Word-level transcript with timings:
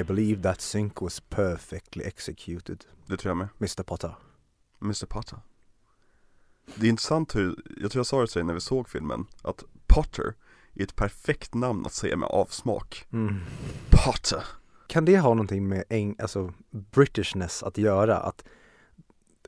I 0.00 0.02
believe 0.04 0.42
that 0.42 0.60
sync 0.60 1.02
was 1.02 1.20
perfectly 1.20 2.04
executed, 2.04 2.84
Det 3.06 3.16
tror 3.16 3.30
jag 3.30 3.36
med. 3.36 3.48
Mr 3.60 3.82
Potter. 3.82 4.14
Mr 4.82 5.06
Potter. 5.06 5.38
Det 6.74 6.86
är 6.86 6.90
intressant 6.90 7.36
hur, 7.36 7.56
jag 7.80 7.90
tror 7.90 8.00
jag 8.00 8.06
sa 8.06 8.20
det 8.20 8.26
till 8.26 8.38
dig 8.38 8.44
när 8.44 8.54
vi 8.54 8.60
såg 8.60 8.88
filmen, 8.88 9.26
att 9.42 9.64
Potter 9.86 10.34
är 10.74 10.82
ett 10.82 10.96
perfekt 10.96 11.54
namn 11.54 11.86
att 11.86 11.92
säga 11.92 12.16
med 12.16 12.28
avsmak. 12.28 13.06
Mm. 13.12 13.40
Potter. 13.90 14.44
Kan 14.86 15.04
det 15.04 15.18
ha 15.18 15.28
någonting 15.28 15.68
med 15.68 15.84
eng, 15.88 16.16
alltså 16.18 16.52
Britishness 16.70 17.62
att 17.62 17.78
göra? 17.78 18.16
Att 18.16 18.44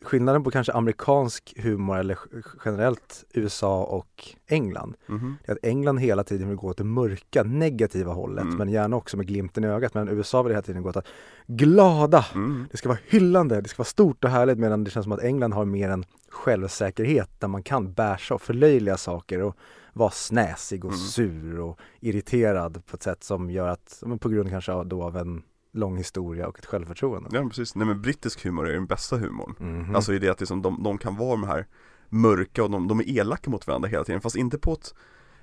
skillnaden 0.07 0.45
på 0.45 0.51
kanske 0.51 0.73
amerikansk 0.73 1.55
humor 1.57 1.99
eller 1.99 2.19
generellt 2.65 3.25
USA 3.35 3.85
och 3.85 4.25
England 4.47 4.95
Mhm. 5.07 5.37
är 5.45 5.53
att 5.53 5.59
England 5.63 5.99
hela 5.99 6.25
tiden 6.25 6.49
vill 6.49 6.57
gå 6.57 6.67
åt 6.69 6.77
det 6.79 6.85
mörka, 6.85 7.43
negativa 7.43 8.13
hållet 8.13 8.45
Mm. 8.45 8.57
men 8.57 8.69
gärna 8.69 8.97
också 8.97 9.17
med 9.17 9.27
glimten 9.27 9.65
i 9.65 9.67
ögat. 9.67 9.95
Men 9.95 10.09
USA 10.09 10.43
vill 10.43 10.53
hela 10.53 10.63
tiden 10.63 10.83
gå 10.83 10.89
åt 10.89 10.97
att 10.97 11.07
glada, 11.47 12.25
Mm. 12.35 12.67
det 12.71 12.77
ska 12.77 12.89
vara 12.89 12.99
hyllande, 13.07 13.61
det 13.61 13.69
ska 13.69 13.79
vara 13.81 13.87
stort 13.87 14.25
och 14.25 14.31
härligt 14.31 14.59
medan 14.59 14.85
det 14.85 14.91
känns 14.91 15.05
som 15.05 15.13
att 15.13 15.23
England 15.23 15.53
har 15.53 15.65
mer 15.65 15.89
en 15.91 16.05
självsäkerhet 16.29 17.41
där 17.41 17.49
man 17.49 17.63
kan 17.63 17.93
bärsa 17.93 18.35
och 18.35 18.43
förlöjliga 18.43 18.97
saker 18.97 19.43
och 19.43 19.57
vara 19.93 20.11
snäsig 20.11 20.85
och 20.85 20.91
Mm. 20.91 20.99
sur 21.01 21.61
och 21.61 21.79
irriterad 22.01 22.83
på 22.87 22.97
ett 22.97 23.03
sätt 23.03 23.25
som 23.25 23.51
gör 23.51 23.69
att, 23.69 24.03
på 24.21 24.29
grund 24.29 24.51
kanske 24.51 24.85
då 24.85 25.03
av 25.03 25.17
en 25.17 25.43
lång 25.77 25.97
historia 25.97 26.47
och 26.49 26.59
ett 26.59 26.67
självförtroende. 26.67 27.31
Ja 27.33 27.49
precis, 27.49 27.75
nej 27.75 27.87
men 27.87 28.03
brittisk 28.03 28.45
humor 28.45 28.69
är 28.69 28.73
den 28.73 28.87
bästa 28.87 29.17
humorn. 29.17 29.55
Mhm. 29.59 29.97
Alltså 29.97 30.15
i 30.15 30.19
det 30.19 30.29
att 30.29 30.41
liksom 30.41 30.63
de, 30.63 30.83
de 30.83 30.99
kan 30.99 31.17
vara 31.17 31.31
de 31.31 31.45
här 31.45 31.67
mörka 32.09 32.65
och 32.65 32.71
de, 32.71 32.89
de 32.89 33.01
är 33.01 33.09
elaka 33.19 33.51
mot 33.51 33.67
varandra 33.67 33.89
hela 33.89 34.05
tiden 34.05 34.21
fast 34.21 34.37
inte 34.37 34.59
på 34.59 34.73
ett 34.73 34.95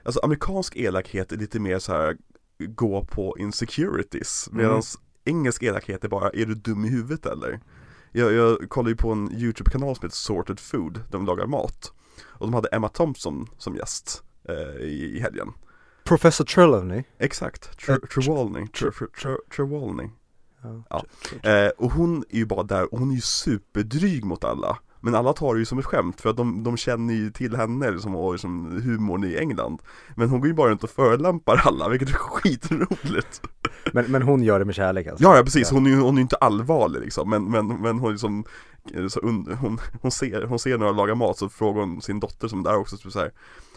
Alltså 0.06 0.20
amerikansk 0.24 0.76
elakhet 0.76 1.32
är 1.32 1.38
lite 1.38 1.60
mer 1.60 1.80
så 1.80 1.92
här 1.94 2.18
gå 2.60 3.04
på 3.06 3.38
insecurities 3.40 4.50
Mm. 4.52 4.64
medan 4.66 4.82
engelsk 5.26 5.64
elakhet 5.64 6.04
är 6.04 6.10
bara, 6.10 6.30
är 6.30 6.46
du 6.46 6.56
dum 6.56 6.86
i 6.86 6.90
huvudet 6.90 7.26
eller? 7.26 7.60
Jag, 8.12 8.34
jag 8.34 8.70
kollade 8.70 8.90
ju 8.92 8.96
på 8.98 9.12
en 9.12 9.32
YouTube-kanal 9.32 9.96
som 9.96 10.06
heter 10.06 10.16
Sorted 10.16 10.60
Food, 10.60 11.00
de 11.12 11.26
lagar 11.26 11.46
mat 11.46 11.94
Och 12.22 12.48
de 12.48 12.54
hade 12.54 12.68
Emma 12.68 12.90
Thompson 12.90 13.48
som 13.58 13.76
gäst 13.76 14.24
eh, 14.50 14.84
i, 14.86 15.14
i 15.18 15.20
helgen 15.20 15.48
Professor 16.04 16.46
Trelawney. 16.46 17.04
Exakt, 17.18 17.66
Eh, 17.90 17.96
Tre- 17.96 18.08
Trelawney, 18.08 18.68
Tre- 18.68 18.92
Tre- 18.92 19.08
Tre- 19.22 19.38
Trelawney 19.56 20.10
Ja. 20.90 21.06
Eh, 21.50 21.70
och 21.78 21.92
hon 21.92 22.24
är 22.30 22.38
ju 22.38 22.46
bara 22.46 22.64
där, 22.64 22.94
och 22.94 23.00
hon 23.00 23.12
är 23.12 23.16
ju 23.16 23.22
superdryg 23.22 24.26
mot 24.26 24.44
alla. 24.44 24.78
Men 25.06 25.16
alla 25.16 25.34
tar 25.34 25.54
det 25.54 25.60
ju 25.60 25.66
som 25.66 25.80
ett 25.80 25.86
skämt 25.86 26.22
för 26.22 26.30
att 26.30 26.38
de, 26.38 26.64
de 26.64 26.78
känner 26.78 27.14
ju 27.14 27.32
till 27.32 27.56
henne 27.56 27.92
liksom, 27.92 28.16
och 28.16 28.32
liksom 28.32 28.82
humorn 28.84 29.24
i 29.24 29.38
England. 29.38 29.82
Men 30.16 30.30
hon 30.30 30.40
går 30.40 30.48
ju 30.48 30.54
bara 30.54 30.72
runt 30.72 30.84
och 30.84 30.90
förolämpar 30.90 31.62
alla, 31.66 31.90
vilket 31.90 32.10
är 32.10 32.14
skitroligt. 32.14 33.42
Men, 33.94 34.06
men 34.12 34.22
hon 34.22 34.44
gör 34.44 34.60
det 34.60 34.66
med 34.66 34.76
kärlek 34.76 35.08
alltså? 35.08 35.24
Ja, 35.24 35.38
ja 35.38 35.44
precis, 35.44 35.72
hon 35.72 35.86
är 35.86 35.90
ju 35.90 36.00
hon 36.00 36.14
är 36.14 36.18
ju 36.18 36.22
inte 36.22 36.36
allvarlig 36.36 37.02
liksom. 37.02 37.30
Men, 37.30 37.52
men, 37.52 37.68
men 37.68 38.00
hon 38.00 38.12
liksom 38.12 38.44
så 39.10 39.20
un, 39.20 39.58
hon, 39.62 39.80
hon, 40.02 40.12
ser, 40.12 40.44
hon 40.44 40.60
ser 40.60 40.78
några 40.78 40.92
laga 40.92 41.16
mat 41.16 41.38
så 41.38 41.50
frågar 41.50 41.80
hon 41.80 42.02
sin 42.02 42.20
dotter 42.20 42.48
som 42.48 42.60
är 42.60 42.64
där 42.64 42.78
också 42.78 42.98
så 42.98 43.20
här, 43.20 43.32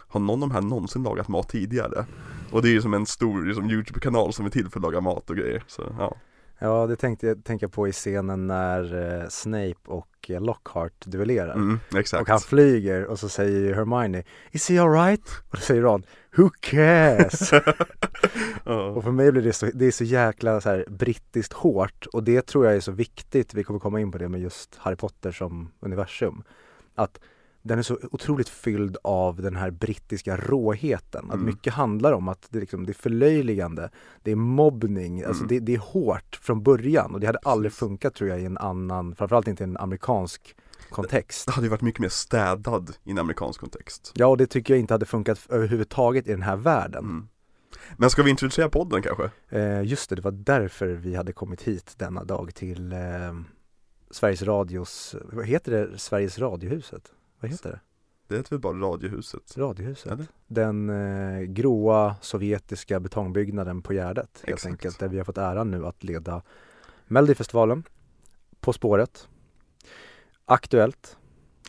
Har 0.08 0.20
någon 0.20 0.42
av 0.42 0.48
de 0.48 0.54
här 0.54 0.62
någonsin 0.62 1.02
lagat 1.02 1.28
mat 1.28 1.48
tidigare? 1.48 2.06
Och 2.50 2.62
det 2.62 2.68
är 2.68 2.72
ju 2.72 2.82
som 2.82 2.94
en 2.94 3.06
stor 3.06 3.44
liksom, 3.44 3.70
YouTube-kanal 3.70 4.32
som 4.32 4.46
är 4.46 4.50
till 4.50 4.70
för 4.70 4.78
att 4.78 4.82
laga 4.82 5.00
mat 5.00 5.30
och 5.30 5.36
grejer 5.36 5.64
så 5.66 5.82
ja 5.98 6.16
Ja, 6.58 6.86
det 6.86 6.96
tänkte 6.96 7.26
jag 7.26 7.44
tänka 7.44 7.68
på 7.68 7.88
i 7.88 7.92
scenen 7.92 8.46
när 8.46 9.12
eh, 9.22 9.28
Snape 9.28 9.74
och 9.86 10.08
eh, 10.28 10.40
Lockhart 10.40 11.06
duellerar. 11.06 11.52
mm, 11.54 11.78
Exakt 11.96 12.20
Och 12.22 12.28
han 12.28 12.40
flyger 12.40 13.04
och 13.04 13.18
så 13.18 13.28
säger 13.28 13.74
Hermione 13.74 14.22
Is 14.52 14.68
he 14.70 14.80
alright? 14.82 15.28
Och 15.50 15.56
då 15.56 15.60
säger 15.60 15.82
Ron 15.82 16.02
Who 16.36 16.50
cares? 16.60 17.52
Och 18.64 19.04
för 19.04 19.10
mig 19.10 19.32
blir 19.32 19.42
det 19.42 19.52
så, 19.52 19.66
det 19.74 19.86
är 19.86 19.90
så 19.90 20.04
jäkla 20.04 20.60
så 20.60 20.68
här 20.68 20.84
brittiskt 20.88 21.52
hårt 21.52 22.06
och 22.12 22.22
det 22.22 22.46
tror 22.46 22.66
jag 22.66 22.76
är 22.76 22.80
så 22.80 22.92
viktigt, 22.92 23.54
vi 23.54 23.64
kommer 23.64 23.80
komma 23.80 24.00
in 24.00 24.12
på 24.12 24.18
det 24.18 24.28
med 24.28 24.40
just 24.40 24.76
Harry 24.76 24.96
Potter 24.96 25.32
som 25.32 25.72
universum. 25.80 26.42
Att 26.94 27.20
den 27.66 27.78
är 27.78 27.82
så 27.82 27.98
otroligt 28.12 28.48
fylld 28.48 28.96
av 29.04 29.42
den 29.42 29.56
här 29.56 29.70
brittiska 29.70 30.36
råheten. 30.36 31.24
Att 31.28 31.34
Mm. 31.34 31.46
mycket 31.46 31.72
handlar 31.72 32.12
om 32.12 32.28
att 32.28 32.46
det, 32.50 32.60
liksom, 32.60 32.86
det 32.86 32.92
är 32.92 32.94
förlöjligande, 32.94 33.90
det 34.22 34.30
är 34.30 34.36
mobbning, 34.36 35.22
alltså 35.22 35.42
Mm. 35.44 35.48
det, 35.48 35.60
det 35.60 35.74
är 35.74 35.78
hårt 35.78 36.38
från 36.42 36.62
början 36.62 37.14
och 37.14 37.20
det 37.20 37.26
hade 37.26 37.38
aldrig 37.38 37.72
funkat 37.72 38.14
tror 38.14 38.30
jag 38.30 38.40
i 38.40 38.44
en 38.44 38.58
annan, 38.58 39.14
framförallt 39.14 39.48
inte 39.48 39.62
i 39.62 39.66
en 39.66 39.76
amerikansk 39.76 40.56
kontext. 40.90 41.46
Det 41.46 41.52
hade 41.52 41.66
ju 41.66 41.70
varit 41.70 41.82
mycket 41.82 42.00
mer 42.00 42.08
städad 42.08 42.96
i 43.04 43.10
en 43.10 43.18
amerikansk 43.18 43.60
kontext 43.60 44.12
Ja, 44.14 44.26
och 44.26 44.36
det 44.36 44.46
tycker 44.46 44.74
jag 44.74 44.80
inte 44.80 44.94
hade 44.94 45.06
funkat 45.06 45.46
överhuvudtaget 45.48 46.26
i 46.26 46.30
den 46.30 46.42
här 46.42 46.56
världen. 46.56 47.04
mm. 47.04 47.28
Men 47.96 48.10
ska 48.10 48.22
vi 48.22 48.30
introducera 48.30 48.68
podden 48.68 49.02
kanske? 49.02 49.30
Eh, 49.48 49.82
just 49.82 50.10
det, 50.10 50.16
det 50.16 50.22
var 50.22 50.30
därför 50.30 50.86
vi 50.86 51.14
hade 51.14 51.32
kommit 51.32 51.62
hit 51.62 51.94
denna 51.96 52.24
dag 52.24 52.54
till 52.54 52.92
eh, 52.92 52.98
Sveriges 54.10 54.42
Radios, 54.42 55.14
vad 55.32 55.46
heter 55.46 55.72
det, 55.72 55.98
Sveriges 55.98 56.38
Radiohuset? 56.38 57.12
Vad 57.40 57.50
heter 57.50 57.70
det? 57.70 57.80
Det 58.28 58.36
heter 58.36 58.50
väl 58.50 58.60
bara 58.60 58.72
Radiohuset? 58.76 59.56
Radiohuset? 59.56 60.12
Eller? 60.12 60.26
Den 60.46 60.90
eh, 60.90 61.40
gråa 61.40 62.16
sovjetiska 62.20 63.00
betongbyggnaden 63.00 63.82
på 63.82 63.92
Gärdet 63.92 64.30
helt 64.42 64.48
Exakt. 64.48 64.66
enkelt, 64.66 64.98
där 64.98 65.08
vi 65.08 65.18
har 65.18 65.24
fått 65.24 65.38
äran 65.38 65.70
nu 65.70 65.86
att 65.86 66.04
leda 66.04 66.42
Melodifestivalen, 67.06 67.84
På 68.60 68.72
spåret, 68.72 69.28
Aktuellt 70.44 71.16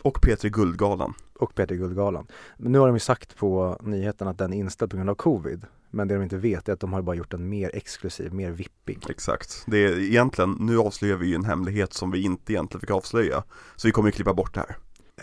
Och 0.02 0.18
P3 0.18 0.48
Guldgalan 0.48 1.14
och 1.34 1.54
Peter 1.54 1.74
Guldgalan. 1.74 2.26
Men 2.56 2.72
nu 2.72 2.78
har 2.78 2.86
de 2.86 2.96
ju 2.96 3.00
sagt 3.00 3.36
på 3.36 3.78
nyheten 3.82 4.28
att 4.28 4.38
den 4.38 4.52
är 4.52 4.56
inställd 4.56 4.90
på 4.90 4.96
grund 4.96 5.10
av 5.10 5.14
covid. 5.14 5.66
Men 5.90 6.08
det 6.08 6.14
de 6.14 6.22
inte 6.22 6.36
vet 6.36 6.68
är 6.68 6.72
att 6.72 6.80
de 6.80 6.92
har 6.92 7.02
bara 7.02 7.16
gjort 7.16 7.30
den 7.30 7.48
mer 7.48 7.70
exklusiv, 7.74 8.32
mer 8.32 8.50
vippig. 8.50 8.98
Exakt 9.10 9.64
Det 9.66 9.78
är 9.78 9.98
egentligen, 9.98 10.56
nu 10.60 10.78
avslöjar 10.78 11.16
vi 11.16 11.26
ju 11.26 11.34
en 11.34 11.44
hemlighet 11.44 11.92
som 11.92 12.10
vi 12.10 12.22
inte 12.22 12.52
egentligen 12.52 12.80
fick 12.80 12.90
avslöja 12.90 13.42
Så 13.76 13.88
vi 13.88 13.92
kommer 13.92 14.08
ju 14.08 14.12
klippa 14.12 14.34
bort 14.34 14.54
det 14.54 14.60
här 14.60 14.76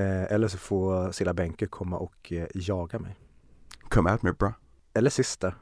eller 0.03 0.47
så 0.47 0.57
får 0.57 1.11
Silla 1.11 1.33
Bänke 1.33 1.67
komma 1.67 1.97
och 1.97 2.31
eh, 2.31 2.47
jaga 2.53 2.99
mig. 2.99 3.15
Come 3.89 4.11
at 4.11 4.21
me 4.21 4.31
bra 4.31 4.53
Eller 4.93 5.09
syster. 5.09 5.55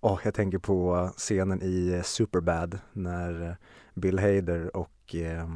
Åh, 0.00 0.18
jag 0.24 0.34
tänker 0.34 0.58
på 0.58 1.10
scenen 1.16 1.62
i 1.62 1.92
eh, 1.92 2.02
Superbad 2.02 2.78
när 2.92 3.48
eh, 3.48 3.54
Bill 3.94 4.18
Hader 4.18 4.76
och 4.76 5.14
eh, 5.14 5.48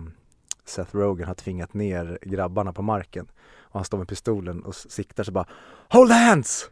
Seth 0.64 0.96
Rogen 0.96 1.26
har 1.26 1.34
tvingat 1.34 1.74
ner 1.74 2.18
grabbarna 2.22 2.72
på 2.72 2.82
marken. 2.82 3.26
Och 3.56 3.74
han 3.74 3.84
står 3.84 3.98
med 3.98 4.08
pistolen 4.08 4.62
och 4.64 4.74
siktar 4.74 5.24
så 5.24 5.32
bara 5.32 5.46
Hold 5.88 6.10
hands! 6.10 6.70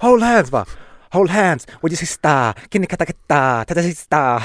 Hold 0.00 0.22
hands! 0.22 0.50
Bara, 0.50 0.66
Hold 1.10 1.30
hands! 1.30 1.66
Would 1.80 1.92
you 1.92 1.96
sister? 1.96 2.52
Kinnikatakata! 2.70 3.64
Tata 3.64 3.82
sista! 3.82 4.42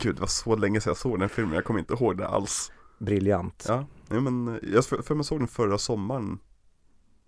Gud 0.00 0.14
det 0.14 0.20
var 0.20 0.26
så 0.26 0.56
länge 0.56 0.80
sedan 0.80 0.90
jag 0.90 0.96
såg 0.96 1.20
den 1.20 1.28
filmen, 1.28 1.54
jag 1.54 1.64
kommer 1.64 1.80
inte 1.80 1.94
ihåg 1.94 2.16
det 2.16 2.28
alls 2.28 2.72
Briljant. 2.98 3.64
Ja, 3.68 3.86
nej 4.08 4.20
men 4.20 4.48
eh, 4.48 4.56
jag 4.72 4.84
för, 4.84 5.02
för 5.02 5.14
mig 5.14 5.24
såg 5.24 5.38
den 5.40 5.48
förra 5.48 5.78
sommaren 5.78 6.38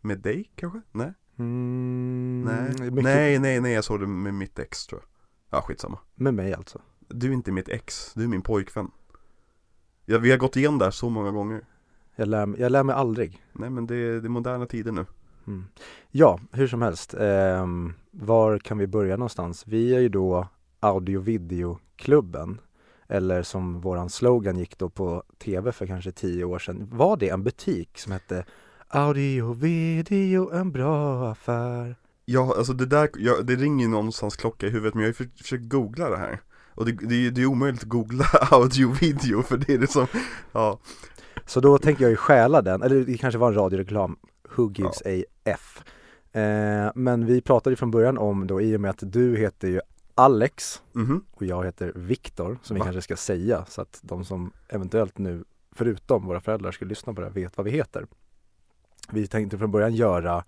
Med 0.01 0.19
dig 0.19 0.53
kanske? 0.55 0.81
Nej? 0.93 1.13
Mm, 1.39 2.43
Nej, 2.47 2.71
mycket 2.91 3.05
nej, 3.05 3.39
nej, 3.39 3.61
nej, 3.61 3.73
jag 3.73 3.85
såg 3.85 4.01
den 4.01 4.23
med 4.23 4.35
mitt 4.35 4.59
ex 4.59 4.87
tror 4.87 5.01
jag 5.01 5.59
Ja, 5.59 5.63
skitsamma 5.63 5.99
Med 6.15 6.35
mig 6.35 6.55
alltså. 6.55 6.81
Du 7.09 7.29
är 7.29 7.33
inte 7.33 7.53
mitt 7.53 7.69
ex, 7.69 8.13
du 8.15 8.25
är 8.25 8.29
min 8.29 8.43
pojkvän 8.43 8.91
ja, 10.05 10.19
Vi 10.19 10.31
har 10.31 10.39
gått 10.39 10.57
igenom 10.57 10.79
det 10.79 10.85
här 10.85 10.93
så 10.93 11.09
många 11.11 11.31
gånger 11.31 11.65
Jag 12.17 12.29
lär, 12.29 12.55
jag 12.59 12.73
lär 12.73 12.83
mig 12.85 12.95
aldrig. 12.95 13.43
Nej 13.53 13.71
men 13.71 13.87
det 13.87 13.97
är, 13.97 14.21
det 14.21 14.27
är 14.27 14.29
moderna 14.29 14.67
tider 14.67 14.93
nu 14.93 15.07
Mm. 15.47 15.65
Ja, 16.11 16.41
hur 16.53 16.67
som 16.67 16.83
helst. 16.83 17.15
ehm, 17.15 17.93
var 18.11 18.59
kan 18.59 18.79
vi 18.79 18.87
börja 18.87 19.17
någonstans? 19.17 19.65
Vi 19.67 19.95
är 19.95 20.01
ju 20.01 20.09
då 20.09 20.49
audio 20.81 21.21
videoklubben 21.21 22.61
eller 23.09 23.43
som 23.43 23.81
våran 23.81 24.11
slogan 24.11 24.59
gick 24.59 24.79
då 24.79 24.89
på 24.91 25.23
tv 25.39 25.73
för 25.73 25.87
kanske 25.87 26.13
tio 26.13 26.45
år 26.45 26.59
sedan. 26.59 26.89
Var 26.93 27.17
det 27.17 27.29
en 27.29 27.43
butik 27.45 27.99
som 27.99 28.13
hette 28.13 28.45
Audio 28.89 29.53
video 29.53 30.51
en 30.53 30.73
bra 30.73 31.29
affär? 31.31 31.97
Ja, 32.25 32.55
alltså 32.57 32.73
det 32.73 32.87
där, 32.87 33.09
ja, 33.17 33.35
det 33.43 33.55
ringer 33.57 33.85
ju 33.85 33.91
någonstans 33.91 34.37
klocka 34.37 34.67
i 34.67 34.71
huvudet 34.71 34.95
men 34.95 35.03
jag 35.03 35.07
har 35.07 35.11
ju 35.11 35.15
för- 35.31 35.43
försökt 35.43 35.69
googla 35.69 36.11
det 36.11 36.17
här 36.17 36.41
Och 36.75 36.87
det, 36.87 36.93
det, 36.93 37.27
är- 37.27 37.31
det 37.31 37.43
är 37.43 37.47
omöjligt 37.47 37.83
att 37.83 37.89
googla 37.89 38.25
audio-video 38.51 39.43
för 39.43 39.57
det 39.57 39.75
är 39.75 39.79
liksom, 39.79 40.07
ja 40.53 40.79
Så 41.47 41.61
då 41.61 41.79
tänker 41.79 42.05
jag 42.05 42.11
ju 42.11 42.17
stjäla 42.17 42.63
den, 42.63 42.83
eller 42.83 43.01
det 43.05 43.19
kanske 43.19 43.39
var 43.39 43.49
en 43.49 43.55
radioreklam, 43.55 44.17
Who 44.57 44.73
gives 44.75 45.03
a 45.07 45.25
F? 45.45 45.83
Eh, 46.33 46.91
men 46.95 47.27
vi 47.27 47.41
pratade 47.41 47.73
ju 47.73 47.77
från 47.77 47.91
början 47.91 48.19
om 48.19 48.47
då, 48.47 48.61
i 48.61 48.77
och 48.77 48.81
med 48.81 48.91
att 48.91 48.99
du 49.13 49.37
heter 49.37 49.69
ju 49.69 49.81
Alex 50.19 50.83
mhm, 50.93 51.25
och 51.31 51.47
jag 51.47 51.65
heter 51.65 51.93
Viktor 51.95 52.59
som 52.63 52.75
vi 52.75 52.79
Va? 52.79 52.85
kanske 52.85 53.03
ska 53.03 53.17
säga 53.17 53.65
så 53.69 53.81
att 53.81 54.01
de 54.03 54.25
som 54.25 54.53
eventuellt 54.69 55.19
nu, 55.19 55.45
förutom 55.71 56.27
våra 56.27 56.41
föräldrar, 56.41 56.73
skulle 56.73 56.89
lyssna 56.89 57.15
på 57.15 57.21
det 57.21 57.27
här 57.27 57.35
vet 57.35 57.57
vad 57.57 57.65
vi 57.65 57.71
heter. 57.71 58.07
Vi 59.11 59.27
tänkte 59.27 59.59
från 59.59 59.71
början 59.71 59.95
göra 59.95 60.45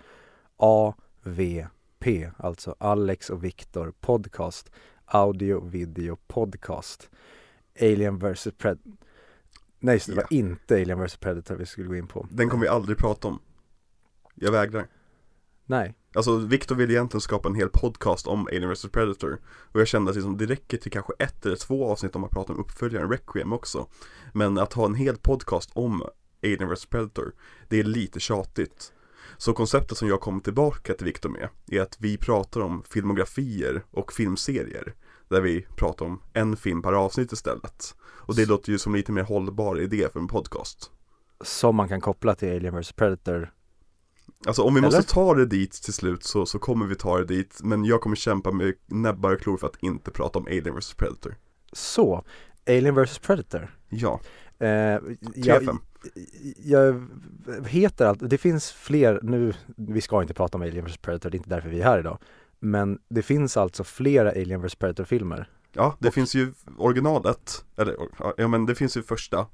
AVP, 0.56 2.06
alltså 2.37 2.75
Alex 2.79 3.31
och 3.31 3.44
Viktor 3.44 3.93
podcast, 4.00 4.70
audio, 5.05 5.69
video, 5.69 6.17
podcast, 6.26 7.11
Alien 7.81 8.19
vs 8.19 8.49
Predator. 8.59 8.93
Nej, 9.79 9.94
just 9.94 10.06
det, 10.06 10.12
det 10.12 10.17
var 10.17 10.32
inte 10.32 10.75
Alien 10.75 11.05
vs 11.05 11.17
Predator 11.17 11.55
vi 11.55 11.67
skulle 11.67 11.88
gå 11.88 11.97
in 11.97 12.06
på. 12.06 12.26
den 12.31 12.49
kommer 12.49 12.62
vi 12.62 12.69
aldrig 12.69 12.99
prata 12.99 13.29
om 13.29 13.38
Jag 14.35 14.53
vägrar 14.53 14.87
Nej. 15.69 15.94
Alltså 16.15 16.37
Victor 16.37 16.75
vill 16.75 16.91
egentligen 16.91 17.20
skapa 17.20 17.49
en 17.49 17.55
hel 17.55 17.69
podcast 17.69 18.26
om 18.26 18.47
Alien 18.47 18.70
vs. 18.70 18.88
Predator. 18.93 19.41
Och 19.47 19.81
jag 19.81 19.88
kände 19.88 20.11
att 20.11 20.17
liksom, 20.17 20.37
det 20.37 20.47
räcker 20.47 20.76
till 20.76 20.93
kanske 20.93 21.12
ett 21.19 21.47
eller 21.47 21.56
två 21.56 21.91
avsnitt 21.91 22.15
om 22.15 22.20
man 22.20 22.31
pratar 22.31 22.55
om 22.55 22.61
uppföljaren 22.61 23.11
Requiem 23.11 23.53
också. 23.53 23.87
Men 24.32 24.59
att 24.59 24.73
ha 24.73 24.87
en 24.87 24.94
hel 24.94 25.17
podcast 25.17 25.70
om 25.73 26.03
Alien 26.43 26.69
vs. 26.69 26.87
Predator 26.87 27.32
Det 27.69 27.81
är 27.81 27.85
lite 27.85 28.20
tjatigt. 28.20 28.93
Så 29.37 29.53
konceptet 29.53 29.99
som 29.99 30.09
jag 30.09 30.20
kommer 30.20 30.41
tillbaka 30.41 30.94
till 30.94 31.06
Victor 31.06 31.29
med 31.29 31.49
Är 31.71 31.81
att 31.81 31.97
vi 32.00 32.17
pratar 32.17 32.61
om 32.61 32.82
filmografier 32.82 33.85
och 33.91 34.12
filmserier 34.12 34.94
Där 35.29 35.41
vi 35.41 35.67
pratar 35.76 36.06
om 36.06 36.23
en 36.32 36.56
film 36.56 36.82
per 36.82 36.93
avsnitt 36.93 37.32
istället. 37.32 37.94
Och 38.00 38.37
det 38.37 38.47
låter 38.47 38.73
ju 38.73 38.79
som 38.79 38.94
lite 38.94 39.12
mer 39.12 39.23
hållbar 39.23 39.81
idé 39.81 40.09
för 40.12 40.21
en 40.21 40.29
podcast. 40.29 40.91
Som 41.44 41.76
man 41.76 41.88
kan 41.88 42.00
koppla 42.00 42.35
till 42.35 42.56
Alien 42.56 42.81
vs. 42.81 42.93
Predator 42.93 43.53
Alltså 44.46 44.62
om 44.62 44.75
vi 44.75 44.78
Eller? 44.78 44.86
måste 44.96 45.14
ta 45.14 45.34
det 45.34 45.46
dit 45.46 45.72
till 45.72 45.92
slut 45.94 46.25
så, 46.25 46.46
så 46.46 46.58
kommer 46.58 46.86
vi 46.86 46.94
ta 46.94 47.19
det 47.19 47.25
dit. 47.25 47.60
Men 47.62 47.84
jag 47.84 48.00
kommer 48.00 48.16
kämpa 48.16 48.52
med 48.52 48.75
näbbar 48.86 49.32
och 49.32 49.40
klor 49.40 49.56
för 49.56 49.66
att 49.66 49.76
inte 49.82 50.10
prata 50.10 50.38
om 50.38 50.46
Alien 50.46 50.76
vs 50.78 50.94
Predator. 50.94 51.34
Så, 51.72 52.25
Alien 52.66 52.94
vs 52.94 53.19
Predator. 53.19 53.76
Ja, 53.88 54.20
eh, 54.58 54.69
jag, 55.34 55.78
jag, 56.56 57.08
heter 57.66 58.06
allt, 58.06 58.19
det 58.30 58.38
finns 58.38 58.72
fler, 58.72 59.20
nu, 59.22 59.54
vi 59.76 60.00
ska 60.00 60.22
inte 60.22 60.34
prata 60.34 60.58
om 60.58 60.62
Alien 60.62 60.84
vs 60.84 60.96
Predator, 60.96 61.30
det 61.30 61.34
är 61.36 61.38
inte 61.38 61.50
därför 61.50 61.69
vi 61.69 61.80
är 61.80 61.84
här 61.84 61.98
idag. 61.98 62.19
Men 62.60 62.98
det 63.08 63.22
finns 63.22 63.56
alltså 63.56 63.84
flera 63.84 64.30
Alien 64.30 64.62
vs 64.62 64.75
Predator 64.75 65.04
filmer 65.04 65.50
Ja, 65.72 65.96
det 65.98 66.08
Och- 66.08 66.14
finns 66.14 66.34
ju 66.34 66.52
originalet 66.78 67.64
Eller, 67.76 67.96
ja 68.36 68.48
men 68.48 68.66
det 68.66 68.75
finns 68.75 68.96
ju 68.96 69.02
första. 69.02 69.46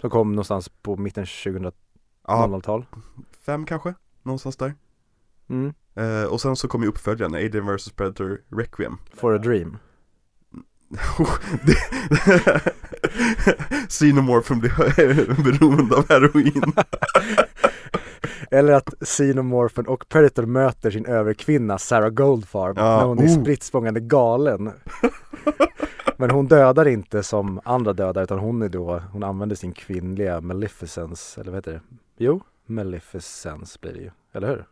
Som 0.00 0.10
kom 0.10 0.32
någonstans 0.32 0.68
på 0.68 0.96
mitten 0.96 1.26
Ja, 2.26 2.46
2000-tal 2.46 2.86
fem 3.40 3.66
kanske? 3.66 3.94
Någonstans 4.22 4.56
där. 4.56 4.74
Mm. 5.48 5.72
eh, 5.94 6.24
Och 6.24 6.40
sen 6.40 6.56
så 6.56 6.68
kom 6.68 6.82
ju 6.82 6.88
uppföljaren, 6.88 7.34
Alien 7.34 7.76
vs 7.76 7.92
Predator 7.92 8.40
Requiem. 8.48 8.98
For 9.14 9.34
a 9.34 9.38
Dream. 9.38 9.78
Xenomorph 13.88 14.46
från 14.46 14.60
blir 14.60 15.42
beroende 15.44 15.96
av 15.96 16.08
heroin. 16.08 16.72
Eller 18.50 18.72
att 18.72 18.94
Xenomorphen 19.00 19.86
och 19.86 20.08
Predator 20.08 20.46
möter 20.46 20.90
sin 20.90 21.06
överkvinna 21.06 21.78
Sarah 21.78 22.08
Goldfarb. 22.08 22.78
Ja, 22.78 22.96
när 22.96 23.04
hon 23.04 23.18
är 23.18 23.26
oh. 23.26 23.40
spritt 23.40 23.70
galen. 24.08 24.72
Men 26.16 26.30
hon 26.30 26.46
dödar 26.46 26.88
inte 26.88 27.22
som 27.22 27.60
andra 27.64 27.92
dödar 27.92 28.22
utan 28.22 28.38
hon 28.38 28.62
är 28.62 28.68
då, 28.68 29.02
hon 29.12 29.22
använder 29.22 29.56
sin 29.56 29.72
kvinnliga 29.72 30.40
maleficence, 30.40 31.40
eller 31.40 31.50
vad 31.50 31.58
heter 31.58 31.72
det? 31.72 31.80
Jo, 32.16 32.40
maleficence 32.70 33.78
blir 33.80 33.92
det 33.92 33.98
ju, 34.00 34.10
eller 34.32 34.48
hur? 34.48 34.66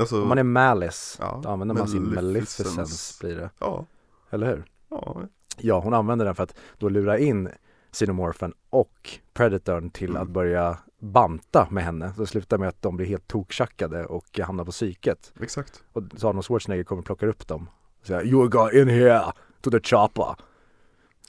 alltså, 0.00 0.22
Om 0.22 0.28
man 0.28 0.38
är 0.38 0.42
malice, 0.42 1.18
ja, 1.22 1.40
då 1.42 1.48
använder 1.48 1.74
man 1.74 1.88
sin 1.88 2.14
maleficence. 2.14 2.76
maleficence 2.76 3.26
blir 3.26 3.36
det, 3.36 3.50
Ja, 3.58 3.86
eller 4.30 4.46
hur? 4.46 4.64
ja, 4.88 5.22
Ja, 5.58 5.80
hon 5.80 5.94
använder 5.94 6.24
den 6.24 6.34
för 6.34 6.42
att 6.42 6.54
då 6.78 6.88
lura 6.88 7.18
in 7.18 7.48
Xenomorphen 7.92 8.54
och 8.70 9.10
Predatorn 9.32 9.90
till 9.90 10.10
Mm. 10.10 10.22
att 10.22 10.28
börja 10.28 10.78
banta 10.98 11.68
med 11.70 11.84
henne. 11.84 12.12
Så 12.16 12.26
slutar 12.26 12.58
med 12.58 12.68
att 12.68 12.82
de 12.82 12.96
blir 12.96 13.06
helt 13.06 13.28
tokkackade 13.28 14.06
och 14.06 14.38
hamnar 14.42 14.64
på 14.64 14.70
psyket. 14.70 15.32
exakt 15.40 15.82
Och 15.92 16.02
så 16.16 16.28
Arnold 16.28 16.44
Schwarzenegger 16.44 16.84
kommer 16.84 17.00
och 17.00 17.06
plockar 17.06 17.26
upp 17.26 17.46
dem. 17.48 17.68
Och 18.00 18.06
säger 18.06 18.24
You 18.26 18.48
got 18.48 18.72
in 18.72 18.88
here 18.88 19.22
to 19.60 19.70
the 19.70 19.80
chopper. 19.80 20.34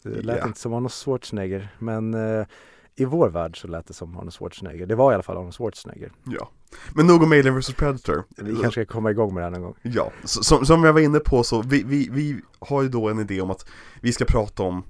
Det 0.04 0.10
lät 0.22 0.38
Ja. 0.38 0.48
inte 0.48 0.60
som 0.60 0.74
Arnold 0.74 0.92
Schwarzenegger 0.92 1.76
men 1.80 2.14
eh, 2.14 2.46
i 2.96 3.06
vår 3.06 3.30
värld 3.30 3.62
så 3.62 3.68
lät 3.68 3.88
det 3.88 3.94
som 3.94 4.18
Arnold 4.18 4.34
Schwarzenegger. 4.34 4.86
Det 4.86 4.96
var 4.96 5.12
i 5.12 5.14
alla 5.14 5.24
fall 5.24 5.38
Arnold 5.38 5.54
Schwarzenegger. 5.54 6.12
Ja 6.26 6.50
Men 6.96 7.08
nog 7.08 7.24
om 7.24 7.32
Alien 7.32 7.60
vs 7.60 7.74
Predator 7.74 8.24
Vi 8.38 8.56
kanske 8.62 8.86
ska 8.86 8.94
komma 8.94 9.12
igång 9.12 9.34
med 9.34 9.42
det 9.42 9.46
här 9.46 9.52
någon 9.52 9.62
gång. 9.62 9.76
Ja, 9.82 10.12
så- 10.24 10.44
som, 10.44 10.66
som 10.66 10.84
jag 10.84 10.94
var 10.94 11.00
inne 11.02 11.20
på 11.20 11.44
så 11.44 11.62
vi, 11.62 11.84
vi, 11.84 12.10
vi 12.12 12.42
har 12.60 12.82
ju 12.82 12.90
då 12.90 13.10
en 13.10 13.20
idé 13.20 13.42
om 13.42 13.52
att 13.52 13.66
vi 14.02 14.14
ska 14.14 14.26
prata 14.26 14.64
om 14.64 14.84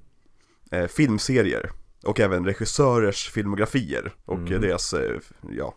eh, 0.71 0.87
filmserier 0.87 1.71
och 2.05 2.19
även 2.19 2.45
regissörers 2.45 3.29
filmografier 3.31 4.13
och 4.25 4.37
Mm. 4.37 4.61
deras, 4.61 4.93
eh, 4.93 5.19
ja, 5.51 5.75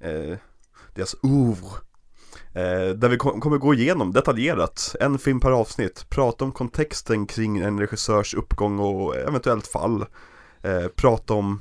eh, 0.00 0.36
deras 0.94 1.16
oeuvre. 1.22 1.70
Eh, 2.54 2.94
där 2.94 3.08
vi 3.08 3.16
kom, 3.16 3.40
kommer 3.40 3.58
gå 3.58 3.74
igenom 3.74 4.12
detaljerat, 4.12 4.96
en 5.00 5.18
film 5.18 5.40
per 5.40 5.50
avsnitt, 5.50 6.06
prata 6.10 6.44
om 6.44 6.52
kontexten 6.52 7.26
kring 7.26 7.58
en 7.58 7.80
regissörs 7.80 8.34
uppgång 8.34 8.78
och 8.78 9.16
eventuellt 9.16 9.66
fall. 9.66 10.06
Eh, 10.68 10.88
prata 10.88 11.34
om 11.34 11.60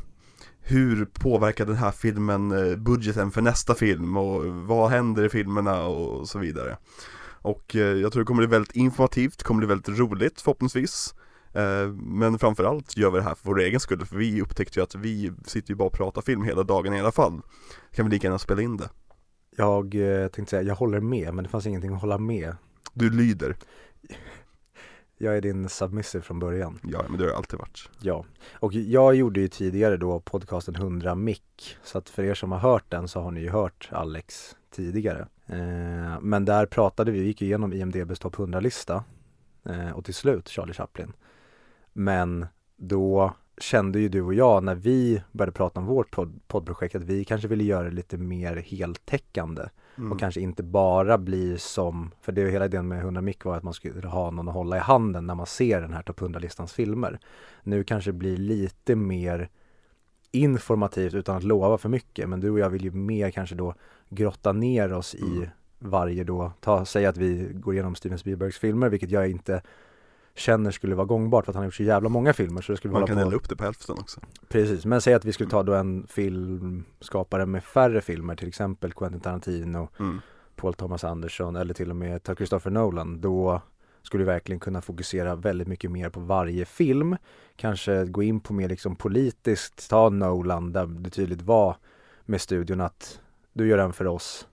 hur 0.62 1.06
påverkar 1.06 1.66
den 1.66 1.76
här 1.76 1.92
filmen 1.92 2.52
eh, 2.52 2.76
budgeten 2.76 3.32
för 3.32 3.42
nästa 3.42 3.76
film 3.76 4.18
och 4.18 4.46
vad 4.46 4.90
händer 4.90 5.26
i 5.26 5.30
filmerna 5.30 5.86
och 5.86 6.28
så 6.28 6.40
vidare. 6.40 6.78
Och 7.42 7.76
eh, 7.76 7.82
jag 7.82 8.12
tror 8.12 8.22
det 8.22 8.26
kommer 8.26 8.48
bli 8.48 8.58
väldigt 8.58 8.76
informativt, 8.76 9.44
kommer 9.44 9.58
bli 9.58 9.68
väldigt 9.68 10.00
roligt 10.00 10.42
förhoppningsvis. 10.42 11.14
Men 11.94 12.40
framförallt 12.40 12.98
gör 12.98 13.12
vi 13.12 13.18
det 13.18 13.24
här 13.24 13.36
för 13.36 13.46
vår 13.46 13.60
egen 13.60 13.80
skull, 13.80 14.06
för 14.06 14.16
vi 14.18 14.42
upptäckte 14.42 14.80
ju 14.80 14.84
att 14.84 14.96
vi 14.96 15.32
sitter 15.46 15.70
ju 15.70 15.76
bara 15.76 15.88
och 15.88 15.94
pratar 15.94 16.22
film 16.22 16.44
hela 16.44 16.64
dagen 16.64 16.94
i 16.94 17.00
alla 17.00 17.12
fall. 17.12 17.42
Kan 17.96 18.06
vi 18.06 18.12
lika 18.12 18.28
gärna 18.28 18.40
spela 18.40 18.62
in 18.62 18.78
det. 18.78 18.90
Jag 19.56 19.92
tänkte 20.34 20.50
säga, 20.50 20.62
jag 20.62 20.76
håller 20.76 21.00
med 21.00 21.34
men 21.34 21.44
det 21.44 21.50
fanns 21.50 21.66
ingenting 21.66 21.94
att 21.94 22.02
hålla 22.02 22.18
med. 22.18 22.56
Du 22.94 23.10
lyder. 23.10 23.56
Jag 25.18 25.38
är 25.38 25.42
din 25.42 25.70
submissive 25.70 26.22
från 26.22 26.40
början. 26.40 26.80
Ja, 26.84 27.06
men 27.10 27.18
det 27.18 27.24
har 27.24 27.30
jag 27.30 27.38
alltid 27.38 27.60
varit. 27.60 27.90
Ja, 28.00 28.26
och 28.54 28.74
jag 28.74 29.16
gjorde 29.16 29.40
ju 29.40 29.48
tidigare 29.48 29.98
då 29.98 30.20
podcasten 30.20 30.76
100 30.76 31.16
mick 31.16 31.78
Så 31.84 31.98
att 31.98 32.10
för 32.10 32.24
er 32.24 32.34
som 32.34 32.52
har 32.52 32.60
hört 32.60 32.86
den 32.90 33.08
så 33.08 33.22
har 33.22 33.32
ni 33.32 33.42
ju 33.42 33.50
hört 33.50 33.90
Alex 33.92 34.56
tidigare 34.72 35.28
eh, 35.46 36.20
Men 36.22 36.46
där 36.46 36.66
pratade 36.66 37.12
vi, 37.12 37.20
vi 37.20 37.26
gick 37.26 37.42
igenom 37.42 37.74
IMDBs 37.74 38.20
topp 38.20 38.36
100-lista 38.36 39.04
eh, 39.66 39.92
Och 39.92 40.06
till 40.06 40.14
slut 40.14 40.50
Charlie 40.50 40.74
Chaplin 40.74 41.14
Men 41.94 42.46
då 42.76 43.34
kände 43.62 44.00
ju 44.00 44.10
du 44.10 44.22
och 44.22 44.34
jag 44.34 44.64
när 44.64 44.76
vi 44.76 45.22
började 45.32 45.52
prata 45.52 45.80
om 45.80 45.86
vårt 45.86 46.16
podd- 46.16 46.40
poddprojekt 46.48 46.96
att 46.96 47.04
vi 47.04 47.26
kanske 47.26 47.48
ville 47.48 47.64
göra 47.64 47.84
det 47.84 47.96
lite 47.96 48.18
mer 48.18 48.56
heltäckande 48.56 49.64
Mm. 49.98 50.12
och 50.12 50.20
kanske 50.20 50.42
inte 50.42 50.64
bara 50.64 51.18
bli 51.18 51.58
som, 51.58 52.12
för 52.22 52.32
det 52.32 52.42
är 52.42 52.50
hela 52.50 52.66
idén 52.66 52.88
med 52.88 53.00
100 53.00 53.22
mick 53.22 53.46
var 53.46 53.58
att 53.58 53.64
man 53.64 53.74
skulle 53.74 54.08
ha 54.08 54.32
någon 54.32 54.48
att 54.48 54.54
hålla 54.54 54.78
i 54.78 54.80
handen 54.80 55.28
när 55.28 55.36
man 55.36 55.46
ser 55.46 55.82
den 55.82 55.94
här 55.94 56.02
topp 56.04 56.20
100-listans 56.22 56.74
filmer. 56.74 57.20
Nu 57.64 57.84
kanske 57.84 58.12
det 58.12 58.18
blir 58.18 58.38
lite 58.38 58.96
mer 58.96 59.50
informativt 60.32 61.14
utan 61.14 61.38
att 61.38 61.44
lova 61.44 61.78
för 61.78 61.90
mycket 61.90 62.30
men 62.30 62.40
du 62.40 62.50
och 62.50 62.60
jag 62.60 62.70
vill 62.70 62.84
ju 62.84 62.92
mer 62.92 63.32
kanske 63.32 63.56
då 63.56 63.74
grotta 64.10 64.52
ner 64.54 64.94
oss 64.94 65.16
i 65.16 65.22
Mm. 65.38 65.50
varje 65.80 66.24
då, 66.24 66.52
ta, 66.60 66.86
säga 66.86 67.10
att 67.10 67.18
vi 67.18 67.50
går 67.54 67.74
igenom 67.74 67.96
Steven 67.96 68.18
Spielbergs 68.20 68.58
filmer 68.58 68.90
vilket 68.90 69.12
jag 69.12 69.30
inte 69.30 69.62
känner 70.38 70.72
skulle 70.72 70.96
vara 70.96 71.06
gångbart 71.06 71.46
för 71.46 71.52
att 71.52 71.56
han 71.56 71.62
har 71.62 71.68
gjort 71.68 71.76
så 71.76 71.84
jävla 71.84 72.10
många 72.10 72.34
filmer 72.34 72.62
så 72.62 72.72
det 72.72 72.78
skulle 72.78 72.94
Man 72.94 73.08
kan 73.08 73.18
dela 73.18 73.36
upp 73.36 73.50
det 73.50 73.56
på 73.56 73.64
hälften 73.64 73.96
också. 74.00 74.22
Precis, 74.50 74.86
men 74.86 75.02
säg 75.02 75.14
att 75.14 75.26
vi 75.26 75.34
skulle 75.34 75.50
ta 75.50 75.64
då 75.64 75.74
en 75.74 76.08
filmskapare 76.08 77.46
med 77.46 77.64
färre 77.64 78.02
filmer, 78.02 78.36
till 78.36 78.48
exempel 78.48 78.94
Quentin 78.94 79.22
Tarantino, 79.22 79.90
Mm. 80.00 80.22
Paul 80.56 80.74
Thomas 80.74 81.04
Anderson 81.04 81.56
eller 81.56 81.74
till 81.74 81.90
och 81.90 81.96
med 81.96 82.30
Christopher 82.38 82.72
Nolan. 82.72 83.22
Då 83.22 83.62
skulle 84.04 84.24
vi 84.24 84.32
verkligen 84.32 84.60
kunna 84.60 84.82
fokusera 84.82 85.36
väldigt 85.36 85.68
mycket 85.68 85.92
mer 85.92 86.10
på 86.10 86.20
varje 86.20 86.66
film. 86.66 87.18
Kanske 87.56 88.06
gå 88.06 88.24
in 88.24 88.40
på 88.40 88.54
mer 88.54 88.70
liksom 88.70 88.96
politiskt, 88.96 89.90
ta 89.90 90.10
Nolan 90.10 90.74
där 90.74 90.86
det 90.86 91.10
tydligt 91.10 91.42
var 91.42 91.76
med 92.26 92.42
studion 92.42 92.82
att 92.82 93.22
du 93.54 93.68
gör 93.68 93.78
en 93.78 93.94
för 93.94 94.08
oss, 94.08 94.48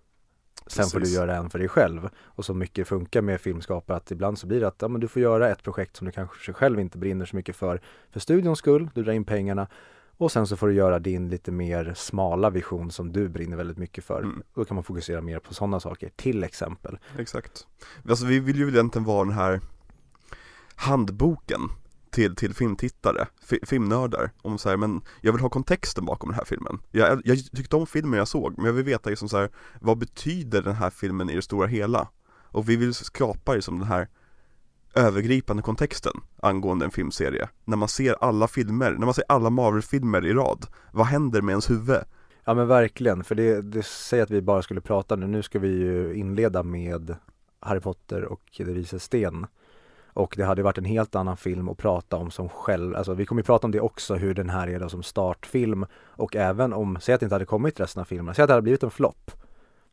sen 0.67 0.87
får 0.87 0.99
du 0.99 1.03
Precis. 1.03 1.17
göra 1.17 1.37
en 1.37 1.51
för 1.51 1.59
dig 1.59 1.69
själv. 1.69 2.09
Och 2.25 2.45
så 2.45 2.55
mycket 2.55 2.89
funkar 2.89 3.23
med 3.23 3.41
filmskapare 3.41 3.97
att 3.97 4.11
ibland 4.11 4.39
så 4.39 4.47
blir 4.47 4.61
det 4.61 4.69
att 4.69 4.83
ja, 4.83 4.89
men 4.89 5.01
du 5.01 5.09
får 5.09 5.23
göra 5.23 5.51
ett 5.51 5.63
projekt 5.63 5.97
som 5.97 6.05
du 6.05 6.13
kanske 6.13 6.53
själv 6.53 6.81
inte 6.81 6.99
brinner 6.99 7.25
så 7.25 7.37
mycket 7.37 7.57
för 7.57 7.81
för 8.11 8.21
studions 8.21 8.59
skull, 8.59 8.91
du 8.95 9.03
drar 9.03 9.13
in 9.13 9.25
pengarna 9.25 9.69
och 10.17 10.33
sen 10.33 10.47
så 10.47 10.57
får 10.57 10.69
du 10.69 10.75
göra 10.75 10.99
din 10.99 11.29
lite 11.29 11.53
mer 11.53 11.93
smala 11.97 12.51
vision 12.51 12.91
som 12.91 13.13
du 13.13 13.29
brinner 13.29 13.57
väldigt 13.57 13.79
mycket 13.79 14.05
för. 14.05 14.23
Mm. 14.23 14.43
Då 14.55 14.65
kan 14.65 14.75
man 14.75 14.85
fokusera 14.85 15.21
mer 15.21 15.39
på 15.39 15.55
sådana 15.55 15.81
saker, 15.81 16.11
till 16.17 16.45
exempel. 16.45 16.99
Exakt. 17.19 17.67
Alltså 18.09 18.27
vi 18.27 18.41
vill 18.41 18.57
ju 18.57 18.69
egentligen 18.69 19.05
vara 19.05 19.25
den 19.25 19.35
här 19.35 19.61
handboken 20.75 21.61
till, 22.15 22.37
till 22.37 22.55
filmtittare, 22.55 23.27
fi, 23.43 23.59
filmnördar. 23.63 24.31
Om 24.43 24.59
så 24.59 24.69
här, 24.69 24.77
men 24.77 25.01
jag 25.21 25.33
vill 25.33 25.41
ha 25.41 25.49
kontexten 25.49 26.05
bakom 26.05 26.31
den 26.31 26.39
här 26.39 26.45
filmen. 26.45 26.79
Jag, 26.91 27.23
jag 27.25 27.39
tyckte 27.39 27.77
om 27.77 27.87
filmen 27.87 28.19
jag 28.19 28.29
såg, 28.29 28.55
men 28.57 28.67
jag 28.67 28.73
vill 28.73 28.85
veta 28.85 29.11
liksom 29.11 29.29
så 29.29 29.37
här, 29.37 29.51
vad 29.81 29.99
betyder 29.99 30.63
den 30.63 30.75
här 30.75 30.91
filmen 30.91 31.31
i 31.31 31.35
det 31.35 31.43
stora 31.43 31.67
hela? 31.67 32.09
Och 32.51 32.69
vi 32.69 32.77
vill 32.77 32.95
skapa 32.95 33.55
liksom 33.55 33.79
den 33.79 33.89
här 33.89 34.09
övergripande 34.95 35.63
kontexten 35.63 36.13
angående 36.43 36.85
en 36.85 36.91
filmserie. 36.91 37.49
När 37.65 37.77
man 37.77 37.89
ser 37.89 38.17
alla 38.21 38.49
filmer, 38.49 38.91
när 38.91 39.05
man 39.05 39.15
ser 39.15 39.25
alla 39.29 39.51
Marvel-filmer 39.51 40.27
i 40.27 40.33
rad, 40.33 40.67
vad 40.93 41.07
händer 41.07 41.43
med 41.43 41.53
ens 41.53 41.71
huvud? 41.71 42.01
Ja 42.45 42.55
men 42.55 42.67
verkligen, 42.67 43.25
för 43.25 43.35
det, 43.35 43.63
det 43.63 43.83
säger 43.83 44.23
att 44.23 44.31
vi 44.31 44.43
bara 44.43 44.63
skulle 44.63 44.81
prata 44.81 45.17
nu. 45.17 45.27
Nu 45.27 45.43
ska 45.43 45.59
vi 45.59 45.69
ju 45.69 46.15
inleda 46.15 46.63
med 46.63 47.17
Harry 47.61 47.81
Potter 47.81 48.25
och 48.25 48.43
Det 48.57 48.65
visar 48.65 48.99
sten. 48.99 49.47
Och 50.15 50.35
det 50.37 50.45
hade 50.45 50.63
varit 50.63 50.79
en 50.79 50.85
helt 50.85 51.15
annan 51.15 51.37
film 51.37 51.69
att 51.69 51.79
prata 51.79 52.17
om 52.17 52.31
som 52.31 52.49
själv, 52.49 52.97
alltså 52.97 53.15
vi 53.15 53.27
kommer 53.27 53.43
ju 53.43 53.47
prata 53.47 53.67
om 53.67 53.71
det 53.71 53.81
också, 53.81 54.15
hur 54.15 54.35
den 54.35 54.51
här 54.51 54.69
är 54.69 54.81
då 54.81 54.89
som 54.89 55.03
startfilm. 55.03 55.87
Och 56.07 56.37
även 56.37 56.73
om, 56.73 56.99
säg 57.01 57.15
att 57.15 57.21
det 57.21 57.25
inte 57.25 57.35
hade 57.35 57.45
kommit 57.45 57.81
resten 57.81 58.01
av 58.01 58.05
filmerna, 58.05 58.35
säg 58.35 58.43
att 58.43 58.49
det 58.49 58.53
hade 58.55 58.63
blivit 58.63 58.83
en 58.83 58.91
flopp. 58.91 59.31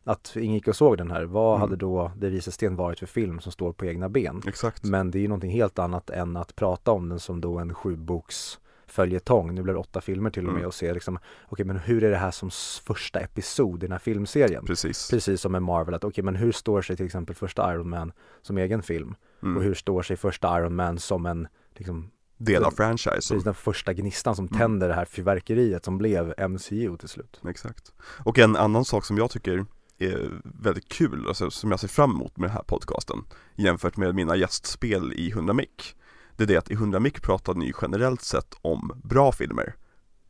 att 0.03 0.35
ingen 0.35 0.53
gick 0.55 0.67
och 0.67 0.75
såg 0.75 0.97
den 0.97 1.11
här, 1.11 1.23
vad 1.23 1.55
Mm. 1.55 1.61
hade 1.61 1.75
då 1.75 2.11
Det 2.17 2.29
visar 2.29 2.51
sten 2.51 2.75
varit 2.75 2.99
för 2.99 3.05
film 3.05 3.39
som 3.39 3.51
står 3.51 3.73
på 3.73 3.85
egna 3.85 4.09
ben? 4.09 4.41
Exakt. 4.47 4.83
Men 4.83 5.11
det 5.11 5.17
är 5.17 5.21
ju 5.21 5.27
någonting 5.27 5.51
helt 5.51 5.79
annat 5.79 6.09
än 6.09 6.37
att 6.37 6.55
prata 6.55 6.91
om 6.91 7.09
den 7.09 7.19
som 7.19 7.41
då 7.41 7.57
en 7.59 7.73
sjuboks 7.73 8.59
följetong, 8.87 9.55
nu 9.55 9.63
blir 9.63 9.73
det 9.73 9.79
åtta 9.79 10.01
filmer 10.01 10.29
till 10.29 10.45
och 10.47 10.53
med 10.53 10.59
Mm. 10.59 10.67
och 10.67 10.73
se 10.73 10.93
liksom, 10.93 11.19
okej 11.49 11.65
men 11.65 11.77
hur 11.77 12.03
är 12.03 12.09
det 12.11 12.17
här 12.17 12.31
som 12.31 12.49
första 12.85 13.19
episod 13.19 13.83
i 13.83 13.87
den 13.87 13.91
här 13.91 13.99
filmserien? 13.99 14.65
Precis. 14.65 15.09
Precis 15.09 15.41
som 15.41 15.51
med 15.51 15.63
Marvel, 15.63 15.93
att 15.93 16.03
okej 16.03 16.23
men 16.23 16.35
hur 16.35 16.51
står 16.51 16.81
sig 16.81 16.97
till 16.97 17.05
exempel 17.05 17.35
första 17.35 17.73
Iron 17.73 17.89
Man 17.89 18.11
som 18.41 18.57
egen 18.57 18.81
film? 18.83 19.15
Mm. 19.43 19.57
Och 19.57 19.63
hur 19.63 19.74
står 19.74 20.01
sig 20.01 20.17
första 20.17 20.60
Iron 20.60 20.75
Man 20.75 21.00
som 21.00 21.25
en, 21.25 21.48
liksom, 21.75 22.12
Del 22.38 22.63
av 22.63 22.71
precis 22.71 22.77
franchisen. 22.77 23.39
den 23.39 23.53
första 23.53 23.93
gnistan 23.93 24.36
som 24.36 24.45
Mm. 24.48 24.57
tänder 24.60 24.88
det 24.88 24.93
här 24.93 25.05
fyrverkeriet 25.05 25.86
som 25.86 25.98
blev 25.98 26.33
MCU 26.38 26.98
till 26.98 27.10
slut. 27.10 27.41
Exakt. 27.50 27.93
Och 28.25 28.39
en 28.39 28.55
annan 28.55 28.86
sak 28.86 29.05
som 29.05 29.17
jag 29.17 29.31
tycker 29.31 29.65
är 29.98 30.41
väldigt 30.43 30.89
kul, 30.89 31.25
alltså, 31.27 31.51
som 31.51 31.71
jag 31.71 31.79
ser 31.79 31.88
fram 31.88 32.12
emot 32.12 32.38
med 32.38 32.50
den 32.50 32.55
här 32.55 32.63
podcasten 32.63 33.17
jämfört 33.55 33.98
med 33.98 34.15
mina 34.15 34.36
gästspel 34.36 35.13
i 35.13 35.29
100 35.31 35.53
mick. 35.53 35.95
Det 36.38 36.43
är 36.43 36.48
det 36.48 36.57
att 36.57 36.71
i 36.71 36.74
100 36.74 37.00
mick 37.00 37.21
pratar 37.21 37.53
ni 37.53 37.74
generellt 37.81 38.21
sett 38.21 38.55
om 38.62 38.91
bra 39.03 39.31
filmer. 39.31 39.75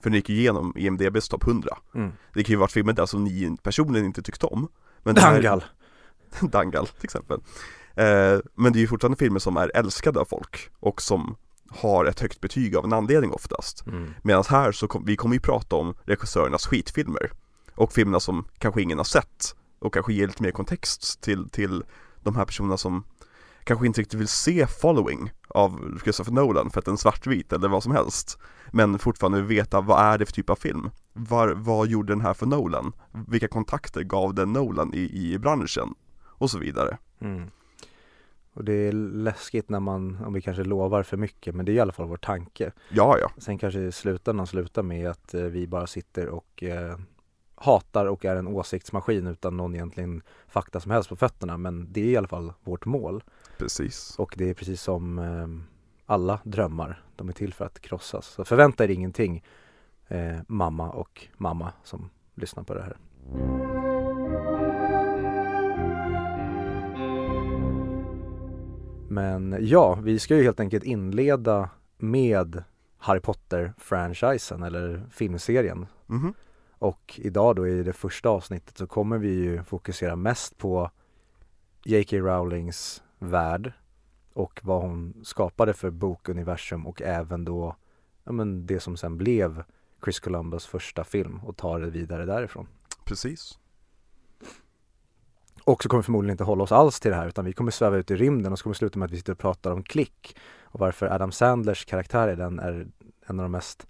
För 0.04 0.10
ni 0.10 0.18
gick 0.18 0.30
igenom 0.30 0.74
IMDBs 0.78 1.30
topp 1.30 1.44
100. 1.48 1.78
Mm. 1.96 2.12
Det 2.34 2.44
kan 2.44 2.54
ju 2.54 2.58
vara 2.58 2.68
filmer 2.70 2.94
där 2.94 3.06
som 3.06 3.24
ni 3.24 3.58
personligen 3.64 4.06
inte 4.06 4.22
tyckte 4.22 4.46
om. 4.46 4.68
Men 5.04 5.16
det 5.16 5.22
här- 5.22 5.34
Dangal! 5.34 5.64
Dangal 6.42 6.88
till 6.88 7.04
exempel. 7.06 7.40
Eh, 7.96 8.40
men 8.56 8.74
det 8.74 8.80
är 8.80 8.82
ju 8.82 8.88
fortfarande 8.88 9.18
filmer 9.18 9.40
som 9.40 9.58
är 9.58 9.72
älskade 9.76 10.20
av 10.20 10.26
folk 10.26 10.70
och 10.80 11.02
som 11.02 11.36
har 11.70 12.06
ett 12.06 12.20
högt 12.20 12.42
betyg 12.42 12.76
av 12.76 12.86
en 12.86 12.94
anledning 12.94 13.32
oftast. 13.32 13.88
Mm. 13.88 14.14
Medan 14.22 14.44
här 14.50 14.72
så 14.72 14.88
kom, 14.88 15.06
vi 15.06 15.16
kommer 15.16 15.36
ju 15.36 15.40
prata 15.40 15.76
om 15.76 15.96
regissörernas 16.06 16.66
skitfilmer 16.66 17.32
och 17.76 17.94
filmerna 17.94 18.20
som 18.20 18.46
kanske 18.58 18.82
ingen 18.82 18.98
har 18.98 19.06
sett 19.06 19.56
och 19.80 19.94
kanske 19.94 20.14
ger 20.14 20.28
lite 20.28 20.44
mer 20.44 20.52
kontext 20.52 21.22
till, 21.22 21.50
till 21.50 21.84
de 22.24 22.36
här 22.36 22.46
personerna 22.46 22.78
som 22.78 23.04
kanske 23.64 23.88
inte 23.88 24.02
riktigt 24.02 24.20
vill 24.20 24.28
se 24.28 24.68
Following 24.68 25.32
av 25.48 26.00
Christopher 26.04 26.32
Nolan 26.32 26.70
för 26.70 26.80
att 26.80 26.86
den 26.86 26.94
är 26.94 26.98
svartvit 26.98 27.54
eller 27.54 27.68
vad 27.68 27.84
som 27.84 27.92
helst 27.92 28.38
men 28.72 29.00
fortfarande 29.00 29.38
vill 29.38 29.58
veta 29.58 29.82
vad 29.82 30.00
är 30.00 30.18
det 30.18 30.26
för 30.26 30.34
typ 30.34 30.50
av 30.50 30.56
film? 30.56 30.90
Var, 31.14 31.50
vad 31.50 31.88
gjorde 31.88 32.14
den 32.14 32.22
här 32.22 32.34
för 32.34 32.46
Nolan? 32.46 32.94
Vilka 33.28 33.48
kontakter 33.48 34.04
gav 34.04 34.34
den 34.34 34.54
Nolan 34.54 34.94
i, 34.94 35.34
i 35.34 35.40
branschen? 35.40 35.96
Och 36.26 36.52
så 36.52 36.58
vidare. 36.58 36.98
Mm. 37.22 37.50
Och 38.54 38.64
det 38.64 38.74
är 38.74 38.92
läskigt 38.92 39.70
när 39.70 39.80
man, 39.80 40.18
om 40.26 40.34
vi 40.34 40.42
kanske 40.42 40.64
lovar 40.64 41.04
för 41.04 41.18
mycket, 41.18 41.56
men 41.56 41.66
det 41.66 41.72
är 41.72 41.74
i 41.74 41.80
alla 41.80 41.92
fall 41.92 42.08
vår 42.08 42.18
tanke. 42.18 42.72
Ja, 42.90 43.18
ja, 43.22 43.32
Sen 43.38 43.58
kanske 43.58 43.80
i 43.80 43.92
slutändan 43.92 44.48
slutar 44.48 44.84
med 44.84 45.10
att 45.10 45.34
eh, 45.34 45.42
vi 45.44 45.68
bara 45.68 45.88
sitter 45.88 46.28
och 46.28 46.64
eh, 46.64 46.98
hatar 47.56 48.06
och 48.06 48.26
är 48.26 48.36
en 48.36 48.48
åsiktsmaskin 48.48 49.28
utan 49.28 49.58
någon 49.58 49.76
egentligen 49.76 50.22
fakta 50.48 50.80
som 50.80 50.92
helst 50.92 51.10
på 51.10 51.16
fötterna. 51.16 51.58
Men 51.58 51.88
det 51.94 52.02
är 52.02 52.06
i 52.06 52.18
alla 52.18 52.28
fall 52.28 52.54
vårt 52.64 52.86
mål. 52.86 53.24
precis. 53.58 54.16
Och 54.20 54.34
det 54.38 54.50
är 54.50 54.54
precis 54.54 54.82
som 54.82 55.20
eh, 55.20 55.48
alla 56.06 56.40
drömmar, 56.44 57.04
de 57.16 57.30
är 57.30 57.34
till 57.34 57.54
för 57.54 57.66
att 57.66 57.80
krossas. 57.80 58.26
Så 58.26 58.46
förvänta 58.46 58.84
er 58.84 58.90
ingenting, 58.90 59.44
eh, 60.08 60.38
mamma 60.48 60.90
och 60.90 61.28
mamma 61.38 61.74
som 61.84 62.10
lyssnar 62.36 62.64
på 62.64 62.74
det 62.74 62.82
här. 62.82 63.81
Men 69.12 69.58
ja, 69.60 69.96
vi 69.96 70.20
ska 70.20 70.36
ju 70.36 70.44
helt 70.44 70.60
enkelt 70.60 70.84
inleda 70.84 71.70
med 71.98 72.64
Harry 72.98 73.20
Potter-franchisen 73.20 74.64
eller 74.64 75.04
filmserien. 75.12 75.86
Mhm. 76.08 76.34
Och 76.72 77.20
idag 77.24 77.56
då 77.56 77.68
i 77.68 77.84
det 77.84 77.94
första 77.94 78.30
avsnittet 78.30 78.78
så 78.78 78.88
kommer 78.88 79.18
vi 79.18 79.30
ju 79.30 79.64
fokusera 79.64 80.16
mest 80.16 80.58
på 80.58 80.92
J.K. 81.84 82.18
Rowlings 82.18 83.04
värld 83.20 83.74
och 84.34 84.60
vad 84.64 84.82
hon 84.82 85.14
skapade 85.24 85.74
för 85.74 85.90
bokuniversum 85.90 86.88
och 86.88 87.02
även 87.02 87.46
då 87.46 87.76
ja, 88.24 88.32
men 88.32 88.66
det 88.66 88.80
som 88.80 88.98
sen 88.98 89.18
blev 89.18 89.64
Chris 90.04 90.20
Columbus 90.20 90.66
första 90.66 91.04
film 91.04 91.40
och 91.44 91.58
tar 91.58 91.80
det 91.80 91.90
vidare 91.90 92.26
därifrån. 92.26 92.68
Precis. 93.06 93.60
Och 95.64 95.84
så 95.84 95.90
kommer 95.90 96.02
vi 96.02 96.06
förmodligen 96.06 96.34
inte 96.34 96.44
hålla 96.44 96.64
oss 96.64 96.72
alls 96.72 97.00
till 97.00 97.12
det 97.12 97.18
här 97.18 97.28
utan 97.28 97.46
vi 97.46 97.54
kommer 97.54 97.72
sväva 97.72 97.98
ut 97.98 98.12
i 98.12 98.16
rymden 98.16 98.52
och 98.52 98.60
så 98.60 98.64
kommer 98.64 98.74
sluta 98.74 99.00
med 99.00 99.06
att 99.06 99.12
vi 99.12 99.18
sitter 99.18 99.34
och 99.34 99.40
pratar 99.40 99.72
om 99.72 99.84
klick. 99.84 100.38
Och 100.64 100.80
varför 100.80 101.06
Adam 101.06 101.32
Sandlers 101.32 101.86
karaktär 101.86 102.30
i 102.30 102.36
den 102.36 102.60
är 102.60 102.88
en 103.26 103.40
av 103.40 103.44
de 103.44 103.52
mest 103.52 103.88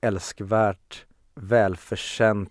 älskvärt, 0.00 1.04
välförtjänt 1.34 2.50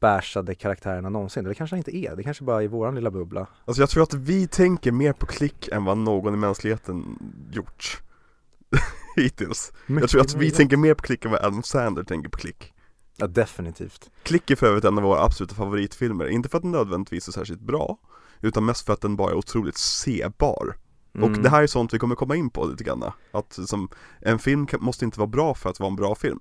bärsade 0.00 0.54
karaktärerna 0.54 1.08
någonsin. 1.08 1.44
Det 1.44 1.54
kanske 1.54 1.76
han 1.76 1.78
inte 1.78 1.96
är, 1.96 2.16
det 2.16 2.22
kanske 2.22 2.44
bara 2.44 2.60
är 2.60 2.64
i 2.64 2.66
våran 2.66 2.94
lilla 2.94 3.10
bubbla. 3.10 3.46
Alltså 3.64 3.82
jag 3.82 3.90
tror 3.90 4.02
att 4.02 4.14
vi 4.14 4.46
tänker 4.46 4.92
mer 4.92 5.12
på 5.12 5.26
klick 5.26 5.68
än 5.68 5.84
vad 5.84 5.98
någon 5.98 6.34
i 6.34 6.36
mänskligheten 6.36 7.18
gjort. 7.52 8.02
Hittills. 9.16 9.72
Jag 9.86 10.08
tror 10.08 10.20
att 10.20 10.34
vi 10.34 10.50
tänker 10.50 10.76
mer 10.76 10.94
på 10.94 11.02
klick 11.02 11.24
än 11.24 11.30
vad 11.30 11.40
Adam 11.44 11.62
Sandler 11.62 12.04
tänker 12.04 12.28
på 12.28 12.38
klick 12.38 12.74
Ja 13.20 13.26
definitivt. 13.26 14.10
Klick 14.22 14.50
är 14.50 14.56
för 14.56 14.66
övrigt 14.66 14.84
en 14.84 14.98
av 14.98 15.04
våra 15.04 15.22
absoluta 15.22 15.54
favoritfilmer, 15.54 16.26
inte 16.26 16.48
för 16.48 16.56
att 16.58 16.62
den 16.62 16.72
nödvändigtvis 16.72 17.28
är 17.28 17.32
särskilt 17.32 17.60
bra 17.60 17.98
Utan 18.40 18.64
mest 18.64 18.86
för 18.86 18.92
att 18.92 19.00
den 19.00 19.16
bara 19.16 19.30
är 19.30 19.36
otroligt 19.36 19.76
sebar 19.78 20.76
Mm. 21.14 21.30
Och 21.30 21.42
det 21.42 21.48
här 21.48 21.62
är 21.62 21.66
sånt 21.66 21.94
vi 21.94 21.98
kommer 21.98 22.14
komma 22.14 22.36
in 22.36 22.50
på 22.50 22.64
lite 22.64 22.84
grann 22.84 23.04
Att 23.32 23.52
som, 23.52 23.88
en 24.20 24.38
film 24.38 24.66
kan, 24.66 24.82
måste 24.82 25.04
inte 25.04 25.18
vara 25.18 25.26
bra 25.26 25.54
för 25.54 25.70
att 25.70 25.80
vara 25.80 25.90
en 25.90 25.96
bra 25.96 26.14
film 26.14 26.38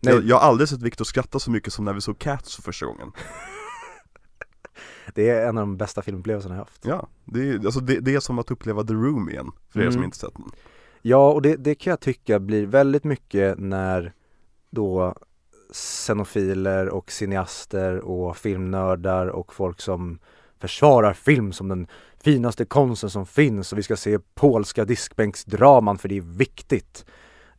Nej, 0.00 0.14
jag, 0.14 0.24
jag 0.24 0.36
har 0.36 0.48
aldrig 0.48 0.68
sett 0.68 0.82
Victor 0.82 1.04
skratta 1.04 1.38
så 1.38 1.50
mycket 1.50 1.72
som 1.72 1.84
när 1.84 1.92
vi 1.92 2.00
såg 2.00 2.18
Cats 2.18 2.56
för 2.56 2.62
första 2.62 2.86
gången 2.86 3.12
det 5.14 5.30
är 5.30 5.48
en 5.48 5.58
av 5.58 5.62
de 5.62 5.76
bästa 5.76 6.02
filmupplevelserna 6.02 6.54
jag 6.54 6.60
haft. 6.60 6.84
Ja, 6.84 7.08
det 7.24 7.50
är, 7.50 7.54
alltså 7.54 7.80
det, 7.80 8.00
det 8.00 8.14
är 8.14 8.20
som 8.20 8.38
att 8.38 8.50
uppleva 8.50 8.84
The 8.84 8.92
Room 8.92 9.30
igen, 9.30 9.50
för 9.68 9.80
er 9.80 9.84
som 9.84 9.92
Mm. 9.92 10.04
inte 10.04 10.16
sett 10.18 10.34
den 10.36 10.50
Ja, 11.02 11.32
och 11.32 11.42
det, 11.42 11.56
det 11.56 11.74
kan 11.74 11.90
jag 11.90 12.00
tycka 12.00 12.38
blir 12.40 12.66
väldigt 12.66 13.04
mycket 13.04 13.58
när 13.58 14.12
då 14.70 15.14
scenofiler 15.70 16.88
och 16.88 17.10
cineaster 17.10 17.98
och 17.98 18.36
filmnördar 18.36 19.26
och 19.26 19.54
folk 19.54 19.80
som 19.80 20.18
försvarar 20.58 21.12
film 21.12 21.52
som 21.52 21.68
den 21.68 21.86
finaste 22.20 22.64
konsten 22.64 23.10
som 23.10 23.26
finns 23.26 23.72
och 23.72 23.78
vi 23.78 23.82
ska 23.82 23.96
se 23.96 24.18
polska 24.34 24.84
diskbänksdraman 24.84 25.98
för 25.98 26.08
det 26.08 26.16
är 26.16 26.38
viktigt. 26.38 27.06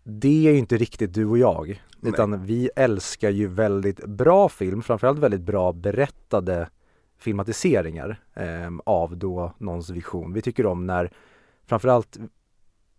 Det 0.03 0.47
är 0.47 0.53
inte 0.53 0.77
riktigt 0.77 1.13
du 1.13 1.25
och 1.25 1.37
jag, 1.37 1.83
Nej. 1.99 2.13
utan 2.13 2.45
vi 2.45 2.69
älskar 2.75 3.29
ju 3.29 3.47
väldigt 3.47 4.05
bra 4.05 4.49
film, 4.49 4.81
framförallt 4.81 5.19
väldigt 5.19 5.41
bra 5.41 5.73
berättade 5.73 6.69
filmatiseringar 7.17 8.21
eh, 8.33 8.71
av 8.85 9.17
då 9.17 9.53
någons 9.57 9.89
vision. 9.89 10.33
Vi 10.33 10.41
tycker 10.41 10.65
om 10.65 10.87
när 10.87 11.11
framförallt 11.65 12.17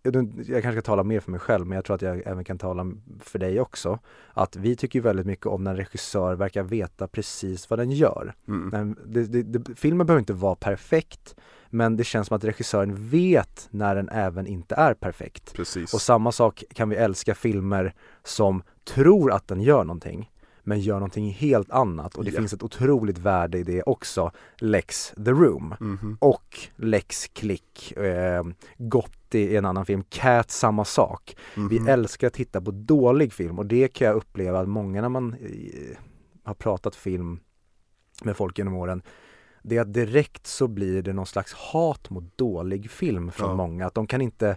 jag 0.02 0.62
kanske 0.62 0.72
ska 0.72 0.82
tala 0.82 1.02
mer 1.02 1.20
för 1.20 1.30
mig 1.30 1.40
själv 1.40 1.66
men 1.66 1.76
jag 1.76 1.84
tror 1.84 1.94
att 1.94 2.02
jag 2.02 2.22
även 2.26 2.44
kan 2.44 2.58
tala 2.58 2.92
för 3.20 3.38
dig 3.38 3.60
också. 3.60 3.98
Att 4.32 4.56
vi 4.56 4.76
tycker 4.76 5.00
väldigt 5.00 5.26
mycket 5.26 5.46
om 5.46 5.64
när 5.64 5.70
en 5.70 5.76
regissör 5.76 6.34
verkar 6.34 6.62
veta 6.62 7.08
precis 7.08 7.70
vad 7.70 7.78
den 7.78 7.90
gör. 7.90 8.34
mm. 8.48 8.96
Det, 9.06 9.24
det, 9.24 9.42
det, 9.42 9.74
filmen 9.74 10.06
behöver 10.06 10.20
inte 10.20 10.32
vara 10.32 10.54
perfekt 10.54 11.36
men 11.70 11.96
det 11.96 12.04
känns 12.04 12.28
som 12.28 12.36
att 12.36 12.44
regissören 12.44 13.08
vet 13.08 13.68
när 13.70 13.94
den 13.94 14.08
även 14.08 14.46
inte 14.46 14.74
är 14.74 14.94
perfekt. 14.94 15.54
Precis 15.54 15.94
Och 15.94 16.00
samma 16.00 16.32
sak 16.32 16.64
kan 16.74 16.88
vi 16.88 16.96
älska 16.96 17.34
filmer 17.34 17.94
som 18.24 18.62
tror 18.84 19.32
att 19.32 19.48
den 19.48 19.60
gör 19.60 19.84
någonting 19.84 20.30
men 20.70 20.80
gör 20.80 20.94
någonting 20.94 21.30
helt 21.30 21.70
annat 21.70 22.14
och 22.14 22.24
det 22.24 22.30
Ja. 22.30 22.40
finns 22.40 22.52
ett 22.52 22.62
otroligt 22.62 23.18
värde 23.18 23.58
i 23.58 23.62
det 23.62 23.82
också. 23.82 24.30
Lex 24.58 25.12
The 25.24 25.30
Room 25.30 25.74
Mhm. 25.80 26.16
och 26.20 26.58
Lex 26.76 27.26
Click, 27.28 27.92
eh, 27.96 28.44
Gotti 28.78 29.54
är 29.54 29.58
en 29.58 29.64
annan 29.64 29.86
film, 29.86 30.04
Cat 30.08 30.50
samma 30.50 30.84
sak. 30.84 31.36
Vi 31.70 31.78
Mhm. 31.78 31.88
älskar 31.88 32.26
att 32.26 32.32
titta 32.34 32.60
på 32.60 32.70
dålig 32.70 33.32
film 33.32 33.58
och 33.58 33.66
det 33.66 33.88
kan 33.88 34.06
jag 34.06 34.16
uppleva 34.16 34.60
att 34.60 34.68
många 34.68 35.00
när 35.00 35.08
man 35.08 35.34
eh, 35.34 35.98
har 36.44 36.54
pratat 36.54 36.96
film 36.96 37.40
med 38.24 38.36
folk 38.36 38.58
genom 38.58 38.74
åren 38.74 39.02
det 39.62 39.76
är 39.76 39.80
att 39.80 39.92
direkt 39.94 40.46
så 40.46 40.68
blir 40.68 41.02
det 41.02 41.12
någon 41.12 41.26
slags 41.26 41.52
hat 41.52 42.10
mot 42.10 42.36
dålig 42.38 42.90
film 42.90 43.30
från 43.32 43.48
Ja. 43.48 43.54
många, 43.56 43.86
att 43.86 43.94
de 43.94 44.06
kan 44.06 44.20
inte 44.20 44.56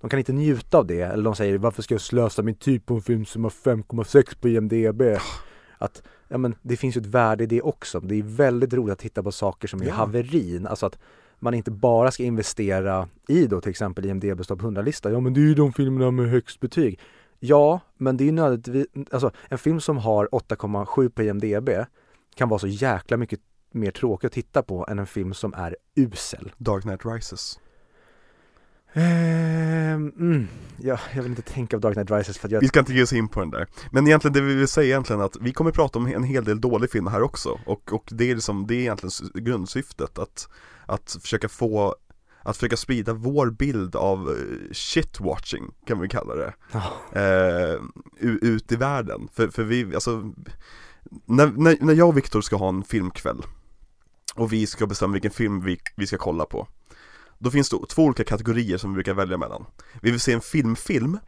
de 0.00 0.10
kan 0.10 0.18
inte 0.18 0.32
njuta 0.32 0.78
av 0.78 0.86
det, 0.86 1.00
eller 1.00 1.24
de 1.24 1.34
säger 1.34 1.58
varför 1.58 1.82
ska 1.82 1.94
jag 1.94 2.00
slösa 2.00 2.42
min 2.42 2.54
tid 2.54 2.86
på 2.86 2.94
en 2.94 3.02
film 3.02 3.24
som 3.24 3.44
har 3.44 3.50
5,6 3.50 4.34
på 4.40 4.48
IMDB? 4.48 5.02
Att, 5.80 6.02
ja 6.28 6.38
men 6.38 6.54
det 6.62 6.76
finns 6.76 6.96
ju 6.96 7.00
ett 7.00 7.06
värde 7.06 7.44
i 7.44 7.46
det 7.46 7.62
också, 7.62 8.00
det 8.00 8.14
är 8.14 8.22
väldigt 8.22 8.74
roligt 8.74 8.92
att 8.92 8.98
titta 8.98 9.22
på 9.22 9.32
saker 9.32 9.68
som 9.68 9.82
är 9.82 9.86
Ja. 9.86 9.92
haverin, 9.94 10.66
alltså 10.66 10.86
att 10.86 10.98
man 11.38 11.54
inte 11.54 11.70
bara 11.70 12.10
ska 12.10 12.22
investera 12.22 13.08
i 13.28 13.46
då 13.46 13.60
till 13.60 13.70
exempel 13.70 14.06
IMDBs 14.06 14.46
topp 14.46 14.60
100-lista, 14.60 15.10
ja 15.10 15.20
men 15.20 15.34
det 15.34 15.40
är 15.40 15.42
ju 15.42 15.54
de 15.54 15.72
filmerna 15.72 16.10
med 16.10 16.30
högst 16.30 16.60
betyg. 16.60 17.00
Ja, 17.38 17.80
men 17.96 18.16
det 18.16 18.24
är 18.24 18.26
ju 18.26 18.32
nödvändigtvis, 18.32 19.06
alltså 19.10 19.30
en 19.48 19.58
film 19.58 19.80
som 19.80 19.98
har 19.98 20.28
8,7 20.32 21.08
på 21.08 21.22
IMDB 21.22 21.70
kan 22.34 22.48
vara 22.48 22.58
så 22.58 22.66
jäkla 22.66 23.16
mycket 23.16 23.40
mer 23.72 23.90
tråkig 23.90 24.26
att 24.26 24.32
titta 24.32 24.62
på 24.62 24.86
än 24.88 24.98
en 24.98 25.06
film 25.06 25.34
som 25.34 25.54
är 25.54 25.76
usel. 25.94 26.52
Dark 26.56 26.82
Knight 26.82 27.06
Rises 27.06 27.58
mm, 28.94 30.48
ja, 30.76 30.98
jag 31.14 31.22
vill 31.22 31.30
inte 31.32 31.42
tänka 31.42 31.76
på 31.76 31.80
Dark 31.80 31.94
Knight 31.94 32.10
Rises 32.10 32.38
för 32.38 32.48
att 32.48 32.52
jag 32.52 32.60
Vi 32.60 32.68
ska 32.68 32.78
inte 32.80 32.92
ge 32.92 33.02
oss 33.02 33.12
in 33.12 33.28
på 33.28 33.40
den 33.40 33.50
där 33.50 33.66
Men 33.90 34.06
egentligen 34.06 34.32
det 34.32 34.40
vi 34.40 34.54
vill 34.54 34.68
säga 34.68 34.86
egentligen 34.86 35.22
att 35.22 35.36
vi 35.40 35.52
kommer 35.52 35.70
prata 35.70 35.98
om 35.98 36.06
en 36.06 36.24
hel 36.24 36.44
del 36.44 36.60
dålig 36.60 36.90
film 36.90 37.06
här 37.06 37.22
också 37.22 37.60
Och, 37.66 37.92
och 37.92 38.04
det 38.10 38.30
är 38.30 38.34
liksom, 38.34 38.66
det 38.66 38.74
är 38.74 38.78
egentligen 38.80 39.30
grundsyftet 39.44 40.18
att 40.18 40.48
Att 40.86 41.16
försöka 41.22 41.48
få 41.48 41.96
Att 42.42 42.56
försöka 42.56 42.76
sprida 42.76 43.12
vår 43.12 43.50
bild 43.50 43.96
av 43.96 44.28
eh, 44.28 44.72
shitwatching 44.72 45.70
kan 45.86 46.00
vi 46.00 46.08
kalla 46.08 46.34
det 46.34 46.52
Ja. 46.72 46.92
eh, 47.20 47.80
ut 48.20 48.72
i 48.72 48.76
världen. 48.76 49.28
För, 49.32 49.48
för 49.48 49.62
vi, 49.62 49.94
alltså, 49.94 50.32
när, 51.26 51.46
när, 51.46 51.76
när 51.80 51.94
jag 51.94 52.08
och 52.08 52.16
Viktor 52.16 52.40
ska 52.40 52.56
ha 52.56 52.68
en 52.68 52.84
filmkväll 52.84 53.42
och 54.34 54.52
vi 54.52 54.66
ska 54.66 54.86
bestämma 54.86 55.12
vilken 55.12 55.30
film 55.30 55.60
vi, 55.60 55.80
vi 55.96 56.06
ska 56.06 56.18
kolla 56.18 56.44
på. 56.44 56.68
Då 57.42 57.50
finns 57.50 57.68
det 57.68 57.76
två 57.88 58.04
olika 58.04 58.24
kategorier 58.24 58.78
som 58.78 58.90
vi 58.90 58.94
brukar 58.94 59.14
välja 59.14 59.36
mellan. 59.36 59.66
Vi 60.02 60.10
vill 60.10 60.20
se 60.20 60.32
en 60.32 60.40
filmfilm, 60.40 61.18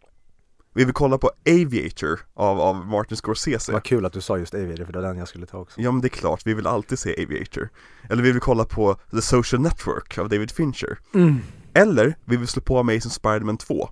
vi 0.75 0.85
vill 0.85 0.95
kolla 0.95 1.19
på 1.19 1.31
Aviator 1.49 2.21
av, 2.35 2.61
av 2.61 2.87
Martin 2.87 3.17
Scorsese. 3.17 3.73
Vad 3.73 3.83
kul 3.83 4.07
att 4.07 4.13
du 4.13 4.21
sa 4.21 4.39
just 4.39 4.55
Aviator 4.55 4.85
för 4.85 4.93
det 4.93 4.99
var 4.99 5.09
den 5.09 5.19
jag 5.19 5.29
skulle 5.29 5.47
ta 5.47 5.59
också 5.59 5.81
Ja 5.81 5.93
men 5.93 6.01
det 6.01 6.07
är 6.07 6.11
klart, 6.11 6.47
vi 6.47 6.55
vill 6.55 6.67
alltid 6.67 6.99
se 6.99 7.25
Aviator. 7.25 7.69
Eller 8.11 8.23
vi 8.23 8.33
vill 8.33 8.41
kolla 8.41 8.65
på 8.65 8.95
The 9.11 9.23
Social 9.23 9.63
Network 9.63 10.19
av 10.19 10.29
David 10.29 10.51
Fincher. 10.51 10.99
mm. 11.15 11.39
Eller 11.75 12.17
vi 12.25 12.37
vill 12.37 12.49
slå 12.49 12.63
på 12.63 12.79
Amazing 12.79 13.11
Spider-Man 13.11 13.57
2. 13.57 13.89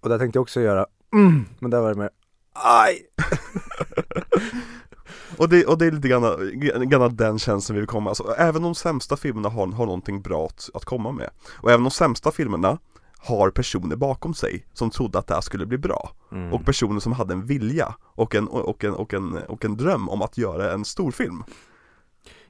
Och 0.00 0.08
det 0.08 0.18
tänkte 0.18 0.36
jag 0.36 0.42
också 0.42 0.60
göra, 0.60 0.86
mm. 1.14 1.44
men 1.58 1.70
där 1.70 1.80
var 1.80 1.88
det 1.88 1.98
mer 1.98 2.10
Aj! 2.52 3.06
Och 5.38 5.48
det, 5.48 5.64
och 5.64 5.78
det 5.78 5.86
är 5.86 5.90
lite 5.90 6.08
grann, 6.08 6.88
grann 6.88 7.16
den 7.16 7.38
känslan 7.38 7.74
vi 7.74 7.80
vill 7.80 7.88
komma, 7.88 8.10
alltså, 8.10 8.34
även 8.38 8.62
de 8.62 8.74
sämsta 8.74 9.16
filmerna 9.16 9.48
har, 9.48 9.66
har 9.66 9.86
någonting 9.86 10.22
bra 10.22 10.46
att, 10.46 10.70
att 10.74 10.84
komma 10.84 11.12
med. 11.12 11.30
Och 11.52 11.70
även 11.70 11.84
de 11.84 11.90
sämsta 11.90 12.32
filmerna 12.32 12.78
har 13.18 13.50
personer 13.50 13.96
bakom 13.96 14.34
sig 14.34 14.66
som 14.72 14.90
trodde 14.90 15.18
att 15.18 15.26
det 15.26 15.34
här 15.34 15.40
skulle 15.40 15.66
bli 15.66 15.78
bra. 15.78 16.10
Mm. 16.32 16.52
Och 16.52 16.64
personer 16.64 17.00
som 17.00 17.12
hade 17.12 17.34
en 17.34 17.46
vilja 17.46 17.94
och 18.02 18.34
en, 18.34 18.48
och, 18.48 18.84
en, 18.84 18.94
och, 18.94 19.14
en, 19.14 19.36
och 19.36 19.64
en 19.64 19.76
dröm 19.76 20.08
om 20.08 20.22
att 20.22 20.38
göra 20.38 20.72
en 20.72 20.84
stor 20.84 21.10
film 21.10 21.44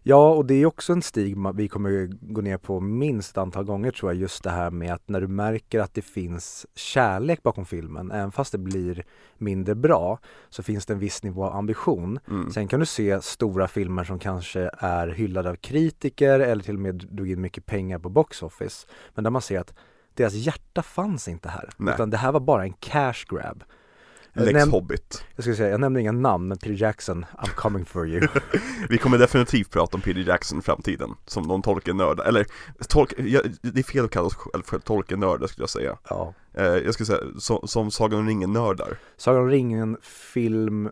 Ja, 0.08 0.30
och 0.30 0.46
det 0.46 0.54
är 0.54 0.66
också 0.66 0.92
en 0.92 1.02
stigma 1.02 1.52
vi 1.52 1.68
kommer 1.68 2.08
gå 2.20 2.40
ner 2.40 2.58
på 2.58 2.80
minst 2.80 3.30
ett 3.30 3.38
antal 3.38 3.64
gånger 3.64 3.90
tror 3.90 4.12
jag, 4.12 4.20
just 4.20 4.44
det 4.44 4.50
här 4.50 4.70
med 4.70 4.92
att 4.92 5.08
när 5.08 5.20
du 5.20 5.28
märker 5.28 5.80
att 5.80 5.94
det 5.94 6.02
finns 6.02 6.66
kärlek 6.74 7.42
bakom 7.42 7.66
filmen, 7.66 8.10
även 8.10 8.32
fast 8.32 8.52
det 8.52 8.58
blir 8.58 9.04
mindre 9.38 9.74
bra, 9.74 10.18
så 10.48 10.62
finns 10.62 10.86
det 10.86 10.92
en 10.92 10.98
viss 10.98 11.22
nivå 11.22 11.44
av 11.44 11.56
ambition. 11.56 12.18
mm. 12.28 12.50
Sen 12.50 12.68
kan 12.68 12.80
du 12.80 12.86
se 12.86 13.20
stora 13.20 13.68
filmer 13.68 14.04
som 14.04 14.18
kanske 14.18 14.70
är 14.78 15.08
hyllade 15.08 15.50
av 15.50 15.54
kritiker 15.54 16.40
eller 16.40 16.62
till 16.62 16.74
och 16.74 16.80
med 16.80 16.94
drog 16.94 17.30
in 17.30 17.40
mycket 17.40 17.66
pengar 17.66 17.98
på 17.98 18.08
box 18.08 18.42
office, 18.42 18.86
men 19.14 19.24
där 19.24 19.30
man 19.30 19.42
ser 19.42 19.60
att 19.60 19.74
deras 20.14 20.34
hjärta 20.34 20.82
fanns 20.82 21.28
inte 21.28 21.48
här, 21.48 21.70
Nej. 21.76 21.94
utan 21.94 22.10
det 22.10 22.16
här 22.16 22.32
var 22.32 22.40
bara 22.40 22.62
en 22.62 22.72
cash 22.72 23.24
grab. 23.28 23.64
Lex 24.44 24.58
näm- 24.64 24.70
Hobbit. 24.70 25.24
Jag 25.36 25.42
skulle 25.44 25.56
säga, 25.56 25.68
jag 25.70 25.80
nämnde 25.80 26.00
inga 26.00 26.12
namn, 26.12 26.48
men 26.48 26.58
Peter 26.58 26.82
Jackson, 26.82 27.24
I'm 27.38 27.54
coming 27.54 27.84
for 27.84 28.08
you. 28.08 28.28
Vi 28.88 28.98
kommer 28.98 29.18
definitivt 29.18 29.70
prata 29.70 29.96
om 29.96 30.00
Peter 30.00 30.20
Jackson 30.20 30.58
i 30.58 30.62
framtiden 30.62 31.10
Som 31.26 31.42
någon 31.44 31.62
Tolkien-nörd, 31.62 32.20
eller 32.20 32.46
tolk, 32.88 33.12
ja, 33.18 33.40
det 33.62 33.78
är 33.80 33.82
fel 33.82 34.04
att 34.04 34.10
kalla 34.10 34.26
oss 34.26 34.34
själv 34.34 34.62
för 34.62 34.78
Tolkien-nördar 34.78 35.46
skulle 35.46 35.62
jag 35.62 35.70
säga. 35.70 35.98
Ja. 36.10 36.34
eh, 36.54 36.64
Jag 36.64 36.94
skulle 36.94 37.06
säga, 37.06 37.20
som, 37.38 37.68
som 37.68 37.90
Sagan 37.90 38.18
om 38.20 38.26
ringen-nördar. 38.26 38.98
Sagan 39.16 39.40
om 39.42 39.48
ringen 39.50 39.96
film 40.02 40.90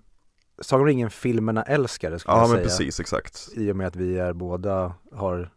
Sagan 0.61 0.81
om 0.81 0.87
ringen 0.87 1.11
filmerna 1.11 1.63
älskare 1.63 2.19
skulle 2.19 2.35
Ja 2.37 2.41
jag 2.41 2.49
men 2.49 2.57
säga. 2.57 2.65
precis, 2.69 3.01
exakt. 3.01 3.49
I 3.57 3.73
och 3.73 3.77
med 3.77 3.87
att 3.87 3.97
vi 3.97 4.19
är 4.19 4.33
båda 4.33 4.95
har, 5.13 5.51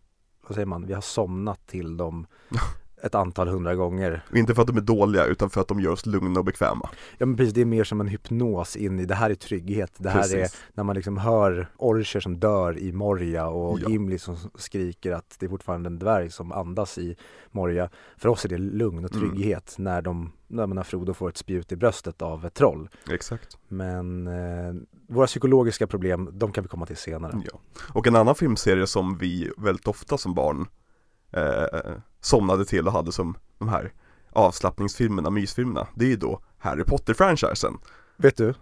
vad 0.48 0.56
säger 0.56 0.66
man, 0.66 0.86
vi 0.88 0.94
har 0.94 1.02
somnat 1.02 1.68
till 1.68 1.98
dem 1.98 2.28
ett 3.04 3.16
antal 3.16 3.48
hundra 3.48 3.76
gånger 3.76 4.22
Inte 4.34 4.56
för 4.56 4.62
att 4.62 4.68
de 4.68 4.78
är 4.78 4.82
dåliga 4.82 5.26
utan 5.26 5.50
för 5.50 5.62
att 5.62 5.68
de 5.68 5.80
gör 5.80 5.92
oss 5.92 6.06
lugna 6.06 6.40
och 6.40 6.46
bekväma 6.46 6.90
Ja 7.18 7.26
men 7.26 7.38
precis, 7.38 7.54
det 7.54 7.62
är 7.62 7.66
mer 7.66 7.84
som 7.84 8.02
en 8.02 8.08
hypnos 8.08 8.76
in 8.76 9.00
i, 9.00 9.06
det 9.06 9.16
här 9.16 9.30
är 9.30 9.36
trygghet, 9.36 9.92
det 9.98 10.10
här 10.10 10.20
är 10.20 10.42
Precis. 10.42 10.62
när 10.74 10.84
man 10.84 10.96
liksom 10.96 11.18
hör 11.18 11.68
orcher 11.78 12.20
som 12.20 12.40
dör 12.40 12.78
i 12.78 12.92
Moria 12.94 13.48
och 13.48 13.80
Ja. 13.80 13.90
Gimli 13.90 14.20
som 14.20 14.36
skriker 14.56 15.12
att 15.12 15.36
det 15.40 15.46
är 15.46 15.50
fortfarande 15.50 15.88
en 15.88 16.00
dvärg 16.00 16.30
som 16.32 16.52
andas 16.52 16.98
i 16.98 17.16
Moria 17.52 17.90
För 18.18 18.30
oss 18.30 18.46
är 18.46 18.50
det 18.50 18.58
lugn 18.58 19.06
och 19.06 19.16
Mm. 19.16 19.30
trygghet 19.30 19.76
när 19.78 20.02
de, 20.02 20.32
när 20.48 20.68
man 20.68 20.84
Frodo 20.86 21.14
får 21.14 21.30
ett 21.30 21.38
spjut 21.38 21.72
i 21.72 21.76
bröstet 21.76 22.22
av 22.22 22.46
ett 22.46 22.54
troll 22.54 22.90
Exakt 23.12 23.58
Men 23.68 24.28
eh, 24.28 24.74
våra 25.08 25.28
psykologiska 25.28 25.88
problem, 25.88 26.30
de 26.34 26.52
kan 26.52 26.64
vi 26.64 26.68
komma 26.68 26.86
till 26.86 26.98
senare. 26.98 27.42
ja. 27.52 27.60
Och 27.94 28.08
en 28.08 28.16
annan 28.16 28.36
filmserie 28.36 28.88
som 28.88 29.18
vi 29.18 29.52
väldigt 29.58 29.88
ofta 29.88 30.18
som 30.18 30.34
barn 30.34 30.66
eh, 31.32 31.44
somnade 32.22 32.66
till 32.66 32.88
och 32.88 32.94
hade 32.94 33.12
som 33.12 33.38
de 33.58 33.70
här 33.70 33.94
avslappningsfilmerna, 34.30 35.30
mysfilmerna 35.30 35.88
Det 35.96 36.06
är 36.06 36.10
ju 36.10 36.16
då 36.16 36.42
Harry 36.58 36.84
Potter-franchisen 36.84 37.78
Vet 38.18 38.38
du? 38.38 38.54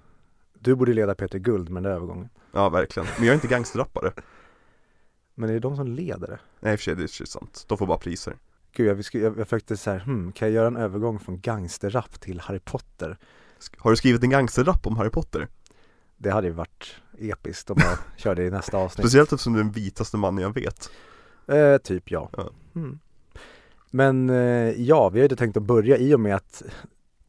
Du 0.60 0.76
borde 0.76 0.94
leda 0.94 1.16
Peter 1.16 1.40
Guld 1.40 1.70
med 1.70 1.84
den 1.84 1.90
där 1.92 1.98
övergången. 1.98 2.30
Ja 2.52 2.70
verkligen, 2.70 3.08
men 3.18 3.26
jag 3.26 3.32
är 3.32 3.36
inte 3.36 3.48
gangsterrappare 3.48 4.12
Men 5.36 5.50
är 5.50 5.54
det 5.54 5.60
de 5.60 5.76
som 5.76 5.88
leder 5.88 6.28
det? 6.28 6.40
Nej 6.60 6.74
i 6.74 6.76
och 6.76 6.80
för 6.80 6.84
sig, 6.84 6.96
det 6.96 7.04
är 7.04 7.26
sant, 7.26 7.66
de 7.68 7.78
får 7.78 7.88
bara 7.88 7.98
priser 7.98 8.38
Gud, 8.72 8.88
jag, 8.88 9.24
jag, 9.24 9.40
jag 9.40 9.48
försökte 9.48 9.78
så 9.78 9.92
här, 9.92 10.00
hmm, 10.00 10.32
kan 10.32 10.48
jag 10.48 10.56
göra 10.56 10.68
en 10.68 10.78
övergång 10.78 11.20
från 11.20 11.40
gangsterrap 11.40 12.20
till 12.20 12.40
Harry 12.40 12.60
Potter? 12.60 13.18
Har 13.78 13.92
du 13.92 13.98
skrivit 13.98 14.24
en 14.24 14.30
gangsterrap 14.30 14.88
om 14.88 14.98
Harry 14.98 15.10
Potter? 15.10 15.48
Det 16.18 16.32
hade 16.32 16.48
ju 16.48 16.54
varit 16.54 16.96
episkt 17.18 17.70
om 17.70 17.78
jag 17.80 17.98
körde 18.18 18.42
det 18.42 18.48
i 18.48 18.52
nästa 18.52 18.78
avsnitt. 18.78 19.06
Speciellt 19.06 19.34
eftersom 19.34 19.54
du 19.54 19.60
är 19.60 19.64
den 19.64 19.72
vitaste 19.72 20.18
mannen 20.18 20.44
jag 20.44 20.54
vet 20.54 20.90
Eh, 21.48 21.78
typ 21.78 22.12
ja. 22.12 22.30
Ja. 22.38 22.50
Mm. 22.76 23.00
Men 23.92 24.30
eh, 24.30 24.82
ja, 24.82 25.10
vi 25.10 25.22
hade 25.22 25.36
tänkt 25.36 25.58
att 25.58 25.64
börja 25.64 25.98
i 25.98 26.16
och 26.16 26.20
med 26.20 26.36
att 26.36 26.64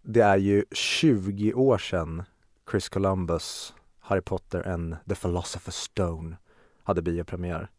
det 0.03 0.21
är 0.21 0.37
ju 0.37 0.65
20 0.73 1.55
år 1.55 1.79
sedan 1.79 2.23
Chris 2.71 2.89
Columbus, 2.89 3.75
Harry 4.01 4.21
Potter 4.21 4.69
and 4.69 4.97
the 5.09 5.15
Philosopher's 5.15 5.71
Stone 5.71 6.37
hade 6.83 7.03
biopremiär. 7.03 7.71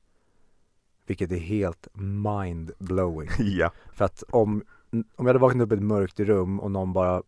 Vilket 1.05 1.31
är 1.31 1.37
helt 1.37 1.87
mind-blowing. 1.93 3.29
Ja, 3.39 3.71
För 3.93 4.05
att 4.05 4.23
om, 4.29 4.63
om 4.91 5.03
jag 5.17 5.25
hade 5.25 5.39
vaknat 5.39 5.65
upp 5.65 5.71
i 5.71 5.75
ett 5.75 5.81
mörkt 5.83 6.19
rum 6.19 6.59
och 6.59 6.71
någon 6.71 6.93
bara 6.93 7.23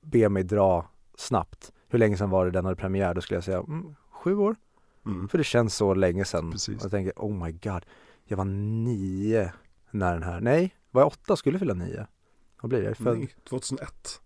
ber 0.00 0.28
mig 0.28 0.42
dra 0.42 0.88
snabbt, 1.16 1.72
hur 1.88 1.98
länge 1.98 2.16
sedan 2.16 2.30
var 2.30 2.44
det 2.44 2.50
den 2.50 2.64
hade 2.64 2.76
premiär? 2.76 3.14
Då 3.14 3.20
skulle 3.20 3.36
jag 3.36 3.44
säga 3.44 3.58
mm, 3.58 3.94
sju 4.10 4.36
år. 4.36 4.56
mm. 5.06 5.28
För 5.28 5.38
det 5.38 5.44
känns 5.44 5.76
så 5.76 5.94
länge 5.94 6.24
sedan. 6.24 6.50
Precis. 6.50 6.78
Och 6.78 6.84
jag 6.84 6.90
tänker, 6.90 7.12
oh 7.16 7.44
my 7.44 7.52
god, 7.52 7.86
jag 8.24 8.36
var 8.36 8.44
nio 8.44 9.52
när 9.98 10.12
den 10.12 10.22
här, 10.22 10.40
nej, 10.40 10.74
var 10.90 11.02
jag 11.02 11.06
åtta 11.08 11.36
skulle 11.36 11.58
fylla 11.58 11.74
nio? 11.74 12.06
Vad 12.62 12.68
blir 12.68 12.82
det? 12.82 12.94
Född, 12.94 13.18
nej. 13.18 13.34
2001 13.48 14.20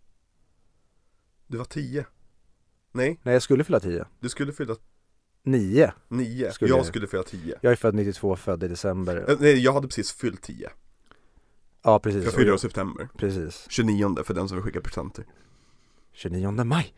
Du 1.47 1.59
var 1.59 1.65
10 1.65 2.07
Nej, 2.93 3.21
jag 3.23 3.43
skulle 3.43 3.65
fylla 3.65 3.81
tio. 3.81 4.07
du 4.21 4.29
skulle 4.29 4.53
fylla 4.53 4.77
Nio. 5.43 5.93
9 6.09 6.53
Skulle 6.53 6.71
Jag 6.71 6.87
skulle 6.87 7.07
fylla 7.07 7.23
10 7.23 7.59
Jag 7.63 7.73
är 7.73 7.77
född 7.77 7.95
92, 7.95 8.37
född 8.37 8.63
i 8.65 8.69
december. 8.69 9.31
Eh, 9.31 9.37
Nej, 9.41 9.59
jag 9.65 9.73
hade 9.73 9.89
precis 9.89 10.13
fyllt 10.13 10.43
10 10.43 10.71
Ja, 11.83 11.99
precis. 11.99 12.25
Jag 12.25 12.35
fyller 12.35 12.55
i 12.55 12.59
september 12.59 13.09
Precis. 13.17 13.67
29 13.69 14.17
för 14.25 14.35
den 14.35 14.49
som 14.49 14.57
vill 14.57 14.65
skicka 14.65 14.81
presenter 14.81 15.25
29 16.13 16.51
maj. 16.65 16.95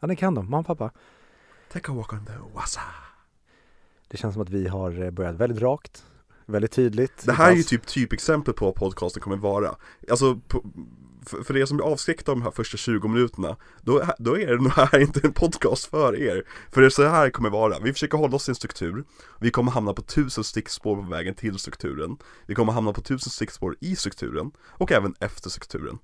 Ja, 0.00 0.08
det 0.08 0.16
kan 0.16 0.34
de, 0.34 0.44
mamma 0.50 0.58
och 0.58 0.66
pappa. 0.66 0.90
Take 1.72 1.92
a 1.92 1.94
walk 1.94 2.12
on 2.12 2.26
the 2.26 2.32
wassa 2.54 2.80
Det 4.08 4.16
känns 4.16 4.32
som 4.34 4.42
att 4.42 4.48
vi 4.50 4.68
har 4.68 5.02
eh, 5.02 5.10
börjat 5.10 5.34
väldigt 5.34 5.62
rakt, 5.62 6.04
väldigt 6.48 6.72
tydligt. 6.72 7.26
Det 7.26 7.32
här 7.32 7.46
är 7.50 7.54
ju 7.54 7.56
Fast- 7.56 7.68
typ 7.68 7.86
typexempel 7.86 8.54
på 8.54 8.64
vad 8.64 8.74
podcasten 8.74 9.22
kommer 9.22 9.36
vara. 9.36 9.74
Alltså, 10.10 10.40
på, 10.48 10.64
för, 11.26 11.42
för 11.42 11.56
er 11.56 11.66
som 11.66 11.76
blir 11.76 11.86
avskräckta 11.86 12.32
av 12.32 12.38
de 12.38 12.42
här 12.44 12.50
första 12.50 12.76
20 12.76 13.08
minuterna 13.08 13.56
då, 13.82 14.02
då 14.18 14.38
är 14.38 14.46
det 14.46 14.56
nog 14.56 14.72
här 14.72 14.98
inte 15.00 15.20
en 15.24 15.32
podcast 15.32 15.84
för 15.84 16.16
er. 16.16 16.44
För 16.72 16.80
det 16.80 16.86
är 16.86 16.90
så 16.90 17.06
här 17.06 17.30
kommer 17.30 17.50
vara, 17.50 17.78
vi 17.78 17.92
försöker 17.92 18.18
hålla 18.18 18.36
oss 18.36 18.48
i 18.48 18.50
en 18.50 18.54
struktur. 18.54 19.04
Vi 19.40 19.50
kommer 19.50 19.72
hamna 19.72 19.92
på 19.92 20.02
tusen 20.02 20.44
stickspår 20.44 20.96
på 20.96 21.02
vägen 21.02 21.34
till 21.34 21.58
strukturen. 21.58 22.16
Vi 22.46 22.54
kommer 22.54 22.72
hamna 22.72 22.92
på 22.92 23.00
tusen 23.00 23.30
stickspår 23.30 23.76
i 23.80 23.96
strukturen 23.96 24.50
Och 24.68 24.92
även 24.92 25.14
efter 25.20 25.50
strukturen 25.50 25.98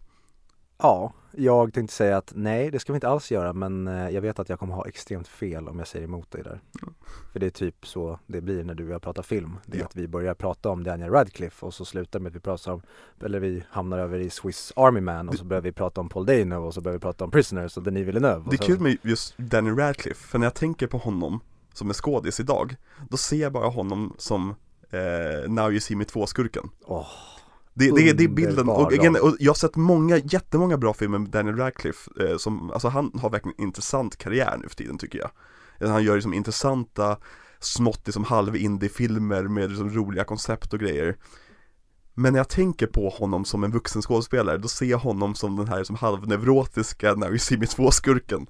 Ja, 0.79 1.13
jag 1.37 1.73
tänkte 1.73 1.95
säga 1.97 2.17
att 2.17 2.33
nej, 2.37 2.71
det 2.71 2.79
ska 2.79 2.93
vi 2.93 2.97
inte 2.97 3.09
alls 3.09 3.31
göra, 3.33 3.53
men 3.53 3.89
eh, 3.89 4.09
jag 4.11 4.21
vet 4.21 4.39
att 4.39 4.49
jag 4.49 4.59
kommer 4.59 4.75
ha 4.75 4.87
extremt 4.89 5.29
fel 5.29 5.69
om 5.69 5.79
jag 5.79 5.89
säger 5.89 6.05
emot 6.05 6.31
dig 6.31 6.43
där. 6.43 6.61
För 7.33 7.41
det 7.41 7.47
är 7.47 7.51
typ 7.51 7.87
så 7.87 8.19
det 8.27 8.41
blir 8.41 8.65
när 8.65 8.75
du 8.75 8.85
och 8.87 8.91
jag 8.95 9.03
pratar 9.03 9.23
film. 9.23 9.57
Det 9.67 9.77
är 9.77 9.81
Ja. 9.81 9.87
att 9.87 9.97
vi 9.97 10.09
börjar 10.09 10.35
prata 10.35 10.71
om 10.71 10.85
Daniel 10.85 11.11
Radcliffe 11.11 11.67
och 11.67 11.75
så 11.75 11.85
slutar 11.85 12.21
med 12.21 12.31
att 12.31 12.37
vi 12.37 12.41
pratar 12.41 12.73
om, 12.73 12.83
eller 13.25 13.41
vi 13.41 13.65
hamnar 13.71 13.99
över 13.99 14.19
i 14.19 14.31
Swiss 14.31 14.73
Army 14.77 15.01
Man 15.01 15.29
och 15.29 15.35
så 15.35 15.45
börjar 15.45 15.61
vi 15.63 15.73
prata 15.73 16.01
om 16.01 16.09
Paul 16.09 16.27
Dano 16.27 16.57
och 16.67 16.75
så 16.75 16.81
börjar 16.81 16.99
vi 16.99 17.01
prata 17.03 17.25
om 17.25 17.31
Prisoners 17.31 17.77
och 17.77 17.83
Denis 17.83 18.07
Villeneuve. 18.09 18.45
Det 18.51 18.57
är 18.57 18.59
så- 18.59 18.65
kul 18.65 18.81
med 18.81 18.97
just 19.03 19.39
Daniel 19.39 19.77
Radcliffe, 19.77 20.27
för 20.29 20.39
när 20.39 20.47
jag 20.47 20.55
tänker 20.55 20.87
på 20.87 20.99
honom 20.99 21.41
som 21.73 21.91
är 21.91 21.95
skådis 21.95 22.41
idag 22.41 22.77
Då 23.11 23.17
ser 23.17 23.37
jag 23.37 23.53
bara 23.53 23.69
honom 23.69 24.15
som 24.19 24.55
eh, 24.91 25.51
Now 25.51 25.71
You 25.71 25.81
See 25.81 25.97
Me 25.97 26.05
2-skurken 26.05 26.71
Åh, 26.85 27.07
Det, 27.77 27.91
det, 27.91 28.13
det 28.13 28.25
är 28.25 28.29
bilden, 28.29 28.69
och, 28.69 28.93
igen, 28.93 29.17
och 29.23 29.37
jag 29.39 29.51
har 29.51 29.57
sett 29.57 29.77
många, 29.77 30.17
jättemånga 30.17 30.77
bra 30.77 30.95
filmer 30.95 31.19
med 31.19 31.31
Daniel 31.31 31.57
Radcliffe 31.57 32.11
eh, 32.21 32.37
som, 32.37 32.71
alltså 32.71 32.89
han 32.89 33.11
har 33.23 33.31
verkligen 33.31 33.61
intressant 33.61 34.17
karriär 34.17 34.57
nu 34.63 34.69
för 34.69 34.77
tiden 34.77 34.99
tycker 34.99 35.19
jag. 35.19 35.31
Eh, 35.81 35.93
Han 35.93 36.05
gör 36.05 36.15
liksom 36.15 36.35
intressanta, 36.35 37.17
smått 37.61 38.07
liksom 38.07 38.25
halv 38.25 38.57
indie-filmer 38.57 39.43
med 39.43 39.69
liksom 39.71 39.91
roliga 39.91 40.25
koncept 40.25 40.73
och 40.73 40.81
grejer. 40.81 41.17
Men 42.15 42.33
när 42.33 42.41
jag 42.41 42.49
tänker 42.49 42.87
på 42.87 43.09
honom 43.09 43.45
som 43.45 43.65
en 43.65 43.71
vuxen 43.71 44.03
skådespelare, 44.03 44.59
då 44.59 44.69
ser 44.69 44.87
jag 44.87 44.99
honom 44.99 45.35
som 45.35 45.57
den 45.57 45.69
här 45.69 45.85
som 45.85 45.97
halvneurotiska 45.97 47.15
Now 47.15 47.29
You 47.29 47.39
See 47.39 47.57
Me 47.57 47.67
2-skurken 47.67 48.47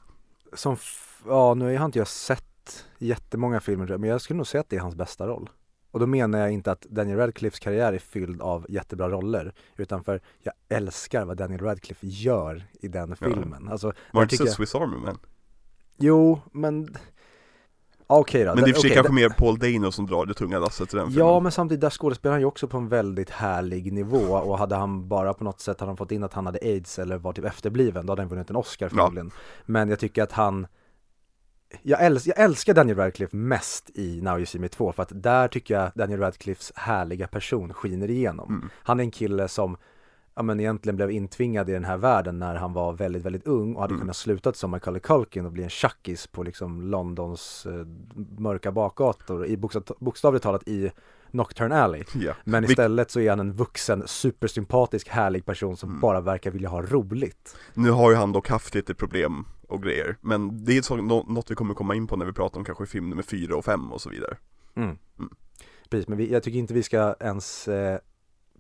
Som, 0.53 0.77
ja 1.27 1.55
nu 1.55 1.77
har 1.79 1.87
inte 1.87 1.99
jag 1.99 2.09
sett 2.09 2.87
jättemånga 2.99 3.61
filmer 3.61 3.99
men 3.99 4.11
jag 4.11 4.21
skulle 4.21 4.37
nog 4.37 4.47
säga 4.47 4.61
att 4.61 4.71
det 4.71 4.77
är 4.77 4.81
hans 4.81 4.95
bästa 4.95 5.27
roll. 5.27 5.51
Och 5.95 6.01
då 6.01 6.07
menar 6.07 6.39
jag 6.39 6.51
inte 6.53 6.73
att 6.73 6.81
Daniel 6.83 7.19
Radcliffes 7.19 7.59
karriär 7.61 7.93
är 7.93 7.99
fylld 7.99 8.43
av 8.43 8.67
jättebra 8.69 9.09
roller 9.09 9.53
utan 9.77 10.05
för 10.05 10.21
jag 10.43 10.55
älskar 10.69 11.25
vad 11.25 11.37
Daniel 11.37 11.61
Radcliffe 11.61 12.07
gör 12.07 12.65
i 12.81 12.89
den 12.89 13.09
Ja. 13.21 13.27
filmen. 13.27 13.69
Alltså, 13.69 13.93
Var 14.13 14.23
inte 14.23 14.37
så 14.37 14.45
jag, 14.45 14.53
Swiss 14.53 14.75
Army 14.75 14.97
Man? 14.97 15.19
jo 15.99 16.41
men 16.53 16.89
Ja, 18.09 18.19
Okej 18.19 18.45
då. 18.45 18.55
Men 18.55 18.57
det 18.57 18.63
är 18.63 18.69
i 18.69 18.73
och 18.73 18.77
för 18.77 18.81
sig 18.81 18.89
Okej, 18.91 18.95
kanske 18.97 19.13
mer 19.13 19.29
Paul 19.29 19.59
Dano 19.59 19.93
som 19.93 20.07
drar 20.07 20.27
det 20.27 20.35
tunga 20.35 20.59
lasset 20.59 20.95
i 20.95 20.97
den 20.97 21.07
filmen 21.07 21.27
Ja 21.29 21.41
men 21.41 21.53
samtidigt 21.53 21.81
där 21.81 21.91
skådespelar 21.91 22.33
han 22.33 22.41
ju 22.41 22.47
också 22.47 22.69
på 22.69 22.77
en 22.77 22.89
väldigt 22.89 23.31
härlig 23.31 23.93
nivå 23.93 24.19
och 24.35 24.59
hade 24.59 24.75
han 24.77 25.09
bara 25.09 25.35
på 25.35 25.45
något 25.45 25.61
sätt 25.61 25.81
hade 25.81 25.91
han 25.91 25.97
fått 25.97 26.13
in 26.13 26.25
att 26.25 26.33
han 26.35 26.47
hade 26.47 26.59
aids 26.63 26.99
eller 26.99 27.19
var 27.19 27.33
typ 27.33 27.45
efterbliven 27.45 28.07
då 28.07 28.11
hade 28.13 28.23
han 28.23 28.29
vunnit 28.29 28.51
en 28.51 28.57
Oscar 28.57 28.89
förmodligen. 28.89 29.31
Men 29.67 29.89
jag 29.89 29.99
tycker 29.99 30.23
att 30.23 30.33
han 30.33 30.67
jag, 31.83 32.05
äls 32.05 32.27
jag 32.27 32.39
älskar 32.41 32.75
Daniel 32.75 32.97
Radcliffe 32.99 33.37
mest 33.37 33.91
i 33.95 34.21
Now 34.23 34.37
You 34.37 34.47
See 34.47 34.59
Me 34.61 34.69
2 34.69 34.93
för 34.93 35.03
att 35.03 35.13
där 35.23 35.49
tycker 35.49 35.75
jag 35.75 35.91
Daniel 35.95 36.21
Radcliffes 36.21 36.73
härliga 36.77 37.27
person 37.27 37.73
skiner 37.75 38.11
igenom. 38.11 38.49
Mm. 38.49 38.71
Han 38.83 39.01
är 39.01 39.05
en 39.05 39.11
kille 39.11 39.49
som 39.49 39.77
ja, 40.37 40.43
men 40.43 40.61
egentligen 40.61 40.97
blev 40.97 41.11
intvingad 41.11 41.71
i 41.71 41.73
den 41.73 41.85
här 41.85 41.97
världen 41.97 42.39
när 42.39 42.55
han 42.55 42.73
var 42.73 42.93
väldigt, 42.93 43.23
väldigt 43.23 43.47
ung 43.47 43.75
och 43.75 43.81
hade 43.81 43.93
Mm. 43.95 44.01
kunnat 44.01 44.17
slutat 44.17 44.57
som 44.57 44.71
Macaulay 44.71 45.01
Culkin 45.01 45.47
och 45.47 45.53
bli 45.53 45.63
en 45.63 45.69
tjackis 45.71 46.27
på 46.27 46.43
liksom 46.43 46.83
Londons 46.83 47.67
eh, 47.67 47.87
mörka 48.39 48.73
bakgator 48.73 49.47
i 49.47 49.57
bokstav, 49.57 49.83
bokstavligt 49.99 50.43
talat 50.43 50.69
i 50.69 50.91
Nocturne 51.31 51.77
Alley. 51.83 52.05
Ja. 52.15 52.33
Men 52.45 52.65
istället 52.65 53.11
så 53.11 53.21
är 53.21 53.31
han 53.31 53.41
en 53.41 53.53
vuxen, 53.53 54.03
supersympatisk, 54.07 55.09
härlig 55.09 55.45
person 55.47 55.77
som 55.77 55.89
Mm. 55.89 56.01
bara 56.01 56.21
verkar 56.21 56.51
vilja 56.51 56.69
ha 56.69 56.83
roligt. 56.83 57.57
Nu 57.75 57.91
har 57.91 58.11
ju 58.11 58.17
han 58.17 58.33
dock 58.33 58.49
haft 58.49 58.75
lite 58.75 58.95
problem 58.95 59.45
och 59.75 59.83
grejer 59.83 60.17
Men 60.21 60.65
det 60.65 60.77
är 60.77 60.83
så, 60.83 60.97
nå- 60.97 61.25
något 61.29 61.51
vi 61.51 61.55
kommer 61.55 61.75
komma 61.75 61.95
in 61.95 62.07
på 62.07 62.17
när 62.17 62.27
vi 62.27 62.33
pratar 62.33 62.59
om 62.59 62.65
kanske 62.65 62.87
film 62.87 63.11
nummer 63.11 63.23
fyra 63.23 63.57
och 63.57 63.65
fem 63.65 63.93
och 63.93 64.01
så 64.01 64.11
vidare 64.11 64.37
Mm. 64.77 64.99
Mm. 65.19 65.31
Precis, 65.91 66.09
men 66.09 66.19
vi, 66.19 66.33
jag 66.33 66.43
tycker 66.43 66.59
inte 66.59 66.75
vi 66.75 66.83
ska 66.83 67.15
ens 67.21 67.69
eh, 67.69 67.99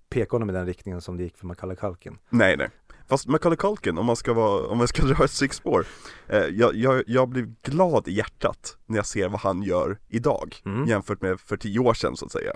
peka 0.09 0.35
honom 0.35 0.51
i 0.51 0.53
den 0.53 0.67
riktningen 0.67 1.01
som 1.01 1.17
det 1.17 1.23
gick 1.23 1.37
för 1.37 1.47
Macaulay 1.47 1.77
Culkin. 1.77 2.19
Nej 2.31 2.57
nej 2.57 2.71
Fast 3.07 3.27
Macaulay 3.29 3.57
Culkin, 3.57 3.99
om 3.99 4.07
man 4.07 4.17
ska 4.17 4.33
vara, 4.33 4.67
om 4.67 4.79
man 4.79 4.89
ska 4.89 5.03
dra 5.07 5.25
ett 5.25 5.31
stickspår 5.31 5.87
eh, 6.29 6.39
jag, 6.39 6.75
jag, 6.75 7.03
jag 7.07 7.29
blir 7.29 7.55
glad 7.63 8.09
i 8.09 8.13
hjärtat 8.13 8.77
när 8.87 8.97
jag 8.97 9.07
ser 9.07 9.29
vad 9.29 9.41
han 9.41 9.63
gör 9.63 9.99
idag 10.09 10.57
Mm. 10.65 10.85
Jämfört 10.87 11.23
med 11.23 11.41
för 11.41 11.57
tio 11.57 11.79
år 11.79 11.95
sedan 11.95 12.17
så 12.17 12.25
att 12.27 12.33
säga 12.33 12.53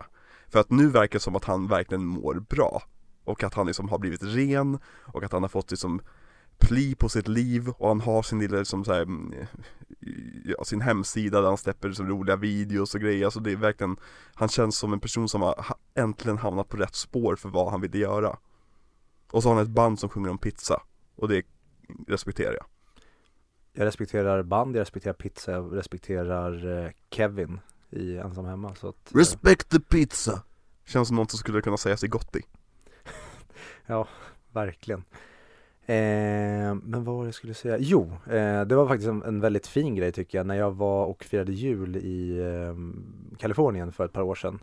För 0.48 0.60
att 0.60 0.70
nu 0.70 0.88
verkar 0.88 1.18
det 1.18 1.22
som 1.22 1.36
att 1.36 1.44
han 1.44 1.66
verkligen 1.68 2.04
mår 2.04 2.34
bra 2.34 2.82
Och 3.24 3.42
att 3.44 3.54
han 3.54 3.66
liksom 3.66 3.88
har 3.88 3.98
blivit 3.98 4.22
ren 4.22 4.78
och 5.04 5.24
att 5.24 5.32
han 5.32 5.42
har 5.42 5.48
fått 5.48 5.70
liksom 5.70 6.00
pli 6.58 6.94
på 6.94 7.08
sitt 7.08 7.28
liv 7.28 7.68
och 7.68 7.88
han 7.88 8.00
har 8.00 8.22
sin 8.22 8.38
lilla 8.38 8.58
liksom 8.58 8.84
så 8.84 8.92
här, 8.92 9.02
mm, 9.02 9.34
ja, 10.44 10.64
sin 10.64 10.80
hemsida 10.80 11.40
där 11.40 11.48
han 11.48 11.58
släpper 11.58 11.88
liksom 11.88 12.08
roliga 12.08 12.36
videos 12.36 12.94
och 12.94 13.00
grejer, 13.00 13.24
alltså 13.24 13.40
det 13.40 13.52
är 13.52 13.56
verkligen 13.56 13.96
Han 14.34 14.48
känns 14.48 14.78
som 14.78 14.92
en 14.92 15.00
person 15.00 15.28
som 15.28 15.42
har 15.42 15.54
ha- 15.56 15.78
äntligen 15.94 16.38
hamnat 16.38 16.68
på 16.68 16.76
rätt 16.76 16.94
spår 16.94 17.36
för 17.36 17.48
vad 17.48 17.70
han 17.70 17.80
ville 17.80 17.98
göra 17.98 18.38
Och 19.30 19.42
så 19.42 19.48
har 19.48 19.56
han 19.56 19.64
ett 19.64 19.70
band 19.70 19.98
som 20.00 20.08
sjunger 20.08 20.30
om 20.30 20.38
pizza 20.38 20.82
och 21.16 21.28
det 21.28 21.42
respekterar 22.08 22.52
jag 22.54 22.64
Jag 23.72 23.86
respekterar 23.86 24.42
band, 24.42 24.76
jag 24.76 24.80
respekterar 24.80 25.14
pizza, 25.14 25.52
jag 25.52 25.76
respekterar 25.76 26.84
eh, 26.84 26.90
Kevin 27.10 27.60
i 27.90 28.16
Ensam 28.16 28.44
Hemma. 28.44 28.74
Så 28.74 28.88
att, 28.88 29.12
eh, 29.14 29.18
Respect 29.18 29.68
the 29.68 29.80
pizza 29.80 30.42
Känns 30.86 31.08
som 31.08 31.16
något 31.16 31.30
som 31.30 31.38
skulle 31.38 31.60
kunna 31.62 31.76
sägas 31.76 32.04
i 32.04 32.08
Gotti 32.08 32.42
verkligen. 34.52 35.04
Eh, 35.88 36.74
men 36.82 37.04
vad 37.04 37.14
var 37.14 37.22
det 37.22 37.26
jag 37.28 37.34
skulle 37.34 37.54
säga? 37.54 37.76
Jo, 37.80 38.12
eh, 38.26 38.60
det 38.64 38.74
var 38.76 38.86
faktiskt 38.88 39.08
en, 39.08 39.22
en 39.22 39.40
väldigt 39.40 39.66
fin 39.66 39.94
grej 39.94 40.12
tycker 40.12 40.38
jag 40.38 40.46
när 40.46 40.54
jag 40.54 40.70
var 40.70 41.06
och 41.06 41.24
firade 41.24 41.52
jul 41.52 41.96
i 41.96 42.38
eh, 42.38 42.74
Kalifornien 43.38 43.92
för 43.92 44.04
ett 44.04 44.12
par 44.12 44.22
år 44.22 44.34
sedan. 44.34 44.58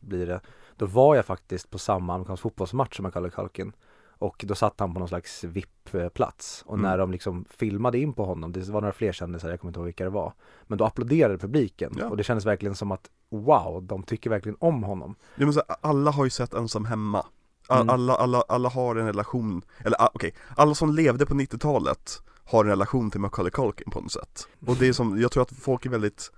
Blir 0.00 0.26
det. 0.26 0.40
Då 0.76 0.86
var 0.86 1.16
jag 1.16 1.24
faktiskt 1.24 1.70
på 1.70 1.78
samma 1.78 2.14
amerikansk 2.14 2.42
fotbollsmatch 2.42 2.96
som 2.96 3.02
Macaulay 3.02 3.30
Culkin. 3.30 3.72
Och 4.18 4.44
då 4.48 4.54
satt 4.54 4.80
han 4.80 4.92
på 4.94 4.98
någon 4.98 5.08
slags 5.08 5.44
VIP-plats 5.44 6.62
och 6.66 6.74
Mm. 6.74 6.90
när 6.90 6.98
de 6.98 7.10
liksom 7.10 7.44
filmade 7.50 7.98
in 7.98 8.12
på 8.12 8.24
honom, 8.24 8.52
det 8.52 8.68
var 8.68 8.80
några 8.80 8.92
fler 8.92 9.12
kändisar, 9.12 9.50
jag 9.50 9.60
kommer 9.60 9.70
inte 9.70 9.78
ihåg 9.80 9.84
vilka 9.86 10.04
det 10.04 10.10
var. 10.10 10.32
Men 10.66 10.78
då 10.78 10.84
applåderade 10.84 11.38
publiken 11.38 11.92
Ja. 11.98 12.08
och 12.08 12.16
det 12.16 12.24
kändes 12.24 12.46
verkligen 12.46 12.74
som 12.74 12.92
att 12.92 13.10
wow, 13.30 13.82
de 13.82 14.02
tycker 14.02 14.30
verkligen 14.30 14.56
om 14.60 14.82
honom. 14.82 15.14
Så, 15.36 15.44
här, 15.44 15.76
alla 15.80 16.10
har 16.10 16.24
ju 16.24 16.30
sett 16.30 16.54
Ensam 16.54 16.84
Hemma 16.84 17.26
A- 17.68 17.76
Mm. 17.80 17.88
alla, 17.90 18.14
alla, 18.14 18.40
alla 18.48 18.68
har 18.68 18.96
en 18.96 19.06
relation, 19.06 19.62
eller 19.78 20.02
ah, 20.02 20.10
okej, 20.14 20.34
alla 20.56 20.74
som 20.74 20.94
levde 20.94 21.26
på 21.26 21.34
90-talet 21.34 22.22
har 22.44 22.64
en 22.64 22.70
relation 22.70 23.10
till 23.10 23.20
Macaulay 23.20 23.50
Culkin 23.50 23.90
på 23.90 24.00
något 24.00 24.12
sätt. 24.12 24.48
Och 24.66 24.76
det 24.76 24.88
är 24.88 24.92
som, 24.92 25.20
jag 25.20 25.32
tror 25.32 25.42
att 25.42 25.52
folk 25.52 25.86
är 25.86 25.90
väldigt 25.90 26.30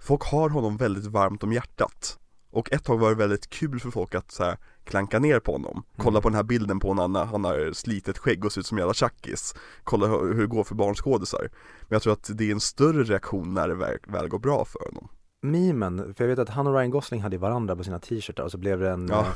Folk 0.00 0.22
har 0.24 0.48
honom 0.48 0.76
väldigt 0.76 1.06
varmt 1.06 1.42
om 1.42 1.52
hjärtat. 1.52 2.18
Och 2.50 2.72
ett 2.72 2.84
tag 2.84 2.98
var 2.98 3.08
det 3.08 3.14
väldigt 3.14 3.50
kul 3.50 3.80
för 3.80 3.90
folk 3.90 4.14
att 4.14 4.30
så 4.30 4.44
här, 4.44 4.56
klanka 4.84 5.18
ner 5.18 5.40
på 5.40 5.52
honom. 5.52 5.82
Kolla 5.96 6.10
Mm. 6.10 6.22
på 6.22 6.28
den 6.28 6.36
här 6.36 6.42
bilden 6.42 6.80
på 6.80 6.90
annan, 6.90 7.14
han 7.28 7.44
har 7.44 7.72
slitet 7.72 8.18
skägg 8.18 8.44
och 8.44 8.52
ser 8.52 8.60
ut 8.60 8.66
som 8.66 8.78
en 8.78 8.82
jävla 8.82 8.94
tjackis. 8.94 9.54
Kolla 9.84 10.06
hur, 10.06 10.34
hur 10.34 10.40
det 10.40 10.46
går 10.46 10.64
för 10.64 10.74
barnskådisar. 10.74 11.48
Men 11.80 11.88
jag 11.96 12.02
tror 12.02 12.12
att 12.12 12.30
det 12.34 12.44
är 12.48 12.52
en 12.52 12.60
större 12.60 13.02
reaktion 13.02 13.54
när 13.54 13.68
det 13.68 13.74
väl, 13.74 13.98
väl 14.06 14.28
går 14.28 14.38
bra 14.38 14.64
för 14.64 14.80
honom. 14.84 15.08
Memen, 15.42 16.14
för 16.14 16.24
jag 16.24 16.28
vet 16.28 16.38
att 16.38 16.48
han 16.54 16.66
och 16.66 16.74
Ryan 16.74 16.90
Gosling 16.90 17.20
hade 17.22 17.38
varandra 17.38 17.76
på 17.76 17.84
sina 17.84 17.98
t-shirtar 17.98 18.42
och 18.42 18.50
så 18.50 18.58
blev 18.58 18.78
det 18.80 18.90
en 18.90 19.08
Ja. 19.08 19.20
eh, 19.20 19.26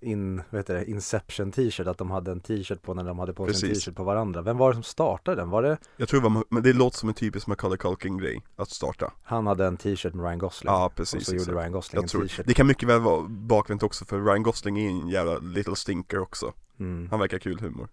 in, 0.00 0.42
heter 0.52 0.74
det, 0.74 0.90
Inception 0.90 1.52
t-shirt, 1.52 1.86
att 1.86 1.98
de 1.98 2.10
hade 2.10 2.30
en 2.32 2.40
t-shirt 2.40 2.82
på 2.82 2.94
när 2.94 3.04
de 3.04 3.18
hade 3.18 3.32
på 3.32 3.46
sig 3.46 3.50
en 3.50 3.52
Precis. 3.70 3.84
t-shirt 3.84 3.96
på 3.96 4.04
varandra. 4.04 4.42
Vem 4.42 4.56
var 4.58 4.68
det 4.70 4.74
som 4.74 4.82
startade 4.82 5.36
den? 5.36 5.50
Var 5.50 5.62
det, 5.62 5.76
Jag 5.96 6.08
tror 6.08 6.20
det 6.20 6.28
var, 6.28 6.44
men 6.50 6.62
det 6.62 6.72
låter 6.72 6.98
som 6.98 7.08
en 7.08 7.14
typisk 7.14 7.46
Macaulay 7.46 7.78
Culkin 7.78 8.18
grej 8.18 8.42
att 8.56 8.70
starta 8.70 9.12
han 9.22 9.46
hade 9.46 9.66
en 9.66 9.76
t-shirt 9.76 10.14
med 10.14 10.24
Ryan 10.24 10.38
Gosling? 10.38 10.72
Ja 10.72 10.86
och 10.86 10.94
precis, 10.94 11.26
så 11.26 11.34
gjorde. 11.34 11.52
Ryan 11.52 11.72
Gosling 11.72 12.02
Jag 12.02 12.20
en 12.22 12.28
t-shirt. 12.28 12.46
det 12.46 12.54
kan 12.54 12.66
mycket 12.66 12.88
väl 12.88 13.00
vara 13.00 13.22
bakvänt 13.28 13.82
också 13.82 14.04
för 14.04 14.20
Ryan 14.24 14.42
Gosling 14.42 14.78
är 14.78 14.88
en 14.90 15.08
jävla 15.08 15.38
little 15.38 15.76
stinker 15.76 16.18
också 16.18 16.52
Mm. 16.80 17.08
Han 17.10 17.20
verkar 17.20 17.38
kul 17.38 17.60
humor 17.60 17.88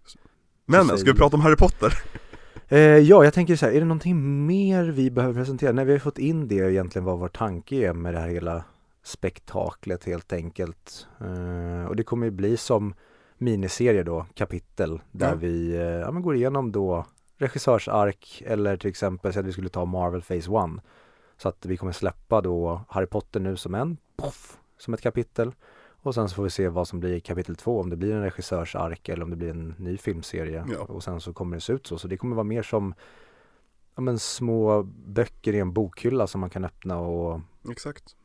Men, 0.66 0.86
Precis. 0.88 1.00
ska 1.00 1.12
vi 1.12 1.18
prata 1.18 1.36
om 1.36 1.42
Harry 1.42 1.56
Potter? 1.56 1.92
Eh, 2.68 2.78
ja, 2.80 3.24
jag 3.24 3.34
tänker 3.34 3.56
så 3.56 3.66
här, 3.66 3.72
är 3.72 3.80
det 3.80 3.86
någonting 3.86 4.46
mer 4.46 4.84
vi 4.84 5.10
behöver 5.10 5.34
presentera? 5.34 5.72
Nej, 5.72 5.84
vi 5.84 5.92
har 5.92 5.98
fått 5.98 6.18
in 6.18 6.48
det 6.48 6.54
egentligen 6.54 7.04
vad 7.04 7.18
vår 7.18 7.28
tanke 7.28 7.76
är 7.76 7.92
med 7.92 8.14
det 8.14 8.20
här 8.20 8.28
hela 8.28 8.64
spektaklet 9.02 10.04
helt 10.04 10.32
enkelt. 10.32 11.06
Eh, 11.20 11.86
och 11.86 11.96
det 11.96 12.02
kommer 12.04 12.26
ju 12.26 12.30
bli 12.30 12.56
som 12.56 12.94
miniserier 13.38 14.04
då, 14.04 14.26
kapitel, 14.34 15.00
där 15.10 15.28
Ja. 15.28 15.34
vi 15.34 15.74
eh, 15.76 15.82
ja, 15.82 16.10
går 16.10 16.34
igenom 16.36 16.72
då 16.72 17.06
regissörsark 17.36 18.42
eller 18.46 18.76
till 18.76 18.90
exempel 18.90 19.32
så 19.32 19.40
att 19.40 19.46
vi 19.46 19.52
skulle 19.52 19.68
ta 19.68 19.84
Marvel 19.84 20.22
Phase 20.22 20.50
1. 20.76 20.82
Så 21.36 21.48
att 21.48 21.66
vi 21.66 21.76
kommer 21.76 21.92
släppa 21.92 22.40
då 22.40 22.80
Harry 22.88 23.06
Potter 23.06 23.40
nu 23.40 23.56
som 23.56 23.74
en, 23.74 23.96
poff, 24.16 24.58
som 24.78 24.94
ett 24.94 25.00
kapitel. 25.00 25.52
Och 26.04 26.14
sen 26.14 26.28
så 26.28 26.34
får 26.34 26.42
vi 26.42 26.50
se 26.50 26.68
vad 26.68 26.88
som 26.88 27.00
blir 27.00 27.20
kapitel 27.20 27.56
två, 27.56 27.80
om 27.80 27.90
det 27.90 27.96
blir 27.96 28.14
en 28.14 28.22
regissörsark 28.22 29.08
eller 29.08 29.24
om 29.24 29.30
det 29.30 29.36
blir 29.36 29.50
en 29.50 29.74
ny 29.78 29.96
filmserie. 29.98 30.64
Ja. 30.72 30.78
Och 30.80 31.02
sen 31.02 31.20
så 31.20 31.32
kommer 31.32 31.56
det 31.56 31.60
se 31.60 31.72
ut 31.72 31.86
så. 31.86 31.98
Så 31.98 32.08
det 32.08 32.16
kommer 32.16 32.36
vara 32.36 32.44
mer 32.44 32.62
som 32.62 32.94
ja, 33.94 34.00
men 34.02 34.18
små 34.18 34.82
böcker 35.06 35.52
i 35.54 35.58
en 35.58 35.72
bokhylla 35.72 36.26
som 36.26 36.40
man 36.40 36.50
kan 36.50 36.64
öppna 36.64 36.98
och 36.98 37.40
Exakt 37.70 38.16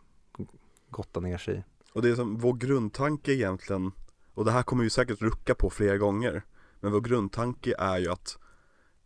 gotta 0.90 1.20
ner 1.20 1.38
sig 1.38 1.58
i. 1.58 1.64
Och 1.94 2.02
det 2.02 2.10
är 2.10 2.16
som 2.16 2.38
vår 2.38 2.54
grundtanke 2.54 3.34
egentligen 3.34 3.92
Och 4.34 4.46
det 4.46 4.52
här 4.52 4.64
kommer 4.64 4.84
vi 4.84 4.90
säkert 4.90 5.22
rucka 5.22 5.56
på 5.56 5.70
flera 5.70 5.98
gånger 5.98 6.44
Men 6.80 6.92
vår 6.92 7.02
grundtanke 7.02 7.76
är 7.80 7.98
ju 7.98 8.12
att 8.12 8.38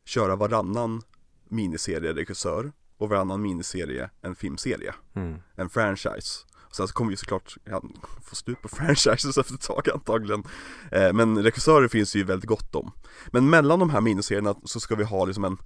Köra 0.05 0.35
varannan 0.35 1.01
miniserie 1.49 2.13
regissör 2.13 2.71
Och 2.97 3.09
varannan 3.09 3.41
miniserie 3.41 4.09
en 4.21 4.35
filmserie 4.35 4.93
Mm. 5.13 5.37
En 5.55 5.69
franchise 5.69 6.45
Sen 6.71 6.87
så 6.87 6.93
kommer 6.93 7.11
vi 7.11 7.17
såklart 7.17 7.57
ja, 7.63 7.83
få 8.23 8.35
slut 8.35 8.61
på 8.61 8.67
franchises 8.75 9.37
efter 9.37 9.53
ett 9.53 9.61
tag 9.61 9.89
antagligen 9.89 10.43
eh, 10.91 11.13
Men 11.13 11.43
regissörer 11.43 11.87
finns 11.87 12.15
ju 12.15 12.23
väldigt 12.23 12.49
gott 12.49 12.75
om 12.75 12.91
Men 13.27 13.49
mellan 13.49 13.79
de 13.79 13.89
här 13.89 14.01
miniserierna 14.01 14.55
så 14.63 14.79
ska 14.79 14.95
vi 14.95 15.03
ha 15.03 15.25
liksom 15.25 15.43
en 15.43 15.57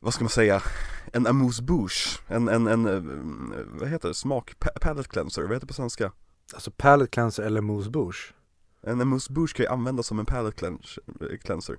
Vad 0.00 0.14
ska 0.14 0.24
man 0.24 0.30
säga? 0.30 0.62
En 1.12 1.26
amuse 1.26 1.62
bouche 1.62 2.18
En, 2.26 2.48
en, 2.48 2.66
en, 2.66 2.86
eh, 2.86 3.02
vad 3.66 3.88
heter 3.88 4.08
det? 4.08 4.14
Smak, 4.14 4.58
pa- 4.58 4.78
palate 4.80 5.08
cleanser, 5.08 5.42
vad 5.42 5.50
heter 5.50 5.60
det 5.60 5.66
på 5.66 5.74
svenska? 5.74 6.12
Alltså 6.54 6.70
palette 6.70 7.10
cleanser 7.10 7.42
eller 7.42 7.60
mousse 7.60 7.90
bouche. 7.90 8.32
En 8.82 9.00
amuse 9.00 9.32
bouche 9.32 9.54
kan 9.56 9.64
ju 9.64 9.70
användas 9.70 10.06
som 10.06 10.18
en 10.18 10.26
palate 10.26 10.66
eh, 10.66 11.38
cleanser 11.42 11.76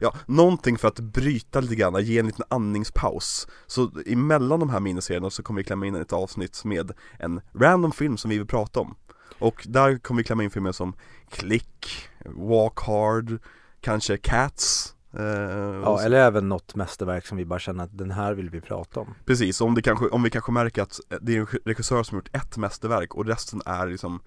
Ja, 0.00 0.14
någonting 0.26 0.78
för 0.78 0.88
att 0.88 1.00
bryta 1.00 1.60
lite 1.60 1.74
grann, 1.74 2.04
ge 2.04 2.18
en 2.18 2.26
liten 2.26 2.44
andningspaus 2.48 3.46
Så 3.66 3.90
emellan 4.06 4.60
de 4.60 4.70
här 4.70 4.80
miniserierna 4.80 5.30
så 5.30 5.42
kommer 5.42 5.60
vi 5.60 5.64
klämma 5.64 5.86
in 5.86 5.94
ett 5.94 6.12
avsnitt 6.12 6.64
med 6.64 6.92
en 7.18 7.40
random 7.54 7.92
film 7.92 8.16
som 8.16 8.28
vi 8.30 8.38
vill 8.38 8.46
prata 8.46 8.80
om 8.80 8.94
Och 9.38 9.64
där 9.68 9.98
kommer 9.98 10.18
vi 10.20 10.24
klämma 10.24 10.44
in 10.44 10.50
filmer 10.50 10.72
som 10.72 10.94
Click, 11.30 12.08
Walk 12.24 12.80
Hard, 12.80 13.38
kanske 13.80 14.16
Cats 14.16 14.95
Ja, 15.18 15.88
och 15.88 15.98
så- 16.00 16.06
eller 16.06 16.16
även 16.18 16.48
något 16.48 16.74
mästerverk 16.74 17.26
som 17.26 17.38
vi 17.38 17.44
bara 17.44 17.58
känner 17.58 17.84
att 17.84 17.98
den 17.98 18.10
här 18.10 18.34
vill 18.34 18.50
vi 18.50 18.60
prata 18.60 19.00
om. 19.00 19.14
Precis, 19.24 19.60
om, 19.60 19.74
det 19.74 19.82
kanske, 19.82 20.08
om 20.08 20.22
vi 20.22 20.30
kanske 20.30 20.52
märker 20.52 20.82
att 20.82 21.00
det 21.20 21.36
är 21.36 21.40
en 21.40 21.46
regissör 21.64 22.02
som 22.02 22.18
gjort 22.18 22.36
ett 22.36 22.56
mästerverk 22.56 23.14
och 23.14 23.26
resten 23.26 23.62
är 23.66 23.86
liksom 23.86 24.20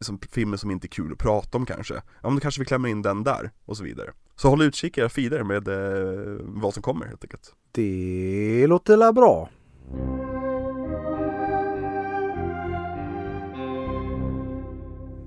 som 0.00 0.18
filmer 0.18 0.56
som 0.56 0.70
inte 0.70 0.86
är 0.86 0.88
kul 0.88 1.12
att 1.12 1.18
prata 1.18 1.58
om 1.58 1.66
kanske. 1.66 1.94
Ja 1.94 2.00
men 2.22 2.34
då 2.34 2.40
kanske 2.40 2.60
vi 2.60 2.64
klämmer 2.64 2.88
in 2.88 3.02
den 3.02 3.24
där 3.24 3.50
och 3.64 3.76
så 3.76 3.84
vidare. 3.84 4.10
Så 4.36 4.48
håll 4.48 4.62
utkik 4.62 4.98
i 4.98 5.00
era 5.00 5.08
feeder 5.08 5.42
med 5.42 5.68
eh, 5.68 6.36
vad 6.40 6.74
som 6.74 6.82
kommer 6.82 7.06
helt 7.06 7.24
enkelt. 7.24 7.54
Det 7.72 8.66
låter 8.68 8.96
la 8.96 9.12
bra. 9.12 9.48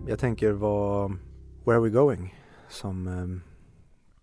Jag 0.07 0.19
tänker 0.19 0.51
vad 0.51 1.11
Where 1.65 1.77
are 1.77 1.83
we 1.83 1.89
going? 1.89 2.35
Som 2.69 3.07
eh, 3.07 3.46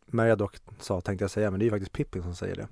Meriadoc 0.07 0.51
sa 0.81 1.01
tänkte 1.01 1.25
jag 1.25 1.31
säga, 1.31 1.51
men 1.51 1.61
det 1.61 1.63
är 1.65 1.67
ju 1.67 1.71
faktiskt 1.71 1.93
Pippin 1.93 2.23
som 2.23 2.35
säger 2.35 2.57
det. 2.57 2.69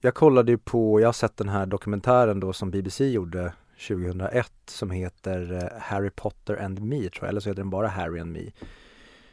Jag 0.00 0.14
kollade 0.14 0.52
ju 0.52 0.58
på, 0.58 1.00
jag 1.00 1.08
har 1.08 1.12
sett 1.12 1.36
den 1.36 1.48
här 1.48 1.66
dokumentären 1.66 2.40
då 2.40 2.52
som 2.52 2.70
BBC 2.70 3.08
gjorde 3.08 3.52
2001 3.88 4.52
som 4.66 4.90
heter 4.90 5.52
eh, 5.52 5.80
Harry 5.80 6.10
Potter 6.10 6.62
and 6.62 6.80
Me 6.80 7.00
tror 7.00 7.12
jag, 7.20 7.28
eller 7.28 7.40
så 7.40 7.48
heter 7.48 7.62
den 7.62 7.70
bara 7.70 7.88
Harry 7.88 8.20
and 8.20 8.32
Me. 8.32 8.50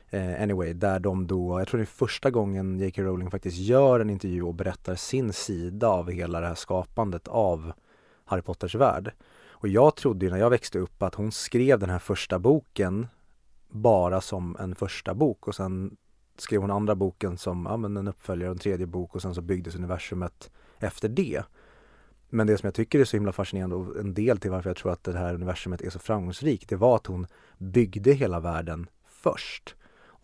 Eh, 0.10 0.42
anyway, 0.42 0.74
där 0.74 1.00
de 1.00 1.28
då, 1.28 1.60
jag 1.60 1.68
tror 1.68 1.78
det 1.78 1.84
är 1.84 1.86
första 1.86 2.32
gången 2.32 2.80
J.K. 2.80 3.02
Rowling 3.02 3.32
faktiskt 3.32 3.58
gör 3.58 4.00
en 4.00 4.10
intervju 4.10 4.44
och 4.44 4.54
berättar 4.54 4.96
sin 4.96 5.34
sida 5.34 5.88
av 5.88 6.12
hela 6.12 6.40
det 6.40 6.48
här 6.48 6.56
skapandet 6.56 7.28
av 7.28 7.74
Harry 8.26 8.42
Potters 8.42 8.76
värld. 8.76 9.12
Och 9.48 9.68
jag 9.68 9.96
trodde 9.96 10.26
ju 10.26 10.32
när 10.32 10.38
jag 10.38 10.50
växte 10.50 10.80
upp 10.80 11.04
att 11.04 11.16
hon 11.16 11.32
skrev 11.32 11.80
den 11.80 11.90
här 11.90 12.00
första 12.00 12.40
boken 12.40 13.08
bara 13.70 14.22
som 14.22 14.58
en 14.60 14.76
första 14.76 15.14
bok 15.14 15.48
och 15.48 15.56
sen 15.56 15.98
skrev 16.38 16.62
hon 16.62 16.72
andra 16.72 16.96
boken 16.96 17.38
som 17.38 17.66
ja, 17.70 17.78
men 17.78 17.98
en 17.98 18.08
uppföljare 18.08 18.52
en 18.52 18.58
tredje 18.58 18.86
bok 18.86 19.16
och 19.16 19.22
sen 19.22 19.36
så 19.36 19.42
byggdes 19.42 19.76
universumet 19.76 20.52
efter 20.80 21.10
det. 21.10 21.44
Men 22.30 22.48
det 22.48 22.58
som 22.58 22.68
jag 22.68 22.74
tycker 22.74 23.00
är 23.00 23.06
så 23.06 23.18
himla 23.18 23.32
fascinerande 23.32 23.76
och 23.76 24.00
en 24.00 24.14
del 24.14 24.38
till 24.38 24.52
varför 24.52 24.70
jag 24.70 24.78
tror 24.78 24.92
att 24.92 25.04
det 25.04 25.18
här 25.18 25.34
universumet 25.34 25.82
är 25.82 25.90
så 25.90 26.00
framgångsrikt, 26.00 26.70
det 26.70 26.76
var 26.76 26.96
att 26.96 27.08
hon 27.08 27.28
byggde 27.58 28.12
hela 28.12 28.40
världen 28.40 28.88
först. 29.08 29.76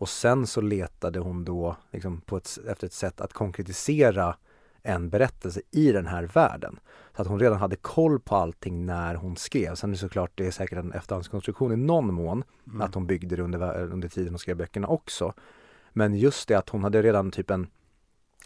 Och 0.02 0.08
sen 0.08 0.46
så 0.46 0.60
letade 0.60 1.18
hon 1.18 1.44
då 1.44 1.76
liksom 1.90 2.20
på 2.20 2.36
ett, 2.36 2.58
efter 2.68 2.86
ett 2.86 2.92
sätt 2.92 3.20
att 3.20 3.32
konkretisera 3.32 4.36
en 4.82 5.10
berättelse 5.10 5.60
i 5.70 5.92
den 5.92 6.06
här 6.06 6.24
världen. 6.24 6.78
Så 7.16 7.22
att 7.22 7.28
hon 7.28 7.40
redan 7.40 7.58
hade 7.58 7.76
koll 7.76 8.20
på 8.20 8.36
allting 8.36 8.86
när 8.86 9.14
hon 9.14 9.36
skrev. 9.36 9.74
Sen 9.74 9.90
är 9.90 9.92
det 9.92 9.98
såklart, 9.98 10.30
det 10.34 10.46
är 10.46 10.50
säkert 10.50 10.78
en 10.78 10.92
efterhandskonstruktion 10.92 11.72
i 11.72 11.76
någon 11.76 12.14
mån, 12.14 12.44
mm. 12.66 12.80
att 12.80 12.94
hon 12.94 13.06
byggde 13.06 13.36
det 13.36 13.42
under, 13.42 13.82
under 13.82 14.08
tiden 14.08 14.32
hon 14.32 14.38
skrev 14.38 14.56
böckerna 14.56 14.86
också. 14.88 15.34
Men 15.92 16.14
just 16.14 16.48
det 16.48 16.54
att 16.54 16.68
hon 16.68 16.84
hade 16.84 17.02
redan 17.02 17.30
typ 17.30 17.50
en 17.50 17.66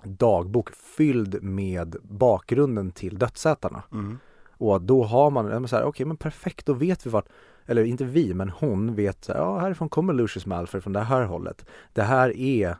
dagbok 0.02 0.70
fylld 0.70 1.42
med 1.42 1.96
bakgrunden 2.02 2.90
till 2.90 3.18
dödsätarna. 3.18 3.82
Mm. 3.92 4.18
Och 4.58 4.82
då 4.82 5.04
har 5.04 5.30
man, 5.30 5.68
så 5.68 5.76
här, 5.76 5.82
okej 5.82 5.88
okay, 5.88 6.06
men 6.06 6.16
perfekt, 6.16 6.66
då 6.66 6.72
vet 6.72 7.06
vi 7.06 7.10
vart, 7.10 7.28
eller 7.66 7.84
inte 7.84 8.04
vi, 8.04 8.34
men 8.34 8.48
hon 8.48 8.94
vet, 8.94 9.28
ja 9.28 9.58
härifrån 9.58 9.88
kommer 9.88 10.12
Lucius 10.12 10.46
Malfoy 10.46 10.80
från 10.80 10.92
det 10.92 11.00
här 11.00 11.24
hållet. 11.24 11.66
Det 11.92 12.02
här 12.02 12.36
är 12.36 12.76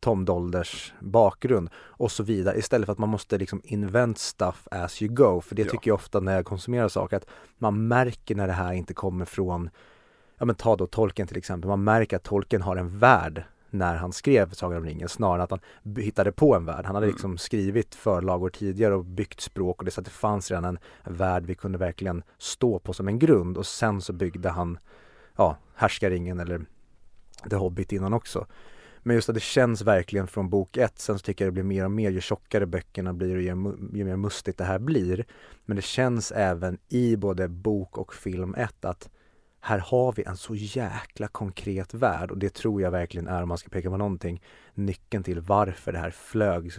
Tom 0.00 0.24
Dolders 0.24 0.94
bakgrund 1.00 1.70
och 1.74 2.12
så 2.12 2.22
vidare 2.22 2.58
istället 2.58 2.86
för 2.86 2.92
att 2.92 2.98
man 2.98 3.08
måste 3.08 3.38
liksom 3.38 3.60
invent 3.64 4.18
stuff 4.18 4.68
as 4.70 5.02
you 5.02 5.14
go. 5.14 5.40
För 5.40 5.54
det 5.54 5.62
ja. 5.62 5.70
tycker 5.70 5.90
jag 5.90 5.94
ofta 5.94 6.20
när 6.20 6.36
jag 6.36 6.44
konsumerar 6.44 6.88
saker 6.88 7.16
att 7.16 7.26
man 7.58 7.88
märker 7.88 8.34
när 8.34 8.46
det 8.46 8.52
här 8.52 8.72
inte 8.72 8.94
kommer 8.94 9.24
från, 9.24 9.70
ja 10.38 10.44
men 10.44 10.54
ta 10.54 10.76
då 10.76 10.86
tolken 10.86 11.26
till 11.26 11.38
exempel, 11.38 11.68
man 11.68 11.84
märker 11.84 12.16
att 12.16 12.22
tolken 12.22 12.62
har 12.62 12.76
en 12.76 12.98
värld 12.98 13.44
när 13.70 13.96
han 13.96 14.12
skrev 14.12 14.50
Sagan 14.50 14.78
om 14.78 14.84
ringen 14.84 15.08
snarare 15.08 15.36
än 15.36 15.44
att 15.44 15.50
han 15.50 15.60
hittade 15.96 16.32
på 16.32 16.54
en 16.54 16.64
värld. 16.64 16.84
Han 16.86 16.94
hade 16.94 17.06
mm. 17.06 17.14
liksom 17.14 17.38
skrivit 17.38 17.94
förlagor 17.94 18.50
tidigare 18.50 18.94
och 18.94 19.04
byggt 19.04 19.40
språk 19.40 19.78
och 19.78 19.84
det 19.84 19.90
så 19.90 20.00
att 20.00 20.04
det 20.04 20.10
fanns 20.10 20.50
redan 20.50 20.64
en 20.64 20.78
värld 21.04 21.46
vi 21.46 21.54
kunde 21.54 21.78
verkligen 21.78 22.22
stå 22.38 22.78
på 22.78 22.92
som 22.92 23.08
en 23.08 23.18
grund 23.18 23.58
och 23.58 23.66
sen 23.66 24.00
så 24.00 24.12
byggde 24.12 24.48
han 24.48 24.78
ja, 25.36 25.56
Härskaringen 25.74 26.40
eller 26.40 26.60
The 27.50 27.56
Hobbit 27.56 27.92
innan 27.92 28.14
också. 28.14 28.46
Men 29.02 29.16
just 29.16 29.28
att 29.28 29.34
det 29.34 29.40
känns 29.40 29.82
verkligen 29.82 30.26
från 30.26 30.50
bok 30.50 30.76
ett, 30.76 30.98
sen 30.98 31.18
så 31.18 31.22
tycker 31.22 31.44
jag 31.44 31.48
det 31.48 31.54
blir 31.54 31.64
mer 31.64 31.84
och 31.84 31.90
mer 31.90 32.10
ju 32.10 32.20
tjockare 32.20 32.66
böckerna 32.66 33.12
blir 33.12 33.36
och 33.36 33.42
ju, 33.42 33.48
ju 33.98 34.04
mer 34.04 34.16
mustigt 34.16 34.58
det 34.58 34.64
här 34.64 34.78
blir. 34.78 35.24
Men 35.64 35.76
det 35.76 35.82
känns 35.82 36.32
även 36.32 36.78
i 36.88 37.16
både 37.16 37.48
bok 37.48 37.98
och 37.98 38.14
film 38.14 38.54
ett 38.54 38.84
att 38.84 39.10
här 39.60 39.78
har 39.78 40.12
vi 40.12 40.22
en 40.22 40.36
så 40.36 40.54
jäkla 40.54 41.28
konkret 41.28 41.94
värld 41.94 42.30
och 42.30 42.38
det 42.38 42.54
tror 42.54 42.82
jag 42.82 42.90
verkligen 42.90 43.28
är, 43.28 43.42
om 43.42 43.48
man 43.48 43.58
ska 43.58 43.68
peka 43.68 43.90
på 43.90 43.96
någonting, 43.96 44.42
nyckeln 44.74 45.22
till 45.22 45.40
varför 45.40 45.92
det 45.92 45.98
här 45.98 46.10
flög, 46.10 46.72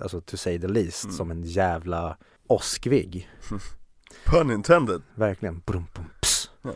alltså 0.00 0.20
to 0.20 0.36
say 0.36 0.60
the 0.60 0.68
least, 0.68 1.04
mm. 1.04 1.16
som 1.16 1.30
en 1.30 1.42
jävla 1.42 2.16
åskvigg. 2.46 3.30
Pun 4.24 4.50
intended. 4.50 5.02
Verkligen. 5.14 5.62
Brum, 5.66 5.86
brum, 5.94 6.10
ja. 6.62 6.72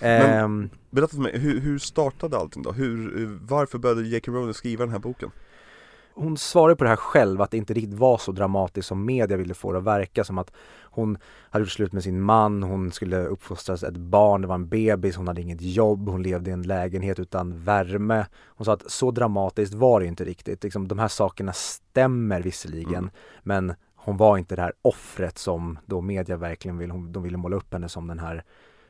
Men, 0.00 0.44
um, 0.44 0.70
berätta 0.90 1.14
för 1.14 1.22
mig, 1.22 1.38
hur, 1.38 1.60
hur 1.60 1.78
startade 1.78 2.36
allting 2.36 2.62
då? 2.62 2.72
Hur, 2.72 3.38
varför 3.42 3.78
började 3.78 4.02
J.K. 4.02 4.32
Rowling 4.32 4.54
skriva 4.54 4.84
den 4.84 4.92
här 4.92 4.98
boken? 4.98 5.30
Hon 6.14 6.36
svarade 6.36 6.76
på 6.76 6.84
det 6.84 6.90
här 6.90 6.96
själv 6.96 7.42
att 7.42 7.50
det 7.50 7.56
inte 7.56 7.74
riktigt 7.74 7.98
var 7.98 8.18
så 8.18 8.32
dramatiskt 8.32 8.88
som 8.88 9.04
media 9.04 9.36
ville 9.36 9.54
få 9.54 9.72
det 9.72 9.78
att 9.78 9.84
verka 9.84 10.24
som 10.24 10.38
att 10.38 10.52
hon 10.82 11.18
hade 11.50 11.62
gjort 11.62 11.72
slut 11.72 11.92
med 11.92 12.02
sin 12.02 12.20
man, 12.20 12.62
hon 12.62 12.92
skulle 12.92 13.26
uppfostras 13.26 13.82
ett 13.82 13.96
barn, 13.96 14.40
det 14.40 14.46
var 14.46 14.54
en 14.54 14.68
bebis, 14.68 15.16
hon 15.16 15.28
hade 15.28 15.40
inget 15.40 15.62
jobb, 15.62 16.08
hon 16.08 16.22
levde 16.22 16.50
i 16.50 16.52
en 16.52 16.62
lägenhet 16.62 17.18
utan 17.18 17.64
värme. 17.64 18.26
Hon 18.46 18.64
sa 18.64 18.72
att 18.72 18.90
så 18.90 19.10
dramatiskt 19.10 19.74
var 19.74 20.00
det 20.00 20.06
inte 20.06 20.24
riktigt. 20.24 20.64
Liksom, 20.64 20.88
de 20.88 20.98
här 20.98 21.08
sakerna 21.08 21.52
stämmer 21.52 22.40
visserligen 22.40 22.94
mm. 22.94 23.10
men 23.42 23.74
hon 23.96 24.16
var 24.16 24.38
inte 24.38 24.56
det 24.56 24.62
här 24.62 24.72
offret 24.82 25.38
som 25.38 25.78
då 25.86 26.00
media 26.00 26.36
verkligen 26.36 26.78
vill, 26.78 26.88
de 26.88 27.22
ville 27.22 27.36
måla 27.36 27.56
upp 27.56 27.72
henne 27.72 27.88
som 27.88 28.06
den 28.06 28.18
här, 28.18 28.44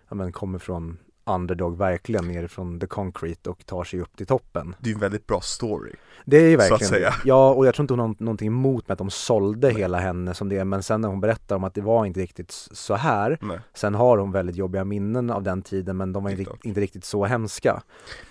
ja 0.09 0.15
men 0.15 0.33
kommer 0.33 0.59
från 0.59 0.99
underdog 1.27 1.79
verkligen 1.79 2.29
nerifrån 2.29 2.81
the 2.81 2.87
concrete 2.87 3.51
och 3.51 3.67
tar 3.67 3.85
sig 3.85 4.01
upp 4.01 4.17
till 4.17 4.27
toppen. 4.27 4.77
Det 4.79 4.91
är 4.91 4.95
en 4.95 5.01
väldigt 5.01 5.27
bra 5.27 5.41
story. 5.41 5.93
Det 6.25 6.37
är 6.37 6.49
ju 6.49 6.57
verkligen 6.57 7.13
Ja, 7.25 7.51
och 7.51 7.67
jag 7.67 7.75
tror 7.75 7.85
inte 7.85 7.93
hon 7.93 8.01
har 8.01 8.15
någonting 8.19 8.47
emot 8.47 8.89
med 8.89 8.93
att 8.93 8.99
de 8.99 9.11
sålde 9.11 9.69
Nej. 9.69 9.77
hela 9.77 9.99
henne 9.99 10.35
som 10.35 10.49
det, 10.49 10.65
men 10.65 10.83
sen 10.83 11.01
när 11.01 11.09
hon 11.09 11.21
berättar 11.21 11.57
om 11.57 11.65
att 11.65 11.75
det 11.75 11.81
var 11.81 12.07
inte 12.07 12.21
riktigt 12.21 12.51
så 12.73 12.95
här, 12.95 13.39
Nej. 13.41 13.61
sen 13.75 13.95
har 13.95 14.19
hon 14.19 14.33
väldigt 14.33 14.57
jobbiga 14.57 14.85
minnen 14.85 15.31
av 15.31 15.43
den 15.43 15.63
tiden, 15.63 15.97
men 15.97 16.13
de 16.13 16.25
var 16.25 16.31
inte, 16.31 16.45
inte 16.63 16.81
riktigt 16.81 17.05
så 17.05 17.25
hemska. 17.25 17.83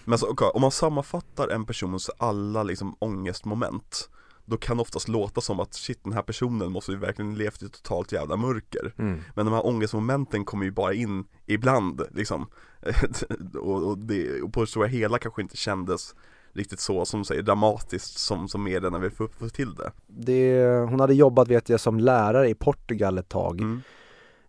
Men 0.03 0.13
alltså, 0.13 0.27
okay, 0.27 0.47
om 0.47 0.61
man 0.61 0.71
sammanfattar 0.71 1.47
en 1.47 1.65
persons 1.65 2.09
alla 2.17 2.63
liksom 2.63 2.95
ångestmoment, 2.99 4.09
då 4.45 4.57
kan 4.57 4.77
det 4.77 4.81
oftast 4.81 5.07
låta 5.07 5.41
som 5.41 5.59
att 5.59 5.73
shit 5.73 6.03
den 6.03 6.13
här 6.13 6.21
personen 6.21 6.71
måste 6.71 6.91
ju 6.91 6.97
verkligen 6.97 7.35
levt 7.35 7.63
i 7.63 7.69
totalt 7.69 8.11
jävla 8.11 8.35
mörker 8.35 8.93
mm. 8.97 9.21
Men 9.35 9.45
de 9.45 9.53
här 9.53 9.65
ångestmomenten 9.65 10.45
kommer 10.45 10.65
ju 10.65 10.71
bara 10.71 10.93
in 10.93 11.25
ibland 11.45 12.01
liksom 12.11 12.47
och, 13.53 13.83
och, 13.83 13.97
det, 13.97 14.41
och 14.41 14.53
på 14.53 14.61
det 14.61 14.67
stora 14.67 14.87
hela 14.87 15.17
kanske 15.17 15.41
inte 15.41 15.57
kändes 15.57 16.15
riktigt 16.53 16.79
så 16.79 17.05
som 17.05 17.25
säger 17.25 17.41
dramatiskt 17.41 18.17
som, 18.19 18.47
som 18.47 18.63
medierna 18.63 18.99
vill 18.99 19.11
få, 19.11 19.27
få 19.27 19.49
till 19.49 19.75
det. 19.75 19.91
det. 20.07 20.65
Hon 20.89 20.99
hade 20.99 21.13
jobbat 21.13 21.47
vet 21.47 21.69
jag 21.69 21.79
som 21.79 21.99
lärare 21.99 22.49
i 22.49 22.55
Portugal 22.55 23.17
ett 23.17 23.29
tag 23.29 23.61
mm. 23.61 23.81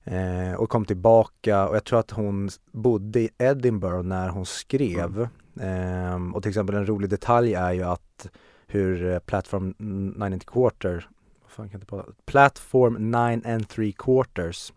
eh, 0.05 0.55
och 0.55 0.71
kom 0.71 0.85
tillbaka 0.85 1.69
och 1.69 1.77
jag 1.77 1.85
tror 1.85 1.99
att 1.99 2.11
hon 2.11 2.51
bodde 2.73 3.21
i 3.21 3.31
Edinburgh 3.39 4.03
när 4.03 4.29
hon 4.29 4.47
skrev 4.47 5.29
mm. 5.61 6.29
eh, 6.29 6.37
och 6.37 6.43
till 6.43 6.49
exempel 6.49 6.75
en 6.75 6.87
rolig 6.87 7.11
detalj 7.11 7.55
är 7.55 7.73
ju 7.73 7.83
att 7.83 8.29
hur 8.67 9.13
eh, 9.13 9.19
Platform 9.19 9.75
9 9.79 10.25
and 10.25 10.47
quarter 10.47 11.09
fan 11.49 11.69
kan 11.69 11.81
inte 11.81 12.05
Platform 12.27 13.11
9 13.11 13.19
and 13.55 13.69
3 13.69 13.93
quarters 13.93 14.73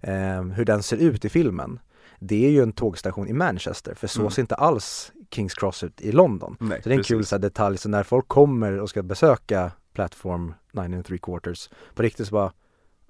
eh, 0.00 0.42
hur 0.42 0.64
den 0.64 0.82
ser 0.82 0.96
ut 0.96 1.24
i 1.24 1.28
filmen 1.28 1.78
det 2.26 2.46
är 2.46 2.50
ju 2.50 2.62
en 2.62 2.72
tågstation 2.72 3.28
i 3.28 3.32
Manchester 3.32 3.94
för 3.94 4.06
så 4.06 4.20
mm. 4.20 4.30
ser 4.30 4.42
inte 4.42 4.54
alls 4.54 5.12
Kings 5.30 5.54
Cross 5.54 5.84
ut 5.84 6.00
i 6.00 6.12
London. 6.12 6.56
Nej, 6.60 6.82
så 6.82 6.88
det 6.88 6.92
är 6.92 6.94
en 6.94 6.98
precis. 6.98 7.08
kul 7.08 7.26
så 7.26 7.34
här, 7.34 7.40
detalj, 7.40 7.78
så 7.78 7.88
när 7.88 8.02
folk 8.02 8.28
kommer 8.28 8.80
och 8.80 8.90
ska 8.90 9.02
besöka 9.02 9.72
Platform 9.92 10.54
9 10.72 10.82
and 10.84 11.04
3 11.04 11.18
quarters 11.18 11.70
på 11.94 12.02
riktigt 12.02 12.26
så 12.26 12.32
bara 12.32 12.52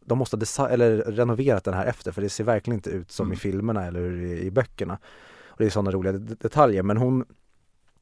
de 0.04 0.18
måste 0.18 0.38
ha 0.58 0.68
eller 0.68 0.96
renoverat 0.96 1.64
den 1.64 1.74
här 1.74 1.86
efter 1.86 2.12
för 2.12 2.22
det 2.22 2.28
ser 2.28 2.44
verkligen 2.44 2.78
inte 2.78 2.90
ut 2.90 3.10
som 3.10 3.26
mm. 3.26 3.32
i 3.32 3.36
filmerna 3.36 3.86
eller 3.86 4.22
i, 4.22 4.40
i 4.40 4.50
böckerna. 4.50 4.98
Och 5.46 5.56
det 5.58 5.64
är 5.64 5.70
sådana 5.70 5.90
roliga 5.90 6.12
detaljer 6.12 6.82
men 6.82 6.96
hon 6.96 7.24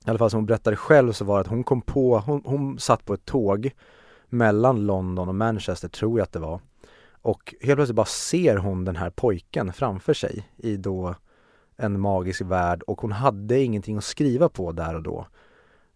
i 0.07 0.11
alla 0.11 0.19
fall 0.19 0.31
som 0.31 0.39
hon 0.39 0.47
berättade 0.47 0.77
själv 0.77 1.13
så 1.13 1.25
var 1.25 1.37
det 1.37 1.41
att 1.41 1.47
hon 1.47 1.65
kom 1.65 1.83
på, 1.83 2.19
hon, 2.19 2.43
hon 2.45 2.79
satt 2.79 3.05
på 3.05 3.15
ett 3.15 3.25
tåg 3.25 3.71
mellan 4.29 4.87
London 4.87 5.29
och 5.29 5.35
Manchester 5.35 5.89
tror 5.89 6.19
jag 6.19 6.25
att 6.25 6.33
det 6.33 6.39
var 6.39 6.61
och 7.23 7.55
helt 7.61 7.77
plötsligt 7.77 7.97
bara 7.97 8.07
ser 8.07 8.57
hon 8.57 8.85
den 8.85 8.97
här 8.97 9.11
pojken 9.11 9.73
framför 9.73 10.15
sig 10.15 10.49
i 10.57 10.77
då 10.77 11.15
en 11.77 12.01
magisk 12.01 12.41
värld 12.41 12.83
och 12.83 13.01
hon 13.01 13.13
hade 13.13 13.61
ingenting 13.61 13.97
att 13.97 14.05
skriva 14.05 14.49
på 14.49 14.73
där 14.73 14.95
och 14.95 15.03
då. 15.03 15.27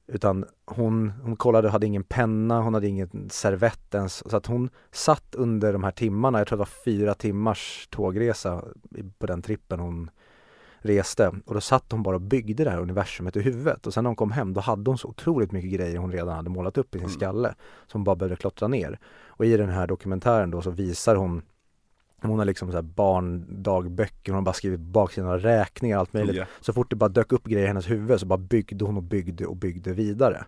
Utan 0.09 0.45
hon, 0.67 1.13
hon 1.23 1.37
kollade, 1.37 1.69
hade 1.69 1.87
ingen 1.87 2.05
penna, 2.05 2.61
hon 2.61 2.75
hade 2.75 2.89
ingen 2.89 3.29
servett 3.31 3.95
ens. 3.95 4.31
Så 4.31 4.37
att 4.37 4.47
hon 4.47 4.71
satt 4.91 5.35
under 5.35 5.73
de 5.73 5.85
här 5.85 5.91
timmarna, 5.91 6.39
jag 6.39 6.47
tror 6.47 6.57
det 6.57 6.61
var 6.61 6.83
fyra 6.85 7.15
timmars 7.15 7.89
tågresa 7.91 8.65
på 9.19 9.27
den 9.27 9.43
trippen 9.43 9.81
hon 9.81 10.11
reste. 10.87 11.33
Och 11.45 11.55
då 11.55 11.61
satt 11.61 11.93
hon 11.93 12.03
bara 12.03 12.17
och 12.17 12.23
byggde 12.23 12.65
det 12.65 12.71
här 12.71 12.81
universumet 12.81 13.37
i 13.37 13.41
huvudet. 13.41 13.87
Och 13.87 13.95
sen 13.95 14.05
när 14.05 14.09
hon 14.09 14.17
kom 14.17 14.31
hem 14.31 14.55
då 14.55 14.61
hade 14.61 14.91
hon 14.91 14.99
så 14.99 15.09
otroligt 15.09 15.53
mycket 15.53 15.71
grejer 15.71 15.97
hon 15.97 16.13
redan 16.13 16.37
hade 16.37 16.51
målat 16.51 16.79
upp 16.79 16.95
i 16.95 16.99
sin 16.99 17.07
mm. 17.07 17.19
skalle. 17.19 17.55
Som 17.87 18.05
bara 18.05 18.17
behövde 18.17 18.37
klottra 18.37 18.69
ner. 18.69 18.99
Och 19.29 19.47
i 19.47 19.57
den 19.57 19.69
här 19.69 19.87
dokumentären 19.87 20.51
då 20.51 20.63
så 20.63 20.71
visar 20.71 21.17
hon 21.17 21.43
hon 22.23 22.39
har 22.39 22.47
liksom 22.47 22.71
så 22.71 22.77
här 22.77 22.83
barndagböcker, 22.83 24.33
hon 24.33 24.35
har 24.35 24.43
bara 24.43 24.53
skrivit 24.53 24.81
baksidan 24.81 25.31
av 25.31 25.39
räkningar 25.39 25.97
och 25.97 26.01
allt 26.01 26.13
möjligt. 26.13 26.37
Ja. 26.37 26.45
Så 26.61 26.73
fort 26.73 26.91
det 26.91 26.97
bara 26.97 27.09
dök 27.09 27.33
upp 27.33 27.45
grejer 27.45 27.65
i 27.65 27.69
hennes 27.69 27.91
huvud 27.91 28.21
så 28.21 28.27
bara 28.27 28.39
byggde 28.39 28.85
hon 28.85 28.97
och 28.97 29.03
byggde 29.03 29.47
och 29.47 29.57
byggde 29.57 29.93
vidare. 29.93 30.45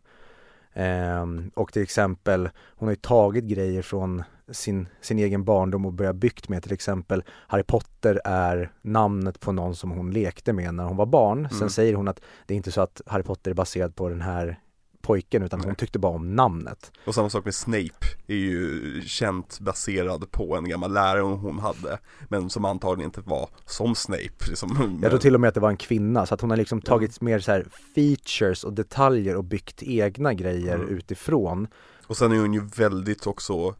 Ehm, 0.75 1.51
och 1.55 1.73
till 1.73 1.83
exempel, 1.83 2.49
hon 2.77 2.87
har 2.87 2.93
ju 2.93 2.97
tagit 2.97 3.45
grejer 3.45 3.83
från 3.83 4.23
sin, 4.51 4.89
sin 5.01 5.19
egen 5.19 5.45
barndom 5.45 5.87
och 5.87 5.93
börjat 5.93 6.17
byggt 6.17 6.49
med 6.49 6.63
till 6.63 6.73
exempel 6.73 7.23
Harry 7.47 7.63
Potter 7.63 8.21
är 8.25 8.73
namnet 8.83 9.41
på 9.41 9.53
någon 9.53 9.75
som 9.75 9.91
hon 9.91 10.11
lekte 10.11 10.53
med 10.53 10.75
när 10.75 10.85
hon 10.85 10.97
var 10.97 11.07
barn. 11.07 11.49
Sen 11.51 11.59
Mm. 11.59 11.71
säger 11.71 11.95
hon 11.95 12.09
att 12.09 12.21
det 12.47 12.55
är 12.55 12.57
inte 12.57 12.73
så 12.73 12.81
att 12.81 13.01
Harry 13.07 13.23
Potter 13.23 13.51
är 13.51 13.55
baserad 13.55 13.95
på 13.97 14.09
den 14.09 14.21
här 14.21 14.59
pojken 15.03 15.43
utan 15.43 15.61
hon 15.61 15.75
tyckte 15.75 15.99
bara 15.99 16.13
om 16.13 16.37
namnet. 16.37 16.93
Och 17.07 17.15
samma 17.15 17.31
sak 17.31 17.45
med 17.45 17.55
Snape 17.55 18.07
är 18.27 18.35
ju 18.35 19.03
känt 19.07 19.61
baserad 19.61 20.31
på 20.31 20.57
en 20.57 20.69
gammal 20.69 20.93
lärare 20.93 21.21
hon 21.23 21.59
hade 21.59 21.99
Men 22.29 22.51
som 22.51 22.65
antagligen 22.65 23.09
inte 23.09 23.21
var 23.21 23.49
som 23.67 23.95
Snape 23.95 24.49
liksom. 24.49 24.99
Jag 25.03 25.11
tror 25.11 25.21
till 25.21 25.35
och 25.35 25.41
med 25.41 25.49
att 25.49 25.55
det 25.55 25.61
var 25.61 25.71
en 25.71 25.77
kvinna 25.77 26.27
så 26.27 26.35
att 26.35 26.41
hon 26.41 26.51
har 26.51 26.57
liksom 26.57 26.81
tagit 26.81 27.21
mer 27.21 27.39
så 27.39 27.53
här 27.53 27.67
features 27.95 28.65
och 28.65 28.73
detaljer 28.73 29.37
och 29.37 29.45
byggt 29.45 29.83
egna 29.83 30.35
grejer 30.35 30.75
Mm. 30.75 30.89
utifrån. 30.89 31.69
Och 32.07 32.17
sen 32.17 32.33
är 32.33 32.37
hon 32.41 32.55
ju 32.55 32.61
väldigt 32.77 33.27
också 33.27 33.75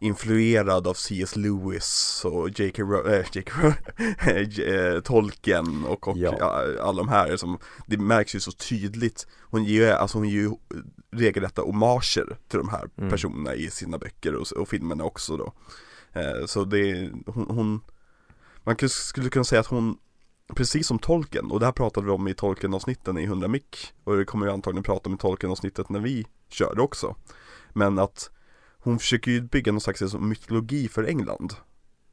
influerad 0.00 0.86
av 0.86 0.94
C.S. 0.94 1.36
Lewis 1.36 2.22
och 2.24 2.60
J.K. 2.60 2.82
Äh, 3.08 4.58
eh, 4.68 5.00
Tolkien 5.00 5.84
och, 5.84 6.08
och 6.08 6.16
Ja. 6.18 6.64
alla 6.82 6.96
de 7.02 7.08
här 7.08 7.36
som 7.36 7.58
Det 7.86 7.96
märks 7.98 8.34
ju 8.34 8.40
så 8.40 8.52
tydligt 8.52 9.26
Hon 9.42 9.64
ger 9.64 9.80
ju, 9.86 9.90
alltså 9.90 10.18
hon 10.18 10.28
ger 10.28 10.40
ju 10.40 10.50
regelrätta 11.12 11.62
hommager 11.62 12.36
till 12.48 12.58
de 12.58 12.68
här 12.68 12.88
Mm. 12.98 13.10
personerna 13.10 13.54
i 13.54 13.70
sina 13.70 13.98
böcker 13.98 14.34
och, 14.34 14.52
och 14.52 14.68
filmerna 14.68 15.04
också 15.04 15.36
då 15.36 15.52
eh, 16.12 16.46
Så 16.46 16.64
det, 16.64 17.10
hon, 17.26 17.46
hon 17.50 17.80
Man 18.64 18.76
skulle 18.88 19.28
kunna 19.30 19.44
säga 19.44 19.60
att 19.60 19.66
hon 19.66 19.96
Precis 20.56 20.86
som 20.86 20.98
Tolkien, 20.98 21.50
och 21.50 21.60
det 21.60 21.66
här 21.66 21.72
pratade 21.72 22.06
vi 22.06 22.12
om 22.12 22.28
i 22.28 22.34
Tolkien-avsnitten 22.34 23.18
i 23.18 23.24
100 23.24 23.48
mick 23.48 23.92
Och 24.04 24.16
det 24.16 24.24
kommer 24.24 24.46
vi 24.46 24.52
antagligen 24.52 24.82
prata 24.82 25.08
om 25.08 25.14
i 25.14 25.18
Tolkien-avsnittet 25.18 25.88
när 25.88 26.00
vi 26.00 26.26
körde 26.48 26.82
också 26.82 27.16
Men 27.72 27.98
att 27.98 28.30
hon 28.82 28.98
försöker 28.98 29.30
ju 29.30 29.40
bygga 29.40 29.72
någon 29.72 29.80
slags 29.80 30.00
liksom, 30.00 30.28
mytologi 30.28 30.88
för 30.88 31.04
England. 31.04 31.54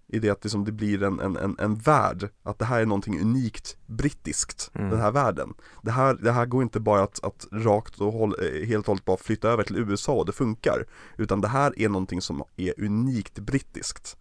I 0.09 0.19
det 0.19 0.29
att 0.29 0.43
liksom, 0.43 0.65
det 0.65 0.71
blir 0.71 1.03
en, 1.03 1.19
en, 1.19 1.37
en, 1.37 1.55
en 1.59 1.75
värld, 1.75 2.29
att 2.43 2.59
det 2.59 2.65
här 2.65 2.81
är 2.81 2.85
någonting 2.85 3.21
unikt 3.21 3.77
brittiskt, 3.85 4.71
Mm. 4.73 4.89
den 4.89 4.99
här 4.99 5.11
världen. 5.11 5.53
Det 5.83 5.91
här, 5.91 6.13
det 6.13 6.31
här 6.31 6.45
går 6.45 6.63
inte 6.63 6.79
bara 6.79 7.03
att, 7.03 7.23
att 7.23 7.47
rakt 7.51 8.01
och 8.01 8.13
håll, 8.13 8.35
eh, 8.41 8.67
helt 8.67 8.83
och 8.83 8.87
hållet 8.87 9.05
bara 9.05 9.17
flytta 9.17 9.49
över 9.49 9.63
till 9.63 9.75
USA 9.77 10.13
och 10.13 10.25
det 10.25 10.31
funkar. 10.31 10.85
Utan 11.17 11.41
det 11.41 11.47
här 11.47 11.79
är 11.79 11.89
någonting 11.89 12.21
som 12.21 12.43
är 12.57 12.73
unikt 12.83 13.39
brittiskt. 13.39 14.17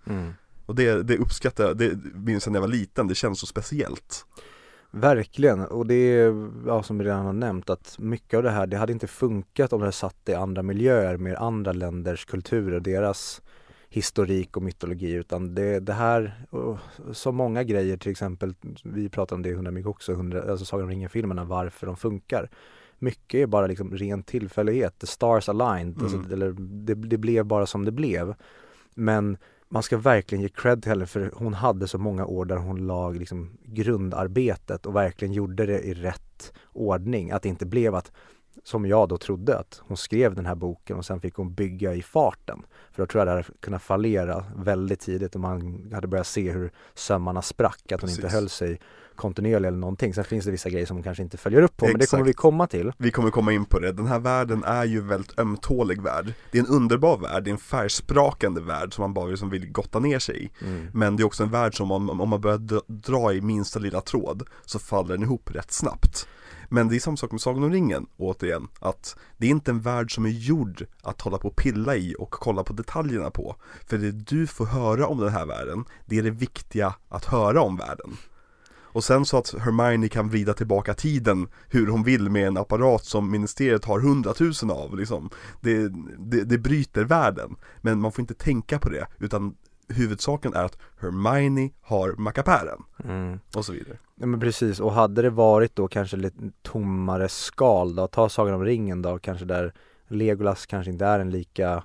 Och 0.67 0.75
det, 0.75 1.03
det 1.03 1.19
uppskattar 1.19 1.65
jag, 1.65 1.79
det 1.79 1.99
minns 2.15 2.47
jag 2.47 2.53
när 2.53 2.57
jag 2.61 2.67
var 2.69 2.75
liten, 2.75 3.09
det 3.09 3.15
känns 3.15 3.41
så 3.41 3.47
speciellt 3.47 4.27
Verkligen, 5.01 5.61
och 5.61 5.87
det 5.87 5.95
är, 5.95 6.49
ja, 6.67 6.83
som 6.83 6.99
vi 6.99 7.05
redan 7.05 7.27
har 7.27 7.33
nämnt, 7.33 7.71
att 7.71 7.97
mycket 7.99 8.37
av 8.37 8.43
det 8.43 8.51
här, 8.51 8.67
det 8.67 8.77
hade 8.77 8.93
inte 8.93 9.07
funkat 9.07 9.73
om 9.73 9.81
det 9.81 9.85
hade 9.85 9.93
satt 9.93 10.29
i 10.29 10.35
andra 10.35 10.63
miljöer 10.63 11.17
med 11.17 11.37
andra 11.37 11.73
länders 11.73 12.25
kulturer, 12.25 12.81
deras 12.81 13.43
historik 13.89 14.57
och 14.57 14.63
mytologi 14.63 15.13
utan 15.13 15.55
det, 15.55 15.81
det 15.81 15.93
här, 15.93 16.47
så 17.13 17.33
många 17.33 17.63
grejer 17.63 17.97
till 17.97 18.11
exempel, 18.11 18.55
vi 18.85 19.09
pratade 19.09 19.35
om 19.37 19.43
det 19.43 19.49
i 19.49 19.53
100 19.53 19.71
mycket 19.71 19.89
också, 19.89 20.13
100, 20.13 20.51
alltså 20.51 20.65
Sagan 20.65 20.85
om 20.85 20.91
ringen-filmerna, 20.91 21.45
varför 21.45 21.87
de 21.87 21.97
funkar. 21.97 22.51
Mycket 22.99 23.39
är 23.39 23.47
bara 23.47 23.67
liksom 23.67 23.97
ren 23.97 24.23
tillfällighet, 24.23 24.99
the 24.99 25.07
stars 25.07 25.49
aligned, 25.49 26.03
alltså, 26.03 26.17
Mm. 26.17 26.33
eller 26.33 26.53
det, 26.59 26.95
det 26.95 27.19
blev 27.19 27.45
bara 27.45 27.67
som 27.67 27.85
det 27.85 27.93
blev. 27.93 28.35
Men 28.95 29.37
man 29.69 29.83
ska 29.83 29.97
verkligen 29.97 30.43
ge 30.43 30.49
cred 30.49 30.83
till 30.83 30.93
henne 30.93 31.07
för 31.07 31.33
hon 31.35 31.55
hade 31.55 31.89
så 31.89 31.99
många 31.99 32.27
år 32.27 32.45
där 32.45 32.57
hon 32.57 32.87
lag 32.87 33.17
liksom 33.17 33.59
grundarbetet 33.63 34.87
och 34.87 34.97
verkligen 34.97 35.35
gjorde 35.35 35.67
det 35.67 35.81
i 35.81 35.95
rätt 35.95 36.53
ordning. 36.73 37.31
Att 37.31 37.43
det 37.43 37.49
inte 37.49 37.67
blev 37.67 37.95
att, 37.95 38.13
som 38.65 38.87
jag 38.87 39.09
då 39.09 39.19
trodde, 39.19 39.59
att 39.59 39.81
hon 39.85 39.97
skrev 39.97 40.35
den 40.35 40.47
här 40.47 40.55
boken 40.55 40.97
och 40.97 41.05
sen 41.05 41.21
fick 41.21 41.35
hon 41.35 41.55
bygga 41.55 41.95
i 41.95 42.03
farten. 42.03 42.63
För 42.93 43.03
då 43.03 43.07
tror 43.07 43.21
jag 43.21 43.27
det 43.27 43.33
hade 43.33 43.45
kunnat 43.61 43.83
fallera 43.83 44.45
väldigt 44.57 45.01
tidigt 45.01 45.35
och 45.35 45.41
man 45.41 45.91
hade 45.95 46.07
börjat 46.07 46.27
se 46.27 46.51
hur 46.51 46.73
sömmarna 46.95 47.43
sprack, 47.43 47.93
att 47.93 48.01
hon 48.01 48.11
inte 48.11 48.23
Precis. 48.23 48.35
höll 48.35 48.49
sig 48.49 48.81
kontinuerlig 49.17 49.69
eller 49.69 49.79
någonting. 49.79 50.15
Sen 50.15 50.25
finns 50.25 50.45
det 50.45 50.51
vissa 50.51 50.71
grejer 50.71 50.87
som 50.87 50.97
hon 50.97 51.05
kanske 51.05 51.23
inte 51.23 51.37
följer 51.37 51.63
upp 51.63 51.77
på, 51.77 51.87
men 51.87 51.99
det 51.99 52.11
kommer 52.11 52.23
Exakt. 52.23 52.29
vi 52.29 52.33
komma 52.33 52.67
till. 52.67 52.93
Vi 52.99 53.11
kommer 53.11 53.31
komma 53.31 53.53
in 53.53 53.65
på 53.65 53.79
det, 53.79 53.93
den 53.93 54.07
här 54.07 54.19
världen 54.19 54.65
är 54.65 54.85
ju 54.85 55.01
väldigt 55.01 55.39
ömtålig 55.39 56.03
värld 56.03 56.35
Det 56.51 56.59
är 56.59 56.63
en 56.63 56.69
underbar 56.69 57.19
värld, 57.19 57.45
det 57.45 57.51
är 57.51 57.53
en 57.53 57.59
färgsprakande 57.59 58.61
värld 58.61 58.95
som 58.95 59.03
man 59.03 59.15
bara 59.15 59.27
liksom 59.27 59.51
vill 59.51 59.73
gotta 59.73 59.99
ner 59.99 60.19
sig 60.19 60.45
i 60.45 60.51
Mm. 60.63 60.87
Men 60.95 61.17
det 61.17 61.23
är 61.23 61.25
också 61.25 61.43
en 61.43 61.51
värld 61.51 61.77
som 61.77 61.91
om, 61.91 62.21
om 62.21 62.29
man 62.29 62.41
börjar 62.41 62.59
dra, 62.59 62.81
dra 62.87 63.33
i 63.33 63.41
minsta 63.41 63.79
lilla 63.79 64.01
tråd 64.01 64.49
så 64.65 64.79
faller 64.79 65.15
den 65.15 65.23
ihop 65.23 65.51
rätt 65.55 65.73
snabbt 65.73 66.29
Men 66.69 66.89
det 66.89 66.97
är 66.97 67.01
samma 67.01 67.17
sak 67.17 67.31
med 67.31 67.41
Sagan 67.41 67.65
om 67.65 67.73
ringen, 67.73 68.07
återigen, 68.17 68.69
att 68.81 69.17
det 69.37 69.47
är 69.47 69.51
inte 69.51 69.71
en 69.71 69.81
värld 69.81 70.15
som 70.15 70.27
är 70.27 70.31
gjord 70.31 70.87
att 71.03 71.21
hålla 71.21 71.39
på 71.39 71.49
och 71.49 71.57
pilla 71.57 71.97
i 71.97 72.15
och 72.19 72.31
kolla 72.31 72.65
på 72.65 72.73
detaljerna 72.73 73.31
på 73.31 73.57
För 73.87 73.99
det 73.99 74.13
du 74.13 74.47
får 74.47 74.67
höra 74.67 75.07
om 75.07 75.19
den 75.19 75.33
här 75.33 75.47
världen, 75.47 75.85
det 76.07 76.19
är 76.19 76.23
det 76.23 76.31
viktiga 76.31 76.95
att 77.09 77.25
höra 77.25 77.63
om 77.63 77.77
världen 77.77 78.17
och 78.97 79.05
sen 79.05 79.25
så 79.25 79.39
att 79.39 79.55
Hermione 79.59 80.09
kan 80.09 80.29
vrida 80.29 80.55
tillbaka 80.55 80.95
tiden 80.95 81.49
hur 81.69 81.87
hon 81.87 82.03
vill 82.03 82.31
med 82.31 82.47
en 82.47 82.57
apparat 82.57 83.05
som 83.05 83.31
ministeriet 83.31 83.85
har 83.85 84.01
hundratusen 84.01 84.71
av 84.71 84.99
liksom. 84.99 85.31
det, 85.61 85.89
det, 86.19 86.45
det 86.45 86.59
bryter 86.59 87.05
världen. 87.05 87.57
Men 87.81 88.01
man 88.01 88.13
får 88.13 88.23
inte 88.23 88.35
tänka 88.35 88.79
på 88.79 88.89
det, 88.89 89.07
utan 89.19 89.55
huvudsaken 89.89 90.55
är 90.55 90.65
att 90.65 90.79
Hermione 91.01 91.71
har 91.83 92.13
mackapären 92.13 92.83
Mm. 93.05 93.41
och 93.55 93.65
så 93.65 93.73
vidare. 93.73 93.99
Ja 94.15 94.27
men 94.27 94.41
precis, 94.41 94.81
och 94.81 94.93
hade 94.93 95.23
det 95.23 95.31
varit 95.31 95.77
då 95.77 95.89
kanske 95.89 96.17
lite 96.17 96.51
tommare 96.63 97.29
skal 97.29 97.95
då, 97.95 98.07
ta 98.07 98.29
Sagan 98.29 98.55
om 98.55 98.65
ringen 98.65 99.03
då, 99.03 99.19
kanske 99.19 99.45
där 99.45 99.75
Legolas 100.09 100.67
kanske 100.67 100.91
inte 100.91 101.07
är 101.07 101.19
en 101.19 101.31
lika 101.31 101.83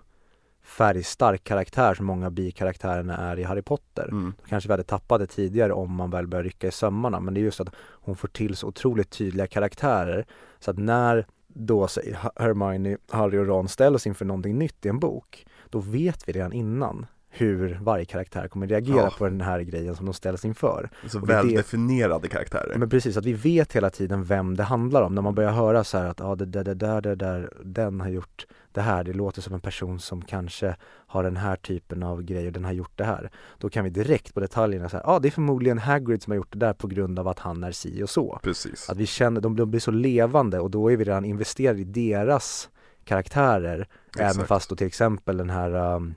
färgstark 0.72 1.44
karaktär 1.44 1.94
som 1.94 2.06
många 2.06 2.30
bikaraktärerna 2.32 3.18
är 3.18 3.40
i 3.40 3.44
Harry 3.44 3.62
Potter. 3.62 4.08
Mm. 4.12 4.34
Då 4.42 4.48
kanske 4.48 4.68
vi 4.68 4.74
hade 4.74 4.84
tappat 4.84 5.20
det 5.20 5.28
tidigare 5.28 5.74
om 5.74 5.96
man 5.96 6.10
väl 6.10 6.28
börjar 6.28 6.44
rycka 6.44 6.68
i 6.68 6.72
sömmarna, 6.72 7.20
men 7.20 7.34
det 7.34 7.40
är 7.40 7.44
just 7.44 7.60
att 7.60 7.76
hon 7.92 8.16
får 8.16 8.28
till 8.28 8.56
så 8.56 8.68
otroligt 8.68 9.10
tydliga 9.10 9.48
karaktärer 9.48 10.26
så 10.60 10.72
att 10.72 10.78
när 10.78 11.26
då 11.48 11.88
säger 11.88 12.18
Hermione, 12.36 12.98
Harry 13.10 13.38
och 13.38 13.48
Ron 13.48 13.68
ställs 13.68 14.08
inför 14.08 14.26
någonting 14.26 14.58
nytt 14.58 14.86
i 14.86 14.90
en 14.90 15.00
bok, 15.00 15.46
då 15.70 15.80
vet 15.80 16.28
vi 16.28 16.34
redan 16.34 16.54
innan 16.54 17.06
hur 17.30 17.80
varje 17.82 18.06
karaktär 18.06 18.48
kommer 18.48 18.68
reagera 18.68 18.98
Ja. 18.98 19.14
på 19.18 19.26
den 19.26 19.42
här 19.42 19.60
grejen 19.62 19.96
som 19.96 20.06
de 20.06 20.14
ställs 20.14 20.46
inför. 20.46 20.90
Så 21.08 21.20
väldefinierade 21.20 22.28
karaktärer. 22.28 22.76
Men 22.78 22.90
precis, 22.90 23.18
att 23.18 23.26
vi 23.26 23.34
vet 23.34 23.74
hela 23.76 23.90
tiden 23.90 24.24
vem 24.24 24.58
det 24.58 24.64
handlar 24.64 25.02
om. 25.02 25.16
När 25.16 25.22
man 25.22 25.36
börjar 25.36 25.52
höra 25.52 25.84
så 25.84 25.98
här 25.98 26.06
att 26.06 26.20
ja, 26.20 26.36
det 26.36 26.46
där, 26.46 26.64
det 26.64 26.74
där, 26.74 27.02
det 27.02 27.16
där, 27.16 27.54
den 27.64 28.02
har 28.02 28.10
gjort 28.10 28.46
det 28.74 28.82
här. 28.82 29.04
Det 29.04 29.14
låter 29.14 29.42
som 29.42 29.54
en 29.54 29.60
person 29.60 30.00
som 30.00 30.22
kanske 30.22 30.76
har 31.08 31.24
den 31.24 31.38
här 31.38 31.56
typen 31.56 32.04
av 32.04 32.24
grejer, 32.24 32.52
den 32.52 32.66
har 32.66 32.72
gjort 32.72 32.98
det 32.98 33.04
här. 33.04 33.32
Då 33.58 33.70
kan 33.70 33.84
vi 33.84 33.90
direkt 33.90 34.34
på 34.34 34.40
detaljerna 34.40 34.90
säga, 34.90 35.04
ja 35.06 35.20
det 35.20 35.28
är 35.28 35.32
förmodligen 35.32 35.80
Hagrid 35.80 36.24
som 36.24 36.32
har 36.32 36.36
gjort 36.36 36.52
det 36.52 36.60
där 36.60 36.74
på 36.74 36.88
grund 36.88 37.20
av 37.20 37.28
att 37.28 37.40
han 37.40 37.64
är 37.64 37.72
si 37.72 38.04
och 38.04 38.10
så. 38.10 38.40
Precis. 38.44 38.90
Att 38.90 38.98
vi 38.98 39.06
känner, 39.06 39.42
de, 39.42 39.56
de 39.56 39.72
blir 39.72 39.80
så 39.80 39.92
levande 39.92 40.60
och 40.60 40.72
då 40.72 40.92
är 40.92 40.98
vi 40.98 41.04
redan 41.04 41.26
investerade 41.26 41.80
i 41.80 41.84
deras 41.84 42.70
karaktärer. 43.04 43.88
Även 44.18 44.30
Exakt. 44.30 44.48
fast 44.48 44.70
då 44.70 44.76
till 44.76 44.88
exempel 44.88 45.38
den 45.38 45.50
här, 45.50 45.96
um, 45.96 46.16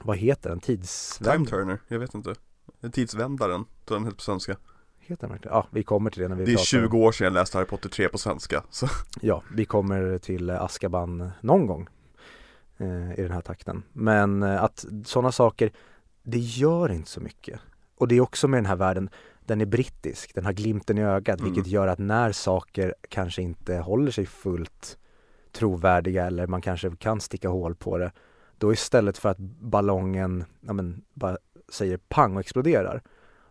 vad 0.00 0.16
heter 0.16 0.50
den, 0.50 0.60
tidsvänd? 0.60 1.32
Time 1.32 1.46
Turner, 1.46 1.78
jag 1.88 1.98
vet 1.98 2.14
inte. 2.14 2.34
Tidsvändaren, 2.92 3.64
tror 3.84 3.96
den 3.96 4.04
heter 4.04 4.16
på 4.16 4.22
svenska. 4.22 4.56
Heter 4.98 5.20
den 5.20 5.30
verkligen? 5.30 5.56
Ja, 5.56 5.66
vi 5.70 5.82
kommer 5.82 6.10
till 6.10 6.22
det 6.22 6.28
när 6.28 6.36
vi 6.36 6.44
Det 6.44 6.50
är 6.50 6.54
pratar 6.54 6.64
20 6.64 6.98
år 6.98 7.12
sedan 7.12 7.24
jag 7.24 7.32
läste 7.32 7.58
Harry 7.58 7.66
Potter 7.66 7.88
3 7.88 8.08
på 8.08 8.18
svenska. 8.18 8.62
Så. 8.70 8.88
Ja, 9.20 9.42
vi 9.54 9.64
kommer 9.64 10.18
till 10.18 10.50
Azkaban 10.50 11.30
någon 11.40 11.66
gång 11.66 11.88
i 13.16 13.22
den 13.22 13.30
här 13.30 13.40
takten. 13.40 13.82
Men 13.92 14.42
eh, 14.42 14.62
att 14.62 14.84
sådana 15.04 15.32
saker, 15.32 15.72
det 16.22 16.38
gör 16.38 16.92
inte 16.92 17.10
så 17.10 17.20
mycket. 17.20 17.60
Och 17.96 18.08
det 18.08 18.16
är 18.16 18.20
också 18.20 18.48
med 18.48 18.58
den 18.58 18.66
här 18.66 18.76
världen, 18.76 19.10
den 19.44 19.60
är 19.60 19.66
brittisk, 19.66 20.34
den 20.34 20.44
har 20.44 20.52
glimten 20.52 20.98
i 20.98 21.04
ögat, 21.04 21.40
Mm. 21.40 21.52
vilket 21.52 21.72
gör 21.72 21.86
att 21.86 21.98
när 21.98 22.32
saker 22.32 22.94
kanske 23.08 23.42
inte 23.42 23.76
håller 23.76 24.10
sig 24.10 24.26
fullt 24.26 24.98
trovärdiga 25.52 26.26
eller 26.26 26.46
man 26.46 26.60
kanske 26.60 26.96
kan 26.96 27.20
sticka 27.20 27.48
hål 27.48 27.74
på 27.74 27.98
det, 27.98 28.12
då 28.58 28.72
istället 28.72 29.18
för 29.18 29.28
att 29.28 29.38
ballongen, 29.38 30.44
ja 30.60 30.72
men, 30.72 31.02
bara 31.14 31.36
säger 31.68 31.96
pang 31.96 32.34
och 32.34 32.40
exploderar, 32.40 33.02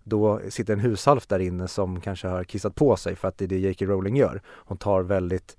då 0.03 0.41
sitter 0.49 0.73
en 0.73 0.79
hushalf 0.79 1.27
där 1.27 1.39
inne 1.39 1.67
som 1.67 2.01
kanske 2.01 2.27
har 2.27 2.43
kissat 2.43 2.75
på 2.75 2.95
sig 2.95 3.15
för 3.15 3.27
att 3.27 3.37
det 3.37 3.45
är 3.45 3.49
det 3.49 3.59
J.K. 3.59 3.85
Rowling 3.85 4.15
gör. 4.17 4.41
Hon 4.47 4.77
tar 4.77 5.01
väldigt 5.01 5.57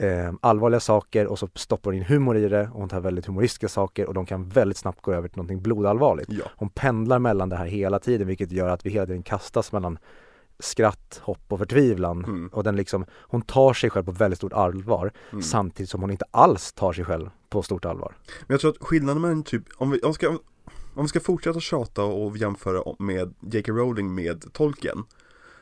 eh, 0.00 0.32
allvarliga 0.40 0.80
saker 0.80 1.26
och 1.26 1.38
så 1.38 1.48
stoppar 1.54 1.90
hon 1.90 1.98
in 1.98 2.04
humor 2.04 2.36
i 2.36 2.48
det 2.48 2.62
och 2.62 2.80
hon 2.80 2.88
tar 2.88 3.00
väldigt 3.00 3.26
humoristiska 3.26 3.68
saker 3.68 4.06
och 4.06 4.14
de 4.14 4.26
kan 4.26 4.48
väldigt 4.48 4.76
snabbt 4.76 5.02
gå 5.02 5.12
över 5.12 5.28
till 5.28 5.36
någonting 5.36 5.62
blodallvarligt. 5.62 6.32
Ja, 6.32 6.44
Hon 6.56 6.70
pendlar 6.70 7.18
mellan 7.18 7.48
det 7.48 7.56
här 7.56 7.66
hela 7.66 7.98
tiden 7.98 8.26
vilket 8.26 8.52
gör 8.52 8.68
att 8.68 8.86
vi 8.86 8.90
hela 8.90 9.06
tiden 9.06 9.22
kastas 9.22 9.72
mellan 9.72 9.98
skratt, 10.58 11.20
hopp 11.24 11.52
och 11.52 11.58
förtvivlan. 11.58 12.24
Mm. 12.24 12.48
Och 12.52 12.64
den 12.64 12.76
liksom, 12.76 13.04
hon 13.10 13.42
tar 13.42 13.72
sig 13.72 13.90
själv 13.90 14.04
på 14.04 14.12
väldigt 14.12 14.38
stort 14.38 14.52
allvar 14.52 15.12
Mm. 15.30 15.42
samtidigt 15.42 15.90
som 15.90 16.00
hon 16.00 16.10
inte 16.10 16.24
alls 16.30 16.72
tar 16.72 16.92
sig 16.92 17.04
själv 17.04 17.30
på 17.48 17.62
stort 17.62 17.84
allvar. 17.84 18.16
Men 18.46 18.54
jag 18.54 18.60
tror 18.60 18.70
att 18.70 18.76
skillnaden 18.80 19.22
mellan 19.22 19.42
typ, 19.42 19.62
om 19.76 19.90
vi, 19.90 20.00
om 20.00 20.14
ska 20.14 20.38
om 20.94 21.02
vi 21.02 21.08
ska 21.08 21.20
fortsätta 21.20 21.60
tjata 21.60 22.04
och 22.04 22.36
jämföra 22.36 22.94
med 22.98 23.34
J.K. 23.40 23.72
Rowling 23.72 24.14
med 24.14 24.44
Tolkien 24.52 25.04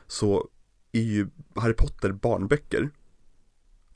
Så 0.07 0.47
är 0.91 1.01
ju 1.01 1.27
Harry 1.55 1.73
Potter 1.73 2.11
barnböcker 2.11 2.89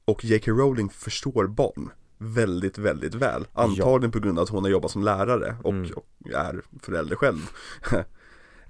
Och 0.10 0.26
J.K. 0.26 0.52
Rowling 0.52 0.90
förstår 0.90 1.48
barn 1.48 1.90
väldigt, 2.18 2.78
väldigt 2.78 3.16
väl. 3.16 3.48
Antagligen 3.54 4.12
på 4.12 4.20
grund 4.20 4.40
av 4.40 4.44
att 4.44 4.50
hon 4.50 4.64
har 4.64 4.72
jobbat 4.72 4.92
som 4.92 5.04
lärare 5.04 5.56
och, 5.64 5.74
Mm. 5.74 5.92
och 5.96 6.06
är 6.34 6.62
förälder 6.82 7.16
själv. 7.16 7.50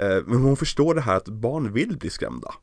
Eh, 0.01 0.23
Men 0.25 0.41
hon 0.41 0.57
förstår 0.57 0.95
det 0.95 1.01
här 1.01 1.15
att 1.15 1.27
barn 1.27 1.73
vill 1.73 1.97
bli 1.97 2.09
skrämda. 2.09 2.53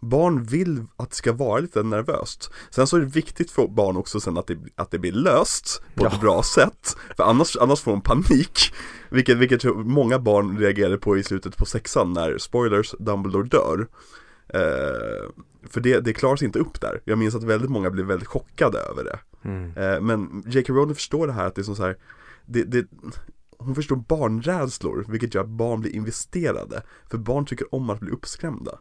Barn 0.00 0.44
vill 0.44 0.84
att 0.96 1.10
det 1.10 1.16
ska 1.16 1.32
vara 1.32 1.60
lite 1.60 1.82
nervöst. 1.82 2.50
Sen 2.70 2.86
så 2.86 2.96
är 2.96 3.00
det 3.00 3.06
viktigt 3.06 3.50
för 3.50 3.68
barn 3.68 3.96
också 3.96 4.20
sen 4.20 4.38
att 4.38 4.46
det, 4.46 4.58
att 4.76 4.90
det 4.90 4.98
blir 4.98 5.12
löst 5.12 5.82
på 5.94 6.04
Ja. 6.04 6.08
ett 6.12 6.20
bra 6.20 6.42
sätt. 6.42 6.96
För 7.16 7.24
annars, 7.24 7.56
annars 7.56 7.80
får 7.80 7.90
de 7.92 8.00
panik. 8.00 8.72
Vilket, 9.10 9.36
vilket 9.38 9.64
många 9.76 10.18
barn 10.18 10.58
reagerade 10.58 10.98
på 10.98 11.18
i 11.18 11.22
slutet 11.22 11.56
på 11.56 11.66
sexan 11.66 12.12
när, 12.12 12.38
spoilers, 12.38 12.94
Dumbledore 12.98 13.48
dör. 13.48 13.86
Eh, 14.54 15.30
För 15.68 15.80
det, 15.80 16.00
det 16.00 16.12
klaras 16.12 16.42
inte 16.42 16.58
upp 16.58 16.80
där 16.80 17.00
Jag 17.04 17.18
minns 17.18 17.34
att 17.34 17.42
väldigt 17.42 17.70
många 17.70 17.90
blev 17.90 18.06
väldigt 18.06 18.28
chockade 18.28 18.78
över 18.78 19.04
det 19.04 19.18
Mm. 19.44 19.76
eh, 19.76 20.00
Men 20.00 20.44
J.K. 20.46 20.72
Rowling 20.72 20.94
förstår 20.94 21.26
det 21.26 21.32
här 21.32 21.46
att 21.46 21.54
det 21.54 21.60
är 21.60 21.62
som 21.62 21.76
så 21.76 21.82
här 21.82 21.96
det, 22.46 22.64
det, 22.64 22.86
Hon 23.58 23.74
förstår 23.74 23.96
barnrädslor, 23.96 25.04
vilket 25.08 25.34
gör 25.34 25.42
att 25.42 25.48
barn 25.48 25.80
blir 25.80 25.94
investerade 25.94 26.82
För 27.10 27.18
barn 27.18 27.46
tycker 27.46 27.74
om 27.74 27.90
att 27.90 28.00
bli 28.00 28.10
uppskrämda 28.10 28.78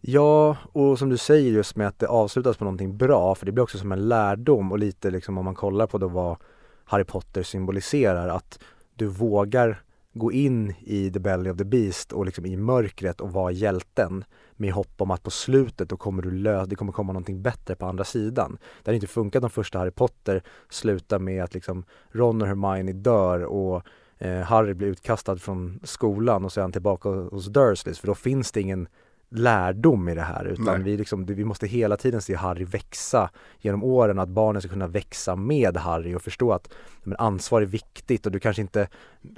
Ja, 0.00 0.56
och 0.72 0.98
som 0.98 1.08
du 1.08 1.16
säger 1.16 1.52
just 1.52 1.76
med 1.76 1.88
att 1.88 1.98
det 1.98 2.06
avslutas 2.06 2.56
på 2.56 2.64
någonting 2.64 2.96
bra, 2.96 3.34
för 3.34 3.46
det 3.46 3.52
blir 3.52 3.62
också 3.62 3.78
som 3.78 3.92
en 3.92 4.08
lärdom 4.08 4.72
och 4.72 4.78
lite 4.78 5.10
liksom 5.10 5.38
om 5.38 5.44
man 5.44 5.54
kollar 5.54 5.86
på 5.86 5.98
då 5.98 6.08
vad 6.08 6.36
Harry 6.84 7.04
Potter 7.04 7.42
symboliserar, 7.42 8.28
att 8.28 8.58
du 8.94 9.06
vågar 9.06 9.82
gå 10.12 10.32
in 10.32 10.74
i 10.80 11.10
the 11.10 11.18
belly 11.18 11.50
of 11.50 11.56
the 11.58 11.64
beast 11.64 12.12
och 12.12 12.26
liksom 12.26 12.46
i 12.46 12.56
mörkret 12.56 13.20
och 13.20 13.32
vara 13.32 13.52
hjälten 13.52 14.24
med 14.62 14.72
hopp 14.72 15.00
om 15.00 15.10
att 15.10 15.22
på 15.22 15.30
slutet 15.30 15.88
då 15.88 15.96
kommer 15.96 16.22
du 16.22 16.30
lö- 16.30 16.66
det 16.66 16.76
kommer 16.76 16.92
komma 16.92 17.12
någonting 17.12 17.42
bättre 17.42 17.74
på 17.74 17.86
andra 17.86 18.04
sidan. 18.04 18.58
Det 18.82 18.88
hade 18.90 18.94
inte 18.96 19.06
funkat 19.06 19.44
om 19.44 19.50
första 19.50 19.78
Harry 19.78 19.90
Potter 19.90 20.42
slutar 20.70 21.18
med 21.18 21.44
att 21.44 21.54
liksom 21.54 21.84
Ron 22.12 22.42
och 22.42 22.48
Hermione 22.48 22.92
dör 22.92 23.44
och 23.44 23.82
eh, 24.18 24.40
Harry 24.40 24.74
blir 24.74 24.88
utkastad 24.88 25.36
från 25.36 25.80
skolan 25.82 26.44
och 26.44 26.52
så 26.52 26.60
är 26.60 26.62
han 26.62 26.72
tillbaka 26.72 27.08
hos 27.08 27.46
Dursleys 27.46 27.98
för 27.98 28.06
då 28.06 28.14
finns 28.14 28.52
det 28.52 28.60
ingen 28.60 28.88
lärdom 29.34 30.08
i 30.08 30.14
det 30.14 30.22
här 30.22 30.44
utan 30.44 30.64
Nej. 30.64 30.82
vi, 30.82 30.96
liksom, 30.96 31.26
vi 31.26 31.44
måste 31.44 31.66
hela 31.66 31.96
tiden 31.96 32.22
se 32.22 32.34
Harry 32.34 32.64
växa 32.64 33.30
genom 33.58 33.84
åren, 33.84 34.18
att 34.18 34.28
barnen 34.28 34.62
ska 34.62 34.70
kunna 34.70 34.86
växa 34.86 35.36
med 35.36 35.76
Harry 35.76 36.14
och 36.14 36.22
förstå 36.22 36.52
att 36.52 36.72
men, 37.02 37.16
ansvar 37.18 37.62
är 37.62 37.66
viktigt 37.66 38.26
och 38.26 38.32
du 38.32 38.40
kanske 38.40 38.62
inte 38.62 38.88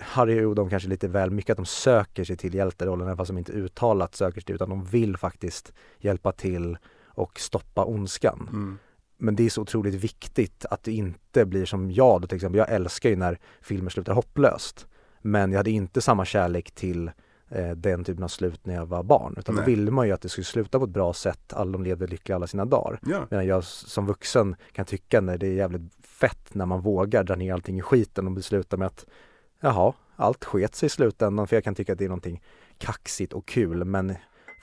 Harry 0.00 0.44
och 0.44 0.54
de 0.54 0.70
kanske 0.70 0.88
lite 0.88 1.08
väl 1.08 1.30
mycket 1.30 1.50
att 1.50 1.56
de 1.56 1.66
söker 1.66 2.24
sig 2.24 2.36
till 2.36 2.54
hjälterollen 2.54 3.06
även 3.06 3.16
fast 3.16 3.28
de 3.28 3.38
inte 3.38 3.52
uttalat 3.52 4.14
söker 4.14 4.40
sig 4.40 4.46
till 4.46 4.54
utan 4.54 4.68
de 4.68 4.84
vill 4.84 5.16
faktiskt 5.16 5.72
hjälpa 5.98 6.32
till 6.32 6.76
och 7.06 7.40
stoppa 7.40 7.84
ondskan. 7.84 8.48
mm. 8.52 8.78
Men 9.16 9.36
det 9.36 9.42
är 9.42 9.50
så 9.50 9.62
otroligt 9.62 9.94
viktigt 9.94 10.64
att 10.70 10.82
det 10.82 10.92
inte 10.92 11.46
blir 11.46 11.64
som 11.64 11.90
jag 11.90 12.20
då 12.20 12.26
till 12.26 12.36
exempel. 12.36 12.58
Jag 12.58 12.70
älskar 12.70 13.10
ju 13.10 13.16
när 13.16 13.38
filmer 13.62 13.90
slutar 13.90 14.12
hopplöst. 14.12 14.86
Men 15.20 15.52
jag 15.52 15.58
hade 15.58 15.70
inte 15.70 16.00
samma 16.00 16.24
kärlek 16.24 16.70
till 16.70 17.10
eh, 17.48 17.70
den 17.70 18.04
typen 18.04 18.24
av 18.24 18.28
slut 18.28 18.66
när 18.66 18.74
jag 18.74 18.86
var 18.86 19.02
barn. 19.02 19.34
Utan 19.38 19.54
Nej. 19.54 19.64
då 19.64 19.70
ville 19.70 19.90
man 19.90 20.06
ju 20.06 20.12
att 20.12 20.20
det 20.20 20.28
skulle 20.28 20.44
sluta 20.44 20.78
på 20.78 20.84
ett 20.84 20.90
bra 20.90 21.12
sätt. 21.12 21.52
Alla 21.52 21.72
de 21.72 21.82
levde 21.82 22.06
lyckliga 22.06 22.36
alla 22.36 22.46
sina 22.46 22.64
dagar. 22.64 23.00
Ja, 23.02 23.26
Medan 23.30 23.46
jag 23.46 23.64
som 23.64 24.06
vuxen 24.06 24.56
kan 24.72 24.84
tycka 24.84 25.20
när 25.20 25.38
det 25.38 25.46
är 25.46 25.52
jävligt 25.52 25.82
fett 26.02 26.54
när 26.54 26.66
man 26.66 26.80
vågar 26.80 27.24
dra 27.24 27.34
ner 27.34 27.52
allting 27.52 27.78
i 27.78 27.82
skiten 27.82 28.26
och 28.26 28.32
besluta 28.32 28.76
med 28.76 28.86
att 28.86 29.06
jaha, 29.60 29.92
allt 30.16 30.44
sket 30.44 30.74
sig 30.74 30.86
i 30.86 30.90
slutändan 30.90 31.46
för 31.46 31.56
jag 31.56 31.64
kan 31.64 31.74
tycka 31.74 31.92
att 31.92 31.98
det 31.98 32.04
är 32.04 32.08
någonting 32.08 32.42
kaxigt 32.78 33.32
och 33.32 33.46
kul 33.46 33.84
men 33.84 34.14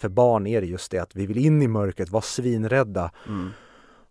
för 0.02 0.10
barn 0.10 0.48
är 0.48 0.62
det 0.62 0.68
just 0.68 0.92
det 0.92 1.00
att 1.00 1.16
vi 1.16 1.26
vill 1.26 1.38
in 1.38 1.62
i 1.62 1.68
mörkret, 1.68 2.10
vara 2.10 2.22
svinrädda 2.22 3.12
mm. 3.28 3.50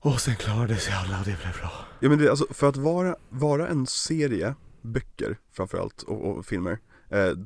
och 0.01 0.21
sen 0.21 0.37
klarade 0.37 0.77
sig 0.77 0.95
alla 0.95 1.19
och 1.19 1.25
det 1.25 1.39
blev 1.43 1.59
bra. 1.61 1.71
Ja 2.01 2.09
men 2.09 2.19
det, 2.19 2.31
alltså, 2.31 2.47
för 2.51 2.69
att 2.69 2.77
vara, 2.77 3.17
vara 3.29 3.69
en 3.69 3.87
serie 3.87 4.55
böcker 4.83 5.39
framförallt 5.53 6.03
och, 6.03 6.25
och 6.25 6.47
filmer 6.47 6.79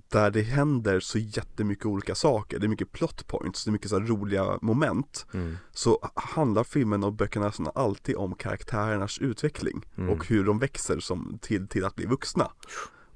Där 0.08 0.30
det 0.30 0.42
händer 0.42 1.00
så 1.00 1.18
jättemycket 1.18 1.86
olika 1.86 2.14
saker, 2.14 2.58
det 2.58 2.66
är 2.66 2.68
mycket 2.68 2.92
plot 2.92 3.26
points, 3.26 3.64
det 3.64 3.68
är 3.68 3.72
mycket 3.72 3.90
så 3.90 4.00
roliga 4.00 4.58
moment. 4.62 5.26
Så 5.72 6.10
handlar 6.14 6.64
filmen 6.64 7.04
och 7.04 7.12
böckerna 7.12 7.46
nästan 7.46 7.70
alltid 7.74 8.16
om 8.16 8.34
karaktärernas 8.34 9.18
utveckling 9.18 9.84
Mm. 9.96 10.10
och 10.10 10.26
hur 10.26 10.44
de 10.44 10.58
växer 10.58 11.00
som, 11.00 11.38
till, 11.42 11.68
till 11.68 11.84
att 11.84 11.94
bli 11.94 12.06
vuxna. 12.06 12.50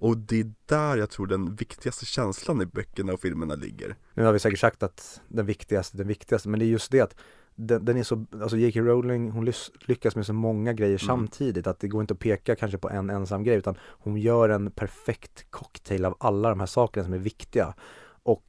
Och 0.01 0.19
det 0.19 0.41
är 0.41 0.53
där 0.67 0.97
jag 0.97 1.11
tror 1.11 1.27
den 1.27 1.55
viktigaste 1.57 2.07
känslan 2.07 2.63
i 2.63 2.67
böckerna 2.67 3.13
och 3.13 3.21
filmerna 3.21 3.55
ligger. 3.55 3.97
Nu 4.15 4.25
har 4.25 4.33
vi 4.33 4.39
säkert 4.39 4.59
sagt 4.59 4.83
att 4.83 5.21
den 5.29 5.47
viktigaste, 5.47 5.97
den 5.97 6.09
viktigaste, 6.09 6.49
men 6.49 6.61
det 6.61 6.67
är 6.67 6.69
just 6.69 6.91
det 6.91 7.01
att 7.01 7.17
den, 7.61 7.85
den 7.85 7.97
är 7.97 8.03
så, 8.03 8.25
alltså 8.43 8.57
J.K. 8.57 8.81
Rowling 8.81 9.31
hon 9.31 9.53
lyckas 9.87 10.17
med 10.17 10.27
så 10.27 10.33
många 10.33 10.73
grejer 10.73 10.99
Mm. 11.05 11.07
samtidigt 11.07 11.67
att 11.67 11.81
det 11.81 11.89
går 11.89 12.01
inte 12.01 12.15
att 12.15 12.21
peka 12.21 12.57
kanske 12.57 12.79
på 12.79 12.91
en 12.91 13.11
ensam 13.11 13.45
grej 13.45 13.57
utan 13.57 13.75
hon 13.81 14.17
gör 14.17 14.49
en 14.49 14.71
perfekt 14.71 15.47
cocktail 15.51 16.05
av 16.05 16.17
alla 16.21 16.49
de 16.49 16.61
här 16.61 16.67
sakerna 16.67 17.05
som 17.05 17.15
är 17.15 17.19
viktiga 17.19 17.75
och 18.23 18.45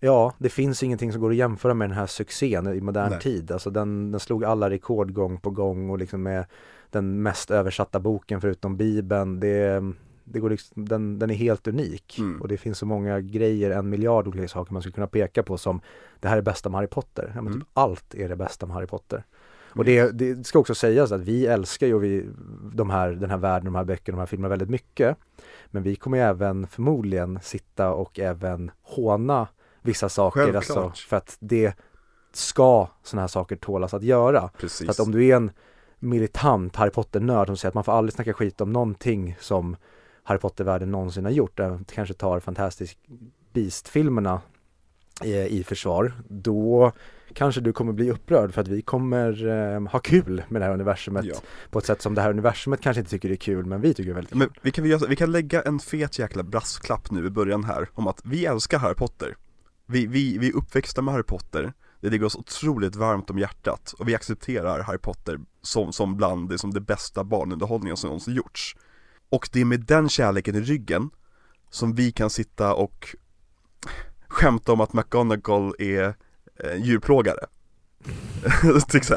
Ja, 0.00 0.34
det 0.38 0.48
finns 0.48 0.82
ingenting 0.82 1.12
som 1.12 1.20
går 1.20 1.30
att 1.30 1.36
jämföra 1.36 1.74
med 1.74 1.88
den 1.88 1.96
här 1.96 2.06
succén 2.06 2.66
i 2.74 2.80
modern 2.80 3.10
Nej. 3.10 3.20
tid. 3.20 3.52
Alltså 3.52 3.70
den, 3.70 4.10
den 4.10 4.20
slog 4.20 4.44
alla 4.44 4.70
rekord 4.70 5.12
gång 5.12 5.40
på 5.40 5.50
gång 5.50 5.90
och 5.90 5.98
liksom 5.98 6.22
med 6.22 6.46
den 6.90 7.22
mest 7.22 7.50
översatta 7.50 8.00
boken 8.00 8.40
förutom 8.40 8.76
bibeln. 8.76 9.40
Det, 9.40 9.82
det 10.28 10.40
går 10.40 10.50
liksom, 10.50 10.88
den, 10.88 11.18
den 11.18 11.30
är 11.30 11.34
helt 11.34 11.68
unik 11.68 12.18
Mm. 12.18 12.42
och 12.42 12.48
det 12.48 12.56
finns 12.56 12.78
så 12.78 12.86
många 12.86 13.20
grejer, 13.20 13.70
en 13.70 13.88
miljard 13.88 14.28
olika 14.28 14.48
saker 14.48 14.72
man 14.72 14.82
skulle 14.82 14.92
kunna 14.92 15.06
peka 15.06 15.42
på 15.42 15.58
som 15.58 15.80
det 16.20 16.28
här 16.28 16.36
är 16.36 16.42
bästa 16.42 16.68
med 16.68 16.78
Harry 16.78 16.88
Potter. 16.88 17.32
Ja, 17.34 17.42
men 17.42 17.46
Mm. 17.46 17.60
typ 17.60 17.68
allt 17.72 18.14
är 18.14 18.28
det 18.28 18.36
bästa 18.36 18.66
med 18.66 18.74
Harry 18.74 18.86
Potter. 18.86 19.24
Och 19.74 19.84
det, 19.84 20.10
det 20.10 20.46
ska 20.46 20.58
också 20.58 20.74
sägas 20.74 21.12
att 21.12 21.20
vi 21.20 21.46
älskar 21.46 21.86
ju 21.86 21.98
vi, 21.98 22.26
de 22.74 22.90
här, 22.90 23.10
den 23.10 23.30
här 23.30 23.38
världen, 23.38 23.64
de 23.64 23.74
här 23.74 23.84
böckerna, 23.84 24.16
de 24.16 24.20
här 24.20 24.26
filmerna 24.26 24.48
väldigt 24.48 24.70
mycket. 24.70 25.16
Men 25.66 25.82
vi 25.82 25.96
kommer 25.96 26.18
även 26.18 26.66
förmodligen 26.66 27.38
sitta 27.42 27.90
och 27.92 28.18
även 28.18 28.70
håna 28.82 29.48
vissa 29.82 30.08
saker. 30.08 30.40
Självklart. 30.40 30.86
Alltså, 30.86 31.08
för 31.08 31.16
att 31.16 31.36
det 31.40 31.74
ska 32.32 32.88
sådana 33.02 33.22
här 33.22 33.28
saker 33.28 33.56
tålas 33.56 33.94
att 33.94 34.02
göra. 34.02 34.50
Precis 34.58 34.86
Så 34.86 34.90
att 34.90 35.06
om 35.08 35.12
du 35.12 35.24
är 35.26 35.36
en 35.36 35.50
militant 35.98 36.76
Harry 36.76 36.90
Potter-nörd 36.90 37.46
som 37.46 37.56
säger 37.56 37.70
att 37.70 37.74
man 37.74 37.84
får 37.84 37.92
aldrig 37.92 38.12
snacka 38.14 38.32
skit 38.32 38.60
om 38.60 38.72
någonting 38.72 39.36
som 39.40 39.76
Harry 40.26 40.38
Potter-världen 40.38 40.90
någonsin 40.90 41.24
har 41.24 41.32
gjort, 41.32 41.60
äh, 41.60 41.78
kanske 41.94 42.14
tar 42.14 42.40
Fantastic 42.40 42.96
Beast-filmerna 43.52 44.40
i, 45.24 45.34
i 45.34 45.64
försvar, 45.64 46.12
då 46.28 46.92
kanske 47.32 47.60
du 47.60 47.72
kommer 47.72 47.92
bli 47.92 48.10
upprörd 48.10 48.54
för 48.54 48.60
att 48.60 48.68
vi 48.68 48.82
kommer 48.82 49.46
eh, 49.46 49.90
ha 49.90 49.98
kul 49.98 50.42
med 50.48 50.60
det 50.62 50.66
här 50.66 50.72
universumet 50.72 51.24
Ja. 51.24 51.34
på 51.70 51.78
ett 51.78 51.84
sätt 51.86 52.02
som 52.02 52.14
det 52.14 52.20
här 52.20 52.30
universumet 52.30 52.80
kanske 52.80 53.00
inte 53.00 53.10
tycker 53.10 53.30
är 53.30 53.36
kul 53.36 53.64
men 53.64 53.80
vi 53.80 53.94
tycker 53.94 54.04
det 54.04 54.12
är 54.12 54.14
väldigt 54.14 54.30
kul. 54.30 54.38
Men 54.38 54.48
vi 54.62 54.70
kan, 54.70 54.84
vi, 54.84 54.98
vi 55.08 55.16
kan 55.16 55.32
lägga 55.32 55.62
en 55.62 55.78
fet 55.78 56.18
jäkla 56.18 56.42
brasklapp 56.42 57.10
nu 57.10 57.26
i 57.26 57.30
början 57.30 57.64
här 57.64 57.88
om 57.94 58.06
att 58.06 58.20
vi 58.24 58.46
älskar 58.46 58.78
Harry 58.78 58.94
Potter 58.94 59.36
Vi, 59.86 60.06
vi, 60.06 60.38
vi 60.38 60.48
är 60.48 60.56
uppväxta 60.56 61.02
med 61.02 61.14
Harry 61.14 61.24
Potter 61.24 61.72
Det 62.00 62.10
ligger 62.10 62.26
oss 62.26 62.36
otroligt 62.36 62.96
varmt 62.96 63.30
om 63.30 63.38
hjärtat 63.38 63.94
och 63.98 64.08
vi 64.08 64.14
accepterar 64.14 64.82
Harry 64.82 64.98
Potter 64.98 65.38
som, 65.62 65.92
som 65.92 66.16
bland 66.16 66.48
det, 66.48 66.58
som 66.58 66.74
det 66.74 66.80
bästa 66.80 67.24
barnunderhållningen 67.24 67.96
som 67.96 68.08
någonsin 68.08 68.34
gjorts 68.34 68.76
och 69.28 69.48
det 69.52 69.60
är 69.60 69.64
med 69.64 69.80
den 69.80 70.08
kärleken 70.08 70.54
i 70.54 70.60
ryggen 70.60 71.10
som 71.70 71.94
vi 71.94 72.12
kan 72.12 72.30
sitta 72.30 72.74
och 72.74 73.16
skämta 74.28 74.72
om 74.72 74.80
att 74.80 74.92
McGonagall 74.92 75.74
är 75.78 76.14
eh, 76.64 76.84
djurplågare. 76.84 77.46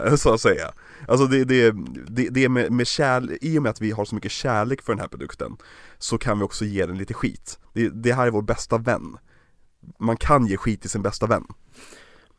Så 0.17 0.33
att 0.33 0.41
säga. 0.41 0.71
Alltså 1.07 1.27
det, 1.27 1.43
det, 1.43 1.71
det, 2.07 2.29
det 2.29 2.43
är 2.43 2.49
med, 2.49 2.71
med 2.71 2.87
kärlek, 2.87 3.37
i 3.41 3.59
och 3.59 3.63
med 3.63 3.69
att 3.69 3.81
vi 3.81 3.91
har 3.91 4.05
så 4.05 4.15
mycket 4.15 4.31
kärlek 4.31 4.81
för 4.81 4.93
den 4.93 4.99
här 4.99 5.07
produkten 5.07 5.57
Så 5.97 6.17
kan 6.17 6.39
vi 6.39 6.45
också 6.45 6.65
ge 6.65 6.85
den 6.85 6.97
lite 6.97 7.13
skit. 7.13 7.59
Det, 7.73 7.89
det 7.89 8.13
här 8.13 8.27
är 8.27 8.31
vår 8.31 8.41
bästa 8.41 8.77
vän. 8.77 9.17
Man 9.99 10.17
kan 10.17 10.47
ge 10.47 10.57
skit 10.57 10.81
till 10.81 10.89
sin 10.89 11.01
bästa 11.01 11.27
vän. 11.27 11.43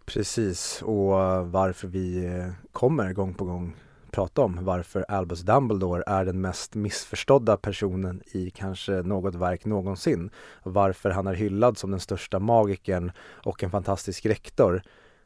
Precis, 0.07 0.83
och 0.83 1.11
varför 1.51 1.89
vi 1.89 2.31
kommer 2.73 3.13
gång 3.13 3.35
på 3.35 3.45
gång 3.45 3.77
prata 4.13 4.43
om 4.43 4.65
varför 4.65 5.05
Albus 5.09 5.41
Dumbledore 5.41 6.03
är 6.07 6.25
den 6.25 6.41
mest 6.41 6.75
missförstådda 6.75 7.57
personen 7.57 8.23
i 8.33 8.51
kanske 8.51 8.93
något 8.93 9.35
verk 9.35 9.65
någonsin. 9.65 10.31
Varför 10.63 11.11
han 11.11 11.27
är 11.27 11.35
hyllad 11.35 11.79
som 11.79 11.91
den 11.91 12.01
största 12.01 12.39
magikern 12.39 13.13
och 13.21 13.63
en 13.63 13.71
fantastisk 13.71 14.27
rektor. 14.27 14.83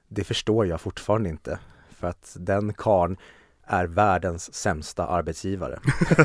Det 0.08 0.24
förstår 0.24 0.66
jag 0.66 0.80
fortfarande 0.80 1.28
inte. 1.28 1.58
För 1.90 2.06
att 2.06 2.36
den 2.40 2.74
karn 2.74 3.16
är 3.66 3.86
världens 3.86 4.54
sämsta 4.54 5.06
arbetsgivare. 5.06 5.78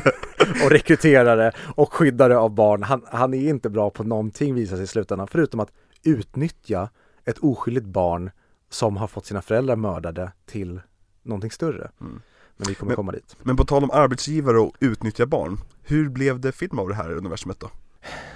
och 0.64 0.70
rekryterare 0.70 1.52
och 1.76 1.92
skyddare 1.92 2.38
av 2.38 2.50
barn. 2.50 2.82
Han, 2.82 3.06
han 3.10 3.34
är 3.34 3.48
inte 3.48 3.70
bra 3.70 3.90
på 3.90 4.04
någonting 4.04 4.54
visar 4.54 4.76
sig 4.76 4.84
i 4.84 4.86
slutändan 4.86 5.26
förutom 5.26 5.60
att 5.60 5.72
utnyttja 6.02 6.88
ett 7.24 7.38
oskyldigt 7.38 7.86
barn 7.86 8.30
som 8.70 8.96
har 8.96 9.06
fått 9.06 9.26
sina 9.26 9.42
föräldrar 9.42 9.76
mördade 9.76 10.32
till 10.46 10.80
någonting 11.22 11.50
större. 11.50 11.90
Mm. 12.00 12.22
Men 12.60 12.68
vi 12.68 12.74
kommer 12.74 12.90
Men- 12.90 12.96
komma 12.96 13.12
dit. 13.12 13.36
Men 13.42 13.56
på 13.56 13.64
tal 13.64 13.84
om 13.84 13.90
arbetsgivare 13.90 14.58
och 14.58 14.74
utnyttja 14.80 15.26
barn 15.26 15.58
Hur 15.82 16.08
blev 16.08 16.40
det 16.40 16.52
film 16.52 16.78
av 16.78 16.88
det 16.88 16.94
här 16.94 17.10
universumet 17.12 17.60
då? 17.60 17.70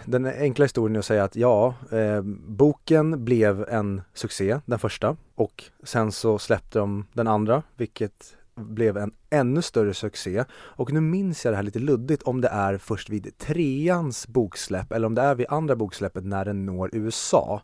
den 0.05 0.27
enkla 0.27 0.64
historien 0.64 0.97
är 0.97 0.99
att 0.99 1.05
säga 1.05 1.25
att 1.25 1.37
ja, 1.37 1.75
eh, 1.93 2.22
boken 2.47 3.25
blev 3.25 3.64
en 3.68 4.03
succé, 4.14 4.61
den 4.66 4.79
första 4.79 5.16
och 5.35 5.64
sen 5.83 6.12
så 6.12 6.39
släppte 6.39 6.79
de 6.79 7.07
den 7.12 7.27
andra 7.27 7.62
vilket 7.77 8.37
blev 8.55 8.97
en 8.97 9.12
ännu 9.31 9.62
större 9.62 9.95
succé 9.95 10.45
och 10.53 10.93
nu 10.93 11.01
minns 11.01 11.45
jag 11.45 11.53
det 11.53 11.57
här 11.57 11.62
lite 11.62 11.79
luddigt 11.79 12.22
om 12.22 12.41
det 12.41 12.49
är 12.49 12.79
först 12.79 13.11
vid 13.11 13.39
treans 13.39 14.29
boksläpp 14.29 14.93
eller 14.93 15.07
om 15.07 15.14
det 15.14 15.22
är 15.22 15.35
vid 15.35 15.47
andra 15.49 15.77
boksläppet 15.77 16.25
när 16.25 16.45
den 16.45 16.66
når 16.66 16.91
USA 16.93 17.62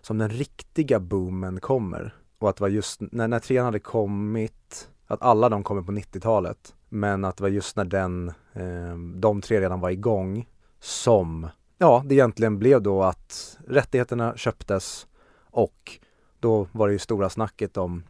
som 0.00 0.18
den 0.18 0.28
riktiga 0.30 1.00
boomen 1.00 1.60
kommer 1.60 2.14
och 2.38 2.50
att 2.50 2.56
det 2.56 2.62
var 2.62 2.68
just 2.68 3.00
när, 3.00 3.28
när 3.28 3.38
trean 3.38 3.64
hade 3.64 3.78
kommit, 3.78 4.88
att 5.10 5.22
alla 5.22 5.48
de 5.48 5.62
kommer 5.62 5.82
på 5.82 5.92
90-talet 5.92 6.74
men 6.88 7.24
att 7.24 7.36
det 7.36 7.42
var 7.42 7.48
just 7.48 7.76
när 7.76 7.84
den, 7.84 8.28
eh, 8.52 8.96
de 9.14 9.40
tre 9.40 9.60
redan 9.60 9.80
var 9.80 9.90
igång 9.90 10.48
som, 10.80 11.48
ja 11.78 12.02
det 12.06 12.14
egentligen 12.14 12.58
blev 12.58 12.82
då 12.82 13.02
att 13.02 13.58
rättigheterna 13.68 14.36
köptes 14.36 15.06
och 15.50 15.98
då 16.40 16.66
var 16.72 16.86
det 16.86 16.92
ju 16.92 16.98
stora 16.98 17.30
snacket 17.30 17.76
om 17.76 18.02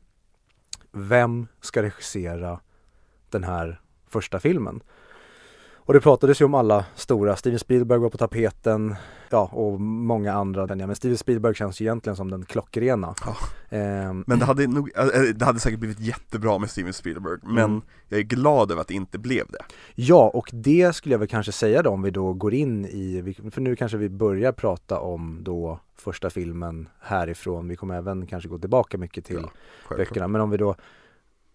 vem 0.92 1.46
ska 1.60 1.82
regissera 1.82 2.60
den 3.30 3.44
här 3.44 3.80
första 4.06 4.40
filmen? 4.40 4.82
Och 5.90 5.94
det 5.94 6.00
pratades 6.00 6.40
ju 6.40 6.44
om 6.44 6.54
alla 6.54 6.84
stora, 6.94 7.36
Steven 7.36 7.58
Spielberg 7.58 7.98
var 7.98 8.10
på 8.10 8.18
tapeten, 8.18 8.96
ja 9.30 9.50
och 9.52 9.80
många 9.80 10.32
andra. 10.32 10.66
Men 10.66 10.96
Steven 10.96 11.18
Spielberg 11.18 11.54
känns 11.54 11.80
ju 11.80 11.84
egentligen 11.84 12.16
som 12.16 12.30
den 12.30 12.44
klockrena. 12.44 13.14
Ja. 13.26 13.36
Eh, 13.76 14.12
men 14.26 14.38
det 14.38 14.44
hade 14.44 14.66
nog, 14.66 14.90
äh, 14.96 15.06
det 15.34 15.44
hade 15.44 15.60
säkert 15.60 15.80
blivit 15.80 16.00
jättebra 16.00 16.58
med 16.58 16.70
Steven 16.70 16.92
Spielberg, 16.92 17.38
men 17.42 17.64
mm. 17.64 17.82
jag 18.08 18.20
är 18.20 18.24
glad 18.24 18.70
över 18.70 18.80
att 18.80 18.88
det 18.88 18.94
inte 18.94 19.18
blev 19.18 19.46
det. 19.50 19.64
Ja, 19.94 20.30
och 20.34 20.50
det 20.52 20.92
skulle 20.92 21.14
jag 21.14 21.18
väl 21.18 21.28
kanske 21.28 21.52
säga 21.52 21.82
då 21.82 21.90
om 21.90 22.02
vi 22.02 22.10
då 22.10 22.32
går 22.32 22.54
in 22.54 22.84
i, 22.86 23.34
för 23.50 23.60
nu 23.60 23.76
kanske 23.76 23.98
vi 23.98 24.08
börjar 24.08 24.52
prata 24.52 25.00
om 25.00 25.38
då 25.42 25.80
första 25.96 26.30
filmen 26.30 26.88
härifrån. 27.00 27.68
Vi 27.68 27.76
kommer 27.76 27.94
även 27.94 28.26
kanske 28.26 28.48
gå 28.48 28.58
tillbaka 28.58 28.98
mycket 28.98 29.24
till 29.24 29.46
ja, 29.88 29.96
böckerna, 29.96 30.28
men 30.28 30.40
om 30.40 30.50
vi 30.50 30.56
då 30.56 30.74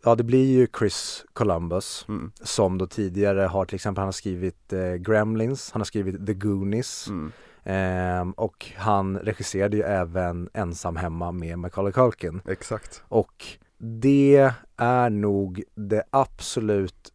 Ja 0.08 0.16
det 0.16 0.24
blir 0.24 0.46
ju 0.46 0.68
Chris 0.80 1.26
Columbus 1.34 2.06
mm. 2.10 2.32
som 2.42 2.78
då 2.78 2.88
tidigare 2.88 3.42
har 3.42 3.66
till 3.66 3.76
exempel 3.76 4.00
han 4.00 4.08
har 4.08 4.12
skrivit 4.12 4.74
eh, 4.74 4.94
Gremlins, 4.94 5.72
han 5.72 5.80
har 5.80 5.86
skrivit 5.86 6.26
The 6.26 6.34
Goonies 6.34 7.08
mm. 7.08 7.32
eh, 7.64 8.34
och 8.36 8.72
han 8.76 9.18
regisserade 9.18 9.78
ju 9.78 9.84
även 9.84 10.50
Ensam 10.54 10.96
hemma 10.96 11.32
med 11.32 11.60
Macaulay 11.60 11.94
Culkin. 11.94 12.42
Exakt. 12.48 13.04
Och 13.08 13.46
det 13.78 14.54
är 14.78 15.10
nog 15.10 15.64
det 15.76 16.04
absolut 16.10 17.14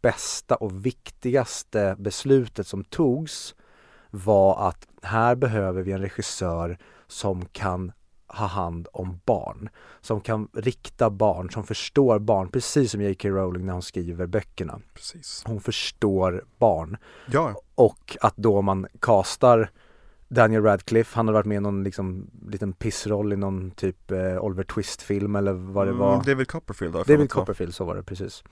bästa 0.00 0.56
och 0.56 0.86
viktigaste 0.86 1.96
beslutet 1.98 2.66
som 2.66 2.84
togs 2.84 3.54
var 4.10 4.68
att 4.68 4.86
här 5.02 5.34
behöver 5.34 5.82
vi 5.82 5.92
en 5.92 6.00
regissör 6.00 6.78
som 7.06 7.44
kan 7.44 7.92
ha 8.32 8.46
hand 8.46 8.88
om 8.92 9.20
barn. 9.24 9.68
Som 10.00 10.20
kan 10.20 10.48
rikta 10.52 11.10
barn, 11.10 11.50
som 11.50 11.64
förstår 11.64 12.18
barn, 12.18 12.48
precis 12.48 12.90
som 12.90 13.00
J.K. 13.00 13.28
Rowling 13.28 13.66
när 13.66 13.72
hon 13.72 13.82
skriver 13.82 14.26
böckerna. 14.26 14.80
Precis. 14.94 15.42
Hon 15.46 15.60
förstår 15.60 16.44
barn. 16.58 16.96
Ja. 17.32 17.54
Och 17.74 18.16
att 18.20 18.36
då 18.36 18.62
man 18.62 18.86
kastar 19.00 19.70
Daniel 20.32 20.62
Radcliffe, 20.62 21.16
han 21.16 21.28
har 21.28 21.34
varit 21.34 21.46
med 21.46 21.56
i 21.56 21.60
någon 21.60 21.84
liksom 21.84 22.30
liten 22.48 22.72
pissroll 22.72 23.32
i 23.32 23.36
någon 23.36 23.70
typ 23.70 24.10
eh, 24.10 24.38
Oliver 24.38 24.62
Twist-film 24.62 25.36
eller 25.36 25.52
vad 25.52 25.86
det 25.86 25.90
mm, 25.90 26.00
var. 26.00 26.22
David 26.24 26.48
Copperfield 26.48 26.94
David 27.06 27.30
Copperfield, 27.30 27.74
så 27.74 27.84
var 27.84 27.94
det 27.94 28.02
precis. 28.02 28.44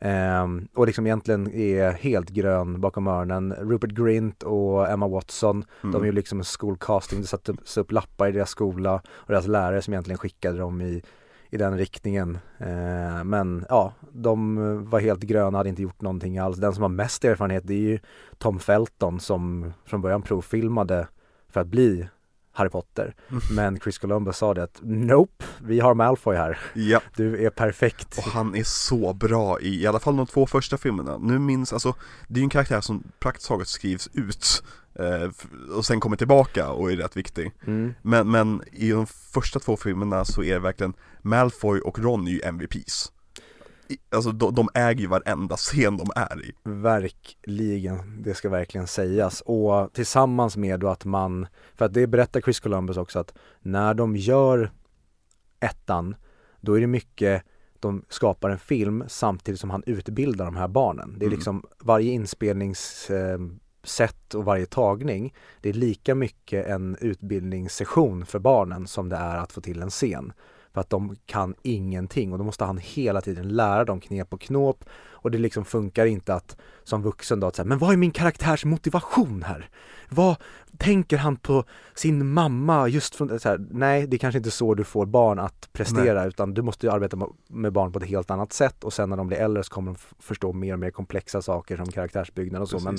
Um, 0.00 0.68
och 0.74 0.86
liksom 0.86 1.06
egentligen 1.06 1.52
är 1.52 1.92
helt 1.92 2.30
grön 2.30 2.80
bakom 2.80 3.06
öronen. 3.06 3.52
Rupert 3.52 3.90
Grint 3.90 4.42
och 4.42 4.90
Emma 4.90 5.08
Watson, 5.08 5.64
mm. 5.82 5.92
de 5.92 6.02
är 6.02 6.06
ju 6.06 6.12
liksom 6.12 6.38
en 6.38 6.44
skolcasting, 6.44 7.20
det 7.20 7.26
sattes 7.26 7.76
upp 7.76 7.92
lappar 7.92 8.28
i 8.28 8.32
deras 8.32 8.50
skola 8.50 8.94
och 9.08 9.32
deras 9.32 9.46
lärare 9.46 9.82
som 9.82 9.94
egentligen 9.94 10.18
skickade 10.18 10.58
dem 10.58 10.80
i, 10.80 11.02
i 11.50 11.56
den 11.56 11.78
riktningen. 11.78 12.38
Uh, 12.60 13.24
men 13.24 13.64
ja, 13.68 13.92
de 14.12 14.56
var 14.84 15.00
helt 15.00 15.22
gröna, 15.22 15.58
hade 15.58 15.68
inte 15.68 15.82
gjort 15.82 16.00
någonting 16.00 16.38
alls. 16.38 16.56
Den 16.56 16.74
som 16.74 16.82
har 16.82 16.88
mest 16.88 17.24
erfarenhet 17.24 17.62
det 17.66 17.74
är 17.74 17.78
ju 17.78 17.98
Tom 18.38 18.58
Felton 18.58 19.20
som 19.20 19.72
från 19.84 20.00
början 20.00 20.22
provfilmade 20.22 21.06
för 21.52 21.60
att 21.60 21.66
bli 21.66 22.08
Harry 22.58 22.70
Potter. 22.70 23.14
Mm. 23.30 23.42
Men 23.50 23.80
Chris 23.80 23.98
Columbus 23.98 24.36
sa 24.36 24.54
det 24.54 24.62
att 24.62 24.78
Nope, 24.82 25.44
vi 25.60 25.80
har 25.80 25.94
Malfoy 25.94 26.36
här. 26.36 26.58
Ja. 26.74 27.00
Du 27.16 27.46
är 27.46 27.50
perfekt. 27.50 28.18
Och 28.18 28.24
han 28.24 28.54
är 28.54 28.64
så 28.64 29.12
bra 29.12 29.60
i, 29.60 29.82
i 29.82 29.86
alla 29.86 29.98
fall 29.98 30.16
de 30.16 30.26
två 30.26 30.46
första 30.46 30.78
filmerna. 30.78 31.18
Nu 31.18 31.38
minns, 31.38 31.72
alltså, 31.72 31.94
det 32.28 32.34
är 32.34 32.38
ju 32.38 32.44
en 32.44 32.50
karaktär 32.50 32.80
som 32.80 33.02
praktiskt 33.18 33.48
taget 33.48 33.68
skrivs 33.68 34.08
ut 34.12 34.62
eh, 34.94 35.30
och 35.76 35.86
sen 35.86 36.00
kommer 36.00 36.16
tillbaka 36.16 36.70
och 36.70 36.92
är 36.92 36.96
rätt 36.96 37.16
viktig. 37.16 37.52
Mm. 37.66 37.94
Men, 38.02 38.30
men 38.30 38.62
i 38.72 38.90
de 38.90 39.06
första 39.06 39.60
två 39.60 39.76
filmerna 39.76 40.24
så 40.24 40.42
är 40.42 40.54
det 40.54 40.60
verkligen 40.60 40.94
Malfoy 41.22 41.80
och 41.80 41.98
Ron 41.98 42.26
är 42.26 42.30
ju 42.30 42.40
MVPs. 42.44 43.12
Alltså 44.10 44.32
de, 44.32 44.54
de 44.54 44.68
äger 44.74 45.00
ju 45.00 45.06
varenda 45.06 45.56
scen 45.56 45.96
de 45.96 46.10
är 46.16 46.44
i. 46.44 46.52
Verkligen, 46.64 48.22
det 48.22 48.34
ska 48.34 48.48
verkligen 48.48 48.86
sägas. 48.86 49.40
Och 49.40 49.92
tillsammans 49.92 50.56
med 50.56 50.80
då 50.80 50.88
att 50.88 51.04
man, 51.04 51.46
för 51.74 51.84
att 51.84 51.94
det 51.94 52.06
berättar 52.06 52.40
Chris 52.40 52.60
Columbus 52.60 52.96
också 52.96 53.18
att 53.18 53.34
när 53.60 53.94
de 53.94 54.16
gör 54.16 54.72
ettan, 55.60 56.16
då 56.60 56.76
är 56.76 56.80
det 56.80 56.86
mycket 56.86 57.42
de 57.80 58.04
skapar 58.08 58.50
en 58.50 58.58
film 58.58 59.04
samtidigt 59.06 59.60
som 59.60 59.70
han 59.70 59.82
utbildar 59.86 60.44
de 60.44 60.56
här 60.56 60.68
barnen. 60.68 61.14
Det 61.18 61.24
är 61.24 61.26
mm. 61.26 61.36
liksom 61.36 61.64
varje 61.78 62.12
inspelningssätt 62.12 64.34
och 64.34 64.44
varje 64.44 64.66
tagning, 64.66 65.34
det 65.60 65.68
är 65.68 65.72
lika 65.72 66.14
mycket 66.14 66.66
en 66.66 66.96
utbildningssession 67.00 68.26
för 68.26 68.38
barnen 68.38 68.86
som 68.86 69.08
det 69.08 69.16
är 69.16 69.36
att 69.36 69.52
få 69.52 69.60
till 69.60 69.82
en 69.82 69.90
scen. 69.90 70.32
För 70.74 70.80
att 70.80 70.90
de 70.90 71.16
kan 71.26 71.54
ingenting 71.62 72.32
och 72.32 72.38
då 72.38 72.44
måste 72.44 72.64
han 72.64 72.78
hela 72.78 73.20
tiden 73.20 73.48
lära 73.48 73.84
dem 73.84 74.00
knep 74.00 74.32
och 74.32 74.40
knåp 74.40 74.84
och 75.20 75.30
det 75.30 75.38
liksom 75.38 75.64
funkar 75.64 76.06
inte 76.06 76.34
att 76.34 76.56
som 76.84 77.02
vuxen 77.02 77.40
då 77.40 77.46
att 77.46 77.56
säga, 77.56 77.66
men 77.66 77.78
vad 77.78 77.92
är 77.92 77.96
min 77.96 78.10
karaktärs 78.10 78.64
motivation 78.64 79.42
här? 79.42 79.68
Vad 80.08 80.36
tänker 80.78 81.16
han 81.16 81.36
på 81.36 81.64
sin 81.94 82.32
mamma 82.32 82.88
just 82.88 83.14
från, 83.14 83.40
så 83.40 83.48
här, 83.48 83.66
nej 83.70 84.06
det 84.06 84.16
är 84.16 84.18
kanske 84.18 84.38
inte 84.38 84.50
så 84.50 84.74
du 84.74 84.84
får 84.84 85.06
barn 85.06 85.38
att 85.38 85.68
prestera 85.72 86.20
nej. 86.20 86.28
utan 86.28 86.54
du 86.54 86.62
måste 86.62 86.92
arbeta 86.92 87.18
med 87.48 87.72
barn 87.72 87.92
på 87.92 87.98
ett 87.98 88.04
helt 88.08 88.30
annat 88.30 88.52
sätt 88.52 88.84
och 88.84 88.92
sen 88.92 89.10
när 89.10 89.16
de 89.16 89.26
blir 89.26 89.38
äldre 89.38 89.64
så 89.64 89.70
kommer 89.70 89.92
de 89.92 89.98
förstå 90.18 90.52
mer 90.52 90.72
och 90.72 90.78
mer 90.78 90.90
komplexa 90.90 91.42
saker 91.42 91.76
som 91.76 91.86
karaktärsbyggnad 91.86 92.62
och 92.62 92.68
så 92.68 92.76
Precis. 92.76 92.84
men 92.84 92.98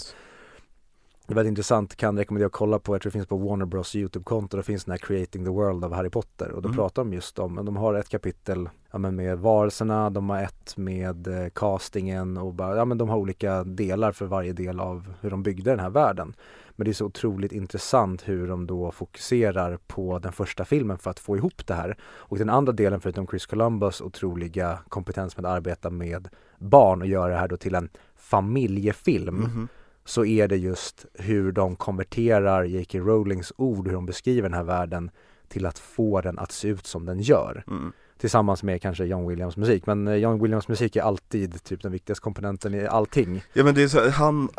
det 1.30 1.34
är 1.34 1.36
väldigt 1.36 1.52
intressant, 1.52 1.96
kan 1.96 2.18
rekommendera 2.18 2.48
att 2.48 2.54
kolla 2.54 2.80
på, 2.80 2.96
jag 2.96 3.02
tror 3.02 3.10
det 3.10 3.14
finns 3.14 3.28
på 3.28 3.38
Warner 3.38 3.66
Bros 3.66 3.96
YouTube-konto, 3.96 4.58
det 4.58 4.64
finns 4.64 4.86
den 4.86 4.92
här 4.92 4.98
Creating 4.98 5.46
the 5.46 5.52
World 5.52 5.86
av 5.86 5.94
Harry 5.94 6.10
Potter 6.10 6.52
och 6.52 6.62
då 6.62 6.68
mm. 6.68 6.78
pratar 6.78 7.04
de 7.04 7.14
just 7.14 7.40
om, 7.40 7.66
de 7.66 7.78
har 7.78 7.94
ett 7.94 8.10
kapitel 8.10 8.70
ja, 8.92 8.98
men 8.98 9.16
med 9.16 9.40
varelserna, 9.40 10.10
de 10.10 10.30
har 10.30 10.44
ett 10.44 10.78
med 10.78 11.28
eh, 11.28 11.50
castingen 11.50 12.38
och 12.38 12.54
bara, 12.54 12.76
ja 12.76 12.86
men 12.86 12.98
de 12.98 13.10
har 13.10 13.18
olika 13.18 13.64
delar 13.64 14.12
för 14.12 14.26
varje 14.26 14.54
del 14.54 14.80
av 14.80 15.14
hur 15.22 15.30
de 15.30 15.44
byggde 15.44 15.70
den 15.70 15.80
här 15.80 15.90
världen. 15.90 16.34
Men 16.76 16.86
det 16.86 16.92
är 16.92 16.94
så 16.94 17.06
otroligt 17.06 17.52
intressant 17.52 18.28
hur 18.28 18.48
de 18.48 18.68
då 18.68 18.92
fokuserar 18.92 19.78
på 19.88 20.20
den 20.20 20.32
första 20.32 20.66
filmen 20.66 20.98
för 20.98 21.12
att 21.12 21.20
få 21.20 21.38
ihop 21.38 21.68
det 21.68 21.74
här. 21.74 21.98
Och 22.04 22.38
den 22.38 22.50
andra 22.50 22.72
delen 22.74 23.02
förutom 23.02 23.28
Chris 23.28 23.46
Columbus 23.46 24.02
otroliga 24.02 24.80
kompetens 24.90 25.38
med 25.38 25.46
att 25.46 25.52
arbeta 25.52 25.90
med 25.90 26.30
barn 26.58 27.02
och 27.02 27.08
göra 27.08 27.34
det 27.34 27.40
här 27.40 27.48
då 27.48 27.58
till 27.58 27.76
en 27.76 27.90
familjefilm. 28.16 29.38
Mm 29.38 29.50
-hmm 29.50 29.68
så 30.10 30.26
är 30.26 30.48
det 30.48 30.58
just 30.58 31.06
hur 31.14 31.52
de 31.52 31.76
konverterar 31.76 32.64
J.K. 32.64 33.00
Rowlings 33.00 33.54
ord, 33.58 33.88
hur 33.88 33.94
de 33.94 34.06
beskriver 34.06 34.50
den 34.50 34.54
här 34.54 34.64
världen 34.64 35.12
till 35.48 35.66
att 35.66 35.80
få 35.80 36.22
den 36.22 36.40
att 36.40 36.52
se 36.52 36.68
ut 36.68 36.88
som 36.88 37.06
den 37.06 37.20
gör. 37.20 37.64
Mm. 37.68 37.92
Tillsammans 38.20 38.64
med 38.64 38.82
kanske 38.82 39.06
John 39.06 39.28
Williams 39.28 39.58
musik, 39.58 39.86
men 39.86 40.08
eh, 40.08 40.16
John 40.16 40.42
Williams 40.42 40.68
musik 40.68 40.96
är 40.96 41.02
alltid 41.02 41.64
typ 41.64 41.82
den 41.82 41.92
viktigaste 41.92 42.24
komponenten 42.24 42.74
i 42.74 42.88
allting. 42.88 43.44
Ja 43.54 43.64
men 43.64 43.76
det 43.76 43.84
är 43.84 43.88
så, 43.88 44.10
han, 44.10 44.50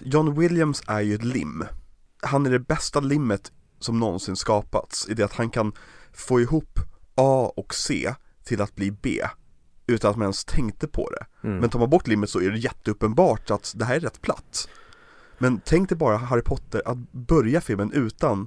John 0.00 0.34
Williams 0.34 0.82
är 0.86 1.00
ju 1.00 1.14
ett 1.14 1.24
lim. 1.24 1.64
Han 2.22 2.46
är 2.46 2.50
det 2.50 2.58
bästa 2.58 3.00
limmet 3.00 3.52
som 3.78 4.00
någonsin 4.00 4.36
skapats 4.36 5.08
i 5.08 5.14
det 5.14 5.24
att 5.24 5.32
han 5.32 5.50
kan 5.50 5.72
få 6.12 6.40
ihop 6.40 6.78
A 7.14 7.52
och 7.56 7.74
C 7.74 8.14
till 8.44 8.60
att 8.60 8.74
bli 8.74 8.90
B 8.90 9.20
utan 9.86 10.10
att 10.10 10.16
man 10.16 10.24
ens 10.24 10.44
tänkte 10.44 10.88
på 10.88 11.10
det. 11.10 11.48
Mm. 11.48 11.58
Men 11.58 11.70
tar 11.70 11.78
man 11.78 11.90
bort 11.90 12.06
limmet 12.06 12.30
så 12.30 12.40
är 12.40 12.50
det 12.50 12.58
jätteuppenbart 12.58 13.50
att 13.50 13.72
det 13.76 13.84
här 13.84 13.96
är 13.96 14.00
rätt 14.00 14.20
platt. 14.20 14.68
Men 15.38 15.60
tänk 15.64 15.88
dig 15.88 15.98
bara 15.98 16.16
Harry 16.16 16.42
Potter, 16.42 16.82
att 16.84 17.12
börja 17.12 17.60
filmen 17.60 17.92
utan 17.92 18.46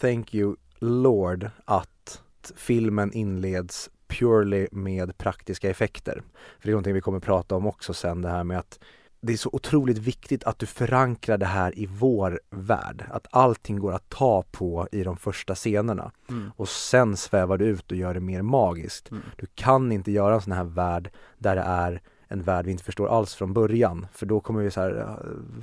thank 0.00 0.34
you 0.34 0.56
Lord 0.78 1.50
att 1.64 2.22
filmen 2.56 3.12
inleds 3.12 3.90
purely 4.08 4.66
med 4.72 5.18
praktiska 5.18 5.70
effekter. 5.70 6.22
För 6.58 6.62
det 6.62 6.68
är 6.68 6.72
någonting 6.72 6.94
vi 6.94 7.00
kommer 7.00 7.20
prata 7.20 7.54
om 7.54 7.66
också 7.66 7.94
sen 7.94 8.22
det 8.22 8.28
här 8.28 8.44
med 8.44 8.58
att 8.58 8.78
det 9.24 9.32
är 9.32 9.36
så 9.36 9.50
otroligt 9.52 9.98
viktigt 9.98 10.44
att 10.44 10.58
du 10.58 10.66
förankrar 10.66 11.38
det 11.38 11.46
här 11.46 11.78
i 11.78 11.86
vår 11.86 12.40
värld. 12.50 13.04
Att 13.10 13.26
allting 13.30 13.78
går 13.78 13.92
att 13.92 14.08
ta 14.08 14.44
på 14.50 14.88
i 14.92 15.02
de 15.02 15.16
första 15.16 15.54
scenerna. 15.54 16.12
Mm. 16.30 16.50
Och 16.56 16.68
sen 16.68 17.16
svävar 17.16 17.58
du 17.58 17.64
ut 17.64 17.90
och 17.90 17.96
gör 17.96 18.14
det 18.14 18.20
mer 18.20 18.42
magiskt. 18.42 19.10
Mm. 19.10 19.22
Du 19.36 19.46
kan 19.54 19.92
inte 19.92 20.12
göra 20.12 20.34
en 20.34 20.40
sån 20.40 20.52
här 20.52 20.64
värld 20.64 21.10
där 21.38 21.56
det 21.56 21.62
är 21.62 22.02
en 22.28 22.42
värld 22.42 22.64
vi 22.66 22.72
inte 22.72 22.84
förstår 22.84 23.08
alls 23.08 23.34
från 23.34 23.52
början. 23.52 24.06
För 24.12 24.26
då 24.26 24.40
kommer 24.40 24.62
vi 24.62 24.70
så 24.70 24.80
här, 24.80 24.90
"Ah, 25.08 25.18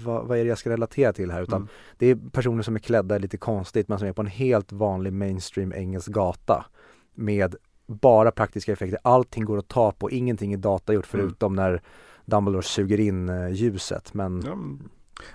vad, 0.05 0.27
vad 0.27 0.37
är 0.37 0.43
det 0.43 0.49
jag 0.49 0.57
ska 0.57 0.69
relatera 0.69 1.13
till 1.13 1.31
här? 1.31 1.41
Utan 1.41 1.57
Mm. 1.61 1.67
det 1.97 2.05
är 2.07 2.15
personer 2.31 2.63
som 2.63 2.75
är 2.75 2.79
klädda 2.79 3.17
lite 3.17 3.37
konstigt 3.37 3.87
men 3.87 3.99
som 3.99 4.07
är 4.07 4.13
på 4.13 4.21
en 4.21 4.27
helt 4.27 4.71
vanlig 4.71 5.13
mainstream 5.13 5.73
engelsk 5.73 6.07
gata. 6.07 6.65
Med 7.13 7.55
bara 7.87 8.31
praktiska 8.31 8.71
effekter. 8.73 8.99
Allting 9.03 9.45
går 9.45 9.57
att 9.57 9.67
ta 9.67 9.91
på, 9.91 10.11
ingenting 10.11 10.53
är 10.53 10.57
datagjort 10.57 11.13
Mm. 11.13 11.25
förutom 11.27 11.55
när 11.55 11.81
Dumbledore 12.29 12.63
suger 12.63 12.99
in 12.99 13.29
eh, 13.29 13.49
ljuset. 13.49 14.13
Men 14.13 14.37
men- 14.39 14.89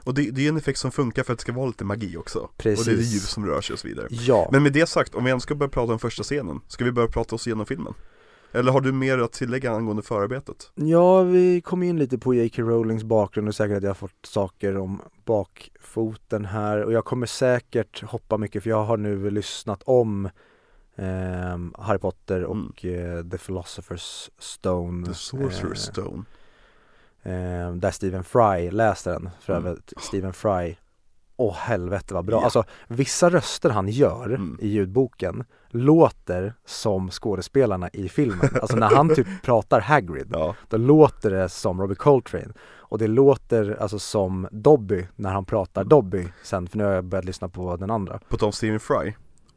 och 0.04 0.14
det, 0.14 0.30
det 0.30 0.44
är 0.44 0.48
en 0.48 0.56
effekt 0.56 0.78
som 0.78 0.90
funkar 0.92 1.22
för 1.22 1.32
att 1.32 1.38
det 1.38 1.42
ska 1.42 1.52
vara 1.52 1.66
lite 1.66 1.84
magi 1.84 2.16
också. 2.16 2.38
Och 2.38 2.52
det 2.56 2.68
är 2.68 2.70
det 2.70 2.76
Precis. 2.76 3.14
ljus 3.14 3.28
som 3.30 3.46
rör 3.46 3.60
sig 3.60 3.72
och 3.74 3.78
så 3.78 3.88
vidare. 3.88 4.06
ja, 4.10 4.48
Men 4.52 4.62
med 4.62 4.72
det 4.72 4.86
sagt, 4.88 5.14
om 5.14 5.24
vi 5.24 5.28
ens 5.30 5.42
ska 5.42 5.54
börja 5.54 5.70
prata 5.70 5.92
om 5.92 5.98
första 5.98 6.22
scenen, 6.22 6.60
ska 6.68 6.84
vi 6.84 6.92
börja 6.92 7.08
prata 7.08 7.34
oss 7.34 7.46
igenom 7.46 7.66
filmen? 7.66 7.94
Eller 8.52 8.72
har 8.72 8.80
du 8.80 8.92
mer 8.92 9.18
att 9.18 9.32
tillägga 9.32 9.72
angående 9.72 10.02
förarbetet? 10.02 10.70
ja 10.74 11.22
vi 11.22 11.60
kom 11.60 11.82
in 11.82 11.98
lite 11.98 12.18
på 12.18 12.34
J.K. 12.34 12.62
Rowlings 12.62 13.04
bakgrund 13.04 13.48
och 13.48 13.54
säkert 13.54 13.76
att 13.76 13.82
jag 13.82 13.90
har 13.90 13.94
fått 13.94 14.26
saker 14.26 14.76
om 14.76 15.00
bakfoten 15.24 16.44
här 16.44 16.82
och 16.84 16.92
jag 16.92 17.04
kommer 17.04 17.26
säkert 17.26 18.02
hoppa 18.02 18.38
mycket 18.38 18.62
för 18.62 18.70
jag 18.70 18.84
har 18.84 18.96
nu 18.96 19.30
lyssnat 19.30 19.82
om 19.86 20.28
ehm, 20.96 21.74
Harry 21.78 21.98
Potter 21.98 22.44
och 22.44 22.84
eh, 22.84 23.22
The 23.24 23.36
Philosopher's 23.36 24.30
Stone 24.38 24.88
Mm. 24.88 25.04
The 25.04 25.12
Sorcerer's 25.12 25.70
eh, 25.70 25.92
Stone 25.92 26.18
eh, 26.18 26.22
där 27.80 27.90
Stephen 27.90 28.24
Fry 28.24 28.70
läste 28.70 29.10
den 29.12 29.30
för 29.40 29.52
Mm. 29.56 29.66
övrigt, 29.66 29.92
Stephen 29.96 30.32
Fry 30.32 30.76
Åh 31.36 31.54
helvete 31.54 32.14
vad 32.14 32.24
bra, 32.24 32.36
Ja. 32.36 32.44
alltså 32.44 32.64
vissa 32.88 33.30
röster 33.30 33.70
han 33.70 33.88
gör 33.88 34.24
Mm. 34.26 34.58
i 34.60 34.68
ljudboken 34.68 35.44
låter 35.68 36.54
som 36.64 37.10
skådespelarna 37.10 37.88
i 37.92 38.08
filmen, 38.08 38.48
alltså 38.62 38.76
när 38.76 38.90
han 38.94 39.14
typ 39.14 39.26
pratar 39.42 39.80
Hagrid 39.80 40.28
Ja, 40.32 40.54
då 40.68 40.76
låter 40.76 41.30
det 41.30 41.48
som 41.48 41.80
Robbie 41.80 41.94
Coltrane. 41.94 42.52
Och 42.76 42.98
det 42.98 43.06
låter 43.06 43.76
alltså 43.80 43.98
som 43.98 44.48
Dobby 44.52 45.06
när 45.16 45.30
han 45.30 45.44
pratar 45.44 45.84
Dobby 45.84 46.28
sen 46.42 46.66
för 46.66 46.78
nu 46.78 46.84
har 46.84 46.92
jag 46.92 47.04
börjat 47.04 47.24
lyssna 47.24 47.48
på 47.48 47.76
den 47.76 47.90
andra. 47.90 48.20
På 48.28 48.36
tal 48.36 48.46
om 48.46 48.52
Stephen 48.52 48.80
Fry 48.80 49.12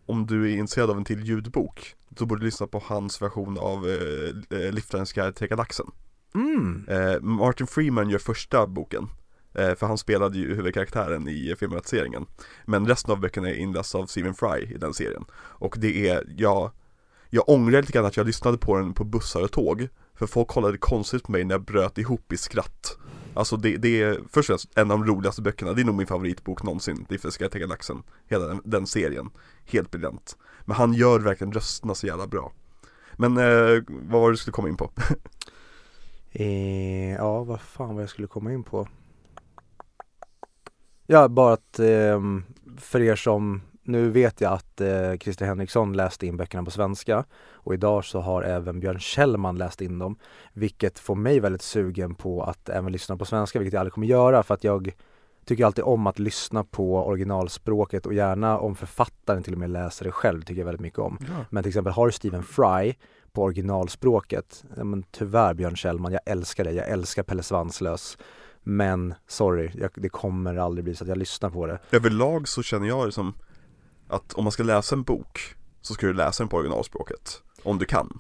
Om 0.06 0.26
du 0.28 0.52
är 0.52 0.58
intresserad 0.58 0.90
av 0.90 0.98
en 0.98 1.06
till 1.06 1.24
ljudbok 1.24 1.96
Då 2.10 2.26
borde 2.26 2.42
du 2.42 2.46
lyssna 2.46 2.68
på 2.68 2.82
hans 2.86 3.22
version 3.22 3.58
av 3.60 3.88
eh, 3.88 4.60
eh, 4.60 5.32
till 5.34 5.48
galaxen 5.48 5.86
mm. 6.36 6.86
eh, 6.88 7.22
Martin 7.22 7.68
Freeman 7.68 8.10
gör 8.10 8.20
första 8.20 8.68
boken. 8.68 9.10
Eh, 9.54 9.76
För 9.76 9.88
han 9.88 9.98
spelade 9.98 10.38
ju 10.38 10.56
huvudkaraktären 10.56 11.28
i 11.28 11.56
filmatiseringen 11.60 12.26
Men 12.66 12.88
resten 12.88 13.12
av 13.12 13.20
böckerna 13.20 13.50
är 13.50 13.54
inlästa 13.54 13.98
av 13.98 14.06
Stephen 14.06 14.34
Fry 14.34 14.62
i 14.62 14.78
den 14.78 14.94
serien. 14.94 15.26
Och 15.34 15.76
det 15.80 16.10
är, 16.10 16.24
jag 16.38 16.72
Jag 17.30 17.50
ångrar 17.50 17.82
lite 17.82 17.94
grann 17.94 18.06
att 18.06 18.18
jag 18.18 18.26
lyssnade 18.28 18.58
på 18.58 18.78
den 18.78 18.94
på 18.94 19.04
bussar 19.04 19.42
och 19.42 19.52
tåg. 19.52 19.88
För 20.16 20.28
folk 20.28 20.48
kollade 20.48 20.78
konstigt 20.78 21.24
på 21.24 21.32
mig 21.32 21.44
när 21.44 21.56
jag 21.56 21.64
bröt 21.64 21.98
ihop 21.98 22.34
i 22.34 22.38
skratt. 22.38 22.98
Alltså 23.38 23.58
det, 23.58 23.78
det 23.78 24.02
är 24.02 24.14
först 24.14 24.36
och 24.36 24.46
främst 24.46 24.78
en 24.78 24.92
av 24.92 25.00
de 25.00 25.08
roligaste 25.08 25.42
böckerna, 25.42 25.74
det 25.74 25.82
är 25.82 25.86
nog 25.86 25.96
min 25.96 26.08
favoritbok 26.08 26.64
någonsin, 26.64 27.06
det 27.10 27.16
är 27.16 27.20
Fiskar 27.20 27.58
i 27.58 27.68
laxen, 27.68 28.04
Hela 28.28 28.46
den, 28.46 28.62
den 28.64 28.88
serien, 28.88 29.30
helt 29.66 29.92
briljant. 29.92 30.38
Men 30.66 30.76
han 30.76 30.94
gör 30.94 31.20
verkligen 31.20 31.54
rösterna 31.54 31.96
så 31.96 32.08
jävla 32.08 32.28
bra. 32.28 32.52
Men 33.14 33.38
eh, 33.38 33.84
vad 33.88 34.22
var 34.22 34.30
det 34.30 34.34
du 34.34 34.38
skulle 34.38 34.52
komma 34.52 34.70
in 34.70 34.78
på? 34.78 34.92
eh, 36.40 37.16
Ja 37.16 37.44
vad 37.44 37.62
fan 37.62 37.96
vad 37.96 38.04
jag 38.04 38.10
skulle 38.10 38.28
komma 38.28 38.54
in 38.54 38.64
på. 38.64 38.88
Ja 41.06 41.28
bara 41.28 41.54
att 41.54 41.80
ehm, 41.80 42.44
för 42.78 43.02
er 43.02 43.16
som 43.16 43.62
nu 43.84 44.10
vet 44.10 44.42
jag 44.42 44.54
att 44.54 44.82
eh, 44.82 45.18
Christer 45.20 45.46
Henriksson 45.46 45.94
läste 45.94 46.28
in 46.28 46.38
böckerna 46.38 46.64
på 46.64 46.72
svenska. 46.72 47.26
Och 47.52 47.74
idag 47.74 48.06
så 48.06 48.20
har 48.20 48.44
även 48.44 48.80
Björn 48.80 49.00
Kjellman 49.00 49.58
läst 49.58 49.82
in 49.82 50.00
dem. 50.00 50.18
Vilket 50.54 51.00
får 51.00 51.16
mig 51.16 51.40
väldigt 51.40 51.62
sugen 51.62 52.16
på 52.16 52.44
att 52.44 52.70
även 52.70 52.92
lyssna 52.92 53.18
på 53.18 53.26
svenska 53.26 53.60
vilket 53.60 53.74
jag 53.74 53.80
aldrig 53.80 53.94
kommer 53.94 54.08
göra. 54.08 54.44
För 54.44 54.54
att 54.54 54.64
jag 54.64 54.92
tycker 55.46 55.66
alltid 55.66 55.84
om 55.84 56.08
att 56.08 56.20
lyssna 56.20 56.64
på 56.64 57.08
originalspråket. 57.08 58.06
Och 58.06 58.14
gärna 58.14 58.60
om 58.60 58.76
författaren 58.76 59.44
till 59.44 59.54
och 59.54 59.60
med 59.60 59.70
läser 59.70 60.06
det 60.06 60.12
själv 60.12 60.42
tycker 60.42 60.62
jag 60.62 60.66
väldigt 60.66 60.82
mycket 60.82 61.00
om. 61.00 61.18
Ja. 61.22 61.46
Men 61.50 61.64
till 61.64 61.70
exempel 61.70 61.94
har 61.94 62.06
du 62.06 62.12
Stephen 62.12 62.44
Fry 62.44 62.94
på 63.38 63.44
originalspråket, 63.44 64.64
men 64.76 65.04
tyvärr 65.04 65.54
Björn 65.54 65.76
Kjellman, 65.76 66.12
jag 66.12 66.22
älskar 66.26 66.64
dig, 66.64 66.76
jag 66.76 66.90
älskar 66.90 67.24
Pelle 67.24 67.44
Svanslös. 67.44 68.18
Men 68.64 69.14
sorry, 69.28 69.72
jag, 69.76 69.90
det 69.96 70.10
kommer 70.10 70.56
aldrig 70.56 70.84
bli 70.84 70.96
så 70.96 71.04
att 71.04 71.08
jag 71.08 71.18
lyssnar 71.18 71.50
på 71.50 71.66
det. 71.66 71.80
Överlag 71.92 72.48
så 72.48 72.64
känner 72.64 72.88
jag 72.88 73.08
det 73.08 73.12
som 73.12 73.34
att 74.08 74.34
om 74.34 74.44
man 74.44 74.52
ska 74.52 74.64
läsa 74.64 74.96
en 74.96 75.04
bok 75.04 75.56
så 75.82 75.94
ska 75.94 76.08
du 76.08 76.14
läsa 76.14 76.44
den 76.44 76.50
på 76.50 76.58
originalspråket. 76.58 77.42
Om 77.64 77.78
du 77.78 77.86
kan. 77.86 78.20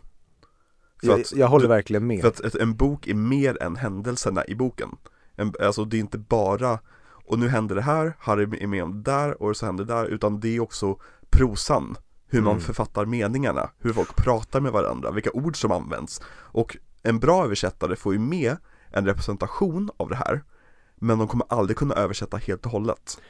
För 1.01 1.07
Jag, 1.07 1.24
jag 1.36 1.47
håller 1.47 1.63
du- 1.63 1.70
verkligen 1.70 2.07
med. 2.07 2.22
För 2.22 2.28
att 2.28 2.55
en 2.55 2.76
bok 2.76 3.07
är 3.07 3.13
mer 3.13 3.63
än 3.63 3.76
händelserna 3.76 4.45
i 4.45 4.55
boken. 4.55 4.89
En, 5.36 5.53
alltså 5.61 5.86
det 5.86 5.97
är 5.97 5.99
inte 5.99 6.18
bara, 6.18 6.80
och 7.26 7.39
nu 7.39 7.47
händer 7.49 7.76
det 7.76 7.82
här, 7.82 8.13
Harry 8.20 8.43
är 8.63 8.68
med 8.68 8.84
om 8.84 9.03
det 9.03 9.11
där 9.11 9.41
och 9.43 9.57
så 9.57 9.65
händer 9.65 9.86
det 9.86 9.93
där, 9.93 10.05
utan 10.05 10.39
det 10.39 10.55
är 10.55 10.59
också 10.59 10.99
prosan. 11.30 11.95
Hur 12.30 12.41
man 12.41 12.51
Mm. 12.51 12.61
författar 12.61 13.05
meningarna, 13.05 13.69
hur 13.80 13.93
folk 13.93 14.15
pratar 14.15 14.59
med 14.59 14.71
varandra, 14.71 15.11
vilka 15.11 15.32
ord 15.32 15.61
som 15.61 15.71
används. 15.71 16.21
Och 16.34 16.78
en 17.03 17.19
bra 17.19 17.43
översättare 17.43 17.95
får 17.95 18.13
ju 18.13 18.19
med 18.19 18.57
en 18.91 19.05
representation 19.05 19.89
av 19.97 20.09
det 20.09 20.15
här, 20.15 20.43
men 20.95 21.17
de 21.17 21.28
kommer 21.28 21.45
aldrig 21.49 21.78
kunna 21.78 21.95
översätta 21.95 22.38
helt 22.38 22.65
och 22.65 22.71
hållet. 22.71 23.21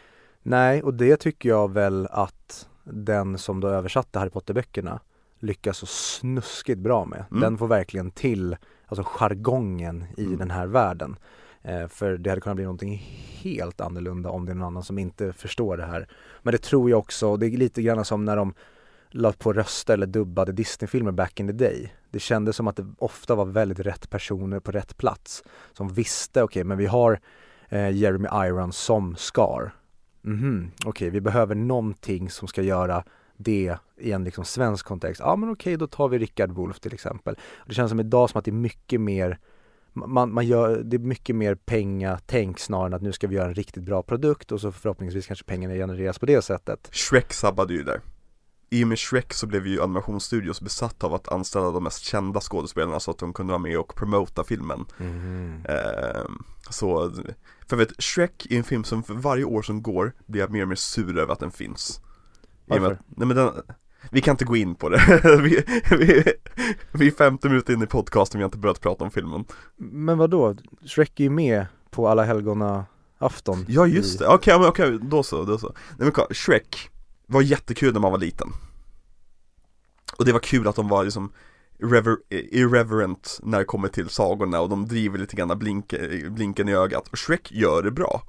Nej, 0.44 0.84
och 0.84 0.94
det 0.94 1.18
tycker 1.18 1.50
jag 1.50 1.72
väl 1.72 2.08
att 2.12 2.68
den 2.84 3.38
som 3.38 3.60
då 3.60 3.68
översatte 3.68 4.20
Harry 4.20 4.30
Potter-böckerna 4.30 5.00
lyckas 5.40 5.78
så 5.78 5.86
snuskigt 5.86 6.80
bra 6.80 7.06
med. 7.06 7.26
Mm. 7.32 7.42
Den 7.42 7.58
får 7.58 7.68
verkligen 7.68 8.12
till 8.12 8.58
alltså 8.86 9.04
jargongen 9.08 10.06
i 10.18 10.24
Mm. 10.26 10.38
den 10.38 10.52
här 10.52 10.68
världen. 10.68 11.16
Eh, 11.62 11.88
för 11.88 12.18
det 12.18 12.30
hade 12.30 12.42
kunnat 12.42 12.56
bli 12.56 12.66
någonting 12.66 12.98
helt 13.44 13.82
annorlunda 13.82 14.30
om 14.30 14.46
det 14.46 14.52
är 14.52 14.56
någon 14.56 14.68
annan 14.68 14.84
som 14.84 14.98
inte 15.00 15.34
förstår 15.34 15.78
det 15.78 15.86
här. 15.86 16.08
Men 16.42 16.52
det 16.52 16.58
tror 16.58 16.90
jag 16.90 17.00
också, 17.00 17.38
det 17.38 17.46
är 17.48 17.52
lite 17.58 17.82
grann 17.82 18.06
som 18.06 18.26
när 18.26 18.36
de 18.36 18.54
la 19.10 19.32
på 19.32 19.54
röster 19.54 19.94
eller 19.94 20.08
dubbade 20.08 20.52
Disney-filmer 20.52 21.12
back 21.12 21.40
in 21.40 21.48
the 21.48 21.54
day. 21.54 21.94
Det 22.12 22.20
kändes 22.20 22.56
som 22.56 22.68
att 22.68 22.76
det 22.76 22.86
ofta 22.98 23.36
var 23.36 23.46
väldigt 23.46 23.80
rätt 23.80 24.10
personer 24.10 24.60
på 24.60 24.72
rätt 24.72 24.98
plats. 24.98 25.44
Som 25.74 25.88
visste, 25.88 26.44
okej 26.44 26.64
men 26.64 26.78
vi 26.78 26.86
har 26.86 27.20
eh, 27.70 27.90
Jeremy 27.90 28.28
Irons 28.48 28.78
som 28.78 29.16
Scar. 29.16 29.72
Mhm, 30.22 30.72
okej 30.86 31.10
vi 31.10 31.22
behöver 31.22 31.56
någonting 31.56 32.30
som 32.30 32.48
ska 32.48 32.62
göra 32.62 33.04
det 33.38 33.78
i 33.98 34.12
en 34.12 34.24
liksom 34.24 34.46
svensk 34.46 34.86
kontext. 34.86 35.22
Ja 35.26 35.36
men 35.36 35.50
okej 35.50 35.78
då 35.78 35.88
tar 35.88 36.08
vi 36.08 36.18
Rickard 36.18 36.52
Wolff 36.52 36.80
till 36.80 36.94
exempel. 36.94 37.38
Det 37.66 37.74
känns 37.74 37.90
som 37.90 38.00
idag 38.00 38.30
som 38.30 38.40
att 38.40 38.46
det 38.46 38.52
är 38.52 38.54
mycket 38.54 39.02
mer 39.02 39.40
man, 39.94 40.34
man 40.34 40.46
gör, 40.46 40.82
det 40.84 40.98
är 40.98 41.00
mycket 41.00 41.36
mer 41.36 41.56
pengatänk 41.56 42.60
snarare 42.60 42.88
än 42.88 42.94
att 42.94 43.02
nu 43.02 43.12
ska 43.12 43.28
vi 43.28 43.36
göra 43.36 43.48
en 43.48 43.54
riktigt 43.54 43.84
bra 43.84 44.04
produkt 44.04 44.52
och 44.52 44.62
så 44.62 44.72
förhoppningsvis 44.72 45.28
kanske 45.28 45.46
pengarna 45.46 45.74
genereras 45.74 46.20
på 46.20 46.26
det 46.26 46.42
sättet. 46.42 46.90
Shrek 46.92 47.34
sabbade 47.34 47.74
ju 47.74 47.84
där. 47.84 48.02
I 48.70 48.84
och 48.84 48.88
med 48.88 49.00
Shrek 49.00 49.34
så 49.34 49.48
blev 49.48 49.68
ju 49.68 49.82
animationsstudios 49.82 50.62
besatta 50.62 51.08
av 51.08 51.14
att 51.14 51.28
anställa 51.28 51.72
de 51.72 51.84
mest 51.84 52.04
kända 52.04 52.42
skådespelarna 52.42 53.00
så 53.00 53.12
att 53.12 53.18
de 53.18 53.34
kunde 53.34 53.52
vara 53.52 53.62
med 53.62 53.80
och 53.80 53.96
promota 53.96 54.44
filmen. 54.44 54.86
Ehm, 55.00 56.44
så, 56.70 57.12
för 57.12 57.24
jag 57.70 57.78
vet, 57.78 58.02
Shrek 58.04 58.48
är 58.50 58.58
en 58.58 58.64
film 58.64 58.84
som 58.84 59.04
för 59.04 59.14
varje 59.14 59.44
år 59.44 59.62
som 59.62 59.82
går 59.84 60.14
blir 60.26 60.42
jag 60.42 60.52
mer 60.52 60.62
och 60.62 60.68
mer 60.68 60.76
sur 60.76 61.18
över 61.20 61.34
att 61.34 61.40
den 61.40 61.52
finns. 61.52 62.00
I 62.00 62.70
med 62.70 62.82
Varför? 62.82 62.94
att- 62.96 63.00
nej 63.18 63.28
men 63.28 63.38
den, 63.38 63.50
vi 64.12 64.22
kan 64.22 64.34
inte 64.34 64.46
gå 64.46 64.56
in 64.56 64.76
på 64.76 64.90
det. 64.90 65.22
vi, 65.44 65.64
vi, 65.98 66.24
vi 66.92 67.08
är 67.08 67.12
50 67.12 67.50
minuter 67.50 67.74
in 67.74 67.82
i 67.84 67.88
podcasten, 67.88 68.40
vi 68.40 68.44
har 68.44 68.48
inte 68.48 68.58
börjat 68.58 68.82
prata 68.82 69.04
om 69.04 69.12
filmen. 69.12 69.46
Men 69.78 70.18
vad 70.18 70.30
då? 70.30 70.56
Shrek 70.86 71.20
är 71.20 71.24
ju 71.24 71.30
med 71.30 71.66
på 71.90 72.08
alla 72.08 72.24
helgona 72.24 72.86
afton. 73.18 73.66
Ja 73.68 73.88
just 73.88 74.20
det, 74.20 74.28
okej, 74.28 74.60
men 74.60 74.68
okej, 74.68 75.00
då 75.02 75.24
så, 75.24 75.44
då 75.44 75.58
så. 75.58 75.74
Nej 75.98 76.12
men 76.16 76.36
Shrek 76.36 76.90
var 77.28 77.42
jättekul 77.42 77.94
när 77.94 78.00
man 78.00 78.12
var 78.12 78.20
liten. 78.20 78.54
Och 80.18 80.26
det 80.26 80.34
var 80.34 80.40
kul 80.40 80.68
att 80.68 80.76
de 80.76 80.88
var 80.88 81.04
liksom 81.04 81.32
irrever- 81.80 82.18
irreverent 82.30 83.40
när 83.44 83.60
det 83.60 83.66
kommer 83.66 83.88
till 83.88 84.10
sagorna 84.10 84.62
och 84.62 84.70
de 84.70 84.88
driver 84.88 85.20
lite 85.20 85.36
grann 85.36 85.60
blink, 85.60 85.94
blinken 86.30 86.70
i 86.70 86.74
ögat. 86.74 87.08
Och 87.08 87.18
Shrek 87.18 87.52
gör 87.52 87.84
det 87.84 87.92
bra. 87.92 88.24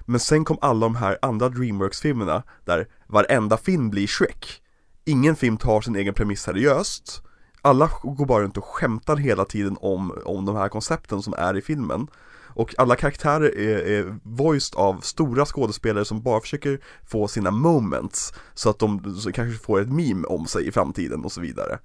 Men 0.00 0.20
sen 0.20 0.44
kom 0.44 0.58
alla 0.60 0.86
de 0.86 0.96
här 0.96 1.18
andra 1.22 1.48
Dreamworks-filmerna 1.48 2.42
där 2.64 2.88
varenda 3.06 3.56
film 3.56 3.90
blir 3.90 4.06
Shrek. 4.06 4.62
Ingen 5.04 5.36
film 5.36 5.56
tar 5.56 5.80
sin 5.80 5.96
egen 5.96 6.14
premiss 6.14 6.42
seriöst. 6.42 7.22
Alla 7.62 7.90
går 8.02 8.26
bara 8.26 8.42
runt 8.42 8.56
och 8.56 8.64
skämtar 8.64 9.16
hela 9.16 9.44
tiden 9.44 9.76
om, 9.80 10.18
om 10.24 10.44
de 10.44 10.56
här 10.56 10.68
koncepten 10.68 11.22
som 11.22 11.34
är 11.38 11.56
i 11.56 11.62
filmen. 11.62 12.08
Och 12.54 12.74
alla 12.78 12.96
karaktärer 12.96 13.58
är, 13.58 13.78
är 13.78 14.18
voiced 14.22 14.78
av 14.78 15.00
stora 15.00 15.46
skådespelare 15.46 16.04
som 16.04 16.22
bara 16.22 16.40
försöker 16.40 16.80
få 17.06 17.28
sina 17.28 17.50
moments 17.50 18.32
så 18.54 18.70
att 18.70 18.78
de 18.78 19.16
så 19.20 19.32
kanske 19.32 19.64
får 19.64 19.80
ett 19.80 19.92
meme 19.92 20.26
om 20.26 20.46
sig 20.46 20.66
i 20.68 20.72
framtiden 20.72 21.24
och 21.24 21.32
så 21.32 21.40
vidare. 21.40 21.78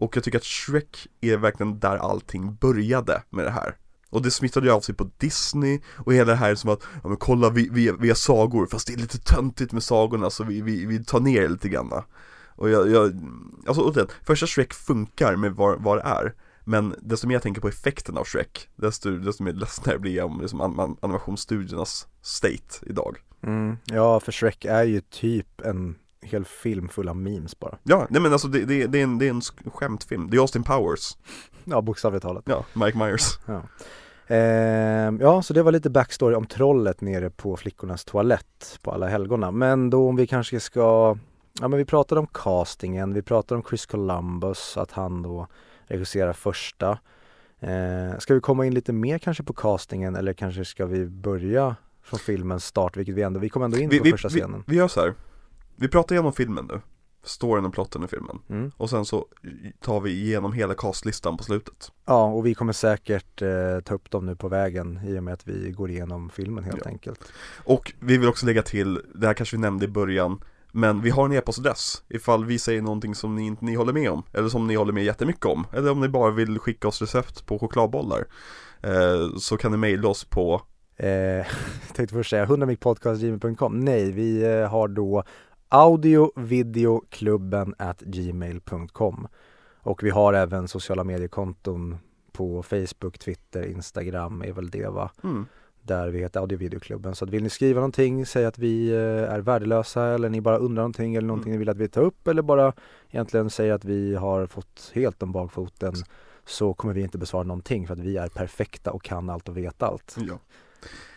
Och 0.00 0.16
jag 0.16 0.24
tycker 0.24 0.38
att 0.38 0.44
Shrek 0.44 1.06
är 1.20 1.36
verkligen 1.36 1.78
där 1.78 1.96
allting 1.96 2.54
började 2.54 3.22
med 3.30 3.44
det 3.44 3.50
här. 3.50 3.76
Och 4.10 4.22
det 4.22 4.30
smittade 4.30 4.66
ju 4.66 4.72
av 4.72 4.80
sig 4.80 4.94
på 4.94 5.10
Disney 5.18 5.80
och 5.96 6.14
hela 6.14 6.30
det 6.30 6.36
här 6.36 6.54
som 6.54 6.70
att, 6.70 6.82
ja 7.02 7.08
men 7.08 7.16
kolla 7.16 7.50
vi, 7.50 7.68
vi, 7.72 7.92
vi 8.00 8.08
har 8.08 8.14
sagor 8.14 8.66
fast 8.66 8.86
det 8.86 8.92
är 8.92 8.96
lite 8.96 9.18
töntigt 9.18 9.72
med 9.72 9.82
sagorna 9.82 10.30
så 10.30 10.44
vi, 10.44 10.62
vi, 10.62 10.86
vi 10.86 11.04
tar 11.04 11.20
ner 11.20 11.48
lite 11.48 11.68
grann 11.68 11.92
Och 12.56 12.70
jag, 12.70 12.90
jag 12.90 13.12
alltså 13.66 13.82
återigen, 13.82 14.08
första 14.26 14.46
Shrek 14.46 14.74
funkar 14.74 15.36
med 15.36 15.52
vad, 15.52 15.82
vad 15.82 15.98
det 15.98 16.02
är 16.02 16.34
men 16.70 16.94
desto 16.98 17.26
mer 17.26 17.34
jag 17.34 17.42
tänker 17.42 17.60
på 17.60 17.68
effekten 17.68 18.18
av 18.18 18.24
Shrek 18.24 18.68
Desto, 18.76 19.10
desto 19.10 19.42
mer 19.42 19.52
ledsnare 19.52 19.98
blir 19.98 20.16
jag 20.16 20.26
om 20.26 20.40
liksom 20.40 20.60
an, 20.60 20.96
animationsstudiernas 21.00 22.06
state 22.22 22.86
idag. 22.86 23.16
Mm. 23.42 23.76
Ja, 23.84 24.20
för 24.20 24.32
Shrek 24.32 24.64
är 24.64 24.84
ju 24.84 25.00
typ 25.00 25.60
en 25.60 25.94
hel 26.22 26.44
film 26.44 26.88
full 26.88 27.08
av 27.08 27.16
memes 27.16 27.58
bara. 27.58 27.78
Ja, 27.82 28.06
nej 28.10 28.22
men 28.22 28.32
alltså 28.32 28.48
det, 28.48 28.64
det, 28.64 28.86
det, 28.86 28.98
är, 28.98 29.02
en, 29.02 29.18
det 29.18 29.26
är 29.26 29.30
en 29.30 29.40
skämtfilm, 29.72 30.30
det 30.30 30.36
är 30.36 30.40
Austin 30.40 30.62
Powers. 30.62 31.16
Ja, 31.64 31.80
bokstavligt 31.80 32.22
talat. 32.22 32.44
Ja, 32.46 32.64
Mike 32.72 32.98
Myers. 32.98 33.38
Ja. 33.46 33.62
Eh, 34.34 35.12
ja, 35.20 35.42
så 35.42 35.54
det 35.54 35.62
var 35.62 35.72
lite 35.72 35.90
backstory 35.90 36.34
om 36.34 36.46
trollet 36.46 37.00
nere 37.00 37.30
på 37.30 37.56
flickornas 37.56 38.04
toalett 38.04 38.78
på 38.82 38.90
alla 38.90 39.08
helgona. 39.08 39.50
Men 39.50 39.90
då 39.90 40.08
om 40.08 40.16
vi 40.16 40.26
kanske 40.26 40.60
ska, 40.60 41.18
ja 41.60 41.68
men 41.68 41.78
vi 41.78 41.84
pratade 41.84 42.20
om 42.20 42.26
castingen, 42.26 43.14
vi 43.14 43.22
pratade 43.22 43.58
om 43.58 43.64
Chris 43.68 43.86
Columbus, 43.86 44.76
att 44.76 44.92
han 44.92 45.22
då 45.22 45.46
regisserar 45.90 46.32
första. 46.32 46.98
Eh, 47.60 48.18
ska 48.18 48.34
vi 48.34 48.40
komma 48.40 48.66
in 48.66 48.74
lite 48.74 48.92
mer 48.92 49.18
kanske 49.18 49.42
på 49.42 49.52
castingen 49.52 50.16
eller 50.16 50.32
kanske 50.32 50.64
ska 50.64 50.86
vi 50.86 51.06
börja 51.06 51.76
från 52.02 52.18
filmens 52.18 52.64
start, 52.64 52.96
vilket 52.96 53.14
vi 53.14 53.22
ändå, 53.22 53.40
vi 53.40 53.48
kommer 53.48 53.64
ändå 53.64 53.78
in 53.78 53.88
vi, 53.88 53.98
på 53.98 54.04
vi, 54.04 54.10
första 54.10 54.28
scenen. 54.28 54.64
Vi, 54.66 54.72
vi 54.72 54.76
gör 54.76 54.88
så 54.88 55.00
här. 55.00 55.14
vi 55.76 55.88
pratar 55.88 56.14
igenom 56.14 56.32
filmen 56.32 56.68
nu 56.72 56.80
storyn 57.22 57.64
och 57.64 57.72
plotten 57.72 58.04
i 58.04 58.08
filmen. 58.08 58.38
Mm. 58.50 58.72
Och 58.76 58.90
sen 58.90 59.04
så 59.04 59.26
tar 59.80 60.00
vi 60.00 60.10
igenom 60.10 60.52
hela 60.52 60.74
castlistan 60.74 61.36
på 61.36 61.44
slutet. 61.44 61.92
Ja, 62.06 62.24
och 62.24 62.46
vi 62.46 62.54
kommer 62.54 62.72
säkert 62.72 63.42
eh, 63.42 63.80
ta 63.84 63.94
upp 63.94 64.10
dem 64.10 64.26
nu 64.26 64.36
på 64.36 64.48
vägen 64.48 65.00
i 65.06 65.18
och 65.18 65.22
med 65.22 65.34
att 65.34 65.48
vi 65.48 65.70
går 65.70 65.90
igenom 65.90 66.30
filmen 66.30 66.64
helt 66.64 66.80
Ja. 66.84 66.90
enkelt. 66.90 67.32
Och 67.64 67.92
vi 68.00 68.18
vill 68.18 68.28
också 68.28 68.46
lägga 68.46 68.62
till, 68.62 69.00
det 69.14 69.26
här 69.26 69.34
kanske 69.34 69.56
vi 69.56 69.60
nämnde 69.60 69.84
i 69.84 69.88
början, 69.88 70.44
men 70.72 71.00
vi 71.00 71.10
har 71.10 71.24
en 71.24 71.32
e-postadress 71.32 72.02
ifall 72.08 72.44
vi 72.44 72.58
säger 72.58 72.82
någonting 72.82 73.14
som 73.14 73.34
ni 73.34 73.46
inte 73.46 73.64
ni 73.64 73.74
håller 73.74 73.92
med 73.92 74.10
om, 74.10 74.22
eller 74.32 74.48
som 74.48 74.66
ni 74.66 74.74
håller 74.74 74.92
med 74.92 75.04
jättemycket 75.04 75.46
om, 75.46 75.66
eller 75.72 75.90
om 75.90 76.00
ni 76.00 76.08
bara 76.08 76.30
vill 76.30 76.58
skicka 76.58 76.88
oss 76.88 77.02
recept 77.02 77.46
på 77.46 77.58
chokladbollar. 77.58 78.24
Eh, 78.82 79.36
så 79.38 79.56
kan 79.56 79.70
ni 79.70 79.76
mejla 79.76 80.08
oss 80.08 80.24
på 80.24 80.62
Eh, 81.02 81.08
jag 81.86 81.94
tänkte 81.94 82.14
först 82.14 82.30
säga 82.30 82.46
100micpodcast.gmail.com 82.46 83.80
Nej, 83.80 84.12
vi 84.12 84.44
eh, 84.44 84.68
har 84.68 84.88
då 84.88 85.24
audiovideoklubben 85.68 87.74
at 87.78 88.00
gmail.com 88.00 89.28
och 89.82 90.02
vi 90.02 90.10
har 90.10 90.32
även 90.32 90.68
sociala 90.68 91.04
mediekonton 91.04 91.98
på 92.32 92.62
Facebook, 92.62 93.18
Twitter, 93.18 93.66
Instagram 93.66 94.42
är 94.42 94.52
väl 94.52 94.70
det 94.70 94.88
va? 94.88 95.10
mm, 95.24 95.46
Där 95.82 96.08
vi 96.08 96.18
heter 96.18 96.40
audiovideoklubben. 96.40 97.14
Så 97.14 97.24
att 97.24 97.30
vill 97.30 97.42
ni 97.42 97.50
skriva 97.50 97.74
någonting, 97.80 98.26
säga 98.26 98.48
att 98.48 98.58
vi 98.58 98.90
eh, 98.90 99.32
är 99.34 99.40
värdelösa 99.40 100.04
eller 100.06 100.28
ni 100.28 100.40
bara 100.40 100.56
undrar 100.58 100.82
någonting 100.82 101.14
eller 101.14 101.26
någonting 101.28 101.50
Mm. 101.50 101.54
ni 101.54 101.58
vill 101.58 101.68
att 101.68 101.76
vi 101.76 101.88
tar 101.88 102.02
upp 102.02 102.28
eller 102.28 102.42
bara 102.42 102.72
egentligen 103.10 103.50
säga 103.50 103.74
att 103.74 103.84
vi 103.84 104.14
har 104.14 104.46
fått 104.46 104.90
helt 104.94 105.22
om 105.22 105.32
bakfoten 105.32 105.94
så 106.46 106.74
kommer 106.74 106.94
vi 106.94 107.00
inte 107.00 107.18
besvara 107.18 107.42
någonting 107.42 107.86
för 107.86 107.94
att 107.94 108.00
vi 108.00 108.16
är 108.16 108.28
perfekta 108.28 108.90
och 108.92 109.02
kan 109.02 109.30
allt 109.30 109.48
och 109.48 109.56
vet 109.56 109.82
allt. 109.82 110.16
ja. 110.28 110.38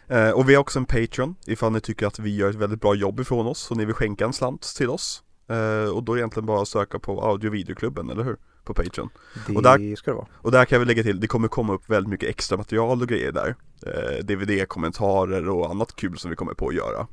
Eh, 0.08 0.32
och 0.32 0.50
vi 0.50 0.54
har 0.56 0.62
också 0.62 0.80
en 0.80 0.86
Patreon 0.86 1.36
ifall 1.48 1.72
ni 1.72 1.80
tycker 1.82 2.08
att 2.08 2.20
vi 2.20 2.36
gör 2.36 2.50
ett 2.50 2.56
väldigt 2.56 2.82
bra 2.82 2.96
jobb 2.96 3.20
ifrån 3.20 3.48
oss 3.48 3.72
och 3.72 3.78
ni 3.78 3.86
vill 3.86 3.96
skänka 3.96 4.26
en 4.26 4.34
slant 4.34 4.62
till 4.78 4.90
oss. 4.90 5.24
Eh, 5.48 5.96
och 5.96 6.04
då 6.04 6.12
är 6.12 6.16
det 6.16 6.20
egentligen 6.22 6.46
bara 6.46 6.62
att 6.62 6.68
söka 6.68 7.00
på 7.00 7.22
audio 7.22 7.50
videoklubben, 7.52 8.10
eller 8.10 8.24
hur? 8.24 8.38
På 8.64 8.74
Patreon. 8.74 9.10
Det 9.48 9.56
Och 9.56 9.64
där- 9.64 9.96
ska 9.96 10.12
det 10.12 10.16
vara. 10.18 10.28
Och 10.34 10.52
där 10.52 10.66
kan 10.66 10.80
vi 10.80 10.86
lägga 10.86 11.04
till, 11.04 11.20
det 11.20 11.28
kommer 11.28 11.48
komma 11.48 11.74
upp 11.74 11.90
väldigt 11.90 12.10
mycket 12.10 12.30
extra 12.30 12.58
material 12.58 13.02
och 13.02 13.08
grejer 13.08 13.32
där. 13.32 13.56
Eh, 13.86 14.26
DVD-kommentarer 14.26 15.50
och 15.50 15.70
annat 15.70 15.96
kul 15.96 16.18
som 16.18 16.30
vi 16.30 16.36
kommer 16.36 16.54
på 16.54 16.68
att 16.68 16.76
göra. 16.76 17.08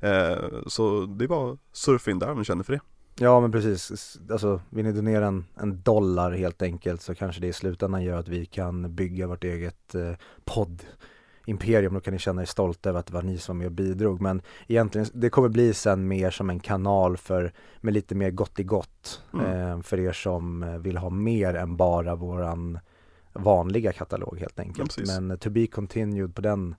Eh, 0.00 0.44
så 0.66 1.06
det 1.06 1.24
är 1.24 1.28
bara 1.28 1.56
surfa 1.72 2.10
in 2.10 2.18
där 2.18 2.30
om 2.30 2.38
ni 2.38 2.44
känner 2.44 2.64
för 2.64 2.72
det. 2.72 2.80
Ja 3.18 3.40
men 3.40 3.52
precis, 3.52 4.18
alltså 4.30 4.60
vill 4.70 4.84
ni 4.84 4.92
donera 4.92 5.26
en, 5.26 5.44
en 5.60 5.82
dollar 5.82 6.32
helt 6.32 6.62
enkelt 6.62 7.02
så 7.02 7.14
kanske 7.14 7.40
det 7.40 7.46
i 7.46 7.52
slutändan 7.52 8.04
gör 8.04 8.18
att 8.18 8.28
vi 8.28 8.46
kan 8.46 8.94
bygga 8.94 9.26
vårt 9.26 9.44
eget 9.44 9.94
eh, 9.94 10.12
podd 10.44 10.82
Imperium, 11.48 11.94
då 11.94 12.00
kan 12.00 12.12
ni 12.12 12.18
känna 12.18 12.42
er 12.42 12.46
stolta 12.46 12.88
över 12.88 13.00
att 13.00 13.06
det 13.06 13.12
var 13.14 13.22
ni 13.22 13.38
som 13.38 13.56
var 13.56 13.58
med 13.58 13.66
och 13.66 13.72
bidrog 13.72 14.20
men 14.20 14.42
egentligen, 14.66 15.06
det 15.14 15.30
kommer 15.30 15.48
bli 15.48 15.74
sen 15.74 16.08
mer 16.08 16.30
som 16.30 16.50
en 16.50 16.60
kanal 16.60 17.16
för, 17.16 17.52
med 17.80 17.94
lite 17.94 18.14
mer 18.14 18.30
gott 18.30 18.60
i 18.60 18.62
gott 18.64 19.22
Mm. 19.32 19.46
eh, 19.70 19.80
för 19.82 20.00
er 20.00 20.12
som 20.12 20.62
eh, 20.62 20.78
vill 20.78 20.96
ha 20.96 21.10
mer 21.10 21.54
än 21.54 21.76
bara 21.76 22.14
våran 22.14 22.78
vanliga 23.42 23.92
katalog 23.92 24.38
helt 24.40 24.60
enkelt. 24.60 24.96
precis. 24.96 25.20
men 25.20 25.38
to 25.38 25.50
be 25.50 25.66
continued 25.66 26.34
på 26.34 26.40
den 26.40 26.74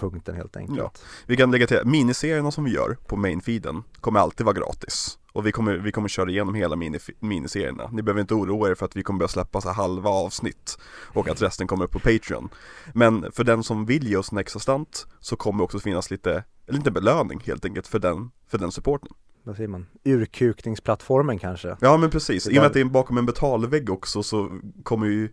punkten 0.00 0.34
helt 0.34 0.56
enkelt. 0.56 0.78
Ja. 0.78 0.92
Vi 1.26 1.36
kan 1.36 1.50
lägga 1.50 1.66
till, 1.66 1.80
miniserierna 1.84 2.50
som 2.50 2.64
vi 2.64 2.70
gör 2.70 2.96
på 3.06 3.16
mainfeeden 3.16 3.82
kommer 4.00 4.20
alltid 4.20 4.46
vara 4.46 4.56
gratis. 4.56 5.18
Och 5.32 5.46
vi 5.46 5.52
kommer, 5.52 5.76
vi 5.76 5.92
kommer 5.92 6.08
köra 6.08 6.30
igenom 6.30 6.54
hela 6.54 6.76
mini, 6.76 6.98
miniserierna. 7.20 7.90
Ni 7.92 8.02
behöver 8.02 8.20
inte 8.20 8.34
oroa 8.34 8.70
er 8.70 8.74
för 8.74 8.86
att 8.86 8.96
vi 8.96 9.02
kommer 9.02 9.18
börja 9.18 9.28
släppa 9.28 9.60
så 9.60 9.68
halva 9.68 10.10
avsnitt 10.10 10.78
och 11.06 11.28
att 11.28 11.42
resten 11.42 11.66
kommer 11.66 11.84
upp 11.84 11.90
på 11.90 11.98
Patreon. 11.98 12.48
Men 12.94 13.32
för 13.32 13.44
den 13.44 13.62
som 13.62 13.86
vill 13.86 14.08
ge 14.08 14.16
oss 14.16 14.32
en 14.32 14.38
extra 14.38 14.60
slant 14.60 15.06
så 15.20 15.36
kommer 15.36 15.64
också 15.64 15.78
finnas 15.78 16.10
lite, 16.10 16.44
inte 16.72 16.90
belöning 16.90 17.40
helt 17.46 17.64
enkelt 17.64 17.86
för 17.86 17.98
den, 17.98 18.30
för 18.48 18.58
den 18.58 18.72
supporten. 18.72 19.08
Vad 19.42 19.56
säger 19.56 19.68
man? 19.68 19.86
Urkukningsplattformen 20.04 21.38
kanske? 21.38 21.76
Ja 21.80 21.96
men 21.96 22.10
precis, 22.10 22.46
i 22.46 22.50
och 22.50 22.54
med 22.54 22.64
att 22.64 22.72
det 22.72 22.80
är 22.80 22.84
bakom 22.84 23.18
en 23.18 23.26
betalvägg 23.26 23.90
också 23.90 24.22
så 24.22 24.60
kommer 24.82 25.06
ju 25.06 25.28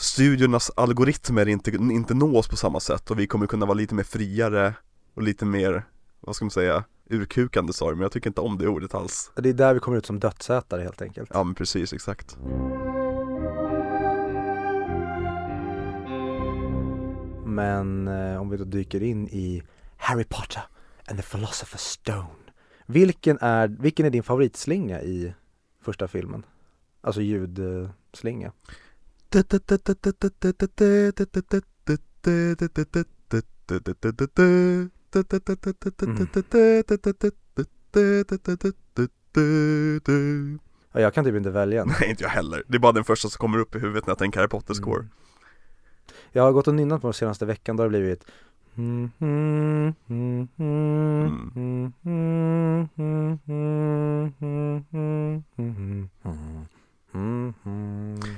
studiornas 0.00 0.70
algoritmer 0.76 1.48
inte, 1.48 1.70
inte 1.70 2.14
nå 2.14 2.38
oss 2.38 2.48
på 2.48 2.56
samma 2.56 2.80
sätt 2.80 3.10
och 3.10 3.18
vi 3.18 3.26
kommer 3.26 3.46
kunna 3.46 3.66
vara 3.66 3.74
lite 3.74 3.94
mer 3.94 4.04
friare 4.04 4.74
och 5.14 5.22
lite 5.22 5.44
mer, 5.44 5.84
vad 6.20 6.36
ska 6.36 6.44
man 6.44 6.50
säga, 6.50 6.84
urkukande 7.10 7.72
sa 7.72 7.88
du, 7.88 7.94
men 7.94 8.02
jag 8.02 8.12
tycker 8.12 8.30
inte 8.30 8.40
om 8.40 8.58
det 8.58 8.68
ordet 8.68 8.94
alls. 8.94 9.30
Det 9.36 9.48
är 9.48 9.52
där 9.52 9.74
vi 9.74 9.80
kommer 9.80 9.98
ut 9.98 10.06
som 10.06 10.20
dödsätare 10.20 10.82
helt 10.82 11.02
enkelt. 11.02 11.30
Ja 11.34 11.44
men 11.44 11.54
precis, 11.54 11.92
exakt. 11.92 12.38
Men 17.44 18.08
eh, 18.08 18.40
om 18.40 18.50
vi 18.50 18.56
då 18.56 18.64
dyker 18.64 19.02
in 19.02 19.28
i 19.28 19.62
Harry 19.96 20.24
Potter 20.24 20.62
and 21.06 21.18
the 21.18 21.36
Philosopher's 21.36 21.76
Stone. 21.76 22.26
Vilken 22.86 23.38
är, 23.40 23.68
vilken 23.68 24.06
är 24.06 24.10
din 24.10 24.22
favoritslinga 24.22 25.00
i 25.00 25.34
första 25.80 26.08
filmen? 26.08 26.42
Alltså 27.00 27.20
ljudslinga. 27.22 28.52
Ja, 40.92 41.00
jag 41.00 41.14
kan 41.14 41.24
typ 41.24 41.34
inte 41.34 41.50
välja. 41.50 41.84
Nej 41.84 42.10
inte 42.10 42.22
jag 42.22 42.30
heller, 42.30 42.62
det 42.68 42.76
är 42.76 42.78
bara 42.78 42.92
den 42.92 43.04
första 43.04 43.28
som 43.28 43.38
kommer 43.38 43.58
upp 43.58 43.74
i 43.74 43.78
huvudet 43.78 44.06
när 44.06 44.10
jag 44.10 44.18
tänker 44.18 44.38
Harry 44.38 44.48
Potter 44.48 44.74
score. 44.74 45.00
Mm. 45.00 45.10
Jag 46.32 46.42
har 46.42 46.52
gått 46.52 46.68
och 46.68 46.74
nynnat 46.74 47.00
på 47.00 47.06
den 47.06 47.14
senaste 47.14 47.46
veckan, 47.46 47.76
då 47.76 47.82
har 47.82 47.88
det 47.88 47.98
blivit 47.98 48.24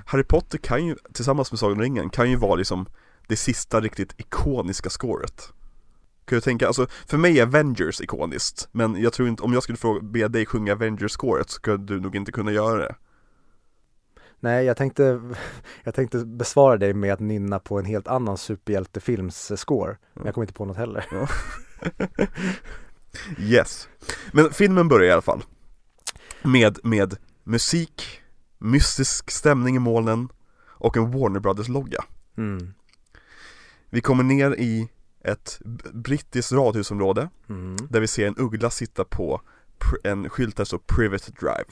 Harry 0.07 0.25
Potter 0.25 0.59
kan 0.59 0.87
ju, 0.87 0.97
tillsammans 1.13 1.53
med 1.53 1.59
Sagan 1.59 1.77
om 1.77 1.83
ringen, 1.83 2.11
kan 2.11 2.31
ju 2.31 2.37
vara 2.37 2.55
liksom 2.55 2.87
det 3.29 3.37
sista 3.37 3.81
riktigt 3.81 4.15
ikoniska 4.17 4.91
scoret. 4.91 5.53
Kan 6.25 6.37
du 6.37 6.41
tänka, 6.41 6.67
alltså 6.67 6.87
för 7.07 7.19
mig 7.19 7.41
är 7.41 7.43
Avengers 7.43 8.01
ikoniskt, 8.01 8.69
men 8.73 9.03
jag 9.03 9.13
tror 9.13 9.29
inte, 9.29 9.43
om 9.43 9.53
jag 9.53 9.63
skulle 9.63 9.79
fråga, 9.79 10.01
be 10.01 10.29
dig 10.29 10.47
sjunga 10.47 10.73
Avengers-scoret 10.73 11.51
så 11.51 11.55
skulle 11.55 11.77
du 11.77 12.01
nog 12.01 12.17
inte 12.17 12.33
kunna 12.33 12.53
göra 12.53 12.79
det. 12.79 12.95
Nej, 14.41 14.65
jag 14.65 14.77
tänkte, 14.77 15.21
jag 15.85 15.95
tänkte 15.95 16.19
besvara 16.19 16.77
dig 16.77 16.95
med 16.95 17.13
att 17.13 17.21
nynna 17.21 17.59
på 17.59 17.79
en 17.79 17.85
helt 17.85 18.09
annan 18.09 18.39
superhjältefilms 18.39 19.53
score. 19.57 19.97
Men 20.15 20.25
jag 20.25 20.35
kom 20.35 20.43
inte 20.43 20.55
på 20.55 20.65
något 20.65 20.77
heller. 20.77 21.07
Yes. 23.39 23.89
Men 24.33 24.51
filmen 24.51 24.89
börjar 24.89 25.09
i 25.09 25.13
alla 25.13 25.23
fall 25.23 25.43
med, 26.43 26.79
med 26.83 27.17
musik, 27.45 28.22
mystisk 28.63 29.31
stämning 29.31 29.77
i 29.77 29.79
molnen 29.79 30.29
och 30.67 30.97
en 30.97 31.11
Warner 31.11 31.41
Brothers-logga. 31.41 32.05
Mm. 32.37 32.75
Vi 33.91 34.01
kommer 34.01 34.25
ner 34.25 34.51
i 34.51 34.89
ett 35.25 35.61
brittiskt 35.93 36.53
radhusområde 36.53 37.29
Mm. 37.49 37.77
där 37.91 38.01
vi 38.01 38.07
ser 38.07 38.27
en 38.27 38.35
uggla 38.39 38.71
sitta 38.71 39.05
på 39.05 39.41
en 40.05 40.29
skylt 40.31 40.57
där 40.57 40.65
står 40.65 40.79
Private 40.79 41.33
Drive. 41.41 41.65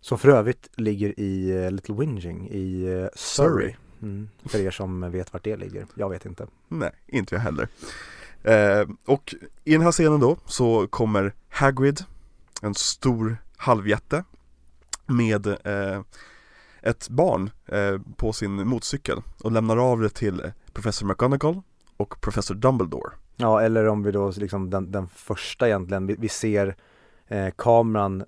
Som 0.00 0.18
för 0.18 0.28
övrigt 0.28 0.68
ligger 0.76 1.20
i 1.20 1.50
eh, 1.64 1.70
Little 1.70 1.94
Whinging 1.94 2.48
i 2.50 2.82
eh, 2.84 3.08
Surrey. 3.14 3.14
Surrey. 3.14 3.74
Mm. 4.02 4.28
För 4.44 4.58
er 4.58 4.70
som 4.70 5.10
vet 5.10 5.32
vart 5.32 5.44
det 5.44 5.56
ligger. 5.56 5.86
Jag 5.94 6.10
vet 6.10 6.26
inte. 6.26 6.46
Nej, 6.68 6.90
inte 7.06 7.34
jag 7.34 7.42
heller. 7.42 7.68
Eh, 8.42 8.88
och 9.04 9.34
i 9.64 9.72
den 9.72 9.80
här 9.82 9.92
scenen 9.92 10.20
då 10.20 10.36
så 10.46 10.86
kommer 10.86 11.34
Hagrid, 11.48 12.04
en 12.62 12.74
stor 12.74 13.36
halvjätte, 13.56 14.24
med 15.10 15.46
eh, 15.46 16.00
ett 16.82 17.08
barn 17.08 17.50
eh, 17.66 17.98
på 18.16 18.32
sin 18.32 18.68
motorcykel 18.68 19.18
och 19.42 19.52
lämnar 19.52 19.76
av 19.76 20.00
det 20.00 20.08
till 20.10 20.52
Professor 20.72 21.06
McGonagall 21.06 21.60
och 21.96 22.20
Professor 22.20 22.54
Dumbledore. 22.54 23.12
Ja, 23.36 23.60
eller 23.62 23.88
om 23.88 24.02
vi 24.02 24.12
då 24.12 24.32
liksom 24.36 24.70
den, 24.70 24.92
den 24.92 25.08
första 25.08 25.66
egentligen, 25.66 26.06
vi, 26.06 26.16
vi 26.18 26.28
ser 26.28 26.76
eh, 27.28 27.48
kameran 27.56 28.24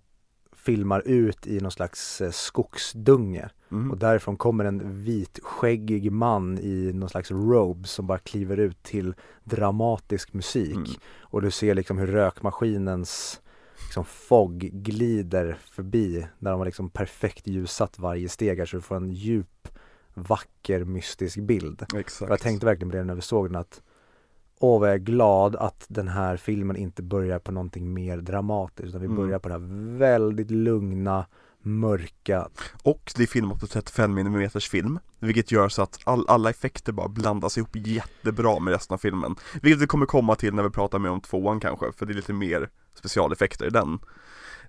filmar 0.57 1.01
ut 1.01 1.47
i 1.47 1.61
någon 1.61 1.71
slags 1.73 2.21
eh, 2.21 2.31
skogsdunge 2.31 3.49
Mm. 3.73 3.91
och 3.91 3.99
därifrån 3.99 4.37
kommer 4.37 4.65
en 4.65 5.05
vitskäggig 5.05 6.13
man 6.13 6.59
i 6.59 6.93
någon 6.95 7.09
slags 7.09 7.31
robe 7.31 7.89
som 7.89 8.07
bara 8.07 8.19
kliver 8.19 8.57
ut 8.57 8.83
till 8.83 9.15
dramatisk 9.45 10.33
musik 10.33 10.75
Mm. 10.77 10.91
och 11.21 11.43
du 11.43 11.51
ser 11.51 11.75
liksom 11.75 11.99
hur 11.99 12.07
rökmaskinens 12.07 13.41
liksom 13.85 14.05
fog 14.05 14.59
glider 14.59 15.59
förbi 15.71 16.27
där 16.39 16.51
de 16.51 16.59
har 16.61 16.67
liksom 16.67 16.91
perfekt 16.91 17.47
ljusat 17.47 17.99
varje 17.99 18.29
steg 18.29 18.59
här 18.59 18.67
så 18.67 18.77
du 18.77 18.83
får 18.83 18.97
en 18.97 19.11
djup, 19.11 19.69
vacker, 20.15 20.85
mystisk 20.85 21.39
bild. 21.39 21.83
Exakt. 21.95 22.19
För 22.19 22.29
jag 22.31 22.41
tänkte 22.41 22.67
verkligen 22.67 22.91
på 22.91 22.97
det 22.97 23.05
när 23.05 23.15
vi 23.15 23.21
såg 23.23 23.47
den 23.49 23.57
att 23.57 23.83
Åh 24.65 24.81
vad 24.81 24.89
jag 24.89 24.95
är 24.95 24.99
glad 24.99 25.57
att 25.57 25.85
den 25.89 26.09
här 26.09 26.37
filmen 26.37 26.77
inte 26.77 27.03
börjar 27.03 27.39
på 27.39 27.53
någonting 27.53 27.95
mer 27.95 28.17
dramatiskt 28.19 28.89
utan 28.89 29.01
vi 29.01 29.07
Mm. 29.07 29.17
börjar 29.17 29.39
på 29.39 29.49
det 29.49 29.55
här 29.55 29.97
väldigt 29.99 30.51
lugna, 30.51 31.27
mörka 31.63 32.49
Och 32.83 33.13
det 33.17 33.23
är 33.23 33.27
filmat 33.27 33.61
på 33.61 33.67
35 33.67 34.19
mm 34.19 34.51
film 34.51 34.99
Vilket 35.19 35.53
gör 35.53 35.69
så 35.69 35.83
att 35.83 35.99
all, 36.05 36.25
alla 36.29 36.51
effekter 36.51 36.93
bara 36.93 37.09
blandas 37.09 37.59
ihop 37.59 37.77
jättebra 37.77 38.59
med 38.61 38.73
resten 38.73 38.95
av 38.95 38.99
filmen 38.99 39.35
Vilket 39.63 39.83
vi 39.83 39.87
kommer 39.87 40.07
komma 40.07 40.35
till 40.35 40.55
när 40.55 40.63
vi 40.63 40.71
pratar 40.71 40.99
mer 40.99 41.11
om 41.11 41.21
tvåan 41.21 41.61
kanske 41.61 41.93
För 41.93 42.07
det 42.07 42.13
är 42.13 42.15
lite 42.15 42.33
mer 42.33 42.69
specialeffekter 42.95 43.67
i 43.67 43.71
den 43.71 43.99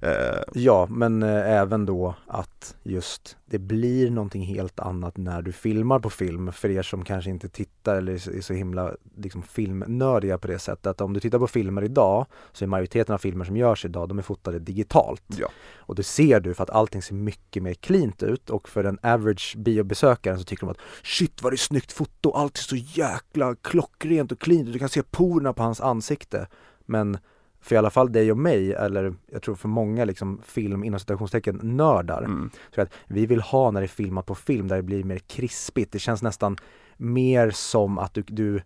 eh, 0.01 0.41
Ja, 0.53 0.87
men 0.89 1.23
eh, 1.23 1.51
även 1.51 1.85
då 1.85 2.15
att 2.27 2.75
just 2.83 3.37
det 3.45 3.59
blir 3.59 4.11
någonting 4.11 4.43
helt 4.43 4.79
annat 4.79 5.17
när 5.17 5.41
du 5.41 5.51
filmar 5.51 5.99
på 5.99 6.09
film 6.09 6.51
för 6.51 6.69
er 6.69 6.81
som 6.81 7.03
kanske 7.05 7.29
inte 7.29 7.49
tittar 7.49 7.95
eller 7.95 8.13
är 8.13 8.17
så- 8.17 8.31
är 8.31 8.41
så 8.41 8.53
himla 8.53 8.91
liksom, 9.17 9.43
filmnördiga 9.43 10.37
på 10.37 10.47
det 10.47 10.59
sättet 10.59 10.87
att 10.87 11.01
om 11.01 11.13
du 11.13 11.19
tittar 11.19 11.39
på 11.39 11.47
filmer 11.47 11.83
idag 11.83 12.25
så 12.51 12.65
är 12.65 12.67
majoriteten 12.67 13.13
av 13.13 13.17
filmer 13.17 13.45
som 13.45 13.57
görs 13.57 13.85
idag 13.85 14.09
de 14.09 14.17
är 14.19 14.23
fotade 14.23 14.59
digitalt. 14.59 15.23
Ja. 15.37 15.47
Och 15.77 15.95
det 15.95 16.03
ser 16.03 16.39
du 16.39 16.53
för 16.53 16.63
att 16.63 16.69
allting 16.69 17.01
ser 17.01 17.15
mycket 17.15 17.63
mer 17.63 17.73
cleant 17.73 18.23
ut 18.23 18.49
och 18.49 18.69
för 18.69 18.83
den 18.83 18.99
average 19.03 19.55
biobesökaren 19.57 20.37
så 20.39 20.43
tycker 20.45 20.65
de 20.65 20.71
att 20.71 20.79
shit 21.03 21.41
vad 21.43 21.51
det 21.51 21.55
är 21.55 21.57
snyggt 21.57 21.91
foto, 21.91 22.31
allt 22.31 22.57
är 22.57 22.61
så 22.61 22.75
jäkla 22.75 23.55
klockrent 23.55 24.31
och 24.31 24.39
cleant 24.39 24.67
och 24.67 24.73
du 24.73 24.79
kan 24.79 24.89
se 24.89 25.03
porerna 25.03 25.53
på 25.53 25.63
hans 25.63 25.81
ansikte. 25.81 26.47
Men 26.85 27.17
för 27.63 27.75
i 27.75 27.77
alla 27.77 27.89
fall 27.89 28.11
dig 28.11 28.31
och 28.31 28.37
mig, 28.37 28.73
eller 28.73 29.13
jag 29.31 29.41
tror 29.41 29.55
för 29.55 29.67
många 29.67 30.05
liksom 30.05 30.41
film 30.45 30.83
inom 30.83 30.99
citationstecken 30.99 31.59
nördar, 31.63 32.23
mm. 32.23 32.49
så 32.75 32.81
att 32.81 32.93
vi 33.07 33.25
vill 33.25 33.41
ha 33.41 33.71
när 33.71 33.81
det 33.81 33.85
är 33.85 33.87
filmat 33.87 34.25
på 34.25 34.35
film 34.35 34.67
där 34.67 34.75
det 34.75 34.83
blir 34.83 35.03
mer 35.03 35.17
krispigt. 35.17 35.91
Det 35.91 35.99
känns 35.99 36.21
nästan 36.21 36.57
mer 36.97 37.51
som 37.51 37.97
att 37.97 38.13
du, 38.13 38.23
du 38.27 38.61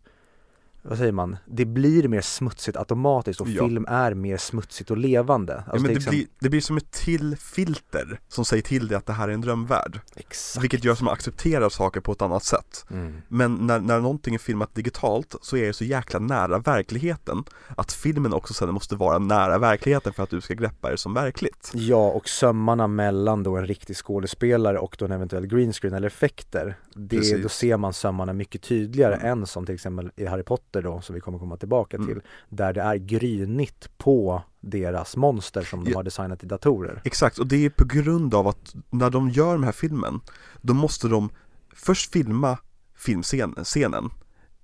vad 0.89 0.97
säger 0.97 1.11
man, 1.11 1.38
det 1.45 1.65
blir 1.65 2.07
mer 2.07 2.21
smutsigt 2.21 2.77
automatiskt 2.77 3.41
och 3.41 3.47
Ja. 3.49 3.63
film 3.63 3.85
är 3.89 4.13
mer 4.13 4.38
smutsigt 4.38 4.91
och 4.91 4.97
levande. 4.97 5.53
ja, 5.53 5.59
Alltså 5.71 5.75
men 5.75 5.83
det, 5.83 5.93
liksom- 5.93 6.09
blir, 6.11 6.25
det 6.39 6.49
blir 6.49 6.61
som 6.61 6.77
ett 6.77 6.91
till 6.91 7.35
filter 7.39 8.19
som 8.27 8.45
säger 8.45 8.63
till 8.63 8.88
dig 8.88 8.97
att 8.97 9.05
det 9.05 9.13
här 9.13 9.29
är 9.29 9.33
en 9.33 9.41
drömvärld 9.41 9.99
Exakt. 10.15 10.63
Vilket 10.63 10.83
gör 10.83 10.93
att 10.93 11.01
man 11.01 11.13
accepterar 11.13 11.69
saker 11.69 12.01
på 12.01 12.11
ett 12.11 12.21
annat 12.21 12.43
sätt 12.43 12.85
Mm. 12.91 13.13
Men 13.27 13.55
när, 13.55 13.79
när 13.79 13.99
någonting 13.99 14.33
är 14.35 14.39
filmat 14.39 14.75
digitalt 14.75 15.35
så 15.41 15.57
är 15.57 15.65
det 15.67 15.73
så 15.73 15.83
jäkla 15.83 16.19
nära 16.19 16.59
verkligheten 16.59 17.43
Att 17.75 17.91
filmen 17.93 18.33
också 18.33 18.53
sen 18.53 18.73
måste 18.73 18.95
vara 18.95 19.17
nära 19.19 19.57
verkligheten 19.57 20.13
för 20.13 20.23
att 20.23 20.29
du 20.29 20.41
ska 20.41 20.53
greppa 20.53 20.89
det 20.91 20.97
som 20.97 21.13
verkligt 21.13 21.71
Ja, 21.73 22.09
och 22.11 22.29
sömmarna 22.29 22.88
mellan 22.88 23.43
då 23.43 23.57
en 23.57 23.65
riktig 23.67 23.95
skådespelare 23.95 24.79
och 24.79 24.95
då 24.99 25.05
en 25.05 25.11
eventuell 25.11 25.45
greenscreen 25.47 25.93
eller 25.93 26.07
effekter 26.07 26.77
det, 26.95 27.17
Precis. 27.17 27.43
Då 27.43 27.49
ser 27.49 27.77
man 27.77 27.93
sömmarna 27.93 28.33
mycket 28.33 28.61
tydligare 28.61 29.15
Mm. 29.15 29.27
än 29.39 29.45
som 29.45 29.65
till 29.65 29.75
exempel 29.75 30.11
i 30.15 30.25
Harry 30.25 30.43
Potter 30.43 30.76
då, 30.82 31.01
som 31.01 31.15
vi 31.15 31.21
kommer 31.21 31.39
komma 31.39 31.57
tillbaka 31.57 31.97
Mm. 31.97 32.07
till 32.09 32.21
Där 32.49 32.73
det 32.73 32.82
är 32.82 32.95
grynigt 32.95 33.97
på 33.97 34.41
deras 34.59 35.15
monster 35.17 35.61
som 35.61 35.84
de 35.84 35.91
Ja. 35.91 35.97
har 35.97 36.03
designat 36.03 36.43
i 36.43 36.47
datorer. 36.47 37.01
Exakt, 37.05 37.38
och 37.38 37.47
det 37.47 37.65
är 37.65 37.69
på 37.69 37.86
grund 37.86 38.34
av 38.34 38.47
att 38.47 38.75
när 38.89 39.09
de 39.09 39.30
gör 39.30 39.53
den 39.53 39.63
här 39.63 39.71
filmen 39.71 40.19
Då 40.61 40.73
måste 40.73 41.07
de 41.07 41.30
först 41.75 42.11
filma 42.13 42.57
filmscenen 42.95 43.63
scenen, 43.63 44.09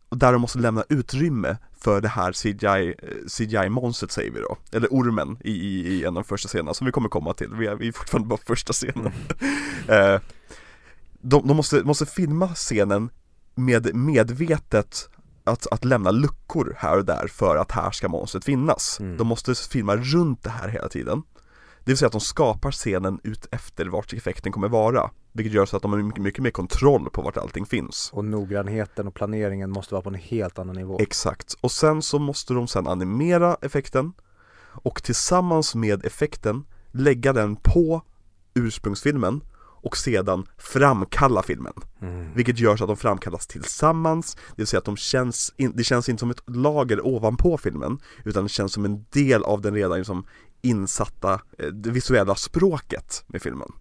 och 0.09 0.17
där 0.17 0.31
de 0.31 0.41
måste 0.41 0.59
lämna 0.59 0.83
utrymme 0.89 1.57
för 1.77 2.01
det 2.01 2.07
här 2.07 2.31
CGI, 2.31 2.95
CGI-monstret 3.27 4.11
säger 4.11 4.31
vi 4.31 4.39
då. 4.39 4.57
Eller 4.71 4.87
ormen 4.91 5.37
i, 5.43 5.51
i, 5.51 5.87
i 5.93 6.01
en 6.01 6.07
av 6.07 6.13
de 6.13 6.23
första 6.23 6.47
scenerna 6.47 6.73
som 6.73 6.85
vi 6.85 6.91
kommer 6.91 7.09
komma 7.09 7.33
till, 7.33 7.49
vi 7.53 7.67
är, 7.67 7.75
vi 7.75 7.87
är 7.87 7.91
fortfarande 7.91 8.27
bara 8.29 8.39
första 8.45 8.73
scenen. 8.73 9.11
Eh, 9.87 10.19
de, 11.21 11.47
de 11.47 11.57
måste, 11.57 11.83
måste 11.83 12.05
filma 12.05 12.47
scenen 12.47 13.09
med 13.55 13.95
medvetet 13.95 15.09
att, 15.43 15.67
att 15.71 15.85
lämna 15.85 16.11
luckor 16.11 16.75
här 16.77 16.97
och 16.97 17.05
där 17.05 17.27
för 17.27 17.55
att 17.55 17.71
här 17.71 17.91
ska 17.91 18.09
monstret 18.09 18.45
finnas. 18.45 18.99
Mm. 18.99 19.17
De 19.17 19.27
måste 19.27 19.55
filma 19.55 19.95
runt 19.95 20.43
det 20.43 20.49
här 20.49 20.67
hela 20.67 20.89
tiden. 20.89 21.23
Det 21.79 21.91
vill 21.91 21.97
säga 21.97 22.07
att 22.07 22.11
de 22.13 22.21
skapar 22.21 22.71
scenen 22.71 23.19
ut 23.23 23.47
efter 23.51 23.85
vart 23.85 24.13
effekten 24.13 24.51
kommer 24.51 24.67
vara. 24.67 25.09
Vilket 25.31 25.53
gör 25.53 25.65
så 25.65 25.75
att 25.75 25.81
de 25.81 25.91
har 25.91 25.99
mycket, 25.99 26.21
mycket 26.21 26.43
mer 26.43 26.51
kontroll 26.51 27.09
på 27.09 27.21
vart 27.21 27.37
allting 27.37 27.65
finns. 27.65 28.09
Och 28.13 28.25
noggrannheten 28.25 29.07
och 29.07 29.13
planeringen 29.13 29.69
måste 29.69 29.93
vara 29.93 30.01
på 30.01 30.09
en 30.09 30.15
helt 30.15 30.59
annan 30.59 30.75
nivå 30.75 30.97
Exakt. 30.99 31.55
Och 31.61 31.71
sen 31.71 32.01
så 32.01 32.19
måste 32.19 32.53
de 32.53 32.67
sen 32.67 32.87
animera 32.87 33.57
effekten 33.61 34.13
och 34.65 35.03
tillsammans 35.03 35.75
med 35.75 36.05
effekten 36.05 36.65
lägga 36.91 37.33
den 37.33 37.55
på 37.55 38.01
ursprungsfilmen 38.53 39.41
och 39.83 39.97
sedan 39.97 40.47
framkalla 40.57 41.43
filmen. 41.43 41.73
mm. 42.01 42.33
Vilket 42.33 42.59
gör 42.59 42.75
så 42.77 42.83
att 42.83 42.87
de 42.87 42.97
framkallas 42.97 43.47
tillsammans, 43.47 44.35
det 44.35 44.41
vill 44.55 44.67
säga 44.67 44.77
att 44.77 44.85
de 44.85 44.97
känns, 44.97 45.53
in, 45.57 45.73
det 45.75 45.83
känns 45.83 46.09
inte 46.09 46.19
som 46.19 46.31
ett 46.31 46.43
lager 46.47 47.07
ovanpå 47.07 47.57
filmen 47.57 47.99
utan 48.25 48.43
det 48.43 48.49
känns 48.49 48.73
som 48.73 48.85
en 48.85 49.05
del 49.09 49.43
av 49.43 49.61
den 49.61 49.73
redan 49.73 49.97
liksom 49.97 50.25
insatta, 50.61 51.33
eh, 51.57 51.67
det 51.67 51.91
visuella 51.91 52.35
språket 52.35 53.23
med 53.27 53.41
filmen. 53.41 53.71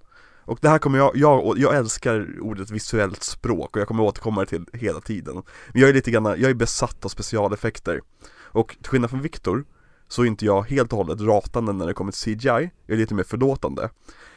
Och 0.45 0.59
det 0.63 0.69
här 0.69 0.79
kommer 0.79 0.99
jag, 0.99 1.17
jag, 1.17 1.59
jag 1.59 1.77
älskar 1.77 2.41
ordet 2.41 2.71
visuellt 2.71 3.23
språk 3.23 3.77
och 3.77 3.81
jag 3.81 3.89
kommer 3.89 4.03
återkomma 4.03 4.47
till 4.47 4.67
hela 4.73 5.01
tiden. 5.01 5.43
Men 5.73 5.81
jag 5.81 5.91
är 5.91 5.95
lite 5.95 6.11
grann, 6.11 6.25
jag 6.25 6.43
är 6.51 6.55
besatt 6.55 7.05
av 7.05 7.09
specialeffekter. 7.09 8.01
Och 8.33 8.77
till 8.81 8.91
skillnad 8.91 9.11
från 9.11 9.23
Viktor 9.23 9.65
så 10.09 10.23
är 10.23 10.27
inte 10.27 10.45
jag 10.45 10.63
helt 10.63 10.93
och 10.93 10.99
hållet 10.99 11.21
ratande 11.21 11.73
när 11.73 11.87
det 11.87 11.95
kommer 11.95 12.13
till 12.13 12.39
CGI, 12.39 12.71
jag 12.87 12.95
är 12.95 12.97
lite 12.97 13.15
mer 13.15 13.25
förlåtande. 13.25 13.89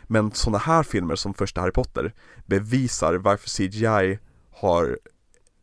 Men 0.07 0.31
sådana 0.31 0.57
här 0.57 0.83
filmer 0.83 1.15
som 1.15 1.33
första 1.33 1.61
Harry 1.61 1.71
Potter 1.71 2.13
bevisar 2.45 3.15
varför 3.15 3.49
CGI 3.49 4.19
har 4.51 4.99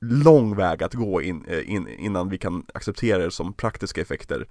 lång 0.00 0.56
väg 0.56 0.82
att 0.82 0.94
gå 0.94 1.22
in, 1.22 1.44
eh, 1.48 1.70
in, 1.70 1.88
innan 1.88 2.28
vi 2.28 2.38
kan 2.38 2.66
acceptera 2.74 3.18
det 3.18 3.30
som 3.30 3.52
praktiska 3.52 4.00
effekter 4.00 4.46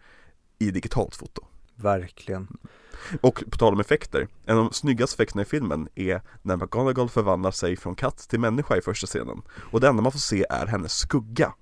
i 0.59 0.71
digitalt 0.71 1.15
foto. 1.15 1.45
Verkligen 1.75 2.47
Och 3.21 3.43
på 3.51 3.57
tal 3.57 3.73
om 3.73 3.79
effekter, 3.79 4.27
en 4.45 4.57
av 4.57 4.63
de 4.63 4.73
snyggaste 4.73 5.15
effekterna 5.15 5.41
i 5.41 5.45
filmen 5.45 5.87
är 5.95 6.21
när 6.41 6.57
McGonagall 6.57 7.09
förvandlar 7.09 7.51
sig 7.51 7.75
från 7.77 7.95
katt 7.95 8.17
till 8.17 8.39
människa 8.39 8.77
i 8.77 8.81
första 8.81 9.07
scenen. 9.07 9.41
Och 9.71 9.79
det 9.79 9.87
enda 9.87 10.01
man 10.01 10.11
får 10.11 10.19
se 10.19 10.45
är 10.49 10.65
hennes 10.65 10.93
skugga. 10.93 11.53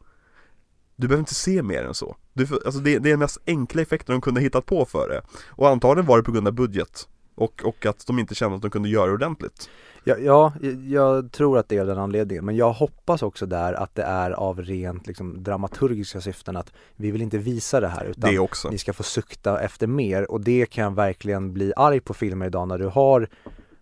Du 0.95 1.07
behöver 1.07 1.21
inte 1.21 1.36
se 1.36 1.63
mer 1.63 1.84
än 1.84 1.93
så. 1.93 2.15
Du, 2.34 2.43
alltså 2.65 2.80
det, 2.80 2.99
det 2.99 3.09
är 3.09 3.13
den 3.13 3.19
mest 3.19 3.38
enkla 3.45 3.82
effekten 3.82 4.13
de 4.13 4.21
kunde 4.21 4.41
hittat 4.41 4.65
på 4.65 4.86
för 4.86 5.09
det. 5.09 5.21
Och 5.47 5.69
antagligen 5.69 6.05
var 6.07 6.17
det 6.17 6.23
på 6.23 6.32
grund 6.32 6.47
av 6.47 6.53
budget. 6.53 7.07
Och, 7.40 7.62
och 7.66 7.86
att 7.86 8.08
de 8.08 8.20
inte 8.20 8.36
kände 8.36 8.56
att 8.56 8.62
de 8.62 8.72
kunde 8.72 8.90
göra 8.90 9.08
det 9.08 9.14
ordentligt. 9.14 9.70
Ja, 10.04 10.18
ja, 10.18 10.54
jag 10.88 11.32
tror 11.32 11.58
att 11.58 11.70
det 11.70 11.78
är 11.78 11.86
den 11.86 11.98
anledningen 11.98 12.46
men 12.46 12.56
jag 12.56 12.74
hoppas 12.74 13.22
också 13.24 13.46
där 13.46 13.74
att 13.74 13.96
det 13.96 14.04
är 14.04 14.32
av 14.32 14.62
rent 14.62 15.08
liksom, 15.08 15.44
dramaturgiska 15.44 16.22
syften 16.22 16.56
att 16.58 16.74
vi 16.96 17.12
vill 17.12 17.22
inte 17.22 17.38
visa 17.38 17.80
det 17.80 17.88
här 17.88 18.06
utan 18.06 18.32
Det 18.32 18.40
också. 18.40 18.70
ni 18.70 18.78
ska 18.78 18.94
få 18.94 19.04
sukta 19.04 19.60
efter 19.62 19.88
mer 19.88 20.32
och 20.32 20.42
det 20.42 20.66
kan 20.66 20.84
jag 20.84 20.96
verkligen 20.96 21.54
bli 21.54 21.74
arg 21.76 22.00
på 22.00 22.14
filmer 22.14 22.46
idag 22.46 22.68
när 22.68 22.78
du 22.78 22.86
har 22.88 23.28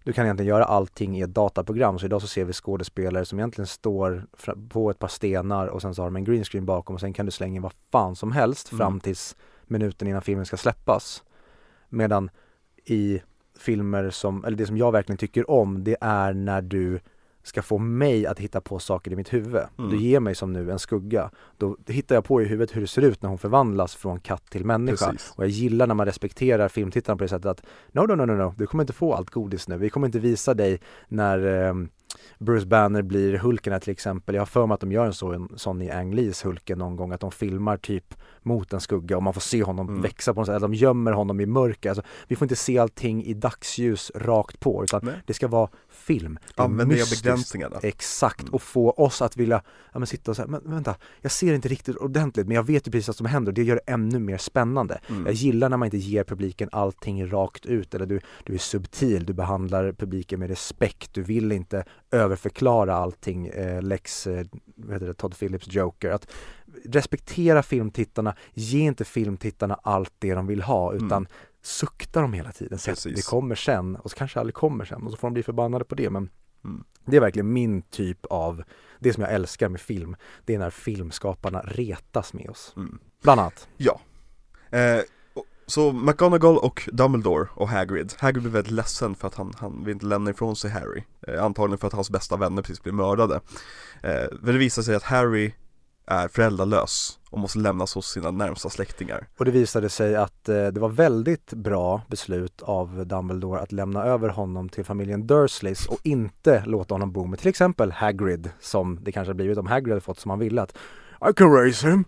du 0.03 0.13
kan 0.13 0.25
egentligen 0.25 0.49
göra 0.49 0.65
allting 0.65 1.17
i 1.17 1.21
ett 1.21 1.33
dataprogram 1.33 1.99
så 1.99 2.05
idag 2.05 2.21
så 2.21 2.27
ser 2.27 2.45
vi 2.45 2.53
skådespelare 2.53 3.25
som 3.25 3.39
egentligen 3.39 3.67
står 3.67 4.25
på 4.69 4.89
ett 4.91 4.99
par 4.99 5.07
stenar 5.07 5.67
och 5.67 5.81
sen 5.81 5.95
så 5.95 6.01
har 6.01 6.07
de 6.07 6.15
en 6.15 6.23
green 6.23 6.43
screen 6.43 6.65
bakom 6.65 6.93
och 6.95 6.99
sen 6.99 7.13
kan 7.13 7.25
du 7.25 7.31
slänga 7.31 7.55
in 7.55 7.61
vad 7.61 7.73
fan 7.91 8.15
som 8.15 8.31
helst 8.31 8.71
Mm. 8.71 8.77
fram 8.77 8.99
tills 8.99 9.35
minuten 9.65 10.07
innan 10.07 10.21
filmen 10.21 10.45
ska 10.45 10.57
släppas. 10.57 11.23
Medan 11.89 12.29
i 12.85 13.21
filmer 13.59 14.09
som, 14.09 14.45
eller 14.45 14.57
det 14.57 14.65
som 14.65 14.77
jag 14.77 14.91
verkligen 14.91 15.17
tycker 15.17 15.51
om 15.51 15.83
det 15.83 15.97
är 16.01 16.33
när 16.33 16.61
du 16.61 16.99
ska 17.47 17.61
få 17.61 17.77
mig 17.77 18.25
att 18.25 18.39
hitta 18.39 18.61
på 18.61 18.79
saker 18.79 19.11
i 19.11 19.15
mitt 19.15 19.33
huvud. 19.33 19.61
Mm. 19.77 19.91
Du 19.91 19.97
ger 19.97 20.19
mig 20.19 20.35
som 20.35 20.53
nu 20.53 20.71
en 20.71 20.79
skugga. 20.79 21.31
Då 21.57 21.77
hittar 21.87 22.15
jag 22.15 22.25
på 22.25 22.41
i 22.41 22.45
huvudet 22.45 22.75
hur 22.75 22.81
det 22.81 22.87
ser 22.87 23.01
ut 23.01 23.21
när 23.21 23.29
hon 23.29 23.37
förvandlas 23.37 23.95
från 23.95 24.19
katt 24.19 24.49
till 24.49 24.65
människa. 24.65 25.11
Precis. 25.11 25.33
Och 25.35 25.43
jag 25.43 25.49
gillar 25.49 25.87
när 25.87 25.95
man 25.95 26.05
respekterar 26.05 26.67
filmtittarna 26.67 27.17
på 27.17 27.23
det 27.23 27.27
sättet 27.27 27.45
att 27.45 27.65
No, 27.91 28.01
no, 28.01 28.15
no, 28.15 28.25
no, 28.25 28.33
no, 28.33 28.53
du 28.57 28.67
kommer 28.67 28.83
inte 28.83 28.93
få 28.93 29.13
allt 29.13 29.29
godis 29.29 29.67
nu. 29.67 29.77
Vi 29.77 29.89
kommer 29.89 30.07
inte 30.07 30.19
visa 30.19 30.53
dig 30.53 30.79
när, 31.07 31.67
eh, 31.67 31.73
Bruce 32.39 32.65
Banner 32.65 33.01
blir 33.01 33.37
Hulken 33.37 33.73
här 33.73 33.79
till 33.79 33.91
exempel. 33.91 34.35
Jag 34.35 34.41
har 34.41 34.45
för 34.45 34.65
mig 34.67 34.73
att 34.75 34.79
de 34.81 34.91
gör 34.91 35.05
en 35.05 35.13
sån, 35.13 35.49
sån 35.55 35.81
i 35.81 35.91
Ang 35.91 36.13
Lees 36.13 36.45
Hulken 36.45 36.77
någon 36.79 36.95
gång, 36.95 37.11
att 37.11 37.19
de 37.21 37.31
filmar 37.31 37.77
typ 37.77 38.13
mot 38.41 38.73
en 38.73 38.81
skugga 38.81 39.17
och 39.17 39.23
man 39.23 39.33
får 39.33 39.41
se 39.41 39.63
honom 39.63 39.89
Mm. 39.89 40.01
växa 40.01 40.33
på 40.33 40.39
något 40.39 40.47
sätt, 40.47 40.55
att 40.55 40.61
de 40.61 40.73
gömmer 40.73 41.11
honom 41.11 41.39
i 41.39 41.45
mörker. 41.45 41.89
Alltså, 41.89 42.03
vi 42.27 42.35
får 42.35 42.45
inte 42.45 42.55
se 42.55 42.77
allting 42.79 43.23
i 43.23 43.33
dagsljus 43.33 44.11
rakt 44.15 44.59
på 44.59 44.83
utan 44.83 45.01
Nej. 45.03 45.13
det 45.25 45.33
ska 45.33 45.47
vara 45.47 45.69
film. 45.89 46.39
Det 46.55 46.61
är 46.61 46.65
Använd 46.65 46.89
dig 46.89 46.95
av 46.95 46.99
mystiskt. 46.99 47.23
begränsningarna. 47.23 47.75
Exakt, 47.83 48.41
Mm. 48.41 48.53
och 48.53 48.61
få 48.61 48.91
oss 48.91 49.21
att 49.21 49.37
vilja 49.37 49.61
ja, 49.93 49.99
men 49.99 50.07
sitta 50.07 50.31
och 50.31 50.35
säga, 50.35 50.47
men 50.47 50.61
vänta, 50.63 50.95
jag 51.21 51.31
ser 51.31 51.53
inte 51.53 51.67
riktigt 51.67 51.95
ordentligt 51.95 52.47
men 52.47 52.55
jag 52.55 52.63
vet 52.63 52.87
ju 52.87 52.91
precis 52.91 53.07
vad 53.07 53.15
som 53.15 53.25
händer 53.25 53.49
och 53.51 53.53
det 53.53 53.63
gör 53.63 53.75
det 53.85 53.91
ännu 53.91 54.19
mer 54.19 54.37
spännande. 54.37 54.99
Mm. 55.09 55.25
Jag 55.25 55.33
gillar 55.33 55.69
när 55.69 55.77
man 55.77 55.85
inte 55.85 55.97
ger 55.97 56.23
publiken 56.23 56.69
allting 56.71 57.31
rakt 57.31 57.65
ut 57.65 57.95
eller 57.95 58.05
du, 58.05 58.19
du 58.43 58.53
är 58.53 58.57
subtil, 58.57 59.25
du 59.25 59.33
behandlar 59.33 59.91
publiken 59.91 60.39
med 60.39 60.49
respekt, 60.49 61.13
du 61.13 61.23
vill 61.23 61.51
inte 61.51 61.83
överförklara 62.11 62.95
allting, 62.95 63.47
eh, 63.47 63.81
Lex, 63.81 64.27
eh, 64.27 64.45
vad 64.75 64.93
heter 64.93 65.07
det, 65.07 65.13
Todd 65.13 65.37
Phillips 65.39 65.67
Joker. 65.67 66.11
Att 66.11 66.27
respektera 66.85 67.63
filmtittarna, 67.63 68.35
ge 68.53 68.79
inte 68.79 69.05
filmtittarna 69.05 69.79
allt 69.83 70.13
det 70.19 70.33
de 70.33 70.47
vill 70.47 70.61
ha 70.61 70.93
utan 70.93 71.11
Mm. 71.11 71.27
sukta 71.61 72.21
dem 72.21 72.33
hela 72.33 72.51
tiden. 72.51 72.77
Så 72.79 73.09
det 73.09 73.25
kommer 73.25 73.55
sen 73.55 73.95
och 73.95 74.11
så 74.11 74.17
kanske 74.17 74.39
aldrig 74.39 74.53
kommer 74.55 74.85
sen 74.85 75.03
och 75.03 75.11
så 75.11 75.17
får 75.17 75.27
de 75.27 75.33
bli 75.33 75.43
förbannade 75.43 75.85
på 75.85 75.95
det 75.95 76.09
men 76.09 76.29
Mm. 76.65 76.83
det 77.05 77.17
är 77.17 77.21
verkligen 77.21 77.53
min 77.53 77.81
typ 77.81 78.25
av, 78.25 78.63
det 78.99 79.13
som 79.13 79.23
jag 79.23 79.33
älskar 79.33 79.69
med 79.69 79.81
film, 79.81 80.15
det 80.45 80.55
är 80.55 80.59
när 80.59 80.69
filmskaparna 80.69 81.61
retas 81.65 82.33
med 82.33 82.49
oss. 82.49 82.73
Mm. 82.77 82.99
Bland 83.23 83.41
annat. 83.41 83.67
Ja. 83.77 83.99
Eh, 84.69 84.99
så 85.67 85.91
McGonagall 85.91 86.57
och 86.57 86.89
Dumbledore 86.93 87.47
och 87.53 87.69
Hagrid. 87.69 88.13
Hagrid 88.17 88.43
blir 88.43 88.51
väldigt 88.51 88.71
ledsen 88.71 89.15
för 89.15 89.27
att 89.27 89.35
han, 89.35 89.53
han 89.57 89.83
vill 89.83 89.93
inte 89.93 90.05
lämna 90.05 90.29
ifrån 90.29 90.55
sig 90.55 90.71
Harry. 90.71 91.03
Eh, 91.27 91.43
antagligen 91.43 91.77
för 91.77 91.87
att 91.87 91.93
hans 91.93 92.09
bästa 92.09 92.37
vänner 92.37 92.61
precis 92.61 92.83
blir 92.83 92.93
mördade. 92.93 93.35
Eh, 94.03 94.25
men 94.41 94.53
det 94.53 94.57
visar 94.57 94.81
sig 94.81 94.95
att 94.95 95.03
Harry 95.03 95.53
är 96.05 96.27
föräldralös 96.27 97.19
och 97.29 97.39
måste 97.39 97.59
lämnas 97.59 97.95
hos 97.95 98.11
sina 98.11 98.31
närmsta 98.31 98.69
släktingar. 98.69 99.27
Och 99.37 99.45
det 99.45 99.51
visade 99.51 99.89
sig 99.89 100.15
att 100.15 100.49
eh, 100.49 100.67
det 100.67 100.79
var 100.79 100.89
väldigt 100.89 101.53
bra 101.53 102.01
beslut 102.07 102.61
av 102.61 103.07
Dumbledore 103.07 103.59
att 103.59 103.71
lämna 103.71 104.03
över 104.03 104.29
honom 104.29 104.69
till 104.69 104.85
familjen 104.85 105.27
Dursleys 105.27 105.85
och 105.85 105.99
inte 106.03 106.63
låta 106.65 106.93
honom 106.93 107.11
bo 107.11 107.25
med 107.25 107.39
till 107.39 107.47
exempel 107.49 107.91
Hagrid 107.91 108.49
som 108.59 108.99
det 109.03 109.11
kanske 109.11 109.33
blivit 109.33 109.57
om 109.57 109.67
Hagrid 109.67 109.89
hade 109.89 110.01
fått 110.01 110.19
som 110.19 110.29
han 110.29 110.39
ville 110.39 110.61
att 110.61 110.77
I 111.29 111.33
can 111.35 111.53
raise 111.53 111.89
him. 111.89 112.05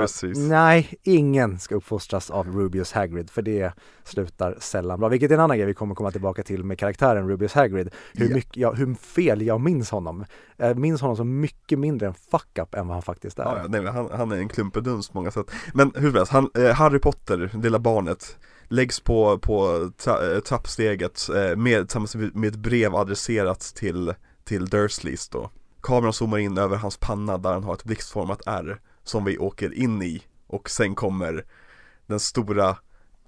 Precis. 0.00 0.38
Nej, 0.38 0.94
ingen 1.02 1.58
ska 1.58 1.74
uppfostras 1.74 2.30
av 2.30 2.46
Rubius 2.56 2.92
Hagrid 2.92 3.30
för 3.30 3.42
det 3.42 3.72
slutar 4.04 4.56
sällan 4.60 5.00
bra. 5.00 5.08
Vilket 5.08 5.30
är 5.30 5.34
en 5.34 5.40
annan 5.40 5.56
grej 5.56 5.66
vi 5.66 5.74
kommer 5.74 5.94
komma 5.94 6.10
tillbaka 6.10 6.42
till 6.42 6.64
med 6.64 6.78
karaktären 6.78 7.28
Rubius 7.28 7.54
Hagrid. 7.54 7.90
Hur, 8.12 8.28
Ja. 8.28 8.34
mycket, 8.34 8.56
ja, 8.56 8.72
hur 8.72 8.94
fel 8.94 9.42
jag 9.42 9.60
minns 9.60 9.90
honom. 9.90 10.24
Jag 10.56 10.78
minns 10.78 11.00
honom 11.00 11.16
som 11.16 11.40
mycket 11.40 11.78
mindre 11.78 12.06
en 12.06 12.14
fuck-up 12.14 12.74
än 12.74 12.86
vad 12.86 12.94
han 12.94 13.02
faktiskt 13.02 13.38
är. 13.38 13.42
Ja, 13.44 13.64
nej, 13.68 13.86
han, 13.86 14.08
han 14.12 14.32
är 14.32 14.36
en 14.36 14.48
klumpedunst 14.48 15.12
på 15.12 15.18
många 15.18 15.30
sätt. 15.30 15.50
Men 15.74 15.92
hur 15.94 16.12
helst, 16.12 16.32
han, 16.32 16.50
eh, 16.54 16.74
Harry 16.74 16.98
Potter, 16.98 17.50
lilla 17.62 17.78
barnet, 17.78 18.36
läggs 18.68 19.00
på, 19.00 19.38
på 19.38 19.90
tra, 20.04 20.32
eh, 20.32 20.40
trappsteget 20.40 21.28
eh, 21.28 21.56
med, 21.56 21.88
tillsammans 21.88 22.14
med 22.14 22.48
ett 22.48 22.56
brev 22.56 22.94
adresserat 22.94 23.60
till, 23.60 24.14
till 24.44 24.66
Dursleys 24.66 25.28
då. 25.28 25.50
Kameran 25.82 26.12
zoomar 26.12 26.38
in 26.38 26.58
över 26.58 26.76
hans 26.76 26.96
panna 26.96 27.38
där 27.38 27.52
han 27.52 27.64
har 27.64 27.74
ett 27.74 27.84
blixtformat 27.84 28.42
R 28.46 28.80
som 29.04 29.24
vi 29.24 29.38
åker 29.38 29.74
in 29.74 30.02
i 30.02 30.22
och 30.46 30.70
sen 30.70 30.94
kommer 30.94 31.44
den 32.06 32.20
stora 32.20 32.76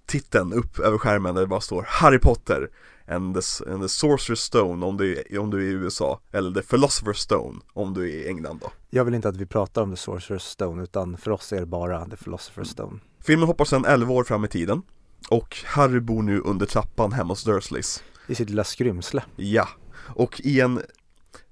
titeln 0.07 0.53
upp 0.53 0.79
över 0.79 0.99
skärmen 0.99 1.35
där 1.35 1.41
det 1.43 1.47
bara 1.49 1.61
står 1.61 1.85
Harry 1.89 2.19
Potter 2.19 2.71
and 3.09 3.35
the, 3.35 3.71
and 3.71 3.83
the 3.83 3.87
Sorcerer's 3.87 4.35
Stone 4.35 4.87
om 4.87 4.97
du, 4.97 5.17
är- 5.31 5.39
om 5.39 5.51
du 5.51 5.59
är 5.59 5.63
i 5.63 5.73
USA 5.73 6.21
eller 6.33 6.61
the 6.63 6.77
Philosopher's 6.77 7.13
Stone 7.15 7.61
om 7.73 7.95
du 7.95 8.03
är 8.03 8.15
i 8.15 8.29
England 8.29 8.59
då. 8.63 8.71
Jag 8.91 9.05
vill 9.05 9.15
inte 9.15 9.29
att 9.29 9.37
vi 9.37 9.47
pratar 9.47 9.83
om 9.83 9.91
The 9.97 10.11
Sorcerer's 10.11 10.39
Stone 10.39 10.83
utan 10.83 11.17
för 11.17 11.31
oss 11.31 11.53
är 11.53 11.61
det 11.61 11.67
bara 11.67 12.05
The 12.09 12.17
Philosopher's 12.17 12.65
Stone. 12.65 13.01
Filmen 13.21 13.47
hoppar 13.49 13.65
sedan 13.65 13.85
11 13.85 14.13
år 14.15 14.25
fram 14.25 14.45
i 14.45 14.49
tiden 14.49 14.83
och 15.29 15.57
Harry 15.67 16.01
bor 16.01 16.23
nu 16.23 16.41
under 16.41 16.67
trappan 16.67 17.13
hemma 17.13 17.33
hos 17.33 17.45
Dursleys. 17.45 18.03
I 18.27 18.35
sitt 18.35 18.49
lilla 18.51 18.65
skrymsle. 18.65 19.25
Ja, 19.37 19.69
och 20.15 20.41
i 20.45 20.61
en, 20.61 20.81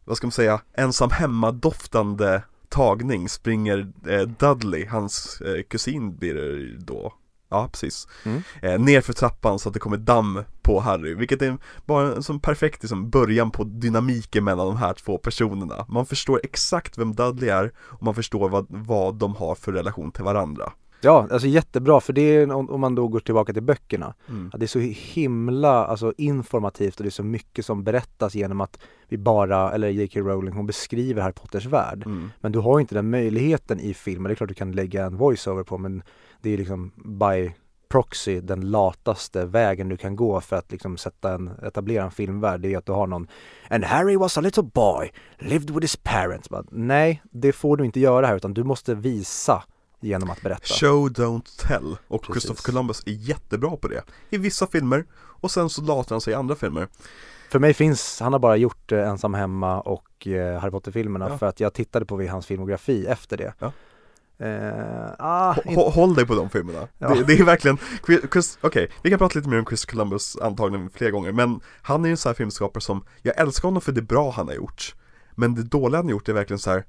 vad 0.05 0.17
ska 0.17 0.27
man 0.27 0.33
säga, 0.33 0.61
ensam 0.75 1.11
hemma 1.11 1.53
doftande 1.53 2.43
tagning 2.73 3.29
springer 3.29 3.93
eh, 4.09 4.21
Dudley, 4.21 4.87
hans 4.87 5.41
eh, 5.41 5.63
kusin 5.63 6.17
blir 6.17 6.35
det 6.35 6.77
då, 6.79 7.13
ja 7.51 7.69
precis, 7.73 8.09
Mm. 8.25 8.43
eh, 8.63 8.81
ner 8.81 9.01
för 9.01 9.13
trappan 9.13 9.59
så 9.59 9.69
att 9.69 9.75
det 9.75 9.81
kommer 9.81 9.97
damm 9.97 10.45
på 10.63 10.81
Harry, 10.81 11.15
vilket 11.15 11.43
är 11.43 11.57
bara 11.87 12.15
en 12.15 12.23
sån 12.23 12.41
perfekt 12.41 12.83
liksom, 12.83 13.11
början 13.11 13.51
på 13.51 13.65
dynamiken 13.65 14.45
mellan 14.45 14.67
de 14.67 14.77
här 14.77 14.95
två 14.95 15.19
personerna. 15.19 15.87
Man 15.89 16.07
förstår 16.07 16.41
exakt 16.43 16.99
vem 16.99 17.15
Dudley 17.15 17.49
är 17.51 17.73
och 17.79 18.03
man 18.03 18.15
förstår 18.15 18.49
vad, 18.49 18.67
vad 18.69 19.15
de 19.15 19.37
har 19.37 19.55
för 19.55 19.73
relation 19.73 20.13
till 20.13 20.25
varandra. 20.25 20.73
Ja, 21.05 21.29
alltså 21.31 21.49
jättebra 21.49 22.01
för 22.01 22.13
det 22.13 22.23
är 22.23 22.53
om 22.53 22.71
om 22.71 22.81
man 22.81 22.95
då 22.95 23.09
går 23.09 23.21
tillbaka 23.21 23.53
till 23.53 23.63
böckerna. 23.63 24.15
Mm. 24.29 24.51
Att 24.53 24.61
det 24.61 24.67
är 24.67 24.69
så 24.69 24.79
himla 24.79 25.87
alltså, 25.87 26.13
informativt 26.17 26.97
och 26.97 27.03
det 27.03 27.09
är 27.09 27.11
så 27.11 27.23
mycket 27.23 27.67
som 27.67 27.85
berättas 27.85 28.35
genom 28.35 28.61
att 28.61 28.79
vi 29.09 29.19
bara, 29.19 29.73
eller 29.73 29.89
J.K. 29.89 30.21
Rowling, 30.21 30.55
hon 30.55 30.67
beskriver 30.67 31.23
Harry 31.23 31.33
Potters 31.33 31.67
värld. 31.67 32.03
Mm. 32.07 32.31
Men 32.41 32.53
du 32.53 32.59
har 32.59 32.81
inte 32.81 32.95
den 32.95 33.11
möjligheten 33.11 33.81
i 33.81 33.95
filmen. 33.95 34.25
Det 34.25 34.33
är 34.33 34.35
klart 34.35 34.49
du 34.49 34.55
kan 34.55 34.73
lägga 34.73 35.07
en 35.07 35.17
voiceover 35.17 35.63
på 35.63 35.79
men 35.79 36.03
det 36.41 36.51
är 36.51 36.59
liksom 36.59 36.93
by 37.21 37.53
proxy 37.93 38.41
den 38.41 38.71
lataste 38.71 39.47
vägen 39.47 39.89
du 39.89 39.97
kan 39.97 40.17
gå 40.17 40.41
för 40.41 40.57
att 40.57 40.73
liksom 40.73 40.97
sätta 40.97 41.35
en, 41.35 41.51
etablera 41.63 42.05
en 42.05 42.11
filmvärld. 42.11 42.61
Det 42.61 42.75
är 42.75 42.79
att 42.79 42.87
du 42.87 42.93
har 42.93 43.07
någon 43.07 43.29
And 43.71 43.85
Harry 43.85 44.17
was 44.17 44.39
a 44.39 44.41
little 44.41 44.63
boy, 44.63 45.13
lived 45.39 45.71
with 45.71 45.81
his 45.81 45.97
parents. 45.97 46.49
Bara, 46.51 46.65
nej, 46.71 47.23
det 47.31 47.53
får 47.53 47.77
du 47.77 47.85
inte 47.85 48.01
göra 48.01 48.27
här 48.27 48.37
utan 48.37 48.55
du 48.55 48.65
måste 48.65 48.95
visa 48.95 49.63
genom 50.03 50.31
att 50.31 50.41
berätta. 50.43 50.65
Show 50.75 51.09
don't 51.09 51.67
tell 51.69 51.97
och 52.09 52.23
Precis. 52.23 52.43
Christopher 52.43 52.73
Columbus 52.73 53.03
är 53.07 53.11
jättebra 53.13 53.77
på 53.77 53.89
det 53.89 54.03
I 54.31 54.39
vissa 54.39 54.67
filmer 54.67 55.05
och 55.15 55.51
sen 55.51 55.71
så 55.71 55.83
latar 55.83 56.15
han 56.15 56.21
sig 56.21 56.33
i 56.33 56.37
andra 56.37 56.55
filmer 56.55 56.89
För 57.51 57.59
mig 57.59 57.75
finns, 57.75 58.21
han 58.21 58.33
har 58.33 58.41
bara 58.41 58.57
gjort 58.57 58.93
eh, 58.93 59.09
Ensam 59.09 59.35
Hemma 59.35 59.81
och 59.81 60.27
eh, 60.27 60.61
Harry 60.61 60.71
Potter-filmerna 60.71 61.29
Ja. 61.29 61.39
för 61.39 61.47
att 61.47 61.61
jag 61.61 61.75
tittade 61.75 62.07
på 62.07 62.23
hans 62.23 62.47
filmografi 62.47 63.07
efter 63.07 63.37
det. 63.37 63.55
Ja. 63.59 63.73
Eh, 64.47 65.11
ah, 65.19 65.57
Håll 65.91 66.15
dig 66.15 66.27
på 66.27 66.35
de 66.35 66.51
filmerna 66.51 66.89
Ja. 66.99 67.15
det, 67.15 67.25
det 67.25 67.33
är 67.33 67.45
verkligen, 67.45 67.79
Chris- 68.33 68.59
okej, 68.61 68.91
vi 69.03 69.11
kan 69.11 69.19
prata 69.19 69.39
lite 69.39 69.49
mer 69.49 69.59
om 69.59 69.67
Chris 69.67 69.85
Columbus 69.85 70.37
antagligen 70.37 70.91
fler 70.91 71.11
gånger 71.11 71.33
Men 71.33 71.61
han 71.83 72.05
är 72.05 72.09
ju 72.09 72.11
en 72.11 72.17
sån 72.17 72.31
här 72.31 72.35
filmskapare 72.35 72.81
som, 72.81 73.05
jag 73.23 73.39
älskar 73.39 73.69
honom 73.69 73.83
för 73.83 73.93
det 73.93 74.03
bra 74.03 74.31
han 74.31 74.47
har 74.49 74.55
gjort 74.55 74.95
Men 75.35 75.55
det 75.55 75.63
dåliga 75.63 75.99
han 75.99 76.07
har 76.07 76.11
gjort 76.11 76.29
är 76.29 76.33
verkligen 76.33 76.59
så 76.59 76.71
här. 76.71 76.85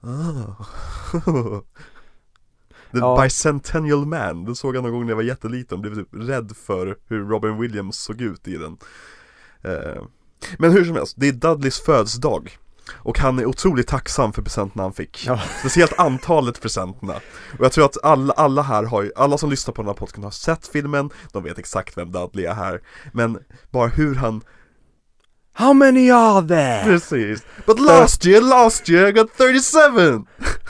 Ah. 0.00 0.64
The 2.92 2.98
Ja. 2.98 3.22
Bicentennial 3.22 4.06
Man, 4.06 4.44
den 4.44 4.54
såg 4.56 4.76
jag 4.76 4.82
någon 4.82 4.92
gång 4.92 5.02
när 5.04 5.10
jag 5.10 5.16
var 5.16 5.22
jätteliten. 5.22 5.76
Och 5.78 5.82
blev 5.82 5.94
typ 5.94 6.08
rädd 6.12 6.52
för 6.66 6.96
hur 7.08 7.24
Robin 7.24 7.58
Williams 7.60 7.96
såg 7.98 8.20
ut 8.20 8.48
i 8.48 8.56
den. 8.56 8.76
Eh, 9.62 10.02
Men 10.58 10.72
hur 10.72 10.84
som 10.84 10.96
helst, 10.96 11.14
det 11.18 11.28
är 11.28 11.32
Dudleys 11.32 11.80
födelsedag. 11.80 12.58
Och 12.92 13.18
han 13.18 13.38
är 13.38 13.46
otroligt 13.46 13.86
tacksam 13.88 14.32
för 14.32 14.42
presenterna 14.42 14.82
han 14.82 14.92
fick. 14.92 15.26
Ja. 15.26 15.40
Speciellt 15.60 15.98
antalet 15.98 16.60
presenterna. 16.62 17.14
Och 17.58 17.64
jag 17.64 17.72
tror 17.72 17.84
att 17.84 18.04
alla, 18.04 18.32
alla 18.32 18.62
här 18.62 18.84
har 18.84 19.02
ju, 19.02 19.12
alla 19.16 19.38
som 19.38 19.50
lyssnar 19.50 19.74
på 19.74 19.82
den 19.82 19.86
här 19.86 19.94
podcasten 19.94 20.24
har 20.24 20.30
sett 20.30 20.66
filmen. 20.66 21.10
De 21.32 21.42
vet 21.42 21.58
exakt 21.58 21.98
vem 21.98 22.12
Dudley 22.12 22.44
är 22.44 22.54
här. 22.54 22.80
Men 23.12 23.38
bara 23.70 23.88
hur 23.88 24.14
han 24.14 24.42
How 25.60 25.72
many 25.72 26.10
are 26.10 26.48
there? 26.48 26.84
Precis 26.84 27.42
But 27.66 27.80
last 27.80 28.26
year, 28.26 28.40
last 28.42 28.88
year 28.88 29.08
I 29.08 29.12
got 29.12 29.28
37! 29.38 30.24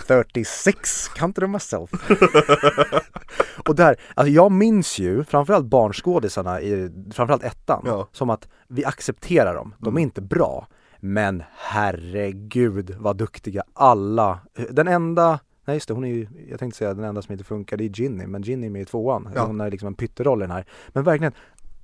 36, 0.06 1.08
counted 1.08 1.42
them 1.42 1.50
myself. 1.52 1.90
och 3.68 3.74
där, 3.74 3.96
alltså 4.14 4.32
jag 4.32 4.52
minns 4.52 4.98
ju 4.98 5.24
framförallt 5.24 5.66
barnskådisarna 5.66 6.60
i 6.60 6.90
framförallt 7.12 7.44
ettan 7.44 7.82
Ja. 7.86 8.08
som 8.12 8.30
att 8.30 8.48
vi 8.68 8.84
accepterar 8.84 9.54
dem, 9.54 9.74
de 9.78 9.86
är 9.86 9.90
Mm. 9.90 10.02
inte 10.02 10.20
bra. 10.20 10.66
Men 11.00 11.42
herregud 11.56 12.96
vad 12.98 13.16
duktiga 13.16 13.62
alla, 13.74 14.38
den 14.70 14.88
enda 14.88 15.38
Nej 15.64 15.76
just 15.76 15.88
det, 15.88 15.94
hon 15.94 16.04
är 16.04 16.08
ju, 16.08 16.26
jag 16.50 16.58
tänkte 16.58 16.78
säga 16.78 16.94
den 16.94 17.04
enda 17.04 17.22
som 17.22 17.32
inte 17.32 17.44
funkar, 17.44 17.76
det 17.76 17.84
är 17.84 17.88
Ginny, 17.88 18.26
men 18.26 18.42
Ginny 18.42 18.66
är 18.66 18.70
med 18.70 18.82
i 18.82 18.84
tvåan. 18.84 19.28
Ja. 19.34 19.46
Hon 19.46 19.60
är 19.60 19.70
liksom 19.70 19.86
en 19.86 19.94
pytteroll 19.94 20.38
i 20.40 20.42
den 20.42 20.50
här. 20.50 20.64
Men 20.88 21.04
verkligen, 21.04 21.32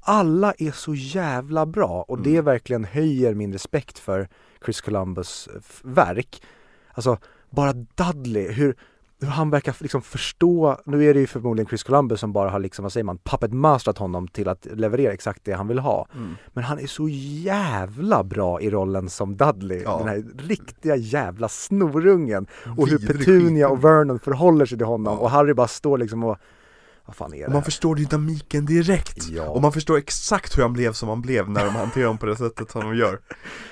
alla 0.07 0.54
är 0.59 0.70
så 0.70 0.94
jävla 0.94 1.66
bra 1.66 2.04
och 2.09 2.18
det 2.22 2.30
Mm. 2.32 2.44
verkligen 2.44 2.84
höjer 2.84 3.34
min 3.34 3.52
respekt 3.52 3.98
för 3.98 4.28
Chris 4.64 4.80
Columbus 4.80 5.48
f- 5.59 5.80
verk. 5.84 6.42
Alltså, 6.94 7.18
bara 7.50 7.72
Dudley, 7.72 8.52
hur, 8.52 8.76
hur 9.20 9.28
han 9.28 9.50
verkar 9.50 9.76
liksom 9.80 10.02
förstå, 10.02 10.80
nu 10.86 11.04
är 11.04 11.14
det 11.14 11.20
ju 11.20 11.26
förmodligen 11.26 11.68
Chris 11.68 11.82
Columbus 11.82 12.20
som 12.20 12.32
bara 12.32 12.50
har 12.50 12.59
liksom, 12.59 12.82
vad 12.82 12.92
säger 12.92 13.04
man, 13.04 13.18
puppet 13.18 13.52
masterat 13.52 13.98
honom 13.98 14.28
till 14.28 14.48
att 14.48 14.66
leverera 14.72 15.12
exakt 15.12 15.44
det 15.44 15.52
han 15.52 15.68
vill 15.68 15.78
ha. 15.78 16.07
Mm. 16.14 16.34
Men 16.52 16.64
han 16.64 16.78
är 16.78 16.86
så 16.86 17.09
jävla 17.09 18.24
bra 18.24 18.61
i 18.61 18.70
rollen 18.70 19.09
som 19.09 19.36
Dudley, 19.36 19.82
Ja. 19.84 19.98
den 19.98 20.09
här 20.09 20.24
riktiga 20.38 20.96
jävla 20.96 21.48
snorungen. 21.48 22.46
Och 22.78 22.88
hur 22.88 22.98
Petunia 22.98 23.68
och 23.68 23.84
Vernon 23.84 24.18
förhåller 24.18 24.66
sig 24.66 24.78
till 24.78 24.86
honom 24.86 25.12
Ja. 25.14 25.20
och 25.20 25.30
Harry 25.30 25.54
bara 25.54 25.68
står 25.68 25.98
liksom 25.98 26.24
och, 26.24 26.36
vad 27.07 27.16
fan 27.16 27.34
är 27.34 27.38
det 27.38 27.44
Och 27.44 27.50
man 27.52 27.62
här? 27.62 27.64
förstår 27.64 27.94
dynamiken 27.96 28.66
direkt 28.66 29.28
Ja. 29.28 29.42
Och 29.48 29.62
man 29.62 29.72
förstår 29.72 29.96
exakt 29.98 30.59
hur 30.59 30.62
han 30.62 30.72
blev 30.72 30.92
som 30.92 31.09
han 31.09 31.22
blev 31.22 31.50
när 31.50 31.64
de 31.64 31.74
hanterar 31.74 32.07
honom 32.07 32.18
på 32.18 32.26
det 32.26 32.36
sättet 32.36 32.70
som 32.70 32.80
de 32.80 32.96
gör 32.96 33.20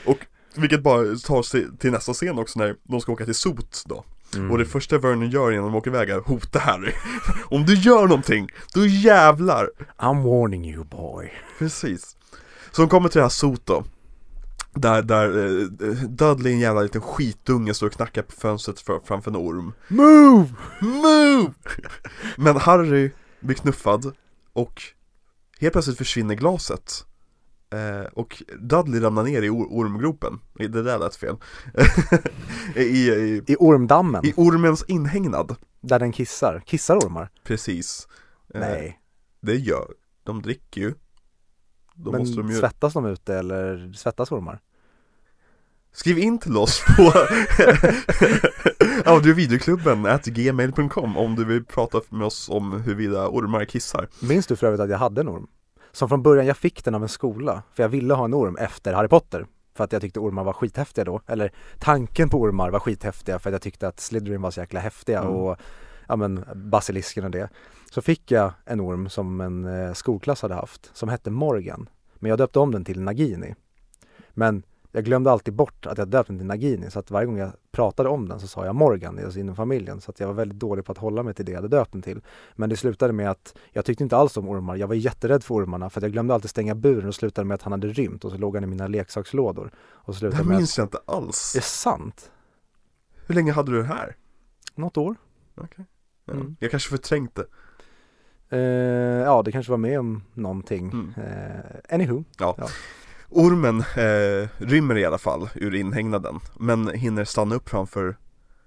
Och 0.06 0.18
Vilket 0.56 0.82
bara 0.82 1.16
tar 1.16 1.36
oss 1.36 1.50
till, 1.78 1.92
nästa 1.92 2.12
scen 2.12 2.38
också 2.38 2.58
när 2.58 2.76
de 2.82 3.00
ska 3.00 3.12
åka 3.12 3.24
till 3.24 3.34
Sot 3.34 3.82
då 3.86 4.04
Mm. 4.36 4.50
Och 4.50 4.58
det 4.58 4.64
första 4.64 4.98
Vernon 4.98 5.30
gör 5.30 5.52
innan 5.52 5.64
de 5.64 5.74
åker 5.74 5.90
iväg 5.90 6.10
är 6.10 6.20
hota 6.20 6.58
Harry 6.58 6.92
Om 7.44 7.66
du 7.66 7.74
gör 7.74 8.06
någonting, 8.06 8.48
då 8.74 8.86
jävlar! 8.86 9.70
I'm 9.98 10.22
warning 10.22 10.70
you 10.74 10.84
boy. 10.84 11.32
Precis 11.58 12.16
Så 12.70 12.82
de 12.82 12.88
kommer 12.88 13.08
till 13.08 13.18
det 13.18 13.24
här 13.24 13.28
Sot 13.28 13.66
då 13.66 13.84
Där, 14.74 15.02
där 15.02 15.46
eh, 15.46 15.88
Dudley, 16.08 16.52
en 16.52 16.58
jävla 16.60 16.82
liten 16.82 17.00
skitunge, 17.00 17.74
står 17.74 17.86
och 17.86 17.92
knackar 17.92 18.22
på 18.22 18.32
fönstret 18.32 18.80
för, 18.80 19.00
framför 19.04 19.30
en 19.30 19.36
orm 19.36 19.72
Move! 19.88 20.48
Move! 20.80 21.52
Men 22.36 22.56
Harry 22.56 23.10
blir 23.44 23.56
knuffad 23.56 24.12
och 24.52 24.82
helt 25.60 25.72
plötsligt 25.72 25.98
försvinner 25.98 26.34
glaset 26.34 27.04
eh, 27.72 28.04
Och 28.12 28.42
Dudley 28.60 29.00
ramlar 29.00 29.22
ner 29.22 29.42
i 29.42 29.48
or- 29.48 29.68
ormgropen, 29.70 30.40
det 30.54 30.82
där 30.82 30.98
lät 30.98 31.16
fel 31.16 31.36
I, 32.76 32.80
i, 32.82 33.42
I 33.46 33.56
ormdammen, 33.58 34.26
I 34.26 34.32
ormens 34.36 34.84
inhägnad, 34.88 35.56
där 35.80 35.98
den 35.98 36.12
kissar. 36.12 36.62
Kissar 36.66 36.96
ormar? 36.98 37.30
precis 37.44 38.08
Eh, 38.54 38.60
Nej. 38.60 39.00
Det 39.40 39.56
gör, 39.56 39.88
de 40.22 40.42
dricker 40.42 40.80
ju 40.80 40.94
Då 41.94 42.10
Men 42.10 42.20
måste 42.20 42.36
de 42.36 42.48
ju 42.50 42.58
svettas 42.60 42.92
de 42.92 43.06
ute 43.06 43.34
eller 43.34 43.92
svettas 43.92 44.32
ormar? 44.32 44.60
Skriv 45.92 46.18
in 46.18 46.38
till 46.38 46.56
oss 46.56 46.82
på 46.96 47.02
audiovideoklubben 49.04 50.06
at 50.06 50.24
gmail.com 50.24 51.16
om 51.16 51.34
du 51.36 51.44
vill 51.44 51.64
prata 51.64 52.00
med 52.08 52.26
oss 52.26 52.48
om 52.48 52.72
huruvida 52.72 53.28
ormar 53.28 53.64
kissar 53.64 54.08
Minns 54.22 54.46
du 54.46 54.56
för 54.56 54.66
övrigt 54.66 54.80
att 54.80 54.90
jag 54.90 54.98
hade 54.98 55.20
en 55.20 55.28
orm? 55.28 55.46
Som 55.92 56.08
från 56.08 56.22
början, 56.22 56.46
jag 56.46 56.56
fick 56.56 56.84
den 56.84 56.94
av 56.94 57.02
en 57.02 57.08
skola, 57.08 57.62
för 57.74 57.82
jag 57.82 57.88
ville 57.88 58.14
ha 58.14 58.24
en 58.24 58.34
orm 58.34 58.56
efter 58.56 58.92
Harry 58.92 59.08
Potter. 59.08 59.46
För 59.76 59.84
att 59.84 59.92
jag 59.92 60.02
tyckte 60.02 60.20
ormar 60.20 60.44
var 60.44 60.52
skithäftiga 60.52 61.04
då, 61.04 61.20
eller 61.26 61.52
tanken 61.78 62.28
på 62.28 62.40
ormar 62.40 62.70
var 62.70 62.80
skithäftiga 62.80 63.38
för 63.38 63.50
att 63.50 63.52
jag 63.52 63.62
tyckte 63.62 63.88
att 63.88 64.00
Slytherin 64.00 64.42
var 64.42 64.50
så 64.50 64.60
jäkla 64.60 64.80
häftiga 64.80 65.20
Mm. 65.20 65.32
och 65.32 65.56
ja 66.08 66.16
men 66.16 66.44
basilisken 66.54 67.24
och 67.24 67.30
det. 67.30 67.48
Så 67.90 68.02
fick 68.02 68.30
jag 68.30 68.52
en 68.64 68.80
orm 68.80 69.08
som 69.08 69.40
en 69.40 69.64
eh, 69.64 69.92
skolklass 69.92 70.42
hade 70.42 70.54
haft, 70.54 70.90
som 70.94 71.08
hette 71.08 71.30
Morgan. 71.30 71.88
Men 72.14 72.28
jag 72.28 72.38
döpte 72.38 72.58
om 72.58 72.72
den 72.72 72.84
till 72.84 73.00
Nagini. 73.00 73.54
Men 74.30 74.62
jag 74.94 75.04
glömde 75.04 75.30
alltid 75.30 75.54
bort 75.54 75.86
att 75.86 75.98
jag 75.98 76.08
döpte 76.08 76.32
den 76.32 76.38
till 76.38 76.46
Nagini 76.46 76.90
så 76.90 76.98
att 76.98 77.10
varje 77.10 77.26
gång 77.26 77.38
jag 77.38 77.52
pratade 77.72 78.08
om 78.08 78.28
den 78.28 78.40
så 78.40 78.46
sa 78.46 78.66
jag 78.66 78.74
Morgan 78.74 79.18
alltså 79.24 79.38
inom 79.38 79.56
familjen 79.56 80.00
så 80.00 80.10
att 80.10 80.20
jag 80.20 80.26
var 80.26 80.34
väldigt 80.34 80.58
dålig 80.58 80.84
på 80.84 80.92
att 80.92 80.98
hålla 80.98 81.22
mig 81.22 81.34
till 81.34 81.44
det 81.44 81.52
jag 81.52 81.58
hade 81.58 81.76
döpt 81.76 81.92
den 81.92 82.02
till. 82.02 82.20
Men 82.56 82.70
det 82.70 82.76
slutade 82.76 83.12
med 83.12 83.30
att 83.30 83.54
jag 83.72 83.84
tyckte 83.84 84.04
inte 84.04 84.16
alls 84.16 84.36
om 84.36 84.48
ormar. 84.48 84.76
Jag 84.76 84.86
var 84.86 84.94
jätterädd 84.94 85.44
för 85.44 85.54
ormarna 85.54 85.90
för 85.90 86.00
jag 86.00 86.12
glömde 86.12 86.34
alltid 86.34 86.50
stänga 86.50 86.74
buren 86.74 87.08
och 87.08 87.14
slutade 87.14 87.44
med 87.44 87.54
att 87.54 87.62
han 87.62 87.72
hade 87.72 87.88
rymt 87.88 88.24
och 88.24 88.30
så 88.30 88.36
låg 88.38 88.54
han 88.54 88.64
i 88.64 88.66
mina 88.66 88.86
leksakslådor. 88.86 89.70
Och 89.78 90.14
Det 90.20 90.34
här 90.34 90.44
med 90.44 90.52
att, 90.54 90.58
minns 90.58 90.78
jag 90.78 90.84
inte 90.84 90.98
alls 91.06 91.54
är 91.54 91.58
det 91.58 91.64
sant? 91.64 92.30
Hur 93.26 93.34
länge 93.34 93.52
hade 93.52 93.72
du 93.72 93.78
det 93.78 93.88
här? 93.88 94.16
Något 94.74 94.96
år? 94.96 95.16
Okej 95.54 95.84
ja. 96.24 96.32
Mm. 96.32 96.56
Jag 96.60 96.70
kanske 96.70 96.90
förträngt 96.90 97.34
det 97.34 97.46
Eh, 98.48 98.58
ja, 99.24 99.42
det 99.42 99.52
kanske 99.52 99.72
var 99.72 99.78
med 99.78 99.98
om 99.98 100.22
någonting. 100.34 100.90
Mm. 100.90 101.14
Eh, 101.16 101.94
anywho. 101.94 102.24
Ormen 103.36 103.80
eh, 103.80 104.48
rymmer 104.58 104.96
i 104.98 105.04
alla 105.04 105.18
fall 105.18 105.48
ur 105.54 105.74
inhägnaden 105.74 106.40
Men 106.58 106.88
hinner 106.88 107.24
stanna 107.24 107.54
upp 107.54 107.68
framför 107.68 108.16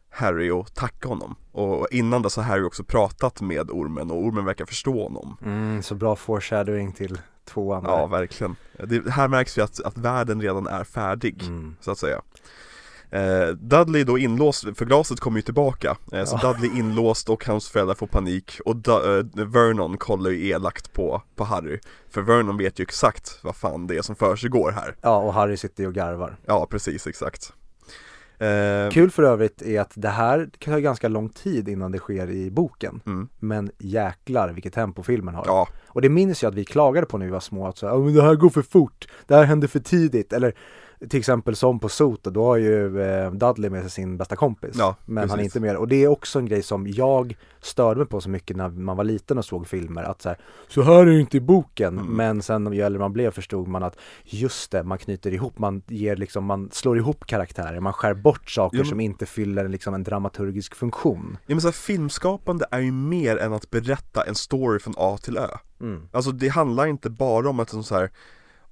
Harry 0.10 0.50
och 0.50 0.74
tacka 0.74 1.08
honom 1.08 1.36
Och 1.52 1.88
innan 1.92 2.22
dess 2.22 2.36
har 2.36 2.44
Harry 2.44 2.64
också 2.64 2.84
pratat 2.84 3.42
med 3.42 3.70
ormen 3.72 4.12
och 4.12 4.18
ormen 4.24 4.46
verkar 4.46 4.66
förstå 4.66 5.04
honom 5.04 5.38
Mm, 5.46 5.84
så 5.84 5.96
bra 5.96 6.16
foreshadowing 6.16 6.92
till 6.92 7.20
tvåan. 7.46 7.84
där. 7.84 7.90
Ja, 7.90 8.08
verkligen 8.08 8.56
det, 8.88 9.10
Här 9.10 9.28
märks 9.28 9.58
ju 9.58 9.62
att, 9.62 9.80
att 9.84 9.98
världen 9.98 10.42
redan 10.42 10.68
är 10.68 10.84
färdig 10.84 11.44
Mm. 11.44 11.76
så 11.80 11.92
att 11.92 11.98
säga 11.98 12.22
Dudley 13.60 14.04
då 14.04 14.18
inlåst, 14.18 14.66
för 14.78 14.86
glaset 14.86 15.20
kommer 15.20 15.38
ju 15.38 15.42
tillbaka. 15.42 15.98
Eh, 16.12 16.24
Så 16.26 16.40
Ja. 16.44 16.52
Dudley 16.54 16.80
inlåst 16.80 17.30
och 17.30 17.46
hans 17.46 17.70
föräldrar 17.70 17.96
får 17.96 18.08
panik. 18.08 18.60
Och 18.66 18.76
Du- 18.76 18.92
eh, 19.20 19.46
Vernon 19.48 19.98
kollar 19.98 20.30
ju 20.30 20.48
elakt 20.48 20.94
på, 20.94 21.22
på 21.36 21.44
Harry. 21.44 21.80
För 22.10 22.22
Vernon 22.22 22.58
vet 22.58 22.80
ju 22.80 22.82
exakt 22.84 23.40
vad 23.44 23.56
fan 23.56 23.88
det 23.88 23.98
är 23.98 24.02
som 24.02 24.16
försiggår 24.16 24.72
här. 24.72 24.96
Ja, 25.02 25.18
och 25.18 25.34
Harry 25.34 25.58
sitter 25.58 25.84
ju 25.84 25.88
och 25.88 25.94
garvar. 25.96 26.38
Ja 26.46 26.68
precis, 26.70 27.08
exakt. 27.08 27.54
Eh, 28.40 28.90
Kul 28.92 29.12
för 29.12 29.24
övrigt 29.24 29.62
är 29.62 29.82
att 29.82 29.92
det 29.96 30.10
här 30.10 30.50
kan 30.60 30.74
ta 30.74 30.80
ganska 30.80 31.08
lång 31.08 31.30
tid 31.30 31.70
innan 31.70 31.92
det 31.92 31.98
sker 32.00 32.30
i 32.32 32.52
boken. 32.52 33.02
mm, 33.06 33.30
Men 33.40 33.72
jäklar 33.78 34.50
vilket 34.50 34.74
tempo 34.74 35.04
filmen 35.04 35.36
har. 35.36 35.44
Ja, 35.48 35.68
Och 35.88 36.02
det 36.02 36.10
minns 36.10 36.44
jag 36.44 36.50
att 36.50 36.56
vi 36.56 36.66
klagade 36.66 37.08
på 37.08 37.18
när 37.18 37.26
vi 37.26 37.32
var 37.32 37.40
små, 37.40 37.68
att 37.68 37.78
så, 37.78 37.88
här, 37.88 37.94
"Ja, 37.94 38.00
men 38.00 38.14
det 38.14 38.22
här 38.24 38.36
går 38.36 38.50
för 38.50 38.62
fort, 38.62 39.08
det 39.28 39.36
här 39.36 39.44
händer 39.44 39.68
för 39.68 39.80
tidigt, 39.80 40.34
eller 40.34 40.54
till 41.10 41.20
exempel 41.20 41.56
som 41.56 41.80
på 41.80 41.90
Sot, 41.90 42.24
då 42.24 42.46
har 42.46 42.58
ju 42.58 43.02
eh, 43.02 43.32
Dudley 43.32 43.70
med 43.70 43.82
sig 43.82 43.92
sin 43.92 44.18
bästa 44.18 44.36
kompis, 44.36 44.76
Ja, 44.78 44.96
men 45.06 45.18
han 45.30 45.40
är 45.40 45.44
precis. 45.44 45.56
inte 45.56 45.68
med. 45.68 45.76
Och 45.78 45.88
det 45.88 46.04
är 46.04 46.08
också 46.08 46.40
en 46.40 46.46
grej 46.46 46.64
som 46.64 46.88
jag 46.88 47.38
störde 47.62 48.00
mig 48.00 48.08
på 48.08 48.22
så 48.22 48.30
mycket 48.30 48.58
när 48.58 48.70
man 48.70 48.98
var 48.98 49.04
liten 49.04 49.38
och 49.38 49.46
såg 49.46 49.68
filmer, 49.68 50.04
att 50.04 50.22
så 50.22 50.30
här, 50.30 50.38
så 50.68 50.82
här 50.82 50.94
är 51.02 51.06
det 51.06 51.20
inte 51.20 51.38
i 51.38 51.42
boken, 51.42 52.00
Mm. 52.00 52.06
men 52.14 52.42
sen 52.42 52.74
ju 52.74 52.82
äldre 52.82 53.00
man 53.00 53.14
blev 53.14 53.32
förstod 53.32 53.68
man 53.68 53.84
att 53.84 53.98
just 54.24 54.72
det, 54.72 54.84
man 54.84 54.98
knyter 54.98 55.34
ihop, 55.34 55.60
man 55.60 55.82
ger 55.88 56.16
liksom, 56.16 56.46
man 56.46 56.70
slår 56.72 56.98
ihop 56.98 57.26
karaktärer, 57.26 57.80
man 57.80 57.94
skär 57.94 58.14
bort 58.14 58.50
saker 58.50 58.78
Ja, 58.78 58.84
men- 58.84 58.90
som 58.90 59.00
inte 59.00 59.26
fyller 59.26 59.68
liksom 59.68 59.94
en 59.94 60.04
dramaturgisk 60.04 60.76
funktion. 60.76 61.38
ja 61.46 61.56
men 61.56 61.62
så 61.62 61.68
här, 61.68 61.74
filmskapande 61.74 62.66
är 62.72 62.80
ju 62.80 62.92
mer 62.92 63.38
än 63.38 63.54
att 63.54 63.70
berätta 63.72 64.22
en 64.24 64.36
story 64.36 64.80
från 64.80 64.94
A 64.98 65.18
till 65.22 65.38
Ö 65.38 65.48
Mm. 65.82 66.02
Alltså 66.12 66.32
det 66.32 66.48
handlar 66.48 66.88
inte 66.88 67.10
bara 67.10 67.50
om 67.50 67.60
att 67.60 67.70
så 67.86 67.96
här 67.96 68.10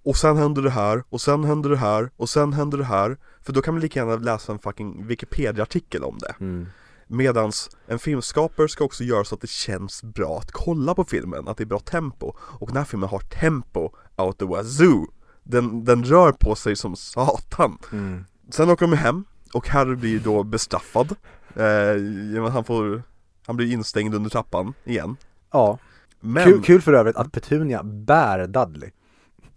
och 0.06 0.18
sen 0.18 0.38
händer 0.38 0.62
det 0.62 0.70
här, 0.70 1.04
och 1.10 1.22
sen 1.22 1.44
händer 1.44 1.70
det 1.70 1.78
här, 1.78 2.10
och 2.18 2.30
sen 2.30 2.54
händer 2.54 2.78
det 2.78 2.84
här. 2.84 3.18
För 3.42 3.54
då 3.54 3.62
kan 3.62 3.74
man 3.74 3.82
lika 3.82 4.00
gärna 4.00 4.16
läsa 4.16 4.52
en 4.52 4.60
fucking 4.60 5.08
Wikipedia-artikel 5.08 6.04
om 6.04 6.18
det. 6.18 6.36
Mm. 6.40 6.68
Medans 7.08 7.70
en 7.88 8.00
filmskapare 8.00 8.70
ska 8.70 8.84
också 8.84 9.04
göra 9.04 9.24
så 9.24 9.36
att 9.36 9.42
det 9.42 9.50
känns 9.50 10.04
bra 10.04 10.38
att 10.38 10.52
kolla 10.52 10.96
på 10.96 11.04
filmen, 11.04 11.48
att 11.48 11.58
det 11.58 11.64
är 11.64 11.66
bra 11.66 11.80
tempo. 11.80 12.34
Och 12.40 12.68
den 12.68 12.78
här 12.78 12.84
filmen 12.84 13.10
har 13.10 13.20
tempo 13.20 13.90
out 14.16 14.38
the 14.38 14.46
wazoo. 14.46 15.08
Den, 15.44 15.86
den 15.86 16.04
rör 16.04 16.32
på 16.32 16.56
sig 16.56 16.76
som 16.76 16.96
satan. 16.96 17.78
Mm. 17.92 18.26
Sen 18.50 18.70
åker 18.70 18.88
de 18.88 18.96
hem, 18.96 19.26
och 19.54 19.70
Harry 19.70 19.96
blir 19.96 20.20
då 20.20 20.44
bestraffad. 20.44 21.16
Eh, 21.56 22.52
han 22.52 22.64
får 22.64 23.04
Han 23.48 23.58
blir 23.58 23.72
instängd 23.74 24.16
under 24.16 24.30
trappan 24.30 24.74
igen. 24.84 25.18
Ja, 25.52 25.80
Men, 26.20 26.44
kul, 26.44 26.64
kul 26.64 26.82
för 26.82 26.94
övrigt 26.94 27.16
att 27.16 27.32
Petunia 27.32 27.84
bär 27.84 28.48
Dudley. 28.48 28.92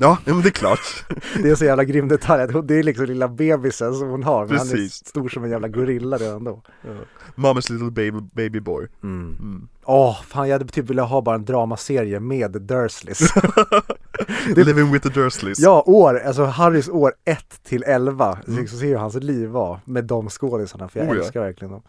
Ja, 0.00 0.18
ja 0.24 0.34
men 0.34 0.42
det 0.42 0.48
är 0.48 0.50
klart 0.50 1.04
Det 1.34 1.46
är 1.46 1.50
en 1.50 1.56
så 1.56 1.64
jävla 1.64 1.84
grym 1.84 2.08
detalj 2.08 2.42
att 2.42 2.68
det 2.68 2.74
är 2.78 2.82
liksom 2.82 3.04
lilla 3.06 3.28
bebisen 3.28 3.94
som 3.94 4.08
hon 4.08 4.22
har, 4.22 4.46
men 4.46 4.58
han 4.58 4.66
är 4.68 4.70
Precis. 4.72 5.06
stor 5.06 5.28
som 5.28 5.44
en 5.44 5.50
jävla 5.50 5.68
gorilla 5.68 6.16
redan 6.16 6.44
då. 6.44 6.62
Mama's 7.34 7.72
little 7.72 7.90
baby, 7.90 8.20
baby 8.32 8.60
boy 8.60 8.86
Mm. 9.02 9.36
mm. 9.40 9.68
Åh, 9.84 10.22
fan 10.22 10.48
jag 10.48 10.54
hade 10.58 10.72
typ 10.72 10.90
velat 10.90 11.08
ha 11.10 11.20
bara 11.20 11.34
en 11.34 11.44
dramaserie 11.44 12.20
med 12.20 12.50
Dursleys. 12.62 13.20
Living 14.56 14.92
with 14.92 15.08
the 15.08 15.20
Dursleys 15.20 15.58
ja, 15.60 15.82
år, 15.86 16.18
alltså 16.20 16.44
Harrys 16.44 16.88
år 16.88 17.12
1 17.24 17.60
till 17.64 17.82
11, 17.86 18.38
Mm. 18.48 18.66
så 18.68 18.76
ser 18.76 18.86
hur 18.86 18.96
hans 18.96 19.14
liv 19.14 19.48
var 19.48 19.80
med 19.84 20.04
de 20.04 20.28
skådisarna, 20.28 20.88
för 20.88 21.00
jag 21.00 21.08
Oh, 21.08 21.16
ja. 21.16 21.22
älskar 21.22 21.40
verkligen 21.40 21.72
dem. 21.72 21.82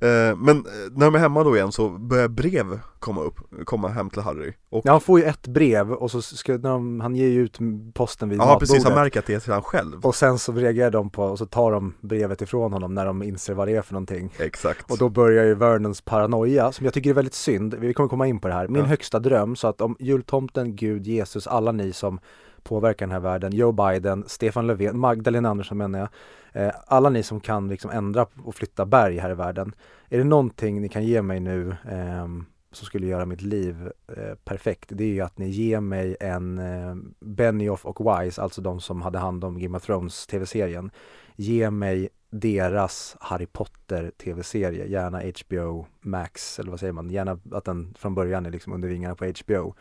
Eh, 0.00 0.36
Men 0.36 0.48
eh, 0.56 0.62
när 0.92 1.04
de 1.06 1.14
är 1.14 1.18
hemma 1.18 1.44
då 1.44 1.56
igen 1.56 1.72
så 1.72 1.88
börjar 1.88 2.28
brev 2.28 2.80
komma 2.98 3.20
upp, 3.22 3.34
komma 3.64 3.88
hem 3.88 4.10
till 4.10 4.22
Harry 4.22 4.52
och 4.70 4.82
Ja, 4.84 4.92
han 4.92 5.00
får 5.00 5.18
ju 5.20 5.24
ett 5.24 5.46
brev 5.46 5.92
och 5.92 6.10
så 6.10 6.22
ska 6.22 6.52
när 6.52 6.70
de, 6.70 7.00
han 7.00 7.16
ger 7.16 7.28
ju 7.28 7.40
ut 7.40 7.58
posten 7.94 8.28
vid 8.28 8.38
Ja 8.38 8.56
precis, 8.60 8.84
han 8.84 8.94
märker 8.94 9.20
att 9.20 9.26
det 9.26 9.34
är 9.34 9.40
till 9.40 9.52
han 9.52 9.62
själv. 9.62 10.00
Och 10.06 10.14
sen 10.14 10.38
så 10.38 10.52
reagerar 10.52 10.90
de 10.90 11.10
på, 11.10 11.24
och 11.24 11.38
så 11.38 11.46
tar 11.46 11.72
de 11.72 11.94
brevet 12.00 12.42
ifrån 12.42 12.72
honom 12.72 12.94
när 12.94 13.06
de 13.06 13.22
inser 13.22 13.54
vad 13.54 13.68
det 13.68 13.76
är 13.76 13.82
för 13.82 13.92
någonting. 13.92 14.32
Exakt. 14.38 14.90
Och 14.90 14.98
då 14.98 15.08
börjar 15.08 15.44
ju 15.44 15.54
Vernons 15.54 16.00
paranoia, 16.00 16.72
som 16.72 16.84
jag 16.84 16.94
tycker 16.94 17.10
är 17.10 17.14
väldigt 17.14 17.34
synd, 17.34 17.74
vi 17.74 17.94
kommer 17.94 18.08
komma 18.08 18.26
in 18.26 18.40
på 18.40 18.48
det 18.48 18.54
här, 18.54 18.68
min 18.68 18.82
Ja. 18.82 18.86
högsta 18.88 19.18
dröm, 19.18 19.56
så 19.56 19.68
att 19.68 19.80
om 19.80 19.96
jultomten, 19.98 20.76
Gud, 20.76 21.06
Jesus, 21.06 21.46
alla 21.46 21.72
ni 21.72 21.92
som 21.92 22.20
påverka 22.64 23.04
den 23.04 23.12
här 23.12 23.20
världen, 23.20 23.52
Joe 23.52 23.72
Biden, 23.72 24.24
Stefan 24.26 24.66
Löfven, 24.66 24.98
Magdalena 24.98 25.48
Andersson 25.48 25.78
menar 25.78 25.98
jag, 25.98 26.08
eh, 26.52 26.72
alla 26.86 27.10
ni 27.10 27.22
som 27.22 27.40
kan 27.40 27.68
liksom 27.68 27.90
ändra 27.90 28.26
och 28.44 28.54
flytta 28.54 28.86
berg 28.86 29.18
här 29.18 29.30
i 29.30 29.34
världen, 29.34 29.74
är 30.08 30.18
det 30.18 30.24
någonting 30.24 30.80
ni 30.80 30.88
kan 30.88 31.04
ge 31.04 31.22
mig 31.22 31.40
nu 31.40 31.76
eh, 31.90 32.26
som 32.72 32.86
skulle 32.86 33.06
göra 33.06 33.26
mitt 33.26 33.42
liv 33.42 33.90
eh, 34.16 34.34
perfekt, 34.44 34.88
det 34.92 35.04
är 35.04 35.08
ju 35.08 35.20
att 35.20 35.38
ni 35.38 35.48
ger 35.48 35.80
mig 35.80 36.16
en 36.20 36.58
eh, 36.58 36.94
Benioff 37.20 37.86
och 37.86 38.00
Wise, 38.00 38.42
alltså 38.42 38.60
de 38.60 38.80
som 38.80 39.02
hade 39.02 39.18
hand 39.18 39.44
om 39.44 39.60
Game 39.60 39.76
of 39.76 39.84
Thrones 39.84 40.26
tv-serien, 40.26 40.90
ge 41.36 41.70
mig 41.70 42.08
deras 42.30 43.16
Harry 43.20 43.46
Potter 43.46 44.12
tv-serie, 44.18 44.86
gärna 44.86 45.20
HBO 45.20 45.86
Max 46.00 46.58
eller 46.58 46.70
vad 46.70 46.80
säger 46.80 46.92
man, 46.92 47.10
gärna 47.10 47.38
att 47.52 47.64
den 47.64 47.94
från 47.98 48.14
början 48.14 48.46
är 48.46 48.50
liksom 48.50 48.72
under 48.72 48.88
vingarna 48.88 49.14
på 49.14 49.24
HBO. 49.24 49.74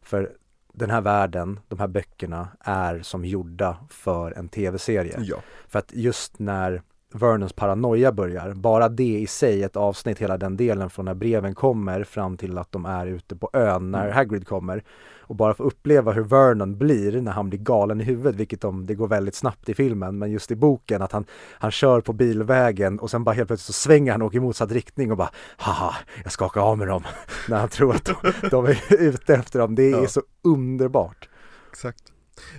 För 0.00 0.32
den 0.78 0.90
här 0.90 1.00
världen, 1.00 1.60
de 1.68 1.78
här 1.78 1.88
böckerna 1.88 2.48
är 2.60 3.00
som 3.02 3.24
gjorda 3.24 3.76
för 3.90 4.32
en 4.32 4.48
tv-serie. 4.48 5.18
Ja, 5.22 5.36
För 5.68 5.78
att 5.78 5.92
just 5.92 6.38
när 6.38 6.82
Vernons 7.12 7.52
paranoia 7.52 8.12
börjar. 8.12 8.54
Bara 8.54 8.88
det 8.88 9.18
i 9.18 9.26
sig, 9.26 9.62
ett 9.62 9.76
avsnitt, 9.76 10.18
hela 10.18 10.38
den 10.38 10.56
delen 10.56 10.90
från 10.90 11.04
när 11.04 11.14
breven 11.14 11.54
kommer 11.54 12.04
fram 12.04 12.36
till 12.36 12.58
att 12.58 12.72
de 12.72 12.86
är 12.86 13.06
ute 13.06 13.36
på 13.36 13.50
ön 13.52 13.90
när 13.90 14.04
Mm. 14.04 14.14
Hagrid 14.16 14.46
kommer. 14.46 14.82
Och 15.28 15.36
bara 15.36 15.54
få 15.54 15.62
uppleva 15.62 16.12
hur 16.12 16.22
Vernon 16.22 16.78
blir 16.78 17.20
när 17.20 17.32
han 17.32 17.48
blir 17.48 17.58
galen 17.60 18.00
i 18.00 18.04
huvudet, 18.04 18.36
vilket 18.36 18.60
de, 18.60 18.86
det 18.86 18.94
går 18.94 19.08
väldigt 19.08 19.34
snabbt 19.34 19.68
i 19.68 19.74
filmen, 19.74 20.18
men 20.18 20.30
just 20.30 20.50
i 20.50 20.56
boken 20.56 21.02
att 21.02 21.12
han, 21.12 21.24
han 21.52 21.70
kör 21.70 22.00
på 22.00 22.12
bilvägen 22.12 22.98
och 22.98 23.10
sen 23.10 23.24
bara 23.24 23.34
helt 23.34 23.48
plötsligt 23.48 23.66
så 23.76 23.82
svänger 23.82 24.12
han 24.12 24.22
och 24.22 24.26
åker 24.28 24.36
i 24.36 24.40
motsatt 24.40 24.72
riktning 24.72 25.10
och 25.10 25.16
bara 25.16 25.30
haha, 25.56 25.94
jag 26.22 26.32
skakar 26.32 26.60
av 26.60 26.78
med 26.78 26.88
dem 26.88 27.02
när 27.48 27.58
han 27.58 27.68
tror 27.68 27.94
att 27.94 28.04
de, 28.04 28.14
de 28.50 28.66
är 28.66 28.78
ute 28.98 29.34
efter 29.34 29.58
dem. 29.58 29.74
Det 29.74 29.92
är 29.92 30.02
Ja. 30.02 30.08
så 30.08 30.22
underbart. 30.42 31.28
Exakt 31.70 32.02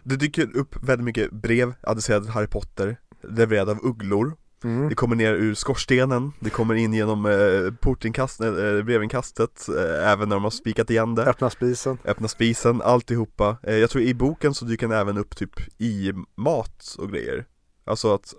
Det 0.04 0.16
dyker 0.16 0.58
upp 0.58 0.76
väldigt 0.84 1.06
mycket 1.06 1.32
brev 1.32 1.74
adresserade 1.82 2.26
till 2.26 2.34
Harry 2.34 2.48
Potter 2.48 2.98
Levererade 3.24 3.72
av 3.72 3.80
ugglor 3.86 4.34
Mm. 4.64 4.90
Det 4.90 4.96
kommer 4.96 5.16
ner 5.16 5.34
ur 5.34 5.54
skorstenen 5.54 6.32
Det 6.40 6.50
kommer 6.50 6.76
in 6.76 6.94
genom 6.94 7.26
eh, 7.26 7.74
portinkast, 7.80 8.42
eh, 8.42 8.52
brevinkastet 8.84 9.70
eh, 9.70 10.12
Även 10.12 10.30
när 10.30 10.36
de 10.36 10.44
har 10.44 10.52
spikat 10.52 10.90
igen 10.90 11.16
det 11.16 11.24
Öppna 11.26 11.50
spisen. 11.50 11.98
Öppna 12.06 12.28
spisen, 12.28 12.82
alltihopa 12.82 13.58
eh, 13.64 13.76
Jag 13.76 13.90
tror 13.90 14.04
i 14.04 14.14
boken 14.14 14.54
så 14.54 14.66
dyker 14.66 14.88
den 14.88 14.98
även 14.98 15.18
upp 15.18 15.36
typ 15.36 15.82
i 15.82 16.14
mat 16.36 16.96
och 17.00 17.12
grejer 17.12 17.46
Alltså 17.86 18.14
att 18.14 18.34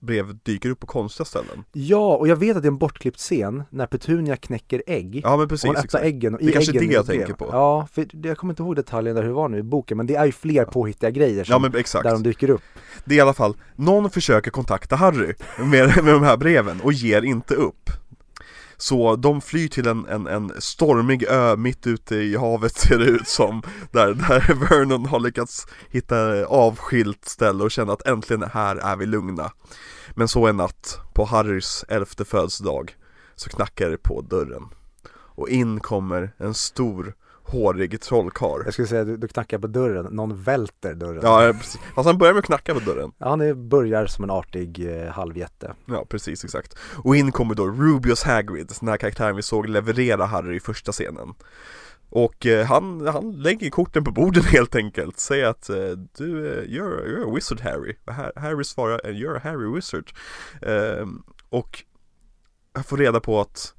brev 0.00 0.38
dyker 0.42 0.70
upp 0.70 0.80
på 0.80 0.86
konstiga 0.86 1.24
ställen 1.24 1.64
Ja, 1.72 2.16
och 2.16 2.28
jag 2.28 2.36
vet 2.36 2.56
att 2.56 2.62
det 2.62 2.66
är 2.66 2.70
en 2.70 2.78
bortklippt 2.78 3.18
scen 3.18 3.62
när 3.70 3.86
Petunia 3.86 4.36
knäcker 4.36 4.82
ägg. 4.86 5.20
Ja 5.24 5.36
men 5.36 5.40
och 5.40 5.48
precis, 5.48 5.64
hon 5.66 5.70
öppnar 5.76 5.84
exakt. 5.84 6.04
äggen 6.04 6.34
och 6.34 6.40
i 6.40 6.44
Det 6.44 6.50
är 6.50 6.52
kanske 6.52 6.72
äggen 6.72 6.88
det 6.88 6.94
jag 6.94 7.02
är 7.02 7.06
brev. 7.06 7.18
tänker 7.18 7.34
på. 7.34 7.48
Ja, 7.52 7.88
för 7.92 8.06
det- 8.12 8.28
jag 8.28 8.38
kommer 8.38 8.52
inte 8.52 8.62
ihåg 8.62 8.76
detaljen 8.76 9.14
där 9.16 9.22
hur 9.22 9.28
det 9.28 9.34
var 9.34 9.48
nu 9.48 9.58
i 9.58 9.62
boken, 9.62 9.96
men 9.96 10.06
det 10.06 10.14
är 10.14 10.26
ju 10.26 10.32
fler 10.32 10.64
påhittiga 10.64 11.10
grejer 11.10 11.44
som, 11.44 11.52
Ja 11.52 11.58
men 11.58 11.76
exakt 11.76 12.04
där 12.04 12.10
de 12.12 12.22
dyker 12.22 12.50
upp. 12.50 12.62
Det 13.04 13.14
är 13.14 13.18
i 13.18 13.20
alla 13.20 13.34
fall, 13.34 13.54
någon 13.76 14.10
försöker 14.10 14.50
kontakta 14.50 14.96
Harry 14.96 15.34
med, 15.58 16.04
med 16.04 16.14
de 16.14 16.22
här 16.22 16.36
breven 16.36 16.80
och 16.80 16.92
ger 16.92 17.22
inte 17.22 17.54
upp 17.54 17.90
så 18.80 19.16
de 19.16 19.40
flyr 19.40 19.68
till 19.68 19.86
en, 19.86 20.06
en, 20.06 20.26
en 20.26 20.52
stormig 20.58 21.22
ö 21.22 21.56
mitt 21.56 21.86
ute 21.86 22.16
i 22.16 22.36
havet 22.36 22.76
ser 22.76 22.98
det 22.98 23.04
ut 23.04 23.28
som 23.28 23.62
Där, 23.90 24.14
där 24.14 24.54
Vernon 24.70 25.06
har 25.06 25.20
lyckats 25.20 25.66
hitta 25.90 26.46
avskilt 26.46 27.24
ställe 27.24 27.64
och 27.64 27.70
känna 27.70 27.92
att 27.92 28.06
äntligen 28.06 28.42
här 28.52 28.76
är 28.76 28.96
vi 28.96 29.06
lugna. 29.06 29.52
Men 30.14 30.28
så 30.28 30.46
en 30.46 30.56
natt, 30.56 30.98
på 31.14 31.24
Harrys 31.24 31.84
elfte 31.88 32.24
födelsedag 32.24 32.96
Så 33.36 33.50
knackar 33.50 33.90
det 33.90 33.98
på 33.98 34.20
dörren. 34.20 34.68
Och 35.12 35.48
in 35.48 35.80
kommer 35.80 36.32
en 36.38 36.54
stor, 36.54 37.14
hårig 37.50 38.00
trollkarl 38.00 38.62
Jag 38.64 38.72
skulle 38.72 38.88
säga 38.88 39.00
att 39.00 39.06
du, 39.06 39.16
du 39.16 39.28
knackar 39.28 39.58
på 39.58 39.66
dörren, 39.66 40.04
någon 40.04 40.42
välter 40.42 40.94
dörren. 40.94 41.20
Ja, 41.22 41.52
precis. 41.58 41.80
Fast 41.94 42.06
han 42.06 42.18
börjar 42.18 42.34
med 42.34 42.38
att 42.38 42.44
knacka 42.44 42.74
på 42.74 42.80
dörren 42.80 43.12
Ja, 43.18 43.28
Han 43.28 43.40
är, 43.40 43.54
börjar 43.54 44.06
som 44.06 44.24
en 44.24 44.30
artig 44.30 45.02
eh, 45.02 45.10
halvjätte. 45.10 45.74
Ja, 45.86 46.04
precis, 46.08 46.44
exakt. 46.44 46.74
Och 47.04 47.16
in 47.16 47.32
kommer 47.32 47.54
då 47.54 47.66
Rubius 47.66 48.22
Hagrid, 48.22 48.72
den 48.80 48.88
här 48.88 48.96
karaktären 48.96 49.36
vi 49.36 49.42
såg 49.42 49.68
leverera 49.68 50.26
Harry 50.26 50.56
i 50.56 50.60
första 50.60 50.92
scenen. 50.92 51.34
Och 52.10 52.46
eh, 52.46 52.66
han, 52.66 53.06
han 53.06 53.32
lägger 53.32 53.70
korten 53.70 54.04
på 54.04 54.10
bordet 54.10 54.44
helt 54.52 54.74
enkelt, 54.76 55.18
säger 55.18 55.46
att 55.46 55.70
eh, 55.70 55.76
du, 56.18 56.48
eh, 56.48 56.62
you're, 56.62 57.04
you're 57.06 57.30
a 57.30 57.34
wizard 57.34 57.60
Harry. 57.60 57.96
Harry 58.36 58.64
svarar, 58.64 59.00
"Eh, 59.04 59.10
you're 59.10 59.36
a 59.36 59.40
Harry 59.44 59.74
wizard. 59.74 60.10
Eh, 60.62 61.06
och 61.48 61.82
jag 62.74 62.86
får 62.86 62.96
reda 62.96 63.20
på 63.20 63.40
att 63.40 63.74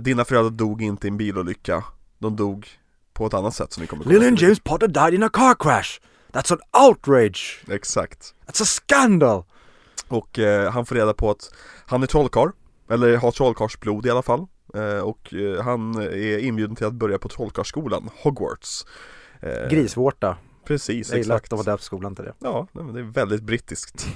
dina 0.00 0.24
föräldrar 0.24 0.50
dog 0.50 0.82
inte 0.82 1.06
i 1.06 1.10
en 1.10 1.16
bilolycka, 1.16 1.84
de 2.18 2.36
dog 2.36 2.68
på 3.12 3.26
ett 3.26 3.34
annat 3.34 3.54
sätt 3.54 3.72
som 3.72 3.80
vi 3.80 3.86
kommer 3.86 4.04
komma 4.04 4.14
Lily 4.14 4.26
and. 4.28 4.38
James 4.38 4.60
Potter 4.60 4.88
died 4.88 5.14
in 5.14 5.22
a 5.22 5.28
car 5.32 5.54
crash! 5.54 6.00
That's 6.32 6.52
an 6.52 6.88
outrage! 6.88 7.64
Exakt. 7.70 8.34
That's 8.46 8.62
a 8.62 8.64
scandal! 8.64 9.44
Och 10.08 10.38
eh, 10.38 10.70
han 10.72 10.86
får 10.86 10.94
reda 10.94 11.14
på 11.14 11.30
att 11.30 11.50
han 11.86 12.02
är 12.02 12.06
trollkarl, 12.06 12.48
eller 12.90 13.16
har 13.16 13.30
trollkarlsblod 13.30 14.06
i 14.06 14.10
alla 14.10 14.22
fall. 14.22 14.46
Eh, 14.74 14.98
och 14.98 15.34
eh, 15.34 15.62
han 15.64 15.94
är 15.94 16.38
inbjuden 16.38 16.76
till 16.76 16.86
att 16.86 16.92
börja 16.94 17.18
på 17.18 17.28
trollkarlsskolan, 17.28 18.10
Hogwarts. 18.22 18.86
Eh, 19.40 19.68
Grisvårta. 19.70 20.36
Precis, 20.64 21.10
Jag 21.10 21.18
gillar 21.18 21.34
att 21.36 21.40
exakt. 21.40 21.50
de 21.50 21.56
har 21.56 21.64
döpt 21.64 21.82
skolan 21.82 22.14
till 22.14 22.24
det. 22.24 22.34
Ja, 22.38 22.66
nej, 22.72 22.84
men 22.84 22.94
det 22.94 23.00
är 23.00 23.04
väldigt 23.04 23.42
brittiskt. 23.42 24.06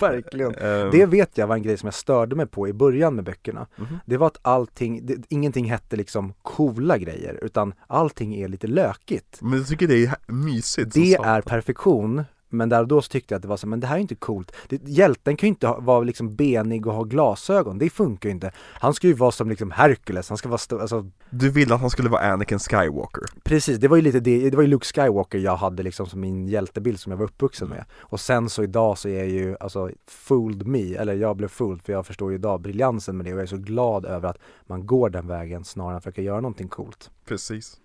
Verkligen. 0.00 0.54
Eh, 0.54 0.90
Det 0.90 1.06
vet 1.06 1.38
jag 1.38 1.46
var 1.46 1.56
en 1.56 1.62
grej 1.62 1.76
som 1.76 1.86
jag 1.86 1.94
störde 1.94 2.36
mig 2.36 2.46
på 2.46 2.68
i 2.68 2.72
början 2.72 3.14
med 3.14 3.24
böckerna. 3.24 3.66
mhm. 3.76 3.98
Det 4.06 4.16
var 4.16 4.26
att 4.26 4.38
allting, 4.42 5.06
det, 5.06 5.16
ingenting 5.28 5.64
hette 5.70 5.96
liksom 5.96 6.32
coola 6.42 6.98
grejer 6.98 7.38
utan 7.42 7.74
allting 7.86 8.34
är 8.34 8.48
lite 8.48 8.66
lökigt. 8.66 9.38
Men 9.40 9.58
jag 9.58 9.68
tycker 9.68 9.88
det 9.88 10.04
är 10.06 10.16
mysigt. 10.32 10.94
Det 10.94 11.14
är 11.14 11.40
perfektion, 11.40 12.24
men 12.48 12.68
där 12.68 12.80
och 12.80 12.88
då 12.88 13.02
så 13.02 13.08
tyckte 13.08 13.34
jag 13.34 13.36
att 13.38 13.42
det 13.42 13.48
var 13.48 13.56
så, 13.56 13.66
men 13.66 13.80
det 13.80 13.86
här 13.86 13.96
är 13.96 14.00
inte 14.00 14.14
coolt. 14.14 14.52
Det, 14.68 14.88
hjälten 14.88 15.36
kan 15.36 15.46
ju 15.46 15.48
inte 15.48 15.66
ha, 15.66 15.80
vara 15.80 16.00
liksom 16.00 16.36
benig 16.36 16.86
och 16.86 16.94
ha 16.94 17.02
glasögon, 17.02 17.78
det 17.78 17.90
funkar 17.90 18.28
ju 18.28 18.34
inte. 18.34 18.52
Han 18.56 18.94
ska 18.94 19.06
ju 19.06 19.12
vara 19.12 19.30
som 19.30 19.48
liksom 19.48 19.70
Hercules, 19.70 20.28
han 20.28 20.38
ska 20.38 20.48
vara 20.48 20.58
stor, 20.58 20.80
alltså 20.80 21.10
Du 21.30 21.50
ville 21.50 21.74
att 21.74 21.80
han 21.80 21.90
skulle 21.90 22.08
vara 22.08 22.32
Anakin 22.32 22.58
Skywalker. 22.58 23.22
precis, 23.44 23.78
det 23.78 23.88
var 23.88 23.96
ju 23.96 24.02
lite 24.02 24.20
det, 24.20 24.50
det 24.50 24.56
var 24.56 24.62
ju 24.62 24.68
Luke 24.68 24.86
Skywalker 24.86 25.38
jag 25.38 25.56
hade 25.56 25.82
liksom 25.82 26.06
som 26.06 26.20
min 26.20 26.48
hjältebild 26.48 27.00
som 27.00 27.12
jag 27.12 27.16
var 27.16 27.24
uppvuxen 27.24 27.68
med. 27.68 27.84
Och 28.00 28.20
sen 28.20 28.50
så 28.50 28.62
idag 28.62 28.98
så 28.98 29.08
är 29.08 29.18
jag 29.18 29.28
ju, 29.28 29.56
alltså, 29.60 29.90
fooled 30.06 30.66
me, 30.66 30.94
eller 30.94 31.14
jag 31.14 31.36
blev 31.36 31.48
fooled 31.48 31.82
för 31.82 31.92
jag 31.92 32.06
förstår 32.06 32.30
ju 32.30 32.38
idag 32.38 32.60
briljansen 32.60 33.16
med 33.16 33.26
det 33.26 33.32
och 33.32 33.38
jag 33.38 33.42
är 33.42 33.46
så 33.46 33.56
glad 33.56 34.04
över 34.04 34.28
att 34.28 34.38
man 34.66 34.86
går 34.86 35.10
den 35.10 35.26
vägen 35.26 35.64
snarare 35.64 35.90
än 35.92 35.96
att 35.96 36.02
försöka 36.02 36.22
göra 36.22 36.40
någonting 36.40 36.68
coolt. 36.68 37.10
Precis. 37.24 37.76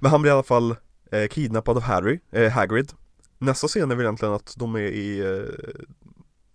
Men 0.00 0.10
han 0.10 0.22
blir 0.22 0.30
i 0.30 0.34
alla 0.34 0.42
fall 0.42 0.76
eh, 1.10 1.28
kidnappad 1.30 1.76
av 1.76 1.82
Harry, 1.82 2.20
eh, 2.30 2.50
Hagrid. 2.52 2.92
Nästa 3.42 3.68
scen 3.68 3.90
är 3.90 3.94
väl 3.94 4.04
egentligen 4.04 4.34
att 4.34 4.54
de 4.58 4.74
är 4.74 4.80
i, 4.80 5.20
eh, 5.20 5.74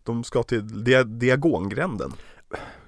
de 0.03 0.23
ska 0.23 0.43
till 0.43 0.83
dia, 0.83 1.03
Diagongränden. 1.03 2.13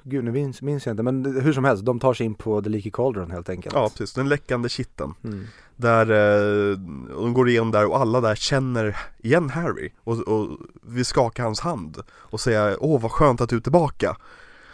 Gud, 0.04 0.24
nu 0.24 0.32
minns, 0.32 0.62
minns 0.62 0.86
jag 0.86 0.94
inte, 0.94 1.04
men 1.04 1.42
hur 1.42 1.54
som 1.54 1.64
helst, 1.64 1.86
de 1.86 2.00
tar 2.00 2.14
sig 2.14 2.26
in 2.26 2.36
på 2.36 2.62
The 2.62 2.70
Leaky 2.70 2.92
Cauldron 2.92 3.32
helt 3.32 3.50
enkelt. 3.50 3.76
Ja, 3.76 3.90
precis. 3.90 4.14
Den 4.14 4.30
läckande 4.30 4.70
kitteln. 4.70 5.14
Mm. 5.24 5.46
Där, 5.76 6.10
eh, 6.12 6.72
och 7.16 7.24
de 7.24 7.34
går 7.34 7.50
igenom 7.50 7.72
där 7.72 7.86
och 7.86 7.98
alla 8.00 8.22
där 8.22 8.36
känner 8.36 8.98
igen 9.18 9.50
Harry 9.50 9.92
och, 10.04 10.20
och 10.20 10.58
vill 10.82 11.06
skaka 11.06 11.44
hans 11.44 11.60
hand 11.60 11.98
och 12.12 12.40
säga 12.40 12.78
Åh 12.80 13.02
vad 13.02 13.12
skönt 13.12 13.42
att 13.42 13.50
du 13.50 13.56
är 13.56 13.60
tillbaka 13.62 14.18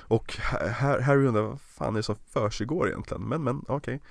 Och 0.07 0.37
Ha- 0.51 0.67
Ha- 0.67 1.01
Harry 1.01 1.25
undrar 1.27 1.41
vad 1.41 1.61
fan 1.61 1.93
är 1.93 1.99
det 1.99 2.03
som 2.03 2.15
försiggår 2.29 2.87
egentligen? 2.87 3.23
Men 3.23 3.43
men 3.43 3.61
okej 3.67 4.01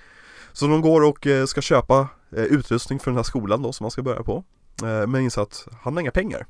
Så 0.53 0.67
de 0.67 0.81
går 0.81 1.03
och 1.03 1.27
eh, 1.27 1.45
ska 1.45 1.61
köpa 1.61 2.07
utrustning 2.31 2.99
för 2.99 3.11
den 3.11 3.15
här 3.15 3.23
skolan 3.23 3.61
då 3.61 3.73
som 3.73 3.83
man 3.83 3.91
ska 3.91 4.01
börja 4.03 4.23
på 4.23 4.43
Eh, 4.83 5.07
men 5.07 5.21
inser 5.21 5.41
att 5.41 5.67
han 5.81 5.93
har 5.93 6.01
inga 6.01 6.11
pengar 6.11 6.45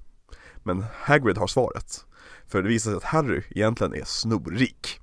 Men 0.63 0.85
Hagrid 0.93 1.37
har 1.37 1.47
svaret 1.47 2.05
För 2.47 2.61
det 2.63 2.69
visar 2.69 2.91
sig 2.91 2.97
att 2.97 3.03
Harry 3.03 3.41
egentligen 3.49 3.93
är 3.95 4.03
snorrik 4.05 4.99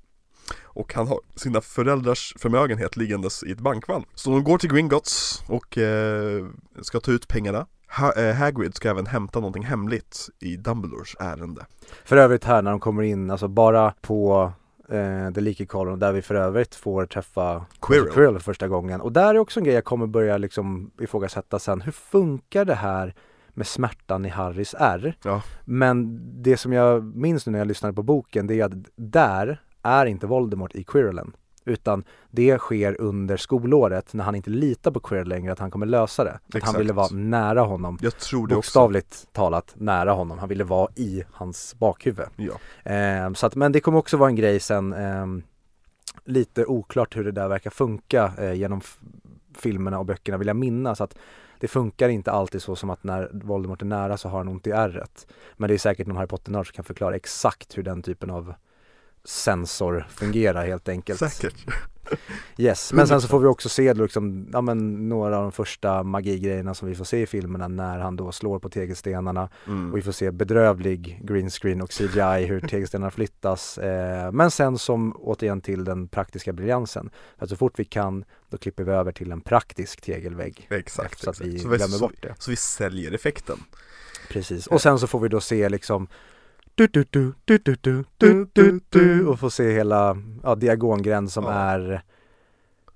och 0.75 0.95
han 0.95 1.09
har 1.09 1.21
sina 1.37 1.61
föräldrars 1.61 2.35
förmögenhet 2.39 2.97
liggandes 2.97 3.43
i 3.43 3.53
ett 3.53 3.61
bankvalv. 3.61 4.05
Så 4.15 4.31
de 4.31 4.45
går 4.45 4.59
till 4.59 4.73
Gringotts 4.73 5.43
och 5.49 5.79
eh, 5.79 6.47
ska 6.83 7.01
ta 7.01 7.11
ut 7.13 7.29
pengarna. 7.29 7.67
Ha- 7.99 8.13
eh, 8.13 8.35
Hagrid 8.35 8.75
ska 8.77 8.91
även 8.91 9.07
hämta 9.07 9.41
någonting 9.41 9.65
hemligt 9.65 10.29
i 10.41 10.57
Dumbledores 10.57 11.15
ärende. 11.21 11.67
För 12.05 12.17
övrigt 12.17 12.45
här 12.45 12.63
när 12.63 12.71
de 12.71 12.81
kommer 12.81 13.03
in, 13.03 13.31
alltså 13.31 13.49
bara 13.49 13.95
på 14.01 14.53
eh, 14.93 15.33
The 15.33 15.41
Leaky 15.41 15.67
Cauldron 15.67 15.99
där 15.99 16.13
vi 16.13 16.23
för 16.23 16.35
övrigt 16.35 16.75
får 16.75 17.07
träffa 17.07 17.67
Quirrell. 17.81 18.13
Quirrell 18.13 18.35
för 18.35 18.41
första 18.41 18.69
gången. 18.69 19.01
Och 19.01 19.13
där 19.13 19.35
är 19.35 19.39
också 19.39 19.61
en 19.61 19.65
grej 19.65 19.75
jag 19.75 19.85
kommer 19.85 20.07
börja 20.07 20.39
liksom 20.39 20.91
ifrågasätta 21.01 21.59
sen. 21.59 21.81
Hur 21.81 21.93
funkar 21.93 22.65
det 22.65 22.75
här 22.75 23.15
med 23.49 23.67
smärtan 23.67 24.25
i 24.25 24.29
Harrys 24.29 24.75
ärr? 24.79 25.17
Ja. 25.25 25.43
Men 25.65 26.21
det 26.43 26.57
som 26.57 26.73
jag 26.73 27.05
minns 27.17 27.47
nu 27.47 27.53
när 27.53 27.59
jag 27.59 27.69
lyssnade 27.69 27.95
på 27.95 28.03
boken 28.03 28.47
det 28.47 28.61
är 28.61 28.65
att 28.65 28.73
där 28.97 29.61
är 29.83 30.07
inte 30.07 30.27
Voldemort 30.27 30.75
i 30.75 30.85
Quirrellen. 30.85 31.33
Utan 31.65 32.05
det 32.31 32.59
sker 32.59 33.01
under 33.01 33.37
skolåret 33.37 34.15
när 34.15 34.25
han 34.25 34.35
inte 34.35 34.51
litar 34.51 34.91
på 34.91 35.01
Quirrell 35.01 35.29
längre 35.29 35.53
att 35.53 35.59
han 35.59 35.71
kommer 35.71 35.87
lösa 35.87 36.25
det. 36.25 36.31
Att 36.31 36.41
han 36.53 36.59
Exakt. 36.59 36.81
ville 36.81 36.93
vara 36.93 37.09
nära 37.13 37.61
honom. 37.61 37.99
Jag 38.01 38.19
tror 38.19 38.47
det 38.47 38.55
också. 38.55 38.69
Bokstavligt 38.69 39.33
talat 39.33 39.75
nära 39.77 40.13
honom. 40.13 40.39
Han 40.39 40.49
ville 40.49 40.65
vara 40.65 40.89
i 40.95 41.25
hans 41.33 41.75
bakhuvud. 41.79 42.27
Ja. 42.37 42.93
Eh, 42.93 43.33
så 43.33 43.47
att, 43.47 43.55
men 43.55 43.73
det 43.73 43.81
kommer 43.81 43.99
också 43.99 44.17
vara 44.17 44.29
en 44.29 44.37
grej 44.37 44.61
sen, 44.61 44.93
ehm, 44.93 45.43
lite 46.25 46.65
oklart 46.65 47.17
hur 47.17 47.25
det 47.25 47.33
där 47.33 47.49
verkar 47.49 47.71
funka 47.71 48.33
eh, 48.39 48.53
genom 48.53 48.81
filmerna 49.57 49.99
och 49.99 50.07
böckerna 50.07 50.39
vill 50.39 50.49
jag 50.49 50.57
minnas 50.57 51.01
att 51.01 51.17
det 51.59 51.69
funkar 51.69 52.09
inte 52.09 52.33
alltid 52.33 52.63
så 52.63 52.77
som 52.77 52.91
att 52.91 53.05
när 53.05 53.31
Voldemort 53.33 53.83
är 53.83 53.87
nära 53.87 54.17
så 54.17 54.29
har 54.29 54.39
han 54.39 54.49
ont 54.49 54.67
i 54.67 54.71
ärret. 54.71 55.27
Men 55.57 55.69
det 55.69 55.75
är 55.75 55.79
säkert 55.79 56.07
någon 56.07 56.17
Harry 56.17 56.29
Potter-nörd 56.29 56.67
som 56.67 56.75
kan 56.75 56.85
förklara 56.85 57.17
exakt 57.17 57.79
hur 57.79 57.83
den 57.83 58.03
typen 58.03 58.31
av 58.31 58.55
sensor 59.25 60.07
fungerar 60.11 60.67
helt 60.67 60.89
enkelt. 60.89 61.19
Säkert. 61.19 61.67
Yes, 62.59 62.93
men 62.93 63.07
sen 63.07 63.21
så 63.21 63.29
får 63.29 63.39
vi 63.41 63.47
också 63.47 63.69
se 63.69 63.95
liksom, 63.95 64.49
ja 64.53 64.61
men 64.61 65.09
några 65.09 65.37
av 65.37 65.43
de 65.43 65.53
första 65.53 66.03
magigrejerna 66.03 66.75
som 66.75 66.89
vi 66.89 66.95
får 66.95 67.05
se 67.05 67.23
i 67.23 67.27
filmerna 67.27 67.69
när 67.69 67.99
han 67.99 68.17
då 68.17 68.33
slår 68.33 68.59
på 68.59 68.69
tegelstenarna 68.69 69.43
och 69.45 69.69
Mm. 69.69 69.93
vi 69.95 70.03
får 70.03 70.13
se 70.13 70.31
bedrövlig 70.31 71.21
green 71.23 71.51
screen 71.51 71.83
och 71.83 71.91
CGI 71.91 72.45
hur 72.47 72.61
tegelstenarna 72.61 73.11
flyttas. 73.11 73.79
Eh, 73.79 74.33
men 74.33 74.51
sen 74.51 74.79
som 74.79 75.13
återigen 75.17 75.61
till 75.61 75.85
den 75.85 76.09
praktiska 76.09 76.53
briljansen. 76.53 77.11
För 77.39 77.45
att 77.45 77.51
så 77.51 77.57
fort 77.57 77.79
vi 77.79 77.85
kan 77.85 78.25
då 78.51 78.59
klipper 78.59 78.85
vi 78.85 78.93
över 78.93 79.13
till 79.13 79.33
en 79.33 79.41
praktisk 79.41 80.01
tegelvägg. 80.01 80.67
Exakt. 80.71 81.19
så 81.21 81.31
att 81.31 81.41
vi 81.41 81.55
exakt. 81.55 81.69
glömmer 81.69 81.87
så, 81.97 81.99
bort 82.09 82.23
det. 82.23 82.35
så 82.39 82.51
vi 82.51 82.57
säljer 82.57 83.13
effekten. 83.13 83.59
Precis. 84.29 84.67
Och 84.67 84.83
sen 84.83 84.99
så 84.99 85.07
får 85.07 85.21
vi 85.21 85.29
då 85.29 85.41
se 85.41 85.69
liksom 85.69 86.09
du, 86.75 86.87
du, 86.87 87.05
du, 87.11 87.33
du, 87.45 87.59
du, 87.59 87.77
du, 87.83 88.05
du, 88.19 88.47
du, 88.53 88.81
du, 88.89 89.27
och 89.27 89.41
få 89.41 89.51
se 89.51 89.73
hela 89.73 90.17
ja, 90.43 90.55
Diagongränd 90.55 91.31
som 91.33 91.45
Ja. 91.45 91.53
är 91.53 92.03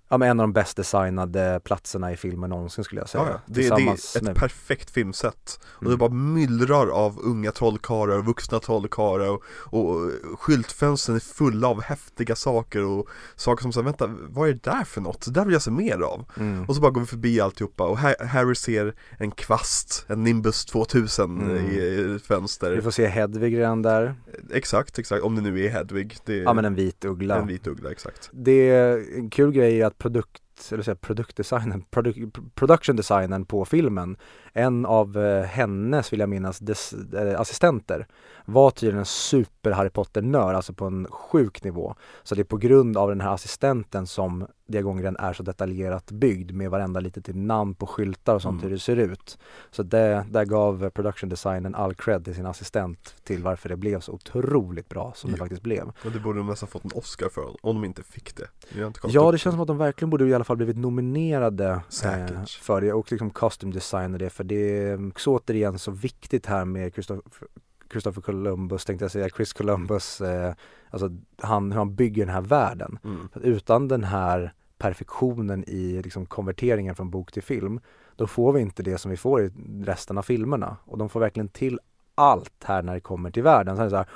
ja, 0.08 0.18
men 0.18 0.28
en 0.30 0.40
av 0.40 0.44
de 0.44 0.52
bäst 0.52 0.76
designade 0.76 1.60
platserna 1.64 2.12
i 2.12 2.16
filmen 2.16 2.50
någonsin 2.50 2.84
skulle 2.84 3.00
jag 3.00 3.08
säga. 3.08 3.24
Ja. 3.30 3.40
Det, 3.46 3.60
det 3.60 3.66
är 3.66 4.16
ett 4.16 4.22
med- 4.22 4.36
perfekt 4.36 4.90
filmsätt 4.90 5.60
Och 5.64 5.84
det 5.84 5.88
Mm. 5.88 5.98
bara 5.98 6.10
myllrar 6.10 6.86
av 6.88 7.18
unga 7.22 7.52
trollkarlar 7.52 8.18
och 8.18 8.24
vuxna 8.26 8.58
trollkarlar 8.60 9.28
och, 9.28 9.42
och 9.64 10.10
skyltfönstren 10.40 11.16
är 11.16 11.20
fulla 11.20 11.68
av 11.68 11.82
häftiga 11.82 12.36
saker 12.36 12.84
och 12.84 13.08
saker 13.36 13.62
som 13.62 13.72
säger 13.72 13.84
vänta, 13.84 14.10
vad 14.28 14.48
är 14.48 14.52
det 14.52 14.62
där 14.62 14.84
för 14.84 15.00
något? 15.00 15.24
Det 15.24 15.30
där 15.30 15.44
vill 15.44 15.52
jag 15.52 15.62
se 15.62 15.70
mer 15.70 16.00
av 16.00 16.24
Mm. 16.38 16.64
Och 16.64 16.74
så 16.74 16.80
bara 16.80 16.90
går 16.90 17.00
vi 17.00 17.06
förbi 17.06 17.40
alltihopa 17.40 17.84
och 17.84 17.98
Ha- 17.98 18.24
Harry 18.26 18.54
ser 18.54 18.94
en 19.18 19.30
kvast, 19.30 20.04
en 20.08 20.24
Nimbus 20.24 20.64
2000 20.64 21.40
Mm. 21.40 21.66
i 21.66 21.76
i 21.76 22.14
ett 22.16 22.22
fönster 22.22 22.72
Vi 22.72 22.82
får 22.82 22.90
se 22.90 23.06
Hedvig 23.06 23.58
redan 23.58 23.82
där. 23.82 24.14
Exakt, 24.52 24.98
exakt, 24.98 25.22
om 25.22 25.34
det 25.34 25.40
nu 25.42 25.64
är 25.64 25.68
Hedvig 25.70 26.16
det 26.24 26.32
är 26.38 26.42
Ja 26.42 26.52
men 26.52 26.64
en 26.64 26.74
vit 26.74 27.04
uggla. 27.04 27.36
en 27.36 27.46
vit 27.46 27.66
uggla, 27.66 27.90
exakt 27.90 28.30
Det 28.32 28.68
är 28.70 29.16
en 29.18 29.30
kul 29.30 29.52
grej 29.52 29.80
är 29.82 29.86
att 29.86 29.95
produkt, 29.98 30.72
eller 30.72 30.82
säga 30.82 30.94
produktdesignen, 30.94 31.82
produ 31.90 32.30
production 32.54 32.96
designen 32.96 33.44
på 33.44 33.64
filmen, 33.64 34.16
en 34.56 34.86
av 34.86 35.16
eh, 35.18 35.42
hennes, 35.44 36.12
vill 36.12 36.20
jag 36.20 36.28
minnas, 36.28 36.58
des, 36.58 36.92
eh, 36.92 37.40
assistenter 37.40 38.06
var 38.44 38.70
tydligen 38.70 38.98
en 38.98 39.04
super 39.04 39.70
Harry 39.70 39.90
Potter-nörd, 39.90 40.54
alltså 40.54 40.72
på 40.72 40.84
en 40.84 41.06
sjuk 41.10 41.64
nivå. 41.64 41.94
Så 42.22 42.34
det 42.34 42.42
är 42.42 42.44
på 42.44 42.56
grund 42.56 42.96
av 42.96 43.08
den 43.08 43.20
här 43.20 43.30
assistenten 43.34 44.06
som 44.06 44.46
Diagongren 44.68 45.16
är 45.16 45.32
så 45.32 45.42
detaljerat 45.42 46.10
byggd 46.10 46.52
med 46.52 46.70
varenda 46.70 47.00
litet 47.00 47.36
namn 47.36 47.74
på 47.74 47.86
skyltar 47.86 48.34
och 48.34 48.42
sånt 48.42 48.52
Mm. 48.62 48.62
hur 48.62 48.70
det 48.70 48.78
ser 48.82 48.96
ut. 48.96 49.38
Så 49.70 49.82
det, 49.82 50.26
där 50.30 50.44
gav 50.44 50.90
production 50.90 51.28
designen 51.28 51.74
all 51.74 51.94
cred 51.94 52.24
till 52.24 52.34
sin 52.34 52.46
assistent 52.46 53.14
till 53.24 53.42
varför 53.42 53.68
det 53.68 53.76
blev 53.76 54.00
så 54.00 54.12
otroligt 54.12 54.88
bra 54.88 55.12
som 55.14 55.30
det 55.30 55.36
Ja. 55.36 55.44
faktiskt 55.44 55.62
blev. 55.62 55.92
Och 56.04 56.10
det 56.12 56.18
borde 56.20 56.38
de 56.38 56.46
nästan 56.46 56.68
fått 56.68 56.84
en 56.84 56.90
Oscar 56.94 57.28
för 57.28 57.42
om 57.66 57.74
de 57.76 57.84
inte 57.84 58.02
fick 58.02 58.36
det 58.36 58.46
inte 58.86 59.00
Ja 59.08 59.32
det 59.32 59.38
känns 59.38 59.54
som 59.54 59.60
att 59.60 59.66
de 59.68 59.78
verkligen 59.78 60.10
borde 60.10 60.26
i 60.26 60.34
alla 60.34 60.44
fall 60.44 60.56
blivit 60.56 60.76
nominerade 60.76 61.68
eh, 62.04 62.44
för 62.60 62.80
det 62.80 62.92
och 62.92 63.12
liksom 63.12 63.30
costume 63.30 63.72
design 63.72 64.12
och 64.12 64.18
det 64.18 64.30
för 64.30 64.44
det 64.46 64.78
är 64.78 65.08
också 65.08 65.30
återigen 65.30 65.78
så 65.78 65.90
viktigt 65.90 66.46
här 66.46 66.64
med 66.64 66.92
Christopher, 66.92 67.48
Christopher 67.90 68.22
Columbus 68.22 68.84
tänkte 68.84 69.04
jag 69.04 69.12
säga, 69.12 69.28
Chris 69.28 69.52
Columbus, 69.52 70.20
eh, 70.20 70.54
alltså 70.90 71.10
han, 71.42 71.72
hur 71.72 71.78
han 71.78 71.94
bygger 71.94 72.26
den 72.26 72.34
här 72.34 72.40
världen. 72.40 72.98
mm. 73.04 73.28
Utan 73.34 73.88
den 73.88 74.04
här 74.04 74.52
perfektionen 74.78 75.64
i 75.66 76.02
liksom 76.02 76.26
konverteringen 76.26 76.94
från 76.94 77.10
bok 77.10 77.32
till 77.32 77.42
film 77.42 77.80
då 78.16 78.26
får 78.26 78.52
vi 78.52 78.60
inte 78.60 78.82
det 78.82 78.98
som 78.98 79.10
vi 79.10 79.16
får 79.16 79.42
i 79.42 79.50
resten 79.84 80.18
av 80.18 80.22
filmerna 80.22 80.76
och 80.84 80.98
de 80.98 81.08
får 81.08 81.20
verkligen 81.20 81.48
till 81.48 81.80
allt 82.14 82.64
här 82.64 82.82
när 82.82 82.94
det 82.94 83.00
kommer 83.00 83.30
till 83.30 83.42
världen. 83.42 83.76
Så 83.76 83.82
är 83.82 83.84
det 83.84 83.90
så 83.90 83.96
här, 83.96 84.08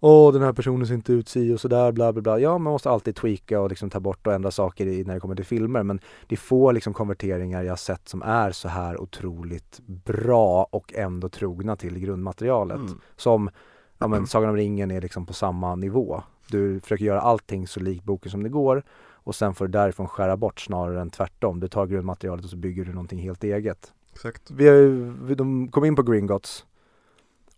Åh 0.00 0.32
den 0.32 0.42
här 0.42 0.52
personen 0.52 0.86
ser 0.86 0.94
inte 0.94 1.12
ut 1.12 1.28
si 1.28 1.54
och 1.54 1.60
sådär 1.60 1.92
bla 1.92 2.12
bla 2.12 2.22
bla. 2.22 2.38
Ja 2.38 2.58
man 2.58 2.72
måste 2.72 2.90
alltid 2.90 3.16
tweaka 3.16 3.60
och 3.60 3.68
liksom 3.68 3.90
ta 3.90 4.00
bort 4.00 4.26
och 4.26 4.32
ändra 4.32 4.50
saker 4.50 4.86
i, 4.86 5.04
när 5.04 5.14
det 5.14 5.20
kommer 5.20 5.36
till 5.36 5.44
filmer 5.44 5.82
men 5.82 6.00
det 6.26 6.34
är 6.34 6.38
få 6.38 6.72
liksom 6.72 6.94
konverteringar 6.94 7.62
jag 7.62 7.72
har 7.72 7.76
sett 7.76 8.08
som 8.08 8.22
är 8.22 8.50
så 8.50 8.68
här 8.68 9.00
otroligt 9.00 9.80
bra 9.86 10.66
och 10.70 10.94
ändå 10.94 11.28
trogna 11.28 11.76
till 11.76 11.98
grundmaterialet. 11.98 12.76
Mm. 12.76 13.00
Som, 13.16 13.50
ja 13.98 14.08
men 14.08 14.26
Sagan 14.26 14.50
om 14.50 14.56
ringen 14.56 14.90
är 14.90 15.00
liksom 15.00 15.26
på 15.26 15.32
samma 15.32 15.74
nivå. 15.74 16.22
Du 16.48 16.80
försöker 16.80 17.04
göra 17.04 17.20
allting 17.20 17.68
så 17.68 17.80
likt 17.80 18.04
boken 18.04 18.30
som 18.30 18.42
det 18.42 18.48
går 18.48 18.82
och 19.26 19.34
sen 19.34 19.54
får 19.54 19.66
du 19.66 19.72
därifrån 19.72 20.08
skära 20.08 20.36
bort 20.36 20.60
snarare 20.60 21.00
än 21.00 21.10
tvärtom. 21.10 21.60
Du 21.60 21.68
tar 21.68 21.86
grundmaterialet 21.86 22.44
och 22.44 22.50
så 22.50 22.56
bygger 22.56 22.84
du 22.84 22.92
någonting 22.92 23.18
helt 23.18 23.44
eget. 23.44 23.92
Exakt 24.12 24.50
Vi 24.50 24.68
har 24.68 25.34
de 25.34 25.68
kom 25.70 25.84
in 25.84 25.96
på 25.96 26.02
Gringotts 26.02 26.66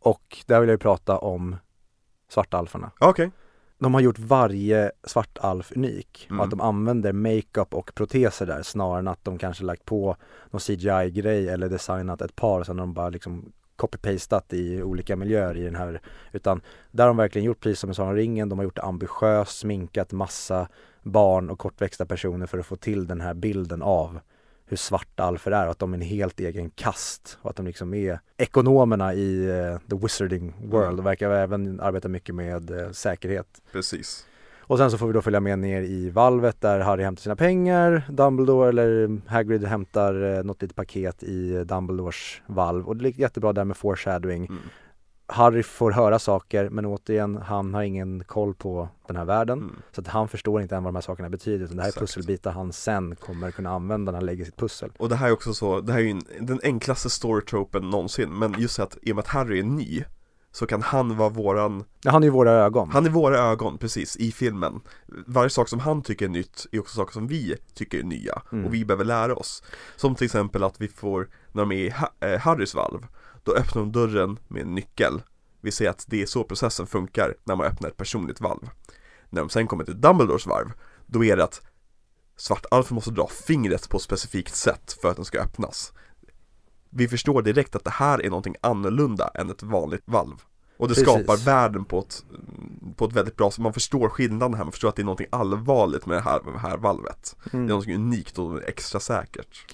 och 0.01 0.44
där 0.47 0.60
vill 0.60 0.69
jag 0.69 0.74
ju 0.74 0.78
prata 0.78 1.19
om 1.19 1.56
svartalferna. 2.29 2.91
Ja, 3.01 3.09
Okej, 3.09 3.31
De 3.79 3.95
har 3.95 4.01
gjort 4.01 4.19
varje 4.19 4.91
svartalf 5.05 5.73
unik 5.77 6.27
Mm. 6.31 6.41
och 6.41 6.45
att 6.45 6.51
de 6.51 6.61
använder 6.61 7.13
makeup 7.13 7.75
och 7.75 7.95
proteser 7.95 8.47
där 8.47 8.63
snarare 8.63 8.99
än 8.99 9.09
att 9.09 9.25
de 9.25 9.39
kanske 9.39 9.65
lagt 9.65 9.85
på 9.85 10.17
någon 10.51 10.61
CGI-grej 10.61 11.49
eller 11.49 11.69
designat 11.69 12.23
ett 12.23 12.37
par 12.37 12.65
sen 12.65 12.79
har 12.79 12.87
de 12.87 12.95
bara 12.95 13.09
liksom 13.11 13.53
copy-pastat 13.77 14.55
i 14.55 14.83
olika 14.83 15.17
miljöer 15.17 15.57
i 15.57 15.63
den 15.65 15.75
här 15.75 16.01
utan 16.33 16.61
där 16.91 17.05
har 17.05 17.09
de 17.09 17.17
verkligen 17.17 17.45
gjort 17.47 17.61
precis 17.61 17.79
som 17.81 17.91
i 17.91 17.95
Sagan 17.95 18.15
ringen, 18.15 18.49
de 18.49 18.59
har 18.59 18.65
gjort 18.65 18.77
det 18.77 18.83
ambitiöst, 18.83 19.59
sminkat 19.59 20.13
massa 20.13 20.69
barn 21.03 21.51
och 21.51 21.59
kortväxta 21.59 22.07
personer 22.07 22.47
för 22.47 22.59
att 22.59 22.67
få 22.67 22.77
till 22.77 23.07
den 23.07 23.21
här 23.21 23.35
bilden 23.35 23.83
av 23.83 24.21
hur 24.69 24.77
svarta 24.77 25.24
alfer 25.24 25.51
är 25.51 25.65
och 25.65 25.70
att 25.70 25.78
de 25.78 25.93
är 25.93 25.97
en 25.97 26.03
helt 26.03 26.40
egen 26.40 26.70
kast 26.70 27.39
och 27.43 27.51
att 27.51 27.57
de 27.57 27.66
liksom 27.66 27.95
är 27.95 28.20
ekonomerna 28.36 29.15
i 29.15 29.45
eh, 29.47 29.78
the 29.90 29.97
wizarding 29.97 30.55
world 30.62 30.99
och 30.99 31.07
verkar 31.07 31.31
även 31.31 31.81
arbeta 31.81 32.09
mycket 32.09 32.35
med 32.35 32.70
eh, 32.70 32.90
säkerhet. 32.90 33.62
precis 33.73 34.27
Och 34.69 34.78
sen 34.78 34.90
så 34.90 34.99
får 34.99 35.07
vi 35.07 35.12
då 35.12 35.23
följa 35.23 35.40
med 35.40 35.59
ner 35.59 35.82
i 35.82 36.11
valvet 36.11 36.61
där 36.61 36.81
Harry 36.81 37.05
hämtar 37.05 37.23
sina 37.23 37.36
pengar, 37.36 38.03
Dumbledore 38.11 38.69
eller 38.69 39.20
Hagrid 39.27 39.65
hämtar 39.65 40.36
eh, 40.36 40.45
något 40.45 40.62
litet 40.62 40.77
paket 40.77 41.23
i 41.23 41.65
Dumbledores 41.65 42.43
valv 42.47 42.89
och 42.89 42.97
det 42.97 43.09
är 43.09 43.20
jättebra 43.20 43.53
där 43.53 43.65
med 43.65 43.77
foreshadowing. 43.77 44.47
mm. 44.47 44.62
Harry 45.31 45.63
får 45.63 45.91
höra 45.91 46.19
saker 46.19 46.69
men 46.69 46.87
återigen, 46.87 47.37
han 47.37 47.75
har 47.75 47.83
ingen 47.83 48.25
koll 48.25 48.55
på 48.55 48.89
den 49.07 49.17
här 49.17 49.25
världen. 49.25 49.59
Mm. 49.59 49.77
Så 49.93 50.01
att 50.01 50.07
han 50.09 50.29
förstår 50.29 50.63
inte 50.63 50.77
än 50.77 50.85
vad 50.85 50.93
de 50.93 50.97
här 50.97 51.03
sakerna 51.03 51.29
betyder 51.31 51.65
utan 51.65 51.77
det 51.77 51.83
här 51.83 51.89
är 51.89 52.01
pusselbitar 52.01 52.51
han 52.53 52.73
sen 52.73 53.17
kommer 53.17 53.51
kunna 53.51 53.71
använda 53.71 54.13
när 54.13 54.19
han 54.19 54.27
lägger 54.27 54.45
sitt 54.45 54.57
pussel. 54.57 54.91
Och 54.99 55.09
det 55.09 55.17
här 55.17 55.29
är 55.29 55.33
också 55.33 55.55
så, 55.55 55.81
det 55.81 55.93
här 55.93 56.01
är 56.01 56.05
ju 56.05 56.11
en, 56.11 56.47
den 56.47 56.61
enklaste 56.63 57.11
storytropen 57.11 57.91
någonsin 57.91 58.39
Men 58.39 58.55
just 58.59 58.79
att 58.79 58.99
i 59.03 59.13
och 59.13 59.17
med 59.17 59.23
att 59.23 59.29
Harry 59.29 59.59
är 59.59 59.65
ny 59.65 60.05
Så 60.53 60.67
kan 60.67 60.83
han 60.83 61.17
vara 61.17 61.29
våran, 61.29 61.85
Ja, 62.03 62.11
han 62.11 62.23
är 62.23 62.27
ju 62.27 62.31
våra 62.31 62.51
ögon. 62.53 62.91
han 62.91 63.07
är 63.07 63.11
våra 63.11 63.39
ögon 63.39 63.79
precis 63.79 64.17
i 64.17 64.33
filmen 64.33 64.81
Varje 65.27 65.51
sak 65.51 65.69
som 65.69 65.81
han 65.81 66.03
tycker 66.03 66.25
är 66.25 66.31
nytt 66.31 66.67
är 66.73 66.81
också 66.81 66.97
saker 66.97 67.13
som 67.13 67.27
vi 67.27 67.57
tycker 67.75 67.99
är 67.99 68.03
nya 68.03 68.43
Mm. 68.53 68.65
Och 68.65 68.75
vi 68.75 68.85
behöver 68.85 69.05
lära 69.05 69.35
oss 69.35 69.63
Som 69.97 70.15
till 70.15 70.25
exempel 70.25 70.65
att 70.65 70.81
vi 70.81 70.89
får, 70.89 71.29
när 71.53 71.63
de 71.63 71.73
är 71.73 71.77
i 71.77 71.95
eh, 72.21 72.39
Harrys 72.39 72.75
valv 72.75 73.07
Då 73.49 73.55
öppnar 73.55 73.83
de 73.83 73.93
dörren 73.93 74.39
med 74.49 74.62
en 74.62 74.75
nyckel. 74.75 75.23
Vi 75.61 75.70
ser 75.70 75.91
att 75.91 76.05
det 76.09 76.23
är 76.23 76.27
så 76.27 76.45
processen 76.45 76.87
funkar 76.87 77.35
när 77.45 77.57
man 77.57 77.66
öppnar 77.66 77.89
ett 77.89 77.97
personligt 77.97 78.41
valv. 78.41 78.70
När 79.31 79.41
de 79.41 79.49
sen 79.51 79.66
kommer 79.66 79.85
till 79.85 80.01
Dumbledores 80.01 80.47
varv 80.47 80.73
Då 81.07 81.25
är 81.25 81.37
det 81.37 81.45
att 81.45 81.62
Svartalfen 82.37 82.95
måste 82.95 83.11
dra 83.11 83.29
fingret 83.29 83.89
på 83.89 83.97
ett 83.97 84.03
specifikt 84.03 84.55
sätt 84.55 84.99
för 85.03 85.11
att 85.11 85.16
den 85.16 85.25
ska 85.25 85.39
öppnas. 85.41 85.93
Vi 86.91 87.09
förstår 87.09 87.43
direkt 87.43 87.77
att 87.77 87.85
det 87.85 87.91
här 87.91 88.23
är 88.25 88.31
någonting 88.31 88.57
annorlunda 88.61 89.31
än 89.35 89.51
ett 89.51 89.62
vanligt 89.62 90.03
valv. 90.05 90.37
Och 90.79 90.89
det 90.89 90.95
Precis. 90.95 91.09
skapar 91.09 91.37
världen 91.37 91.85
på 91.85 91.99
ett, 91.99 92.25
på 92.97 93.05
ett 93.05 93.12
väldigt 93.12 93.37
bra 93.37 93.51
sätt, 93.51 93.59
man 93.59 93.73
förstår 93.73 94.09
skillnaden 94.09 94.55
här, 94.55 94.65
man 94.65 94.73
förstår 94.73 94.89
att 94.89 94.97
det 94.97 95.03
är 95.03 95.05
någonting 95.05 95.27
allvarligt 95.31 96.07
med 96.07 96.16
det 96.16 96.23
här, 96.23 96.43
med 96.43 96.55
det 96.55 96.59
här 96.59 96.77
valvet. 96.77 97.37
Det 97.45 97.51
är 97.51 97.55
Mm. 97.55 97.66
någonting 97.66 97.95
unikt 97.95 98.39
och 98.39 98.62
extra 98.62 99.01
säkert 99.01 99.65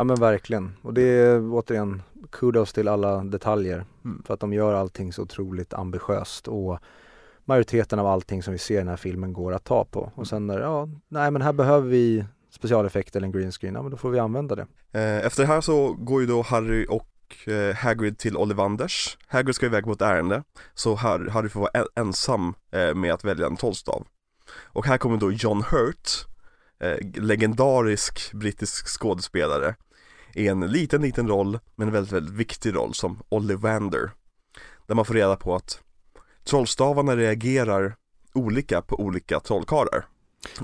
Ja 0.00 0.04
men 0.04 0.16
verkligen. 0.16 0.76
Och 0.82 0.94
det 0.94 1.02
är 1.02 1.52
återigen 1.52 2.02
kudos 2.30 2.72
till 2.72 2.88
alla 2.88 3.24
detaljer. 3.24 3.84
Mm. 4.04 4.22
För 4.26 4.34
att 4.34 4.40
de 4.40 4.52
gör 4.52 4.74
allting 4.74 5.12
så 5.12 5.22
otroligt 5.22 5.74
ambitiöst 5.74 6.48
och 6.48 6.78
majoriteten 7.44 7.98
av 7.98 8.06
allting 8.06 8.42
som 8.42 8.52
vi 8.52 8.58
ser 8.58 8.74
i 8.74 8.78
den 8.78 8.88
här 8.88 8.96
filmen 8.96 9.32
går 9.32 9.52
att 9.52 9.64
ta 9.64 9.84
på. 9.84 10.12
Och 10.14 10.26
sen 10.26 10.46
när, 10.46 10.60
ja, 10.60 10.88
nej 11.08 11.30
men 11.30 11.42
här 11.42 11.52
behöver 11.52 11.88
vi 11.88 12.24
specialeffekter 12.50 13.18
eller 13.18 13.26
en 13.26 13.32
green 13.32 13.52
screen, 13.52 13.74
ja 13.74 13.82
men 13.82 13.90
då 13.90 13.96
får 13.96 14.10
vi 14.10 14.18
använda 14.18 14.54
det. 14.54 14.66
Eh, 14.92 15.26
Efter 15.26 15.42
det 15.42 15.46
här 15.46 15.60
så 15.60 15.92
går 15.92 16.20
ju 16.20 16.26
då 16.26 16.42
Harry 16.42 16.86
och 16.88 17.48
eh, 17.48 17.74
Hagrid 17.74 18.18
till 18.18 18.36
Ollivanders 18.36 19.18
Hagrid 19.26 19.54
ska 19.54 19.66
iväg 19.66 19.84
på 19.84 19.92
ett 19.92 20.02
ärende 20.02 20.42
Så 20.74 20.94
Harry, 20.94 21.48
får 21.48 21.60
vara 21.60 21.70
en, 21.74 21.86
ensam 21.94 22.54
eh, 22.72 22.94
med 22.94 23.12
att 23.12 23.24
välja 23.24 23.46
en 23.46 23.56
trollstav 23.56 24.06
Och 24.62 24.86
här 24.86 24.98
kommer 24.98 25.16
då 25.16 25.32
John 25.32 25.62
Hurt 25.62 26.26
Legendarisk 27.14 28.32
brittisk 28.32 28.86
skådespelare 29.00 29.74
I 30.34 30.48
en 30.48 30.60
liten, 30.60 31.02
liten 31.02 31.28
roll 31.28 31.58
Men 31.76 31.88
en 31.88 31.92
väldigt, 31.94 32.12
väldigt 32.12 32.34
viktig 32.34 32.74
roll 32.74 32.94
som 32.94 33.22
Ollivander 33.28 34.10
Där 34.86 34.94
man 34.94 35.04
får 35.04 35.14
reda 35.14 35.36
på 35.36 35.54
att 35.54 35.80
Trollstavarna 36.44 37.16
reagerar 37.16 37.96
olika 38.32 38.82
på 38.82 39.00
olika 39.00 39.40
trollkarlar 39.40 40.04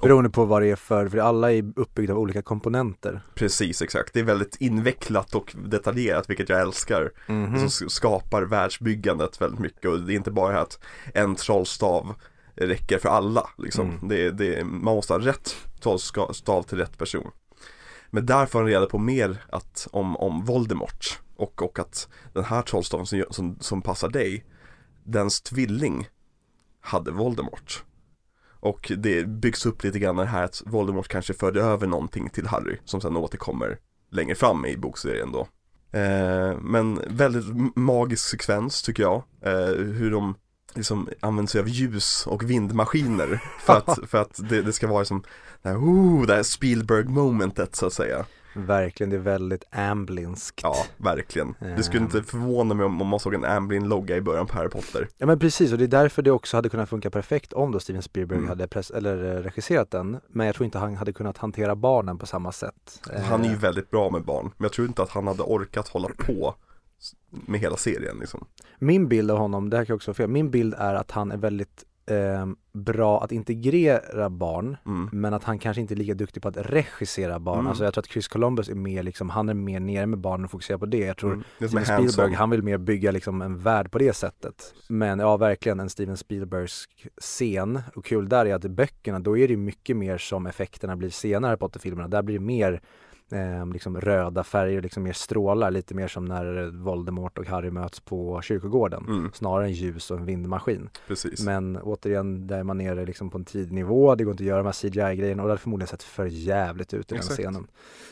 Beroende 0.02 0.30
på 0.30 0.44
vad 0.44 0.62
det 0.62 0.68
är 0.70 0.76
för, 0.76 1.08
för 1.08 1.18
alla 1.18 1.52
är 1.52 1.72
uppbyggda 1.76 2.12
av 2.14 2.18
olika 2.20 2.42
komponenter. 2.42 3.20
Precis, 3.34 3.82
exakt. 3.82 4.14
Det 4.14 4.20
är 4.20 4.24
väldigt 4.24 4.56
invecklat 4.60 5.34
och 5.34 5.54
detaljerat, 5.64 6.30
vilket 6.30 6.48
jag 6.48 6.60
älskar. 6.60 7.12
Mhm. 7.28 7.58
Som 7.58 7.66
s- 7.66 7.94
skapar 7.94 8.42
världsbyggandet 8.42 9.40
väldigt 9.40 9.60
mycket 9.60 9.90
och 9.90 10.00
det 10.00 10.12
är 10.12 10.16
inte 10.16 10.30
bara 10.30 10.60
att 10.60 10.78
en 11.14 11.34
trollstav 11.34 12.14
räcker 12.54 12.98
för 12.98 13.08
alla 13.08 13.50
liksom. 13.58 13.90
Mm. 13.90 14.08
Det, 14.08 14.30
det, 14.30 14.64
man 14.64 14.94
måste 14.94 15.12
ha 15.12 15.20
rätt 15.20 15.56
trollstav 15.80 16.62
till 16.62 16.78
rätt 16.78 16.98
person. 16.98 17.30
Men 18.10 18.26
där 18.26 18.46
får 18.46 18.58
han 18.58 18.68
reda 18.68 18.86
på 18.86 18.98
mer 18.98 19.44
att, 19.48 19.88
om, 19.92 20.16
om 20.16 20.44
Voldemort 20.44 21.20
och, 21.36 21.62
och 21.62 21.78
att 21.78 22.08
den 22.32 22.44
här 22.44 22.62
trollstaven 22.62 23.06
som, 23.06 23.24
som, 23.30 23.56
som 23.60 23.82
passar 23.82 24.08
dig, 24.08 24.44
dens 25.04 25.40
tvilling 25.40 26.08
hade 26.80 27.10
Voldemort. 27.10 27.84
Och 28.60 28.92
det 28.96 29.28
byggs 29.28 29.66
upp 29.66 29.84
lite 29.84 29.98
grann 29.98 30.16
det 30.16 30.24
här 30.24 30.44
att 30.44 30.62
Voldemort 30.66 31.08
kanske 31.08 31.34
förde 31.34 31.62
över 31.62 31.86
någonting 31.86 32.28
till 32.30 32.46
Harry 32.46 32.78
som 32.84 33.00
sen 33.00 33.16
återkommer 33.16 33.78
längre 34.10 34.34
fram 34.34 34.66
i 34.66 34.76
bokserien 34.76 35.32
då. 35.32 35.48
Eh, 35.98 36.58
men 36.60 37.00
väldigt 37.08 37.76
magisk 37.76 38.28
sekvens 38.28 38.82
tycker 38.82 39.02
jag. 39.02 39.22
Eh, 39.40 39.74
hur 39.74 40.10
de 40.10 40.34
liksom 40.76 41.08
använder 41.20 41.50
sig 41.50 41.60
av 41.60 41.68
ljus 41.68 42.26
och 42.26 42.50
vindmaskiner 42.50 43.42
för 43.60 43.76
att, 43.76 43.98
för 44.08 44.18
att 44.18 44.40
det, 44.48 44.62
det 44.62 44.72
ska 44.72 44.86
vara 44.86 45.04
som 45.04 45.22
det 45.62 45.68
här, 45.68 45.76
oh, 45.76 46.26
det 46.26 46.34
här 46.34 46.42
Spielberg-momentet 46.42 47.76
så 47.76 47.86
att 47.86 47.92
säga. 47.92 48.24
Verkligen, 48.58 49.10
det 49.10 49.16
är 49.16 49.20
väldigt 49.20 49.64
Amblinskt. 49.72 50.60
Ja, 50.62 50.74
verkligen. 50.96 51.54
Det 51.76 51.82
skulle 51.82 51.98
Ehm. 51.98 52.04
inte 52.04 52.22
förvåna 52.22 52.74
mig 52.74 52.86
om, 52.86 53.06
man 53.06 53.20
såg 53.20 53.34
en 53.34 53.44
Amblin-logga 53.44 54.16
i 54.16 54.20
början 54.20 54.46
på 54.46 54.54
Harry 54.54 54.68
Potter. 54.68 55.08
Ja 55.18 55.26
men 55.26 55.38
precis 55.38 55.72
och 55.72 55.78
det 55.78 55.84
är 55.84 55.88
därför 55.88 56.22
det 56.22 56.30
också 56.30 56.56
hade 56.56 56.68
kunnat 56.68 56.88
funka 56.88 57.10
perfekt 57.10 57.52
om 57.52 57.72
då 57.72 57.80
Steven 57.80 58.02
Spielberg 58.02 58.38
Mm. 58.38 58.48
hade 58.48 58.66
press- 58.68 58.90
eller 58.90 59.36
eh, 59.36 59.42
regisserat 59.42 59.90
den. 59.90 60.20
Men 60.28 60.46
jag 60.46 60.54
tror 60.56 60.64
inte 60.64 60.78
han 60.78 60.96
hade 60.96 61.12
kunnat 61.12 61.38
hantera 61.38 61.76
barnen 61.76 62.18
på 62.18 62.26
samma 62.26 62.52
sätt. 62.52 63.02
Han 63.28 63.40
är 63.44 63.48
ju 63.48 63.54
Eh, 63.54 63.60
väldigt 63.60 63.90
bra 63.90 64.10
med 64.10 64.22
barn, 64.24 64.44
men 64.56 64.64
jag 64.64 64.72
tror 64.72 64.86
inte 64.88 65.02
att 65.02 65.10
han 65.10 65.26
hade 65.26 65.42
orkat 65.42 65.88
hålla 65.88 66.08
på 66.18 66.54
med 67.30 67.60
hela 67.60 67.76
serien 67.76 68.16
liksom. 68.20 68.46
Min 68.78 69.08
bild 69.08 69.30
av 69.30 69.38
honom, 69.38 69.70
det 69.70 69.76
här 69.76 69.84
kan 69.84 69.96
också 69.96 70.10
vara 70.10 70.16
fel, 70.16 70.28
min 70.30 70.50
bild 70.50 70.74
är 70.78 70.94
att 70.94 71.10
han 71.10 71.32
är 71.32 71.36
väldigt 71.36 71.84
eh, 72.10 72.46
bra 72.72 73.24
att 73.24 73.32
integrera 73.32 74.30
barn 74.30 74.76
Mm. 74.86 75.08
men 75.12 75.34
att 75.34 75.44
han 75.44 75.58
kanske 75.58 75.80
inte 75.80 75.94
är 75.94 75.96
lika 75.96 76.14
duktig 76.14 76.42
på 76.42 76.48
att 76.48 76.56
regissera 76.56 77.38
barn. 77.38 77.58
Mm. 77.58 77.66
Alltså 77.66 77.84
jag 77.84 77.94
tror 77.94 78.02
att 78.02 78.10
Chris 78.10 78.28
Columbus 78.28 78.68
är 78.68 78.74
mer 78.74 79.02
liksom, 79.02 79.30
han 79.30 79.48
är 79.48 79.54
mer 79.54 79.80
nere 79.80 80.06
med 80.06 80.18
barnen 80.18 80.44
och 80.44 80.50
fokuserar 80.50 80.78
på 80.78 80.86
det. 80.86 80.98
Jag 80.98 81.16
tror 81.16 81.32
Mm. 81.32 81.44
Det 81.58 81.68
Steven. 81.68 81.84
Spielberg, 81.86 82.34
han 82.34 82.50
vill 82.50 82.62
mer 82.62 82.78
bygga 82.78 83.10
liksom 83.10 83.42
en 83.42 83.58
värld 83.58 83.90
på 83.90 83.98
det 83.98 84.12
sättet. 84.12 84.74
Men 84.88 85.18
ja, 85.18 85.36
verkligen 85.36 85.80
en 85.80 85.90
Steven 85.90 86.16
Spielbergs 86.16 86.84
scen. 87.20 87.80
Och 87.94 88.04
kul 88.04 88.28
där 88.28 88.46
är 88.46 88.54
att 88.54 88.64
i 88.64 88.68
böckerna, 88.68 89.18
då 89.18 89.38
är 89.38 89.48
det 89.48 89.56
mycket 89.56 89.96
mer 89.96 90.18
som 90.18 90.46
effekterna 90.46 90.96
blir 90.96 91.10
senare 91.10 91.56
på 91.56 91.70
filmerna. 91.78 92.08
Där 92.08 92.22
blir 92.22 92.38
det 92.38 92.44
mer 92.44 92.80
eh, 93.32 93.66
liksom 93.72 94.00
röda 94.00 94.44
färger, 94.44 94.82
liksom 94.82 95.02
mer 95.02 95.12
strålar, 95.12 95.70
lite 95.70 95.94
mer 95.94 96.08
som 96.08 96.24
när 96.24 96.70
Voldemort 96.82 97.38
och 97.38 97.46
Harry 97.46 97.70
möts 97.70 98.00
på 98.00 98.42
kyrkogården. 98.42 99.04
Mm, 99.08 99.30
Snarare 99.34 99.64
än 99.64 99.72
ljus 99.72 100.10
och 100.10 100.18
en 100.18 100.26
vindmaskin. 100.26 100.88
precis. 101.06 101.44
Men 101.44 101.76
återigen, 101.76 102.46
där 102.46 102.58
är 102.58 102.62
man 102.64 102.78
nere 102.78 103.06
liksom 103.06 103.30
på 103.30 103.38
en 103.38 103.44
tidnivå, 103.44 104.14
det 104.14 104.24
går 104.24 104.30
inte 104.32 104.42
att 104.42 104.46
göra 104.46 104.58
de 104.62 104.66
här 104.66 104.72
CGI-grejerna 104.72 105.42
och 105.42 105.48
det 105.48 105.52
hade 105.52 105.62
förmodligen 105.62 105.88
sett 105.88 106.02
för 106.02 106.26
jävligt 106.26 106.94
ut 106.94 107.12
i 107.12 107.14
den 107.14 107.18
Exakt. 107.18 107.34
scenen. 107.40 107.66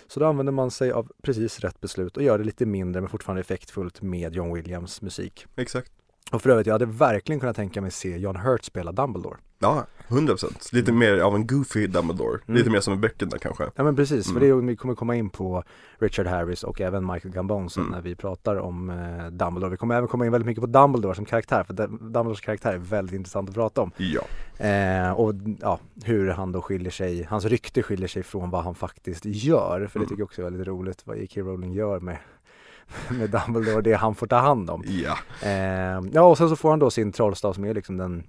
Så 0.06 0.20
då 0.20 0.26
använder 0.26 0.52
man 0.52 0.70
sig 0.70 0.92
av 0.92 1.08
precis 1.22 1.60
rätt 1.60 1.80
beslut 1.80 2.16
och 2.16 2.22
gör 2.22 2.38
det 2.38 2.44
lite 2.44 2.66
mindre 2.66 3.00
men 3.02 3.10
fortfarande 3.10 3.40
effektfullt 3.40 4.02
med 4.02 4.34
John 4.34 4.54
Williams 4.54 5.02
musik. 5.02 5.46
Exakt. 5.56 5.92
Och 6.32 6.42
för 6.42 6.50
övrigt, 6.50 6.66
jag 6.66 6.74
hade 6.74 6.86
verkligen 6.86 7.40
kunnat 7.40 7.56
tänka 7.56 7.80
mig 7.80 7.90
se 7.90 8.16
John 8.16 8.36
Hurt 8.36 8.64
spela 8.64 8.92
Dumbledore. 8.92 9.36
Ja, 9.64 9.86
100%. 10.08 10.74
Lite 10.74 10.92
mer 10.92 11.18
av 11.18 11.34
en 11.34 11.46
goofy 11.46 11.86
Dumbledore. 11.86 12.40
Mm. 12.46 12.56
Lite 12.58 12.70
mer 12.70 12.80
som 12.80 12.94
i 12.94 12.96
böckerna 12.96 13.38
kanske. 13.40 13.64
Ja 13.76 13.84
men 13.84 13.96
precis, 13.96 14.24
för 14.26 14.30
Mm. 14.36 14.42
det 14.42 14.48
är, 14.48 14.68
vi 14.68 14.76
kommer 14.76 14.94
komma 14.94 15.16
in 15.16 15.30
på 15.30 15.62
Richard 15.98 16.26
Harris 16.26 16.62
och 16.64 16.80
även 16.80 17.06
Michael 17.12 17.34
Gambon 17.34 17.68
Mm. 17.76 17.90
när 17.90 18.00
vi 18.00 18.14
pratar 18.16 18.56
om 18.56 18.90
eh, 18.90 19.26
Dumbledore. 19.26 19.70
Vi 19.70 19.76
kommer 19.76 19.94
även 19.94 20.08
komma 20.08 20.26
in 20.26 20.32
väldigt 20.32 20.46
mycket 20.46 20.60
på 20.60 20.66
Dumbledore 20.66 21.14
som 21.14 21.24
karaktär, 21.24 21.64
för 21.64 21.74
Dumbledores 21.74 22.40
karaktär 22.40 22.72
är 22.72 22.78
väldigt 22.78 23.14
intressant 23.14 23.48
att 23.48 23.54
prata 23.54 23.82
om. 23.82 23.90
Ja. 23.96 24.22
Eh, 24.66 25.10
och 25.12 25.34
ja, 25.60 25.78
hur 26.04 26.28
han 26.30 26.52
då 26.52 26.62
skiljer 26.62 26.90
sig, 26.90 27.22
hans 27.30 27.44
rykte 27.44 27.82
skiljer 27.82 28.08
sig 28.08 28.22
från 28.22 28.50
vad 28.50 28.64
han 28.64 28.74
faktiskt 28.74 29.24
gör. 29.24 29.86
För 29.86 29.98
det 29.98 30.02
Mm. 30.04 30.08
tycker 30.08 30.20
jag 30.20 30.26
också 30.26 30.40
är 30.40 30.44
väldigt 30.44 30.66
roligt 30.66 31.02
vad 31.04 31.16
J.K. 31.18 31.40
Rowling 31.40 31.72
gör 31.72 32.00
med, 32.00 32.16
med 33.10 33.30
Dumbledore, 33.30 33.82
det 33.82 33.94
han 33.94 34.14
får 34.14 34.26
ta 34.26 34.36
hand 34.36 34.70
om. 34.70 34.84
Ja. 34.86 35.18
Eh, 35.48 36.00
ja 36.12 36.22
och 36.22 36.38
sen 36.38 36.48
så 36.48 36.56
får 36.56 36.70
han 36.70 36.78
då 36.78 36.90
sin 36.90 37.12
trollstav 37.12 37.52
som 37.52 37.64
är 37.64 37.74
liksom 37.74 37.96
den 37.96 38.22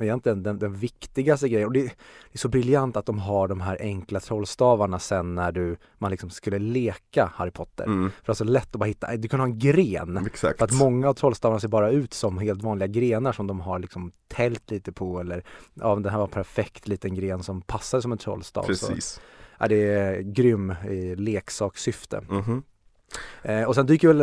Egentligen 0.00 0.42
den, 0.42 0.58
den 0.58 0.74
viktigaste 0.74 1.48
grejen 1.48 1.66
och 1.66 1.72
det, 1.72 1.82
det 1.82 1.92
är 2.32 2.38
så 2.38 2.48
briljant 2.48 2.96
att 2.96 3.06
de 3.06 3.18
har 3.18 3.48
de 3.48 3.60
här 3.60 3.76
enkla 3.80 4.20
trollstavarna 4.20 4.98
sen 4.98 5.34
när 5.34 5.52
du, 5.52 5.76
man 5.98 6.10
liksom 6.10 6.30
skulle 6.30 6.58
leka 6.58 7.32
Harry 7.34 7.50
Potter. 7.50 7.84
Mm, 7.84 8.10
För 8.10 8.26
det 8.26 8.32
är 8.32 8.34
så 8.34 8.44
lätt 8.44 8.74
att 8.74 8.80
bara 8.80 8.84
hitta, 8.86 9.16
du 9.16 9.28
kan 9.28 9.40
ha 9.40 9.46
en 9.46 9.58
gren 9.58 10.26
exakt. 10.26 10.58
för 10.58 10.64
att 10.64 10.72
många 10.72 11.08
av 11.08 11.14
trollstavarna 11.14 11.60
ser 11.60 11.68
bara 11.68 11.90
ut 11.90 12.14
som 12.14 12.38
helt 12.38 12.62
vanliga 12.62 12.86
grenar 12.86 13.32
som 13.32 13.46
de 13.46 13.60
har 13.60 13.78
liksom 13.78 14.12
tält 14.28 14.70
lite 14.70 14.92
på 14.92 15.20
eller 15.20 15.44
ja, 15.74 15.94
den 15.94 16.12
här 16.12 16.18
var 16.18 16.26
perfekt 16.26 16.88
liten 16.88 17.14
gren 17.14 17.42
som 17.42 17.60
passar 17.60 18.00
som 18.00 18.12
en 18.12 18.18
trollstav. 18.18 18.62
Så, 18.62 18.66
Precis. 18.68 19.20
ja, 19.58 19.68
det 19.68 19.92
är 19.94 20.20
grym 20.20 20.74
i 20.90 21.16
leksakssyfte. 21.16 22.20
Mhm. 22.30 22.62
Eh, 23.42 23.62
och 23.62 23.74
sen 23.74 23.86
dyker 23.86 24.08
väl 24.08 24.20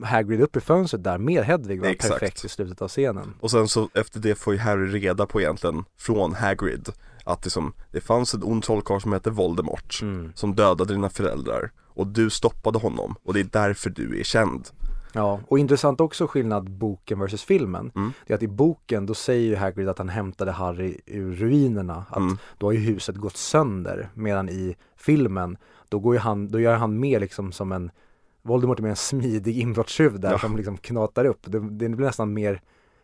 eh, 0.00 0.04
Hagrid 0.06 0.40
upp 0.40 0.56
i 0.56 0.60
fönstret 0.60 1.04
där 1.04 1.18
med 1.18 1.44
Hedvig 1.44 1.80
va? 1.80 1.88
Exakt. 1.88 2.12
perfekt 2.12 2.44
i 2.44 2.48
slutet 2.48 2.82
av 2.82 2.88
scenen. 2.88 3.34
Och 3.40 3.50
sen 3.50 3.68
så 3.68 3.88
efter 3.94 4.20
det 4.20 4.34
får 4.34 4.52
ju 4.54 4.58
Harry 4.60 4.86
reda 5.00 5.26
på 5.26 5.40
egentligen 5.40 5.84
från 5.98 6.34
Hagrid 6.34 6.88
att 7.24 7.44
liksom, 7.44 7.72
det 7.92 8.00
fanns 8.00 8.34
en 8.34 8.42
ond 8.44 8.62
trollkarl 8.62 9.00
som 9.00 9.12
hette 9.12 9.30
Voldemort 9.30 9.98
Mm. 10.02 10.32
som 10.34 10.54
dödade 10.54 10.94
dina 10.94 11.10
föräldrar 11.10 11.70
och 11.94 12.06
du 12.06 12.30
stoppade 12.30 12.78
honom 12.78 13.14
och 13.22 13.34
det 13.34 13.40
är 13.40 13.48
därför 13.52 13.90
du 13.90 14.20
är 14.20 14.24
känd. 14.24 14.68
Ja, 15.12 15.40
och 15.48 15.58
intressant 15.58 16.00
också 16.00 16.26
skillnad 16.26 16.70
boken 16.70 17.18
versus 17.18 17.42
filmen. 17.44 17.92
Mm. 17.94 18.12
Det 18.26 18.32
är 18.32 18.36
att 18.36 18.42
i 18.42 18.48
boken 18.48 19.06
då 19.06 19.14
säger 19.14 19.48
ju 19.48 19.56
Hagrid 19.56 19.88
att 19.88 19.98
han 19.98 20.08
hämtade 20.08 20.52
Harry 20.52 20.96
ur 21.06 21.34
ruinerna. 21.34 22.04
Att 22.10 22.16
Mm. 22.16 22.38
då 22.58 22.66
har 22.66 22.72
ju 22.72 22.78
huset 22.78 23.16
gått 23.16 23.36
sönder. 23.36 24.08
Medan 24.14 24.48
i 24.48 24.76
filmen 24.96 25.56
då, 25.88 25.98
går 25.98 26.14
ju 26.14 26.20
han, 26.20 26.48
då 26.48 26.60
gör 26.60 26.74
han 26.76 27.00
mer 27.00 27.20
liksom 27.20 27.52
som 27.52 27.72
en 27.72 27.90
Voldemort 28.48 28.78
är 28.78 28.82
mer 28.82 28.90
en 28.90 28.96
smidig 28.96 29.58
inbrottstjuv 29.58 30.20
där 30.20 30.30
Ja. 30.30 30.38
som 30.38 30.56
liksom 30.56 30.76
knatar 30.76 31.24
upp. 31.24 31.40
Det, 31.42 31.58
det 31.60 31.88
blir 31.88 32.06
nästan 32.06 32.34
mer 32.34 32.60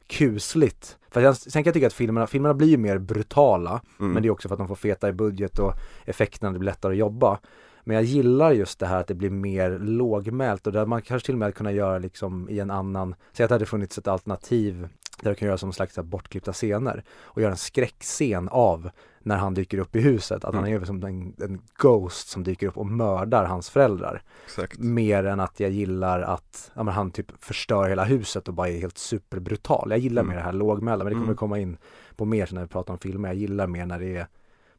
kusligt. 0.07 0.99
För 1.11 1.21
jag, 1.21 1.37
sen 1.37 1.62
kan 1.62 1.69
jag 1.71 1.75
tycka 1.75 1.87
att 1.87 1.93
filmerna, 1.93 2.27
filmerna 2.27 2.55
blir 2.55 2.69
ju 2.69 2.77
mer 2.77 2.99
brutala. 2.99 3.81
Mm. 4.01 4.12
Men 4.12 4.23
det 4.23 4.29
är 4.29 4.31
också 4.31 4.49
för 4.49 4.55
att 4.55 4.59
de 4.59 4.69
får 4.69 4.75
feta 4.75 5.09
i 5.09 5.12
budget 5.12 5.59
och 5.59 5.73
effekterna 6.05 6.53
det 6.53 6.59
blir 6.59 6.71
lättare 6.71 6.93
att 6.93 6.99
jobba. 6.99 7.39
Men 7.85 7.95
jag 7.95 8.05
gillar 8.05 8.53
just 8.53 8.79
det 8.79 8.87
här 8.87 9.01
att 9.01 9.07
det 9.07 9.15
blir 9.15 9.31
mer 9.31 9.79
lågmält 9.79 10.66
och 10.66 10.73
där 10.73 10.87
man 10.87 11.03
kanske 11.03 11.27
till 11.27 11.35
och 11.35 11.39
med 11.39 11.55
kunna 11.55 11.73
göra 11.73 11.99
liksom 11.99 12.49
i 12.51 12.61
en 12.61 12.71
annan, 12.71 13.15
säg 13.33 13.45
att 13.45 13.49
det 13.49 13.55
hade 13.55 13.66
funnits 13.66 13.99
ett 13.99 14.09
alternativ 14.09 14.89
där 15.21 15.31
du 15.31 15.35
kan 15.35 15.49
göra 15.49 15.59
som 15.59 15.69
en 15.69 15.73
slags 15.73 15.99
bortklippta 15.99 16.53
scener 16.53 17.05
och 17.23 17.43
göra 17.43 17.51
en 17.51 17.57
skräckscen 17.57 18.49
av 18.49 18.91
när 19.25 19.37
han 19.37 19.55
dyker 19.55 19.79
upp 19.79 19.97
i 19.97 20.01
huset, 20.01 20.45
att 20.45 20.55
han 20.55 20.65
Mm. 20.65 20.83
är 20.83 20.87
som 20.87 21.05
en, 21.05 21.35
en 21.41 21.61
ghost 21.79 22.29
som 22.29 22.45
dyker 22.45 22.67
upp 22.67 22.77
och 22.77 22.87
mördar 22.87 23.45
hans 23.45 23.71
föräldrar. 23.71 24.23
Exakt. 24.45 24.79
Mer 24.79 25.25
än 25.25 25.41
att 25.41 25.61
jag 25.61 25.71
gillar 25.71 26.21
att 26.23 26.71
ja, 26.75 26.91
han 26.91 27.11
typ 27.11 27.27
förstör 27.45 27.89
hela 27.89 28.05
huset 28.05 28.49
och 28.49 28.55
bara 28.55 28.69
är 28.69 28.79
helt 28.81 28.99
superbrutal. 28.99 29.91
Jag 29.91 29.99
gillar 29.99 30.23
Mm. 30.23 30.31
mer 30.31 30.37
det 30.37 30.45
här 30.45 30.53
lågmälda, 30.53 31.05
men 31.05 31.11
det 31.13 31.15
kommer 31.15 31.25
Mm. 31.27 31.37
komma 31.37 31.59
in 31.59 31.77
på 32.17 32.25
mer 32.25 32.47
sen 32.47 32.55
när 32.55 32.63
vi 32.63 32.69
pratar 32.69 32.93
om 32.93 32.99
filmer. 32.99 33.29
Jag 33.29 33.37
gillar 33.37 33.67
mer 33.67 33.87
när 33.87 33.99
det 33.99 34.17
är 34.17 34.27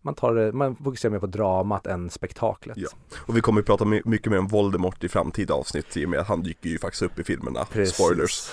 man, 0.01 0.13
tar 0.15 0.51
man 0.51 0.75
fokuserar 0.75 1.11
mer 1.11 1.19
på 1.19 1.27
dramat 1.27 1.87
än 1.87 2.09
spektaklet. 2.09 2.77
Ja. 2.77 2.87
Och 3.17 3.37
vi 3.37 3.41
kommer 3.41 3.59
ju 3.61 3.65
prata 3.65 3.85
my- 3.85 4.01
mycket 4.05 4.31
mer 4.31 4.39
om 4.39 4.47
Voldemort 4.47 5.03
i 5.03 5.09
framtida 5.09 5.53
avsnitt 5.53 5.97
i 5.97 6.05
och 6.05 6.09
med 6.09 6.19
att 6.19 6.27
han 6.27 6.41
dyker 6.43 6.69
ju 6.69 6.79
faktiskt 6.79 7.01
upp 7.03 7.19
i 7.19 7.23
filmerna. 7.23 7.65
Precis. 7.71 7.95
Spoilers. 7.95 8.49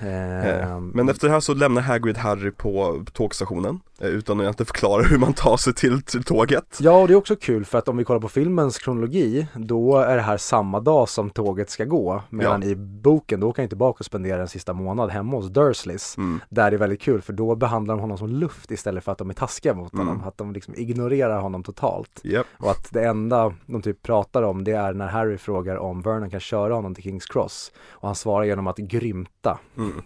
Eh, 0.00 0.70
Ehm, 0.70 0.88
Men 0.94 1.08
efter 1.08 1.26
det 1.28 1.32
här 1.32 1.40
så 1.40 1.54
lämnar 1.54 1.82
Hagrid 1.82 2.16
Harry 2.16 2.50
på 2.50 3.04
tågstationen 3.12 3.80
eh, 3.93 3.93
utan 4.00 4.40
att 4.40 4.46
inte 4.46 4.64
förklara 4.64 5.02
hur 5.02 5.18
man 5.18 5.32
tar 5.32 5.56
sig 5.56 5.74
till, 5.74 6.02
till 6.02 6.24
tåget. 6.24 6.78
Ja, 6.80 7.00
och 7.00 7.08
det 7.08 7.14
är 7.14 7.16
också 7.16 7.36
kul 7.36 7.64
för 7.64 7.78
att 7.78 7.88
om 7.88 7.96
vi 7.96 8.04
kollar 8.04 8.20
på 8.20 8.28
filmens 8.28 8.78
kronologi, 8.78 9.46
då 9.54 9.96
är 9.98 10.16
det 10.16 10.22
här 10.22 10.36
samma 10.36 10.80
dag 10.80 11.08
som 11.08 11.30
tåget 11.30 11.70
ska 11.70 11.84
gå. 11.84 12.22
Medan 12.30 12.62
Ja. 12.62 12.68
i 12.68 12.76
boken, 12.76 13.40
då 13.40 13.48
åker 13.48 13.62
han 13.62 13.68
tillbaka 13.68 13.98
och 13.98 14.04
spenderar 14.04 14.40
en 14.40 14.48
sista 14.48 14.72
månad 14.72 15.10
hemma 15.10 15.36
hos 15.36 15.48
Dursleys. 15.50 16.16
Mm. 16.16 16.40
Där 16.48 16.70
det 16.70 16.76
är 16.76 16.78
väldigt 16.78 17.02
kul, 17.02 17.22
för 17.22 17.32
då 17.32 17.54
behandlar 17.54 17.94
de 17.94 18.00
honom 18.00 18.18
som 18.18 18.28
luft 18.28 18.70
istället 18.70 19.04
för 19.04 19.12
att 19.12 19.18
de 19.18 19.30
är 19.30 19.34
taskiga 19.34 19.74
mot 19.74 19.94
Mm. 19.94 20.06
honom. 20.08 20.24
Att 20.24 20.38
de 20.38 20.52
liksom 20.52 20.74
ignorerar 20.76 21.40
honom 21.40 21.62
totalt. 21.62 22.20
Japp. 22.24 22.46
Och 22.58 22.70
att 22.70 22.88
det 22.92 23.04
enda 23.04 23.54
de 23.66 23.82
typ 23.82 24.02
pratar 24.02 24.42
om, 24.42 24.64
det 24.64 24.72
är 24.72 24.92
när 24.92 25.06
Harry 25.08 25.38
frågar 25.38 25.76
om 25.76 26.02
Vernon 26.02 26.30
kan 26.30 26.40
köra 26.40 26.74
honom 26.74 26.94
till 26.94 27.04
Kings 27.04 27.26
Cross. 27.26 27.72
Och 27.88 28.08
han 28.08 28.14
svarar 28.14 28.44
genom 28.44 28.66
att 28.66 28.76
grymta. 28.76 29.58
Mm. 29.78 30.02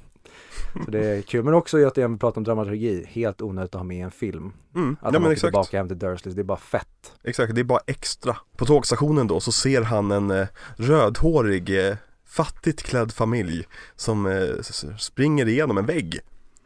Så 0.85 0.91
det 0.91 1.07
är 1.07 1.23
kul. 1.23 1.45
Men 1.45 1.55
också 1.55 1.87
att 1.87 1.99
vi 1.99 2.19
pratar 2.19 2.39
om 2.39 2.45
dramaturgi, 2.45 3.05
helt 3.09 3.43
onödigt 3.43 3.75
att 3.75 3.79
ha 3.79 3.85
med 3.85 3.97
i 3.97 4.01
en 4.01 4.11
film. 4.11 4.53
Mm. 4.75 4.97
Att 5.01 5.15
Ja 5.15 5.21
men 5.21 5.33
åker 5.33 5.41
tillbaka 5.41 5.77
hem 5.77 5.89
till 5.89 5.99
Dursleys, 5.99 6.35
det 6.35 6.43
är 6.43 6.45
bara 6.45 6.59
fett. 6.59 7.13
Exakt, 7.25 7.55
det 7.55 7.61
är 7.61 7.65
bara 7.65 7.81
extra. 7.87 8.37
På 8.57 8.67
tågstationen 8.67 9.27
då 9.27 9.41
så 9.41 9.53
ser 9.53 9.83
han 9.83 10.11
en 10.11 10.31
eh, 10.31 10.47
rödhårig, 10.77 11.89
eh, 11.89 11.97
fattigt 12.27 12.83
klädd 12.83 13.13
familj 13.13 13.65
som 13.97 14.27
eh, 14.27 14.63
springer 14.99 15.49
igenom 15.49 15.79
en 15.79 15.87
vägg. 15.87 16.19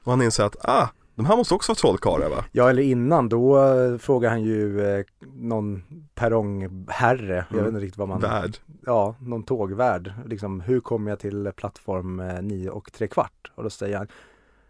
Och 0.05 0.13
han 0.13 0.23
inser 0.23 0.45
att, 0.45 0.57
ah, 0.69 0.89
de 1.15 1.27
här 1.27 1.37
måste 1.37 1.55
också 1.55 1.73
vara 1.73 1.79
trollkarlar 1.79 2.29
va? 2.29 2.45
Ja 2.53 2.71
eller 2.71 2.83
innan, 2.83 3.29
då 3.29 3.65
eh, 3.65 3.99
frågar 3.99 4.31
han 4.31 4.43
ju 4.43 4.81
eh, 4.99 5.05
någon 5.35 5.83
perrongherre, 6.15 7.45
jag 7.51 7.53
Mm. 7.53 7.65
vet 7.65 7.69
inte 7.69 7.81
riktigt 7.81 7.99
vad 7.99 8.09
man, 8.09 8.21
Värd. 8.21 8.57
ja, 8.87 9.15
någon 9.21 9.43
tågvärd, 9.43 10.13
liksom 10.27 10.61
hur 10.61 10.81
kommer 10.81 11.11
jag 11.11 11.19
till 11.19 11.53
plattform 11.57 12.21
eh, 12.21 12.43
9 12.43 12.71
och 12.71 12.93
tre 12.93 13.07
kvart? 13.07 13.51
Och 13.55 13.63
då 13.63 13.71
säger 13.71 13.97
han, 13.99 14.07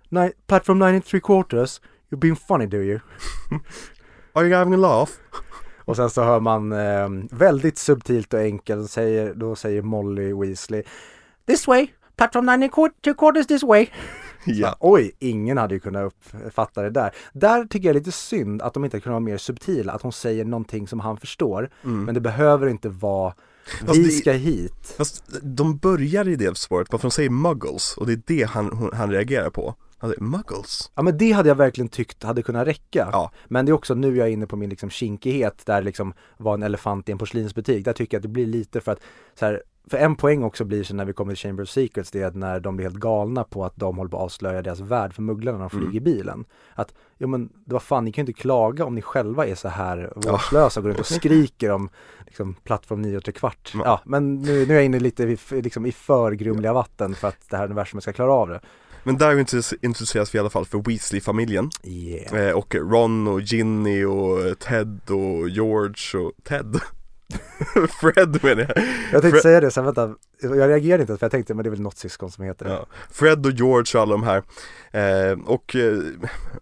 nej, 0.09 0.33
platform 0.47 0.79
9 0.79 0.89
and 0.89 1.05
3 1.05 1.21
quarters, 1.21 1.81
you're 2.11 2.17
being 2.19 2.37
funny 2.37 2.67
do 2.67 2.77
you? 2.77 2.99
Are 4.33 4.45
you 4.47 4.55
having 4.57 4.75
a 4.75 4.77
laugh? 4.77 5.11
Och 5.85 5.97
sen 5.97 6.11
så 6.11 6.23
hör 6.23 6.41
man 6.41 6.73
eh, 6.73 7.09
väldigt 7.31 7.79
subtilt 7.79 8.35
och 8.35 8.41
enkelt, 8.41 8.91
säger, 8.91 9.35
då 9.35 9.55
säger 9.57 9.83
Molly 9.83 10.33
Weasley, 10.33 10.83
this 11.47 11.67
way, 11.69 11.87
platform 12.17 12.47
9 12.47 12.53
and 12.55 12.65
quar- 12.71 12.91
two 13.05 13.15
quarters 13.15 13.47
this 13.47 13.63
way. 13.63 13.87
Ja. 14.45 14.77
Oj, 14.81 15.13
ingen 15.19 15.59
hade 15.59 15.75
ju 15.75 15.81
kunnat 15.81 16.13
uppfatta 16.47 16.83
det 16.83 16.91
där. 16.91 17.11
Där 17.33 17.65
tycker 17.65 17.89
jag 17.89 17.97
är 17.97 17.99
lite 18.01 18.13
synd 18.13 18.63
att 18.63 18.75
de 18.75 18.85
inte 18.85 19.01
kunde 19.01 19.13
vara 19.15 19.21
mer 19.21 19.39
subtila, 19.39 19.93
att 19.93 20.03
hon 20.03 20.13
säger 20.13 20.45
någonting 20.45 20.89
som 20.89 21.01
han 21.01 21.17
förstår. 21.17 21.71
Mm. 21.85 22.05
Men 22.05 22.15
det 22.15 22.21
behöver 22.21 22.67
inte 22.69 22.89
vara, 22.89 23.35
Fast 23.87 23.99
vi 23.99 24.03
det- 24.03 24.11
ska 24.11 24.33
hit. 24.33 24.95
Fast 24.97 25.25
de 25.43 25.77
börjar 25.77 26.29
i 26.29 26.37
det 26.37 26.59
spåret, 26.59 26.91
för 26.91 26.99
de 26.99 27.11
säger 27.11 27.31
muggles 27.31 27.97
och 27.97 28.07
det 28.07 28.13
är 28.13 28.23
det 28.27 28.43
han, 28.43 28.71
hon, 28.73 28.91
han 28.93 29.11
reagerar 29.11 29.51
på. 29.51 29.75
Alltså, 29.99 30.23
muggles? 30.25 30.91
Ja 30.95 31.03
men 31.03 31.19
det 31.19 31.33
hade 31.33 31.49
jag 31.49 31.57
verkligen 31.57 31.89
tyckt 31.89 32.23
hade 32.23 32.43
kunnat 32.43 32.67
räcka. 32.67 33.09
Ja. 33.13 33.31
Men 33.49 33.67
det 33.67 33.71
är 33.71 33.75
också 33.75 33.95
nu 33.95 34.17
jag 34.17 34.29
är 34.29 34.33
inne 34.33 34.47
på 34.47 34.57
min 34.57 34.71
liksom 34.71 34.91
kinkighet 34.91 35.67
där 35.67 35.83
liksom 35.83 36.15
var 36.37 36.55
en 36.55 36.63
elefant 36.63 37.09
i 37.09 37.13
en 37.13 37.19
porslinsbutik. 37.19 37.85
Där 37.85 37.93
tycker 37.93 38.15
jag 38.17 38.19
att 38.19 38.23
det 38.23 38.29
blir 38.29 38.47
lite 38.47 38.81
för 38.81 38.93
att 38.93 39.01
så 39.39 39.45
här, 39.47 39.63
för 39.91 39.97
en 39.99 40.17
poäng 40.17 40.43
också 40.45 40.65
blir 40.65 40.85
så 40.85 40.95
när 40.95 41.05
vi 41.05 41.13
kommer 41.13 41.35
till 41.35 41.43
Chamber 41.49 41.63
of 41.63 41.69
Secrets 41.69 42.11
det 42.11 42.21
är 42.23 42.27
att 42.27 42.35
när 42.35 42.61
de 42.61 42.77
blir 42.77 42.87
helt 42.87 42.97
galna 43.01 43.45
på 43.45 43.65
att 43.65 43.77
de 43.77 43.97
håller 43.97 44.11
på 44.11 44.17
att 44.17 44.23
avslöja 44.23 44.63
deras 44.63 44.81
värld 44.81 45.13
för 45.15 45.23
mugglarna 45.23 45.59
när 45.59 45.65
de 45.65 45.71
flyger 45.71 45.87
Mm. 45.87 45.97
i 45.97 46.01
bilen. 46.01 46.45
Att, 46.75 46.95
jo 47.19 47.29
men 47.29 47.49
var 47.65 47.81
fan, 47.81 48.05
ni 48.05 48.13
kan 48.13 48.25
ju 48.27 48.31
inte 48.31 48.41
klaga 48.41 48.85
om 48.85 48.95
ni 48.95 49.03
själva 49.03 49.47
är 49.47 49.55
så 49.55 49.69
här 49.69 50.13
vårdslösa 50.17 50.81
och 50.81 50.85
går 50.85 50.91
runt 50.91 51.01
och 51.01 51.07
skriker 51.07 51.71
om 51.71 51.89
liksom 52.27 52.55
plattform 52.65 53.03
9 53.03 53.17
och 53.17 53.25
tre 53.25 53.33
kvart. 53.33 53.71
Ja. 53.75 53.81
Ja, 53.85 54.01
men 54.05 54.35
nu, 54.35 54.67
nu 54.67 54.73
är 54.73 54.77
jag 54.77 54.85
inne 54.85 54.99
lite 55.01 55.23
i, 55.23 55.39
liksom, 55.51 55.87
i 55.87 55.93
för 55.93 56.33
grumliga 56.33 56.73
vatten 56.73 57.15
för 57.15 57.29
att 57.29 57.51
det 57.51 57.57
här 57.57 57.65
universumet 57.65 58.03
ska 58.03 58.13
klara 58.13 58.33
av 58.33 58.49
det. 58.49 58.61
Men 59.05 59.19
där 59.19 59.39
intresseras 59.85 60.35
vi 60.35 60.37
i 60.37 60.41
alla 60.41 60.51
fall 60.51 60.65
för 60.67 60.79
Weasley-familjen 60.79 61.71
Yeah. 61.85 62.49
eh, 62.49 62.55
Och 62.57 62.75
Ron 62.75 63.29
och 63.29 63.41
Ginny 63.41 64.05
och 64.05 64.59
Ted 64.59 65.01
och 65.11 65.49
George 65.49 66.21
och 66.21 66.33
Ted 66.45 66.81
Fred 68.01 68.45
menar 68.45 68.63
jag 68.63 68.85
Jag 69.13 69.23
tänkte 69.23 69.31
Fred- 69.31 69.43
säga 69.43 69.61
det, 69.61 69.71
sen 69.71 69.85
vänta, 69.85 70.15
jag 70.41 70.69
reagerade 70.69 71.03
inte 71.03 71.17
för 71.17 71.25
jag 71.27 71.31
tänkte 71.31 71.55
men 71.55 71.63
det 71.65 71.69
är 71.69 71.71
väl 71.71 71.81
något 71.81 71.99
syskon 71.99 72.31
som 72.31 72.45
heter 72.45 72.65
det. 72.65 72.71
ja. 72.71 72.87
Fred 73.11 73.47
och 73.47 73.53
George 73.53 73.99
och 73.99 74.03
alla 74.03 74.13
de 74.13 74.23
här 74.23 74.43
eh, 75.31 75.39
Och 75.47 75.77
eh, 75.77 75.99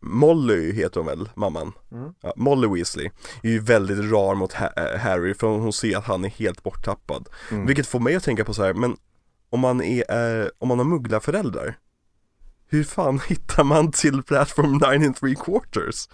Molly 0.01 0.73
heter 0.73 1.01
hon 1.01 1.07
väl, 1.07 1.29
mamman? 1.35 1.73
Mm. 1.93 2.13
Ja, 2.21 2.33
Molly 2.37 2.69
Weasley 2.69 3.11
är 3.43 3.51
ju 3.51 3.59
väldigt 3.61 3.99
rar 4.13 4.35
mot 4.35 4.53
ha- 4.53 4.73
eh, 4.77 4.99
Harry 4.99 5.35
för 5.35 5.47
hon 5.47 5.73
ser 5.73 5.97
att 5.97 6.05
han 6.05 6.25
är 6.25 6.29
helt 6.29 6.63
borttappad 6.63 7.29
Mm. 7.51 7.67
Vilket 7.67 7.87
får 7.87 8.01
mig 8.01 8.17
att 8.17 8.25
tänka 8.25 8.45
på 8.45 8.55
så 8.55 8.63
här, 8.65 8.75
men 8.75 8.97
om 9.51 9.61
man 9.61 9.83
är, 9.83 10.41
eh, 10.43 10.49
om 10.59 10.69
man 10.69 10.79
har 10.79 10.85
mugglarföräldrar 10.87 11.75
Hur 12.69 12.85
fan 12.85 13.21
hittar 13.29 13.65
man 13.65 13.93
till 13.93 14.23
Platform 14.23 14.73
9 14.73 15.07
and 15.07 15.17
3 15.17 15.35
quarters? 15.35 16.09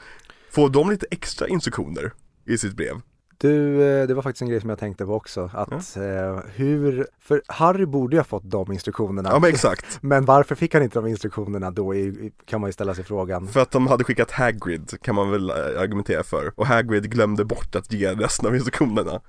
Får 0.51 0.69
de 0.71 0.91
lite 0.91 1.07
extra 1.11 1.49
instruktioner 1.49 2.13
i 2.47 2.59
sitt 2.59 2.75
brev? 2.77 3.01
Du, 3.39 3.83
eh, 3.83 4.07
det 4.07 4.15
var 4.15 4.23
faktiskt 4.23 4.43
en 4.43 4.49
grej 4.49 4.61
som 4.61 4.71
jag 4.71 4.79
tänkte 4.79 5.07
på 5.07 5.15
också, 5.15 5.51
att 5.53 5.97
eh, 5.97 6.41
hur, 6.55 7.07
för 7.21 7.43
Harry 7.47 7.87
borde 7.87 8.17
ju 8.17 8.21
ha 8.21 8.25
fått 8.25 8.51
de 8.51 8.73
instruktionerna. 8.73 9.29
Ja 9.33 9.39
men 9.39 9.51
exakt, 9.51 9.99
Men 10.03 10.25
varför 10.25 10.55
fick 10.55 10.75
han 10.75 10.83
inte 10.83 10.99
de 10.99 11.07
instruktionerna 11.07 11.71
då, 11.71 11.95
i, 11.95 12.33
kan 12.45 12.61
man 12.61 12.69
ju 12.69 12.73
ställa 12.73 12.95
sig 12.95 13.05
frågan. 13.05 13.49
för 13.49 13.61
att 13.61 13.71
de 13.71 13.87
hade 13.87 14.05
skickat 14.05 14.31
Hagrid 14.31 15.01
kan 15.03 15.15
man 15.15 15.31
väl 15.31 15.51
eh, 15.51 15.57
argumentera 15.57 16.23
för 16.23 16.53
Och 16.55 16.67
Hagrid 16.67 17.11
glömde 17.11 17.45
bort 17.45 17.75
att 17.77 17.93
ge 17.93 18.13
resten 18.15 18.49
av 18.49 18.55
instruktionerna 18.55 19.21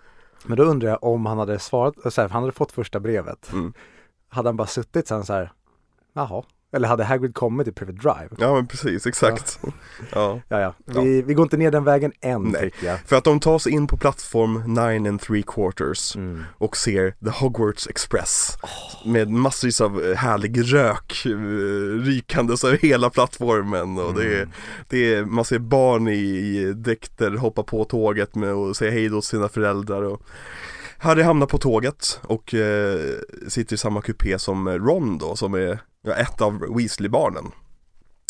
Men 0.46 0.58
då 0.58 0.64
undrar 0.64 0.90
jag 0.90 1.04
om 1.04 1.26
han 1.26 1.38
hade 1.38 1.60
svarat, 1.60 1.96
så 2.14 2.22
här, 2.22 2.28
för 2.28 2.34
han 2.34 2.44
hade 2.44 2.54
fått 2.54 2.72
första 2.72 3.00
brevet. 3.00 3.52
Mm. 3.54 3.74
Hade 4.30 4.50
han 4.50 4.58
bara 4.58 4.68
suttit 4.68 5.08
sen 5.08 5.26
så 5.26 5.34
här, 5.34 5.52
jaha. 6.14 6.44
Eller 6.74 6.88
hade 6.88 7.04
Hagrid 7.04 7.36
kommit 7.36 7.66
till 7.66 7.74
Private 7.74 7.98
Drive? 7.98 8.30
Ja 8.38 8.56
men 8.56 8.68
precis, 8.68 9.06
exakt 9.08 9.60
ja. 10.12 10.42
Ja, 10.48 10.60
ja. 10.60 10.74
Vi, 10.86 11.22
vi 11.22 11.34
går 11.34 11.44
inte 11.44 11.58
ner 11.58 11.72
den 11.72 11.84
vägen 11.84 12.12
än 12.22 12.44
Nej. 12.44 12.62
tycker 12.62 12.88
jag. 12.88 13.00
För 13.00 13.16
att 13.16 13.24
de 13.24 13.40
tar 13.40 13.60
sig 13.60 13.72
in 13.72 13.88
på 13.88 13.98
plattform 13.98 14.64
9 15.00 15.10
and 15.10 15.22
3 15.22 15.44
quarters 15.48 16.16
Mm. 16.16 16.44
och 16.58 16.78
ser 16.78 17.12
The 17.12 17.30
Hogwarts 17.30 17.88
Express 17.88 18.58
Med 19.06 19.30
massvis 19.30 19.82
av 19.82 20.02
eh, 20.06 20.16
härlig 20.16 20.74
rök 20.74 21.26
eh, 21.26 21.30
rykandes 22.06 22.64
över 22.64 22.78
hela 22.78 23.10
plattformen 23.10 24.00
och 24.00 24.14
det, 24.14 24.24
är, 24.24 24.38
Mm. 24.38 24.50
det 24.88 25.14
är, 25.14 25.26
man 25.26 25.46
ser 25.46 25.60
barn 25.60 26.08
i, 26.08 26.14
i 26.14 26.74
dräkter 26.74 27.32
hoppa 27.32 27.64
på 27.64 27.86
tåget 27.86 28.36
med 28.36 28.54
och 28.54 28.76
säga 28.78 28.92
hej 28.92 29.10
då 29.10 29.22
till 29.22 29.28
sina 29.30 29.50
föräldrar 29.50 30.02
och 30.02 30.22
Harry 31.00 31.22
hamnar 31.24 31.48
på 31.48 31.58
tåget 31.58 32.20
och 32.24 32.54
eh, 32.54 33.00
sitter 33.48 33.74
i 33.74 33.78
samma 33.78 34.02
kupé 34.02 34.40
som 34.40 34.68
eh, 34.68 34.74
Ron 34.74 35.18
då 35.18 35.36
som 35.36 35.54
är 35.54 35.80
ja, 36.02 36.14
ett 36.14 36.42
av 36.42 36.60
Weasley-barnen 36.78 37.52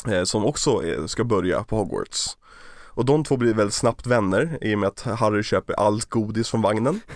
eh, 0.08 0.24
Som 0.24 0.46
också 0.46 0.84
är, 0.84 1.08
ska 1.08 1.24
börja 1.24 1.64
på 1.64 1.76
Hogwarts. 1.78 2.38
Och 2.86 3.06
de 3.06 3.24
två 3.24 3.38
blir 3.38 3.54
väldigt 3.54 3.74
snabbt 3.74 4.08
vänner 4.08 4.58
i 4.62 4.76
och 4.76 4.80
med 4.80 4.88
att 4.88 5.02
Harry 5.02 5.44
köper 5.44 5.74
allt 5.74 6.06
godis 6.10 6.50
från 6.50 6.62
vagnen. 6.62 7.02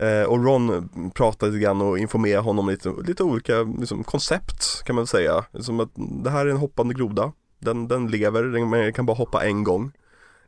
Eh, 0.00 0.22
Och 0.22 0.44
Ron 0.44 0.90
pratar 1.14 1.46
lite 1.46 1.58
grann 1.58 1.80
och 1.80 1.98
informerar 1.98 2.40
honom 2.40 2.68
lite, 2.68 2.92
lite 3.06 3.22
olika 3.22 3.62
liksom, 3.62 4.04
koncept 4.04 4.82
kan 4.84 4.96
man 4.96 5.06
säga. 5.06 5.44
Som 5.60 5.80
att 5.80 5.88
det 6.24 6.30
här 6.30 6.46
är 6.46 6.50
en 6.50 6.56
hoppande 6.56 6.94
groda 6.94 7.32
Den, 7.58 7.88
den 7.88 8.06
lever, 8.06 8.42
den 8.44 8.92
kan 8.92 9.06
bara 9.06 9.16
hoppa 9.16 9.44
en 9.44 9.64
gång. 9.64 9.92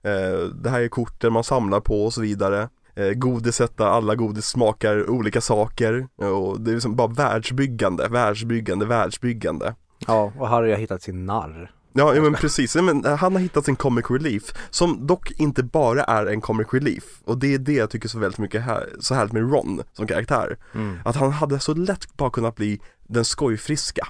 Eh, 0.02 0.38
Det 0.62 0.70
här 0.70 0.80
är 0.80 0.88
korten 0.88 1.32
man 1.32 1.44
samlar 1.44 1.80
på 1.80 2.04
och 2.04 2.12
så 2.14 2.20
vidare. 2.20 2.68
Godiset 3.14 3.76
där 3.76 3.84
alla 3.84 4.14
godis 4.14 4.46
smakar 4.46 5.10
olika 5.10 5.40
saker. 5.40 6.08
Och 6.16 6.60
det 6.60 6.70
är 6.70 6.74
liksom 6.74 6.96
bara 6.96 7.08
världsbyggande, 7.08 8.08
världsbyggande, 8.08 8.86
världsbyggande. 8.86 9.74
Ja, 10.06 10.32
och 10.38 10.48
Harry 10.48 10.70
har 10.70 10.78
hittat 10.78 11.02
sin 11.02 11.26
narr. 11.26 11.70
Ja, 11.94 12.12
men 12.12 12.34
precis, 12.34 12.76
men 12.76 13.04
eh, 13.04 13.16
han 13.16 13.32
har 13.32 13.40
hittat 13.40 13.64
sin 13.64 13.76
comic 13.76 14.04
relief 14.10 14.42
Som 14.70 15.06
dock 15.06 15.30
inte 15.30 15.62
bara 15.62 16.04
är 16.04 16.26
en 16.26 16.40
comic 16.40 16.66
relief. 16.72 17.04
Och 17.24 17.38
det 17.38 17.54
är 17.54 17.58
det 17.58 17.72
jag 17.72 17.90
tycker 17.90 18.08
så 18.08 18.18
väldigt 18.18 18.38
mycket 18.38 18.62
här, 18.62 18.88
så 19.00 19.14
härligt 19.14 19.32
med 19.32 19.52
Ron 19.52 19.82
som 19.92 20.06
karaktär. 20.06 20.58
Att 21.04 21.16
han 21.16 21.32
hade 21.32 21.60
så 21.60 21.74
lätt 21.74 22.16
bara 22.16 22.30
kunnat 22.30 22.56
bli 22.56 22.80
den 23.08 23.24
skojfriska 23.24 24.08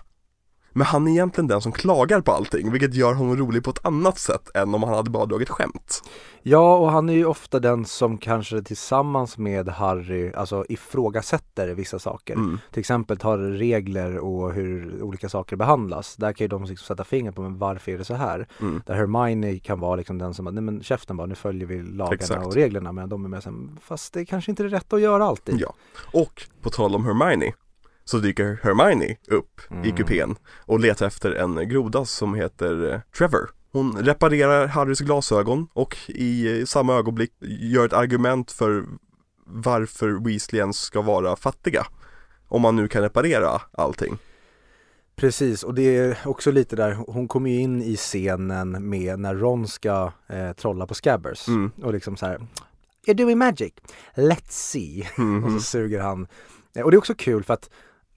Men 0.73 0.87
han 0.87 1.09
är 1.09 1.13
egentligen 1.13 1.49
den 1.49 1.61
som 1.61 1.73
klagar 1.73 2.21
på 2.21 2.33
allting 2.33 2.71
Vilket 2.71 2.95
gör 2.95 3.15
honom 3.15 3.37
rolig 3.37 3.65
på 3.65 3.71
ett 3.71 3.87
annat 3.87 4.19
sätt 4.19 4.57
än 4.57 4.75
om 4.75 4.83
han 4.83 4.95
hade 4.95 5.11
bara 5.11 5.27
dragit 5.27 5.49
skämt 5.49 6.03
Ja, 6.45 6.77
och 6.77 6.91
han 6.91 7.09
är 7.09 7.13
ju 7.13 7.25
ofta 7.25 7.61
den 7.61 7.85
som 7.85 8.19
kanske 8.19 8.63
tillsammans 8.63 9.39
med 9.39 9.69
Harry, 9.69 10.33
alltså 10.33 10.65
ifrågasätter 10.69 11.69
vissa 11.75 11.99
saker. 11.99 12.35
mm. 12.35 12.59
Till 12.71 12.81
exempel 12.81 13.17
tar 13.17 13.39
regler 13.39 14.19
och 14.19 14.53
hur 14.53 15.03
olika 15.03 15.29
saker 15.29 15.57
behandlas. 15.57 16.17
Där 16.17 16.33
kan 16.33 16.45
ju 16.45 16.49
de 16.49 16.65
liksom 16.65 16.87
sätta 16.87 17.05
fingret 17.05 17.35
på, 17.35 17.43
men 17.43 17.59
varför 17.59 17.93
är 17.93 17.99
det 17.99 18.05
så 18.05 18.15
här? 18.15 18.49
Mm. 18.61 18.83
Där 18.87 18.95
Hermione 18.95 19.59
kan 19.59 19.81
vara 19.81 19.97
liksom 19.97 20.19
den 20.19 20.35
som, 20.35 20.45
nej 20.45 20.63
men 20.63 20.83
käften 20.83 21.17
bara, 21.17 21.27
nu 21.27 21.35
följer 21.35 21.67
vi 21.67 21.83
lagarna 21.83 22.15
Exakt. 22.15 22.47
och 22.47 22.55
reglerna. 22.55 22.93
Men 22.93 23.09
de 23.09 23.25
är 23.25 23.29
med 23.29 23.43
sen, 23.43 23.79
fast 23.83 24.13
det 24.13 24.25
kanske 24.25 24.53
inte 24.53 24.63
är 24.63 24.69
det 24.69 24.77
rätta 24.77 24.97
att 24.97 25.03
göra 25.03 25.25
alltid. 25.25 25.61
Ja, 25.61 25.75
och 26.13 26.43
på 26.63 26.71
tal 26.71 26.95
om 26.95 27.05
Hermione 27.05 27.53
Så 28.05 28.19
dyker 28.19 28.59
Hermione 28.63 29.17
upp 29.29 29.61
i 29.71 29.75
Mm. 29.75 29.97
kupén 29.97 30.37
och 30.67 30.81
letar 30.81 31.07
efter 31.07 31.31
en 31.33 31.69
groda 31.69 32.05
som 32.05 32.35
heter 32.35 32.93
eh, 32.93 33.01
Trevor 33.19 33.51
Hon 33.73 33.97
reparerar 33.99 34.67
Harrys 34.67 35.01
glasögon 35.01 35.69
och 35.73 35.97
i 36.09 36.61
eh, 36.61 36.65
samma 36.65 36.95
ögonblick 36.95 37.33
gör 37.41 37.87
ett 37.87 37.93
argument 37.93 38.53
för 38.53 38.85
varför 39.47 40.25
Weasley 40.25 40.61
ens 40.61 40.77
ska 40.81 41.03
vara 41.03 41.37
fattiga 41.37 41.87
Om 42.49 42.63
man 42.63 42.77
nu 42.77 42.89
kan 42.89 43.03
reparera 43.03 43.61
allting 43.73 44.19
Precis, 45.17 45.63
och 45.63 45.75
det 45.75 45.97
är 45.97 46.19
också 46.25 46.51
lite 46.51 46.77
där, 46.77 46.93
hon 46.93 47.29
kommer 47.29 47.51
ju 47.51 47.61
in 47.61 47.83
i 47.83 47.97
scenen 47.97 48.89
med 48.89 49.19
när 49.19 49.35
Ron 49.35 49.69
ska 49.69 50.13
eh, 50.29 50.53
trolla 50.53 50.87
på 50.87 50.95
Scabbers. 50.95 51.49
Mm. 51.49 51.71
Och 51.83 51.93
liksom 51.93 52.17
så 52.17 52.27
här, 52.27 52.47
You're 53.07 53.15
doing 53.15 53.39
magic, 53.39 53.73
let's 54.15 54.51
see. 54.51 55.09
Mhm. 55.17 55.45
Och 55.45 55.53
så 55.53 55.61
suger 55.61 56.01
han. 56.01 56.23
Och 56.85 56.91
det 56.91 56.95
är 56.95 56.99
också 56.99 57.15
kul 57.15 57.45
för 57.45 57.55
att 57.55 57.71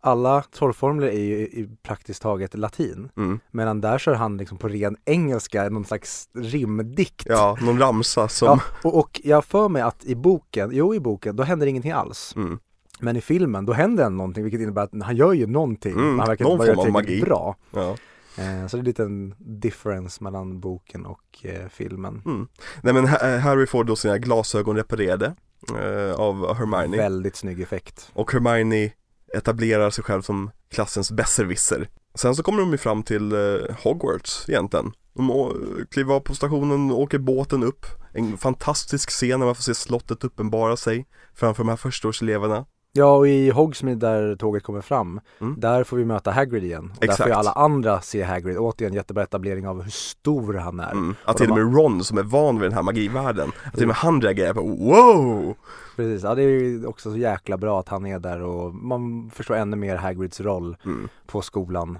alla 0.05 0.41
trollformler 0.41 1.07
är 1.07 1.19
ju 1.23 1.35
i 1.37 1.69
praktiskt 1.83 2.21
taget 2.21 2.53
latin. 2.53 3.09
mm. 3.17 3.39
Medan 3.51 3.81
där 3.81 3.97
kör 3.97 4.13
han 4.13 4.37
liksom 4.37 4.57
på 4.57 4.67
ren 4.67 4.97
engelska, 5.05 5.69
någon 5.69 5.85
slags 5.85 6.29
rimdikt. 6.33 7.25
Ja, 7.29 7.57
någon 7.61 7.79
ramsa 7.79 8.27
som 8.27 8.47
Ja, 8.47 8.59
och, 8.89 8.99
och 8.99 9.21
jag 9.23 9.45
för 9.45 9.69
mig 9.69 9.81
att 9.81 10.05
i 10.05 10.15
boken, 10.15 10.69
jo 10.73 10.95
i 10.95 10.99
boken, 10.99 11.35
då 11.35 11.43
händer 11.43 11.67
ingenting 11.67 11.91
alls. 11.91 12.33
mm. 12.35 12.59
Men 12.99 13.15
i 13.15 13.21
filmen, 13.21 13.65
då 13.65 13.73
händer 13.73 14.03
ändå 14.05 14.17
någonting 14.17 14.43
vilket 14.43 14.61
innebär 14.61 14.81
att 14.81 14.91
han 15.03 15.15
gör 15.15 15.33
ju 15.33 15.47
någonting. 15.47 15.93
Mm, 15.93 16.19
han 16.19 16.27
verkar 16.27 16.45
någon 16.45 16.51
inte 16.53 16.65
tillräckligt 16.65 16.93
magi. 16.93 17.21
bra. 17.21 17.55
Ja. 17.71 17.95
Eh, 18.37 18.67
så 18.67 18.77
det 18.77 18.99
är 18.99 19.03
en 19.05 19.35
difference 19.39 20.23
mellan 20.23 20.59
boken 20.59 21.05
och 21.05 21.21
eh, 21.45 21.67
filmen. 21.69 22.21
Mm. 22.25 22.47
Nej 22.81 22.93
men 22.93 23.07
Ha- 23.07 23.37
Harry 23.37 23.65
får 23.67 23.83
då 23.83 23.95
sina 23.95 24.17
glasögon 24.17 24.75
reparerade 24.75 25.35
eh, 25.79 26.15
av 26.19 26.55
Hermione 26.55 26.97
Väldigt 26.97 27.35
snygg 27.35 27.61
effekt. 27.61 28.11
Och 28.13 28.31
Hermione 28.31 28.91
etablerar 29.33 29.89
sig 29.89 30.03
själv 30.03 30.21
som 30.21 30.51
klassens 30.71 31.11
besserwisser. 31.11 31.89
Sen 32.15 32.35
så 32.35 32.43
kommer 32.43 32.59
de 32.59 32.71
ju 32.71 32.77
fram 32.77 33.03
till 33.03 33.31
eh, 33.31 33.75
Hogwarts 33.83 34.49
egentligen. 34.49 34.91
De 35.13 35.53
kliver 35.91 36.13
av 36.13 36.19
på 36.19 36.35
stationen 36.35 36.91
åker 36.91 37.17
båten 37.17 37.63
upp. 37.63 37.85
En 38.13 38.37
fantastisk 38.37 39.09
scen 39.09 39.39
när 39.39 39.45
man 39.45 39.55
får 39.55 39.63
se 39.63 39.75
slottet 39.75 40.23
uppenbara 40.23 40.77
sig 40.77 41.05
Framför 41.35 41.63
de 41.63 41.69
här 41.69 41.75
förstaårseleverna. 41.75 42.65
Ja 42.97 43.15
och 43.17 43.27
i 43.27 43.49
Hogsmeade 43.49 43.99
där 44.07 44.35
tåget 44.35 44.63
kommer 44.63 44.81
fram, 44.81 45.19
Mm. 45.41 45.55
där 45.59 45.83
får 45.83 45.97
vi 45.97 46.05
möta 46.05 46.31
Hagrid 46.31 46.63
igen. 46.63 46.83
Och 46.93 46.97
där 46.99 47.03
Exakt. 47.05 47.17
får 47.21 47.27
ju 47.27 47.33
alla 47.33 47.51
andra 47.51 48.01
se 48.01 48.23
Hagrid, 48.23 48.57
återigen 48.57 48.93
jättebra 48.93 49.23
etablering 49.23 49.67
av 49.67 49.81
hur 49.81 49.91
stor 49.91 50.53
han 50.53 50.79
är. 50.79 50.91
mm. 50.91 51.15
Att 51.25 51.37
till 51.37 51.51
och 51.51 51.57
med 51.57 51.75
Ron 51.75 52.03
som 52.03 52.17
är 52.17 52.23
van 52.23 52.55
vid 52.59 52.69
den 52.69 52.73
här 52.75 52.83
magivärlden 52.83 53.51
Att 53.65 53.73
till 53.73 53.83
och 53.83 53.87
med 53.87 53.95
han 53.95 54.21
reagerar 54.21 54.53
på 54.53 54.61
wow! 54.61 55.55
Precis, 55.95 56.23
ja 56.23 56.35
det 56.35 56.41
är 56.43 56.47
ju 56.49 56.85
också 56.85 57.11
så 57.11 57.17
jäkla 57.17 57.57
bra 57.57 57.79
att 57.79 57.89
han 57.89 58.05
är 58.05 58.19
där 58.19 58.41
och 58.41 58.75
man 58.75 59.31
förstår 59.33 59.55
ännu 59.55 59.75
mer 59.77 59.95
Hagrids 59.95 60.41
roll 60.41 60.77
Mm. 60.85 61.07
på 61.27 61.41
skolan. 61.41 61.97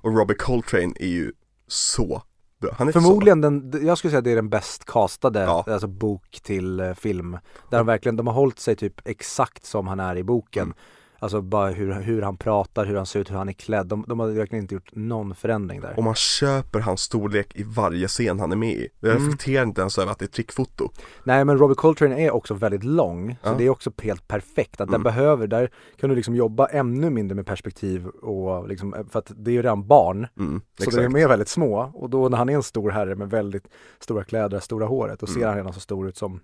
Och 0.00 0.16
Robbie 0.18 0.34
Coltrane 0.34 0.92
är 1.00 1.06
ju 1.08 1.32
så 1.68 2.22
bra 2.66 2.74
Han 2.78 2.88
är 2.88 2.92
Förmodligen 2.92 3.40
den, 3.40 3.72
jag 3.86 3.98
skulle 3.98 4.10
säga 4.10 4.20
det 4.20 4.30
är 4.30 4.36
den 4.36 4.48
bäst 4.48 4.84
castade, 4.84 5.40
Ja. 5.40 5.64
alltså 5.66 5.86
bok 5.86 6.40
till 6.42 6.80
eh, 6.80 6.94
film. 6.94 7.38
Där 7.70 7.78
de 7.78 7.86
verkligen, 7.86 8.16
de 8.16 8.26
har 8.26 8.34
hållit 8.34 8.58
sig 8.58 8.76
typ 8.76 9.00
exakt 9.08 9.64
som 9.66 9.86
han 9.86 10.00
är 10.00 10.16
i 10.16 10.22
boken. 10.24 10.62
Mm. 10.62 10.76
Alltså 11.18 11.40
bara 11.40 11.70
hur, 11.70 11.92
hur 11.92 12.22
han 12.22 12.36
pratar, 12.36 12.84
hur 12.86 12.96
han 12.96 13.06
ser 13.06 13.20
ut, 13.20 13.30
hur 13.30 13.36
han 13.36 13.48
är 13.48 13.52
klädd. 13.52 13.86
De, 13.86 14.04
de 14.08 14.20
har 14.20 14.26
verkligen 14.28 14.64
inte 14.64 14.74
gjort 14.74 14.90
någon 14.94 15.34
förändring 15.34 15.80
där. 15.80 15.94
Och 15.96 16.04
man 16.04 16.14
köper 16.14 16.80
hans 16.80 17.00
storlek 17.00 17.56
i 17.56 17.62
varje 17.62 18.08
scen 18.08 18.40
han 18.40 18.52
är 18.52 18.56
med 18.56 18.72
i. 18.72 18.88
Jag 19.00 19.10
Mm. 19.10 19.22
reflekterar 19.24 19.62
inte 19.62 19.80
ens 19.80 19.98
över 19.98 20.12
att 20.12 20.18
det 20.18 20.24
är 20.24 20.26
trickfoto. 20.26 20.90
Nej 21.24 21.44
men 21.44 21.58
Robbie 21.58 21.74
Coltrane 21.74 22.20
är 22.26 22.30
också 22.30 22.54
väldigt 22.54 22.84
lång, 22.84 23.36
så 23.42 23.48
Ja. 23.48 23.54
det 23.58 23.64
är 23.64 23.70
också 23.70 23.90
helt 24.02 24.28
perfekt. 24.28 24.80
Att 24.80 24.88
Mm. 24.88 24.92
den 24.92 25.02
behöver, 25.02 25.46
där 25.46 25.70
kan 26.00 26.10
du 26.10 26.16
liksom 26.16 26.34
jobba 26.34 26.66
ännu 26.66 27.10
mindre 27.10 27.34
med 27.34 27.46
perspektiv 27.46 28.06
och 28.06 28.68
liksom, 28.68 28.94
för 29.10 29.18
att 29.18 29.32
det 29.36 29.50
är 29.50 29.52
ju 29.52 29.62
redan 29.62 29.86
barn. 29.86 30.26
Mm, 30.38 30.60
Så 30.78 30.84
exakt. 30.84 31.12
de 31.12 31.16
är 31.22 31.28
väldigt 31.28 31.48
små 31.48 31.90
och 31.94 32.10
då 32.10 32.28
när 32.28 32.38
han 32.38 32.48
är 32.48 32.54
en 32.54 32.62
stor 32.62 32.90
herre 32.90 33.14
med 33.14 33.30
väldigt 33.30 33.68
stora 34.00 34.24
kläder, 34.24 34.60
stora 34.60 34.86
håret 34.86 35.20
ser 35.20 35.36
Mm. 35.36 35.48
han 35.48 35.56
redan 35.56 35.72
så 35.72 35.80
stor 35.80 36.08
ut 36.08 36.16
som 36.16 36.40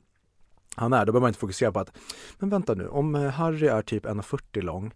han 0.76 0.92
är, 0.92 1.06
då 1.06 1.12
behöver 1.12 1.20
man 1.20 1.28
inte 1.28 1.38
fokusera 1.40 1.72
på 1.72 1.80
att 1.80 1.92
Men 2.38 2.48
vänta 2.50 2.74
nu, 2.74 2.88
om 2.88 3.14
eh, 3.14 3.30
Harry 3.30 3.66
är 3.66 3.82
typ 3.82 4.04
1,40 4.06 4.62
lång 4.62 4.92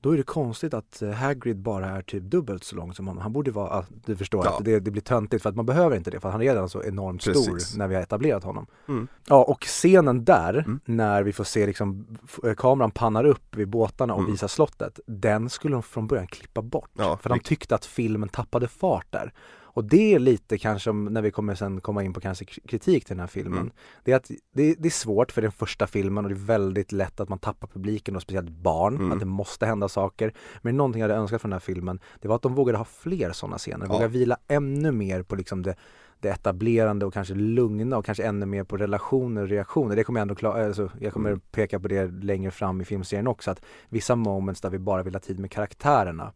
Då 0.00 0.10
är 0.12 0.16
det 0.16 0.22
konstigt 0.22 0.74
att 0.74 1.02
eh, 1.02 1.10
Hagrid 1.10 1.56
bara 1.58 1.86
är 1.86 2.02
typ 2.02 2.22
dubbelt 2.22 2.64
så 2.64 2.76
lång 2.76 2.94
som 2.94 3.06
honom. 3.08 3.22
Han 3.22 3.32
borde 3.32 3.50
vara, 3.50 3.84
du 4.06 4.16
förstår 4.16 4.44
Ja. 4.46 4.56
att 4.58 4.64
det, 4.64 4.80
det 4.80 4.90
blir 4.90 5.02
töntigt 5.02 5.42
för 5.42 5.50
att 5.50 5.56
man 5.56 5.66
behöver 5.66 5.96
inte 5.96 6.10
det 6.10 6.20
för 6.20 6.30
han 6.30 6.40
är 6.40 6.44
redan 6.44 6.68
så 6.68 6.82
enormt 6.82 7.24
Precis. 7.24 7.66
stor 7.66 7.78
när 7.78 7.88
vi 7.88 7.94
har 7.94 8.02
etablerat 8.02 8.44
honom. 8.44 8.66
Mm. 8.88 9.08
Ja 9.26 9.44
och 9.44 9.60
scenen 9.62 10.24
där, 10.24 10.54
Mm. 10.54 10.80
när 10.84 11.22
vi 11.22 11.32
får 11.32 11.44
se 11.44 11.66
liksom 11.66 12.06
eh, 12.44 12.54
kameran 12.54 12.90
pannar 12.90 13.24
upp 13.24 13.56
vid 13.56 13.68
båtarna 13.68 14.14
och 14.14 14.20
Mm. 14.20 14.32
visar 14.32 14.48
slottet, 14.48 15.00
den 15.06 15.50
skulle 15.50 15.74
de 15.74 15.82
från 15.82 16.06
början 16.06 16.26
klippa 16.26 16.62
bort. 16.62 16.90
Ja, 16.98 17.16
för 17.22 17.28
de 17.30 17.38
tyckte 17.40 17.74
att 17.74 17.84
filmen 17.86 18.28
tappade 18.28 18.68
fart 18.68 19.06
där. 19.10 19.32
Och 19.72 19.84
det 19.84 20.14
är 20.14 20.18
lite 20.18 20.58
kanske, 20.58 20.92
när 20.92 21.22
vi 21.22 21.30
kommer 21.30 21.54
sen 21.54 21.80
komma 21.80 22.02
in 22.04 22.12
på 22.12 22.20
kanske 22.20 22.44
kritik 22.44 23.04
till 23.04 23.16
den 23.16 23.20
här 23.20 23.26
filmen, 23.26 23.58
Mm. 23.60 23.72
det 24.04 24.12
är 24.12 24.16
att 24.16 24.30
det, 24.54 24.74
det 24.78 24.88
är 24.88 24.90
svårt 24.90 25.32
för 25.32 25.42
den 25.42 25.52
första 25.52 25.86
filmen 25.86 26.24
och 26.24 26.30
det 26.30 26.36
är 26.36 26.44
väldigt 26.46 26.92
lätt 26.92 27.20
att 27.20 27.28
man 27.28 27.38
tappar 27.38 27.68
publiken 27.68 28.16
och 28.16 28.22
speciellt 28.22 28.50
barn, 28.50 28.96
Mm. 28.96 29.12
att 29.12 29.18
det 29.20 29.26
måste 29.26 29.66
hända 29.66 29.88
saker. 29.88 30.32
Men 30.62 30.76
någonting 30.76 31.00
jag 31.02 31.08
hade 31.08 31.20
önskat 31.20 31.40
från 31.40 31.50
den 31.50 31.54
här 31.54 31.60
filmen, 31.60 32.00
det 32.20 32.28
var 32.28 32.36
att 32.36 32.42
de 32.42 32.54
vågade 32.54 32.78
ha 32.78 32.84
fler 32.84 33.32
sådana 33.32 33.58
scener, 33.58 33.86
Ja. 33.86 33.92
våga 33.92 34.08
vila 34.08 34.36
ännu 34.48 34.92
mer 34.92 35.22
på 35.22 35.36
liksom 35.36 35.62
det 35.62 35.74
det 36.22 36.28
etablerande 36.28 37.06
och 37.06 37.12
kanske 37.14 37.34
lugna 37.34 37.96
och 37.96 38.04
kanske 38.04 38.24
ännu 38.24 38.46
mer 38.46 38.64
på 38.64 38.76
relationer 38.76 39.42
och 39.42 39.48
reaktioner. 39.48 39.96
Det 39.96 40.04
kommer 40.04 40.20
jag 40.20 40.22
ändå 40.22 40.34
klara, 40.34 40.66
alltså, 40.66 40.90
jag 41.00 41.12
kommer 41.12 41.30
Mm. 41.30 41.40
peka 41.50 41.80
på 41.80 41.88
det 41.88 42.06
längre 42.06 42.50
fram 42.50 42.80
i 42.80 42.84
filmserien 42.84 43.26
också, 43.26 43.50
att 43.50 43.62
vissa 43.88 44.16
moments 44.16 44.60
där 44.60 44.70
vi 44.70 44.78
bara 44.78 45.02
vill 45.02 45.14
ha 45.14 45.20
tid 45.20 45.38
med 45.38 45.50
karaktärerna 45.50 46.32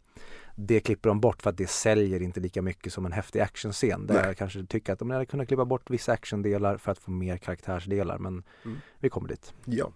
det 0.55 0.81
klipper 0.81 1.09
de 1.09 1.20
bort 1.20 1.43
för 1.43 1.51
att 1.51 1.56
det 1.56 1.70
säljer 1.70 2.22
inte 2.22 2.40
lika 2.40 2.62
mycket 2.62 2.93
som 2.93 3.06
en 3.06 3.12
häftig 3.12 3.40
actionscen. 3.40 4.06
Där 4.06 4.14
Nej. 4.14 4.24
jag 4.26 4.36
kanske 4.36 4.66
tycker 4.66 4.93
att 4.93 4.98
de 4.98 5.10
hade 5.10 5.26
kunnat 5.26 5.48
klippa 5.48 5.64
bort 5.64 5.90
vissa 5.90 6.12
actiondelar 6.12 6.76
för 6.76 6.93
att 6.93 6.98
få 6.98 7.10
mer 7.10 7.36
karaktärsdelar 7.36 8.18
men 8.18 8.43
Mm. 8.64 8.78
vi 9.01 9.09
kommer 9.09 9.28
dit. 9.28 9.55
Ja. 9.64 9.93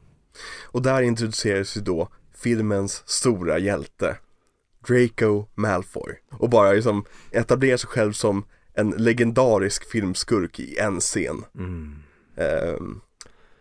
Och 0.66 0.82
där 0.82 1.02
introduceras 1.02 1.76
ju 1.76 1.80
då 1.80 2.08
filmens 2.34 3.02
stora 3.06 3.58
hjälte, 3.58 4.16
Draco 4.88 5.44
Malfoy. 5.54 6.14
Och 6.30 6.50
bara 6.50 6.72
liksom 6.72 7.04
etablerar 7.30 7.76
sig 7.76 7.88
själv 7.88 8.12
som 8.12 8.44
en 8.74 8.90
legendarisk 8.90 9.90
filmskurk 9.90 10.60
i 10.60 10.78
en 10.78 11.00
scen. 11.00 11.44
Mm. 11.54 11.94
Ehm, 12.36 13.00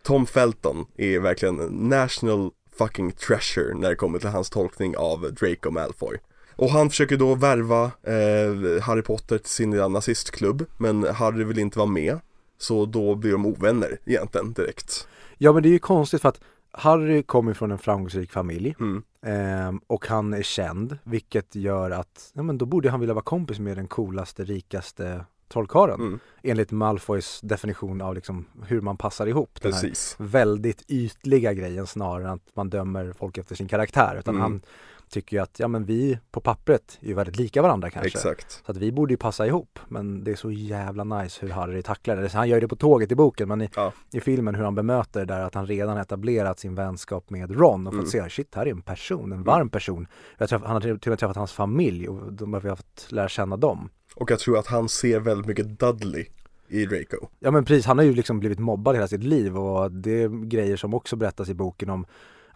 Tom 0.04 0.26
Felton 0.26 0.86
är 0.98 1.20
verkligen 1.20 1.56
national 1.90 2.52
fucking 2.78 3.12
treasure 3.12 3.74
när 3.74 3.90
det 3.90 3.96
kommer 3.96 4.20
till 4.20 4.30
hans 4.30 4.50
tolkning 4.50 4.98
av 4.98 5.34
Draco 5.34 5.72
Malfoy. 5.72 6.18
Och 6.58 6.70
han 6.70 6.90
försöker 6.90 7.18
då 7.18 7.36
värva 7.36 7.84
eh, 7.84 8.82
Harry 8.84 9.02
Potter 9.02 9.38
till 9.38 9.50
sin 9.50 9.70
nazistklubb, 9.70 10.66
men 10.78 11.04
Harry 11.04 11.44
vill 11.44 11.60
inte 11.60 11.80
vara 11.80 11.90
med. 11.90 12.20
Så 12.58 12.86
då 12.86 13.16
blir 13.16 13.32
de 13.32 13.46
ovänner 13.46 13.98
egentligen 14.06 14.54
direkt. 14.54 15.08
Ja 15.38 15.54
men 15.54 15.64
det 15.64 15.70
är 15.70 15.72
ju 15.72 15.80
konstigt 15.80 16.22
för 16.22 16.30
att 16.30 16.42
Harry 16.72 17.24
kommer 17.24 17.54
från 17.54 17.72
en 17.72 17.78
framgångsrik 17.78 18.32
familj 18.32 18.76
Mm. 18.80 19.04
ehm, 19.26 19.82
och 19.88 20.08
han 20.08 20.34
är 20.34 20.42
känd 20.42 20.98
vilket 21.04 21.56
gör 21.56 21.92
att, 21.92 22.32
ja 22.34 22.44
men 22.44 22.58
då 22.58 22.66
borde 22.66 22.90
han 22.90 23.00
vilja 23.00 23.14
vara 23.14 23.24
kompis 23.24 23.60
med 23.60 23.78
den 23.78 23.88
coolaste, 23.88 24.44
rikaste 24.44 25.26
trollkarlen 25.54 26.00
Mm. 26.02 26.20
enligt 26.44 26.72
Malfoys 26.72 27.40
definition 27.44 28.02
av 28.02 28.16
liksom 28.16 28.46
hur 28.66 28.82
man 28.82 28.98
passar 28.98 29.28
ihop 29.28 29.62
den 29.62 29.74
här 29.74 29.82
Precis. 29.82 30.16
väldigt 30.20 30.84
ytliga 30.88 31.54
grejen 31.54 31.88
snarare 31.88 32.24
än 32.24 32.30
att 32.34 32.56
man 32.56 32.70
dömer 32.70 33.14
folk 33.18 33.38
efter 33.38 33.56
sin 33.56 33.68
karaktär 33.68 34.16
utan 34.20 34.36
Mm. 34.36 34.42
han 34.42 34.62
tycker 35.10 35.38
ju 35.38 35.44
att 35.44 35.60
ja 35.60 35.68
men 35.68 35.86
vi 35.86 36.20
på 36.32 36.42
pappret 36.42 36.98
är 37.02 37.08
ju 37.08 37.14
väldigt 37.14 37.38
lika 37.38 37.62
varandra 37.62 37.90
kanske 37.90 38.08
Exakt. 38.18 38.62
så 38.66 38.72
att 38.72 38.78
vi 38.78 38.92
borde 38.92 39.14
ju 39.14 39.18
passa 39.18 39.48
ihop 39.48 39.80
men 39.88 40.24
det 40.24 40.32
är 40.32 40.36
så 40.36 40.52
jävla 40.52 41.04
nice 41.04 41.46
hur 41.46 41.50
Harry 41.54 41.82
tacklar 41.84 42.16
det. 42.18 42.34
Han 42.34 42.50
gör 42.50 42.62
det 42.62 42.68
på 42.68 42.76
tåget 42.76 43.12
i 43.12 43.16
boken 43.16 43.48
men 43.48 43.62
i, 43.62 43.70
Ja. 43.76 43.94
i 44.14 44.20
filmen 44.22 44.56
hur 44.56 44.64
han 44.64 44.76
bemöter 44.76 45.20
det 45.20 45.26
där 45.26 45.42
att 45.42 45.54
han 45.56 45.66
redan 45.68 45.98
etablerat 45.98 46.60
sin 46.60 46.76
vänskap 46.76 47.30
med 47.30 47.60
Ron 47.60 47.88
och 47.88 47.94
fått 47.94 48.14
Mm. 48.16 48.30
se 48.30 48.30
shit 48.30 48.56
här 48.56 48.66
är 48.66 48.72
en 48.72 48.82
person, 48.82 49.32
en 49.32 49.44
varm 49.44 49.70
person. 49.70 50.08
Jag 50.38 50.50
träff, 50.50 50.62
han 50.66 50.74
har 50.74 50.82
till 50.82 50.92
och 50.92 51.08
med 51.08 51.20
träffat 51.20 51.36
hans 51.36 51.52
familj 51.54 52.08
och 52.10 52.34
de 52.34 52.54
har 52.54 52.62
fått 52.62 53.08
lära 53.10 53.30
känna 53.30 53.58
dem. 53.58 53.90
Och 54.16 54.32
jag 54.32 54.40
tror 54.40 54.58
att 54.58 54.68
han 54.68 54.90
ser 54.90 55.20
väldigt 55.20 55.48
mycket 55.48 55.80
Dudley 55.80 56.26
i 56.70 56.86
Draco. 56.86 57.28
Ja 57.40 57.52
men 57.52 57.66
precis, 57.66 57.86
han 57.86 57.98
har 57.98 58.06
ju 58.06 58.14
liksom 58.14 58.40
blivit 58.40 58.60
mobbad 58.60 58.96
hela 58.96 59.08
sitt 59.08 59.24
liv 59.24 59.58
och 59.58 59.92
det 59.92 60.24
är 60.24 60.46
grejer 60.46 60.78
som 60.78 60.94
också 60.94 61.16
berättas 61.16 61.50
i 61.50 61.54
boken 61.54 61.90
om 61.90 62.06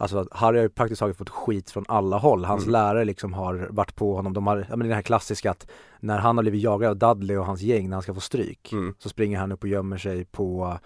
Alltså 0.02 0.18
att 0.18 0.28
Harry 0.32 0.58
har 0.58 0.64
ju 0.64 0.70
praktiskt 0.70 1.00
taget 1.00 1.18
fått 1.18 1.30
skit 1.30 1.72
från 1.72 1.86
alla 1.88 2.18
håll. 2.18 2.46
Hans 2.46 2.64
Mm. 2.64 2.72
lärare 2.72 3.06
liksom 3.06 3.34
har 3.34 3.68
varit 3.70 3.96
på 3.96 4.16
honom. 4.16 4.34
De 4.34 4.48
har, 4.48 4.66
ja 4.70 4.76
men 4.76 4.88
det 4.90 4.96
här 4.96 5.02
klassiska 5.02 5.52
att 5.52 5.68
när 6.00 6.20
han 6.20 6.38
har 6.38 6.44
blivit 6.44 6.62
jagad 6.62 7.04
av 7.04 7.16
Dudley 7.18 7.38
och 7.38 7.46
hans 7.46 7.62
gäng 7.62 7.90
när 7.90 7.96
han 7.96 8.04
ska 8.04 8.14
få 8.14 8.20
stryk 8.20 8.72
Mm. 8.72 8.94
så 8.98 9.10
springer 9.10 9.38
han 9.40 9.52
upp 9.52 9.64
och 9.64 9.70
gömmer 9.70 9.98
sig 9.98 10.26
på 10.26 10.78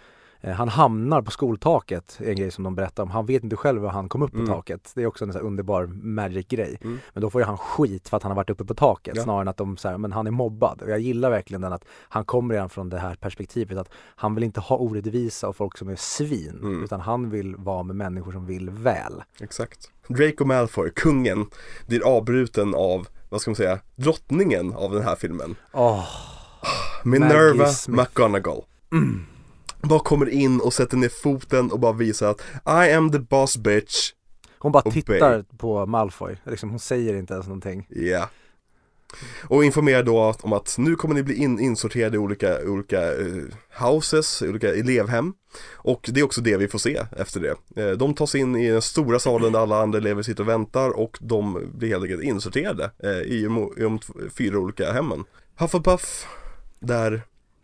han 0.53 0.69
hamnar 0.69 1.21
på 1.21 1.31
skoltaket, 1.31 2.19
en 2.23 2.35
grej 2.35 2.51
som 2.51 2.63
de 2.63 2.75
berättar 2.75 3.03
om. 3.03 3.09
Han 3.09 3.25
vet 3.25 3.43
inte 3.43 3.55
själv 3.55 3.81
hur 3.81 3.87
han 3.89 4.09
kom 4.09 4.21
upp 4.21 4.31
på 4.31 4.37
Mm. 4.37 4.49
taket. 4.49 4.91
Det 4.95 5.01
är 5.01 5.05
också 5.07 5.25
en 5.25 5.33
sån 5.33 5.41
underbar 5.41 5.85
magic 5.87 6.47
grej. 6.47 6.77
Mm. 6.81 6.99
Men 7.13 7.21
då 7.21 7.29
får 7.29 7.41
ju 7.41 7.45
han 7.45 7.57
skit 7.57 8.09
för 8.09 8.17
att 8.17 8.23
han 8.23 8.31
har 8.31 8.35
varit 8.35 8.49
uppe 8.49 8.65
på 8.65 8.73
taket 8.73 9.15
Ja. 9.17 9.23
snarare 9.23 9.41
än 9.41 9.47
att 9.47 9.57
de 9.57 9.77
säger 9.77 9.97
men 9.97 10.11
han 10.11 10.27
är 10.27 10.31
mobbad. 10.31 10.81
Och 10.81 10.89
jag 10.89 10.99
gillar 10.99 11.29
verkligen 11.29 11.61
den 11.61 11.73
att 11.73 11.85
han 12.09 12.25
kommer 12.25 12.53
redan 12.53 12.69
från 12.69 12.89
det 12.89 12.99
här 12.99 13.15
perspektivet 13.15 13.77
att 13.77 13.89
han 14.15 14.35
vill 14.35 14.43
inte 14.43 14.59
ha 14.59 14.77
orättvisa 14.77 15.47
och 15.47 15.55
folk 15.55 15.77
som 15.77 15.89
är 15.89 15.95
svin. 15.95 16.59
Mm. 16.63 16.83
Utan 16.83 16.99
han 16.99 17.29
vill 17.29 17.55
vara 17.55 17.83
med 17.83 17.95
människor 17.95 18.31
som 18.31 18.45
vill 18.45 18.69
väl. 18.69 19.23
Exakt. 19.39 19.91
Draco 20.07 20.45
Malfoy, 20.45 20.89
kungen, 20.95 21.45
blir 21.87 22.07
avbruten 22.17 22.75
av, 22.75 23.07
vad 23.29 23.41
ska 23.41 23.51
man 23.51 23.55
säga, 23.55 23.79
drottningen 23.95 24.73
av 24.73 24.91
den 24.91 25.03
här 25.03 25.15
filmen. 25.15 25.55
Åh, 25.73 26.05
Minerva 27.03 27.55
Maggie 27.55 27.67
Smith. 27.73 27.99
McGonagall. 28.01 28.63
Bara 29.89 29.99
kommer 29.99 30.29
in 30.29 30.59
och 30.59 30.73
sätter 30.73 30.97
ner 30.97 31.09
foten 31.09 31.71
och 31.71 31.79
bara 31.79 31.93
visar 31.93 32.31
att 32.31 32.41
I 32.87 32.93
am 32.93 33.11
the 33.11 33.19
boss 33.19 33.57
bitch. 33.57 34.11
hon 34.59 34.71
bara 34.71 34.91
tittar 34.91 35.45
på 35.57 35.85
Malfoy. 35.85 36.37
Liksom, 36.43 36.69
hon 36.69 36.79
säger 36.79 37.15
inte 37.15 37.33
ens 37.33 37.47
någonting. 37.47 37.87
Ja. 37.89 38.29
Och 39.43 39.65
informerar 39.65 40.03
då 40.03 40.35
om 40.41 40.53
att 40.53 40.75
nu 40.77 40.95
kommer 40.95 41.15
ni 41.15 41.23
bli 41.23 41.35
in, 41.35 41.59
insorterade 41.59 42.15
i 42.15 42.19
olika, 42.19 42.57
olika 42.65 43.13
eh, 43.13 43.43
houses, 43.79 44.41
olika 44.41 44.75
elevhem. 44.75 45.33
Och 45.73 46.09
det 46.13 46.19
är 46.19 46.23
också 46.23 46.41
det 46.41 46.57
vi 46.57 46.67
får 46.67 46.79
se 46.79 47.01
efter 47.17 47.39
det. 47.39 47.81
Eh, 47.81 47.91
de 47.91 48.13
tas 48.13 48.35
in 48.35 48.55
i 48.55 48.69
den 48.69 48.81
stora 48.81 49.19
salen 49.19 49.51
där 49.51 49.59
alla 49.59 49.81
andra 49.81 49.97
elever 49.97 50.23
sitter 50.23 50.43
och 50.43 50.49
väntar 50.49 50.89
och 50.89 51.17
de 51.21 51.71
blir 51.73 51.89
helt 51.89 52.03
enkelt 52.03 52.23
insorterade 52.23 52.91
eh, 53.03 53.09
i, 53.09 53.47
i 53.77 53.81
de 53.81 53.99
fyra 54.37 54.59
olika 54.59 54.91
hemmen. 54.91 55.23
Hufflepuff, 55.57 56.27
där 56.79 57.21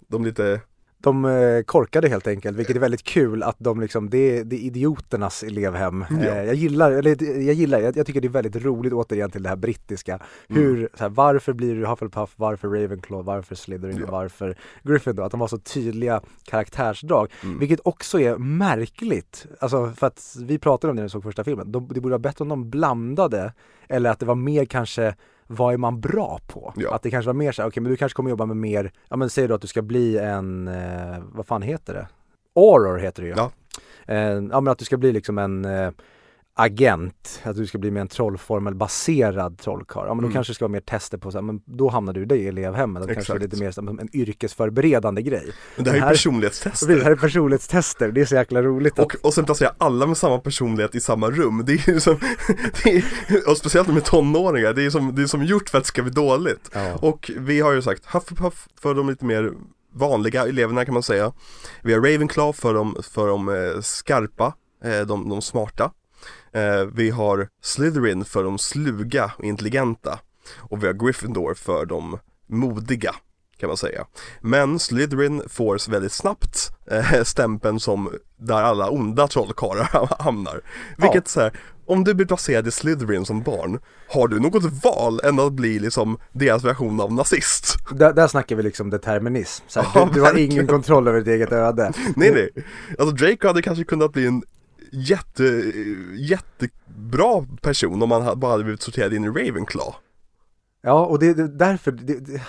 de 0.08 0.26
lite 0.26 0.62
De 1.04 1.26
eh, 1.26 1.64
korkade 1.64 2.10
helt 2.10 2.28
enkelt, 2.28 2.58
vilket 2.58 2.76
är 2.76 2.80
väldigt 2.80 3.04
kul 3.04 3.44
att 3.44 3.56
de 3.60 3.82
liksom, 3.82 4.10
det 4.10 4.38
är, 4.38 4.44
det 4.44 4.56
är 4.56 4.60
idioternas 4.60 5.44
elevhem. 5.44 6.06
Ja. 6.10 6.16
Eh, 6.18 6.44
jag 6.44 6.56
gillar, 6.56 6.92
eller 6.92 7.24
jag 7.24 7.54
gillar, 7.54 7.80
jag, 7.80 7.98
jag 7.98 8.06
tycker 8.06 8.22
det 8.22 8.28
är 8.28 8.30
väldigt 8.30 8.64
roligt 8.66 8.94
återigen 8.94 9.32
till 9.32 9.44
det 9.44 9.50
här 9.50 9.56
brittiska. 9.56 10.20
Hur, 10.48 10.90
så 10.94 11.04
här, 11.04 11.10
varför 11.10 11.54
blir 11.54 11.76
du 11.76 11.86
Hufflepuff, 11.86 12.34
varför 12.36 12.68
Ravenclaw, 12.68 13.24
varför 13.26 13.56
Slytherin 13.56 13.98
Ja. 13.98 14.12
varför 14.12 14.56
Gryffindor? 14.84 15.26
Att 15.26 15.32
de 15.32 15.42
har 15.42 15.48
så 15.48 15.58
tydliga 15.58 16.22
karaktärsdrag. 16.44 17.32
Mm. 17.44 17.60
Vilket 17.60 17.80
också 17.84 18.20
är 18.20 18.38
märkligt. 18.38 19.46
Alltså 19.60 19.90
för 19.98 20.08
att 20.08 20.36
vi 20.40 20.60
pratade 20.60 20.92
om 20.92 20.96
det 20.96 21.02
när 21.02 21.08
vi 21.08 21.10
såg 21.10 21.24
första 21.24 21.44
filmen. 21.44 21.72
De, 21.72 21.88
det 21.88 22.02
borde 22.02 22.12
vara 22.12 22.20
bättre 22.20 22.44
om 22.44 22.50
de 22.50 22.70
blandade, 22.70 23.54
eller 23.88 24.10
att 24.10 24.20
det 24.20 24.26
var 24.26 24.36
mer 24.36 24.66
kanske 24.66 25.16
vad 25.52 25.74
är 25.74 25.78
man 25.78 26.02
bra 26.02 26.40
på? 26.48 26.74
Ja. 26.76 26.96
Att 26.96 27.02
det 27.02 27.12
kanske 27.12 27.28
var 27.28 27.34
mer 27.34 27.52
så 27.52 27.62
här, 27.62 27.70
okej 27.70 27.82
men 27.82 27.92
du 27.92 27.98
kanske 27.98 28.16
kommer 28.16 28.30
jobba 28.30 28.46
med 28.46 28.58
mer, 28.58 28.92
ja 29.10 29.18
men 29.18 29.30
säg 29.30 29.48
då 29.48 29.56
att 29.56 29.62
du 29.62 29.68
ska 29.68 29.82
bli 29.82 30.18
en, 30.18 30.68
eh, 30.68 31.20
vad 31.32 31.48
fan 31.48 31.62
heter 31.62 31.94
det? 31.94 32.08
Auror 32.56 32.98
heter 32.98 33.22
det 33.22 33.28
ju. 33.28 33.36
Ja. 33.38 33.52
Eh, 34.06 34.18
ja 34.18 34.62
men 34.62 34.68
att 34.68 34.80
du 34.80 34.86
ska 34.86 34.98
bli 34.98 35.12
liksom 35.12 35.38
en 35.38 35.66
eh, 35.66 35.92
agent, 36.54 37.40
att 37.44 37.56
du 37.56 37.68
ska 37.68 37.78
bli 37.78 37.92
mer 37.92 38.02
en 38.02 38.08
trollformelbaserad 38.08 39.58
trollkarl. 39.58 40.08
Ja 40.08 40.14
men 40.14 40.22
då 40.22 40.28
Mm. 40.28 40.34
kanske 40.34 40.52
det 40.52 40.56
ska 40.56 40.66
vara 40.66 40.72
mer 40.72 40.80
tester 40.80 41.18
på 41.18 41.32
så 41.32 41.38
här, 41.38 41.42
men 41.44 41.62
då 41.66 41.90
hamnar 41.90 42.14
du 42.14 42.36
i 42.36 42.48
elevhemmet. 42.48 43.08
Det 43.08 43.14
kanske 43.14 43.34
är 43.34 43.40
lite 43.40 43.58
mer 43.60 43.72
som 43.72 44.00
en 44.00 44.10
yrkesförberedande 44.16 45.22
grej. 45.22 45.52
Men 45.76 45.86
det 45.86 45.92
här 45.92 45.98
är 45.98 46.02
här- 46.02 46.10
personlighetstester. 46.10 46.88
Det 46.96 47.04
här 47.04 47.12
är 47.12 47.16
personlighetstester, 47.16 48.12
det 48.12 48.22
är 48.22 48.26
så 48.26 48.36
jäkla 48.36 48.62
roligt. 48.62 49.00
Att, 49.00 49.06
Och, 49.06 49.16
och 49.26 49.34
sen 49.34 49.46
placerar 49.46 49.74
alla 49.78 50.06
med 50.08 50.18
samma 50.18 50.40
personlighet 50.40 50.96
i 50.96 51.00
samma 51.00 51.30
rum. 51.32 51.64
Det 51.66 51.74
är 51.74 51.90
ju 51.94 52.00
som, 52.00 52.20
det 52.84 52.90
är, 53.28 53.50
och 53.50 53.58
speciellt 53.58 53.88
med 53.88 54.04
tonåringar, 54.06 54.74
det 54.74 54.86
är 54.86 54.90
som, 54.90 55.16
det 55.16 55.22
är 55.22 55.26
som 55.28 55.44
gjort 55.44 55.70
för 55.70 55.78
att 55.78 55.84
det 55.84 55.88
ska 55.88 56.02
bli 56.04 56.12
dåligt. 56.12 56.70
ja. 56.74 56.96
Och 56.96 57.32
vi 57.38 57.62
har 57.62 57.72
ju 57.74 57.82
sagt 57.82 58.06
Hufflepuff 58.06 58.68
för 58.82 58.94
de 58.96 59.10
lite 59.10 59.26
mer 59.26 59.52
vanliga 59.94 60.48
eleverna 60.48 60.86
kan 60.86 60.94
man 60.94 61.04
säga. 61.04 61.32
Vi 61.84 61.94
har 61.94 62.00
Ravenclaw 62.02 62.54
för 62.62 62.74
de, 62.74 62.98
för 63.04 63.28
de 63.28 63.50
eh, 63.50 63.82
skarpa, 63.82 64.54
eh, 64.84 65.00
de, 65.02 65.30
de 65.30 65.42
smarta. 65.42 65.92
Eh, 66.54 66.86
vi 66.94 67.10
har 67.10 67.48
Slytherin 67.62 68.26
för 68.26 68.44
de 68.44 68.60
sluga 68.60 69.32
och 69.38 69.44
intelligenta. 69.44 70.20
Och 70.58 70.84
vi 70.84 70.88
har 70.88 70.94
Gryffindor 70.94 71.54
för 71.54 71.86
de 71.86 72.20
modiga 72.48 73.16
kan 73.62 73.68
man 73.68 73.78
säga. 73.78 74.06
Men 74.42 74.80
Slytherin 74.80 75.44
får 75.50 75.92
väldigt 75.92 76.12
snabbt 76.12 76.72
eh, 76.92 77.24
stämpeln 77.24 77.80
som 77.80 78.10
där 78.38 78.64
alla 78.64 78.90
onda 78.90 79.28
trollkarlar 79.28 80.16
hamnar. 80.24 80.62
Vilket 80.98 81.28
så 81.28 81.42
här, 81.42 81.54
om 81.86 82.04
du 82.04 82.14
blir 82.14 82.26
placerad 82.26 82.68
i 82.68 82.72
Slytherin 82.72 83.26
som 83.26 83.42
barn, 83.42 83.80
har 84.10 84.28
du 84.28 84.40
något 84.40 84.84
val 84.84 85.20
än 85.24 85.40
att 85.40 85.54
bli 85.54 85.80
liksom 85.80 86.18
deras 86.32 86.64
version 86.64 87.02
av 87.02 87.14
nazist? 87.14 87.76
Där, 87.92 88.14
där 88.14 88.28
snackar 88.28 88.56
vi 88.56 88.64
liksom 88.64 88.90
determinism. 88.90 89.64
Så 89.68 89.82
här, 89.82 89.90
Ja, 89.96 90.06
du, 90.14 90.14
du 90.14 90.22
har 90.22 90.38
ingen 90.38 90.68
kontroll 90.68 91.08
över 91.08 91.20
ditt 91.20 91.28
eget 91.28 91.52
öde. 91.52 91.94
Nej 92.16 92.32
nej, 92.32 92.66
alltså 93.00 93.16
Draco 93.16 93.48
hade 93.48 93.62
kanske 93.62 93.84
kunnat 93.84 94.14
bli 94.14 94.28
en 94.28 94.44
jätte, 94.92 95.44
jättebra 96.16 97.46
person 97.62 98.02
om 98.04 98.10
man 98.10 98.22
hade- 98.22 98.36
bara 98.36 98.52
hade 98.52 98.64
blivit 98.64 98.82
sorterad 98.82 99.14
in 99.14 99.24
i 99.24 99.28
Ravenclaw. 99.28 99.96
Ja, 100.82 101.06
och 101.06 101.20
det 101.20 101.28
är 101.28 101.34
därför, 101.34 101.92
det, 101.92 102.20
det, 102.20 102.42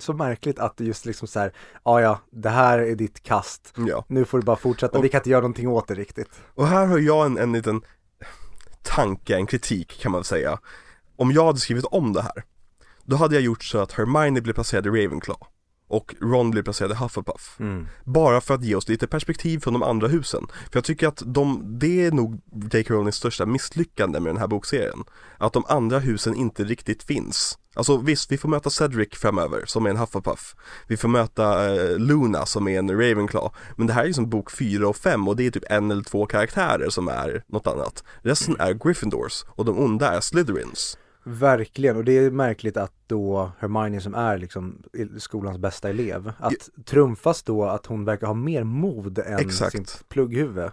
så 0.00 0.12
märkligt 0.12 0.58
att 0.58 0.76
det 0.76 0.84
just 0.84 1.06
liksom 1.06 1.28
så 1.28 1.40
här, 1.40 1.52
ja 1.84 2.00
ja, 2.00 2.20
det 2.30 2.48
här 2.50 2.78
är 2.78 2.94
ditt 2.94 3.22
kast. 3.22 3.74
Ja. 3.76 4.04
Nu 4.08 4.24
får 4.24 4.38
du 4.38 4.44
bara 4.44 4.56
fortsätta, 4.56 5.00
vi 5.00 5.08
kan 5.08 5.18
inte 5.18 5.30
göra 5.30 5.40
någonting 5.40 5.68
åt 5.68 5.88
det 5.88 5.94
riktigt. 5.94 6.28
Och 6.54 6.66
här 6.66 6.86
har 6.86 6.98
jag 6.98 7.26
en, 7.26 7.38
en 7.38 7.52
liten 7.52 7.80
tanke, 8.82 9.36
en 9.36 9.46
kritik 9.46 10.00
kan 10.00 10.12
man 10.12 10.24
säga. 10.24 10.58
Om 11.16 11.32
jag 11.32 11.46
hade 11.46 11.58
skrivit 11.58 11.84
om 11.84 12.12
det 12.12 12.22
här, 12.22 12.44
då 13.04 13.16
hade 13.16 13.34
jag 13.34 13.42
gjort 13.44 13.64
så 13.64 13.78
att 13.78 13.92
Hermione 13.92 14.40
blev 14.40 14.52
placerad 14.54 14.86
i 14.86 14.88
Ravenclaw 14.88 15.46
och 15.92 16.14
Ron 16.20 16.50
blev 16.50 16.62
placerad 16.62 16.90
i 16.90 16.94
Hufflepuff. 16.94 17.56
Bara 18.04 18.40
för 18.40 18.54
att 18.54 18.64
ge 18.64 18.74
oss 18.74 18.88
lite 18.88 19.06
perspektiv 19.06 19.58
från 19.58 19.72
de 19.72 19.82
andra 19.82 20.08
husen. 20.08 20.46
För 20.70 20.76
jag 20.76 20.84
tycker 20.84 21.08
att 21.08 21.22
de, 21.26 21.62
det 21.78 22.06
är 22.06 22.12
nog 22.12 22.40
J.K. 22.72 22.94
Rowlings 22.94 23.16
största 23.16 23.46
misslyckande 23.46 24.20
med 24.20 24.30
den 24.34 24.40
här 24.40 24.46
bokserien. 24.46 25.04
Att 25.38 25.52
de 25.52 25.64
andra 25.68 25.98
husen 25.98 26.34
inte 26.34 26.64
riktigt 26.64 27.02
finns. 27.02 27.58
Alltså 27.74 27.96
visst, 27.96 28.32
vi 28.32 28.38
får 28.38 28.48
möta 28.48 28.70
Cedric 28.70 29.08
framöver 29.12 29.62
som 29.66 29.86
är 29.86 29.90
en 29.90 29.96
Hufflepuff. 29.96 30.54
Vi 30.86 30.96
får 30.96 31.08
möta 31.08 31.74
eh, 31.74 31.98
Luna 31.98 32.46
som 32.46 32.68
är 32.68 32.78
en 32.78 32.90
Ravenclaw. 32.90 33.56
Men 33.76 33.86
det 33.86 33.92
här 33.92 34.02
är 34.02 34.06
ju 34.06 34.14
som 34.14 34.30
bok 34.30 34.50
4 34.50 34.88
och 34.88 34.96
5 34.96 35.28
och 35.28 35.36
det 35.36 35.46
är 35.46 35.50
typ 35.50 35.64
en 35.70 35.90
eller 35.90 36.02
två 36.02 36.26
karaktärer 36.26 36.90
som 36.90 37.08
är 37.08 37.42
något 37.46 37.66
annat. 37.66 38.04
Resten 38.22 38.56
är 38.58 38.74
Gryffindors 38.74 39.44
och 39.48 39.64
de 39.64 39.78
onda 39.78 40.12
är 40.12 40.20
Slytherins. 40.20 40.98
Verkligen, 41.24 41.96
och 41.96 42.04
det 42.04 42.18
är 42.18 42.30
märkligt 42.30 42.76
att 42.76 42.92
då 43.06 43.50
Hermione 43.58 44.00
som 44.00 44.14
är 44.14 44.38
liksom 44.38 44.82
skolans 45.18 45.58
bästa 45.58 45.88
elev, 45.90 46.32
att 46.38 46.68
trumfas 46.84 47.42
då 47.42 47.64
att 47.64 47.86
hon 47.86 48.04
verkar 48.04 48.26
ha 48.26 48.34
mer 48.34 48.64
mod 48.64 49.18
än 49.18 49.38
Exakt. 49.38 49.72
sitt 49.72 50.04
plugghuvud. 50.08 50.70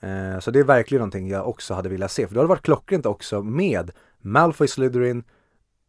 Eh, 0.00 0.40
så 0.40 0.50
det 0.50 0.58
är 0.58 0.64
verkligen 0.64 1.00
någonting 1.00 1.28
jag 1.28 1.48
också 1.48 1.74
hade 1.74 1.88
velat 1.88 2.12
se, 2.12 2.26
för 2.26 2.34
då 2.34 2.40
hade 2.40 2.44
det 2.46 2.48
varit 2.48 2.62
klockrent 2.62 3.06
också 3.06 3.42
med 3.42 3.90
Malfoy 4.22 4.68
Slytherin, 4.68 5.24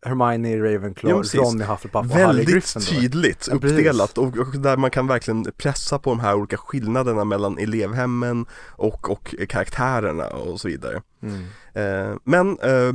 Hermione 0.06 0.58
Ravenclaw, 0.58 1.10
Ja, 1.18 1.22
precis. 1.22 1.40
Ron 1.40 1.62
i 1.62 1.64
Hufflepuff 1.64 2.06
och 2.06 2.12
Harry 2.12 2.26
Väldigt 2.26 2.48
Gryffindor. 2.50 3.02
tydligt 3.02 3.48
Ja, 3.50 3.56
uppdelat 3.56 4.18
och, 4.18 4.38
och 4.38 4.60
där 4.60 4.78
man 4.78 4.92
kan 4.92 5.08
verkligen 5.08 5.46
pressa 5.58 6.00
på 6.00 6.10
de 6.10 6.20
här 6.20 6.36
olika 6.36 6.58
skillnaderna 6.58 7.24
mellan 7.24 7.58
elevhemmen 7.58 8.46
och, 8.70 9.12
och 9.12 9.36
karaktärerna 9.50 10.28
och 10.28 10.62
så 10.62 10.68
vidare. 10.68 11.02
Mm. 11.22 11.44
Eh, 11.74 12.18
men 12.24 12.60
eh, 12.60 12.94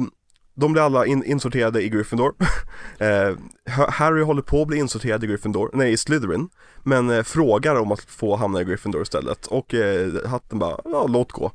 de 0.55 0.73
blir 0.73 0.83
alla 0.83 1.07
in, 1.07 1.25
insorterade 1.25 1.83
i 1.83 1.89
Gryffindor. 1.89 2.35
eh, 2.99 3.37
Harry 3.89 4.23
håller 4.23 4.43
på 4.43 4.63
att 4.63 4.69
bli 4.69 4.79
insorterad 4.79 5.25
i 5.25 5.27
Gryffindor, 5.27 5.71
nej 5.73 5.93
i 5.93 5.97
Slytherin. 5.97 6.49
Men 6.83 7.11
eh, 7.11 7.23
frågar 7.23 7.75
om 7.75 7.93
att 7.93 8.01
få 8.01 8.37
hamna 8.37 8.61
i 8.61 8.65
Gryffindor 8.65 9.03
istället 9.03 9.47
och 9.47 9.75
eh, 9.75 10.27
hatten 10.27 10.59
bara, 10.59 10.81
ja 10.85 11.07
låt 11.07 11.33
gå. 11.33 11.53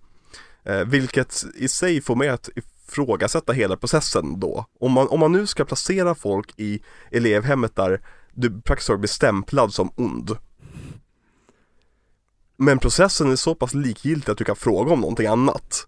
Eh, 0.63 0.79
vilket 0.79 1.45
i 1.55 1.67
sig 1.67 2.01
får 2.01 2.15
mig 2.15 2.29
att 2.29 2.49
ifrågasätta 2.55 3.53
hela 3.53 3.77
processen 3.77 4.39
då. 4.39 4.65
Om 4.79 4.91
man, 4.91 5.07
om 5.07 5.19
man 5.19 5.31
nu 5.31 5.47
ska 5.47 5.65
placera 5.65 6.15
folk 6.15 6.53
i 6.57 6.79
elevhemmet 7.11 7.75
där 7.75 8.01
du 8.33 8.61
praktiskt 8.61 8.87
taget 8.87 8.99
blir 8.99 9.07
stämplad 9.07 9.73
som 9.73 9.91
ond. 9.95 10.37
Men 12.57 12.79
processen 12.79 13.31
är 13.31 13.35
så 13.35 13.55
pass 13.55 13.73
likgiltig 13.73 14.31
att 14.31 14.37
du 14.37 14.43
kan 14.43 14.55
fråga 14.55 14.93
om 14.93 14.99
någonting 14.99 15.27
annat. 15.27 15.87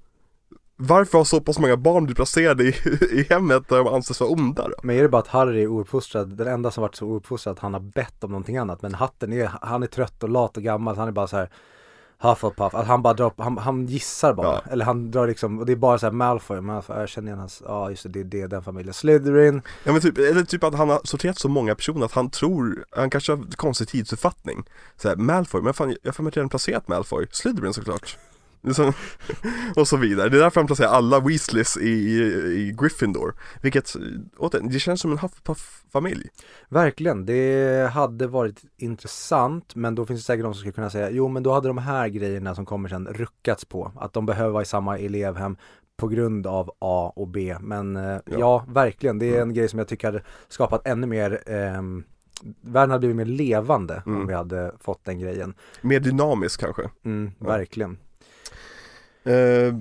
Varför 0.84 1.18
har 1.18 1.26
så 1.26 1.42
pass 1.42 1.60
många 1.60 1.78
barn 1.78 2.04
blivit 2.04 2.16
placerade 2.16 2.64
i, 2.64 2.76
i 3.12 3.26
hemmet 3.30 3.70
där 3.70 3.78
de 3.78 3.88
anses 3.88 4.20
vara 4.20 4.32
onda 4.32 4.68
då? 4.68 4.76
Men 4.84 4.96
är 4.96 5.02
det 5.02 5.10
bara 5.10 5.22
att 5.22 5.28
Harry 5.28 5.64
är 5.64 5.68
ouppfostrad, 5.68 6.38
den 6.38 6.48
enda 6.48 6.72
som 6.72 6.82
varit 6.82 6.96
så 6.96 7.06
ouppfostrad 7.06 7.52
att 7.52 7.60
han 7.60 7.74
har 7.74 7.82
bett 7.82 8.24
om 8.24 8.32
någonting 8.32 8.58
annat. 8.58 8.82
Men 8.82 8.94
hatten 8.94 9.34
är, 9.34 9.52
han 9.62 9.84
är 9.84 9.88
trött 9.88 10.24
och 10.24 10.30
lat 10.30 10.58
och 10.58 10.64
gammal, 10.64 10.96
så 10.96 11.02
han 11.02 11.08
är 11.08 11.12
bara 11.12 11.28
så 11.28 11.38
här 11.38 11.50
Hufflepuff, 12.18 12.76
att 12.76 12.88
han 12.88 13.02
bara 13.02 13.14
drar, 13.14 13.34
han, 13.38 13.58
han 13.58 13.86
gissar 13.86 14.34
bara. 14.34 14.48
Ja. 14.48 14.72
Eller 14.72 14.86
han 14.86 15.12
drar 15.12 15.28
liksom, 15.28 15.60
och 15.60 15.66
det 15.66 15.72
är 15.72 15.76
bara 15.76 15.98
så 15.98 16.06
här 16.06 16.14
Malfoy, 16.14 16.62
Malfoy, 16.62 17.00
jag 17.00 17.10
känner 17.10 17.28
igen 17.28 17.40
hans, 17.40 17.62
ja 17.66 17.90
just 17.90 18.04
det, 18.04 18.10
det 18.10 18.20
är 18.20 18.24
det, 18.24 18.48
den 18.48 18.64
familjen. 18.64 18.94
Slytherin, 18.94 19.62
Ja 19.84 19.92
men 19.92 20.02
typ, 20.02 20.18
eller 20.18 20.44
typ 20.44 20.64
att 20.64 20.76
han 20.76 20.90
har 20.90 21.02
sorterat 21.04 21.40
så 21.40 21.50
många 21.50 21.76
personer 21.76 22.06
att 22.06 22.12
han 22.12 22.30
tror, 22.30 22.86
han 22.92 23.10
kanske 23.10 23.32
har 23.32 23.56
konstig 23.56 23.88
tidsuppfattning. 23.88 24.64
Såhär, 24.98 25.16
Malfoy, 25.16 25.62
men 25.62 25.74
fan, 25.74 25.90
jag 25.90 26.12
har 26.12 26.14
för 26.14 26.24
mig 26.24 26.32
redan 26.36 26.50
placerat 26.50 26.88
Malfoy, 26.88 27.28
Slytherin 27.32 27.74
såklart. 27.74 28.18
Liksom, 28.64 28.94
och 29.76 29.88
så 29.88 29.98
vidare. 29.98 30.30
Det 30.30 30.38
är 30.38 30.42
därför 30.42 30.60
han 30.60 30.68
placerar 30.68 30.90
alla 30.90 31.20
Weasleys 31.20 31.78
i, 31.78 31.90
i, 31.90 32.22
i 32.60 32.76
Gryffindor. 32.82 33.34
Vilket, 33.62 33.94
återigen, 34.38 34.70
det 34.72 34.80
känns 34.80 35.02
som 35.02 35.12
en 35.12 35.18
Hufflepuff-familj. 35.18 36.30
verkligen, 36.70 37.26
det 37.26 37.90
hade 37.94 38.28
varit 38.28 38.62
intressant, 38.78 39.76
men 39.76 39.96
då 39.96 40.06
finns 40.06 40.20
det 40.20 40.24
säkert 40.26 40.44
de 40.46 40.54
som 40.54 40.60
skulle 40.60 40.74
kunna 40.74 40.90
säga, 40.90 41.10
jo 41.10 41.28
men 41.28 41.44
då 41.44 41.54
hade 41.54 41.68
de 41.68 41.78
här 41.78 42.08
grejerna 42.08 42.56
som 42.56 42.66
kommer 42.66 42.90
sen 42.90 43.08
ruckats 43.08 43.66
på. 43.66 43.92
Att 43.96 44.14
de 44.14 44.26
behöver 44.26 44.52
vara 44.52 44.64
i 44.64 44.66
samma 44.66 44.98
elevhem 44.98 45.58
på 45.98 46.08
grund 46.08 46.48
av 46.48 46.72
A 46.80 47.14
och 47.16 47.28
B. 47.28 47.56
Men 47.62 47.96
eh, 47.96 48.18
ja. 48.26 48.66
verkligen, 48.68 49.20
det 49.20 49.36
är 49.38 49.42
en 49.42 49.54
grej 49.54 49.68
som 49.68 49.80
jag 49.80 49.88
tycker 49.88 50.08
hade 50.08 50.24
skapat 50.48 50.88
ännu 50.88 51.08
mer 51.08 51.42
ehm, 51.46 52.04
Världen 52.62 52.90
hade 52.92 53.00
blivit 53.00 53.16
mer 53.16 53.26
levande 53.36 54.04
om 54.06 54.14
Mm. 54.16 54.28
vi 54.28 54.34
hade 54.34 54.72
fått 54.80 55.06
den 55.06 55.20
grejen. 55.20 55.54
Mer 55.82 56.00
dynamisk 56.00 56.60
kanske. 56.60 56.90
Mm, 57.06 57.32
Ja. 57.40 57.46
Eh, 59.24 59.76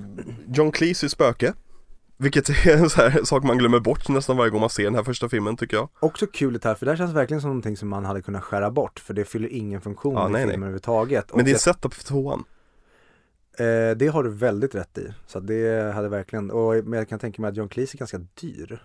John 0.48 0.72
Cleesys 0.72 1.12
spöke. 1.12 1.52
Vilket 2.16 2.48
är 2.66 2.76
en 2.76 2.90
sån 2.90 3.10
här 3.10 3.24
sak 3.24 3.44
man 3.44 3.58
glömmer 3.58 3.80
bort 3.80 4.08
nästan 4.08 4.36
varje 4.36 4.50
gång 4.50 4.60
man 4.60 4.70
ser 4.70 4.84
den 4.84 4.94
här 4.94 5.02
första 5.04 5.28
filmen 5.28 5.56
tycker 5.56 5.76
jag. 5.76 5.88
Också 6.00 6.26
kul 6.26 6.52
det 6.52 6.64
här, 6.64 6.74
för 6.74 6.86
det 6.86 6.92
här 6.92 6.96
känns 6.96 7.12
verkligen 7.14 7.40
som 7.40 7.50
någonting 7.50 7.76
som 7.76 7.88
man 7.88 8.04
hade 8.04 8.22
kunnat 8.22 8.42
skära 8.44 8.70
bort, 8.70 9.00
för 9.00 9.14
det 9.14 9.24
fyller 9.24 9.48
ingen 9.48 9.80
funktion 9.80 10.14
Ja, 10.14 10.28
i 10.28 10.32
nej, 10.32 10.42
nej. 10.44 10.50
filmen 10.50 10.62
överhuvudtaget. 10.66 11.34
Men 11.34 11.44
det 11.44 11.50
är 11.50 11.52
jag- 11.52 11.60
setup 11.60 11.94
för 11.94 12.04
tvåan. 12.04 12.44
Eh, 13.58 13.96
det 13.96 14.10
har 14.12 14.22
du 14.24 14.30
väldigt 14.30 14.74
rätt 14.74 14.98
i. 14.98 15.14
Så 15.26 15.40
det 15.40 15.92
hade 15.94 16.08
verkligen, 16.08 16.50
och 16.50 16.74
men 16.84 16.92
jag 16.98 17.08
kan 17.08 17.18
tänka 17.18 17.42
mig 17.42 17.48
att 17.48 17.56
John 17.56 17.68
Cleese 17.68 17.94
är 17.94 17.98
ganska 17.98 18.18
dyr. 18.18 18.82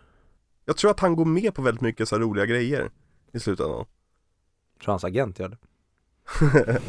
Jag 0.65 0.77
tror 0.77 0.91
att 0.91 0.99
han 0.99 1.15
går 1.15 1.25
med 1.25 1.53
på 1.55 1.61
väldigt 1.61 1.81
mycket 1.81 2.09
så 2.09 2.19
roliga 2.19 2.45
grejer 2.45 2.89
i 3.33 3.39
slutändan. 3.39 3.85
Jag 4.77 4.83
tror 4.83 4.91
hans 4.91 5.03
agent 5.03 5.39
gör 5.39 5.49
det. 5.49 5.57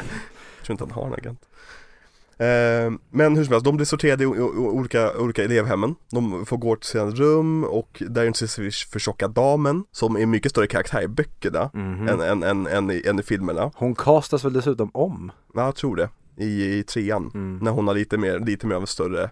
Jag 0.58 0.64
tror 0.64 0.74
inte 0.74 0.84
han 0.84 0.90
har 0.90 1.06
en 1.06 1.12
agent. 1.14 1.40
Eh, 2.38 2.92
men 3.10 3.36
hur 3.36 3.44
som 3.44 3.52
helst, 3.52 3.64
de 3.64 3.76
blir 3.76 3.86
sorterade 3.86 4.24
i 4.24 4.26
olika, 4.26 5.18
olika 5.18 5.44
elevhemmen. 5.44 5.94
De 6.12 6.46
får 6.46 6.56
gå 6.56 6.76
till 6.76 6.88
sina 6.88 7.04
rum 7.06 7.64
och 7.64 8.02
där 8.08 8.24
introducerar 8.26 8.64
vi 8.64 8.70
för 8.70 8.98
tjocka 8.98 9.28
damen 9.28 9.84
som 9.92 10.16
är 10.16 10.26
mycket 10.26 10.50
större 10.52 10.66
karaktär 10.66 11.02
i 11.02 11.08
böckerna 11.08 11.70
Mhm. 11.74 12.08
än, 12.08 12.20
än, 12.20 12.42
än, 12.42 12.66
än, 12.66 12.90
i, 12.90 13.02
än 13.06 13.18
i 13.18 13.22
filmerna. 13.22 13.70
Hon 13.74 13.94
castas 13.94 14.44
väl 14.44 14.52
dessutom 14.52 14.90
om? 14.94 15.32
Ja, 15.54 15.64
jag 15.64 15.76
tror 15.76 15.96
det. 15.96 16.08
I, 16.38 16.78
i 16.78 16.82
trean. 16.82 17.30
Mm. 17.34 17.58
När 17.62 17.70
hon 17.70 17.86
har 17.88 17.94
lite 17.94 18.18
mer, 18.18 18.38
lite 18.38 18.66
mer 18.66 18.74
av 18.74 18.80
en 18.80 18.86
större 18.86 19.30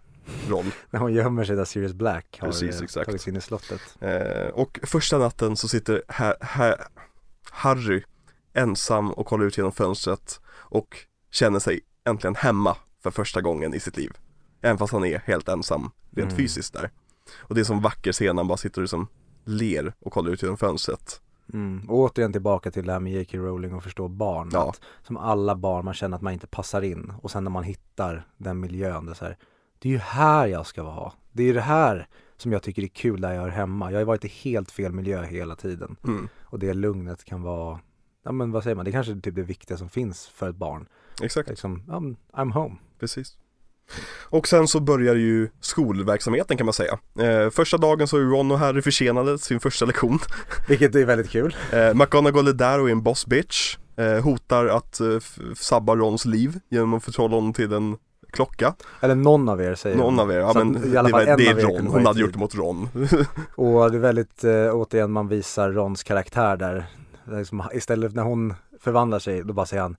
roll. 0.49 0.65
När 0.91 1.01
hon 1.01 1.13
gömmer 1.13 1.45
sig 1.45 1.57
där 1.57 1.65
Sirius 1.65 1.93
Black 1.93 2.39
har 2.41 2.49
Precis, 2.49 2.77
eh, 2.77 2.83
exakt. 2.85 3.07
tagit 3.07 3.21
sig 3.21 3.31
in 3.31 3.37
i 3.37 3.41
slottet. 3.41 3.81
Eh, 4.01 4.49
och 4.55 4.81
första 4.83 5.19
natten 5.19 5.57
så 5.57 5.69
sitter 5.69 6.03
ha, 6.09 6.35
ha, 6.57 6.77
Harry 7.51 8.03
ensam 8.55 9.11
och 9.11 9.27
kollar 9.27 9.45
ut 9.45 9.57
genom 9.59 9.73
fönstret 9.73 10.41
och 10.51 10.97
känner 11.31 11.59
sig 11.59 11.81
äntligen 12.09 12.35
hemma 12.35 12.77
för 13.05 13.11
första 13.11 13.41
gången 13.41 13.75
i 13.75 13.81
sitt 13.81 13.97
liv. 13.97 14.11
Även 14.61 14.79
fast 14.79 14.93
han 14.93 15.05
är 15.05 15.19
helt 15.19 15.49
ensam 15.49 15.91
rent 16.11 16.33
Mm. 16.33 16.37
fysiskt 16.37 16.73
där. 16.75 16.91
Och 17.39 17.55
det 17.55 17.61
är 17.61 17.65
som 17.65 17.81
vacker 17.81 18.13
scen, 18.13 18.37
han 18.37 18.49
bara 18.49 18.57
sitter 18.59 18.79
och 18.81 18.83
liksom 18.83 19.07
ler 19.45 19.93
och 20.01 20.13
kollar 20.13 20.31
ut 20.31 20.43
genom 20.43 20.57
fönstret. 20.57 21.21
Mm. 21.53 21.91
Och 21.91 21.99
återigen 21.99 22.33
tillbaka 22.33 22.71
till 22.71 22.87
det 22.87 22.93
här 22.93 23.01
med 23.01 23.13
J.K. 23.13 23.39
Rowling 23.39 23.75
och 23.75 23.83
förstå 23.83 24.09
barn. 24.09 24.51
Ja. 24.53 24.69
Att, 24.71 24.81
som 25.07 25.17
alla 25.17 25.57
barn, 25.57 25.85
man 25.85 25.95
känner 25.95 26.17
att 26.17 26.23
man 26.23 26.33
inte 26.33 26.47
passar 26.47 26.83
in. 26.83 27.13
Och 27.23 27.31
sen 27.31 27.45
när 27.45 27.51
man 27.51 27.65
hittar 27.65 28.27
den 28.37 28.61
miljön, 28.61 29.07
det 29.07 29.13
är 29.13 29.15
så 29.15 29.25
här, 29.25 29.37
det 29.79 29.89
är 29.89 29.93
ju 29.93 29.99
här 29.99 30.47
jag 30.47 30.67
ska 30.67 30.83
vara. 30.83 31.13
Det 31.33 31.43
är 31.45 31.55
det 31.55 31.61
här 31.61 32.09
som 32.37 32.53
jag 32.53 32.63
tycker 32.63 32.83
är 32.83 32.87
kul 32.87 33.21
där 33.21 33.33
jag 33.33 33.43
hör 33.43 33.49
hemma. 33.49 33.93
Jag 33.93 33.99
har 34.01 34.05
varit 34.05 34.25
i 34.25 34.29
helt 34.29 34.71
fel 34.71 34.93
miljö 34.93 35.23
hela 35.25 35.57
tiden. 35.57 35.97
Mm, 36.05 36.29
Och 36.45 36.59
det 36.59 36.75
lugnet 36.75 37.25
kan 37.25 37.43
vara, 37.43 37.81
ja 38.25 38.33
men 38.33 38.51
vad 38.53 38.63
säger 38.63 38.77
man, 38.77 38.85
det 38.85 38.91
är 38.91 38.93
kanske 38.93 39.13
är 39.13 39.21
typ 39.21 39.35
det 39.35 39.43
viktiga 39.43 39.77
som 39.77 39.89
finns 39.89 40.27
för 40.27 40.49
ett 40.51 40.57
barn. 40.57 40.89
exakt, 41.23 41.49
Liksom, 41.49 41.83
I'm 42.33 42.53
home. 42.53 42.77
Precis. 43.05 43.37
Och 44.23 44.49
sen 44.49 44.69
så 44.69 44.81
börjar 44.81 45.15
ju 45.15 45.49
skolverksamheten 45.61 46.57
kan 46.57 46.67
man 46.67 46.73
säga. 46.73 46.99
Eh, 47.19 47.51
första 47.51 47.77
dagen 47.77 48.09
så 48.09 48.17
är 48.17 48.21
Ron 48.21 48.51
och 48.51 48.59
Harry 48.59 48.83
försenade 48.83 49.39
sin 49.39 49.61
första 49.61 49.85
lektion. 49.85 50.19
Vilket 50.69 50.95
är 50.95 51.05
väldigt 51.05 51.31
kul. 51.31 51.57
Eh, 51.73 51.95
McGonagall 51.95 52.49
är 52.49 52.53
där 52.53 52.81
och 52.81 52.89
är 52.89 52.93
en 52.93 53.03
boss 53.03 53.27
bitch. 53.27 53.77
Eh, 53.97 54.25
hotar 54.25 54.67
att 54.67 55.01
eh, 55.01 55.07
sabba 55.57 55.97
Rons 55.97 56.25
liv 56.25 56.61
genom 56.69 56.95
att 56.95 57.05
förtrolla 57.05 57.35
honom 57.35 57.53
till 57.53 57.73
en 57.73 57.97
klocka. 58.31 58.75
Eller 59.01 59.15
någon 59.15 59.49
av 59.49 59.63
er 59.63 59.75
säger 59.75 59.97
Någon 59.97 60.21
av 60.21 60.33
er, 60.33 60.39
ja 60.39 60.53
Så 60.53 60.59
men 60.59 60.73
det, 60.73 60.99
en 60.99 61.39
det 61.39 61.47
är 61.47 61.55
Ron, 61.55 61.87
hon 61.87 62.07
hade 62.07 62.21
gjort 62.21 62.33
det 62.33 62.39
mot 62.39 62.55
Ron. 62.55 62.89
Och 63.55 63.91
det 63.91 63.97
är 63.97 64.01
väldigt, 64.01 64.45
eh, 64.45 64.71
återigen 64.73 65.13
man 65.13 65.29
visar 65.29 65.71
Rons 65.71 66.03
karaktär 66.03 66.57
där. 66.57 66.87
Liksom, 67.25 67.63
istället 67.75 68.15
när 68.15 68.23
hon 68.23 68.55
förvandlar 68.81 69.19
sig, 69.19 69.45
då 69.45 69.53
bara 69.53 69.67
säger 69.67 69.83
han 69.83 69.97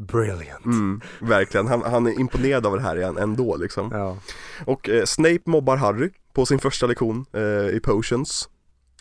Brilliant. 0.00 0.64
Mm, 0.64 1.00
verkligen, 1.20 1.66
han, 1.66 1.82
han 1.82 2.06
är 2.06 2.20
imponerad 2.20 2.66
av 2.66 2.76
det 2.76 2.82
här 2.82 2.96
ändå 2.96 3.56
liksom. 3.56 3.90
Ja. 3.92 4.16
Och 4.64 4.88
eh, 4.88 5.04
Snape 5.04 5.40
mobbar 5.44 5.76
Harry 5.76 6.10
på 6.32 6.46
sin 6.46 6.58
första 6.58 6.86
lektion 6.86 7.26
eh, 7.32 7.76
i 7.76 7.80
Potions. 7.82 8.48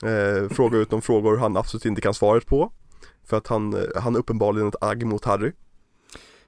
Eh, 0.04 0.50
frågar 0.50 0.80
ut 0.80 0.90
de 0.90 1.02
frågor 1.02 1.38
han 1.38 1.58
absolut 1.58 1.86
inte 1.86 2.02
kan 2.02 2.14
svaret 2.14 2.46
på. 2.46 2.72
För 3.26 3.38
att 3.38 3.48
han, 3.48 3.74
eh, 3.74 4.02
han 4.02 4.16
är 4.16 4.20
uppenbarligen 4.20 4.68
ett 4.68 4.84
agg 4.84 5.06
mot 5.06 5.26
Harry. 5.26 5.52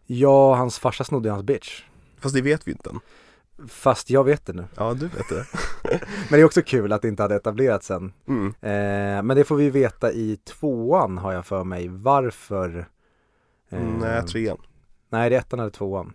ja, 0.06 0.56
hans 0.56 0.80
farsa 0.80 1.04
snodde 1.04 1.30
hans 1.30 1.44
bitch. 1.44 1.84
Fast 2.20 2.36
det 2.36 2.42
vet 2.42 2.68
vi 2.68 2.72
inte 2.72 2.90
än. 2.90 3.00
Fast 3.68 4.10
jag 4.10 4.24
vet 4.24 4.46
det 4.46 4.54
nu. 4.54 4.66
Ja, 4.76 4.94
du 4.94 5.08
vet 5.08 5.30
det. 5.30 5.46
Men 6.30 6.30
det 6.30 6.40
är 6.40 6.46
också 6.46 6.62
kul 6.62 6.94
att 6.94 7.02
det 7.02 7.08
inte 7.08 7.22
hade 7.22 7.36
etablerats 7.36 7.92
än. 7.92 8.14
Mm. 8.28 8.48
Eh, 8.48 9.24
men 9.24 9.38
det 9.38 9.44
får 9.44 9.56
vi 9.56 9.70
veta 9.70 10.12
i 10.12 10.38
tvåan 10.38 11.18
har 11.18 11.34
jag 11.34 11.46
för 11.46 11.64
mig. 11.64 11.88
Varför? 11.88 12.88
Mm, 13.72 13.98
nej, 13.98 14.24
trean. 14.24 14.58
Nej, 15.10 15.30
det 15.30 15.36
är 15.36 15.40
ettan 15.40 15.60
eller 15.60 15.70
tvåan. 15.70 16.14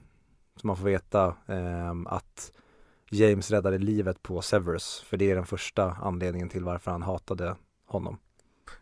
Så 0.56 0.66
man 0.66 0.76
får 0.76 0.84
veta 0.84 1.34
ehm, 1.48 2.06
att 2.06 2.52
James 3.10 3.50
räddade 3.50 3.78
livet 3.78 4.22
på 4.22 4.42
Severus. 4.42 5.04
För 5.06 5.16
det 5.16 5.30
är 5.30 5.34
den 5.34 5.46
första 5.46 5.90
anledningen 6.02 6.48
till 6.48 6.64
varför 6.64 6.90
han 6.90 7.02
hatade 7.02 7.56
honom. 7.86 8.18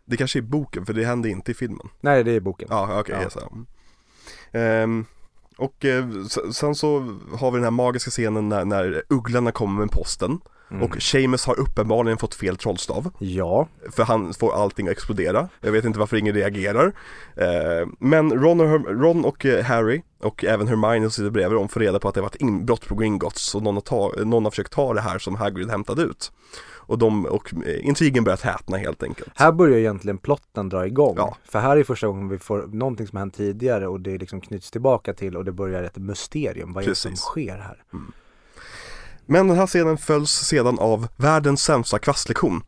Det 0.05 0.17
kanske 0.17 0.39
är 0.39 0.43
boken, 0.43 0.87
för 0.87 0.93
det 0.93 1.05
hände 1.05 1.29
inte 1.31 1.51
i 1.51 1.55
filmen. 1.55 1.89
Nej, 2.01 2.25
det 2.25 2.31
är 2.33 2.41
boken. 2.41 2.69
Ja, 2.71 3.01
okej, 3.01 3.17
Ja. 3.35 3.41
ja. 3.41 4.59
Ehm, 4.61 5.05
och 5.57 5.85
eh, 5.85 6.09
sen 6.53 6.75
så 6.75 7.01
har 7.39 7.51
vi 7.51 7.57
den 7.57 7.65
här 7.65 7.71
magiska 7.71 8.11
scenen 8.11 8.49
när, 8.49 8.65
när 8.65 9.03
ugglorna 9.09 9.53
kommer 9.53 9.81
med 9.81 9.91
posten 9.91 10.41
Mm. 10.70 10.82
och 10.82 11.03
Seamus 11.03 11.47
har 11.47 11.59
uppenbarligen 11.61 12.19
fått 12.19 12.35
fel 12.35 12.57
trollstav 12.57 13.11
Ja, 13.19 13.69
för 13.91 14.03
han 14.03 14.35
får 14.35 14.55
allting 14.55 14.86
att 14.86 14.93
explodera. 14.93 15.49
Jag 15.61 15.73
vet 15.73 15.85
inte 15.85 15.99
varför 15.99 16.16
ingen 16.16 16.35
reagerar. 16.35 16.93
Eh, 17.36 17.89
men 17.99 18.31
Ron 18.32 18.61
och, 18.61 18.66
Herm- 18.66 19.01
Ron 19.03 19.24
och 19.24 19.47
eh, 19.47 19.65
Harry 19.65 20.03
och 20.20 20.45
även 20.45 20.69
Hermione 20.69 21.01
som 21.01 21.11
sitter 21.11 21.31
bredvid 21.31 21.59
dem 21.59 21.69
får 21.69 21.81
reda 21.81 21.99
på 21.99 22.09
att 22.09 22.15
det 22.15 22.20
har 22.20 22.27
varit 22.28 22.41
inbrott 22.43 22.89
på 22.89 22.95
Gringotts 22.95 23.55
och 23.55 23.62
någon 23.62 23.74
har, 23.74 23.81
ta, 23.81 24.12
någon 24.24 24.45
har 24.45 24.51
försökt 24.51 24.73
ta 24.73 24.95
det 24.95 25.01
här 25.01 25.19
som 25.19 25.35
Hagrid 25.36 25.70
hämtade 25.70 26.03
ut. 26.03 26.32
Och, 26.86 26.99
de, 26.99 27.27
och 27.27 27.55
eh, 27.66 27.86
intrigen 27.86 28.24
börjar 28.24 28.36
tätna 28.36 28.77
helt 28.77 29.03
enkelt. 29.03 29.28
här 29.35 29.53
börjar 29.53 29.78
egentligen 29.78 30.19
plotten 30.19 30.69
dra 30.69 30.86
igång. 30.86 31.15
Ja. 31.16 31.36
För 31.45 31.59
här 31.59 31.77
är 31.77 31.85
första 31.85 32.07
gången 32.07 32.28
vi 32.28 32.39
får 32.39 32.66
någonting 32.66 33.07
som 33.07 33.19
hänt 33.19 33.35
tidigare 33.35 33.86
och 33.89 34.01
det 34.01 34.19
liksom 34.19 34.41
knyts 34.41 34.70
tillbaka 34.70 35.15
till 35.15 35.36
och 35.36 35.45
det 35.45 35.53
börjar 35.53 35.82
ett 35.82 35.97
mysterium. 35.97 36.73
Vad 36.73 36.85
är 36.85 36.89
det 36.89 36.95
som 36.95 37.11
Precis. 37.11 37.24
sker 37.24 37.59
här? 37.59 37.82
Men 39.27 39.49
den 39.49 39.57
här 39.57 39.67
scenen 39.67 39.99
följs 39.99 40.31
sedan 40.31 40.79
av 40.79 41.09
världens 41.17 41.63
sämsta 41.63 41.99
kvastlektion. 41.99 42.63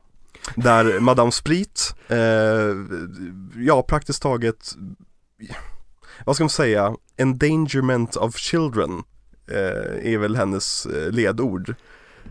Där 0.54 1.00
Madame 1.00 1.32
Sprit, 1.32 1.94
eh, 2.08 2.76
ja 3.56 3.82
praktiskt 3.82 4.22
taget, 4.22 4.74
vad 6.24 6.36
ska 6.36 6.44
man 6.44 6.50
säga, 6.50 6.94
endangerment 7.16 8.16
of 8.16 8.36
children 8.36 9.02
eh, 9.50 10.12
är 10.12 10.18
väl 10.18 10.36
hennes 10.36 10.86
eh, 10.86 11.10
ledord. 11.10 11.74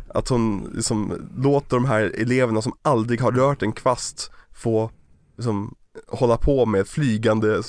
Att 0.08 0.30
hon 0.30 0.72
liksom 0.74 1.30
låter 1.38 1.76
de 1.76 1.86
här 1.86 2.02
eleverna 2.02 2.62
som 2.62 2.78
aldrig 2.82 3.22
har 3.22 3.32
rört 3.32 3.62
en 3.62 3.72
kvast 3.72 4.32
få 4.54 4.92
liksom, 5.38 5.76
hålla 6.08 6.38
på 6.38 6.66
med 6.66 6.88
flygande 6.88 7.56
eh, 7.56 7.62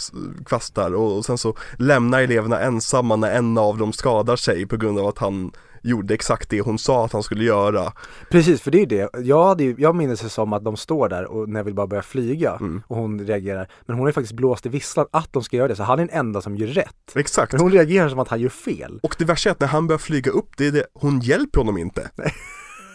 kvastar 0.47 0.95
och, 0.95 1.17
och 1.17 1.25
sen 1.25 1.39
så 1.39 1.57
lämnar 1.79 2.21
eleverna 2.21 2.61
ensamma 2.61 3.17
när 3.17 3.31
en 3.31 3.59
av 3.59 3.79
dem 3.79 3.93
skadar 3.93 4.37
sig 4.37 4.67
på 4.67 4.77
grund 4.77 4.99
av 4.99 5.07
att 5.07 5.19
han 5.19 5.53
gjorde 5.87 6.15
exakt 6.15 6.51
det 6.51 6.61
hon 6.61 6.79
sa 6.79 7.05
att 7.05 7.13
han 7.13 7.23
skulle 7.23 7.45
göra. 7.45 7.93
Precis, 8.31 8.61
för 8.63 8.71
det 8.71 8.83
är 8.83 8.87
det. 8.87 9.11
Jag, 9.23 9.45
hade 9.45 9.65
ju, 9.65 9.75
jag 9.79 9.95
minns 9.97 10.21
det 10.21 10.29
som 10.29 10.53
att 10.53 10.65
de 10.65 10.77
står 10.77 11.09
där 11.09 11.25
och 11.25 11.49
Neville 11.49 11.75
bara 11.75 11.87
börjar 11.87 12.03
flyga 12.03 12.53
Mm. 12.61 12.83
och 12.87 12.97
hon 12.97 13.21
reagerar. 13.27 13.69
Men 13.87 13.95
hon 13.97 14.01
har 14.01 14.09
ju 14.09 14.13
faktiskt 14.13 14.33
blåst 14.33 14.67
i 14.67 14.69
visslan 14.69 15.07
att 15.11 15.33
de 15.33 15.43
ska 15.43 15.57
göra 15.57 15.69
det, 15.69 15.77
så 15.77 15.83
han 15.83 15.99
är 15.99 16.07
den 16.07 16.19
enda 16.19 16.41
som 16.41 16.57
gör 16.57 16.67
rätt. 16.67 17.13
Exakt. 17.15 17.53
Men 17.53 17.61
hon 17.61 17.73
reagerar 17.73 18.09
som 18.09 18.19
att 18.19 18.29
han 18.29 18.41
gör 18.41 18.49
fel. 18.49 19.01
Och 19.03 19.15
det 19.19 19.25
värsta 19.25 19.51
är 19.51 19.53
att 19.53 19.61
när 19.61 19.67
han 19.69 19.87
börjar 19.87 19.99
flyga 19.99 20.31
upp, 20.31 20.49
det 20.57 20.67
är 20.67 20.73
det, 20.73 20.85
hon 20.95 21.21
hjälper 21.21 21.61
honom 21.61 21.79
inte. 21.79 22.11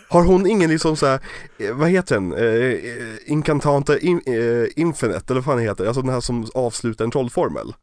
Har 0.09 0.23
hon 0.23 0.47
ingen 0.47 0.69
liksom 0.69 0.95
så 0.95 1.05
här, 1.05 1.19
eh, 1.57 1.73
vad 1.75 1.89
heter 1.89 2.15
den, 2.15 2.33
eh, 2.33 2.39
eh, 2.43 3.15
Incantanta 3.31 3.99
in, 3.99 4.21
eh, 4.25 4.65
Infinite 4.81 5.23
eller 5.33 5.41
vad 5.41 5.45
fan 5.45 5.59
heter, 5.59 5.85
alltså 5.85 6.01
den 6.01 6.13
här 6.13 6.19
som 6.19 6.45
avslutar 6.55 7.05
en 7.05 7.11
trollformel. 7.11 7.73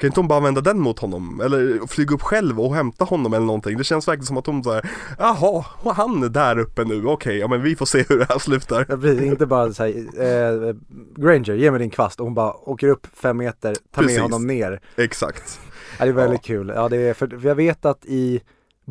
Kan 0.00 0.08
inte 0.08 0.20
hon 0.20 0.28
bara 0.28 0.36
använda 0.36 0.60
den 0.60 0.78
mot 0.80 0.98
honom? 0.98 1.40
Eller 1.40 1.86
flyga 1.86 2.14
upp 2.14 2.22
själv 2.22 2.60
och 2.60 2.74
hämta 2.74 3.04
honom 3.04 3.34
eller 3.34 3.46
någonting? 3.46 3.78
Det 3.78 3.84
känns 3.84 4.08
verkligen 4.08 4.26
som 4.26 4.36
att 4.36 4.46
hon 4.46 4.64
såhär, 4.64 4.90
jaha, 5.18 5.64
han 5.84 6.22
är 6.22 6.28
där 6.28 6.58
uppe 6.58 6.84
nu, 6.84 7.06
okej, 7.06 7.38
ja 7.38 7.48
men 7.48 7.62
vi 7.62 7.76
får 7.76 7.86
se 7.86 8.04
hur 8.08 8.18
det 8.18 8.26
här 8.28 8.38
slutar. 8.38 8.86
Ja, 8.88 8.96
precis, 8.96 9.22
inte 9.22 9.46
bara 9.46 9.72
såhär, 9.72 9.88
eh, 9.88 10.74
Granger, 11.16 11.54
ge 11.54 11.70
mig 11.70 11.80
din 11.80 11.90
kvast 11.90 12.20
och 12.20 12.26
hon 12.26 12.34
bara 12.34 12.52
åker 12.52 12.88
upp 12.88 13.06
fem 13.22 13.36
meter, 13.36 13.74
tar 13.74 14.02
Precis. 14.02 14.16
med 14.16 14.22
honom 14.22 14.46
ner. 14.46 14.80
Exakt. 14.96 15.60
Ja, 15.98 16.04
det 16.04 16.10
är 16.10 16.14
väldigt 16.14 16.42
kul. 16.42 16.72
Ja, 16.74 16.88
det 16.88 16.96
är, 16.96 17.14
för, 17.14 17.26
för 17.26 17.48
jag 17.48 17.54
vet 17.54 17.84
att 17.84 18.04
i 18.04 18.40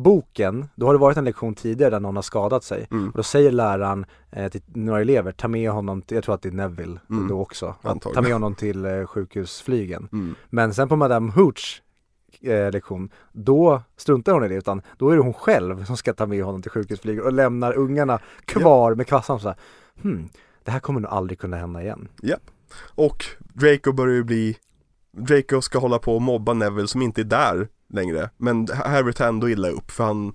boken, 0.02 0.68
då 0.74 0.86
har 0.86 0.92
det 0.92 0.98
varit 0.98 1.16
en 1.16 1.24
lektion 1.24 1.54
tidigare 1.54 1.90
där 1.90 2.00
någon 2.00 2.16
har 2.16 2.22
skadat 2.22 2.64
sig. 2.64 2.86
Mm. 2.90 3.08
Och 3.08 3.16
då 3.16 3.22
säger 3.22 3.52
läraren 3.52 4.06
eh, 4.30 4.48
till 4.48 4.62
några 4.66 5.00
elever, 5.00 5.32
ta 5.32 5.48
med 5.48 5.70
honom, 5.70 6.02
till, 6.02 6.14
jag 6.14 6.24
tror 6.24 6.34
att 6.34 6.42
det 6.42 6.48
är 6.48 6.52
Neville 6.52 7.00
Mm. 7.10 7.28
då 7.28 7.40
också, 7.40 7.74
Antagligen. 7.82 8.14
ta 8.14 8.22
med 8.22 8.32
honom 8.32 8.54
till 8.54 8.84
eh, 8.84 9.06
sjukhusflygen. 9.06 10.08
Mm. 10.12 10.34
Men 10.50 10.74
sen 10.74 10.88
på 10.88 10.96
Madame 10.96 11.32
Hooch 11.32 11.82
eh, 12.40 12.70
lektion, 12.70 13.10
då 13.32 13.82
struntar 13.96 14.32
hon 14.32 14.44
i 14.44 14.48
det 14.48 14.54
utan 14.54 14.82
då 14.98 15.10
är 15.10 15.16
det 15.16 15.22
hon 15.22 15.34
själv 15.34 15.84
som 15.84 15.96
ska 15.96 16.12
ta 16.14 16.26
med 16.26 16.44
honom 16.44 16.62
till 16.62 16.70
sjukhusflyget 16.70 17.24
och 17.24 17.32
lämnar 17.32 17.72
ungarna 17.78 18.18
kvar 18.44 18.94
med 18.94 19.06
kvassan 19.06 19.40
så 19.40 19.48
här. 19.48 19.56
Hmm, 20.02 20.28
det 20.64 20.70
här 20.70 20.80
kommer 20.80 21.00
nog 21.00 21.10
aldrig 21.10 21.38
kunna 21.38 21.56
hända 21.56 21.82
igen. 21.82 22.08
Japp. 22.22 22.42
Och 22.94 23.24
Draco 23.38 23.92
börjar 23.92 24.14
ju 24.14 24.24
bli 24.24 24.56
Draco 25.16 25.60
ska 25.62 25.78
hålla 25.78 25.98
på 25.98 26.14
och 26.14 26.22
mobba 26.22 26.52
Neville 26.54 26.88
som 26.88 27.02
inte 27.02 27.20
är 27.20 27.24
där 27.24 27.68
längre 27.90 28.30
Men 28.36 28.68
Harry 28.68 29.12
tar 29.12 29.28
ändå 29.28 29.48
illa 29.48 29.68
upp 29.68 29.90
för 29.90 30.04
han 30.04 30.32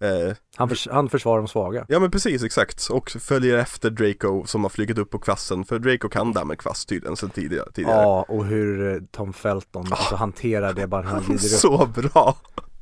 eh, 0.00 0.36
Han, 0.56 0.68
förs- 0.68 0.88
han 0.90 1.08
försvarar 1.08 1.38
de 1.38 1.48
svaga. 1.48 1.84
Ja 1.88 2.00
men 2.00 2.10
precis 2.10 2.42
exakt 2.44 2.86
och 2.90 3.10
följer 3.10 3.58
efter 3.58 3.90
Draco 3.90 4.44
som 4.46 4.62
har 4.62 4.68
flugit 4.70 4.98
upp 4.98 5.10
på 5.10 5.18
kvassen 5.18 5.64
För 5.64 5.78
Draco 5.78 6.08
kan 6.08 6.32
där 6.32 6.44
med 6.44 6.58
kvast 6.58 6.88
tydligen 6.88 7.16
sen 7.16 7.30
tidigare. 7.30 7.68
Ja, 7.76 8.22
och 8.28 8.44
hur 8.44 8.94
eh, 8.94 9.00
Tom 9.10 9.32
Felton 9.32 9.86
alltså, 9.90 10.16
hanterar 10.16 10.72
det 10.72 10.86
bara 10.86 11.02
han 11.06 11.22
glider 11.22 11.34
upp. 11.34 11.40
Så 11.60 11.86
bra! 11.86 12.36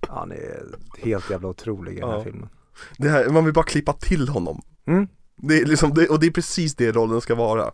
Han 0.09 0.33
är 0.33 0.65
helt 0.99 1.31
jävla 1.31 1.49
otrolig 1.49 1.97
i 1.97 2.01
den 2.01 2.11
här 2.11 2.23
filmen. 2.25 2.49
Det 2.99 3.09
här, 3.09 3.29
man 3.29 3.45
vill 3.45 3.55
bara 3.55 3.65
klippa 3.65 3.93
till 3.93 4.29
honom 4.29 4.63
Mm. 4.89 5.09
Det 5.37 5.61
är 5.61 5.65
liksom, 5.65 5.95
det, 5.95 6.09
och 6.09 6.21
det 6.21 6.27
är 6.27 6.31
precis 6.31 6.75
det 6.75 6.93
rollen 6.93 7.21
ska 7.21 7.35
vara 7.35 7.71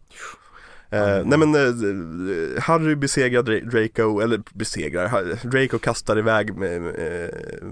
Eh, 0.93 1.23
nej 1.25 1.39
men 1.39 1.55
eh, 1.55 2.63
Harry 2.63 2.95
besegrar 2.95 3.43
Dra- 3.43 3.71
Draco, 3.71 4.21
eller 4.21 4.43
besegrar, 4.55 5.39
Draco 5.51 5.79
kastar 5.79 6.19
iväg 6.19 6.57
med, 6.57 6.83
med 6.83 6.95
eh, 7.25 7.29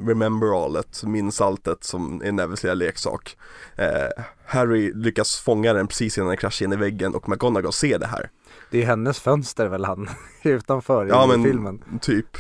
Remember 0.07 0.65
Allet, 0.65 1.03
minns 1.05 1.41
alltet 1.41 1.85
som 1.85 2.23
är 2.25 2.33
Nevilles 2.33 2.63
lilla 2.63 2.75
leksak. 2.75 3.37
Eh, 3.77 4.23
Harry 4.47 4.93
lyckas 4.95 5.37
fånga 5.37 5.73
den 5.73 5.87
precis 5.87 6.19
innan 6.19 6.29
den 6.29 6.37
kraschar 6.37 6.67
in 6.67 6.73
i 6.73 6.77
väggen 6.77 7.15
och 7.15 7.29
McGonagall 7.29 7.73
ser 7.73 7.99
det 7.99 8.07
här. 8.07 8.31
Det 8.71 8.83
är 8.83 8.87
hennes 8.87 9.21
fönster 9.21 9.67
väl 9.69 9.85
han 9.85 10.09
utanför 10.43 11.07
Ja 11.07 11.25
i 11.25 11.29
men 11.29 11.45
filmen. 11.45 11.83
typ. 12.01 12.37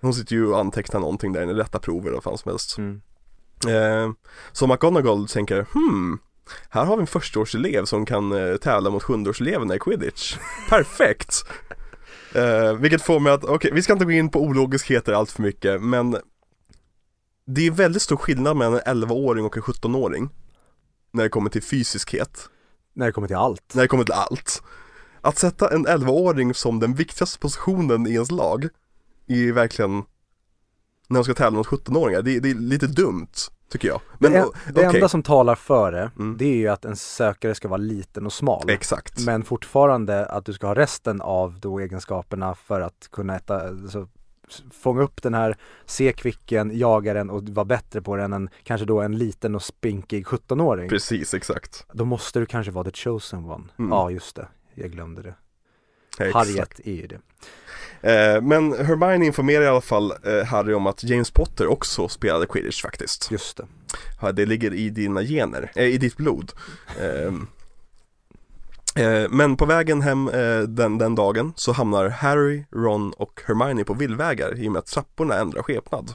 Hon 0.00 0.14
sitter 0.14 0.36
ju 0.36 0.46
och 0.46 0.58
antecknar 0.58 1.00
någonting 1.00 1.32
där 1.32 1.42
inne, 1.42 1.52
rätta 1.54 1.78
prover 1.78 2.06
eller 2.06 2.14
vad 2.16 2.24
fan 2.24 2.38
som 2.38 2.50
helst. 2.50 2.78
Mm. 2.78 3.00
Eh, 3.68 4.12
så 4.52 4.66
McGonagall 4.66 5.28
tänker, 5.28 5.66
hmm, 5.74 6.18
här 6.70 6.84
har 6.84 6.96
vi 6.96 7.00
en 7.00 7.06
förstaårselev 7.06 7.84
som 7.84 8.06
kan 8.06 8.32
eh, 8.32 8.56
tävla 8.56 8.90
mot 8.90 9.02
sjundeårseleverna 9.02 9.74
i 9.74 9.78
quidditch. 9.78 10.36
Perfekt! 10.68 11.44
Eh, 12.34 12.72
vilket 12.74 13.02
får 13.02 13.20
mig 13.20 13.32
att, 13.32 13.44
okej, 13.44 13.70
vi 13.74 13.82
ska 13.82 13.92
inte 13.92 14.04
gå 14.04 14.10
in 14.10 14.28
på 14.28 14.42
ologiskheter 14.42 15.12
allt 15.12 15.30
för 15.30 15.42
mycket, 15.42 15.82
men 15.82 16.16
det 17.46 17.66
är 17.66 17.70
väldigt 17.70 18.02
stor 18.02 18.16
skillnad 18.16 18.56
mellan 18.56 18.80
en 18.86 19.02
11-åring 19.04 19.44
och 19.44 19.56
en 19.56 19.62
17-åring 19.62 20.28
när 21.12 21.22
det 21.22 21.28
kommer 21.28 21.50
till 21.50 21.62
fysiskhet, 21.62 22.48
När 22.94 23.06
det 23.06 23.12
kommer 23.12 23.28
till 23.28 23.36
allt. 23.36 23.74
när 23.74 23.82
det 23.82 23.88
kommer 23.88 24.04
till 24.04 24.14
allt. 24.14 24.62
Att 25.20 25.38
sätta 25.38 25.74
en 25.74 25.86
11-åring 25.86 26.54
som 26.54 26.80
den 26.80 26.94
viktigaste 26.94 27.38
positionen 27.38 28.06
i 28.06 28.12
ens 28.12 28.30
lag 28.30 28.68
är 29.26 29.36
ju 29.36 29.52
verkligen 29.52 29.90
när 31.08 31.14
de 31.14 31.24
ska 31.24 31.34
tävla 31.34 31.56
mot 31.58 31.66
17-åringar, 31.66 32.22
det, 32.22 32.40
det 32.40 32.50
är 32.50 32.54
lite 32.54 32.86
dumt, 32.86 33.32
tycker 33.68 33.88
jag. 33.88 34.00
Men 34.18 34.32
det, 34.32 34.44
o- 34.44 34.52
det 34.66 34.72
okej. 34.72 34.84
enda 34.94 35.08
som 35.08 35.22
talar 35.22 35.54
för 35.54 35.92
det, 35.92 36.10
Mm. 36.18 36.36
det 36.38 36.44
är 36.44 36.56
ju 36.56 36.68
att 36.68 36.84
en 36.84 36.96
sökare 36.96 37.54
ska 37.54 37.68
vara 37.68 37.76
liten 37.78 38.26
och 38.26 38.32
smal. 38.32 38.70
Exakt. 38.70 39.26
Men 39.26 39.44
fortfarande 39.44 40.26
att 40.26 40.44
du 40.46 40.52
ska 40.52 40.66
ha 40.66 40.74
resten 40.74 41.20
av 41.20 41.60
då 41.60 41.78
egenskaperna 41.78 42.54
för 42.54 42.80
att 42.80 43.08
kunna 43.12 43.36
äta, 43.36 43.68
alltså, 43.68 44.08
fånga 44.72 45.02
upp 45.02 45.22
den 45.22 45.34
här, 45.34 45.56
se 45.84 46.12
kvicken, 46.12 46.78
jaga 46.78 47.14
den 47.14 47.30
och 47.30 47.42
vara 47.48 47.64
bättre 47.64 48.02
på 48.02 48.16
den 48.16 48.32
än 48.32 48.48
kanske 48.64 48.84
då 48.86 49.00
en 49.00 49.18
liten 49.18 49.54
och 49.54 49.62
spinkig 49.62 50.26
17-åring. 50.26 50.88
Precis, 50.88 51.34
exakt. 51.34 51.86
Då 51.92 52.04
måste 52.04 52.38
du 52.40 52.46
kanske 52.46 52.72
vara 52.72 52.84
the 52.84 52.90
chosen 52.92 53.44
one. 53.44 53.64
Mm. 53.78 53.90
Ja, 53.92 54.10
just 54.10 54.36
det. 54.36 54.48
Jag 54.74 54.90
glömde 54.90 55.22
det. 55.22 55.34
Harriet 56.18 56.80
är 56.84 56.92
ju 56.92 57.06
det. 57.06 57.18
Eh, 58.00 58.42
men 58.42 58.86
Hermione 58.86 59.26
informerar 59.26 59.64
i 59.64 59.68
alla 59.68 59.80
fall 59.80 60.12
eh, 60.24 60.44
Harry 60.44 60.74
om 60.74 60.86
att 60.86 61.04
James 61.04 61.30
Potter 61.30 61.66
också 61.66 62.08
spelade 62.08 62.46
quidditch 62.46 62.82
faktiskt. 62.82 63.30
Just 63.30 63.56
det. 63.56 63.66
Ja, 64.20 64.32
det 64.32 64.46
ligger 64.46 64.74
i 64.74 64.90
dina 64.90 65.22
gener, 65.22 65.72
eh, 65.74 65.84
i 65.84 65.98
ditt 65.98 66.16
blod. 66.16 66.52
Ehm, 67.00 67.46
eh, 68.96 69.30
men 69.30 69.56
på 69.56 69.66
vägen 69.66 70.02
hem 70.02 70.30
den, 70.68 70.98
den 70.98 71.14
dagen 71.14 71.52
så 71.56 71.72
hamnar 71.72 72.08
Harry, 72.08 72.64
Ron 72.72 73.12
och 73.12 73.40
Hermione 73.46 73.84
på 73.84 73.94
villvägar 73.94 74.58
i 74.58 74.68
och 74.68 74.72
med 74.72 74.78
att 74.78 74.86
trapporna 74.86 75.34
ändrar 75.34 75.62
skepnad. 75.62 76.14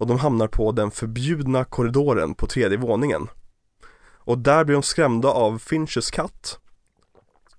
Och 0.00 0.06
de 0.06 0.18
hamnar 0.18 0.48
på 0.48 0.72
den 0.72 0.90
förbjudna 0.90 1.64
korridoren 1.64 2.34
på 2.34 2.46
tredje 2.46 2.78
våningen. 2.78 3.28
Och 4.24 4.38
där 4.38 4.64
blir 4.64 4.74
de 4.74 4.82
skrämda 4.82 5.28
av 5.28 5.58
Finches 5.58 6.10
katt. 6.10 6.58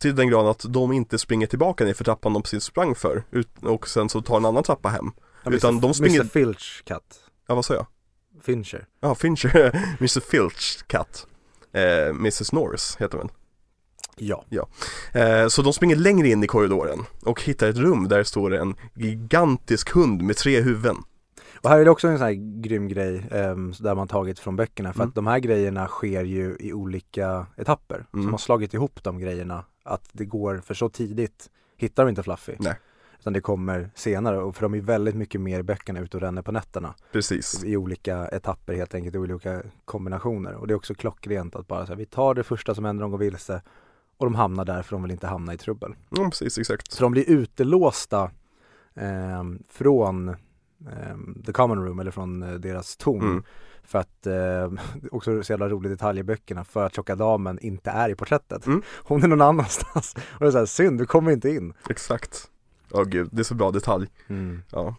Till 0.02 0.16
den 0.16 0.30
grad 0.30 0.48
att 0.48 0.66
de 0.70 0.92
inte 0.92 1.18
springer 1.20 1.48
tillbaka 1.48 1.86
ner 1.86 1.94
för 1.94 2.04
trappan 2.04 2.34
de 2.34 2.42
precis 2.42 2.64
sprang 2.64 2.96
för. 2.96 3.24
Och 3.62 3.88
sen 3.88 4.10
så 4.10 4.22
tar 4.22 4.38
en 4.38 4.46
annan 4.46 4.64
trappa 4.64 4.90
hem. 4.90 5.12
Ja, 5.44 5.52
Utan 5.52 5.74
Mr. 5.74 5.82
de 5.82 5.94
springer- 5.94 6.20
Mr. 6.22 6.30
Filch 6.30 6.84
katt. 6.86 7.20
Ja, 7.48 7.56
vad 7.56 7.66
sa 7.66 7.74
jag? 7.74 7.86
Fincher. 8.44 8.86
Ja, 9.02 9.16
Fincher, 9.16 9.72
Mr. 10.00 10.20
Filchs 10.20 10.84
katt. 10.88 11.28
Eh, 11.74 12.10
Mrs. 12.10 12.52
Norris 12.52 12.98
heter 13.00 13.18
den. 13.18 13.30
Ja. 14.18 14.46
Eh, 15.14 15.48
så 15.48 15.62
de 15.62 15.74
springer 15.74 15.96
längre 15.96 16.28
in 16.28 16.44
i 16.44 16.48
korridoren 16.48 17.00
och 17.26 17.42
hittar 17.44 17.68
ett 17.70 17.78
rum 17.78 18.08
där 18.08 18.24
står 18.24 18.50
det 18.50 18.60
en 18.60 18.76
gigantisk 18.96 19.90
hund 19.92 20.22
med 20.22 20.38
tre 20.38 20.62
huvuden. 20.62 20.98
Och 21.64 21.70
här 21.70 21.80
är 21.80 21.86
det 21.86 21.92
också 21.92 22.08
en 22.08 22.18
sån 22.18 22.26
här 22.28 22.62
grym 22.62 22.88
grej 22.88 23.26
ehm, 23.32 23.74
där 23.80 23.96
man 23.96 24.08
tagit 24.08 24.40
från 24.40 24.56
böckerna 24.56 24.94
för 24.94 25.00
Mm. 25.00 25.10
att 25.10 25.16
de 25.16 25.28
här 25.28 25.40
grejerna 25.40 25.88
sker 25.88 26.24
ju 26.24 26.58
i 26.60 26.74
olika 26.74 27.46
etapper. 27.58 28.06
Så 28.12 28.18
Mm. 28.18 28.26
de 28.26 28.32
har 28.34 28.38
slagit 28.38 28.74
ihop 28.74 29.04
de 29.04 29.20
grejerna 29.20 29.66
att 29.94 30.10
det 30.12 30.26
går, 30.26 30.58
för 30.58 30.74
så 30.74 30.90
tidigt 30.90 31.50
hittar 31.78 32.06
de 32.06 32.10
inte 32.10 32.24
Fluffy. 32.24 32.56
Nej. 32.60 32.76
Utan 33.20 33.34
det 33.34 33.42
kommer 33.42 33.90
senare 33.96 34.38
och 34.38 34.56
för 34.56 34.62
de 34.62 34.74
är 34.74 34.82
väldigt 34.82 35.16
mycket 35.16 35.42
mer 35.42 35.60
i 35.60 35.64
böckerna 35.64 36.00
ute 36.00 36.18
och 36.18 36.22
ränner 36.22 36.42
på 36.42 36.52
nätterna 36.52 36.94
Precis. 37.12 37.64
i 37.64 37.78
olika 37.78 38.28
etapper 38.28 38.74
helt 38.74 38.96
enkelt, 38.96 39.16
i 39.16 39.18
olika 39.18 39.62
kombinationer. 39.86 40.54
Och 40.54 40.68
det 40.68 40.74
är 40.74 40.76
också 40.76 40.96
klockrent 40.96 41.56
att 41.56 41.68
bara 41.68 41.86
säga 41.86 41.96
vi 41.96 42.06
tar 42.06 42.34
det 42.34 42.44
första 42.44 42.76
som 42.76 42.86
händer, 42.86 43.02
de 43.02 43.12
går 43.12 43.18
vilse 43.18 43.62
och 44.18 44.26
de 44.26 44.36
hamnar 44.36 44.66
där 44.66 44.82
för 44.82 44.96
de 44.96 45.04
vill 45.04 45.12
inte 45.12 45.28
hamna 45.28 45.54
i 45.54 45.58
trubbel. 45.58 45.96
Ja, 46.10 46.26
precis, 46.30 46.58
exakt. 46.58 46.92
Så 46.92 47.04
de 47.04 47.12
blir 47.12 47.30
utelåsta 47.30 48.32
ehm, 48.96 49.64
från 49.70 50.30
ehm, 50.30 51.44
the 51.46 51.52
common 51.52 51.86
room 51.86 52.00
eller 52.00 52.12
från 52.12 52.44
eh, 52.44 52.54
deras 52.54 52.98
torn. 52.98 53.22
Mm. 53.22 53.44
För 53.92 54.00
att, 54.00 54.28
eh, 54.28 54.72
också 55.12 55.44
så 55.44 55.54
jävla 55.54 55.70
rolig 55.70 55.92
detalj 55.92 56.20
i 56.20 56.24
böckerna, 56.24 56.64
för 56.64 56.86
att 56.86 56.96
tjocka 56.96 57.16
damen 57.16 57.60
inte 57.62 57.90
är 57.90 58.10
i 58.10 58.16
porträttet. 58.16 58.66
Mm. 58.66 58.82
Hon 59.04 59.24
är 59.24 59.28
någon 59.28 59.42
annanstans. 59.42 60.16
Och 60.34 60.40
det 60.40 60.48
är 60.48 60.52
såhär, 60.52 60.66
synd, 60.66 61.00
du 61.00 61.06
kommer 61.06 61.32
inte 61.32 61.50
in. 61.50 61.74
Exakt. 61.90 62.48
Ja 62.94 63.04
gud, 63.04 63.30
det 63.32 63.42
är 63.42 63.44
så 63.44 63.56
bra 63.56 63.72
detalj. 63.72 64.08
Mm. 64.28 64.64
Ja. 64.72 64.96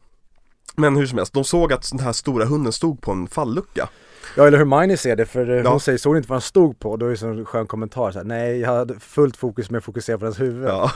Men 0.77 0.97
hur 0.97 1.06
som 1.06 1.19
helst, 1.19 1.32
de 1.32 1.44
såg 1.44 1.73
att 1.73 1.90
den 1.90 2.01
här 2.01 2.12
stora 2.12 2.44
hunden 2.44 2.73
stod 2.73 3.01
på 3.01 3.12
en 3.12 3.27
fallucka. 3.28 3.89
Ja 4.36 4.47
eller 4.47 4.59
Hermione 4.59 4.97
ser 4.97 5.16
det, 5.16 5.27
för 5.27 5.51
eh, 5.51 5.56
Ja. 5.56 5.70
hon 5.70 5.81
säger, 5.81 5.98
såg 5.98 6.16
inte 6.16 6.28
vad 6.28 6.35
han 6.36 6.40
stod 6.43 6.78
på? 6.78 6.97
Då 6.97 7.06
är 7.06 7.10
det 7.10 7.16
så 7.16 7.28
en 7.28 7.44
skön 7.44 7.66
kommentar 7.66 8.10
så 8.10 8.19
här, 8.19 8.24
nej 8.27 8.59
jag 8.60 8.69
hade 8.69 9.01
fullt 9.01 9.36
fokus 9.36 9.70
med 9.70 9.78
att 9.78 9.85
fokusera 9.85 10.19
på 10.19 10.24
hans 10.24 10.40
huvud. 10.40 10.69
Ja. 10.69 10.90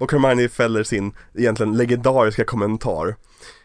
Och 0.00 0.12
Hermione 0.12 0.48
fäller 0.48 0.82
sin 0.82 1.12
egentligen 1.34 1.76
legendariska 1.76 2.44
kommentar. 2.44 3.16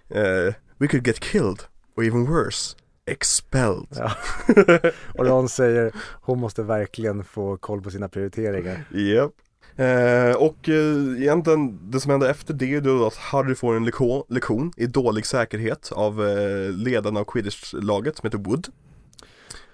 Eh, 0.10 0.54
We 0.78 0.88
could 0.88 1.08
get 1.08 1.20
killed, 1.20 1.60
or 1.98 2.04
even 2.04 2.26
worse, 2.26 2.76
expelled. 3.06 3.88
Ja. 3.90 4.12
Och 5.14 5.26
Ron 5.26 5.50
säger, 5.50 5.92
hon 6.22 6.40
måste 6.40 6.64
verkligen 6.64 7.24
få 7.24 7.58
koll 7.58 7.82
på 7.82 7.92
sina 7.92 8.10
prioriteringar. 8.10 8.84
Japp. 8.92 9.34
Eh, 9.78 10.36
och 10.36 10.70
eh, 10.70 11.22
egentligen 11.22 11.92
det 11.92 12.00
som 12.00 12.12
händer 12.12 12.30
efter 12.30 12.54
det 12.54 12.74
är 12.74 12.82
då 12.82 13.08
att 13.08 13.16
Harry 13.16 13.56
får 13.56 13.76
en 13.76 13.86
lektion, 13.86 14.24
lektion 14.30 14.74
i 14.78 14.86
dålig 14.86 15.26
säkerhet 15.26 15.92
av 15.92 16.28
eh, 16.28 16.72
ledarna 16.72 17.20
av 17.20 17.26
quidditch-laget 17.26 18.18
som 18.18 18.28
heter 18.28 18.38
Wood. 18.38 18.68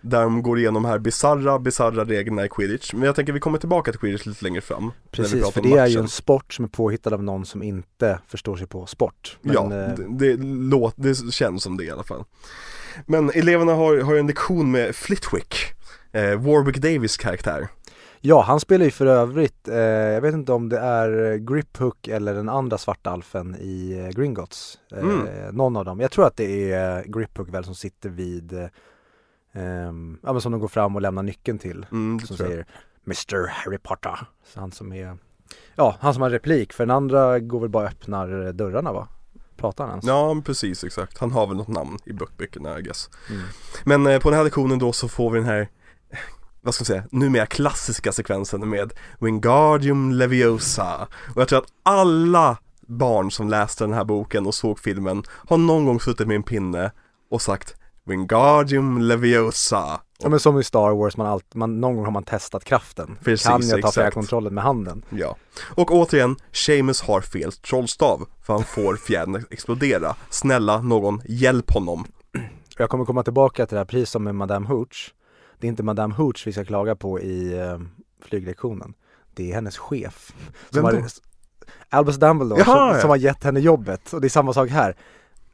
Där 0.02 0.22
de 0.22 0.44
går 0.44 0.60
igenom 0.60 0.86
här 0.86 1.00
bizarra, 1.00 1.60
bizarra 1.60 2.06
reglerna 2.06 2.46
i 2.46 2.50
quidditch. 2.50 2.94
Men 2.94 3.04
jag 3.04 3.16
tänker 3.16 3.34
vi 3.34 3.40
kommer 3.40 3.58
tillbaka 3.58 3.92
till 3.92 4.00
quidditch 4.00 4.26
lite 4.26 4.44
längre 4.44 4.62
fram. 4.62 4.92
Precis, 5.12 5.52
för 5.52 5.62
det 5.62 5.70
är 5.70 5.88
ju 5.88 5.94
matchen. 5.94 6.02
en 6.02 6.10
sport 6.10 6.54
som 6.54 6.66
är 6.66 6.70
påhittad 6.70 7.14
av 7.14 7.24
någon 7.24 7.46
som 7.46 7.64
inte 7.64 8.20
förstår 8.28 8.58
sig 8.58 8.68
på 8.68 8.86
sport. 8.86 9.38
Men, 9.42 9.54
ja, 9.54 9.64
eh, 9.64 9.94
det, 9.96 10.36
det, 10.36 10.44
låt, 10.44 10.94
det 10.98 11.34
känns 11.34 11.64
som 11.64 11.78
det 11.78 11.84
i 11.84 11.92
alla 11.92 12.04
fall. 12.04 12.24
Men 13.06 13.30
eleverna 13.30 13.74
har, 13.74 13.98
har 14.02 14.16
en 14.16 14.28
lektion 14.28 14.72
med 14.72 14.96
Flitwick, 14.96 15.56
eh, 16.12 16.36
Warwick 16.42 16.78
Davis 16.78 17.18
karaktär. 17.18 17.68
Ja, 18.24 18.42
han 18.42 18.60
spelar 18.60 18.86
ju 18.86 18.92
för 18.92 19.06
övrigt, 19.06 19.68
eh, 19.68 19.76
jag 19.80 20.22
vet 20.22 20.34
inte 20.34 20.54
om 20.54 20.70
det 20.70 20.78
är 20.80 21.36
Griphook 21.38 22.08
eller 22.08 22.34
den 22.34 22.50
andra 22.50 22.78
svarta 22.78 23.10
alfen 23.10 23.56
i 23.60 24.00
eh, 24.00 24.10
Gringotts. 24.22 24.80
Eh, 24.92 25.00
Mm. 25.00 25.56
Någon 25.56 25.76
av 25.78 25.86
dem. 25.86 26.00
Jag 26.00 26.12
tror 26.12 26.28
att 26.28 26.38
det 26.38 26.72
är 26.72 26.98
eh, 26.98 27.04
Griphook 27.06 27.50
väl 27.50 27.64
som 27.64 27.76
sitter 27.76 28.10
vid, 28.10 28.54
eh, 28.54 28.68
ehm, 29.54 30.18
ja 30.24 30.32
men 30.34 30.42
som 30.42 30.52
de 30.52 30.62
går 30.62 30.68
fram 30.68 30.96
och 30.96 31.02
lämnar 31.02 31.24
nyckeln 31.24 31.60
till. 31.60 31.86
Mm, 31.92 32.20
Som 32.20 32.38
säger 32.38 32.66
Mr 33.08 33.48
Harry 33.48 33.78
Potter. 33.78 34.20
Så 34.46 34.60
han 34.60 34.72
som 34.72 34.94
är, 34.94 35.18
ja 35.76 35.96
han 36.00 36.14
som 36.14 36.24
har 36.24 36.30
replik, 36.30 36.74
för 36.74 36.86
den 36.86 36.96
andra 36.96 37.40
går 37.40 37.60
väl 37.60 37.70
bara 37.70 37.84
och 37.84 37.90
öppnar 37.92 38.52
dörrarna 38.54 38.94
va? 38.94 39.08
Pratar 39.58 39.84
han 39.84 39.92
ens? 39.92 40.06
Ja, 40.06 40.42
precis 40.46 40.84
exakt. 40.84 41.18
Han 41.18 41.32
har 41.32 41.48
väl 41.48 41.58
något 41.58 41.68
namn 41.68 41.98
i 42.06 42.14
böckerna 42.14 42.80
I 42.80 42.82
guess. 42.82 43.10
Mm. 43.30 43.42
Men 43.84 44.08
eh, 44.08 44.20
på 44.20 44.30
den 44.30 44.38
här 44.38 44.44
lektionen 44.44 44.80
då 44.80 44.94
så 44.94 45.08
får 45.08 45.32
vi 45.32 45.40
den 45.40 45.48
här 45.48 45.70
vad 46.62 46.74
ska 46.74 46.82
man 46.82 46.86
säga, 46.86 47.04
numera 47.12 47.46
klassiska 47.46 48.12
sekvensen 48.12 48.70
med 48.70 48.94
Wingardium 49.20 50.12
Leviosa. 50.12 51.08
Och 51.36 51.42
jag 51.42 51.48
tror 51.48 51.60
att 51.60 51.74
alla 51.84 52.58
barn 52.82 53.32
som 53.32 53.50
läste 53.50 53.84
den 53.84 53.94
här 53.94 54.04
boken 54.04 54.48
och 54.48 54.56
såg 54.56 54.80
filmen 54.80 55.24
har 55.30 55.58
någon 55.58 55.86
gång 55.86 56.00
suttit 56.00 56.28
med 56.28 56.36
en 56.36 56.44
pinne 56.44 56.92
och 57.30 57.42
sagt 57.42 57.76
Wingardium 58.06 59.02
Leviosa. 59.02 60.02
Ja 60.20 60.30
men 60.30 60.40
som 60.40 60.60
i 60.60 60.64
Star 60.64 60.92
Wars, 60.92 61.18
man 61.18 61.28
allt, 61.28 61.56
man, 61.56 61.82
någon 61.82 61.96
gång 61.96 62.06
har 62.06 62.12
man 62.12 62.24
testat 62.24 62.64
kraften. 62.64 63.18
Precis, 63.24 63.48
kan 63.48 63.68
jag 63.68 63.82
ta 63.82 63.92
fjärrkontrollen 63.92 64.54
med 64.54 64.64
handen? 64.64 65.06
Ja. 65.10 65.36
Och 65.76 65.92
återigen, 65.92 66.36
Seamus 66.52 67.02
har 67.02 67.22
fel 67.22 67.52
trollstav 67.52 68.28
för 68.42 68.54
han 68.54 68.64
får 68.64 68.96
fjädern 68.96 69.36
att 69.36 69.52
explodera. 69.52 70.16
Snälla 70.30 70.82
någon, 70.82 71.22
hjälp 71.26 71.72
honom. 71.72 72.06
Jag 72.78 72.90
kommer 72.90 73.06
komma 73.06 73.24
tillbaka 73.24 73.66
till 73.66 73.76
det 73.76 73.80
här, 73.80 73.86
precis 73.86 74.10
som 74.10 74.24
med 74.24 74.36
Madame 74.36 74.68
Hooch. 74.68 75.14
Det 75.60 75.68
är 75.68 75.70
inte 75.70 75.84
Madame 75.84 76.16
Hooch 76.16 76.44
vi 76.46 76.52
ska 76.54 76.66
klaga 76.66 76.96
på 76.96 77.20
i 77.20 77.60
eh, 77.60 77.80
flyglektionen. 78.26 78.94
Det 79.34 79.52
är 79.52 79.56
hennes 79.56 79.78
chef. 79.78 80.34
Vem 80.72 80.84
då? 80.84 80.90
har, 80.90 81.04
Albus 81.90 82.16
Dumbledore 82.16 82.60
Jaha, 82.60 82.92
som, 82.92 83.02
som 83.02 83.10
har 83.10 83.18
gett 83.18 83.44
henne 83.44 83.60
jobbet. 83.60 84.14
Och 84.14 84.22
det 84.22 84.28
är 84.28 84.30
samma 84.30 84.54
sak 84.54 84.70
här. 84.70 84.96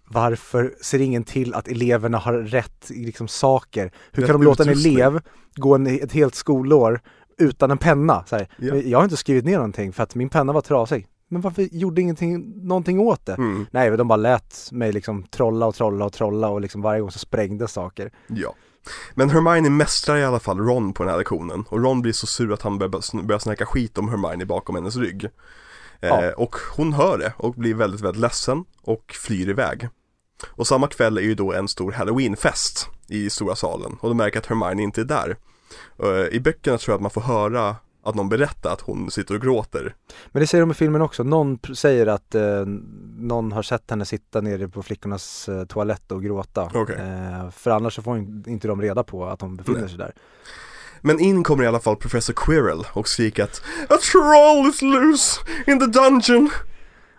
Varför 0.10 0.74
ser 0.82 1.02
ingen 1.02 1.24
till 1.24 1.54
att 1.54 1.68
eleverna 1.68 2.18
har 2.18 2.34
rätt 2.34 2.86
liksom, 2.90 3.28
saker? 3.28 3.92
Hur 4.12 4.24
Rätt 4.24 4.32
kan 4.32 4.40
de 4.40 4.46
låta 4.46 4.64
en 4.64 4.70
elev 4.70 5.20
gå 5.56 5.76
en, 5.76 5.88
ett 5.88 6.12
helt 6.12 6.36
skolår 6.36 7.02
utan 7.38 7.72
en 7.72 7.78
penna? 7.78 8.24
Ja. 8.32 8.46
Jag 8.76 8.98
har 9.00 9.04
inte 9.04 9.18
skrivit 9.18 9.46
ner 9.46 9.56
någonting 9.56 9.94
för 9.94 10.04
att 10.04 10.16
min 10.16 10.30
penna 10.30 10.54
var 10.54 10.62
trasig. 10.62 11.08
Men 11.30 11.42
varför 11.42 11.62
gjorde 11.72 12.02
ingenting, 12.02 12.54
någonting 12.68 13.00
åt 13.00 13.26
det? 13.26 13.34
Mm, 13.34 13.66
Nej, 13.72 13.98
de 13.98 14.08
bara 14.08 14.16
lät 14.16 14.70
mig 14.72 14.92
liksom 14.92 15.24
trolla 15.24 15.66
och 15.66 15.76
trolla 15.76 16.06
och 16.06 16.14
trolla 16.14 16.50
och 16.50 16.62
liksom 16.62 16.82
varje 16.82 17.02
gång 17.02 17.12
så 17.12 17.20
sprängdes 17.20 17.72
saker. 17.72 18.12
ja. 18.28 18.54
Men 19.16 19.30
Hermione 19.30 19.70
mästrar 19.70 20.18
i 20.18 20.24
alla 20.24 20.40
fall 20.40 20.58
Ron 20.60 20.94
på 20.94 21.04
den 21.04 21.10
här 21.12 21.18
lektionen 21.18 21.64
och 21.70 21.84
Ron 21.84 22.02
blir 22.02 22.14
så 22.14 22.28
sur 22.28 22.54
att 22.54 22.62
han 22.62 22.78
börjar, 22.78 23.24
börjar 23.24 23.40
snacka 23.40 23.66
skit 23.66 23.98
om 23.98 24.10
Hermione 24.10 24.46
bakom 24.46 24.76
hennes 24.76 24.96
rygg. 24.96 25.24
Eh, 25.26 25.30
Ja. 26.10 26.34
och 26.38 26.56
hon 26.78 26.94
hör 26.94 27.18
det 27.18 27.34
och 27.38 27.54
blir 27.54 27.74
väldigt, 27.74 28.02
väldigt 28.02 28.22
ledsen 28.22 28.64
och 28.82 29.14
flyr 29.24 29.50
iväg. 29.50 29.90
Och 30.50 30.68
samma 30.68 30.88
kväll 30.88 31.18
är 31.18 31.22
ju 31.22 31.36
då 31.36 31.54
en 31.54 31.68
stor 31.68 31.92
halloweenfest 31.92 32.88
i 33.08 33.30
stora 33.30 33.56
salen 33.56 33.98
och 34.02 34.10
de 34.10 34.18
märker 34.18 34.40
att 34.40 34.46
Hermione 34.46 34.84
inte 34.84 35.02
är 35.02 35.06
där. 35.06 35.38
Eh, 36.04 36.36
I 36.36 36.40
böckerna 36.40 36.78
tror 36.78 36.92
jag 36.94 36.96
att 36.96 37.02
man 37.02 37.12
får 37.12 37.22
höra 37.22 37.76
att 38.04 38.16
någon 38.16 38.30
berättar 38.30 38.74
att 38.74 38.82
hon 38.82 39.12
sitter 39.12 39.36
och 39.36 39.42
gråter. 39.42 39.96
Men 40.32 40.40
det 40.42 40.48
säger 40.48 40.62
de 40.62 40.72
i 40.72 40.74
filmen 40.74 41.02
också, 41.02 41.24
någon 41.24 41.60
säger 41.76 42.08
att 42.08 42.36
eh, 42.36 42.66
någon 43.18 43.52
har 43.52 43.64
sett 43.64 43.90
henne 43.90 44.06
sitta 44.06 44.42
nere 44.42 44.68
på 44.68 44.84
flickornas 44.84 45.50
eh, 45.50 45.66
toalett 45.66 46.12
och 46.12 46.24
gråta. 46.24 46.72
Okej. 46.74 46.96
Eh, 46.96 47.50
för 47.50 47.72
annars 47.72 47.96
så 47.96 48.02
får 48.02 48.18
in- 48.18 48.44
inte 48.48 48.68
de 48.68 48.82
reda 48.82 49.04
på 49.04 49.26
att 49.26 49.42
hon 49.42 49.56
befinner 49.56 49.80
Nej. 49.80 49.90
sig 49.90 49.98
där. 49.98 50.14
Men 51.02 51.20
in 51.20 51.44
kommer 51.44 51.64
i 51.64 51.68
alla 51.68 51.80
fall 51.80 51.96
Professor 51.96 52.34
Quirrell 52.34 52.84
och 52.94 53.08
skriker 53.08 53.44
att 53.44 53.62
A 53.90 53.98
troll 54.12 54.68
is 54.70 54.82
loose 54.82 55.40
in 55.68 55.80
the 55.80 55.86
dungeon! 55.86 56.50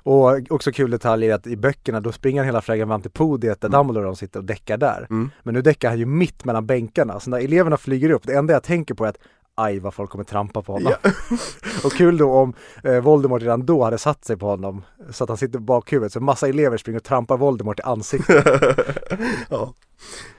Och 0.03 0.41
också 0.51 0.73
kul 0.73 0.91
detalj 0.91 1.27
är 1.31 1.35
att 1.35 1.47
i 1.47 1.57
böckerna 1.57 2.01
då 2.01 2.13
springer 2.13 2.41
han 2.41 2.47
hela 2.47 2.61
vägen 2.67 2.89
fram 2.89 3.03
till 3.03 3.11
podiet 3.11 3.61
där 3.61 3.69
Mm. 3.69 3.79
Dumbledore 3.79 4.07
och 4.07 4.13
de 4.13 4.17
sitter 4.17 4.41
och 4.41 4.45
däckar 4.47 4.77
där. 4.77 5.07
Mm. 5.11 5.31
Men 5.43 5.55
nu 5.55 5.63
däckar 5.63 5.89
han 5.89 5.99
ju 5.99 6.07
mitt 6.07 6.45
mellan 6.45 6.67
bänkarna, 6.67 7.21
så 7.21 7.31
när 7.31 7.39
eleverna 7.39 7.77
flyger 7.77 8.11
upp, 8.11 8.23
det 8.27 8.35
enda 8.35 8.53
jag 8.53 8.63
tänker 8.63 8.95
på 8.95 9.05
är 9.05 9.09
att 9.09 9.19
aj 9.55 9.79
vad 9.79 9.95
folk 9.95 10.11
kommer 10.11 10.25
trampa 10.25 10.63
på 10.63 10.73
honom. 10.73 10.93
Ja. 11.03 11.11
och 11.85 11.93
kul 11.93 12.17
då 12.19 12.33
om 12.33 12.53
eh, 12.85 13.01
Voldemort 13.01 13.43
redan 13.43 13.67
då 13.67 13.85
hade 13.85 13.99
satt 13.99 14.25
sig 14.25 14.37
på 14.37 14.47
honom 14.47 14.83
så 15.11 15.25
att 15.25 15.31
han 15.31 15.37
sitter 15.37 15.59
på 15.59 15.65
bakhuvudet, 15.65 16.13
så 16.13 16.21
massa 16.21 16.49
elever 16.49 16.77
springer 16.77 16.99
och 16.99 17.05
trampar 17.05 17.37
Voldemort 17.37 17.79
i 17.79 17.83
ansiktet. 17.83 18.45
ja. 19.49 19.75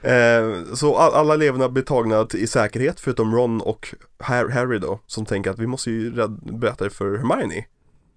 Eh, 0.02 0.64
så 0.74 0.96
all, 0.96 1.12
alla 1.12 1.34
eleverna 1.34 1.68
blir 1.68 1.82
tagna 1.82 2.26
i 2.34 2.46
säkerhet 2.46 3.00
förutom 3.00 3.34
Ron 3.34 3.60
och 3.60 3.94
Har- 4.18 4.48
Harry 4.48 4.78
då 4.78 5.00
som 5.06 5.26
tänker 5.26 5.50
att 5.50 5.58
vi 5.58 5.66
måste 5.66 5.90
ju 5.90 6.10
berätta 6.52 6.84
det 6.84 6.90
för 6.90 7.16
Hermione. 7.16 7.64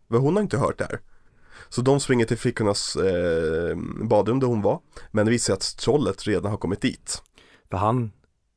För 0.09 0.17
hon 0.17 0.35
har 0.35 0.41
inte 0.43 0.57
hört 0.57 0.77
det 0.77 0.83
här. 0.89 0.99
Så 1.73 1.81
de 1.81 1.99
springer 1.99 2.25
till 2.25 2.37
flickornas 2.37 2.95
eh, 2.95 3.75
badrum 4.03 4.39
där 4.39 4.47
hon 4.47 4.61
var. 4.61 4.79
Men 5.11 5.25
det 5.25 5.31
visar 5.31 5.45
sig 5.45 5.53
att 5.53 5.77
trollet 5.77 6.27
redan 6.27 6.51
har 6.51 6.57
kommit 6.57 6.81
dit. 6.81 7.21
För 7.69 7.77
han 7.77 8.11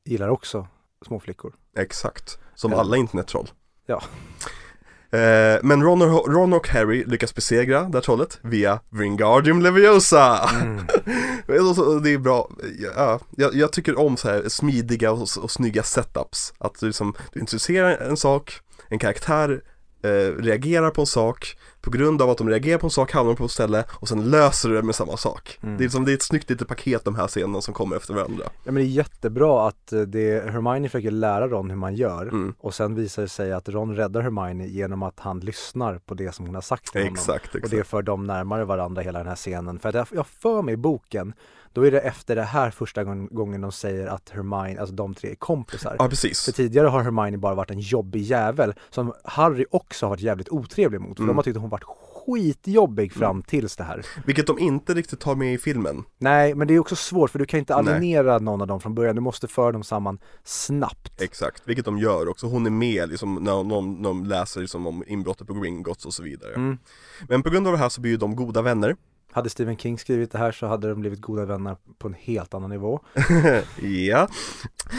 gillar 0.05 0.29
också 0.29 0.67
små 1.07 1.21
flickor. 1.21 1.55
Exakt, 1.77 2.39
som 2.55 2.73
Ja. 2.73 2.81
alla 2.81 2.97
internettroll. 2.97 3.51
Ja. 3.87 4.03
Eh, 5.19 5.59
men 5.63 5.83
Ron 5.83 6.03
och, 6.03 6.33
Ron 6.35 6.53
och 6.53 6.69
Harry 6.69 7.05
lyckas 7.05 7.35
besegra 7.35 7.83
det 7.83 7.95
här 7.95 8.01
trollet 8.01 8.39
via 8.43 8.81
Wingardium 8.91 9.63
Leviosa. 9.63 10.49
Mm. 10.63 10.87
Det 12.03 12.13
är 12.13 12.19
bra, 12.19 12.51
ja, 12.97 13.21
jag, 13.37 13.55
jag 13.55 13.73
tycker 13.73 13.99
om 13.99 14.17
så 14.17 14.29
här 14.29 14.49
smidiga 14.49 15.13
och, 15.13 15.29
och 15.43 15.51
snygga 15.51 15.83
setups. 15.83 16.53
Att 16.59 16.81
du, 16.81 16.87
liksom, 16.87 17.15
du 17.33 17.41
introducerar 17.41 17.97
en 17.97 18.17
sak, 18.17 18.61
en 18.89 18.99
karaktär 18.99 19.63
reagerar 20.39 20.91
på 20.91 21.01
en 21.01 21.07
sak, 21.07 21.57
på 21.81 21.91
grund 21.91 22.23
av 22.23 22.31
att 22.31 22.39
de 22.39 22.49
reagerar 22.49 22.79
på 22.79 22.87
en 22.87 22.91
sak 22.91 23.13
hamnar 23.13 23.33
de 23.33 23.37
på 23.37 23.45
ett 23.45 23.51
ställe 23.51 23.85
och 23.93 24.09
sen 24.09 24.31
löser 24.31 24.69
det 24.69 24.83
med 24.83 24.95
samma 24.95 25.17
sak. 25.17 25.59
Mm. 25.63 25.77
Det, 25.77 25.83
är 25.83 25.85
liksom, 25.85 26.05
det 26.05 26.13
är 26.13 26.15
ett 26.15 26.23
snyggt 26.23 26.51
litet 26.51 26.69
paket 26.69 27.05
de 27.05 27.15
här 27.15 27.27
scenerna 27.27 27.61
som 27.61 27.75
kommer 27.75 27.97
efter 27.97 28.15
varandra. 28.15 28.45
Ja 28.65 28.73
men 28.73 28.75
det 28.75 28.83
är 28.83 28.85
jättebra 28.85 29.69
att 29.69 29.93
eh, 29.93 30.01
det, 30.01 30.51
Hermione 30.51 30.89
försöker 30.89 31.11
lära 31.11 31.49
Ron 31.49 31.71
hur 31.71 31.77
man 31.77 31.95
gör 31.95 32.23
Mm. 32.23 32.55
och 32.59 32.75
sen 32.75 32.95
visar 32.95 33.23
det 33.23 33.29
sig 33.29 33.53
att 33.53 33.69
Ron 33.69 33.97
räddar 33.97 34.21
Hermione 34.21 34.67
genom 34.67 35.03
att 35.03 35.21
han 35.21 35.41
lyssnar 35.41 35.99
på 35.99 36.15
det 36.15 36.35
som 36.35 36.47
hon 36.47 36.55
har 36.55 36.63
sagt 36.63 36.93
till 36.93 37.01
honom. 37.01 37.15
Exakt, 37.15 37.45
exakt. 37.45 37.65
Och 37.65 37.71
det 37.71 37.85
för 37.85 38.03
dem 38.03 38.25
närmare 38.27 38.65
varandra 38.65 39.03
hela 39.03 39.19
den 39.19 39.29
här 39.29 39.37
scenen. 39.37 39.79
För 39.79 39.89
att 39.89 39.95
jag, 39.95 40.07
jag 40.11 40.27
för 40.27 40.63
mig 40.63 40.75
i 40.75 40.77
boken, 40.77 41.33
då 41.77 41.87
är 41.87 41.91
det 41.91 42.01
efter 42.01 42.37
det 42.37 42.43
här 42.43 42.71
första 42.71 43.05
gång, 43.05 43.29
gången 43.31 43.61
de 43.61 43.73
säger 43.73 44.07
att 44.07 44.31
Hermione, 44.31 44.81
alltså 44.81 44.95
de 44.95 45.15
tre 45.15 45.31
är 45.31 45.35
kompisar. 45.35 45.97
Ja 45.99 46.09
precis. 46.09 46.45
För 46.45 46.53
tidigare 46.53 46.87
har 46.89 47.01
Hermione 47.03 47.39
bara 47.39 47.55
varit 47.55 47.71
en 47.71 47.81
jobbig 47.81 48.23
jävel 48.23 48.75
som 48.91 49.13
Harry 49.25 49.65
också 49.71 50.07
har 50.07 50.11
varit 50.11 50.21
jävligt 50.21 50.49
otrevlig 50.49 51.01
mot. 51.01 51.17
För 51.17 51.23
Mm. 51.23 51.29
de 51.29 51.37
har 51.37 51.43
tyckt 51.43 51.57
att 51.57 51.61
hon 51.61 51.71
varit 51.71 51.85
skitjobbig 51.85 53.13
fram 53.13 53.43
tills 53.43 53.77
det 53.77 53.85
här. 53.85 54.07
Vilket 54.27 54.47
de 54.47 54.59
inte 54.59 54.95
riktigt 54.95 55.21
tar 55.21 55.35
med 55.35 55.55
i 55.55 55.59
filmen. 55.59 56.05
Nej, 56.19 56.55
men 56.55 56.69
det 56.69 56.75
är 56.75 56.79
också 56.79 56.97
svårt 56.97 57.31
för 57.31 57.39
du 57.39 57.47
kan 57.47 57.61
inte 57.61 57.83
Nej. 57.83 57.95
alienera 57.95 58.39
någon 58.39 58.61
av 58.61 58.67
dem 58.67 58.81
från 58.81 58.95
början. 58.95 59.15
Du 59.15 59.21
måste 59.21 59.49
föra 59.49 59.73
dem 59.73 59.83
samman 59.83 60.19
snabbt. 60.45 61.21
Exakt, 61.23 61.63
vilket 61.65 61.85
de 61.85 61.99
gör 61.99 62.29
också. 62.29 62.47
Hon 62.47 62.67
är 62.67 62.71
med 62.71 63.09
liksom 63.09 63.35
när 63.35 63.53
de, 63.53 63.95
när 63.95 64.09
de 64.09 64.25
läser 64.25 64.61
liksom 64.61 64.87
om 64.87 65.05
inbrottet 65.07 65.47
på 65.47 65.55
Gringotts 65.55 66.07
och 66.07 66.15
så 66.15 66.23
vidare. 66.23 66.55
Mm. 66.55 66.79
Men 67.29 67.43
på 67.43 67.51
grund 67.51 67.67
av 67.67 67.73
det 67.73 67.79
här 67.79 67.89
så 67.89 68.01
blir 68.01 68.11
ju 68.11 68.17
de 68.17 68.37
goda 68.37 68.63
vänner. 68.63 68.97
Hade 69.37 69.51
Stephen 69.51 69.77
King 69.77 69.99
skrivit 69.99 70.33
det 70.33 70.39
här 70.39 70.53
så 70.53 70.67
hade 70.67 70.89
de 70.89 71.01
blivit 71.01 71.21
goda 71.21 71.45
vänner 71.45 71.77
på 71.99 72.09
en 72.09 72.15
helt 72.15 72.55
annan 72.55 72.71
nivå. 72.71 73.01
ja. 74.09 74.29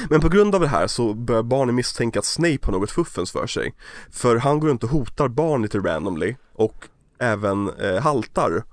Men 0.09 0.22
på 0.22 0.30
grund 0.30 0.55
av 0.55 0.61
det 0.61 0.68
här 0.68 0.88
så 0.88 1.14
börjar 1.14 1.43
barnen 1.43 1.76
misstänka 1.76 2.19
att 2.19 2.26
Snape 2.26 2.59
har 2.61 2.72
något 2.72 2.91
fuffens 2.91 3.31
för 3.31 3.47
sig. 3.47 3.73
För 4.11 4.35
han 4.35 4.59
går 4.59 4.68
runt 4.68 4.84
och 4.84 4.89
hotar 4.89 5.27
barn 5.27 5.61
lite 5.61 5.80
randomly 5.80 6.35
och 6.53 6.88
även 7.19 7.69
eh, 7.69 8.01
haltar. 8.01 8.64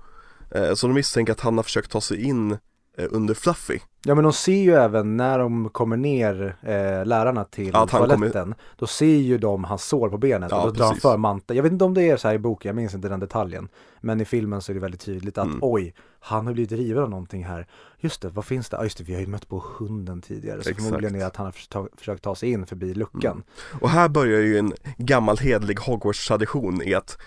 Eh, 0.55 0.73
så 0.73 0.87
de 0.87 0.93
misstänker 0.93 1.33
att 1.33 1.41
han 1.41 1.57
har 1.57 1.63
försökt 1.63 1.91
ta 1.91 2.01
sig 2.01 2.23
in 2.23 2.51
eh, 2.97 3.07
under 3.09 3.33
Fluffy. 3.33 3.79
Ja 4.07 4.15
men 4.15 4.23
de 4.23 4.33
ser 4.33 4.61
ju 4.61 4.73
även 4.73 5.17
när 5.17 5.39
de 5.39 5.69
kommer 5.69 5.97
ner, 5.97 6.55
eh, 6.61 7.05
lärarna 7.05 7.43
till 7.43 7.73
han 7.75 7.87
toaletten, 7.87 8.55
då 8.77 8.87
ser 8.87 9.05
ju 9.05 9.37
de 9.37 9.63
hans 9.63 9.83
sår 9.85 10.09
på 10.09 10.17
benet 10.17 10.51
Ja, 10.51 10.61
och 10.61 10.67
då 10.67 10.73
drar 10.73 10.85
han 10.85 10.95
för 10.95 11.17
manteln. 11.17 11.55
Jag 11.57 11.63
vet 11.63 11.71
inte 11.71 11.85
om 11.85 11.93
det 11.93 12.09
är 12.09 12.17
så 12.17 12.27
här 12.27 12.35
i 12.35 12.39
boken, 12.39 12.69
jag 12.69 12.75
minns 12.75 12.93
inte 12.93 13.09
den 13.09 13.19
detaljen. 13.19 13.67
Men 14.01 14.21
i 14.21 14.25
filmen 14.25 14.61
så 14.61 14.71
är 14.71 14.73
det 14.73 14.79
väldigt 14.79 15.01
tydligt 15.01 15.37
att 15.37 15.45
Mm. 15.47 15.59
oj, 15.61 15.93
han 16.19 16.45
har 16.47 16.53
blivit 16.53 16.71
riven 16.71 17.03
av 17.03 17.09
någonting 17.09 17.43
här. 17.45 17.67
Just 17.99 18.21
det, 18.21 18.29
vad 18.29 18.45
finns 18.45 18.69
det? 18.69 18.77
Ja 18.77 18.83
just 18.83 18.97
det, 18.97 19.03
vi 19.03 19.13
har 19.13 19.21
ju 19.21 19.27
mött 19.27 19.47
på 19.47 19.63
hunden 19.77 20.21
tidigare. 20.21 20.63
Så 20.63 20.69
Exakt. 20.69 20.85
förmodligen 20.85 21.15
är 21.15 21.19
det 21.19 21.25
att 21.27 21.35
han 21.35 21.45
har 21.45 21.51
försökt 21.51 21.71
ta, 21.71 21.87
försökt 21.97 22.23
ta 22.23 22.35
sig 22.35 22.51
in 22.51 22.65
förbi 22.65 22.93
luckan. 22.93 23.43
Och 23.81 23.89
här 23.89 24.09
börjar 24.09 24.41
ju 24.41 24.57
en 24.57 24.73
gammal 24.97 25.37
hedlig 25.37 25.79
Hogwarts-tradition 25.79 26.81
i 26.81 26.93
att 26.93 27.17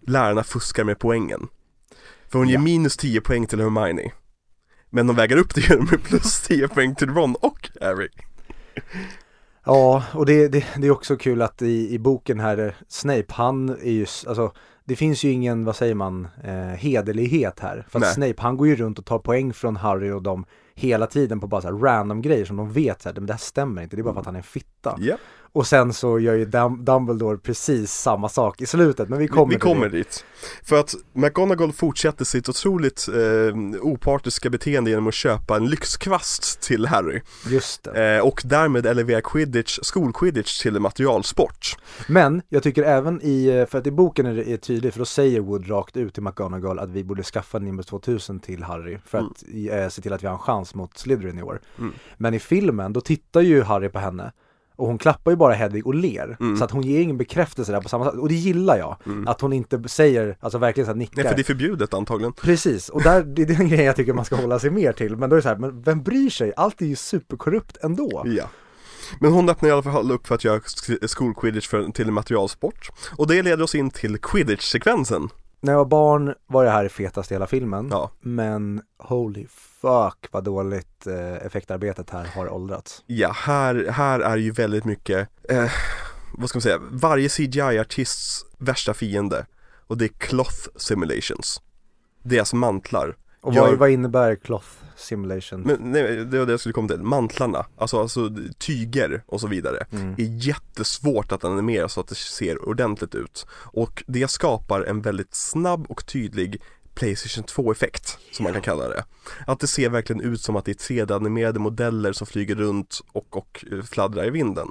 lärarna 0.00 0.42
fuskar 0.42 0.84
med 0.84 0.98
poängen. 0.98 1.48
För 2.28 2.38
hon 2.38 2.48
ger 2.48 2.54
Ja. 2.54 2.60
minus 2.60 2.96
10 2.96 3.20
poäng 3.20 3.46
till 3.46 3.60
Hermione. 3.60 4.10
Men 4.90 5.06
de 5.06 5.16
väger 5.16 5.36
upp 5.36 5.54
det 5.54 5.80
med 5.90 6.02
plus 6.02 6.40
10 6.40 6.68
poäng 6.68 6.94
till 6.94 7.08
Ron 7.08 7.34
och 7.40 7.70
Harry. 7.80 8.08
Ja, 9.64 10.04
och 10.14 10.26
det, 10.26 10.48
det, 10.48 10.64
det 10.76 10.86
är 10.86 10.90
också 10.90 11.16
kul 11.16 11.42
att 11.42 11.62
i, 11.62 11.94
i 11.94 11.98
boken 11.98 12.40
här, 12.40 12.58
eh, 12.58 12.72
Snape, 12.88 13.26
han 13.28 13.68
är 13.68 13.90
ju, 13.90 14.06
alltså 14.26 14.52
det 14.84 14.96
finns 14.96 15.24
ju 15.24 15.30
ingen, 15.30 15.64
vad 15.64 15.76
säger 15.76 15.94
man, 15.94 16.28
eh, 16.44 16.54
hederlighet 16.54 17.60
här. 17.60 17.86
För 17.88 17.98
att 17.98 18.02
Nej. 18.02 18.14
Snape, 18.14 18.42
han 18.42 18.56
går 18.56 18.68
ju 18.68 18.76
runt 18.76 18.98
och 18.98 19.04
tar 19.04 19.18
poäng 19.18 19.52
från 19.52 19.76
Harry 19.76 20.10
och 20.10 20.22
dem 20.22 20.44
hela 20.74 21.06
tiden 21.06 21.40
på 21.40 21.46
bara 21.46 21.60
så 21.60 21.70
random 21.70 22.22
grejer 22.22 22.44
som 22.44 22.56
de 22.56 22.72
vet 22.72 23.02
så 23.02 23.08
här, 23.08 23.14
men 23.14 23.26
det 23.26 23.32
här 23.32 23.38
stämmer 23.38 23.82
inte, 23.82 23.96
det 23.96 24.00
är 24.00 24.04
bara 24.04 24.14
för 24.14 24.20
att 24.20 24.26
han 24.26 24.34
är 24.34 24.38
en 24.38 24.42
fitta. 24.42 24.98
Ja, 25.00 25.16
Och 25.52 25.66
sen 25.66 25.92
så 25.92 26.18
gör 26.18 26.34
ju 26.34 26.44
Dum- 26.44 26.84
Dumbledore 26.84 27.38
precis 27.38 27.92
samma 27.92 28.28
sak 28.28 28.60
i 28.60 28.66
slutet, 28.66 29.08
men 29.08 29.18
vi 29.18 29.28
kommer 29.28 29.46
vi, 29.46 29.54
vi 29.54 29.60
kommer 29.60 29.88
dit. 29.88 30.24
För 30.62 30.80
att 30.80 30.94
McGonagall 31.12 31.72
fortsätter 31.72 32.24
sitt 32.24 32.48
otroligt 32.48 33.08
eh, 33.08 33.80
opartiska 33.80 34.50
beteende 34.50 34.90
genom 34.90 35.06
att 35.06 35.14
köpa 35.14 35.56
en 35.56 35.66
lyxkvast 35.66 36.60
till 36.60 36.86
Harry. 36.86 37.20
Just 37.48 37.84
det. 37.84 38.16
Eh, 38.16 38.26
och 38.26 38.42
därmed 38.44 38.86
elevera 38.86 39.20
quidditch, 39.20 39.78
skolquidditch 39.82 40.62
till 40.62 40.76
en 40.76 40.82
materialsport. 40.82 41.76
Men 42.08 42.42
jag 42.48 42.62
tycker 42.62 42.82
även 42.82 43.20
i, 43.22 43.46
eh, 43.46 43.66
för 43.66 43.78
att 43.78 43.86
i 43.86 43.90
boken 43.90 44.26
är 44.26 44.34
det 44.34 44.50
är 44.50 44.56
tydligt, 44.56 44.94
för 44.94 44.98
då 44.98 45.04
säger 45.04 45.40
Wood 45.40 45.70
rakt 45.70 45.96
ut 45.96 46.14
till 46.14 46.22
McGonagall 46.22 46.78
att 46.78 46.90
vi 46.90 47.04
borde 47.04 47.22
skaffa 47.22 47.58
Nimbus 47.58 47.86
2000 47.86 48.40
till 48.40 48.62
Harry 48.62 48.98
för 49.06 49.18
att 49.18 49.44
eh, 49.70 49.88
se 49.88 50.02
till 50.02 50.12
att 50.12 50.22
vi 50.22 50.26
har 50.26 50.34
en 50.34 50.40
chans 50.40 50.74
mot 50.74 50.98
Slytherin 50.98 51.38
i 51.38 51.42
år. 51.42 51.60
Mm. 51.78 51.92
Men 52.16 52.34
i 52.34 52.38
filmen, 52.38 52.92
då 52.92 53.00
tittar 53.00 53.40
ju 53.40 53.62
Harry 53.62 53.88
på 53.88 53.98
henne 53.98 54.32
och 54.78 54.86
hon 54.86 54.98
klappar 54.98 55.30
ju 55.30 55.36
bara 55.36 55.54
Hedvig 55.54 55.86
och 55.86 55.94
ler. 55.94 56.36
Mm. 56.40 56.56
Så 56.56 56.64
att 56.64 56.70
hon 56.70 56.82
ger 56.82 57.00
ingen 57.00 57.18
bekräftelse 57.18 57.72
där 57.72 57.80
på 57.80 57.88
samma 57.88 58.04
sätt. 58.04 58.14
Och 58.14 58.28
det 58.28 58.34
gillar 58.34 58.78
jag. 58.78 58.96
Mm. 59.06 59.28
Att 59.28 59.40
hon 59.40 59.52
inte 59.52 59.88
säger, 59.88 60.36
alltså 60.40 60.58
verkligen 60.58 60.86
så 60.86 60.92
här 60.92 60.96
nickar. 60.98 61.16
Nej 61.16 61.28
för 61.28 61.34
det 61.36 61.42
är 61.42 61.44
förbjudet 61.44 61.94
antagligen. 61.94 62.32
Precis, 62.32 62.88
och 62.88 63.02
där, 63.02 63.22
det 63.22 63.42
är 63.42 63.46
den 63.46 63.68
grejen 63.68 63.84
jag 63.84 63.96
tycker 63.96 64.12
man 64.12 64.24
ska 64.24 64.36
hålla 64.36 64.58
sig 64.58 64.70
mer 64.70 64.92
till. 64.92 65.16
Men 65.16 65.30
då 65.30 65.34
är 65.34 65.38
det 65.38 65.42
så 65.42 65.48
här, 65.48 65.56
men 65.56 65.82
vem 65.82 66.02
bryr 66.02 66.30
sig? 66.30 66.52
Allt 66.56 66.82
är 66.82 66.86
ju 66.86 66.96
superkorrupt 66.96 67.76
ändå. 67.82 68.22
Ja. 68.26 68.44
Men 69.20 69.32
hon 69.32 69.48
öppnar 69.48 69.68
i 69.68 69.72
alla 69.72 69.82
fall 69.82 70.12
upp 70.12 70.26
för 70.26 70.34
att 70.34 70.44
göra 70.44 70.58
sk- 70.58 71.06
skolquidditch 71.06 71.70
till 71.94 72.10
materialsport. 72.12 72.88
Och 73.16 73.26
det 73.26 73.42
leder 73.42 73.62
oss 73.64 73.74
in 73.74 73.90
till 73.90 74.16
quidditch-sekvensen. 74.18 75.28
När 75.60 75.72
jag 75.72 75.78
var 75.78 75.84
barn 75.84 76.34
var 76.46 76.64
det 76.64 76.70
här 76.70 76.88
fetast 76.88 77.30
i 77.30 77.34
hela 77.34 77.46
filmen. 77.46 77.88
Ja. 77.90 78.10
Men 78.20 78.80
holy 78.98 79.46
fuck 79.80 80.28
vad 80.30 80.44
dåligt 80.44 81.06
eh, 81.06 81.46
effektarbetet 81.46 82.10
här 82.10 82.24
har 82.24 82.52
åldrats. 82.52 83.04
Ja, 83.06 83.32
här, 83.32 83.86
här 83.90 84.20
är 84.20 84.36
ju 84.36 84.50
väldigt 84.50 84.84
mycket, 84.84 85.28
eh, 85.48 85.70
vad 86.38 86.48
ska 86.48 86.56
man 86.56 86.62
säga, 86.62 86.78
varje 86.90 87.28
CGI-artists 87.28 88.44
värsta 88.58 88.94
fiende. 88.94 89.46
Och 89.86 89.98
det 89.98 90.04
är 90.04 90.08
cloth 90.08 90.68
simulations. 90.76 91.62
Deras 92.22 92.54
mantlar. 92.54 93.16
Och 93.40 93.54
Gör- 93.54 93.68
vad, 93.68 93.78
vad 93.78 93.90
innebär 93.90 94.34
cloth 94.36 94.66
simulation? 94.96 95.60
Men 95.60 95.76
nej, 95.80 96.24
det 96.24 96.38
var 96.38 96.46
det 96.46 96.52
jag 96.52 96.60
skulle 96.60 96.72
komma 96.72 96.88
till. 96.88 97.02
Mantlarna, 97.02 97.66
alltså, 97.76 98.00
alltså 98.00 98.30
tyger 98.58 99.22
och 99.26 99.40
så 99.40 99.46
vidare. 99.46 99.86
Mm. 99.92 100.12
är 100.12 100.46
jättesvårt 100.46 101.32
att 101.32 101.44
animera 101.44 101.88
så 101.88 102.00
att 102.00 102.08
det 102.08 102.14
ser 102.14 102.68
ordentligt 102.68 103.14
ut. 103.14 103.46
Och 103.52 104.04
det 104.06 104.30
skapar 104.30 104.82
en 104.82 105.02
väldigt 105.02 105.34
snabb 105.34 105.86
och 105.88 106.06
tydlig 106.06 106.62
Playstation 106.98 107.44
2-effekt, 107.44 108.18
som 108.32 108.44
man 108.44 108.52
kan 108.52 108.62
kalla 108.62 108.88
det. 108.88 109.04
Att 109.46 109.60
det 109.60 109.66
ser 109.66 109.88
verkligen 109.88 110.22
ut 110.22 110.40
som 110.40 110.56
att 110.56 110.64
det 110.64 110.70
är 110.70 110.74
3D-animerade 110.74 111.58
modeller 111.58 112.12
som 112.12 112.26
flyger 112.26 112.54
runt 112.54 113.00
och, 113.12 113.36
och 113.36 113.64
eh, 113.72 113.82
fladdrar 113.82 114.26
i 114.26 114.30
vinden. 114.30 114.68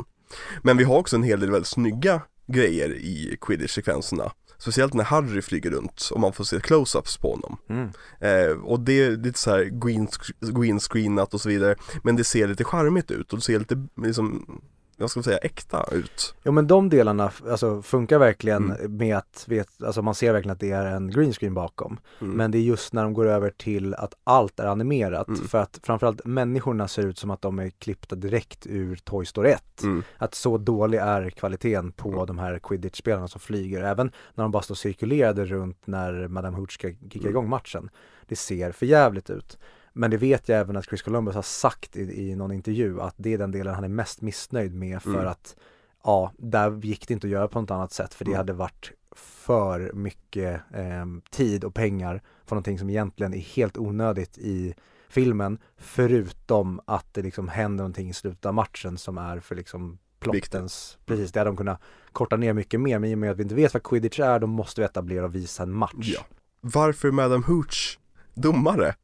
Men 0.61 0.77
vi 0.77 0.83
har 0.83 0.97
också 0.97 1.15
en 1.15 1.23
hel 1.23 1.39
del 1.39 1.51
väldigt 1.51 1.67
snygga 1.67 2.21
grejer 2.47 2.89
i 2.89 3.37
Quidditch-sekvenserna. 3.41 4.31
Speciellt 4.57 4.93
när 4.93 5.03
Harry 5.03 5.41
flyger 5.41 5.69
runt 5.69 6.09
och 6.13 6.19
man 6.19 6.33
får 6.33 6.43
se 6.43 6.57
close-ups 6.57 7.21
på 7.21 7.31
honom. 7.31 7.57
Mm. 7.69 7.89
Eh, 8.19 8.57
och 8.57 8.79
det 8.79 9.03
är 9.03 9.11
lite 9.11 9.39
så 9.39 9.51
här 9.51 9.63
green, 9.63 10.07
green 10.41 10.79
screenat 10.79 11.33
och 11.33 11.41
så 11.41 11.49
vidare. 11.49 11.75
Men 12.03 12.15
det 12.15 12.23
ser 12.23 12.47
lite 12.47 12.63
charmigt 12.63 13.11
ut 13.11 13.33
och 13.33 13.39
det 13.39 13.45
ser 13.45 13.59
lite 13.59 13.87
liksom, 14.03 14.61
vad 14.97 15.11
ska 15.11 15.23
säga, 15.23 15.37
äkta 15.37 15.85
ut. 15.91 16.35
Jo 16.43 16.51
men 16.51 16.67
de 16.67 16.89
delarna 16.89 17.31
alltså, 17.49 17.81
funkar 17.81 18.19
verkligen 18.19 18.71
Mm. 18.71 18.97
med 18.97 19.17
att, 19.17 19.45
vet, 19.47 19.83
alltså 19.83 20.01
man 20.01 20.15
ser 20.15 20.33
verkligen 20.33 20.53
att 20.53 20.59
det 20.59 20.71
är 20.71 20.85
en 20.85 21.11
green 21.11 21.33
screen 21.33 21.53
bakom. 21.53 21.99
Mm. 22.21 22.33
Men 22.33 22.51
det 22.51 22.57
är 22.57 22.61
just 22.61 22.93
när 22.93 23.03
de 23.03 23.13
går 23.13 23.27
över 23.27 23.49
till 23.49 23.93
att 23.93 24.13
allt 24.23 24.59
är 24.59 24.65
animerat. 24.67 25.27
Mm. 25.27 25.41
För 25.41 25.57
att 25.57 25.79
framförallt 25.83 26.25
människorna 26.25 26.87
ser 26.87 27.07
ut 27.07 27.17
som 27.17 27.31
att 27.31 27.41
de 27.41 27.59
är 27.59 27.69
klippta 27.69 28.15
direkt 28.15 28.67
ur 28.67 28.95
Toy 28.95 29.25
Story 29.25 29.49
1. 29.51 29.83
Mm. 29.83 30.03
Att 30.17 30.35
så 30.35 30.57
dålig 30.57 30.97
är 30.97 31.29
kvaliteten 31.29 31.91
på 31.91 32.25
de 32.25 32.37
här 32.37 32.59
quidditch-spelarna 32.59 33.27
som 33.27 33.39
flyger. 33.41 33.83
Även 33.83 34.11
när 34.35 34.43
de 34.43 34.51
bara 34.51 34.63
står 34.63 34.75
cirkulerade 34.75 35.45
runt 35.45 35.87
när 35.87 36.27
Madame 36.27 36.57
Hooch 36.57 36.71
ska 36.71 36.87
kicka 36.87 37.19
Mm. 37.19 37.29
igång 37.29 37.49
matchen. 37.49 37.89
Det 38.27 38.35
ser 38.35 38.71
för 38.71 38.85
jävligt 38.85 39.29
ut. 39.29 39.57
Men 39.97 40.11
det 40.11 40.17
vet 40.17 40.49
jag 40.49 40.59
även 40.59 40.77
att 40.77 40.85
Chris 40.85 41.01
Columbus 41.01 41.35
har 41.35 41.41
sagt 41.41 41.95
i, 41.95 42.29
i 42.29 42.35
någon 42.35 42.51
intervju 42.51 43.01
att 43.01 43.13
det 43.17 43.33
är 43.33 43.37
den 43.37 43.51
delen 43.51 43.75
han 43.75 43.83
är 43.83 43.87
mest 43.89 44.21
missnöjd 44.21 44.73
med 44.75 45.01
för 45.01 45.09
Mm. 45.13 45.27
att 45.27 45.55
ja, 46.03 46.31
där 46.37 46.71
gick 46.85 47.07
det 47.07 47.13
inte 47.13 47.27
att 47.27 47.31
göra 47.31 47.47
på 47.47 47.61
något 47.61 47.71
annat 47.71 47.91
sätt 47.91 48.13
för 48.13 48.25
det 48.25 48.31
Mm. 48.31 48.37
hade 48.37 48.53
varit 48.53 48.91
för 49.15 49.91
mycket 49.93 50.61
eh, 50.73 51.05
tid 51.31 51.63
och 51.63 51.73
pengar 51.73 52.21
för 52.45 52.55
någonting 52.55 52.79
som 52.79 52.89
egentligen 52.89 53.33
är 53.33 53.37
helt 53.39 53.77
onödigt 53.77 54.37
i 54.37 54.73
filmen 55.09 55.59
förutom 55.77 56.81
att 56.85 57.13
det 57.13 57.21
liksom 57.21 57.47
händer 57.47 57.81
någonting 57.83 58.09
i 58.09 58.13
slutet 58.13 58.45
av 58.45 58.53
matchen 58.53 58.97
som 58.97 59.17
är 59.17 59.39
för 59.39 59.55
liksom 59.55 59.97
plottens, 60.19 60.97
precis 61.05 61.31
det 61.31 61.39
hade 61.39 61.49
de 61.49 61.57
kunnat 61.57 61.81
korta 62.11 62.37
ner 62.37 62.53
mycket 62.53 62.79
mer 62.79 62.99
men 62.99 63.09
i 63.09 63.13
och 63.13 63.17
med 63.19 63.31
att 63.31 63.37
vi 63.37 63.43
inte 63.43 63.55
vet 63.55 63.73
vad 63.73 63.83
quidditch 63.83 64.19
är 64.19 64.39
då 64.39 64.47
måste 64.47 64.81
vi 64.81 64.85
etablera 64.85 65.25
och 65.25 65.35
visa 65.35 65.63
en 65.63 65.71
match. 65.71 65.93
Ja. 66.15 66.21
varför 66.61 67.11
Madame 67.11 67.43
Hooch 67.47 67.99
domare? 68.33 68.95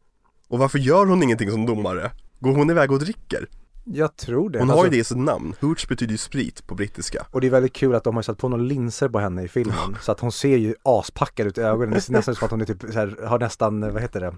Och 0.48 0.60
varför 0.60 0.80
gör 0.80 1.06
hon 1.06 1.24
ingenting 1.24 1.52
som 1.52 1.66
domare? 1.66 2.12
Går 2.40 2.56
hon 2.56 2.70
iväg 2.70 2.92
och 2.92 3.00
dricker? 3.00 3.48
Jag 3.84 4.16
tror 4.16 4.50
det. 4.50 4.60
Hon 4.60 4.70
har 4.70 4.76
Alltså, 4.76 4.88
ju 4.88 4.92
det 4.92 4.98
i 4.98 5.04
sitt 5.04 5.18
namn, 5.18 5.56
Hooch 5.62 5.88
betyder 5.90 6.12
ju 6.12 6.18
sprit 6.18 6.68
på 6.68 6.76
brittiska 6.76 7.26
Och 7.32 7.42
det 7.42 7.48
är 7.48 7.52
väldigt 7.52 7.74
kul 7.74 7.96
att 7.96 8.04
de 8.04 8.16
har 8.16 8.24
satt 8.24 8.38
på 8.38 8.50
några 8.50 8.64
linser 8.64 9.10
på 9.10 9.20
henne 9.20 9.44
i 9.44 9.48
filmen 9.48 9.98
så 10.02 10.12
att 10.12 10.20
hon 10.20 10.32
ser 10.32 10.58
ju 10.58 10.76
aspackad 10.84 11.48
ut 11.48 11.58
i 11.58 11.62
ögonen. 11.62 11.94
Det 11.94 12.02
ser 12.02 12.14
nästan 12.14 12.32
ut 12.32 12.38
som 12.38 12.46
att 12.46 12.52
hon 12.52 12.62
är 12.62 12.66
typ 12.66 12.94
här, 12.94 13.26
har 13.28 13.40
nästan, 13.40 13.94
vad 13.94 14.02
heter 14.02 14.22
det, 14.22 14.36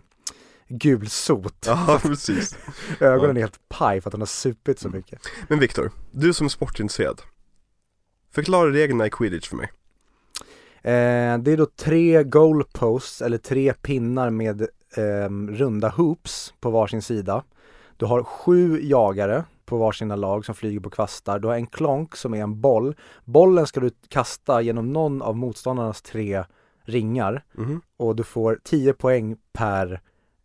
gulsot. 0.67 1.65
Ja, 1.65 1.99
precis 2.03 2.57
Ögonen 2.99 3.37
är 3.37 3.41
helt 3.41 3.59
paj 3.69 4.01
för 4.01 4.09
att 4.09 4.13
hon 4.13 4.21
har 4.21 4.25
supit 4.25 4.79
så 4.79 4.89
mycket. 4.89 5.19
Men 5.47 5.59
Viktor, 5.59 5.91
du 6.11 6.33
som 6.33 6.45
är 6.45 6.49
sportintresserad 6.49 7.21
Förklara 8.31 8.71
reglerna 8.71 9.07
i 9.07 9.09
quidditch 9.09 9.49
för 9.49 9.57
mig 9.57 9.71
Eh, 10.85 11.37
det 11.37 11.51
är 11.51 11.57
då 11.57 11.65
tre 11.65 12.23
goalposts 12.23 13.21
eller 13.21 13.37
tre 13.37 13.73
pinnar 13.73 14.29
med 14.29 14.67
ehm, 14.97 15.51
runda 15.51 15.89
hoops 15.89 16.53
på 16.59 16.69
varsin 16.69 17.01
sida. 17.01 17.43
Du 17.97 18.05
har 18.05 18.23
sju 18.23 18.79
jagare 18.81 19.43
på 19.65 19.77
varsina 19.77 20.15
lag 20.15 20.45
som 20.45 20.55
flyger 20.55 20.79
på 20.79 20.89
kvastar. 20.89 21.39
Du 21.39 21.47
har 21.47 21.55
en 21.55 21.67
klonk 21.67 22.15
som 22.15 22.33
är 22.33 22.43
en 22.43 22.61
boll. 22.61 22.95
Bollen 23.25 23.67
ska 23.67 23.79
du 23.79 23.89
kasta 24.07 24.61
genom 24.61 24.93
någon 24.93 25.21
av 25.21 25.37
motståndarnas 25.37 26.01
tre 26.01 26.43
ringar 26.83 27.43
Mhm, 27.53 27.81
och 27.97 28.15
du 28.15 28.23
får 28.23 28.59
10 28.63 28.93
poäng 28.93 29.37
per 29.53 30.01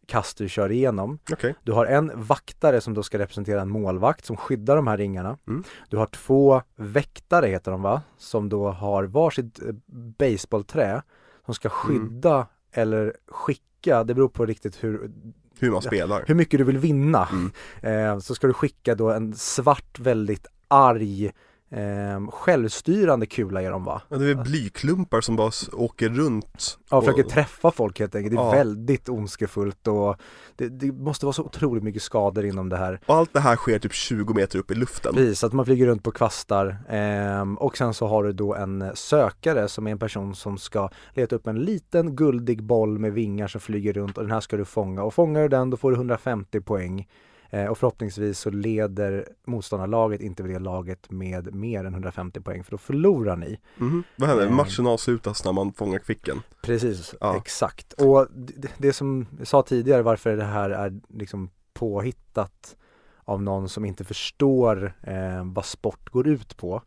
kast 0.07 0.39
du 0.39 0.49
kör 0.49 0.73
igenom. 0.73 1.19
okej 1.33 1.55
Du 1.63 1.73
har 1.73 1.87
en 1.87 2.13
vaktare 2.15 2.81
som 2.81 2.95
då 2.95 3.03
ska 3.03 3.19
representera 3.19 3.61
en 3.61 3.69
målvakt 3.71 4.25
som 4.25 4.37
skyddar 4.37 4.77
de 4.77 4.87
här 4.87 4.97
ringarna. 4.97 5.39
Mm. 5.49 5.65
Du 5.89 5.97
har 5.97 6.07
två 6.07 6.63
väktare 6.77 7.47
heter 7.47 7.71
de 7.71 7.83
va? 7.83 8.03
Som 8.19 8.49
då 8.49 8.69
har 8.69 9.05
varsitt 9.05 9.63
eh, 9.63 9.75
baseballträ 10.19 11.03
som 11.45 11.55
ska 11.55 11.69
skydda 11.69 12.47
eller 12.73 13.17
skicka, 13.29 13.65
det 13.83 14.15
beror 14.15 14.29
på 14.29 14.47
riktigt 14.47 14.85
hur, 14.85 15.11
Hur 15.59 15.71
man 15.71 15.83
spelar 15.83 16.25
hur 16.27 16.35
mycket 16.35 16.59
du 16.59 16.65
vill 16.65 16.79
vinna. 16.79 17.29
Mm. 17.33 18.15
Eh, 18.15 18.19
så 18.19 18.35
ska 18.35 18.47
du 18.47 18.53
skicka 18.53 18.95
då 18.95 19.11
en 19.11 19.35
svart 19.35 19.99
väldigt 19.99 20.47
arg 20.69 21.33
eh, 21.73 22.31
självstyrande 22.31 23.27
kula 23.27 23.63
är 23.63 23.71
de 23.71 23.85
va? 23.85 24.03
Ja, 24.09 24.17
det 24.17 24.31
är 24.31 24.35
blyklumpar 24.35 25.21
som 25.21 25.37
bara 25.37 25.51
åker 25.73 26.09
runt 26.09 26.79
Ja, 26.91 26.97
och- 26.97 27.05
försöker 27.05 27.23
träffa 27.31 27.71
folk 27.71 27.99
helt 28.01 28.15
enkelt. 28.15 28.35
Det 28.37 28.41
är 28.43 28.45
Ja. 28.45 28.51
väldigt 28.51 29.09
ondskefullt 29.09 29.87
och 29.89 30.17
det, 30.57 30.69
det 30.69 30.93
måste 30.93 31.27
vara 31.27 31.33
så 31.33 31.43
otroligt 31.43 31.83
mycket 31.85 32.03
skador 32.03 32.45
inom 32.45 32.69
det 32.69 32.77
här. 32.77 33.01
Och 33.07 33.15
allt 33.15 33.33
det 33.33 33.41
här 33.41 33.57
sker 33.57 33.79
typ 33.79 33.93
20 33.93 34.35
meter 34.35 34.59
upp 34.59 34.71
i 34.71 34.75
luften 34.75 35.15
Precis, 35.15 35.45
att 35.45 35.53
man 35.53 35.65
flyger 35.65 35.87
runt 35.87 36.03
på 36.03 36.11
kvastar 36.11 36.77
ehm, 36.89 37.57
och 37.59 37.77
sen 37.77 37.95
så 37.95 38.07
har 38.07 38.25
du 38.25 38.33
då 38.33 38.55
en 38.55 38.91
sökare 38.95 39.69
som 39.69 39.87
är 39.87 39.91
en 39.91 39.99
person 39.99 40.35
som 40.35 40.59
ska 40.59 40.89
leta 41.15 41.37
upp 41.37 41.47
en 41.47 41.59
liten 41.61 42.17
guldig 42.17 42.63
boll 42.63 42.99
med 42.99 43.13
vingar 43.13 43.49
som 43.49 43.61
flyger 43.61 43.93
runt 43.93 44.19
och 44.19 44.25
den 44.25 44.33
här 44.33 44.41
ska 44.41 44.57
du 44.57 44.65
fånga 44.65 45.03
och 45.03 45.15
fångar 45.15 45.43
du 45.43 45.49
den 45.49 45.71
då 45.71 45.77
får 45.77 45.91
du 45.91 45.97
150 45.97 46.61
poäng 46.61 47.09
eh, 47.51 47.67
och 47.67 47.79
förhoppningsvis 47.79 48.39
så 48.39 48.51
leder 48.51 49.29
motståndarlaget 49.47 50.21
inte 50.21 50.43
det 50.43 50.59
laget 50.59 51.11
med 51.11 51.55
mer 51.55 51.85
än 51.85 51.93
150 51.93 52.41
poäng 52.41 52.65
för 52.65 52.71
då 52.71 52.79
förlorar 52.79 53.37
ni. 53.37 53.59
Mhm. 53.77 54.03
Vad 54.17 54.29
händer? 54.29 54.45
Mm. 54.45 54.57
Matchen 54.57 54.87
avslutas 54.87 55.45
när 55.45 55.53
man 55.53 55.73
fångar 55.73 55.99
kvicken 55.99 56.43
Precis, 56.63 57.15
Ja. 57.21 57.37
exakt. 57.37 57.93
Och 57.93 58.27
det, 58.35 58.69
det 58.79 58.93
som 58.93 59.27
jag 59.39 59.47
sa 59.47 59.63
tidigare 59.63 60.03
varför 60.03 60.37
det 60.37 60.45
här 60.45 60.71
är 60.71 61.01
liksom 61.09 61.51
påhittat 61.75 62.77
av 63.25 63.43
någon 63.43 63.69
som 63.69 63.85
inte 63.85 64.05
förstår 64.05 64.93
eh, 65.03 65.45
vad 65.45 65.65
sport 65.65 66.11
går 66.11 66.29
ut 66.29 66.57
på. 66.57 66.83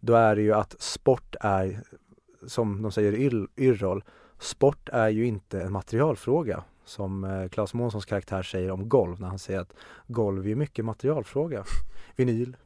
Då 0.00 0.14
är 0.14 0.36
det 0.36 0.42
ju 0.42 0.52
att 0.54 0.80
sport 0.82 1.34
är, 1.40 1.80
som 2.46 2.82
de 2.82 2.92
säger 2.92 3.12
i 3.12 3.28
Yr- 3.30 3.48
Yrrol, 3.56 4.04
sport 4.38 4.88
är 4.92 5.08
ju 5.08 5.26
inte 5.26 5.60
en 5.62 5.72
materialfråga. 5.72 6.64
Som 6.84 7.24
eh, 7.24 7.48
Claes 7.48 7.74
Månssons 7.74 8.04
karaktär 8.04 8.42
säger 8.42 8.70
om 8.70 8.88
golv 8.88 9.20
när 9.20 9.28
han 9.28 9.38
säger 9.38 9.60
att 9.60 9.72
golv 10.06 10.48
är 10.48 10.54
mycket 10.54 10.84
materialfråga. 10.84 11.64
Vinyl, 12.16 12.56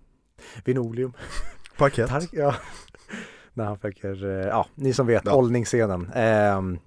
vinolium, 0.65 1.13
Parkett 1.79 2.09
Tark, 2.09 2.29
ja. 2.33 2.55
När 3.53 3.65
han 3.65 3.79
försöker, 3.79 4.25
eh, 4.25 4.47
ja, 4.47 4.67
ni 4.75 4.93
som 4.93 5.07
vet, 5.07 5.23
Ja. 5.25 5.35
åldningsscenen. 5.35 6.11
Ehm, 6.15 6.79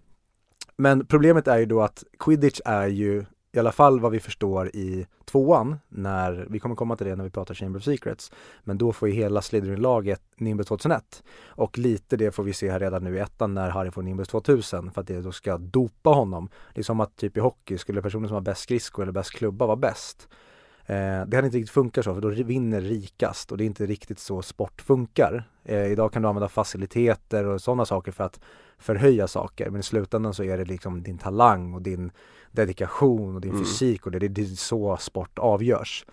men 0.78 1.06
problemet 1.06 1.48
är 1.48 1.58
ju 1.58 1.66
då 1.66 1.82
att 1.82 2.04
quidditch 2.20 2.60
är 2.66 2.88
ju, 2.88 3.26
i 3.58 3.60
alla 3.60 3.72
fall 3.72 4.00
vad 4.00 4.12
vi 4.12 4.20
förstår 4.20 4.68
i 4.68 5.08
tvåan, 5.26 5.80
när, 5.90 6.48
vi 6.50 6.60
kommer 6.60 6.76
komma 6.76 6.96
till 6.96 7.08
det 7.08 7.16
när 7.16 7.24
vi 7.24 7.30
pratar 7.30 7.56
Chamber 7.56 7.80
of 7.80 7.84
Secrets, 7.84 8.32
men 8.64 8.78
då 8.78 8.94
får 8.94 9.10
ju 9.10 9.16
hela 9.16 9.42
Slytherin-laget 9.42 10.22
Nimbus 10.36 10.68
2001. 10.68 11.24
Och 11.46 11.78
lite 11.78 12.18
det 12.18 12.32
får 12.32 12.44
vi 12.44 12.54
se 12.54 12.72
här 12.72 12.80
redan 12.80 13.04
nu 13.04 13.16
i 13.16 13.20
ettan 13.20 13.54
när 13.54 13.70
Harry 13.70 13.92
får 13.92 14.02
Nimbus 14.02 14.28
2000 14.28 14.92
för 14.92 15.02
att 15.02 15.08
det 15.08 15.22
då 15.22 15.32
ska 15.32 15.58
dopa 15.58 16.10
honom. 16.10 16.50
Det 16.74 16.82
är 16.82 16.84
som 16.84 17.00
att 17.00 17.16
typ 17.16 17.38
i 17.38 17.40
hockey 17.40 17.78
skulle 17.78 18.02
personen 18.02 18.28
som 18.28 18.36
har 18.36 18.42
bäst 18.42 18.62
skridsko 18.62 19.02
eller 19.02 19.12
bäst 19.12 19.32
klubba 19.32 19.66
vara 19.66 19.76
bäst. 19.76 20.28
Eh, 20.86 21.26
det 21.28 21.36
hade 21.36 21.46
inte 21.46 21.58
riktigt 21.58 21.74
funkat 21.74 22.06
så 22.06 22.14
för 22.14 22.22
då 22.22 22.30
vinner 22.30 22.82
rikast 22.82 23.52
och 23.52 23.58
det 23.58 23.64
är 23.64 23.66
inte 23.66 23.86
riktigt 23.86 24.20
så 24.20 24.42
sport 24.42 24.82
funkar. 24.82 25.44
Eh, 25.64 25.86
idag 25.86 26.14
kan 26.14 26.22
du 26.22 26.28
använda 26.28 26.50
faciliteter 26.50 27.46
och 27.46 27.62
sådana 27.62 27.86
saker 27.86 28.12
för 28.12 28.24
att 28.24 28.40
förhöja 28.80 29.28
saker 29.28 29.70
men 29.70 29.80
i 29.80 29.84
slutändan 29.84 30.34
så 30.34 30.44
är 30.44 30.58
det 30.58 30.66
liksom 30.66 31.04
din 31.04 31.18
talang 31.18 31.74
och 31.74 31.82
din 31.82 32.12
dedikation 32.52 33.36
och 33.36 33.42
din 33.42 33.52
Mm. 33.52 33.64
fysik 33.64 34.06
och 34.06 34.12
det, 34.12 34.20
det, 34.20 34.28
det 34.28 34.42
är 34.42 34.46
så 34.46 34.98
sport 34.98 35.40
avgörs. 35.40 36.06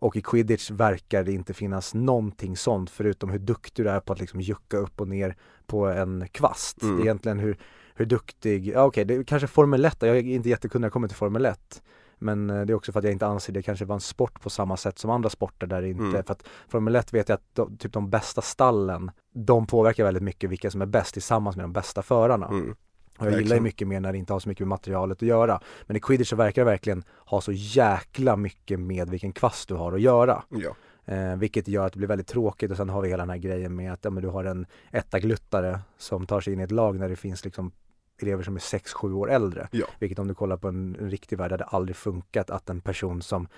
Och 0.00 0.16
i 0.16 0.22
quidditch 0.22 0.70
verkar 0.70 1.24
det 1.24 1.32
inte 1.32 1.54
finnas 1.54 1.94
någonting 1.94 2.56
sånt 2.56 2.90
förutom 2.90 3.30
hur 3.30 3.38
duktig 3.38 3.84
du 3.84 3.90
är 3.90 4.00
på 4.00 4.12
att 4.12 4.20
liksom 4.20 4.40
jucka 4.40 4.76
upp 4.76 5.00
och 5.00 5.08
ner 5.08 5.36
på 5.66 5.86
en 5.86 6.28
kvast. 6.32 6.82
Mm. 6.82 6.96
Det 6.96 7.02
är 7.02 7.04
egentligen 7.04 7.38
hur, 7.38 7.58
hur 7.94 8.06
duktig, 8.06 8.66
ja 8.66 8.84
okej 8.84 9.04
det 9.04 9.14
är 9.14 9.22
kanske 9.22 9.46
Formel 9.46 9.84
1, 9.84 9.96
jag 10.00 10.16
är 10.16 10.22
inte 10.22 10.48
jättekunnig 10.48 10.86
det 10.86 10.90
kommer 10.90 11.08
till 11.08 11.16
Formel 11.16 11.46
1 11.46 11.82
men 12.18 12.50
eh, 12.50 12.60
det 12.66 12.72
är 12.72 12.74
också 12.74 12.92
för 12.92 12.98
att 12.98 13.04
jag 13.04 13.12
inte 13.12 13.26
anser 13.26 13.52
det 13.52 13.62
kanske 13.62 13.84
var 13.84 13.94
en 13.94 14.00
sport 14.00 14.40
på 14.40 14.50
samma 14.50 14.76
sätt 14.76 14.98
som 14.98 15.10
andra 15.10 15.30
sporter 15.30 15.66
där 15.66 15.82
det 15.82 15.88
inte, 15.88 16.02
Mm. 16.02 16.22
för 16.24 16.32
att 16.32 16.42
Formel 16.68 16.96
1 16.96 17.12
vet 17.14 17.28
jag 17.28 17.36
att 17.36 17.54
de, 17.54 17.76
typ 17.76 17.92
de 17.92 18.10
bästa 18.10 18.40
stallen, 18.42 19.10
de 19.34 19.66
påverkar 19.66 20.04
väldigt 20.04 20.22
mycket 20.22 20.50
vilka 20.50 20.70
som 20.70 20.82
är 20.82 20.86
bäst 20.86 21.12
tillsammans 21.12 21.56
med 21.56 21.64
de 21.64 21.72
bästa 21.72 22.02
förarna. 22.02 22.46
mm. 22.48 22.74
Och 23.18 23.26
jag 23.26 23.40
gillar 23.40 23.56
ju 23.56 23.62
mycket 23.62 23.88
mer 23.88 24.00
när 24.00 24.12
det 24.12 24.18
inte 24.18 24.32
har 24.32 24.40
så 24.40 24.48
mycket 24.48 24.60
med 24.60 24.68
materialet 24.68 25.18
att 25.18 25.28
göra. 25.28 25.60
Men 25.86 25.96
i 25.96 26.00
quidditch 26.00 26.30
så 26.30 26.36
verkar 26.36 26.62
det 26.64 26.70
verkligen 26.70 27.04
ha 27.26 27.40
så 27.40 27.52
jäkla 27.52 28.36
mycket 28.36 28.80
med 28.80 29.10
vilken 29.10 29.32
kvast 29.32 29.68
du 29.68 29.74
har 29.74 29.92
att 29.92 30.00
göra. 30.00 30.42
Ja, 30.48 30.74
Eh, 31.08 31.36
vilket 31.36 31.68
gör 31.68 31.86
att 31.86 31.92
det 31.92 31.98
blir 31.98 32.08
väldigt 32.08 32.26
tråkigt 32.26 32.70
och 32.70 32.76
sen 32.76 32.88
har 32.88 33.02
vi 33.02 33.08
hela 33.08 33.22
den 33.22 33.30
här 33.30 33.36
grejen 33.36 33.74
med 33.74 33.92
att 33.92 34.04
ja, 34.04 34.10
du 34.10 34.28
har 34.28 34.44
en 34.44 34.66
etta-gluttare 34.90 35.78
som 35.98 36.26
tar 36.26 36.40
sig 36.40 36.52
in 36.52 36.60
i 36.60 36.62
ett 36.62 36.70
lag 36.70 36.98
när 36.98 37.08
det 37.08 37.16
finns 37.16 37.44
liksom 37.44 37.70
elever 38.18 38.42
som 38.42 38.56
är 38.56 38.60
6-7 38.60 39.12
år 39.12 39.30
äldre. 39.30 39.68
Ja. 39.72 39.86
Vilket 39.98 40.18
om 40.18 40.28
du 40.28 40.34
kollar 40.34 40.56
på 40.56 40.68
en, 40.68 40.96
en 41.00 41.10
riktig 41.10 41.38
värld 41.38 41.50
hade 41.50 41.64
aldrig 41.64 41.96
funkat 41.96 42.50
att 42.50 42.70
en 42.70 42.80
person 42.80 43.22
som 43.22 43.48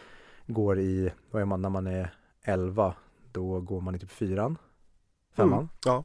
går 0.47 0.79
i, 0.79 1.13
vad 1.31 1.43
är 1.43 1.47
man 1.47 1.63
när 1.63 1.71
man 1.71 1.87
är 1.87 2.15
11, 2.45 2.95
då 3.33 3.61
går 3.61 3.81
man 3.81 3.95
i 3.95 3.99
typ 3.99 4.11
fyran, 4.11 4.59
femman. 5.37 5.59
Mm. 5.59 5.69
Ja, 5.85 6.05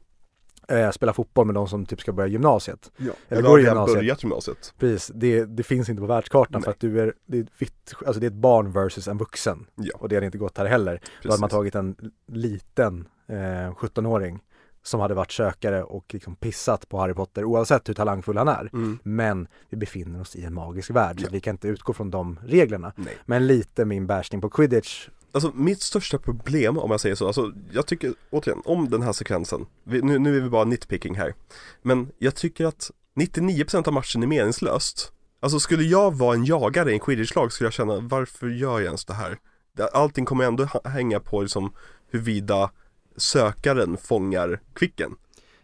Eh, 0.68 0.90
spelar 0.90 1.12
fotboll 1.12 1.46
med 1.46 1.54
de 1.54 1.68
som 1.68 1.86
typ 1.86 2.00
ska 2.00 2.12
börja 2.12 2.28
gymnasiet. 2.28 2.90
ja. 2.96 3.12
Eller 3.28 3.38
Eller 3.38 3.48
går 3.48 3.60
i 3.60 3.64
gymnasiet. 3.64 3.98
börjat 3.98 4.22
gymnasiet 4.22 4.74
Precis, 4.78 5.10
det, 5.14 5.44
det 5.44 5.62
finns 5.62 5.88
inte 5.88 6.00
på 6.00 6.06
världskartan 6.06 6.62
för 6.62 6.68
Nej. 6.68 6.72
att 6.74 6.80
du 6.80 7.00
är, 7.00 7.14
det 7.26 7.38
är, 7.38 7.46
vitt, 7.58 7.94
alltså 8.06 8.20
det 8.20 8.26
är 8.26 8.30
ett 8.30 8.36
barn 8.36 8.72
versus 8.72 9.08
en 9.08 9.18
vuxen. 9.18 9.66
Ja. 9.74 9.96
Och 9.98 10.08
det 10.08 10.14
hade 10.16 10.26
inte 10.26 10.38
gått 10.38 10.58
här 10.58 10.66
heller. 10.66 10.92
Då 10.92 10.98
hade 11.08 11.22
Precis. 11.22 11.40
man 11.40 11.50
tagit 11.50 11.74
en 11.74 11.96
liten 12.26 13.08
eh, 13.26 13.34
17-åring 13.74 14.40
som 14.86 15.00
hade 15.00 15.14
varit 15.14 15.32
sökare 15.32 15.82
och 15.82 16.04
liksom 16.14 16.36
pissat 16.36 16.88
på 16.88 16.98
Harry 16.98 17.14
Potter 17.14 17.44
oavsett 17.44 17.88
hur 17.88 17.94
talangfull 17.94 18.36
han 18.36 18.48
är. 18.48 18.70
mm. 18.72 18.98
Men 19.02 19.48
vi 19.70 19.76
befinner 19.76 20.20
oss 20.20 20.36
i 20.36 20.44
en 20.44 20.54
magisk 20.54 20.90
värld 20.90 21.20
så 21.20 21.26
Ja. 21.26 21.30
vi 21.32 21.40
kan 21.40 21.54
inte 21.54 21.68
utgå 21.68 21.92
från 21.92 22.10
de 22.10 22.38
reglerna. 22.46 22.92
Nej 22.96 23.16
Men 23.26 23.46
lite 23.46 23.84
min 23.84 24.06
bashning 24.06 24.40
på 24.40 24.50
quidditch. 24.50 25.08
Alltså 25.32 25.52
mitt 25.54 25.82
största 25.82 26.18
problem 26.18 26.78
om 26.78 26.90
jag 26.90 27.00
säger 27.00 27.14
så, 27.14 27.26
alltså 27.26 27.52
jag 27.72 27.86
tycker 27.86 28.14
återigen 28.30 28.62
om 28.64 28.90
den 28.90 29.02
här 29.02 29.12
sekvensen 29.12 29.66
vi, 29.84 30.02
nu, 30.02 30.18
nu 30.18 30.36
är 30.36 30.40
vi 30.40 30.48
bara 30.48 30.64
nitpicking 30.64 31.14
här 31.14 31.34
Men 31.82 32.08
jag 32.18 32.34
tycker 32.34 32.66
att 32.66 32.90
99% 33.16 33.86
av 33.88 33.94
matchen 33.94 34.22
är 34.22 34.26
meningslöst 34.26 35.12
Alltså 35.40 35.60
skulle 35.60 35.82
jag 35.82 36.14
vara 36.16 36.34
en 36.34 36.44
jagare 36.44 36.90
i 36.90 36.94
en 36.94 37.00
quidditch-lag 37.00 37.52
skulle 37.52 37.66
jag 37.66 37.72
känna 37.74 38.00
varför 38.00 38.48
gör 38.48 38.78
jag 38.80 38.84
ens 38.86 39.04
det 39.04 39.14
här? 39.14 39.38
Allting 39.92 40.24
kommer 40.24 40.44
ändå 40.44 40.68
hänga 40.84 41.20
på 41.20 41.42
liksom 41.42 41.72
huruvida 42.10 42.70
sökaren 43.16 43.96
fångar 43.96 44.60
kvicken 44.74 45.16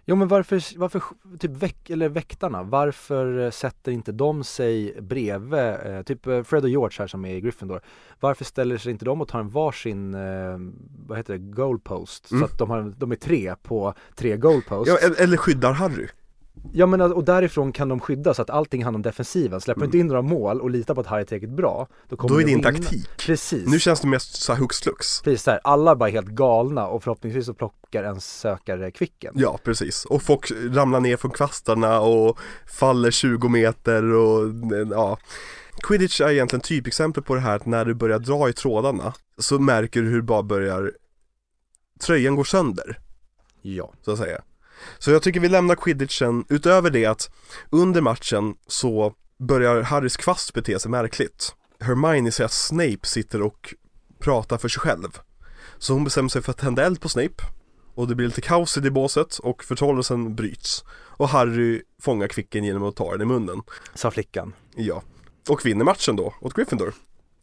Jo 0.04 0.16
men 0.16 0.28
varför, 0.28 0.78
varför 0.78 1.02
typ 1.38 1.50
väck, 1.50 1.90
eller 1.90 2.08
väktarna, 2.08 2.62
varför 2.62 3.38
eh, 3.38 3.50
sätter 3.50 3.92
inte 3.92 4.12
de 4.12 4.44
sig 4.44 4.96
bredvid, 5.00 5.60
eh, 5.60 6.02
typ 6.02 6.26
eh, 6.26 6.42
Fred 6.42 6.64
och 6.64 6.70
George 6.70 6.96
här 6.98 7.06
som 7.06 7.24
är 7.24 7.34
i 7.34 7.40
Gryffindor 7.40 7.80
Varför 8.20 8.44
ställer 8.44 8.78
sig 8.78 8.92
inte 8.92 9.04
de 9.04 9.20
och 9.20 9.28
tar 9.28 9.40
en 9.40 9.48
varsin, 9.48 10.14
eh, 10.14 10.58
vad 11.06 11.18
heter 11.18 11.32
det, 11.32 11.38
goalpost? 11.38 12.30
Mm. 12.30 12.40
Så 12.40 12.52
att 12.52 12.58
de, 12.58 12.70
har, 12.70 12.94
de 12.98 13.12
är 13.12 13.16
tre 13.16 13.54
på 13.62 13.94
tre 14.14 14.36
goalposts 14.36 14.88
Ja, 14.88 15.06
eller, 15.06 15.22
eller 15.22 15.36
skyddar 15.36 15.72
Harry 15.72 16.08
Ja 16.72 16.86
men 16.86 17.00
och 17.00 17.24
därifrån 17.24 17.72
kan 17.72 17.88
de 17.88 18.00
skydda 18.00 18.34
så 18.34 18.42
att 18.42 18.50
allting 18.50 18.84
handlar 18.84 18.98
om 18.98 19.02
defensiven. 19.02 19.60
Släpper 19.60 19.80
du 19.80 19.84
inte 19.84 19.98
in 19.98 20.06
några 20.06 20.22
mål 20.22 20.60
och 20.60 20.70
litar 20.70 20.94
på 20.94 21.00
att 21.00 21.06
Harry 21.06 21.24
är 21.30 21.46
bra, 21.46 21.88
då 22.08 22.16
kommer 22.16 22.34
Då 22.34 22.40
är 22.40 22.44
du 22.44 22.50
din 22.50 22.62
taktik. 22.62 23.08
Precis. 23.18 23.68
Nu 23.68 23.80
känns 23.80 24.00
det 24.00 24.08
mest 24.08 24.42
så 24.42 24.52
här 24.52 24.60
hux 24.60 24.80
flux. 24.80 25.22
Precis 25.22 25.46
här, 25.46 25.60
alla 25.64 25.96
bara 25.96 26.10
helt 26.10 26.26
galna 26.28 26.86
och 26.86 27.02
förhoppningsvis 27.02 27.46
så 27.46 27.54
plockar 27.54 28.04
en 28.04 28.20
sökare 28.20 28.90
kvicken. 28.90 29.32
Ja, 29.36 29.58
precis. 29.64 30.04
Och 30.04 30.22
folk 30.22 30.52
ramlar 30.70 31.00
ner 31.00 31.16
från 31.16 31.30
kvastarna 31.30 32.00
och 32.00 32.38
faller 32.66 33.10
20 33.10 33.48
meter 33.48 34.04
och 34.04 34.48
ja. 34.90 35.18
Quidditch 35.82 36.20
är 36.20 36.30
egentligen 36.30 36.60
typexempel 36.60 37.22
på 37.22 37.34
det 37.34 37.40
här 37.40 37.56
att 37.56 37.66
när 37.66 37.84
du 37.84 37.94
börjar 37.94 38.18
dra 38.18 38.48
i 38.48 38.52
trådarna 38.52 39.14
så 39.38 39.58
märker 39.58 40.02
du 40.02 40.08
hur 40.08 40.16
det 40.16 40.22
bara 40.22 40.42
börjar 40.42 40.92
tröjan 42.00 42.36
går 42.36 42.44
sönder, 42.44 42.98
Ja. 43.62 43.92
så 44.02 44.12
att 44.12 44.18
säga. 44.18 44.42
Så 44.98 45.10
jag 45.10 45.22
tycker 45.22 45.40
vi 45.40 45.48
lämnar 45.48 45.74
quidditchen, 45.74 46.44
utöver 46.48 46.90
det 46.90 47.06
att 47.06 47.30
under 47.70 48.00
matchen 48.00 48.54
så 48.66 49.14
börjar 49.38 49.82
Harrys 49.82 50.16
kvast 50.16 50.54
bete 50.54 50.78
sig 50.78 50.90
märkligt. 50.90 51.54
Hermione 51.80 52.32
säger 52.32 52.46
att 52.46 52.52
Snape 52.52 52.98
sitter 53.02 53.42
och 53.42 53.74
pratar 54.18 54.58
för 54.58 54.68
sig 54.68 54.80
själv. 54.80 55.08
Så 55.78 55.92
hon 55.92 56.04
bestämmer 56.04 56.28
sig 56.28 56.42
för 56.42 56.50
att 56.50 56.58
tända 56.58 56.84
eld 56.86 57.00
på 57.00 57.08
Snape 57.08 57.44
och 57.94 58.08
det 58.08 58.14
blir 58.14 58.26
lite 58.26 58.40
kaos 58.40 58.76
i 58.76 58.80
det 58.80 58.90
båset 58.90 59.38
och 59.38 59.64
förtrollelsen 59.64 60.34
bryts. 60.34 60.84
Och 61.16 61.28
Harry 61.28 61.82
fångar 62.02 62.28
kvicken 62.28 62.64
genom 62.64 62.82
att 62.82 62.96
ta 62.96 63.12
den 63.12 63.20
i 63.20 63.24
munnen. 63.24 63.62
Sa 63.94 64.10
flickan. 64.10 64.52
Ja. 64.76 65.02
Och 65.48 65.66
vinner 65.66 65.84
matchen 65.84 66.16
då 66.16 66.34
åt 66.40 66.54
Gryffindor. 66.54 66.94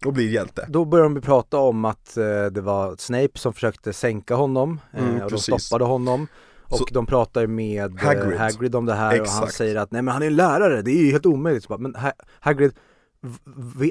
Och 0.06 0.14
blir 0.14 0.30
hjälte. 0.30 0.66
Då 0.70 0.86
börjar 0.86 1.04
de 1.10 1.22
prata 1.22 1.58
om 1.58 1.86
att 1.86 2.18
eh, 2.18 2.46
det 2.46 2.62
var 2.62 2.96
Snape 2.98 3.40
som 3.40 3.54
försökte 3.54 3.94
sänka 3.94 4.36
honom 4.36 4.80
eh, 4.94 5.04
Mm, 5.04 5.22
och 5.22 5.30
precis. 5.30 5.46
de 5.48 5.60
stoppade 5.60 5.86
honom. 5.86 6.28
Och 6.70 6.78
Så- 6.78 6.86
de 6.92 7.06
pratar 7.06 7.48
med 7.48 8.00
eh, 8.00 8.06
Hagrid. 8.06 8.40
Hagrid 8.40 8.76
om 8.76 8.86
det 8.86 8.94
här 8.94 9.22
och 9.22 9.28
han 9.28 9.44
Exakt. 9.44 9.54
säger 9.54 9.76
att 9.76 9.92
nej 9.92 10.02
men 10.02 10.14
han 10.14 10.24
är 10.24 10.28
en 10.28 10.36
lärare, 10.36 10.82
det 10.82 10.92
är 10.92 11.04
ju 11.06 11.12
helt 11.12 11.26
omöjligt. 11.26 11.68
Bara, 11.68 11.78
Men 11.80 11.96
ha 11.96 12.12
Hagrid, 12.40 12.72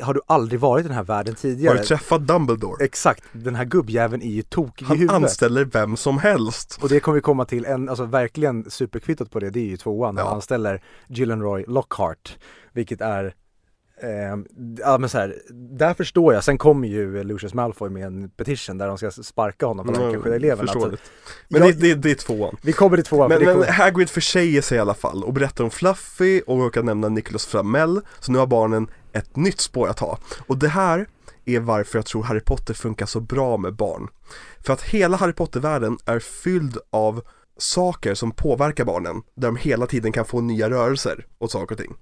har 0.03 0.15
du 0.15 0.21
aldrig 0.27 0.61
varit 0.61 0.85
i 0.85 0.89
den 0.89 0.97
här 0.97 1.05
världen 1.05 1.35
Har 1.35 1.39
tidigare? 1.41 1.79
du 1.79 1.85
träffat 1.85 2.27
Dumbledore? 2.27 2.85
Exakt, 2.85 3.25
den 3.33 3.55
här 3.55 3.65
gubbjäveln 3.65 4.23
är 4.23 4.31
ju 4.31 4.43
tokig 4.43 4.83
i 4.85 4.89
Han 4.89 4.97
huvudet. 4.99 5.23
anställer 5.23 5.65
vem 5.65 5.97
som 5.97 6.19
helst. 6.19 6.79
Och 6.83 6.89
det 6.89 7.01
kommer 7.01 7.15
vi 7.15 7.21
komma 7.21 7.45
till, 7.45 7.65
en, 7.65 7.89
alltså 7.89 8.05
verkligen 8.05 8.71
superkvittot 8.71 9.31
på 9.31 9.41
det, 9.41 9.51
det 9.51 9.61
är 9.61 9.65
ju 9.65 9.77
tvåan 9.77 10.15
Ja. 10.19 10.25
han 10.25 10.35
anställer 10.35 10.83
Gyllenroy 11.09 11.65
Lockhart 11.69 12.39
Vilket 12.73 13.01
är 13.01 13.35
Eh, 14.03 14.37
ja 14.79 14.99
men 14.99 15.09
så 15.09 15.19
här, 15.19 15.37
där 15.79 15.95
förstår 15.95 16.35
jag, 16.35 16.45
sen 16.45 16.59
kommer 16.59 16.89
ju 16.89 17.25
Lucius 17.25 17.55
Malfoy 17.55 17.91
med 17.91 18.07
en 18.07 18.31
petition 18.31 18.79
där 18.79 18.87
de 18.89 18.99
ska 18.99 19.11
sparka 19.11 19.67
honom 19.67 19.95
kan 19.95 20.23
skydda 20.23 20.37
eleverna. 20.37 20.73
Alltså. 20.73 20.97
Men 21.49 21.63
jag- 21.63 21.77
det, 21.77 21.81
det, 21.81 21.95
det 21.95 22.11
är 22.11 22.15
tvåan. 22.15 22.57
vi 22.63 22.73
kommer 22.73 22.97
till 22.97 23.05
tvåan, 23.07 23.29
Men, 23.29 23.45
men 23.45 23.55
kommer, 23.55 23.67
Hagrid 23.67 24.11
försäger 24.11 24.63
sig 24.63 24.77
i 24.77 24.81
alla 24.81 24.95
fall 24.95 25.25
och 25.25 25.33
berättar 25.33 25.65
om 25.65 25.71
Fluffy 25.71 26.41
och 26.47 26.59
råkar 26.59 26.83
nämna 26.83 27.09
Nicholas 27.09 27.47
Flamel 27.47 28.01
Så 28.21 28.33
nu 28.33 28.39
har 28.39 28.47
barnen 28.47 28.89
ett 29.13 29.37
nytt 29.37 29.61
spår 29.61 29.89
att 29.89 29.97
ta 29.97 30.19
Och 30.47 30.59
det 30.59 30.69
här 30.69 31.07
är 31.45 31.61
varför 31.61 31.99
jag 31.99 32.07
tror 32.07 32.23
Harry 32.23 32.41
Potter 32.41 32.75
funkar 32.75 33.07
så 33.07 33.21
bra 33.21 33.57
med 33.57 33.75
barn 33.75 34.09
För 34.67 34.73
att 34.73 34.83
hela 34.83 35.17
Harry 35.17 35.33
Potter-världen 35.33 35.99
är 36.07 36.19
fylld 36.19 36.79
av 36.91 37.23
saker 37.59 38.15
som 38.15 38.33
påverkar 38.33 38.85
barnen 38.85 39.23
Där 39.35 39.49
de 39.49 39.57
hela 39.57 39.87
tiden 39.87 40.13
kan 40.13 40.25
få 40.25 40.41
nya 40.41 40.71
rörelser 40.71 41.27
åt 41.39 41.51
saker 41.51 41.75
och 41.75 41.81
ting. 41.81 41.95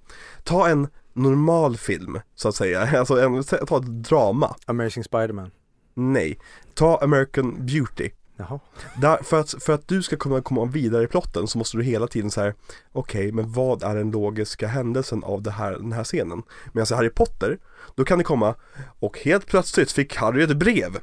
Ta 0.45 0.69
en 0.69 0.89
normal 1.13 1.77
film 1.77 2.21
så 2.35 2.49
att 2.49 2.55
säga, 2.55 2.81
alltså 2.99 3.21
en, 3.21 3.45
ta 3.45 3.77
ett 3.77 3.87
drama. 3.87 4.55
Amazing 4.67 5.05
Spiderman. 5.05 5.51
Nej, 5.95 6.39
ta 6.75 6.99
American 7.03 7.67
Beauty. 7.67 8.11
Jaha, 8.39 8.61
där, 8.97 9.23
för, 9.23 9.41
att, 9.41 9.55
för 9.63 9.73
att 9.73 9.89
du 9.89 10.03
ska 10.03 10.17
kunna 10.17 10.41
komma 10.41 10.65
vidare 10.65 11.05
i 11.05 11.07
plotten 11.07 11.47
så 11.47 11.59
måste 11.59 11.77
du 11.77 11.83
hela 11.83 12.07
tiden 12.07 12.31
säga 12.31 12.55
Okej, 12.93 13.33
men 13.33 13.53
vad 13.53 13.83
är 13.83 13.95
den 13.95 14.11
logiska 14.11 14.67
händelsen 14.67 15.25
av 15.25 15.43
det 15.43 15.51
här, 15.51 15.73
den 15.73 15.93
här 15.93 16.05
scenen? 16.05 16.43
Medan 16.73 16.87
i 16.91 16.95
Harry 16.95 17.11
Potter, 17.11 17.59
då 17.95 18.05
kan 18.05 18.19
det 18.19 18.25
komma 18.25 18.55
Och 18.99 19.19
helt 19.19 19.47
plötsligt 19.47 19.93
fick 19.93 20.17
Harry 20.17 20.43
ett 20.43 20.57
brev. 20.57 20.99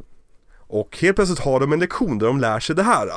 Och 0.58 0.98
helt 1.02 1.16
plötsligt 1.16 1.40
har 1.40 1.60
de 1.60 1.74
en 1.74 1.80
lektion 1.80 2.20
där 2.20 2.28
de 2.28 2.40
lär 2.40 2.60
sig 2.60 2.76
det 2.76 2.84
här 2.84 3.08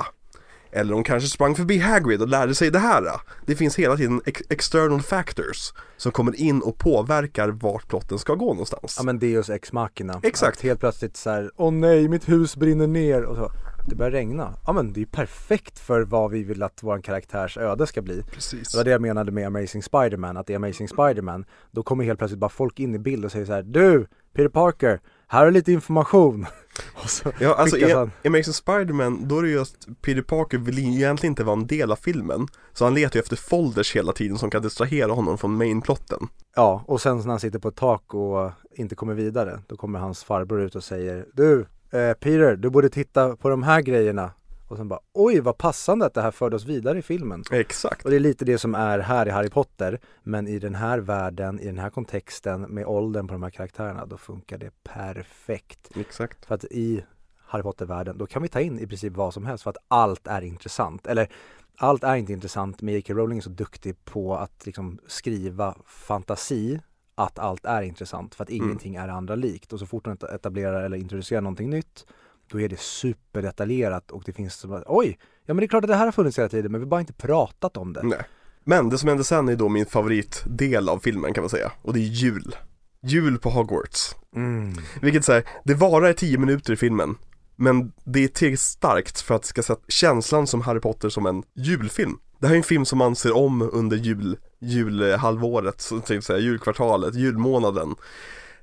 Eller 0.71 0.93
de 0.93 1.05
kanske 1.05 1.29
sprang 1.29 1.55
förbi 1.55 1.79
Hagrid 1.79 2.23
och 2.23 2.29
lärde 2.29 2.55
sig 2.55 2.71
det 2.71 2.79
här. 2.79 3.05
Det 3.47 3.57
finns 3.57 3.77
hela 3.79 3.97
tiden 3.97 4.21
ex- 4.27 4.43
external 4.49 5.03
factors 5.03 5.73
Som 5.97 6.13
kommer 6.13 6.41
in 6.41 6.61
och 6.61 6.79
påverkar 6.79 7.49
vart 7.49 7.89
plotten 7.89 8.19
ska 8.19 8.35
gå 8.35 8.47
någonstans. 8.47 8.95
Ja 8.99 9.05
men 9.05 9.19
Deus 9.19 9.51
Ex 9.51 9.73
Machina 9.73 10.21
Exakt. 10.23 10.59
Att 10.59 10.63
helt 10.63 10.81
plötsligt 10.81 11.17
så 11.17 11.31
här, 11.31 11.51
åh 11.57 11.73
nej 11.73 12.09
mitt 12.09 12.29
hus 12.29 12.57
brinner 12.57 12.87
ner. 12.87 13.23
Och 13.23 13.37
så 13.37 13.51
Det 13.89 13.95
börjar 13.97 14.11
regna, 14.13 14.55
ja 14.67 14.73
men 14.73 14.93
det 14.93 15.01
är 15.03 15.07
perfekt 15.07 15.79
för 15.79 16.03
vad 16.03 16.31
vi 16.31 16.45
vill 16.45 16.63
att 16.63 16.83
våran 16.83 17.03
karaktärs 17.03 17.59
öde 17.59 17.87
ska 17.87 18.03
bli. 18.03 18.23
Precis. 18.33 18.73
Det 18.73 18.77
var 18.77 18.85
det 18.85 18.91
jag 18.91 19.01
menade 19.01 19.33
med 19.33 19.47
Amazing 19.47 19.83
Spider-Man, 19.83 20.37
att 20.37 20.51
i 20.51 20.55
Amazing 20.55 20.89
Spider-Man 20.89 21.45
Då 21.71 21.83
kommer 21.83 22.05
helt 22.05 22.19
plötsligt 22.19 22.41
bara 22.41 22.51
folk 22.51 22.81
in 22.81 22.95
i 22.95 22.99
bild 22.99 23.25
och 23.25 23.33
säger 23.33 23.47
så 23.47 23.53
här: 23.53 23.63
Du, 23.63 24.07
Peter 24.35 24.49
Parker, 24.49 25.01
här 25.29 25.47
är 25.47 25.51
lite 25.51 25.73
information. 25.73 26.47
Och 26.95 27.11
så 27.11 27.33
Ja, 27.41 27.55
alltså 27.55 27.77
i, 27.77 27.93
han 27.93 28.11
i 28.23 28.29
Amazing 28.29 28.55
Spider-Man, 28.55 29.29
då 29.29 29.39
är 29.39 29.43
det 29.43 29.49
ju 29.49 29.61
att 29.61 29.89
Peter 30.03 30.23
Parker 30.23 30.59
vill 30.59 30.79
egentligen 30.79 31.33
inte 31.33 31.45
vara 31.45 31.57
en 31.57 31.67
del 31.67 31.93
av 31.93 31.97
filmen. 31.97 32.49
Så 32.73 32.85
han 32.85 32.95
letar 32.95 33.17
ju 33.17 33.21
efter 33.21 33.37
folders 33.37 33.97
hela 33.97 34.13
tiden 34.13 34.39
som 34.39 34.51
kan 34.51 34.63
distrahera 34.63 35.13
honom 35.13 35.39
från 35.39 35.57
mainplotten. 35.57 36.29
Ja, 36.57 36.85
och 36.87 37.01
sen 37.01 37.17
när 37.17 37.27
han 37.27 37.41
sitter 37.41 37.59
på 37.59 37.69
ett 37.69 37.77
tak 37.77 38.15
och 38.15 38.51
inte 38.75 38.95
kommer 38.95 39.15
vidare 39.15 39.61
Då 39.67 39.77
kommer 39.77 39.99
hans 39.99 40.25
farbror 40.25 40.61
ut 40.61 40.75
och 40.75 40.85
säger 40.85 41.27
Du, 41.33 41.61
eh, 41.91 42.13
Peter, 42.13 42.57
du 42.57 42.71
borde 42.71 42.89
titta 42.89 43.37
på 43.37 43.49
de 43.49 43.63
här 43.63 43.81
grejerna 43.81 44.31
Och 44.69 44.77
sen 44.77 44.89
bara, 44.89 45.01
oj 45.13 45.41
vad 45.41 45.59
passande 45.59 46.07
att 46.07 46.15
det 46.15 46.23
här 46.23 46.31
förde 46.31 46.57
oss 46.57 46.65
vidare 46.65 46.99
i 46.99 47.03
filmen 47.03 47.45
Exakt 47.51 48.05
Och 48.05 48.11
det 48.11 48.17
är 48.17 48.21
lite 48.21 48.45
det 48.45 48.59
som 48.59 48.75
är 48.75 48.99
här 48.99 49.27
i 49.27 49.31
Harry 49.31 49.51
Potter 49.51 50.01
Men 50.23 50.49
i 50.49 50.59
den 50.59 50.75
här 50.75 50.99
världen, 50.99 51.61
i 51.61 51.67
den 51.67 51.79
här 51.79 51.91
kontexten 51.91 52.61
med 52.61 52.87
åldern 52.87 53.27
på 53.29 53.33
de 53.33 53.43
här 53.43 53.51
karaktärerna 53.51 54.07
Då 54.07 54.17
funkar 54.17 54.59
det 54.59 54.71
perfekt 54.83 55.97
Exakt 55.97 56.47
För 56.47 56.55
att 56.55 56.65
i 56.65 57.05
Harry 57.47 57.63
Potter-världen, 57.63 58.19
då 58.19 58.27
kan 58.27 58.43
vi 58.43 58.49
ta 58.49 58.61
in 58.61 58.79
i 58.79 58.87
princip 58.87 59.13
vad 59.13 59.35
som 59.35 59.47
helst 59.47 59.65
för 59.65 59.71
att 59.71 59.77
allt 59.89 60.27
är 60.27 60.43
intressant. 60.43 61.07
Eller 61.07 61.29
allt 61.77 62.05
är 62.05 62.17
inte 62.17 62.33
intressant, 62.33 62.83
men 62.83 62.95
J.K. 62.95 63.15
Rowling 63.15 63.39
är 63.39 63.43
så 63.43 63.51
duktig 63.51 64.05
på 64.05 64.37
att 64.37 64.67
liksom 64.67 64.99
skriva 65.07 65.77
fantasi 65.87 66.81
att 67.15 67.39
allt 67.39 67.65
är 67.65 67.83
intressant 67.83 68.35
för 68.35 68.45
att 68.45 68.51
Mm. 68.51 68.65
ingenting 68.65 68.95
är 68.95 69.09
andra 69.09 69.35
likt. 69.35 69.73
Och 69.73 69.79
så 69.79 69.87
fort 69.87 70.07
hon 70.07 70.17
etablerar 70.35 70.83
eller 70.83 70.97
introducerar 70.97 71.41
någonting 71.41 71.71
nytt 71.71 72.07
då 72.51 72.61
är 72.61 72.69
det 72.69 72.81
superdetaljerat 72.81 74.11
och 74.11 74.23
det 74.27 74.33
finns 74.33 74.55
som 74.55 74.73
att, 74.73 74.85
oj, 74.87 75.19
ja 75.45 75.55
men 75.55 75.57
det 75.57 75.65
är 75.65 75.69
klart 75.69 75.85
att 75.85 75.91
det 75.91 75.97
här 75.97 76.05
har 76.05 76.13
funnits 76.13 76.39
hela 76.39 76.49
tiden 76.49 76.73
men 76.73 76.81
vi 76.81 76.85
har 76.85 76.91
bara 76.91 77.01
inte 77.01 77.13
pratat 77.13 77.77
om 77.77 77.93
det. 77.93 78.03
Nej. 78.03 78.21
Men 78.65 78.89
det 78.89 78.99
som 78.99 79.09
hände 79.09 79.25
sen 79.25 79.49
är 79.49 79.57
då 79.57 79.69
min 79.69 79.87
favoritdel 79.87 80.89
av 80.89 80.99
filmen 80.99 81.35
kan 81.35 81.43
man 81.43 81.51
säga 81.51 81.73
Och 81.83 81.93
det 81.93 81.99
är 82.01 82.03
jul. 82.03 82.57
Jul 83.03 83.39
på 83.39 83.51
Hogwarts. 83.51 84.15
Mm. 84.37 84.75
Vilket 85.03 85.25
säger, 85.25 85.45
det 85.65 85.75
varar 85.75 86.13
10 86.13 86.39
minuter 86.39 86.73
i 86.73 86.77
filmen 86.77 87.17
Men 87.57 87.93
det 88.05 88.25
är 88.25 88.29
tillräckligt 88.29 88.61
starkt 88.61 89.21
för 89.21 89.35
att 89.35 89.43
det 89.43 89.49
ska 89.49 89.63
sätta 89.63 89.83
känslan 89.89 90.47
som 90.47 90.61
Harry 90.61 90.81
Potter 90.81 91.09
som 91.09 91.27
en 91.27 91.43
julfilm. 91.55 92.19
Det 92.39 92.47
här 92.47 92.55
är 92.55 92.59
en 92.59 92.65
film 92.65 92.85
som 92.85 92.99
man 92.99 93.17
ser 93.17 93.37
om 93.37 93.71
under 93.73 93.97
jul, 93.97 94.39
julhalvåret, 94.61 95.81
så 95.81 96.01
tänkte 96.01 96.27
säga, 96.27 96.39
julkvartalet, 96.39 97.15
julmånaden 97.15 97.95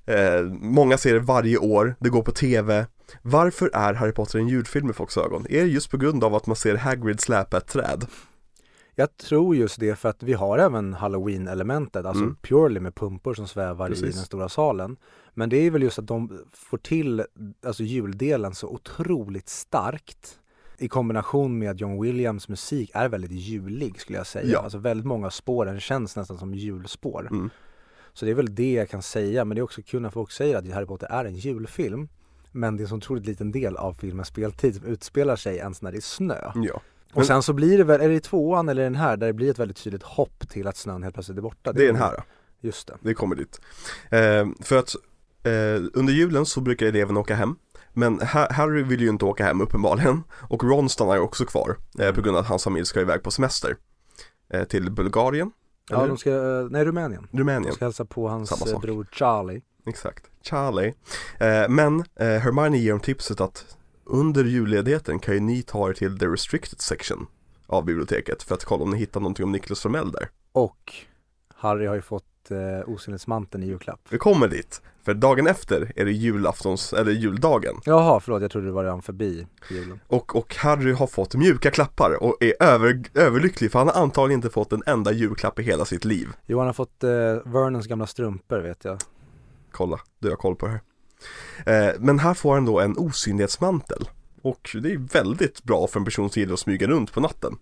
eh, 0.05 0.41
Många 0.61 0.97
ser 0.97 1.13
det 1.13 1.19
varje 1.19 1.57
år, 1.57 1.95
det 1.99 2.09
går 2.09 2.21
på 2.23 2.31
TV 2.31 2.85
Varför 3.21 3.69
är 3.73 3.93
Harry 3.93 4.11
Potter 4.11 4.39
en 4.39 4.47
julfilm 4.47 4.89
i 4.89 4.93
folks 4.93 5.17
ögon? 5.17 5.45
Är 5.49 5.61
det 5.63 5.69
just 5.69 5.91
på 5.91 5.97
grund 5.97 6.23
av 6.23 6.35
att 6.35 6.47
man 6.47 6.55
ser 6.55 6.75
Hagrid 6.75 7.21
släpa 7.21 7.57
ett 7.57 7.67
träd? 7.67 8.05
Jag 8.95 9.17
tror 9.17 9.55
just 9.55 9.79
det 9.79 9.95
för 9.95 10.09
att 10.09 10.23
vi 10.23 10.33
har 10.33 10.57
även 10.57 10.93
halloween-elementet, 10.93 12.05
alltså 12.05 12.23
Mm. 12.23 12.35
purely 12.41 12.79
med 12.79 12.95
pumpor 12.95 13.33
som 13.33 13.47
svävar 13.47 13.87
i 13.87 13.89
Precis. 13.89 14.15
den 14.15 14.25
stora 14.25 14.49
salen. 14.49 14.97
Men 15.33 15.49
det 15.49 15.57
är 15.57 15.71
väl 15.71 15.83
just 15.83 15.99
att 15.99 16.07
de 16.07 16.39
får 16.53 16.77
till 16.77 17.23
alltså 17.65 17.83
juldelen 17.83 18.55
så 18.55 18.67
otroligt 18.67 19.49
starkt 19.49 20.39
i 20.77 20.87
kombination 20.87 21.59
med 21.59 21.71
att 21.71 21.79
John 21.81 22.01
Williams 22.01 22.47
musik 22.49 22.91
är 22.93 23.09
väldigt 23.09 23.31
julig 23.31 23.99
skulle 24.01 24.17
jag 24.17 24.27
säga. 24.27 24.47
Ja. 24.47 24.59
Alltså 24.59 24.77
väldigt 24.77 25.05
många 25.07 25.25
av 25.27 25.31
spåren 25.31 25.79
känns 25.79 26.15
nästan 26.15 26.37
som 26.37 26.53
julspår. 26.53 27.27
Mm. 27.31 27.49
Så 28.13 28.25
det 28.25 28.31
är 28.31 28.35
väl 28.35 28.55
det 28.55 28.73
jag 28.73 28.89
kan 28.89 29.01
säga, 29.01 29.45
men 29.45 29.55
det 29.55 29.59
är 29.61 29.63
också 29.63 29.81
kul 29.81 30.01
när 30.01 30.09
folk 30.09 30.31
säger 30.31 30.57
att 30.57 30.71
Harry 30.71 30.85
Potter 30.85 31.07
är 31.11 31.25
en 31.25 31.35
julfilm. 31.35 32.09
Men 32.51 32.77
det 32.77 32.81
är 32.81 32.85
en 32.85 32.89
så 32.89 32.95
otroligt 32.95 33.25
liten 33.25 33.51
del 33.51 33.77
av 33.77 33.93
filmens 33.93 34.27
speltid 34.27 34.75
som 34.75 34.85
utspelar 34.85 35.35
sig 35.35 35.57
ens 35.57 35.81
när 35.81 35.91
det 35.91 35.97
är 35.97 36.01
snö. 36.01 36.51
Ja 36.55 36.81
Och 37.13 37.25
sen 37.25 37.43
så 37.43 37.53
blir 37.53 37.77
det 37.77 37.83
väl, 37.83 38.01
är 38.01 38.09
det 38.09 38.19
tvåan 38.19 38.69
eller 38.69 38.83
den 38.83 38.95
här, 38.95 39.17
där 39.17 39.27
det 39.27 39.33
blir 39.33 39.49
ett 39.51 39.59
väldigt 39.59 39.77
tydligt 39.77 40.03
hopp 40.03 40.49
till 40.49 40.67
att 40.67 40.77
snön 40.77 41.03
helt 41.03 41.15
plötsligt 41.15 41.37
är 41.37 41.41
borta? 41.41 41.73
Det 41.73 41.83
är 41.83 41.87
den 41.87 41.95
här 41.95 42.23
Just 42.61 42.87
det. 42.87 42.97
Det 43.01 43.13
kommer 43.13 43.35
dit. 43.35 43.61
Eh, 44.09 44.47
för 44.61 44.77
att 44.77 44.95
eh, 45.43 45.83
under 45.93 46.13
julen 46.13 46.45
så 46.45 46.61
brukar 46.61 46.85
eleverna 46.85 47.19
åka 47.19 47.35
hem. 47.35 47.55
Men 47.93 48.19
Ha- 48.19 48.51
Harry 48.51 48.83
vill 48.83 49.01
ju 49.01 49.09
inte 49.09 49.25
åka 49.25 49.43
hem 49.45 49.61
uppenbarligen. 49.61 50.23
Och 50.49 50.63
Ron 50.63 50.89
stannar 50.89 51.13
ju 51.15 51.19
också 51.19 51.45
kvar. 51.45 51.77
Eh, 51.99 52.11
på 52.11 52.21
grund 52.21 52.37
av 52.37 52.43
att 52.43 52.49
hans 52.49 52.63
familj 52.63 52.85
ska 52.85 53.01
iväg 53.01 53.23
på 53.23 53.31
semester. 53.31 53.75
Eh, 54.49 54.63
till 54.63 54.91
Bulgarien. 54.91 55.51
Ja, 55.89 56.07
de 56.07 56.17
ska, 56.17 56.29
eh, 56.31 56.67
nej 56.69 56.85
Rumänien. 56.85 57.27
De 57.31 57.37
Rumänien. 57.39 57.73
ska 57.73 57.85
hälsa 57.85 58.05
på 58.05 58.27
hans 58.27 58.71
eh, 58.71 58.79
bror 58.79 59.07
Charlie. 59.11 59.61
Exakt. 59.85 60.23
Charlie. 60.41 60.93
Eh, 61.39 61.69
men 61.69 61.99
eh, 62.15 62.27
Hermione 62.27 62.77
ger 62.77 62.91
dem 62.91 62.99
tipset 62.99 63.41
att 63.41 63.77
under 64.05 64.43
julledigheten 64.43 65.19
kan 65.19 65.33
ju 65.33 65.39
ni 65.39 65.61
ta 65.63 65.89
er 65.89 65.93
till 65.93 66.19
the 66.19 66.25
restricted 66.27 66.81
section. 66.81 67.27
av 67.67 67.85
biblioteket 67.85 68.43
för 68.43 68.55
att 68.55 68.63
kolla 68.63 68.83
om 68.83 68.89
ni 68.91 68.97
hittar 68.97 69.19
någonting 69.19 69.43
om 69.45 69.51
Niklas 69.51 69.81
Flamel 69.81 70.11
där. 70.11 70.29
Och 70.51 70.93
Harry 71.55 71.85
har 71.85 71.95
ju 71.95 72.01
fått 72.01 72.51
eh, 72.51 72.89
osynlighetsmanteln 72.89 73.63
i 73.63 73.67
julklapp. 73.67 73.99
Vi 74.09 74.17
kommer 74.17 74.47
dit, 74.47 74.81
för 75.05 75.13
dagen 75.13 75.47
efter 75.47 75.91
är 75.95 76.05
det 76.05 76.11
julaftons, 76.11 76.93
eller 76.93 77.11
juldagen. 77.11 77.75
Jaha, 77.85 78.19
förlåt, 78.19 78.41
jag 78.41 78.51
trodde 78.51 78.67
det 78.67 78.73
var 78.73 78.83
redan 78.83 79.01
förbi 79.01 79.47
julen. 79.69 79.99
Och, 80.07 80.35
och 80.35 80.55
Harry 80.55 80.91
har 80.91 81.07
fått 81.07 81.35
mjuka 81.35 81.71
klappar 81.71 82.23
och 82.23 82.37
är 82.43 82.63
över, 82.63 83.03
överlycklig 83.13 83.71
för 83.71 83.79
han 83.79 83.87
har 83.87 84.01
antagligen 84.01 84.37
inte 84.37 84.49
fått 84.49 84.71
en 84.71 84.83
enda 84.85 85.11
julklapp 85.11 85.59
i 85.59 85.63
hela 85.63 85.85
sitt 85.85 86.05
liv. 86.05 86.27
Johan 86.45 86.65
har 86.65 86.73
fått 86.73 87.03
eh, 87.03 87.09
Vernons 87.45 87.87
gamla 87.87 88.07
strumpor 88.07 88.59
vet 88.59 88.85
jag. 88.85 88.97
Kolla, 89.71 89.99
du 90.19 90.29
har 90.29 90.35
koll 90.35 90.55
på 90.55 90.65
det 90.65 90.71
här. 90.71 90.81
Eh, 91.65 91.93
men 91.99 92.19
här 92.19 92.33
får 92.33 92.53
han 92.53 92.65
då 92.65 92.79
en 92.79 92.97
osynlighetsmantel. 92.97 94.09
Och 94.41 94.75
det 94.81 94.93
är 94.93 94.97
väldigt 94.97 95.63
bra 95.63 95.87
för 95.87 95.99
en 95.99 96.05
person 96.05 96.29
som 96.29 96.39
gillar 96.39 96.53
att 96.53 96.59
smyga 96.59 96.87
runt 96.87 97.13
på 97.13 97.19
natten. 97.19 97.57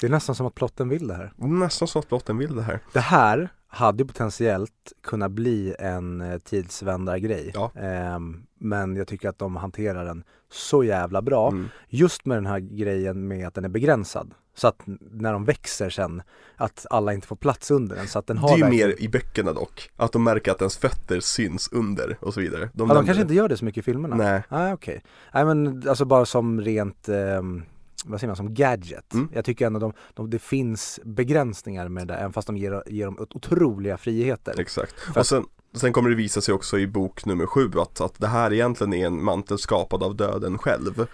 Det 0.00 0.06
är 0.06 0.10
nästan 0.10 0.34
som 0.34 0.46
att 0.46 0.54
plotten 0.54 0.88
vill 0.88 1.08
det 1.08 1.14
här. 1.14 1.32
Nästan 1.36 1.88
så 1.88 1.98
att 1.98 2.08
plotten 2.08 2.38
vill 2.38 2.56
det 2.56 2.62
här. 2.62 2.80
Det 2.92 3.00
här 3.00 3.48
hade 3.68 4.04
potentiellt 4.04 4.92
kunnat 5.02 5.30
bli 5.32 5.74
en 5.78 6.20
eh, 6.20 6.38
tidsvändargrej. 6.38 7.50
Ja. 7.54 7.70
Ehm, 7.74 8.42
men 8.58 8.96
jag 8.96 9.08
tycker 9.08 9.28
att 9.28 9.38
de 9.38 9.56
hanterar 9.56 10.04
den 10.04 10.24
så 10.50 10.84
jävla 10.84 11.22
bra. 11.22 11.48
Mm. 11.48 11.68
Just 11.88 12.26
med 12.26 12.36
den 12.36 12.46
här 12.46 12.58
grejen 12.58 13.28
med 13.28 13.46
att 13.46 13.54
den 13.54 13.64
är 13.64 13.68
begränsad. 13.68 14.34
Så 14.54 14.68
att 14.68 14.82
när 15.10 15.32
de 15.32 15.44
växer 15.44 15.90
sen, 15.90 16.22
att 16.56 16.86
alla 16.90 17.12
inte 17.12 17.26
får 17.26 17.36
plats 17.36 17.70
under 17.70 17.96
den. 17.96 18.06
Så 18.06 18.18
att 18.18 18.26
den 18.26 18.36
Det 18.36 18.42
har 18.42 18.48
är 18.52 18.56
ju 18.56 18.62
verkligen- 18.62 18.88
mer 18.88 19.00
i 19.02 19.08
böckerna 19.08 19.52
dock. 19.52 19.90
Att 19.96 20.12
de 20.12 20.24
märker 20.24 20.50
att 20.52 20.60
ens 20.60 20.76
fötter 20.76 21.20
syns 21.20 21.68
under 21.72 22.16
och 22.20 22.34
så 22.34 22.40
vidare. 22.40 22.60
Ja, 22.62 22.68
de 22.74 22.88
kanske 22.88 23.12
det. 23.14 23.20
inte 23.20 23.34
gör 23.34 23.48
det 23.48 23.56
så 23.56 23.64
mycket 23.64 23.78
i 23.78 23.82
filmerna. 23.82 24.16
Nej, 24.16 24.42
Nej 24.48 24.72
okej. 24.72 25.02
Nej 25.34 25.44
men 25.44 25.88
alltså 25.88 26.04
bara 26.04 26.26
som 26.26 26.60
rent, 26.60 27.08
ehm, 27.08 27.62
vad 28.04 28.20
säger 28.20 28.28
man, 28.28 28.36
som 28.36 28.54
gadget. 28.54 29.14
Mm. 29.14 29.28
Jag 29.32 29.44
tycker 29.44 29.66
ändå 29.66 29.78
de, 29.80 29.92
de, 30.14 30.30
det 30.30 30.38
finns 30.38 31.00
begränsningar 31.04 31.88
med 31.88 32.08
det 32.08 32.14
även 32.14 32.32
fast 32.32 32.46
de 32.46 32.56
ger, 32.56 32.82
ger 32.86 33.04
dem 33.04 33.26
otroliga 33.30 33.96
friheter. 33.96 34.60
exakt. 34.60 35.00
För- 35.00 35.20
Och 35.20 35.26
sen, 35.26 35.44
sen 35.74 35.92
kommer 35.92 36.10
det 36.10 36.16
visa 36.16 36.40
sig 36.40 36.54
också 36.54 36.78
i 36.78 36.86
bok 36.86 37.24
nummer 37.24 37.46
sju 37.46 37.70
att, 37.76 38.00
att 38.00 38.14
det 38.20 38.26
här 38.26 38.52
egentligen 38.52 38.94
är 38.94 39.06
en 39.06 39.24
mantel 39.24 39.58
skapad 39.58 40.02
av 40.02 40.16
döden 40.16 40.58
själv. 40.58 41.06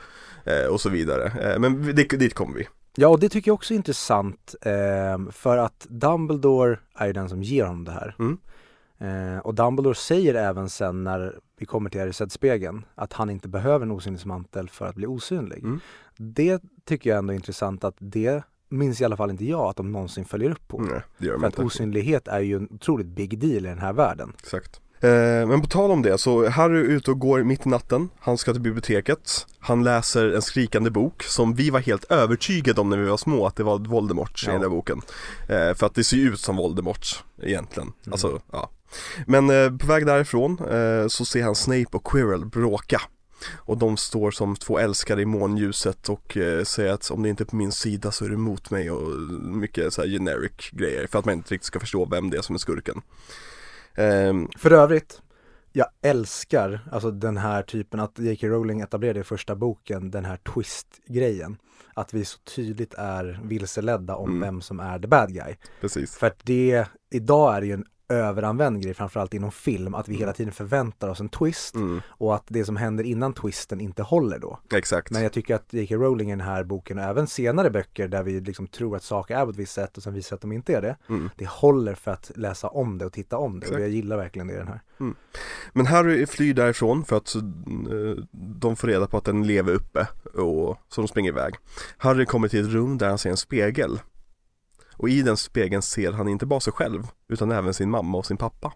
Eh, 0.45 0.67
och 0.73 0.81
så 0.81 0.89
vidare. 0.89 1.53
Eh, 1.53 1.59
men 1.59 1.95
det, 1.95 2.05
dit 2.05 2.35
kommer 2.35 2.55
vi. 2.55 2.69
Ja 2.97 3.09
och 3.09 3.21
det 3.21 3.29
tycker 3.29 3.49
jag 3.49 3.55
också 3.55 3.75
är 3.75 3.77
intressant 3.77 4.55
ehm, 4.63 5.33
för 5.33 5.57
att 5.57 5.87
Dumbledore 5.91 6.79
är 6.95 7.07
ju 7.07 7.13
den 7.13 7.29
som 7.29 7.43
ger 7.43 7.65
honom 7.65 7.85
det 7.85 7.93
här. 7.93 8.17
Mm. 8.19 8.39
Eh, 8.99 9.39
och 9.39 9.55
Dumbledore 9.55 9.95
säger 9.95 10.35
även 10.35 10.69
sen 10.71 11.05
när 11.05 11.39
vi 11.63 11.67
kommer 11.67 11.91
till 11.91 12.01
Erised-spegeln 12.01 12.85
att 12.95 13.13
han 13.13 13.31
inte 13.31 13.49
behöver 13.49 13.87
en 13.87 13.91
osynlighetsmantel 13.93 14.69
för 14.69 14.87
att 14.87 14.95
bli 14.95 15.07
osynlig. 15.07 15.59
Mm. 15.65 15.81
Det 16.17 16.63
tycker 16.85 17.11
jag 17.11 17.19
ändå 17.19 17.33
är 17.33 17.35
intressant 17.35 17.85
att 17.85 17.95
det 17.99 18.43
minns 18.69 19.01
i 19.01 19.05
alla 19.05 19.17
fall 19.17 19.31
inte 19.31 19.45
jag 19.45 19.61
att 19.61 19.77
de 19.77 19.93
någonsin 19.93 20.25
följer 20.25 20.51
upp 20.51 20.69
på. 20.69 20.79
Nej, 20.81 21.01
det 21.19 21.27
gör 21.27 21.33
För 21.35 21.41
de 21.41 21.47
att 21.47 21.53
inte. 21.53 21.63
osynlighet 21.63 22.29
är 22.29 22.41
ju 22.41 22.57
en 22.57 22.69
otroligt 22.71 23.07
big 23.07 23.39
deal 23.39 23.67
i 23.67 23.69
den 23.69 23.79
här 23.79 23.93
världen. 23.93 24.33
Exakt. 24.39 24.81
Eh, 25.01 25.47
men 25.49 25.61
på 25.61 25.67
tal 25.69 25.91
om 25.91 26.03
det, 26.03 26.19
så 26.19 26.49
Harry 26.49 26.79
är 26.79 26.85
ute 26.85 27.11
och 27.11 27.19
går 27.19 27.43
mitt 27.43 27.67
i 27.67 27.69
natten, 27.69 28.09
han 28.19 28.39
ska 28.39 28.53
till 28.53 28.61
biblioteket, 28.63 29.47
han 29.59 29.85
läser 29.85 30.33
en 30.33 30.43
skrikande 30.43 30.91
bok 30.91 31.23
som 31.23 31.55
vi 31.55 31.71
var 31.71 31.81
helt 31.81 32.05
övertygade 32.05 32.81
om 32.81 32.91
när 32.91 32.97
vi 32.99 33.09
var 33.09 33.17
små 33.17 33.47
att 33.47 33.57
det 33.57 33.63
var 33.65 33.79
Voldemort 33.79 34.43
i 34.43 34.47
Ja. 34.47 34.53
den 34.53 34.61
där 34.61 34.69
boken. 34.69 35.01
Eh, 35.49 35.75
för 35.75 35.87
att 35.87 35.95
det 35.95 36.05
ser 36.05 36.17
ju 36.17 36.29
ut 36.33 36.41
som 36.41 36.57
Voldemort 36.57 37.25
egentligen, 37.43 37.89
Mm. 37.89 38.13
alltså 38.13 38.41
ja. 38.53 38.71
Men 39.27 39.51
eh, 39.51 39.77
på 39.77 39.87
väg 39.87 40.07
därifrån 40.07 40.59
eh, 40.71 41.07
så 41.09 41.25
ser 41.25 41.43
han 41.43 41.55
Snape 41.55 41.87
och 41.97 42.05
Quirrell 42.07 42.47
bråka. 42.47 43.01
Och 43.57 43.79
de 43.79 43.97
står 43.97 44.31
som 44.31 44.57
två 44.57 44.79
älskare 44.79 45.23
i 45.23 45.25
månljuset 45.25 46.09
och 46.09 46.37
eh, 46.37 46.65
säger 46.65 46.93
att 46.93 47.11
om 47.11 47.23
det 47.23 47.29
inte 47.29 47.43
är 47.43 47.47
på 47.47 47.57
min 47.57 47.73
sida 47.73 48.11
så 48.13 48.25
är 48.25 48.29
det 48.29 48.37
mot 48.37 48.71
mig 48.71 48.91
och 48.91 49.09
mycket 49.43 49.93
så 49.95 50.03
här 50.03 50.09
generic 50.09 50.71
grejer 50.73 51.07
för 51.07 51.19
att 51.19 51.25
man 51.25 51.35
inte 51.35 51.55
riktigt 51.55 51.67
ska 51.67 51.81
förstå 51.81 52.05
vem 52.05 52.31
det 52.31 52.37
är 52.37 52.43
som 52.43 52.55
är 52.55 52.59
skurken. 52.59 53.03
Ehm, 53.95 54.49
För 54.57 54.71
övrigt, 54.71 55.23
jag 55.73 55.87
älskar 56.03 56.89
alltså 56.93 57.11
den 57.11 57.37
här 57.37 57.63
typen 57.63 58.01
att 58.01 58.19
J.K. 58.19 58.47
Rowling 58.47 58.81
etablerade 58.81 59.21
i 59.21 59.25
första 59.25 59.57
boken 59.57 60.11
den 60.11 60.25
här 60.25 60.37
twist-grejen. 60.37 61.57
Att 61.95 62.15
vi 62.15 62.25
så 62.25 62.39
tydligt 62.39 62.95
är 62.95 63.41
vilseledda 63.45 64.15
om 64.17 64.29
Mm. 64.31 64.41
vem 64.41 64.61
som 64.61 64.81
är 64.81 64.99
the 64.99 65.07
bad 65.09 65.35
guy. 65.35 65.57
precis. 65.81 66.17
För 66.17 66.27
att 66.27 66.41
det, 66.43 66.87
idag 67.11 67.57
är 67.57 67.61
det 67.61 67.67
ju 67.67 67.73
en 67.73 67.85
överanvänd 68.09 68.83
grej, 68.83 68.95
framförallt 68.95 69.35
inom 69.35 69.53
film, 69.53 69.95
att 69.95 70.09
vi 70.09 70.15
hela 70.15 70.33
tiden 70.33 70.53
förväntar 70.53 71.09
oss 71.09 71.21
en 71.21 71.29
twist 71.29 71.75
Mm, 71.75 72.01
och 72.09 72.35
att 72.35 72.45
det 72.49 72.65
som 72.65 72.77
händer 72.77 73.05
innan 73.05 73.33
twisten 73.35 73.81
inte 73.81 74.03
håller 74.03 74.39
då. 74.39 74.59
exakt. 74.75 75.11
Men 75.11 75.23
jag 75.23 75.33
tycker 75.33 75.55
att 75.55 75.73
J.K. 75.73 75.95
Rowling 75.95 76.29
i 76.29 76.33
den 76.33 76.41
här 76.41 76.65
boken 76.65 76.99
och 76.99 77.05
även 77.05 77.27
senare 77.27 77.71
böcker 77.71 78.09
där 78.09 78.23
vi 78.23 78.41
liksom 78.41 78.67
tror 78.67 78.97
att 78.97 79.03
saker 79.03 79.37
är 79.37 79.45
på 79.45 79.51
ett 79.51 79.57
visst 79.57 79.73
sätt 79.73 79.97
och 79.97 80.03
sen 80.03 80.15
visar 80.15 80.37
att 80.37 80.43
de 80.43 80.53
inte 80.53 80.75
är 80.77 80.83
det. 80.83 80.97
Mm. 81.09 81.31
Det 81.37 81.49
håller 81.49 81.95
för 81.95 82.11
att 82.11 82.31
läsa 82.35 82.69
om 82.69 82.99
det 82.99 83.07
och 83.07 83.13
titta 83.13 83.37
om 83.37 83.53
det 83.61 83.67
Exakt. 83.67 83.77
och 83.77 83.83
jag 83.83 83.89
gillar 83.91 84.17
verkligen 84.17 84.47
det 84.49 84.55
i 84.55 84.57
den 84.57 84.69
här. 84.69 84.81
Men 85.73 85.87
Harry 85.87 86.27
flyr 86.27 86.55
därifrån 86.55 87.05
för 87.05 87.17
att 87.17 87.35
eh, 87.35 87.43
de 88.33 88.77
får 88.77 88.89
reda 88.89 89.07
på 89.07 89.17
att 89.17 89.25
den 89.25 89.47
lever 89.47 89.73
uppe 89.73 90.07
och 90.35 90.79
så 90.89 91.01
de 91.01 91.09
springer 91.09 91.31
iväg. 91.31 91.55
Harry 91.97 92.27
kommer 92.27 92.49
till 92.49 92.65
ett 92.67 92.73
rum 92.73 92.99
där 92.99 93.09
han 93.09 93.19
ser 93.19 93.31
en 93.31 93.37
spegel. 93.37 94.01
Och 95.03 95.09
i 95.09 95.23
den 95.23 95.37
spegeln 95.37 95.83
ser 95.83 96.13
han 96.13 96.29
inte 96.29 96.47
bara 96.47 96.61
sig 96.61 96.73
själv 96.73 97.03
utan 97.29 97.53
även 97.53 97.75
sin 97.75 97.91
mamma 97.91 98.19
och 98.19 98.27
sin 98.27 98.37
pappa. 98.37 98.73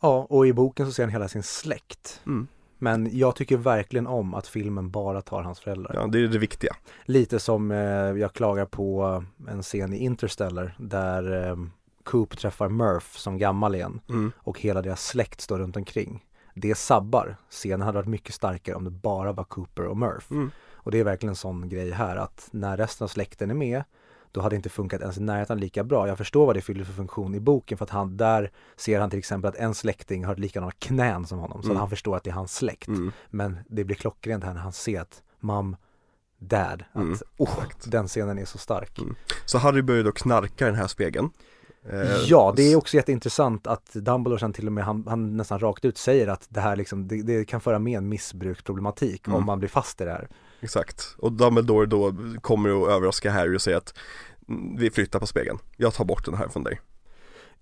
Ja, 0.00 0.26
och 0.30 0.46
i 0.46 0.52
boken 0.52 0.86
så 0.86 0.92
ser 0.92 1.02
han 1.02 1.12
hela 1.12 1.28
sin 1.28 1.42
släkt. 1.42 2.20
Mm. 2.26 2.46
Men 2.78 3.18
jag 3.18 3.36
tycker 3.36 3.56
verkligen 3.56 4.06
om 4.06 4.34
att 4.34 4.48
filmen 4.48 4.90
bara 4.90 5.22
tar 5.22 5.42
hans 5.42 5.60
föräldrar. 5.60 5.94
Ja, 5.94 6.06
det 6.06 6.18
är 6.18 6.28
det 6.28 6.38
viktiga. 6.38 6.76
Lite 7.04 7.38
som 7.38 7.70
eh, 7.70 7.78
jag 8.20 8.32
klagar 8.32 8.66
på 8.66 9.24
en 9.48 9.62
scen 9.62 9.92
i 9.92 9.96
Interstellar 9.96 10.76
där 10.78 11.48
eh, 11.50 11.56
Coop 12.04 12.38
träffar 12.38 12.68
Murph 12.68 13.06
som 13.16 13.38
gammal 13.38 13.74
igen 13.74 14.00
Mm. 14.08 14.32
och 14.38 14.60
hela 14.60 14.82
deras 14.82 15.06
släkt 15.06 15.40
står 15.40 15.58
runt 15.58 15.76
omkring. 15.76 16.24
Det 16.54 16.74
sabbar. 16.74 17.36
Scenen 17.50 17.82
hade 17.82 17.98
varit 17.98 18.08
mycket 18.08 18.34
starkare 18.34 18.76
om 18.76 18.84
det 18.84 18.90
bara 18.90 19.32
var 19.32 19.44
Cooper 19.44 19.84
och 19.86 19.96
Murph. 19.96 20.32
Mm. 20.32 20.50
Och 20.72 20.90
det 20.90 20.98
är 21.00 21.04
verkligen 21.04 21.30
en 21.30 21.36
sån 21.36 21.68
grej 21.68 21.90
här 21.90 22.16
att 22.16 22.48
när 22.50 22.76
resten 22.76 23.04
av 23.04 23.08
släkten 23.08 23.50
är 23.50 23.54
med 23.54 23.82
då 24.36 24.42
hade 24.42 24.52
det 24.54 24.56
inte 24.56 24.68
funkat 24.68 25.00
ens 25.00 25.18
i 25.18 25.20
närheten 25.20 25.58
lika 25.60 25.84
bra. 25.84 26.08
Jag 26.08 26.18
förstår 26.18 26.46
vad 26.46 26.56
det 26.56 26.60
fyller 26.60 26.84
för 26.84 26.92
funktion 26.92 27.34
i 27.34 27.40
boken 27.40 27.78
för 27.78 27.84
att 27.84 27.90
han 27.90 28.16
där 28.16 28.50
ser 28.76 29.00
han 29.00 29.10
till 29.10 29.18
exempel 29.18 29.48
att 29.48 29.54
en 29.56 29.74
släkting 29.74 30.24
har 30.24 30.36
likadana 30.36 30.72
knän 30.78 31.26
som 31.26 31.38
honom 31.38 31.62
så 31.62 31.68
Mm. 31.68 31.76
han 31.80 31.90
förstår 31.90 32.16
att 32.16 32.24
det 32.24 32.30
är 32.30 32.34
hans 32.34 32.54
släkt. 32.54 32.88
Mm. 32.88 33.12
Men 33.30 33.58
det 33.68 33.84
blir 33.84 33.96
klockrent 33.96 34.44
här 34.44 34.54
när 34.54 34.60
han 34.60 34.72
ser 34.72 35.00
att 35.00 35.22
mom, 35.40 35.76
dad, 36.38 36.84
att 36.92 37.02
Mm, 37.02 37.18
oh, 37.38 37.64
den 37.86 38.08
scenen 38.08 38.38
är 38.38 38.44
så 38.44 38.58
stark. 38.58 38.98
Mm. 38.98 39.14
Så 39.44 39.58
Harry 39.58 39.82
börjar 39.82 40.04
då 40.04 40.12
knarka 40.12 40.66
den 40.66 40.74
här 40.74 40.86
spegeln. 40.86 41.30
Eh, 41.90 42.00
Ja, 42.26 42.52
det 42.56 42.62
är 42.72 42.76
också 42.76 42.96
jätteintressant 42.96 43.66
att 43.66 43.92
Dumbledore 43.92 44.40
sen 44.40 44.52
till 44.52 44.66
och 44.66 44.72
med, 44.72 44.84
han, 44.84 45.04
han 45.08 45.36
nästan 45.36 45.58
rakt 45.58 45.84
ut 45.84 45.98
säger 45.98 46.28
att 46.28 46.46
det 46.48 46.60
här 46.60 46.76
liksom, 46.76 47.08
det, 47.08 47.22
det 47.22 47.44
kan 47.44 47.60
föra 47.60 47.78
med 47.78 47.98
en 47.98 48.08
missbruksproblematik 48.08 49.26
Mm. 49.26 49.38
om 49.38 49.44
man 49.46 49.58
blir 49.58 49.68
fast 49.68 50.00
i 50.00 50.04
det 50.04 50.10
här. 50.10 50.28
Exakt. 50.60 51.14
Och 51.18 51.32
Dumbledore 51.32 51.86
då 51.86 52.14
kommer 52.40 52.82
att 52.82 52.88
överraska 52.90 53.30
Harry 53.30 53.56
och 53.56 53.62
säga 53.62 53.76
att 53.78 53.94
"Mm, 54.48 54.76
vi 54.76 54.90
flyttar 54.90 55.18
på 55.20 55.26
spegeln. 55.26 55.58
Jag 55.76 55.94
tar 55.94 56.04
bort 56.04 56.24
den 56.24 56.34
här 56.34 56.48
från 56.48 56.64
dig. 56.64 56.80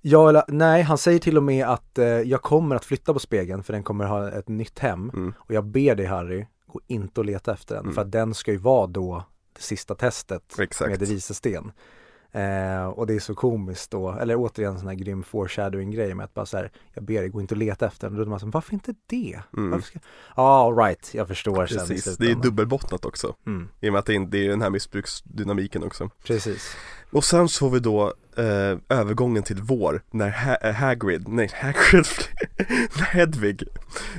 Ja, 0.00 0.28
eller, 0.28 0.42
nej, 0.48 0.82
han 0.82 0.98
säger 0.98 1.18
till 1.18 1.36
och 1.36 1.42
med 1.42 1.66
att 1.66 1.98
eh, 1.98 2.06
jag 2.06 2.42
kommer 2.42 2.76
att 2.76 2.84
flytta 2.84 3.12
på 3.12 3.18
spegeln 3.18 3.62
för 3.62 3.72
den 3.72 3.82
kommer 3.82 4.04
ha 4.04 4.30
ett 4.30 4.48
nytt 4.48 4.78
hem 4.78 5.10
Mm. 5.14 5.34
och 5.38 5.54
jag 5.54 5.64
ber 5.64 5.94
dig 5.94 6.06
Harry, 6.06 6.46
gå 6.66 6.80
inte 6.86 7.20
och 7.20 7.24
leta 7.26 7.52
efter 7.52 7.74
den 7.74 7.84
Mm. 7.84 7.94
för 7.94 8.02
att 8.02 8.12
den 8.12 8.34
ska 8.34 8.50
ju 8.52 8.56
vara 8.58 8.86
då 8.86 9.24
det 9.56 9.62
sista 9.62 9.94
testet 9.94 10.58
Exakt. 10.58 10.90
med 10.90 10.98
det 10.98 11.06
vises 11.06 11.36
sten. 11.36 11.72
Eh, 12.34 12.84
och 12.86 13.06
det 13.06 13.14
är 13.14 13.20
så 13.20 13.34
komiskt 13.34 13.90
då, 13.90 14.12
eller 14.12 14.36
återigen 14.36 14.72
en 14.72 14.78
sån 14.78 14.88
här 14.88 14.94
grym 14.94 15.22
foreshadowing 15.22 15.90
grej 15.90 16.14
med 16.14 16.24
att 16.24 16.34
bara 16.34 16.46
så 16.46 16.56
här, 16.56 16.70
jag 16.94 17.04
ber 17.04 17.20
dig 17.20 17.28
gå 17.28 17.40
inte 17.40 17.54
och 17.54 17.58
leta 17.58 17.86
efter 17.86 18.06
den. 18.08 18.12
Och 18.18 18.24
då 18.24 18.28
är 18.28 18.30
man 18.30 18.40
så, 18.40 18.46
varför 18.46 18.74
inte 18.74 18.94
det? 19.06 19.40
Mm. 19.56 19.82
All 20.34 20.76
right, 20.76 21.14
jag 21.14 21.28
förstår 21.28 21.66
sen 21.66 21.76
i 21.84 21.88
Precis, 21.88 22.16
det 22.16 22.30
är 22.30 22.34
dubbelbottnat 22.34 23.04
också. 23.04 23.34
Mm, 23.46 23.68
I 23.80 23.88
och 23.88 23.92
med 23.92 23.98
att 23.98 24.06
det 24.06 24.14
är, 24.14 24.20
det 24.20 24.38
är 24.46 24.48
den 24.48 24.62
här 24.62 24.70
missbruksdynamiken 24.70 25.82
också. 25.82 26.10
precis. 26.26 26.76
Och 27.12 27.24
sen 27.24 27.48
så 27.48 27.58
får 27.58 27.70
vi 27.70 27.80
då 27.80 28.14
eh, 28.36 28.78
övergången 28.88 29.42
till 29.42 29.62
vår 29.62 30.02
när 30.10 30.30
ha- 30.30 30.56
eh, 30.68 30.74
Hagrid, 30.74 31.28
nej 31.28 31.50
Hagrid, 31.54 32.06
när 32.98 33.04
Hedvig 33.04 33.62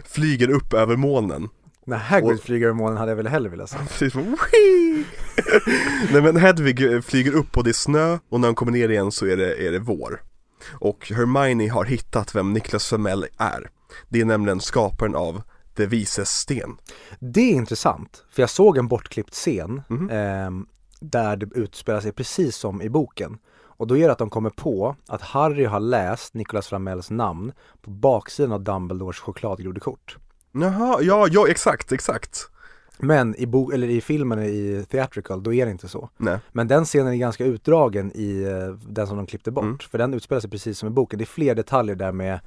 flyger 0.05 0.49
upp 0.49 0.73
över 0.73 0.95
molnen. 0.95 1.49
När 1.87 1.97
Hagrid 1.97 2.33
Och- 2.39 2.43
flyger 2.43 2.65
över 2.67 2.75
månen 2.77 2.97
hade 2.97 3.11
jag 3.11 3.15
väl 3.15 3.27
hellre 3.27 3.49
velat 3.49 3.69
se. 3.69 3.77
Precis! 3.89 4.13
Nej 6.11 6.21
men 6.21 6.37
Hedvig 6.37 6.93
eh, 6.93 7.01
flyger 7.01 7.31
upp 7.35 7.57
och 7.57 7.63
det 7.63 7.69
är 7.71 7.73
snö 7.73 8.17
och 8.29 8.39
när 8.39 8.47
han 8.47 8.55
kommer 8.55 8.71
ner 8.71 8.89
igen 8.89 9.11
så 9.11 9.25
är 9.25 9.37
det, 9.37 9.67
är 9.67 9.71
det 9.71 9.79
vår. 9.79 10.21
Och 10.73 11.11
Hermione 11.15 11.67
har 11.71 11.85
hittat 11.85 12.35
vem 12.35 12.53
Niklas 12.53 12.87
Flamel 12.89 13.25
är. 13.37 13.69
Det 14.09 14.21
är 14.21 14.25
nämligen 14.25 14.59
skaparen 14.61 15.15
av 15.15 15.41
Det 15.75 15.85
vises 15.85 16.29
sten. 16.29 16.77
Det 17.19 17.41
är 17.51 17.55
intressant, 17.55 18.23
för 18.31 18.41
jag 18.41 18.49
såg 18.49 18.77
en 18.77 18.87
bortklippt 18.87 19.33
scen 19.33 19.81
Mhm. 19.89 20.09
ehm, 20.11 20.65
där 20.99 21.35
det 21.37 21.45
utspelar 21.55 22.01
sig 22.01 22.11
precis 22.11 22.55
som 22.55 22.81
i 22.81 22.89
boken. 22.89 23.37
Och 23.77 23.87
då 23.87 23.97
är 23.97 24.05
det 24.05 24.11
att 24.11 24.17
de 24.17 24.29
kommer 24.29 24.49
på 24.49 24.95
att 25.07 25.21
Harry 25.21 25.65
har 25.65 25.79
läst 25.79 26.33
Nicolas 26.33 26.67
Flamels 26.67 27.09
namn 27.09 27.51
på 27.81 27.89
baksidan 27.89 28.51
av 28.51 28.63
Dumbledores 28.63 29.19
chokladgrodekort. 29.19 30.17
Jaha, 30.61 30.97
ja, 31.01 31.27
ja 31.31 31.47
exakt, 31.47 31.91
exakt. 31.91 32.49
Men 32.97 33.35
i, 33.35 33.45
bo, 33.47 33.71
eller 33.71 33.87
i 33.87 34.01
filmen, 34.01 34.39
i 34.39 34.85
theatrical, 34.91 35.43
då 35.43 35.53
är 35.53 35.65
det 35.65 35.71
inte 35.71 35.87
så. 35.87 36.09
Nej. 36.17 36.37
Men 36.51 36.67
den 36.67 36.85
scenen 36.85 37.13
är 37.13 37.17
ganska 37.17 37.45
utdragen 37.45 38.11
i 38.15 38.43
eh, 38.43 38.67
den 38.87 39.07
som 39.07 39.17
de 39.17 39.25
klippte 39.25 39.51
bort. 39.51 39.63
Mm. 39.63 39.77
För 39.79 39.97
den 39.97 40.13
utspelar 40.13 40.39
sig 40.39 40.49
precis 40.49 40.79
som 40.79 40.87
i 40.87 40.91
boken. 40.91 41.17
Det 41.19 41.23
är 41.23 41.25
fler 41.25 41.55
detaljer 41.55 41.95
där 41.95 42.11
med 42.11 42.39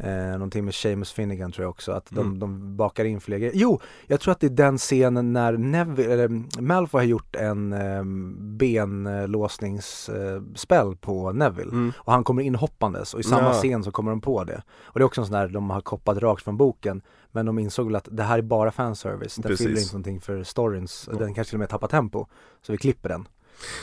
eh, 0.00 0.32
någonting 0.32 0.64
med 0.64 0.74
Seamus 0.74 1.12
Finnegan 1.12 1.52
tror 1.52 1.64
jag 1.64 1.70
också. 1.70 1.92
Att 1.92 2.06
de, 2.10 2.26
Mm. 2.26 2.38
de 2.38 2.76
bakar 2.76 3.04
in 3.04 3.20
fler 3.20 3.38
grejer. 3.38 3.52
Jo, 3.54 3.80
jag 4.06 4.20
tror 4.20 4.32
att 4.32 4.40
det 4.40 4.46
är 4.46 4.50
den 4.50 4.78
scenen 4.78 5.32
när 5.32 5.52
Neville, 5.52 6.12
eller 6.12 6.60
Malfoy 6.60 6.98
har 7.00 7.06
gjort 7.06 7.36
en 7.36 7.72
eh, 7.72 8.02
benlåsningsspel 8.38 10.96
på 11.00 11.32
Neville. 11.32 11.70
Mm. 11.70 11.92
Och 11.98 12.12
han 12.12 12.24
kommer 12.24 12.42
in 12.42 12.54
hoppandes 12.54 13.14
och 13.14 13.20
i 13.20 13.22
samma 13.22 13.42
Ja. 13.48 13.52
scen 13.52 13.84
så 13.84 13.90
kommer 13.90 14.10
de 14.10 14.20
på 14.20 14.44
det. 14.44 14.62
Och 14.82 14.98
det 14.98 15.02
är 15.02 15.06
också 15.06 15.20
en 15.20 15.26
sån 15.26 15.34
där 15.36 15.48
de 15.48 15.70
har 15.70 15.80
koppat 15.80 16.18
rakt 16.18 16.42
från 16.44 16.56
boken. 16.56 17.02
Men 17.34 17.46
de 17.46 17.58
insåg 17.58 17.86
väl 17.86 17.96
att 17.96 18.08
det 18.10 18.22
här 18.22 18.38
är 18.38 18.42
bara 18.42 18.72
fanservice. 18.72 19.34
Den 19.34 19.42
Precis. 19.42 19.66
fyller 19.66 19.80
inte 19.80 19.92
någonting 19.92 20.20
för 20.20 20.42
storyns. 20.42 21.08
Ja. 21.12 21.18
Den 21.18 21.34
kanske 21.34 21.50
till 21.50 21.56
och 21.56 21.60
med 21.60 21.68
tappar 21.68 21.88
tempo. 21.88 22.26
Så 22.62 22.72
vi 22.72 22.78
klipper 22.78 23.08
den. 23.08 23.28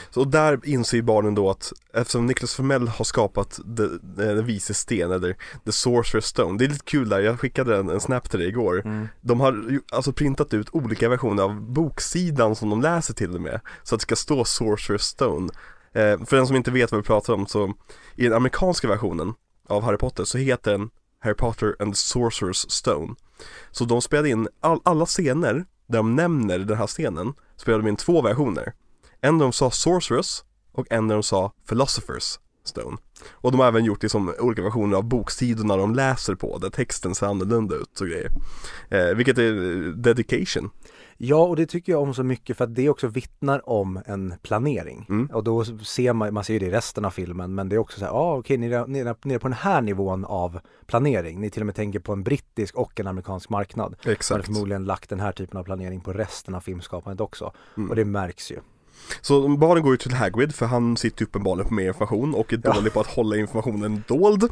Så 0.10 0.24
där 0.24 0.60
inser 0.64 0.98
ju 0.98 1.04
barnen 1.04 1.36
då 1.36 1.50
att 1.50 1.74
eftersom 1.94 2.26
Niklas 2.26 2.54
Formell 2.54 2.88
har 2.88 3.06
skapat 3.06 3.60
den 4.02 4.46
vise 4.46 4.74
sten 4.74 5.12
eller 5.12 5.34
The 5.66 5.72
Sorcerer's 5.72 6.22
Stone 6.22 6.58
Det 6.58 6.66
är 6.66 6.70
lite 6.70 6.86
kul 6.86 7.10
där, 7.10 7.20
jag 7.20 7.40
skickade 7.40 7.78
en, 7.78 7.90
en 7.90 8.00
snap 8.00 8.30
till 8.30 8.40
dig 8.40 8.48
igår 8.50 8.82
Mm. 8.86 9.08
De 9.22 9.40
har 9.40 9.80
alltså 9.92 10.14
printat 10.14 10.54
ut 10.54 10.70
olika 10.72 11.10
versioner 11.10 11.44
av 11.44 11.62
boksidan 11.62 12.56
som 12.56 12.70
de 12.70 12.82
läser 12.82 13.14
till 13.14 13.36
och 13.36 13.42
med 13.42 13.60
Så 13.84 13.96
att 13.96 14.02
det 14.02 14.04
ska 14.04 14.16
stå 14.16 14.44
Sorcerer's 14.44 14.98
Stone 14.98 15.50
eh, 15.94 16.26
För 16.26 16.36
den 16.36 16.48
som 16.48 16.56
inte 16.56 16.72
vet 16.72 16.92
vad 16.92 17.02
vi 17.02 17.08
pratar 17.08 17.34
om 17.34 17.48
så 17.48 17.74
I 18.16 18.24
den 18.24 18.34
amerikanska 18.34 18.88
versionen 18.88 19.34
av 19.68 19.84
Harry 19.84 19.98
Potter 19.98 20.24
så 20.24 20.38
heter 20.38 20.72
den 20.72 20.90
Harry 21.20 21.36
Potter 21.36 21.76
and 21.80 21.94
the 21.94 21.98
Sorcerer's 21.98 22.70
Stone 22.70 23.16
så 23.72 23.86
de 23.86 24.02
spelade 24.02 24.30
in 24.30 24.48
all, 24.60 24.80
alla 24.84 25.06
scener 25.06 25.66
där 25.88 25.98
de 25.98 26.16
nämner 26.16 26.60
den 26.60 26.78
här 26.78 26.88
scenen 26.88 27.34
Spelade 27.58 27.84
de 27.84 27.90
in 27.90 27.96
två 27.96 28.22
versioner. 28.22 28.74
En 29.22 29.38
där 29.38 29.46
de 29.46 29.54
sa 29.54 29.72
Sorceress 29.72 30.44
och 30.72 30.88
en 30.90 31.08
där 31.08 31.16
de 31.16 31.24
sa 31.24 31.54
Philosopher's 31.70 32.40
Stone. 32.64 32.98
Och 33.32 33.52
de 33.52 33.60
har 33.60 33.68
även 33.68 33.86
gjort 33.86 34.04
liksom 34.04 34.34
olika 34.40 34.62
versioner 34.62 34.98
av 34.98 35.04
boksidorna 35.04 35.78
de 35.78 35.96
läser 35.96 36.36
på 36.36 36.58
där 36.58 36.70
texten 36.70 37.16
ser 37.16 37.28
annorlunda 37.28 37.76
ut 37.76 38.02
och 38.02 38.08
grejer. 38.08 38.32
Eh, 38.90 39.16
Vilket 39.16 39.38
är 39.38 39.54
eh, 39.54 39.94
dedication. 39.94 40.70
Ja, 41.24 41.44
och 41.44 41.56
det 41.56 41.66
tycker 41.66 41.92
jag 41.92 42.02
om 42.02 42.14
så 42.14 42.24
mycket 42.24 42.58
för 42.58 42.64
att 42.64 42.76
det 42.76 42.90
också 42.90 43.08
vittnar 43.08 43.70
om 43.70 44.02
en 44.06 44.34
planering. 44.42 45.06
Mm. 45.10 45.30
Och 45.34 45.44
då 45.44 45.66
ser 45.66 46.14
man, 46.14 46.34
man 46.34 46.44
ser 46.44 46.54
ju 46.54 46.60
det 46.60 46.66
i 46.66 46.72
resten 46.72 47.06
av 47.06 47.10
filmen, 47.12 47.56
men 47.56 47.70
det 47.70 47.76
är 47.76 47.78
också 47.78 48.00
så 48.00 48.06
här, 48.06 48.12
ja 48.12 48.18
ah, 48.18 48.38
okej, 48.38 48.58
ni 48.58 48.68
är 48.68 48.88
nere, 48.88 49.16
nere 49.24 49.40
på 49.40 49.48
den 49.48 49.58
här 49.58 49.82
nivån 49.82 50.26
av 50.26 50.60
planering. 50.88 51.42
Ni 51.42 51.50
till 51.50 51.62
och 51.62 51.66
med 51.66 51.76
tänker 51.76 52.00
på 52.00 52.14
en 52.14 52.24
brittisk 52.24 52.76
och 52.76 53.00
en 53.00 53.08
amerikansk 53.08 53.50
marknad. 53.50 53.96
Så 54.02 54.10
har 54.10 54.14
Exakt 54.14 54.46
förmodligen 54.46 54.86
lagt 54.86 55.10
den 55.10 55.20
här 55.20 55.32
typen 55.32 55.60
av 55.60 55.64
planering 55.64 56.02
på 56.02 56.14
resten 56.14 56.56
av 56.56 56.62
filmskapandet 56.62 57.22
också. 57.22 57.54
Mm. 57.78 57.90
Och 57.90 57.96
det 57.96 58.06
märks 58.06 58.52
ju. 58.52 58.60
Så 59.22 59.48
barnen 59.48 59.84
går 59.84 59.94
ju 59.94 59.98
till 59.98 60.14
Hagrid 60.14 60.56
för 60.56 60.66
han 60.66 60.98
sitter 60.98 61.26
uppenbarligen 61.26 61.68
på 61.68 61.74
mer 61.74 61.88
information 61.88 62.36
och 62.36 62.54
är 62.54 62.62
Ja. 62.64 62.74
dålig 62.74 62.94
på 62.94 63.00
att 63.00 63.08
hålla 63.08 63.36
informationen 63.38 64.04
dold 64.08 64.44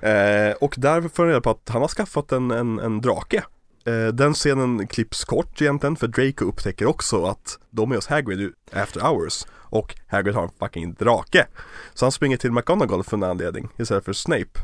eh, 0.00 0.52
Och 0.60 0.74
där 0.78 1.08
får 1.08 1.22
han 1.22 1.28
reda 1.28 1.40
på 1.40 1.50
att 1.50 1.68
han 1.68 1.80
har 1.80 1.88
skaffat 1.88 2.32
en, 2.32 2.50
en, 2.50 2.78
en 2.78 3.00
drake 3.00 3.44
Eh, 3.84 4.06
den 4.06 4.34
scenen 4.34 4.86
klipps 4.86 5.24
kort 5.24 5.62
egentligen 5.62 5.96
för 5.96 6.06
Draco 6.08 6.44
upptäcker 6.44 6.86
också 6.86 7.24
att 7.24 7.58
de 7.70 7.90
är 7.92 7.96
hos 7.96 8.06
Hagrid 8.06 8.52
after 8.72 9.00
hours 9.00 9.46
Och 9.52 9.94
Hagrid 10.06 10.34
har 10.34 10.42
en 10.42 10.50
fucking 10.58 10.94
drake. 10.94 11.46
Så 11.94 12.04
han 12.04 12.12
springer 12.12 12.36
till 12.36 12.52
McGonagall 12.52 13.04
för 13.04 13.16
en 13.16 13.22
anledning 13.22 13.68
istället 13.78 14.04
för 14.04 14.12
Snape. 14.12 14.60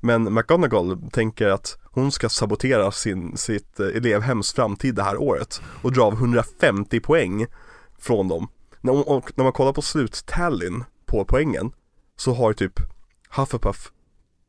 Men 0.00 0.34
McGonagall 0.34 1.10
tänker 1.10 1.48
att 1.48 1.78
hon 1.84 2.12
ska 2.12 2.28
sabotera 2.28 2.92
sin, 2.92 3.36
sitt 3.36 3.80
eh, 3.80 3.86
elevhems 3.86 4.52
framtid 4.52 4.94
det 4.94 5.02
här 5.02 5.16
året 5.16 5.60
och 5.82 5.92
dra 5.92 6.02
av 6.04 6.12
150 6.12 7.00
poäng 7.00 7.46
från 7.98 8.28
dem. 8.28 8.48
Och 9.06 9.32
när 9.34 9.44
man 9.44 9.52
kollar 9.52 9.72
på 9.72 9.82
sluttallyn 9.82 10.84
på 11.06 11.24
poängen 11.24 11.72
så 12.16 12.34
har 12.34 12.52
typ 12.52 12.80
Hufflepuff 13.30 13.92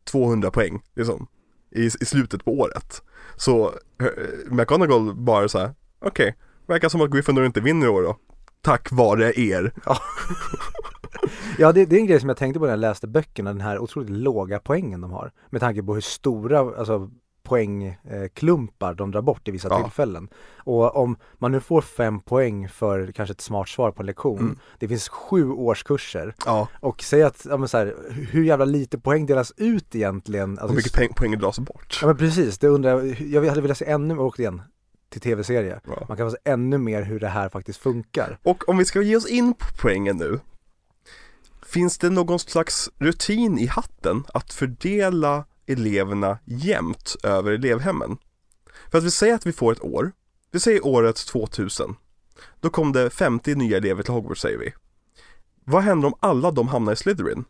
200 0.05 0.51
poäng 0.51 0.81
liksom 0.95 1.27
i, 1.77 1.85
i 1.85 2.05
slutet 2.05 2.45
på 2.45 2.51
året. 2.51 3.01
Så 3.35 3.65
eh, 4.01 4.51
McGonagall 4.51 5.15
bara 5.15 5.47
så 5.47 5.59
här: 5.59 5.73
okej, 5.99 6.35
verkar 6.67 6.89
som 6.89 7.01
att 7.01 7.11
Gryffindor 7.11 7.45
inte 7.45 7.61
vinner 7.61 7.85
i 7.85 7.89
år 7.89 8.01
då. 8.01 8.17
Tack 8.61 8.91
vare 8.91 9.39
er. 9.39 9.73
Ja, 11.57 11.71
det, 11.71 11.85
det 11.85 11.95
är 11.95 11.99
en 11.99 12.07
grej 12.07 12.19
som 12.19 12.29
jag 12.29 12.37
tänkte 12.37 12.59
på 12.59 12.65
när 12.65 12.71
jag 12.71 12.79
läste 12.79 13.07
böckerna, 13.07 13.53
den 13.53 13.61
här 13.61 13.79
otroligt 13.79 14.09
låga 14.09 14.59
poängen 14.59 15.01
de 15.01 15.11
har. 15.11 15.31
Med 15.49 15.61
tanke 15.61 15.83
på 15.83 15.93
hur 15.93 16.01
stora, 16.01 16.59
alltså 16.59 17.11
poängklumpar 17.47 18.27
klumpar 18.33 18.93
de 18.93 19.11
drar 19.11 19.21
bort 19.21 19.47
i 19.47 19.51
vissa 19.51 19.67
Ja. 19.71 19.81
tillfällen. 19.83 20.29
Och 20.57 20.95
om 20.95 21.17
man 21.37 21.51
nu 21.51 21.59
får 21.59 21.81
fem 21.81 22.19
poäng 22.19 22.69
för 22.69 23.11
kanske 23.11 23.31
ett 23.31 23.41
smart 23.41 23.69
svar 23.69 23.91
på 23.91 24.01
en 24.01 24.05
lektion, 24.05 24.39
Mm. 24.39 24.59
det 24.79 24.87
finns 24.87 25.09
sju 25.09 25.49
årskurser 25.51 26.35
Ja, 26.45 26.67
och 26.79 27.01
säg 27.01 27.23
att, 27.23 27.45
ja 27.49 27.57
men 27.57 27.67
så 27.69 27.77
här, 27.77 27.95
hur 28.31 28.43
jävla 28.43 28.65
lite 28.65 28.97
poäng 28.99 29.25
delas 29.25 29.53
ut 29.57 29.95
egentligen? 29.95 30.49
hur 30.49 30.59
Alltså, 30.61 30.75
mycket 30.75 30.93
poäng, 30.93 31.13
poäng 31.15 31.39
dras 31.39 31.59
bort. 31.59 31.99
Ja 32.01 32.07
men 32.07 32.17
precis, 32.17 32.57
det 32.57 32.67
undrar 32.67 32.89
jag, 33.03 33.21
jag 33.21 33.49
hade 33.49 33.61
velat 33.61 33.77
se 33.77 33.85
ännu, 33.85 34.17
och 34.17 34.39
igen, 34.39 34.61
till 35.09 35.21
tv-serie. 35.21 35.79
Ja. 35.87 36.05
Man 36.07 36.17
kan 36.17 36.27
få 36.27 36.31
se 36.31 36.51
ännu 36.51 36.77
mer 36.77 37.01
hur 37.01 37.19
det 37.19 37.27
här 37.27 37.49
faktiskt 37.49 37.79
funkar. 37.79 38.37
Och 38.43 38.69
om 38.69 38.77
vi 38.77 38.85
ska 38.85 39.01
ge 39.01 39.15
oss 39.15 39.27
in 39.27 39.53
på 39.53 39.65
poängen 39.81 40.17
nu 40.17 40.39
Finns 41.65 41.97
det 41.97 42.09
någon 42.09 42.39
slags 42.39 42.89
rutin 42.99 43.57
i 43.59 43.65
hatten 43.65 44.23
att 44.33 44.53
fördela 44.53 45.45
eleverna 45.67 46.39
jämnt 46.45 47.15
över 47.23 47.51
elevhemmen? 47.51 48.17
För 48.91 48.97
att 48.97 49.03
vi 49.03 49.11
säger 49.11 49.35
att 49.35 49.45
vi 49.45 49.53
får 49.53 49.71
ett 49.71 49.83
år 49.83 50.11
Vi 50.51 50.59
säger 50.59 50.85
året 50.85 51.15
2000 51.15 51.95
Då 52.59 52.69
kom 52.69 52.91
det 52.91 53.09
50 53.09 53.55
nya 53.55 53.77
elever 53.77 54.03
till 54.03 54.13
Hogwarts 54.13 54.41
säger 54.41 54.57
vi 54.57 54.73
Vad 55.63 55.83
händer 55.83 56.07
om 56.07 56.15
alla 56.19 56.51
de 56.51 56.67
hamnar 56.67 56.93
i 56.93 56.95
Slytherin? 56.95 57.45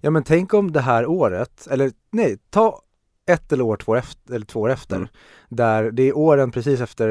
Ja 0.00 0.10
men 0.10 0.24
tänk 0.24 0.54
om 0.54 0.72
det 0.72 0.80
här 0.80 1.06
året, 1.06 1.66
eller 1.70 1.92
nej, 2.10 2.38
ta 2.50 2.82
ett 3.28 3.52
eller 3.52 3.64
år, 3.64 3.76
två 3.76 3.94
efter, 3.96 4.34
eller 4.34 4.46
två 4.46 4.60
år 4.60 4.70
efter, 4.70 4.96
Mm. 4.96 5.08
där 5.48 5.90
det 5.90 6.02
är 6.02 6.16
åren 6.16 6.50
precis 6.50 6.80
efter 6.80 7.08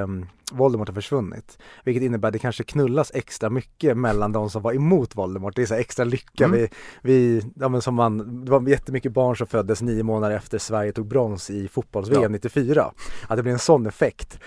eh, 0.00 0.06
Voldemort 0.52 0.88
har 0.88 0.94
försvunnit. 0.94 1.58
Vilket 1.84 2.02
innebär 2.02 2.28
att 2.28 2.32
det 2.32 2.38
kanske 2.38 2.64
knullas 2.64 3.10
extra 3.14 3.50
mycket 3.50 3.96
mellan 3.96 4.32
de 4.32 4.50
som 4.50 4.62
var 4.62 4.72
emot 4.72 5.16
Voldemort. 5.16 5.56
Det 5.56 5.62
är 5.62 5.66
så 5.66 5.74
extra 5.74 6.04
lycka. 6.04 6.44
Mm. 6.44 6.58
Vi, 6.58 6.68
vi, 7.02 7.42
ja, 7.56 7.68
men 7.68 7.82
som 7.82 7.94
man, 7.94 8.44
det 8.44 8.50
var 8.50 8.68
jättemycket 8.68 9.12
barn 9.12 9.36
som 9.36 9.46
föddes 9.46 9.82
nio 9.82 10.02
månader 10.02 10.36
efter 10.36 10.58
Sverige 10.58 10.92
tog 10.92 11.06
brons 11.06 11.50
i 11.50 11.68
fotbolls-VM 11.68 12.22
Ja. 12.22 12.28
94. 12.28 12.92
Att 13.28 13.36
det 13.36 13.42
blir 13.42 13.52
en 13.52 13.58
sån 13.58 13.86
effekt. 13.86 14.38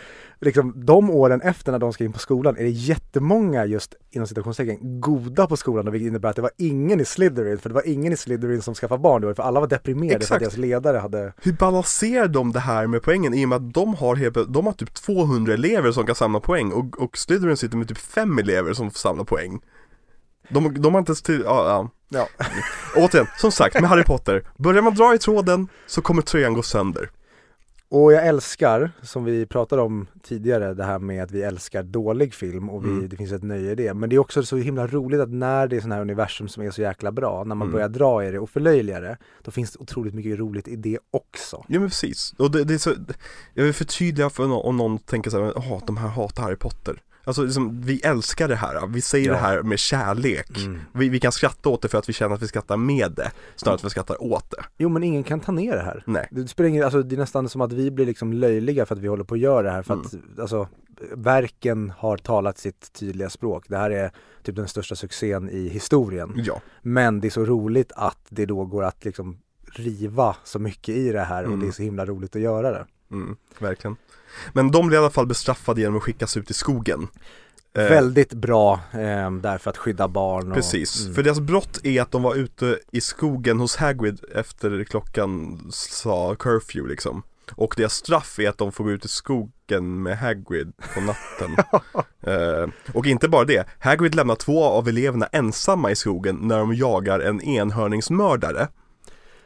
Liksom, 0.44 0.86
de 0.86 1.10
åren 1.10 1.41
efter 1.41 1.72
när 1.72 1.80
de 1.80 1.94
ska 1.94 2.03
in 2.03 2.14
på 2.14 2.20
skolan 2.20 2.57
är 2.57 2.64
det 2.64 2.70
jättemånga 2.70 3.65
just 3.65 3.95
inom 4.11 4.28
citationstecken 4.28 5.02
goda 5.02 5.48
på 5.48 5.57
skolan 5.57 5.91
vilket 5.91 6.07
innebär 6.07 6.30
att 6.30 6.36
det 6.36 6.41
var 6.41 6.52
ingen 6.57 6.99
i 6.99 7.06
Slytherin 7.06 7.57
för 7.57 7.70
det 7.70 7.76
var 7.76 7.88
ingen 7.88 8.14
i 8.14 8.18
Slytherin 8.18 8.61
som 8.61 8.76
skaffade 8.76 9.02
barn 9.02 9.22
då 9.22 9.34
för 9.34 9.44
alla 9.44 9.60
var 9.60 9.68
deprimerade 9.68 10.26
för 10.26 10.36
att 10.36 10.41
Exakt. 10.41 10.56
deras 10.56 10.57
ledare 10.57 10.98
hade 10.98 11.34
Hur 11.38 11.53
balanserar 11.53 12.28
de 12.28 12.52
det 12.52 12.60
här 12.60 12.88
med 12.88 13.03
poängen 13.03 13.34
i 13.34 13.45
och 13.45 13.49
med 13.49 13.56
att 13.56 13.74
de 13.74 13.95
har, 13.95 14.45
de 14.53 14.65
har 14.65 14.74
typ 14.74 14.94
200 14.94 15.53
elever 15.53 15.91
som 15.91 16.06
kan 16.06 16.15
samla 16.15 16.40
poäng 16.40 16.72
och, 16.72 17.02
och 17.02 17.18
Slytherin 17.18 17.57
sitter 17.57 17.78
med 17.78 17.88
typ 17.88 17.98
5 17.98 18.40
elever 18.40 18.74
som 18.74 18.91
får 18.91 18.99
samla 18.99 19.24
poäng 19.24 19.61
de, 20.49 20.82
de 20.82 20.94
har 20.94 20.99
inte 20.99 21.10
ens 21.10 21.22
till, 21.22 21.41
ja, 21.45 21.68
ja. 21.70 21.90
Ja. 22.10 22.28
Återigen, 22.95 23.28
som 23.38 23.52
sagt 23.52 23.82
med 23.82 23.90
Harry 23.90 24.03
Potter 24.03 24.44
Börjar 24.57 24.82
man 24.82 24.95
dra 24.95 25.15
i 25.15 25.18
tråden 25.18 25.68
så 25.88 26.02
kommer 26.02 26.22
tröjan 26.22 26.53
gå 26.53 26.61
sönder 26.61 27.10
Och 27.95 28.14
jag 28.14 28.28
älskar, 28.28 28.91
som 29.02 29.24
vi 29.24 29.45
pratade 29.45 29.82
om 29.82 30.07
tidigare, 30.24 30.74
det 30.74 30.84
här 30.84 30.99
med 30.99 31.24
att 31.24 31.32
vi 31.32 31.41
älskar 31.44 31.84
dålig 31.84 32.34
film 32.34 32.70
och 32.70 32.86
vi, 32.86 32.90
Mm. 32.90 33.10
det 33.10 33.15
finns 33.18 33.32
ett 33.32 33.44
nöje 33.44 33.72
i 33.72 33.76
det. 33.76 33.94
Men 33.94 34.10
det 34.10 34.15
är 34.15 34.20
också 34.20 34.44
så 34.44 34.57
himla 34.57 34.88
roligt 34.88 35.20
att 35.22 35.30
när 35.30 35.68
det 35.68 35.76
är 35.76 35.80
sådana 35.80 35.95
här 35.95 36.02
universum 36.02 36.48
som 36.48 36.64
är 36.64 36.72
så 36.72 36.82
jäkla 36.82 37.11
bra, 37.11 37.44
när 37.44 37.56
man 37.56 37.68
Mm. 37.68 37.72
börjar 37.72 37.90
dra 37.90 38.26
i 38.26 38.32
det 38.32 38.40
och 38.40 38.49
förlöjliga 38.49 38.99
det, 38.99 39.18
då 39.44 39.52
finns 39.52 39.72
det 39.72 39.80
otroligt 39.80 40.14
mycket 40.14 40.40
roligt 40.40 40.68
i 40.68 40.76
det 40.76 40.99
också. 41.11 41.65
Ja 41.68 41.80
men 41.80 41.90
precis, 41.90 42.34
och 42.38 42.52
det, 42.52 42.64
det 42.64 42.74
är 42.74 42.78
så 42.78 42.91
Jag 43.53 43.64
vill 43.64 43.74
förtydliga 43.74 44.30
för 44.30 44.48
någon, 44.48 44.65
om 44.65 44.78
någon 44.78 44.98
tänker 44.98 45.30
så 45.32 45.44
här, 45.44 45.53
jaha 45.56 45.82
de 45.88 45.98
här 45.98 46.07
hatar 46.07 46.44
Harry 46.44 46.56
Potter 46.56 47.02
Alltså 47.26 47.44
liksom, 47.44 47.82
vi 47.82 48.00
älskar 48.02 48.48
det 48.48 48.56
här, 48.56 48.88
vi 48.88 49.02
säger 49.02 49.28
Ja. 49.28 49.34
det 49.34 49.40
här 49.40 49.64
med 49.64 49.80
kärlek 49.80 50.64
Mm. 50.66 50.80
vi, 50.94 51.10
vi 51.10 51.20
kan 51.20 51.32
skratta 51.32 51.70
åt 51.70 51.82
det 51.82 51.88
för 51.88 51.98
att 51.98 52.10
vi 52.10 52.14
känner 52.14 52.36
att 52.36 52.41
vi 52.41 52.48
skrattar 52.48 52.78
med 52.78 53.12
det 53.12 53.32
Snarare 53.56 53.74
än 53.74 53.76
att 53.76 53.86
vi 53.86 53.90
skrattar 53.90 54.24
åt 54.24 54.52
det 54.52 54.64
Jo 54.78 54.90
men 54.90 55.04
ingen 55.04 55.24
kan 55.24 55.40
ta 55.40 55.52
ner 55.52 55.76
det 55.76 55.82
här. 55.84 56.04
Nej, 56.08 56.28
Det 56.32 56.48
spelar 56.48 56.70
ingen, 56.70 56.84
alltså 56.84 57.04
det 57.04 57.16
är 57.16 57.18
nästan 57.18 57.50
som 57.50 57.62
att 57.62 57.74
vi 57.74 57.91
blir 57.91 58.06
liksom 58.06 58.34
löjliga 58.34 58.86
för 58.86 58.95
att 58.95 59.02
vi 59.02 59.08
håller 59.08 59.24
på 59.24 59.34
att 59.34 59.40
göra 59.41 59.62
det 59.62 59.72
här 59.72 59.84
för 59.84 59.94
att 59.94 60.14
alltså 60.40 60.68
verken 61.16 61.94
har 61.98 62.18
talat 62.18 62.58
sitt 62.58 62.94
tydliga 62.94 63.30
språk. 63.30 63.66
Det 63.70 63.78
här 63.78 63.91
är 63.91 64.12
typ 64.44 64.56
den 64.56 64.68
största 64.68 64.95
succén 64.95 65.50
i 65.50 65.68
historien. 65.70 66.34
ja 66.36 66.62
Men 66.82 67.20
det 67.20 67.28
är 67.28 67.30
så 67.30 67.45
roligt 67.45 67.91
att 67.95 68.26
det 68.30 68.45
då 68.45 68.66
går 68.66 68.84
att 68.84 69.06
liksom 69.06 69.38
riva 69.76 70.36
så 70.44 70.60
mycket 70.60 70.95
i 70.95 71.12
det 71.12 71.22
här 71.24 71.44
och 71.44 71.48
Mm. 71.48 71.60
det 71.60 71.68
är 71.68 71.72
så 71.72 71.84
himla 71.84 72.06
roligt 72.06 72.36
att 72.36 72.41
göra 72.41 72.72
det. 72.72 72.86
Mm, 73.12 73.36
verkligen. 73.60 73.95
Men 74.54 74.72
de 74.72 74.88
blir 74.88 74.98
i 74.98 75.02
alla 75.02 75.10
fall 75.10 75.28
bestraffade 75.28 75.82
genom 75.82 75.98
att 75.98 76.04
skickas 76.04 76.38
ut 76.38 76.52
i 76.52 76.54
skogen. 76.54 77.08
Eh, 77.78 77.84
Väldigt 77.84 78.34
bra 78.34 78.80
eh, 78.92 79.32
där 79.32 79.58
för 79.58 79.70
att 79.70 79.78
skydda 79.78 80.08
barn. 80.08 80.48
Och, 80.50 80.56
Precis, 80.56 81.02
Mm. 81.02 81.16
för 81.16 81.24
deras 81.24 81.40
brott 81.40 81.80
är 81.84 82.02
att 82.02 82.12
de 82.12 82.24
var 82.24 82.36
ute 82.36 82.80
i 82.92 83.02
skogen 83.02 83.60
hos 83.60 83.76
Hagrid 83.76 84.20
efter 84.36 84.84
klockan 84.84 85.60
sa 85.72 86.36
curfew 86.36 86.90
liksom. 86.90 87.24
Och 87.56 87.74
deras 87.78 87.94
straff 87.94 88.40
är 88.40 88.50
att 88.50 88.58
de 88.58 88.72
får 88.72 88.84
gå 88.84 88.92
ut 88.92 89.06
i 89.06 89.08
skogen 89.08 90.04
med 90.04 90.18
Hagrid 90.20 90.74
på 90.94 91.02
natten 91.02 91.56
eh, 92.34 92.70
Och 92.94 93.06
inte 93.06 93.28
bara 93.30 93.46
det, 93.46 93.66
Hagrid 93.80 94.16
lämnar 94.16 94.36
två 94.36 94.64
av 94.64 94.88
eleverna 94.88 95.26
ensamma 95.32 95.92
i 95.92 95.96
skogen 95.96 96.36
när 96.42 96.58
de 96.58 96.74
jagar 96.76 97.20
en 97.20 97.42
enhörningsmördare 97.42 98.68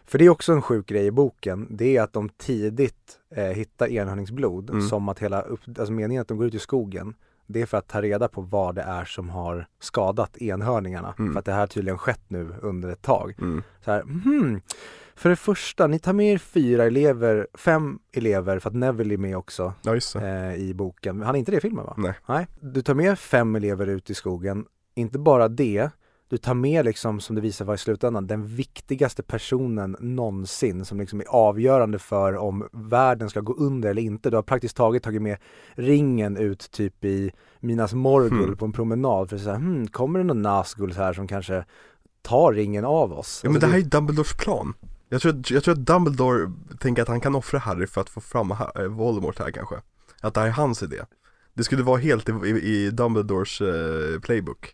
För 0.08 0.18
det 0.18 0.26
är 0.26 0.30
också 0.30 0.54
en 0.54 0.62
sjuk 0.62 0.86
grej 0.86 1.06
i 1.06 1.12
boken, 1.12 1.68
det 1.70 1.98
är 1.98 2.02
att 2.02 2.14
de 2.14 2.30
tidigt 2.30 3.20
eh, 3.36 3.44
hittar 3.44 3.88
enhörningsblod 3.88 4.70
Mm. 4.70 4.82
som 4.82 5.10
att 5.10 5.20
hela, 5.20 5.42
upp, 5.42 5.60
alltså 5.68 5.94
meningen 5.94 6.22
att 6.22 6.28
de 6.28 6.38
går 6.38 6.48
ut 6.48 6.54
i 6.54 6.60
skogen 6.60 7.16
det 7.48 7.62
är 7.62 7.66
för 7.66 7.78
att 7.78 7.88
ta 7.88 8.02
reda 8.02 8.28
på 8.28 8.42
vad 8.42 8.76
det 8.76 8.82
är 8.82 9.06
som 9.06 9.30
har 9.30 9.68
skadat 9.80 10.38
enhörningarna. 10.38 11.14
Mm. 11.20 11.34
För 11.34 11.40
att 11.40 11.46
det 11.46 11.52
här 11.52 11.60
har 11.60 11.68
tydligen 11.68 11.98
skett 11.98 12.22
nu 12.28 12.54
under 12.62 12.90
ett 12.90 13.02
tag. 13.02 13.36
mm. 13.42 13.64
Så 13.86 13.92
här, 13.92 14.02
hmm, 14.02 14.62
för 15.16 15.30
det 15.30 15.36
första, 15.36 15.88
ni 15.88 16.00
tar 16.00 16.14
med 16.14 16.34
er 16.34 16.38
fyra 16.38 16.86
elever, 16.86 17.48
fem 17.54 18.00
elever, 18.12 18.60
för 18.60 18.70
att 18.70 18.76
Neville 18.76 19.14
är 19.14 19.18
med 19.18 19.38
också 19.38 19.74
Ja 19.82 19.96
eh, 20.22 20.56
i 20.56 20.74
boken. 20.74 21.22
Han 21.22 21.36
är 21.36 21.40
inte 21.40 21.52
det 21.52 21.58
i 21.58 21.62
filmen 21.62 21.86
va? 21.86 21.94
Nej. 21.98 22.14
Nej. 22.26 22.48
Du 22.60 22.82
tar 22.82 22.94
med 22.94 23.20
fem 23.20 23.56
elever 23.56 23.88
ut 23.88 24.10
i 24.10 24.14
skogen, 24.14 24.66
inte 24.96 25.20
bara 25.20 25.48
det, 25.48 25.90
du 26.30 26.38
tar 26.38 26.54
med 26.54 26.86
liksom, 26.86 27.20
som 27.20 27.36
det 27.36 27.42
visar 27.42 27.66
var 27.66 27.74
i 27.74 27.78
slutändan, 27.78 28.28
den 28.28 28.48
viktigaste 28.48 29.24
personen 29.24 29.96
någonsin 30.00 30.86
som 30.86 31.00
liksom 31.00 31.20
är 31.20 31.26
avgörande 31.28 32.00
för 32.00 32.36
om 32.38 32.70
världen 32.72 33.30
ska 33.30 33.40
gå 33.42 33.54
under 33.54 33.90
eller 33.90 34.02
inte. 34.02 34.30
Du 34.30 34.36
har 34.36 34.44
praktiskt 34.44 34.78
taget 34.78 35.04
tagit 35.04 35.22
med 35.22 35.38
ringen 35.76 36.38
ut 36.38 36.72
typ 36.72 37.06
i 37.06 37.32
Minas 37.60 37.94
Morgul 37.94 38.44
Hmm. 38.48 38.58
på 38.58 38.66
en 38.66 38.72
promenad 38.74 39.30
för 39.30 39.36
att 39.36 39.42
säga, 39.42 39.56
hmm, 39.56 39.88
kommer 39.88 40.20
det 40.20 40.26
någon 40.26 40.42
Nazgul 40.42 40.94
här 40.94 41.14
som 41.14 41.28
kanske 41.28 41.66
tar 42.22 42.54
ringen 42.54 42.86
av 42.86 43.14
oss? 43.14 43.42
Ja 43.44 43.50
men 43.50 43.56
Alltså, 43.56 43.68
det 43.68 43.74
här 43.74 43.80
är 43.80 43.86
Dumbledores 43.90 44.34
plan 44.38 44.74
jag 45.10 45.22
tror, 45.22 45.42
jag 45.50 45.64
tror 45.64 45.74
att 45.74 45.86
Dumbledore 45.86 46.52
tänker 46.80 47.02
att 47.02 47.08
han 47.08 47.22
kan 47.22 47.36
offra 47.36 47.60
Harry 47.60 47.88
för 47.88 48.02
att 48.02 48.10
få 48.10 48.22
fram 48.22 48.52
eh, 48.52 48.84
Voldemort 48.88 49.40
här 49.40 49.52
kanske 49.52 49.76
Att 50.22 50.34
det 50.34 50.40
här 50.40 50.48
är 50.48 50.52
hans 50.52 50.84
idé 50.84 50.98
Det 51.54 51.64
skulle 51.64 51.84
vara 51.84 51.98
helt 51.98 52.30
i, 52.30 52.32
i, 52.32 52.50
i 52.50 52.92
Dumbledores 52.92 53.62
eh, 53.62 54.20
playbook 54.20 54.74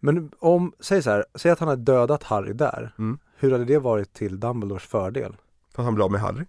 Men 0.00 0.30
om, 0.38 0.72
säg 0.80 1.02
så 1.02 1.10
här, 1.10 1.24
säg 1.34 1.50
att 1.50 1.58
han 1.58 1.68
har 1.68 1.76
dödat 1.76 2.22
Harry 2.22 2.52
där. 2.52 2.94
Mm. 2.98 3.18
Hur 3.36 3.52
hade 3.52 3.64
det 3.64 3.78
varit 3.78 4.12
till 4.12 4.40
Dumbledores 4.40 4.82
fördel? 4.82 5.36
För 5.74 5.82
att 5.82 5.84
han 5.84 5.94
blir 5.94 6.04
av 6.04 6.10
med 6.10 6.20
Harry 6.20 6.44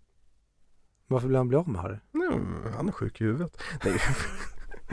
Varför 1.08 1.28
vill 1.28 1.38
han 1.38 1.48
bli 1.48 1.58
av 1.58 1.70
med 1.70 1.82
Harry? 1.82 1.98
Nej, 2.12 2.30
han 2.76 2.88
är 2.88 2.92
sjuk 2.92 3.22
i 3.22 3.24
huvudet 3.24 3.58
Nej 3.86 4.00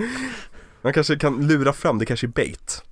Man 0.82 0.92
kanske 0.92 1.16
kan 1.16 1.46
lura 1.46 1.72
fram, 1.72 1.98
det 1.98 2.06
kanske 2.06 2.26
är 2.26 2.28
bait 2.28 2.84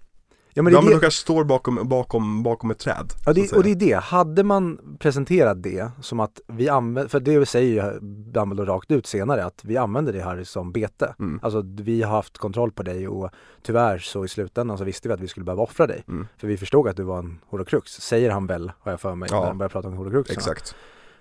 Ja 0.56 0.62
men 0.62 0.72
är 0.72 0.76
Dumbledore 0.76 0.98
det, 0.98 1.00
kanske 1.00 1.20
står 1.20 1.44
bakom, 1.44 1.88
bakom, 1.88 2.42
bakom 2.42 2.70
ett 2.70 2.78
träd 2.78 3.12
ja, 3.26 3.32
det, 3.32 3.52
och 3.52 3.62
det 3.62 3.70
är 3.70 3.74
det, 3.74 3.96
hade 3.96 4.44
man 4.44 4.96
presenterat 4.98 5.62
det 5.62 5.90
som 6.00 6.20
att 6.20 6.40
vi 6.46 6.68
använder, 6.68 7.08
för 7.08 7.20
det 7.20 7.46
säger 7.46 7.84
ju 7.84 7.98
Dumbledore 8.00 8.70
rakt 8.70 8.90
ut 8.90 9.06
senare 9.06 9.44
att 9.44 9.60
vi 9.64 9.76
använder 9.76 10.12
det 10.12 10.22
Harry 10.22 10.44
som 10.44 10.72
bete. 10.72 11.14
Mm. 11.18 11.40
Alltså 11.42 11.62
vi 11.64 12.02
har 12.02 12.10
haft 12.10 12.38
kontroll 12.38 12.72
på 12.72 12.82
dig 12.82 13.08
och 13.08 13.30
tyvärr 13.62 13.98
så 13.98 14.24
i 14.24 14.28
slutändan 14.28 14.78
så 14.78 14.84
visste 14.84 15.08
vi 15.08 15.14
att 15.14 15.20
vi 15.20 15.28
skulle 15.28 15.44
behöva 15.44 15.62
offra 15.62 15.86
dig. 15.86 16.04
Mm. 16.08 16.26
För 16.36 16.46
vi 16.46 16.56
förstod 16.56 16.88
att 16.88 16.96
du 16.96 17.02
var 17.02 17.18
en 17.18 17.38
horocrux, 17.48 17.92
säger 17.92 18.30
han 18.30 18.46
väl 18.46 18.72
har 18.80 18.92
jag 18.92 19.00
för 19.00 19.14
mig 19.14 19.28
Ja. 19.32 19.40
när 19.40 19.46
han 19.46 19.58
börjar 19.58 19.70
prata 19.70 19.88
om 19.88 19.94
horocruxerna. 19.94 20.38
Exakt 20.38 20.76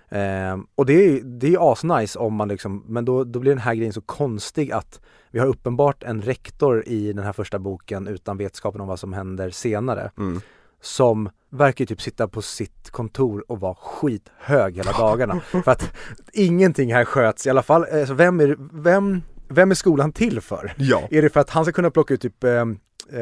Ehm, 0.08 0.66
och 0.74 0.86
det 0.86 0.92
är 0.92 1.20
det 1.20 1.54
är 1.54 1.72
asnice 1.72 2.18
om 2.18 2.34
man 2.34 2.48
liksom, 2.48 2.84
men 2.88 3.04
då, 3.04 3.24
då 3.24 3.38
blir 3.40 3.52
den 3.52 3.60
här 3.60 3.74
grejen 3.74 3.92
så 3.92 4.00
konstig 4.00 4.72
att 4.72 5.00
vi 5.30 5.38
har 5.38 5.46
uppenbart 5.46 6.02
en 6.02 6.22
rektor 6.22 6.88
i 6.88 7.12
den 7.12 7.24
här 7.24 7.32
första 7.32 7.58
boken 7.58 8.06
utan 8.06 8.36
vetskapen 8.36 8.80
om 8.80 8.88
vad 8.88 9.00
som 9.00 9.12
händer 9.12 9.50
senare 9.50 10.10
mm. 10.18 10.40
som 10.80 11.30
verkar 11.50 11.84
typ 11.84 12.02
sitta 12.02 12.28
på 12.28 12.42
sitt 12.42 12.90
kontor 12.90 13.44
och 13.48 13.60
vara 13.60 13.74
skithög 13.74 14.76
hela 14.76 14.92
dagarna. 14.92 15.40
För 15.64 15.70
att 15.70 15.92
ingenting 16.32 16.94
här 16.94 17.04
sköts, 17.04 17.46
i 17.46 17.50
alla 17.50 17.62
fall, 17.62 17.84
alltså 17.84 18.14
vem 18.14 18.40
är, 18.40 18.56
vem, 18.82 19.22
vem 19.48 19.70
är 19.70 19.74
skolan 19.74 20.12
till 20.12 20.40
för? 20.40 20.72
Ja, 20.76 21.08
Är 21.10 21.22
det 21.22 21.30
för 21.30 21.40
att 21.40 21.50
han 21.50 21.64
ska 21.64 21.72
kunna 21.72 21.90
plocka 21.90 22.14
ut 22.14 22.20
typ 22.20 22.44
eh, 22.44 22.50
eh, 22.50 22.66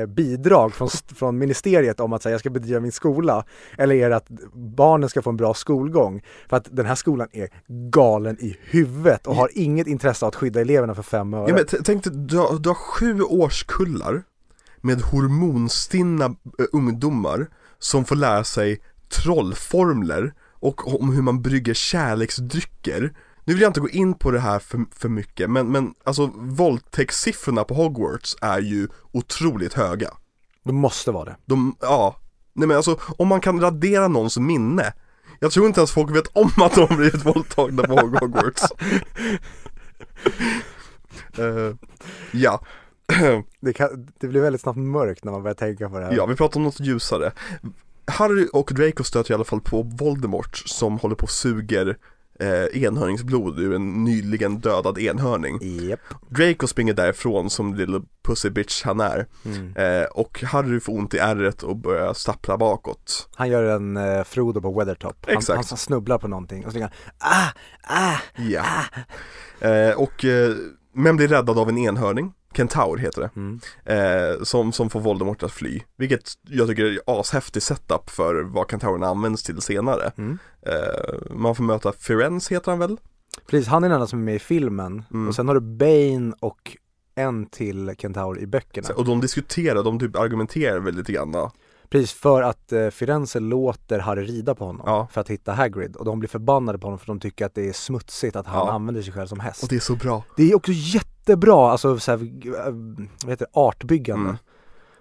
bidrag 0.09 0.74
från, 0.74 0.89
från 1.15 1.39
ministeriet 1.39 2.01
om 2.01 2.12
att 2.12 2.23
säga 2.23 2.32
jag 2.32 2.40
ska 2.40 2.51
bedriva 2.51 2.81
min 2.81 2.93
skola? 2.93 3.44
Eller 3.78 3.94
är 3.94 4.11
det 4.11 4.16
att 4.16 4.28
barnen 4.55 5.09
ska 5.09 5.23
få 5.23 5.31
en 5.31 5.36
bra 5.36 5.55
skolgång? 5.55 6.23
För 6.48 6.56
att 6.56 6.69
den 6.70 6.86
här 6.86 6.94
skolan 6.94 7.28
är 7.32 7.48
galen 7.90 8.36
i 8.40 8.56
huvudet 8.62 9.27
och 9.27 9.35
har 9.35 9.51
inget 9.52 9.86
intresse 9.86 10.24
av 10.24 10.28
att 10.28 10.35
skydda 10.35 10.61
eleverna 10.61 10.94
för 10.94 11.02
fem 11.02 11.35
öre. 11.35 11.48
ja 11.48 11.55
men 11.55 11.82
tänk 11.85 12.05
dig, 12.05 12.12
du 12.16 12.39
har, 12.39 12.59
du 12.59 12.69
har 12.69 12.74
sju 12.74 13.23
årskullar 13.23 14.23
med 14.81 15.02
hormonstinna 15.02 16.24
eh, 16.24 16.66
ungdomar 16.73 17.47
som 17.78 18.05
får 18.05 18.16
lära 18.16 18.44
sig 18.44 18.81
trollformler 19.09 20.32
och 20.65 21.01
om 21.01 21.12
hur 21.12 21.23
man 21.23 21.43
brygger 21.43 21.74
kärleksdrycker 21.74 23.12
Nu 23.44 23.52
vill 23.54 23.62
jag 23.62 23.68
inte 23.68 23.80
gå 23.80 23.88
in 23.88 24.14
på 24.14 24.30
det 24.30 24.40
här 24.40 24.58
för, 24.58 24.84
för 24.96 25.08
mycket 25.08 25.50
men, 25.50 25.72
men 25.72 25.94
alltså 26.04 26.30
våldtäktssiffrorna 26.36 27.64
på 27.64 27.74
Hogwarts 27.74 28.36
är 28.40 28.60
ju 28.60 28.88
otroligt 29.12 29.74
höga. 29.74 30.10
Det 30.62 30.72
måste 30.72 31.10
vara 31.10 31.24
det. 31.24 31.36
De, 31.44 31.76
ja, 31.80 32.16
nej 32.52 32.68
men 32.68 32.76
alltså 32.76 32.98
om 33.18 33.28
man 33.28 33.40
kan 33.40 33.60
radera 33.60 34.08
någons 34.08 34.38
minne 34.38 34.92
Jag 35.40 35.52
tror 35.52 35.66
inte 35.66 35.80
ens 35.80 35.92
folk 35.92 36.16
vet 36.16 36.26
om 36.36 36.50
att 36.56 36.74
de 36.74 36.80
har 36.80 36.96
blivit 36.96 37.26
våldtagna 37.26 37.82
på 37.82 37.94
Hogwarts. 37.94 38.62
Eh, 41.38 41.74
Ja, 42.32 42.60
Det, 43.60 43.72
kan, 43.72 44.09
det 44.20 44.28
blir 44.28 44.40
väldigt 44.40 44.60
snabbt 44.60 44.78
mörkt 44.78 45.24
när 45.24 45.32
man 45.32 45.43
börjar 45.43 45.54
tänka 45.54 45.88
på 45.88 45.98
det 45.98 46.04
här. 46.04 46.16
ja 46.16 46.27
vi 46.27 46.36
pratar 46.36 46.60
om 46.60 46.64
något 46.64 46.80
ljusare. 46.80 47.32
Harry 48.06 48.48
och 48.52 48.70
Draco 48.74 49.04
stöter 49.04 49.30
i 49.30 49.35
alla 49.35 49.44
fall 49.44 49.60
på 49.60 49.82
Voldemort 49.82 50.56
som 50.56 50.98
håller 50.98 51.14
på 51.16 51.22
och 51.22 51.30
suger 51.30 51.96
eh, 52.40 52.82
enhörningsblod 52.82 53.59
ur 53.59 53.74
en 53.74 54.04
nyligen 54.04 54.61
dödad 54.61 54.98
enhörning 54.98 55.59
Japp. 55.63 56.01
Draco 56.29 56.66
springer 56.66 56.95
därifrån 56.95 57.51
som 57.51 57.74
lille 57.74 58.03
pussy 58.24 58.51
bitch 58.51 58.82
han 58.85 59.01
är 59.01 59.27
Mm. 59.45 59.77
eh, 59.77 60.04
och 60.04 60.43
Harry 60.43 60.80
får 60.80 60.93
ont 60.93 61.14
i 61.14 61.19
ärret 61.19 61.63
och 61.63 61.77
börjar 61.77 62.14
stappla 62.14 62.56
bakåt 62.59 63.29
Han 63.35 63.48
gör 63.48 63.64
en 63.64 63.96
eh, 63.96 64.24
Frodo 64.24 64.61
på 64.61 64.72
Weathertop. 64.79 65.16
Han, 65.27 65.37
Exakt. 65.37 65.71
han, 65.71 65.79
snubblar 65.79 66.19
på 66.19 66.29
någonting 66.29 66.66
och 66.66 66.72
så 66.72 66.79
tänker 66.79 66.96
han 67.19 67.32
ah, 67.32 67.51
ah, 67.82 68.19
Ja. 68.37 68.64
Eh, 69.69 69.96
och, 69.96 70.24
eh, 70.24 70.54
men 70.93 71.16
blir 71.16 71.29
räddad 71.29 71.59
av 71.59 71.69
en 71.69 71.79
enhörning, 71.79 72.32
Kentaur 72.56 72.96
heter 72.96 73.20
det, 73.20 73.30
mm. 73.36 73.60
eh, 73.84 74.42
som, 74.42 74.72
som 74.72 74.90
får 74.90 75.00
Voldemort 75.00 75.42
att 75.42 75.52
fly. 75.52 75.80
Vilket 75.96 76.32
jag 76.42 76.68
tycker 76.68 76.84
är 76.84 76.98
ashäftig 77.06 77.62
setup 77.62 78.10
för 78.10 78.42
vad 78.42 78.70
Kentaurerna 78.70 79.06
används 79.06 79.42
till 79.42 79.60
senare. 79.60 80.12
Mm. 80.16 80.38
Eh, 80.62 81.14
man 81.30 81.54
får 81.54 81.64
möta 81.64 81.92
Firenze 81.92 82.54
heter 82.54 82.70
han 82.70 82.78
väl? 82.78 82.96
Precis, 83.46 83.68
han 83.68 83.84
är 83.84 83.88
den 83.88 83.94
enda 83.94 84.06
som 84.06 84.18
är 84.18 84.24
med 84.24 84.34
i 84.34 84.38
filmen 84.38 85.02
Mm. 85.10 85.28
och 85.28 85.34
sen 85.34 85.48
har 85.48 85.54
du 85.54 85.60
Bane 85.60 86.34
och 86.40 86.76
en 87.14 87.46
till 87.46 87.94
Kentaur 87.98 88.38
i 88.38 88.46
böckerna. 88.46 88.88
Och 88.96 89.04
de 89.04 89.20
diskuterar, 89.20 89.82
de 89.82 89.98
typ 89.98 90.16
argumenterar 90.16 90.78
väl 90.78 90.94
lite 90.94 91.12
grann. 91.12 91.50
Precis, 91.95 92.13
för 92.13 92.43
att 92.43 92.73
eh, 92.73 92.89
Firenze 92.89 93.40
låter 93.40 93.98
Harry 93.98 94.23
rida 94.24 94.55
på 94.55 94.64
honom 94.64 94.82
Ja. 94.87 95.09
för 95.11 95.21
att 95.21 95.31
hitta 95.31 95.53
Hagrid 95.53 95.97
och 95.97 96.05
de 96.05 96.19
blir 96.19 96.29
förbannade 96.29 96.79
på 96.79 96.87
honom 96.87 96.98
för 96.98 97.06
de 97.06 97.21
tycker 97.21 97.47
att 97.47 97.55
det 97.55 97.69
är 97.69 97.73
smutsigt 97.73 98.37
att 98.37 98.47
han 98.47 98.66
Ja. 98.66 98.73
använder 98.73 99.03
sig 99.03 99.13
själv 99.13 99.27
som 99.27 99.40
häst. 99.40 99.63
Och 99.63 99.69
det 99.69 99.77
är 99.77 99.81
så 99.81 99.97
bra. 99.97 100.23
Det 100.37 100.51
är 100.51 100.55
också 100.56 100.73
jättebra, 100.74 101.71
alltså 101.71 101.98
så 101.98 102.11
här, 102.11 102.19
vad 103.24 103.31
heter 103.31 103.47
det, 103.53 103.61
artbyggande. 103.61 104.29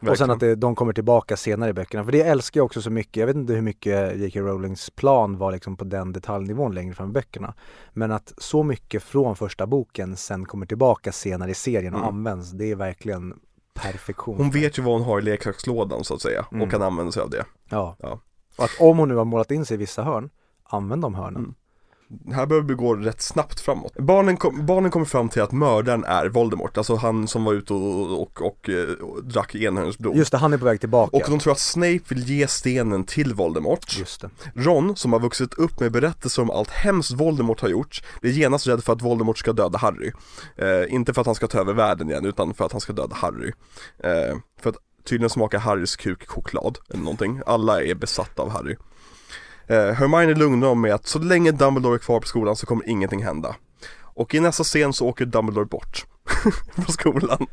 Mm. 0.02 0.12
Och 0.12 0.18
sen 0.18 0.32
att 0.32 0.40
det, 0.40 0.56
de 0.56 0.76
kommer 0.76 0.94
tillbaka 0.94 1.38
senare 1.38 1.70
i 1.70 1.74
böckerna, 1.74 2.04
för 2.04 2.12
det 2.12 2.22
älskar 2.22 2.60
jag 2.60 2.66
också 2.66 2.82
så 2.82 2.90
mycket. 2.90 3.16
Jag 3.18 3.28
vet 3.28 3.36
inte 3.36 3.54
hur 3.54 3.62
mycket 3.62 4.18
J.K. 4.18 4.40
Rowlings 4.40 4.90
plan 4.90 5.38
var 5.38 5.52
liksom 5.52 5.78
på 5.78 5.84
den 5.86 6.14
detaljnivån 6.14 6.76
längre 6.76 6.94
fram 6.94 7.10
i 7.10 7.14
böckerna. 7.14 7.54
Men 7.94 8.12
att 8.12 8.34
så 8.38 8.64
mycket 8.64 9.04
från 9.04 9.36
första 9.36 9.68
boken 9.68 10.16
sen 10.18 10.46
kommer 10.46 10.66
tillbaka 10.66 11.12
senare 11.12 11.52
i 11.52 11.54
serien 11.54 11.94
och 11.94 12.00
Mm. 12.00 12.10
används, 12.16 12.52
det 12.52 12.72
är 12.72 12.76
verkligen 12.76 13.34
perfektion. 13.74 14.38
Hon 14.38 14.52
vet 14.52 14.78
ju 14.78 14.82
vad 14.82 14.94
hon 14.94 15.04
har 15.04 15.20
i 15.20 15.22
leksakslådan 15.22 16.04
så 16.04 16.14
att 16.14 16.22
säga 16.22 16.46
Mm. 16.52 16.62
och 16.64 16.72
kan 16.72 16.82
använda 16.82 17.12
sig 17.12 17.24
av 17.24 17.30
det. 17.30 17.46
Ja. 17.70 17.96
Ja. 18.00 18.20
Och 18.58 18.64
att 18.64 18.72
om 18.80 18.98
hon 18.98 19.10
nu 19.10 19.16
har 19.16 19.26
målat 19.26 19.52
in 19.52 19.66
sig 19.66 19.76
i 19.76 19.78
vissa 19.78 20.04
hörn, 20.04 20.30
använd 20.64 21.02
de 21.02 21.16
hörnen. 21.16 21.36
Mm. 21.44 21.56
Här 22.34 22.46
behöver 22.46 22.68
vi 22.68 22.74
gå 22.74 22.96
rätt 22.96 23.22
snabbt 23.22 23.60
framåt. 23.60 23.94
Barnen, 23.98 24.38
kom, 24.38 24.66
barnen 24.66 24.92
kommer 24.92 25.06
fram 25.06 25.30
till 25.30 25.42
att 25.42 25.52
mördaren 25.52 26.04
är 26.04 26.30
Voldemort, 26.30 26.78
alltså 26.78 26.96
han 26.96 27.28
som 27.28 27.44
var 27.44 27.54
ute 27.54 27.74
och, 27.74 28.22
och, 28.22 28.42
och, 28.42 28.70
och 29.02 29.24
drack 29.24 29.56
enhörningsblod. 29.56 30.16
Just 30.16 30.32
det, 30.32 30.38
han 30.38 30.54
är 30.54 30.58
på 30.58 30.66
väg 30.66 30.80
tillbaka. 30.80 31.18
Och 31.18 31.24
de 31.30 31.40
tror 31.40 31.54
att 31.54 31.60
Snape 31.60 32.00
vill 32.08 32.30
ge 32.30 32.48
stenen 32.48 33.04
till 33.04 33.34
Voldemort. 33.34 33.98
Just 34.00 34.22
det. 34.22 34.30
Ron, 34.56 34.96
som 34.96 35.14
har 35.14 35.20
vuxit 35.20 35.54
upp 35.54 35.80
med 35.80 35.92
berättelser 35.92 36.42
om 36.42 36.50
allt 36.50 36.70
hemskt 36.70 37.12
Voldemort 37.12 37.62
har 37.62 37.70
gjort, 37.70 38.04
blir 38.22 38.32
genast 38.32 38.68
rädd 38.68 38.84
för 38.84 38.94
att 38.94 39.02
Voldemort 39.02 39.38
ska 39.38 39.54
döda 39.54 39.78
Harry. 39.78 40.12
Eh, 40.56 40.94
inte 40.94 41.14
för 41.14 41.22
att 41.22 41.28
han 41.28 41.36
ska 41.36 41.48
ta 41.48 41.60
över 41.60 41.74
världen 41.74 42.10
igen, 42.10 42.26
utan 42.26 42.54
för 42.54 42.66
att 42.66 42.72
han 42.72 42.82
ska 42.82 42.94
döda 42.94 43.16
Harry. 43.16 43.52
Eh, 44.04 44.38
för 44.62 44.70
att 44.70 44.78
tydligen 45.06 45.30
smakar 45.30 45.60
Harrys 45.60 45.96
kuk 45.96 46.28
choklad, 46.28 46.78
eller 46.90 47.04
någonting. 47.04 47.42
Alla 47.46 47.84
är 47.84 47.96
besatta 47.96 48.42
av 48.42 48.50
Harry. 48.50 48.76
Eh, 49.68 49.92
Hermione 49.94 50.34
lugnar 50.34 50.68
dem 50.68 50.82
med 50.82 50.94
att 50.94 51.08
så 51.08 51.20
länge 51.20 51.52
Dumbledore 51.52 51.96
är 51.96 52.00
kvar 52.00 52.20
på 52.20 52.28
skolan 52.28 52.56
så 52.56 52.66
kommer 52.66 52.90
ingenting 52.90 53.24
hända. 53.24 53.56
Och 54.16 54.36
i 54.36 54.40
nästa 54.40 54.64
scen 54.64 54.94
så 54.94 55.08
åker 55.08 55.26
Dumbledore 55.26 55.66
bort 55.66 56.06
på 56.86 56.92
skolan. 56.92 57.48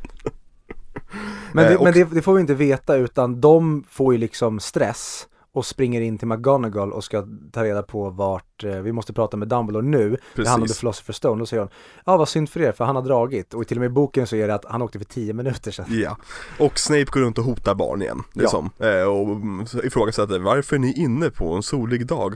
Men, 1.53 1.65
det, 1.65 1.71
Eh, 1.73 1.77
och- 1.79 1.85
men 1.85 1.93
det, 1.93 2.05
det 2.05 2.23
får 2.23 2.35
vi 2.35 2.41
inte 2.41 2.55
veta 2.55 2.97
utan 2.97 3.41
de 3.41 3.85
får 3.91 4.13
ju 4.15 4.19
liksom 4.19 4.61
stress 4.61 5.27
och 5.53 5.67
springer 5.67 6.01
in 6.01 6.19
till 6.19 6.29
McGonagall 6.29 6.93
och 6.93 7.05
ska 7.05 7.27
ta 7.53 7.65
reda 7.65 7.83
på 7.83 8.11
vart, 8.11 8.65
eh, 8.65 8.81
vi 8.81 8.93
måste 8.93 9.13
prata 9.13 9.37
med 9.37 9.49
Dumbledore 9.49 9.87
nu, 9.87 10.17
det 10.35 10.49
handlar 10.49 10.65
om 10.65 10.69
The 10.69 10.87
Philosopher's 10.87 11.13
Stone, 11.13 11.39
då 11.39 11.47
säger 11.47 11.61
hon, 11.61 11.71
ja 12.07 12.17
vad 12.17 12.29
synd 12.29 12.51
för 12.51 12.61
er 12.61 12.73
för 12.73 12.85
han 12.85 12.97
har 12.97 13.03
dragit 13.03 13.55
och 13.55 13.67
till 13.69 13.77
och 13.77 13.81
med 13.81 13.87
i 13.87 13.95
boken 13.95 14.27
så 14.27 14.37
är 14.37 14.49
det 14.49 14.55
att 14.55 14.65
han 14.65 14.83
åkte 14.83 14.99
för 14.99 15.05
tio 15.05 15.33
minuter 15.33 15.71
sedan. 15.71 15.87
Ja, 15.89 16.17
och 16.59 16.79
Snape 16.79 17.05
går 17.05 17.21
runt 17.21 17.39
och 17.39 17.45
hotar 17.45 17.75
barn 17.75 18.03
igen, 18.03 18.23
liksom. 18.33 18.71
Ja. 18.79 19.07
och 19.07 19.85
ifrågasätter 19.85 20.39
varför 20.39 20.77
är 20.77 20.81
ni 20.81 20.93
inne 20.93 21.31
på 21.31 21.55
en 21.55 21.63
solig 21.63 22.07
dag? 22.07 22.35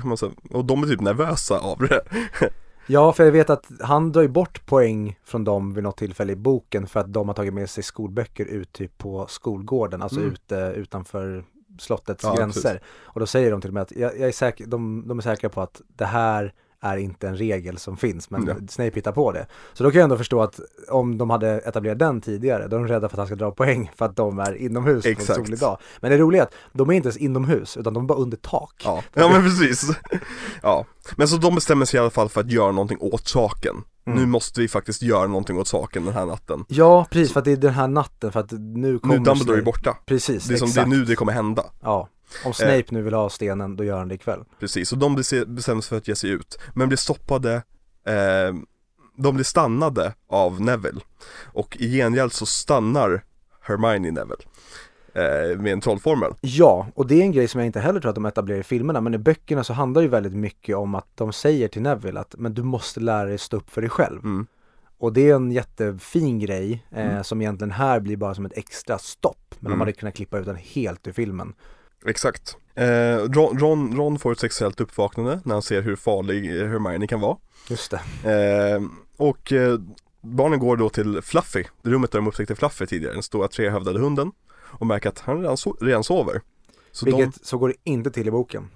Och 0.50 0.64
de 0.64 0.82
är 0.82 0.86
typ 0.86 1.00
nervösa 1.00 1.58
av 1.58 1.78
det. 1.78 2.00
Ja, 2.86 3.12
för 3.12 3.24
jag 3.24 3.32
vet 3.32 3.50
att 3.50 3.66
han 3.80 4.12
drar 4.12 4.22
ju 4.22 4.28
bort 4.28 4.66
poäng 4.66 5.18
från 5.24 5.44
dem 5.44 5.74
vid 5.74 5.84
något 5.84 5.96
tillfälle 5.96 6.32
i 6.32 6.36
boken 6.36 6.86
för 6.86 7.00
att 7.00 7.12
de 7.12 7.28
har 7.28 7.34
tagit 7.34 7.54
med 7.54 7.70
sig 7.70 7.84
skolböcker 7.84 8.44
ut 8.44 8.72
typ 8.72 8.98
på 8.98 9.26
skolgården, 9.28 10.02
alltså 10.02 10.20
mm. 10.20 10.32
ute 10.32 10.72
utanför 10.76 11.44
slottets 11.78 12.24
ja, 12.24 12.34
gränser. 12.34 12.72
Precis. 12.72 12.88
Och 12.96 13.20
då 13.20 13.26
säger 13.26 13.50
de 13.50 13.60
till 13.60 13.70
och 13.70 13.74
med 13.74 13.82
att 13.82 13.92
jag, 13.92 14.18
jag 14.18 14.28
är 14.28 14.32
säker, 14.32 14.66
de, 14.66 15.08
de 15.08 15.18
är 15.18 15.22
säkra 15.22 15.50
på 15.50 15.62
att 15.62 15.82
det 15.96 16.04
här 16.04 16.54
är 16.84 16.96
inte 16.96 17.28
en 17.28 17.36
regel 17.36 17.78
som 17.78 17.96
finns 17.96 18.30
men 18.30 18.46
ja. 18.46 18.54
Snape 18.68 18.94
hittar 18.94 19.12
på 19.12 19.32
det. 19.32 19.46
Så 19.72 19.84
då 19.84 19.90
kan 19.90 19.98
jag 19.98 20.04
ändå 20.04 20.16
förstå 20.16 20.42
att 20.42 20.60
om 20.88 21.18
de 21.18 21.30
hade 21.30 21.48
etablerat 21.48 21.98
den 21.98 22.20
tidigare 22.20 22.68
då 22.68 22.76
är 22.76 22.80
de 22.80 22.88
rädda 22.88 23.08
för 23.08 23.14
att 23.14 23.18
han 23.18 23.26
ska 23.26 23.36
dra 23.36 23.50
poäng 23.50 23.90
för 23.96 24.04
att 24.04 24.16
de 24.16 24.38
är 24.38 24.54
inomhus 24.54 25.06
Exakt. 25.06 25.26
på 25.26 25.32
en 25.32 25.44
solig 25.44 25.60
dag. 25.60 25.78
Men 26.00 26.10
det 26.10 26.18
roliga 26.18 26.42
är 26.42 26.46
att 26.46 26.54
de 26.72 26.90
är 26.90 26.94
inte 26.94 27.06
ens 27.06 27.16
inomhus 27.16 27.76
utan 27.76 27.94
de 27.94 28.02
är 28.02 28.08
bara 28.08 28.18
under 28.18 28.36
tak. 28.36 28.82
Ja, 28.84 29.02
ja 29.14 29.28
men 29.28 29.42
precis. 29.42 29.90
ja, 30.62 30.84
men 31.16 31.28
så 31.28 31.36
de 31.36 31.54
bestämmer 31.54 31.86
sig 31.86 31.98
i 31.98 32.00
alla 32.00 32.10
fall 32.10 32.28
för 32.28 32.40
att 32.40 32.50
göra 32.50 32.72
någonting 32.72 32.98
åt 33.00 33.28
saken. 33.28 33.76
Mm. 34.06 34.18
Nu 34.18 34.26
måste 34.26 34.60
vi 34.60 34.68
faktiskt 34.68 35.02
göra 35.02 35.26
någonting 35.26 35.58
åt 35.58 35.68
saken 35.68 36.04
den 36.04 36.14
här 36.14 36.26
natten. 36.26 36.64
Ja, 36.68 37.06
precis 37.10 37.32
för 37.32 37.40
att 37.40 37.44
det 37.44 37.52
är 37.52 37.56
den 37.56 37.74
här 37.74 37.88
natten 37.88 38.32
för 38.32 38.40
att 38.40 38.52
nu 38.52 38.98
kommer 38.98 39.18
Nu 39.18 39.24
Dumbledore 39.24 39.58
är 39.58 39.62
borta. 39.62 39.96
Precis, 40.06 40.44
det 40.44 40.54
är, 40.54 40.58
som, 40.58 40.70
det 40.70 40.80
är 40.80 40.86
nu 40.86 41.04
det 41.04 41.16
kommer 41.16 41.32
hända. 41.32 41.64
Ja. 41.82 42.08
Om 42.44 42.54
Snape 42.54 42.78
eh, 42.78 42.84
nu 42.88 43.02
vill 43.02 43.14
ha 43.14 43.30
stenen, 43.30 43.76
då 43.76 43.84
gör 43.84 43.98
han 43.98 44.08
det 44.08 44.14
ikväll. 44.14 44.44
Precis, 44.60 44.92
och 44.92 44.98
de 44.98 45.14
bestämmer 45.14 45.80
sig 45.80 45.88
för 45.88 45.96
att 45.96 46.08
ge 46.08 46.16
sig 46.16 46.30
ut, 46.30 46.58
men 46.74 46.88
blir 46.88 46.98
stoppade 46.98 47.54
eh, 48.06 48.54
De 49.16 49.34
blir 49.34 49.44
stannade 49.44 50.14
av 50.28 50.60
Neville 50.60 51.00
Och 51.52 51.76
i 51.80 51.96
gengäld 51.96 52.32
så 52.32 52.46
stannar 52.46 53.24
Hermione 53.60 54.10
Neville 54.10 54.44
eh, 55.14 55.58
med 55.58 55.72
en 55.72 55.80
trollformel. 55.80 56.32
Ja, 56.40 56.86
och 56.94 57.06
det 57.06 57.14
är 57.14 57.22
en 57.22 57.32
grej 57.32 57.48
som 57.48 57.60
jag 57.60 57.66
inte 57.66 57.80
heller 57.80 58.00
tror 58.00 58.08
att 58.08 58.14
de 58.14 58.26
etablerar 58.26 58.60
i 58.60 58.62
filmerna, 58.62 59.00
men 59.00 59.14
i 59.14 59.18
böckerna 59.18 59.64
så 59.64 59.72
handlar 59.72 60.02
det 60.02 60.04
ju 60.04 60.10
väldigt 60.10 60.34
mycket 60.34 60.76
om 60.76 60.94
att 60.94 61.08
de 61.14 61.32
säger 61.32 61.68
till 61.68 61.82
Neville 61.82 62.20
att 62.20 62.34
men 62.38 62.54
du 62.54 62.62
måste 62.62 63.00
lära 63.00 63.24
dig 63.24 63.38
stå 63.38 63.56
upp 63.56 63.70
för 63.70 63.80
dig 63.80 63.90
själv. 63.90 64.24
Mm. 64.24 64.46
Och 64.98 65.12
det 65.12 65.30
är 65.30 65.34
en 65.34 65.52
jättefin 65.52 66.38
grej 66.38 66.86
eh, 66.90 67.10
mm. 67.10 67.24
som 67.24 67.40
egentligen 67.40 67.70
här 67.70 68.00
blir 68.00 68.16
bara 68.16 68.34
som 68.34 68.46
ett 68.46 68.58
extra 68.58 68.98
stopp. 68.98 69.54
Men 69.58 69.66
mm. 69.66 69.78
de 69.78 69.80
hade 69.80 69.92
kunnat 69.92 70.14
klippa 70.14 70.38
ut 70.38 70.46
den 70.46 70.56
helt 70.56 71.06
ur 71.06 71.12
filmen. 71.12 71.54
Exakt. 72.06 72.56
Eh, 72.74 73.16
Ron, 73.16 73.58
Ron, 73.58 73.96
Ron, 73.96 74.18
får 74.18 74.32
ett 74.32 74.38
sexuellt 74.38 74.80
uppvaknande 74.80 75.40
när 75.44 75.54
han 75.54 75.62
ser 75.62 75.82
hur 75.82 75.96
farlig 75.96 76.50
Hermione 76.50 77.06
kan 77.06 77.20
vara. 77.20 77.36
Just 77.68 77.94
det. 78.22 78.30
Eh, 78.30 78.82
och 79.16 79.52
eh, 79.52 79.78
barnen 80.20 80.58
går 80.58 80.76
då 80.76 80.88
till 80.88 81.22
Fluffy, 81.22 81.64
det 81.82 81.90
rummet 81.90 82.12
där 82.12 82.18
de 82.18 82.28
upptäckte 82.28 82.54
Fluffy 82.54 82.86
tidigare, 82.86 83.14
den 83.14 83.22
stora 83.22 83.48
trehövdade 83.48 83.98
hunden. 83.98 84.32
Och 84.78 84.86
märker 84.86 85.08
att 85.08 85.18
han 85.18 85.40
redan, 85.40 85.56
so 85.56 85.76
redan 85.80 86.04
sover. 86.04 86.40
Så 86.92 87.06
Vilket, 87.06 87.34
de... 87.34 87.40
så 87.42 87.58
går 87.58 87.68
det 87.68 87.74
inte 87.84 88.10
till 88.10 88.28
i 88.28 88.30
boken. 88.30 88.70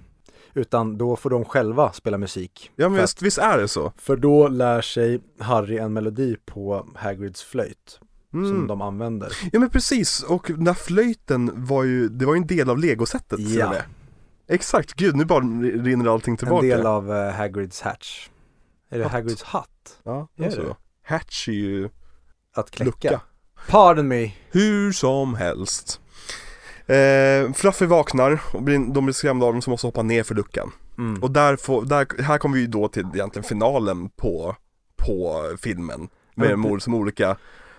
Utan 0.55 0.99
då 0.99 1.17
får 1.17 1.31
de 1.31 1.45
själva 1.45 1.93
spela 1.93 2.19
musik. 2.19 2.71
Ja 2.77 2.89
men 2.89 3.01
visst, 3.01 3.23
visst 3.23 3.39
är 3.39 3.59
det 3.59 3.69
så. 3.69 3.93
För 3.97 4.17
då 4.17 4.49
lär 4.49 4.81
sig 4.81 5.21
Harry 5.39 5.79
en 5.79 5.93
melodi 5.93 6.37
på 6.45 6.87
Hagrids 6.95 7.43
flöjt 7.43 8.01
mm. 8.35 8.49
som 8.49 8.67
de 8.67 8.83
använder. 8.83 9.39
Ja 9.53 9.61
men 9.61 9.71
precis, 9.71 10.23
och 10.23 10.45
den 10.49 10.65
där 10.65 10.75
flöjten 10.75 11.51
var 11.55 11.85
ju, 11.85 12.09
det 12.09 12.27
var 12.27 12.35
ju 12.35 12.39
en 12.39 12.47
del 12.47 12.71
av 12.71 12.79
legosättet 12.79 13.41
ja. 13.41 13.75
Exakt, 14.49 14.95
gud 14.95 15.17
nu 15.17 15.25
bara 15.25 15.41
rinner 15.41 16.13
allting 16.13 16.37
tillbaka. 16.37 16.67
En 16.67 16.71
del 16.71 16.87
av 16.87 17.11
uh, 17.11 17.31
Hagrids 17.31 17.81
hatch. 17.81 18.29
Är 18.91 18.99
det 18.99 19.05
hatt. 19.05 19.13
Hagrids 19.13 19.43
hatt? 19.43 19.99
Ja, 20.03 20.29
det 20.37 20.45
är 20.45 20.51
så. 20.51 20.77
Hatch 21.03 21.49
är 21.49 21.53
ju 21.53 21.89
Att 22.55 22.71
kläcka. 22.71 22.91
Lucka. 22.91 23.21
Pardon 23.69 24.09
me. 24.09 24.33
Hur 24.51 24.93
som 24.93 25.35
helst. 25.35 26.01
Eh, 26.87 27.53
Fluffy 27.53 27.87
vaknar 27.87 28.41
och 28.53 28.63
blir, 28.63 28.95
de 28.95 29.05
blir 29.05 29.13
skrämda 29.13 29.47
av 29.47 29.53
dem 29.53 29.63
som 29.63 29.71
måste 29.71 29.87
hoppa 29.87 30.03
ner 30.03 30.23
för 30.23 30.35
luckan. 30.35 30.73
Mm. 30.99 31.23
Och 31.23 31.31
där, 31.31 31.57
får, 31.57 31.85
där, 31.85 32.23
här 32.23 32.39
kommer 32.39 32.55
vi 32.55 32.61
ju 32.61 32.67
då 32.67 32.89
till 32.89 33.07
egentligen 33.15 33.45
finalen 33.45 34.09
på, 34.09 34.57
på 34.97 35.43
filmen. 35.59 36.09
Med 36.35 36.51
mm. 36.51 36.81
som 36.81 36.95
olika 36.95 37.37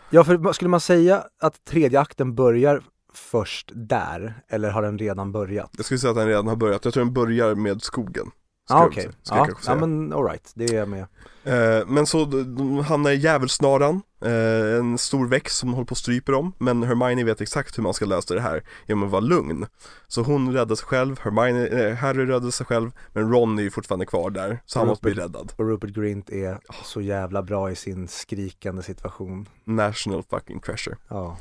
Ja, 0.09 0.23
för 0.23 0.53
skulle 0.53 0.69
man 0.69 0.79
säga 0.79 1.23
att 1.39 1.65
tredje 1.65 1.99
akten 1.99 2.35
börjar 2.35 2.81
först 3.13 3.71
där, 3.75 4.43
eller 4.47 4.69
har 4.69 4.81
den 4.81 4.97
redan 4.97 5.31
börjat? 5.31 5.69
Jag 5.77 5.85
skulle 5.85 5.97
säga 5.97 6.11
att 6.11 6.17
den 6.17 6.27
redan 6.27 6.47
har 6.47 6.55
börjat, 6.55 6.85
jag 6.85 6.93
tror 6.93 7.03
den 7.03 7.13
börjar 7.13 7.55
med 7.55 7.81
skogen. 7.81 8.31
Ah, 8.69 8.85
okej, 8.85 9.07
okay. 9.07 9.13
ja, 9.29 9.47
ja 9.65 9.75
men 9.75 10.13
alright, 10.13 10.51
det 10.55 10.65
är 10.65 10.75
jag 10.75 10.89
med. 10.89 11.05
Eh, 11.49 11.87
men 11.87 12.05
så 12.05 12.25
de 12.25 12.79
hamnar 12.79 13.11
i 13.11 13.15
djävulsnaran, 13.15 14.01
eh, 14.21 14.79
en 14.79 14.97
stor 14.97 15.27
växt 15.27 15.57
som 15.57 15.73
håller 15.73 15.85
på 15.85 15.93
att 15.93 15.97
strypa 15.97 16.31
dem, 16.31 16.53
men 16.57 16.83
Hermione 16.83 17.23
vet 17.23 17.41
exakt 17.41 17.77
hur 17.77 17.83
man 17.83 17.93
ska 17.93 18.05
lösa 18.05 18.33
det 18.33 18.41
här 18.41 18.63
genom 18.87 19.03
att 19.03 19.11
vara 19.11 19.21
lugn. 19.21 19.65
Så 20.07 20.21
hon 20.21 20.53
räddar 20.53 20.75
sig 20.75 20.85
själv, 20.85 21.19
Hermione, 21.19 21.67
eh, 21.67 21.95
Harry 21.95 22.25
räddar 22.25 22.51
sig 22.51 22.65
själv, 22.65 22.91
men 23.13 23.31
Ron 23.31 23.59
är 23.59 23.63
ju 23.63 23.71
fortfarande 23.71 24.05
kvar 24.05 24.29
där, 24.29 24.59
så 24.65 24.79
han 24.79 24.87
Rupert, 24.87 24.91
måste 24.91 25.03
bli 25.03 25.23
räddad. 25.23 25.53
Och 25.55 25.65
Rupert 25.65 25.89
Grint 25.89 26.29
är 26.29 26.59
så 26.83 27.01
jävla 27.01 27.43
bra 27.43 27.71
i 27.71 27.75
sin 27.75 28.07
skrikande 28.07 28.83
situation. 28.83 29.45
National 29.63 30.23
fucking 30.29 30.59
treasure. 30.59 30.97
Ja. 31.07 31.37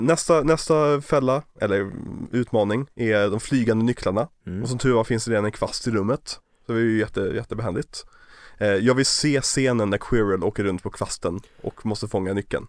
Nästa, 0.00 0.42
nästa 0.42 1.00
fälla, 1.00 1.42
eller 1.60 1.92
utmaning, 2.32 2.86
är 2.94 3.30
de 3.30 3.40
flygande 3.40 3.84
nycklarna. 3.84 4.28
Mm. 4.46 4.62
Och 4.62 4.68
som 4.68 4.78
tur 4.78 4.92
var 4.92 5.04
finns 5.04 5.24
det 5.24 5.30
redan 5.30 5.44
en 5.44 5.52
kvast 5.52 5.86
i 5.86 5.90
rummet. 5.90 6.38
Så 6.66 6.72
det 6.72 6.78
är 6.78 6.82
ju 6.82 6.98
jätte, 6.98 7.20
jättebehändigt. 7.20 8.04
Eh, 8.60 8.68
jag 8.68 8.94
vill 8.94 9.06
se 9.06 9.40
scenen 9.40 9.90
när 9.90 9.98
Quirrell 9.98 10.44
åker 10.44 10.64
runt 10.64 10.82
på 10.82 10.90
kvasten 10.90 11.40
och 11.62 11.86
måste 11.86 12.08
fånga 12.08 12.32
nyckeln. 12.32 12.66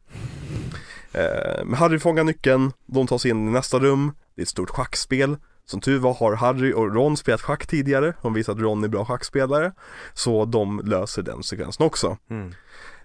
Eh, 1.11 1.65
men 1.65 1.73
Harry 1.73 1.99
fångar 1.99 2.23
nyckeln, 2.23 2.71
de 2.85 3.07
tar 3.07 3.17
sig 3.17 3.31
in 3.31 3.47
i 3.47 3.51
nästa 3.51 3.79
rum, 3.79 4.11
det 4.35 4.41
är 4.41 4.43
ett 4.43 4.49
stort 4.49 4.69
schackspel. 4.69 5.37
Som 5.65 5.81
tur 5.81 5.99
var 5.99 6.13
har 6.13 6.35
Harry 6.35 6.73
och 6.73 6.95
Ron 6.95 7.17
spelat 7.17 7.41
schack 7.41 7.67
tidigare, 7.67 8.13
de 8.21 8.33
visar 8.33 8.53
att 8.53 8.59
Ron 8.59 8.83
är 8.83 8.87
bra 8.87 9.05
schackspelare. 9.05 9.71
Så 10.13 10.45
de 10.45 10.81
löser 10.85 11.21
den 11.21 11.43
sekvensen 11.43 11.85
också. 11.85 12.17
Mm. 12.29 12.53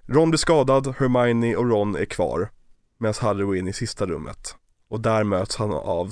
Ron 0.06 0.31
blir 0.31 0.39
skadad, 0.39 0.94
Hermione 0.98 1.56
och 1.56 1.70
Ron 1.70 1.97
är 1.97 2.05
kvar. 2.05 2.48
Medan 2.98 3.15
Harry 3.20 3.44
går 3.44 3.56
in 3.56 3.68
i 3.68 3.73
sista 3.73 4.06
rummet. 4.06 4.56
Och 4.89 5.00
där 5.00 5.24
möts 5.24 5.56
han 5.56 5.73
av 5.73 6.10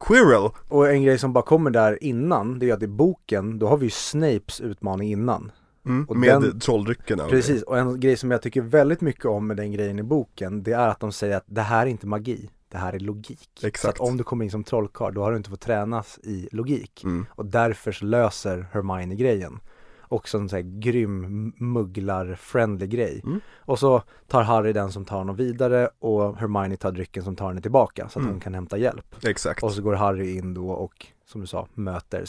Quirrell. 0.00 0.50
Och 0.68 0.90
en 0.90 1.02
grej 1.02 1.18
som 1.18 1.32
bara 1.32 1.44
kommer 1.44 1.70
där 1.70 2.04
innan, 2.04 2.58
det 2.58 2.70
är 2.70 2.74
att 2.74 2.82
i 2.82 2.86
boken, 2.86 3.58
då 3.58 3.68
har 3.68 3.76
vi 3.76 3.86
ju 3.86 3.90
Snapes 3.90 4.60
utmaning 4.60 5.12
innan. 5.12 5.52
Mm, 5.86 6.04
och 6.04 6.16
med 6.16 6.40
den, 6.40 6.60
trolldrycken 6.60 7.20
Precis, 7.28 7.62
och 7.62 7.78
en 7.78 8.00
grej 8.00 8.16
som 8.16 8.30
jag 8.30 8.42
tycker 8.42 8.62
väldigt 8.62 9.00
mycket 9.00 9.24
om 9.24 9.46
med 9.46 9.56
den 9.56 9.72
grejen 9.72 9.98
i 9.98 10.02
boken, 10.02 10.62
det 10.62 10.72
är 10.72 10.88
att 10.88 11.00
de 11.00 11.12
säger 11.12 11.36
att 11.36 11.44
det 11.46 11.60
här 11.60 11.86
är 11.86 11.90
inte 11.90 12.06
magi, 12.06 12.50
det 12.68 12.78
här 12.78 12.92
är 12.92 12.98
logik. 12.98 13.50
Exakt. 13.62 13.80
Så 13.80 13.88
att 13.88 14.08
om 14.10 14.16
du 14.16 14.24
kommer 14.24 14.44
in 14.44 14.50
som 14.50 14.64
trollkarl, 14.64 15.14
då 15.14 15.22
har 15.22 15.30
du 15.30 15.36
inte 15.36 15.50
fått 15.50 15.60
tränas 15.60 16.18
i 16.22 16.48
logik. 16.52 17.04
Mm. 17.04 17.26
Och 17.30 17.46
därför 17.46 17.92
så 17.92 18.04
löser 18.04 18.66
Hermione 18.72 19.14
grejen 19.14 19.60
också 20.08 20.38
en 20.38 20.48
sån 20.48 20.56
här 20.56 20.80
grym 20.80 21.52
mugglar-friendly 21.56 22.86
grej. 22.86 23.20
Mm. 23.24 23.40
Och 23.56 23.78
så 23.78 24.02
tar 24.28 24.42
Harry 24.42 24.72
den 24.72 24.92
som 24.92 25.04
tar 25.04 25.18
honom 25.18 25.36
vidare 25.36 25.88
och 25.98 26.36
Hermione 26.36 26.76
tar 26.76 26.92
drycken 26.92 27.24
som 27.24 27.36
tar 27.36 27.48
henne 27.48 27.60
tillbaka 27.60 28.08
så 28.08 28.18
att 28.18 28.22
mm. 28.22 28.30
hon 28.30 28.40
kan 28.40 28.54
hämta 28.54 28.76
hjälp. 28.76 29.14
Exakt. 29.24 29.62
Och 29.62 29.72
så 29.72 29.82
går 29.82 29.94
Harry 29.94 30.36
in 30.36 30.54
då 30.54 30.70
och 30.70 31.06
som 31.26 31.40
du 31.40 31.46
sa 31.46 31.68
möter 31.74 32.24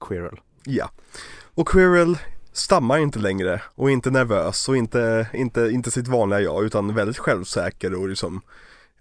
Quirrell. 0.00 0.40
Ja. 0.64 0.90
Och 1.54 1.68
Quirrell 1.68 2.18
stammar 2.56 2.98
inte 2.98 3.18
längre 3.18 3.62
och 3.74 3.90
inte 3.90 4.10
nervös 4.10 4.68
och 4.68 4.76
inte, 4.76 5.28
inte, 5.32 5.60
inte 5.60 5.90
sitt 5.90 6.08
vanliga 6.08 6.40
jag 6.40 6.64
utan 6.64 6.94
väldigt 6.94 7.18
självsäker 7.18 7.94
och 7.94 8.08
liksom 8.08 8.42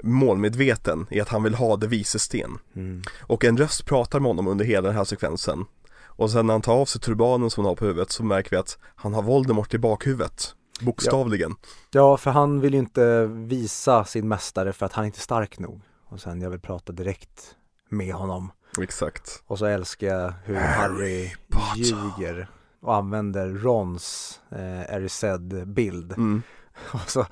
målmedveten 0.03 1.08
i 1.09 1.22
att 1.22 1.30
han 1.30 1.43
vill 1.43 1.56
ha 1.56 1.77
det 1.77 1.88
vises 1.88 2.24
sten. 2.24 2.58
Mm. 2.75 3.01
Och 3.22 3.45
en 3.45 3.58
röst 3.58 3.85
pratar 3.85 4.19
med 4.19 4.30
honom 4.30 4.48
under 4.48 4.66
hela 4.66 4.88
den 4.88 4.98
här 4.98 5.03
sekvensen 5.03 5.66
och 6.06 6.32
sen 6.32 6.48
när 6.48 6.53
han 6.53 6.61
tar 6.61 6.74
av 6.74 6.85
sig 6.85 7.01
turbanen 7.01 7.50
som 7.50 7.64
han 7.64 7.69
har 7.69 7.75
på 7.75 7.85
huvudet 7.85 8.11
så 8.11 8.24
märker 8.24 8.50
vi 8.50 8.58
att 8.58 8.77
han 8.95 9.14
har 9.14 9.22
Voldemort 9.22 9.74
i 9.74 9.77
bakhuvudet. 9.77 10.56
Bokstavligen. 10.82 11.56
Ja. 11.61 12.00
ja, 12.00 12.17
för 12.17 12.32
han 12.32 12.61
vill 12.61 12.74
ju 12.74 12.80
inte 12.80 13.25
visa 13.25 14.06
sin 14.06 14.27
mästare 14.27 14.74
för 14.74 14.85
att 14.85 14.93
han 14.93 15.03
är 15.03 15.06
inte 15.06 15.19
stark 15.19 15.59
nog. 15.59 15.82
Och 16.06 16.19
sen 16.19 16.42
jag 16.42 16.50
vill 16.50 16.59
prata 16.59 16.93
direkt 16.93 17.56
med 17.90 18.14
honom. 18.14 18.51
Exakt. 18.82 19.43
Och 19.48 19.59
så 19.59 19.66
älskar 19.66 20.08
jag 20.08 20.34
hur 20.43 20.56
Harry, 20.56 21.32
Harry 21.51 21.84
ljuger 21.84 22.50
och 22.85 22.95
använder 22.95 23.49
Rons 23.49 24.39
eh, 24.49 24.95
Erised 24.95 25.67
bild. 25.67 26.11
Mm. 26.11 26.41
Och 26.91 27.09
så, 27.09 27.25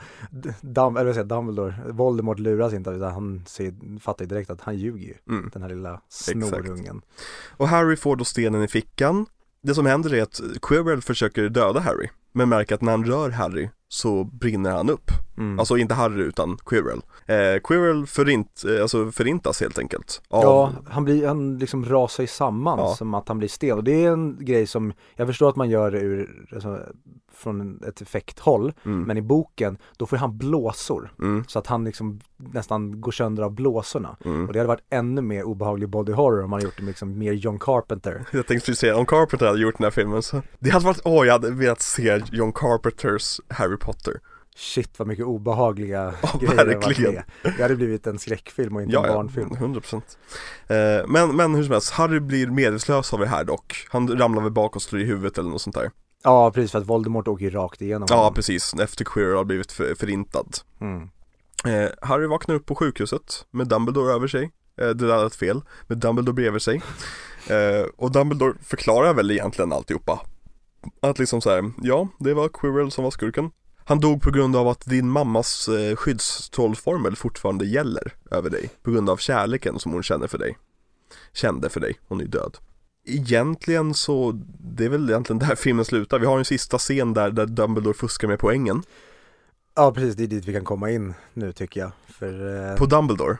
Dum, 0.61 0.97
eller 0.97 1.13
säga, 1.13 1.23
Dumbledore, 1.23 1.75
Voldemort 1.87 2.39
luras 2.39 2.73
inte 2.73 2.89
utan 2.89 3.13
han 3.13 3.43
ser, 3.45 3.99
fattar 3.99 4.25
ju 4.25 4.29
direkt 4.29 4.49
att 4.49 4.61
han 4.61 4.77
ljuger 4.77 5.07
ju, 5.07 5.13
mm. 5.29 5.49
den 5.53 5.61
här 5.61 5.69
lilla 5.69 6.01
snorungen. 6.09 7.01
Och 7.57 7.67
Harry 7.67 7.95
får 7.95 8.15
då 8.15 8.25
stenen 8.25 8.63
i 8.63 8.67
fickan. 8.67 9.25
Det 9.61 9.75
som 9.75 9.85
händer 9.85 10.13
är 10.13 10.21
att 10.21 10.41
Quirrell 10.61 11.01
försöker 11.01 11.49
döda 11.49 11.79
Harry, 11.79 12.09
men 12.31 12.49
märker 12.49 12.75
att 12.75 12.81
när 12.81 12.91
han 12.91 13.05
rör 13.05 13.29
Harry 13.29 13.69
så 13.93 14.23
brinner 14.23 14.71
han 14.71 14.89
upp. 14.89 15.11
Mm. 15.37 15.59
Alltså 15.59 15.77
inte 15.77 15.93
Harry 15.93 16.21
utan 16.23 16.57
Quirrell. 16.65 17.01
Eh, 17.25 17.59
Quirrell 17.63 18.05
förint, 18.07 18.63
eh, 18.75 18.81
alltså 18.81 19.11
förintas 19.11 19.61
helt 19.61 19.79
enkelt. 19.79 20.21
Av, 20.29 20.43
Ja, 20.43 20.71
han 20.89 21.03
blir, 21.03 21.27
han 21.27 21.57
liksom 21.57 21.85
rasar 21.85 22.23
ju 22.23 22.27
samman 22.27 22.79
Ja. 22.79 22.95
som 22.95 23.13
att 23.13 23.27
han 23.27 23.37
blir 23.37 23.49
stel 23.49 23.77
och 23.77 23.83
det 23.83 24.05
är 24.05 24.11
en 24.11 24.45
grej 24.45 24.67
som, 24.67 24.93
jag 25.15 25.27
förstår 25.27 25.49
att 25.49 25.55
man 25.55 25.69
gör 25.69 25.95
ur, 25.95 26.45
alltså, 26.53 26.79
från 27.33 27.83
ett 27.87 28.01
effekthåll, 28.01 28.73
Mm, 28.85 29.01
men 29.03 29.17
i 29.17 29.21
boken, 29.21 29.77
då 29.97 30.05
får 30.05 30.17
han 30.17 30.37
blåsor. 30.37 31.13
mm, 31.19 31.43
Så 31.47 31.59
att 31.59 31.67
han 31.67 31.83
liksom 31.85 32.19
nästan 32.37 33.01
går 33.01 33.11
sönder 33.11 33.43
av 33.43 33.51
blåsorna. 33.51 34.17
mm. 34.25 34.47
Och 34.47 34.53
det 34.53 34.59
hade 34.59 34.67
varit 34.67 34.85
ännu 34.89 35.21
mer 35.21 35.43
obehaglig 35.43 35.89
body 35.89 36.11
horror 36.13 36.43
om 36.43 36.49
man 36.49 36.57
hade 36.57 36.65
gjort 36.65 36.77
det 36.77 36.83
liksom 36.85 37.17
mer 37.17 37.33
John 37.33 37.59
Carpenter. 37.59 38.25
Jag 38.31 38.47
tänkte 38.47 38.65
precis 38.65 38.79
säga, 38.79 38.95
om 38.97 39.05
Carpenter 39.05 39.45
hade 39.47 39.59
gjort 39.59 39.77
den 39.77 39.83
här 39.83 39.91
filmen 39.91 40.21
så 40.23 40.41
Det 40.59 40.69
hade 40.69 40.85
varit, 40.85 41.01
åh 41.05 41.25
jag 41.25 41.33
hade 41.33 41.51
velat 41.51 41.81
se 41.81 42.21
John 42.31 42.51
Carpenters 42.53 43.39
Harry 43.49 43.77
Potter 43.77 44.19
Shit 44.55 44.99
vad 44.99 45.07
mycket 45.07 45.25
obehagliga 45.25 46.13
Ja, 46.23 46.29
grejer 46.41 46.65
det 46.65 46.75
verkligen. 46.75 47.13
med. 47.13 47.23
Det 47.57 47.61
hade 47.61 47.75
blivit 47.75 48.07
en 48.07 48.19
skräckfilm 48.19 48.75
och 48.75 48.81
inte 48.81 48.97
en 48.97 49.03
barnfilm. 49.03 49.49
100% 49.49 49.95
eh, 50.67 51.07
men, 51.07 51.35
men 51.35 51.55
hur 51.55 51.63
som 51.63 51.71
helst, 51.71 51.91
Harry 51.91 52.19
blir 52.19 52.47
medvetslös 52.47 53.13
av 53.13 53.19
det 53.19 53.25
här 53.27 53.43
dock 53.43 53.87
Han 53.89 54.17
ramlar 54.19 54.41
väl 54.43 54.51
bak 54.51 54.75
och 54.75 54.81
slår 54.81 55.01
i 55.01 55.05
huvudet 55.05 55.37
eller 55.37 55.49
något 55.49 55.61
sånt 55.61 55.75
där 55.75 55.91
Ja 56.23 56.51
precis 56.51 56.71
för 56.71 56.79
att 56.79 56.85
Voldemort 56.87 57.27
åker 57.27 57.45
ju 57.45 57.51
rakt 57.51 57.81
igenom 57.81 58.07
Ja 58.09 58.15
honom. 58.15 58.33
precis, 58.33 58.73
efter 58.73 59.05
Quirrell 59.05 59.37
har 59.37 59.43
blivit 59.43 59.71
för, 59.71 59.95
förintad. 59.95 60.57
Mm. 60.81 61.01
eh, 61.65 61.89
Harry 62.01 62.27
vaknar 62.27 62.55
upp 62.55 62.65
på 62.65 62.75
sjukhuset 62.75 63.45
med 63.51 63.67
Dumbledore 63.67 64.13
över 64.13 64.27
sig. 64.27 64.43
Eh, 64.81 64.87
Det 64.89 65.07
där 65.07 65.23
lät 65.23 65.35
fel, 65.35 65.61
med 65.87 65.97
Dumbledore 65.97 66.33
bredvid 66.33 66.61
sig. 66.61 66.81
Eh, 67.49 67.85
Och 67.97 68.11
Dumbledore 68.11 68.53
förklarar 68.63 69.13
väl 69.13 69.31
egentligen 69.31 69.73
alltihopa. 69.73 70.21
Att 71.01 71.19
liksom 71.19 71.41
så 71.41 71.49
här, 71.49 71.71
ja 71.81 72.07
det 72.19 72.33
var 72.33 72.49
Quirrell 72.49 72.91
som 72.91 73.03
var 73.03 73.11
skurken. 73.11 73.51
Han 73.85 73.99
dog 73.99 74.21
på 74.21 74.31
grund 74.31 74.55
av 74.55 74.67
att 74.67 74.85
din 74.85 75.09
mammas 75.09 75.67
eh, 75.67 75.95
skyddstrollformel 75.95 77.15
fortfarande 77.15 77.65
gäller 77.65 78.13
över 78.31 78.49
dig. 78.49 78.69
På 78.83 78.91
grund 78.91 79.09
av 79.09 79.17
kärleken 79.17 79.79
som 79.79 79.91
hon 79.91 80.03
känner 80.03 80.27
för 80.27 80.37
dig. 80.37 80.57
Kände 81.33 81.69
för 81.69 81.79
dig, 81.79 81.99
hon 82.07 82.21
är 82.21 82.25
död 82.25 82.57
Egentligen 83.05 83.93
så, 83.93 84.31
det 84.59 84.85
är 84.85 84.89
väl 84.89 85.09
egentligen 85.09 85.39
där 85.39 85.55
filmen 85.57 85.85
slutar 85.85 86.19
Vi 86.19 86.25
har 86.25 86.37
en 86.37 86.45
sista 86.45 86.77
scen 86.77 87.13
där, 87.13 87.31
där 87.31 87.45
Dumbledore 87.45 87.93
fuskar 87.93 88.27
med 88.27 88.39
poängen 88.39 88.83
Ja 89.75 89.91
precis, 89.91 90.15
det 90.15 90.23
är 90.23 90.27
dit 90.27 90.45
vi 90.45 90.53
kan 90.53 90.63
komma 90.63 90.91
in 90.91 91.13
nu 91.33 91.51
tycker 91.51 91.79
jag. 91.79 91.91
För 92.07 92.69
eh, 92.71 92.77
På 92.77 92.85
Dumbledore 92.85 93.37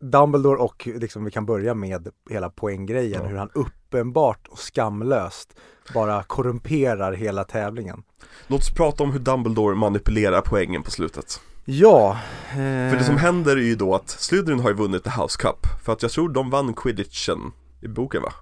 Dumbledore 0.00 0.56
och 0.58 0.88
liksom 0.94 1.24
vi 1.24 1.30
kan 1.30 1.46
börja 1.46 1.74
med 1.74 2.08
hela 2.30 2.50
poänggrejen, 2.50 3.20
Ja. 3.22 3.28
hur 3.28 3.36
han 3.36 3.50
uppenbart 3.54 4.48
och 4.48 4.58
skamlöst 4.58 5.54
bara 5.94 6.22
korrumperar 6.22 7.12
hela 7.12 7.44
tävlingen. 7.44 8.02
Låt 8.46 8.60
oss 8.60 8.74
prata 8.74 9.02
om 9.02 9.12
hur 9.12 9.18
Dumbledore 9.18 9.74
manipulerar 9.76 10.40
poängen 10.40 10.82
på 10.82 10.90
slutet 10.90 11.40
Ja, 11.64 12.18
eh, 12.50 12.56
För 12.56 12.96
det 12.98 13.04
som 13.04 13.16
händer 13.16 13.56
är 13.56 13.60
ju 13.60 13.74
då 13.74 13.94
att 13.94 14.08
Slytherin 14.10 14.60
har 14.60 14.68
ju 14.70 14.76
vunnit 14.76 15.04
The 15.04 15.10
House 15.10 15.38
Cup 15.42 15.66
För 15.84 15.92
att 15.92 16.02
jag 16.02 16.10
tror 16.10 16.28
de 16.28 16.50
vann 16.50 16.74
quidditchen 16.74 17.38
i 17.80 17.88
boken 17.88 18.22
va? 18.22 18.32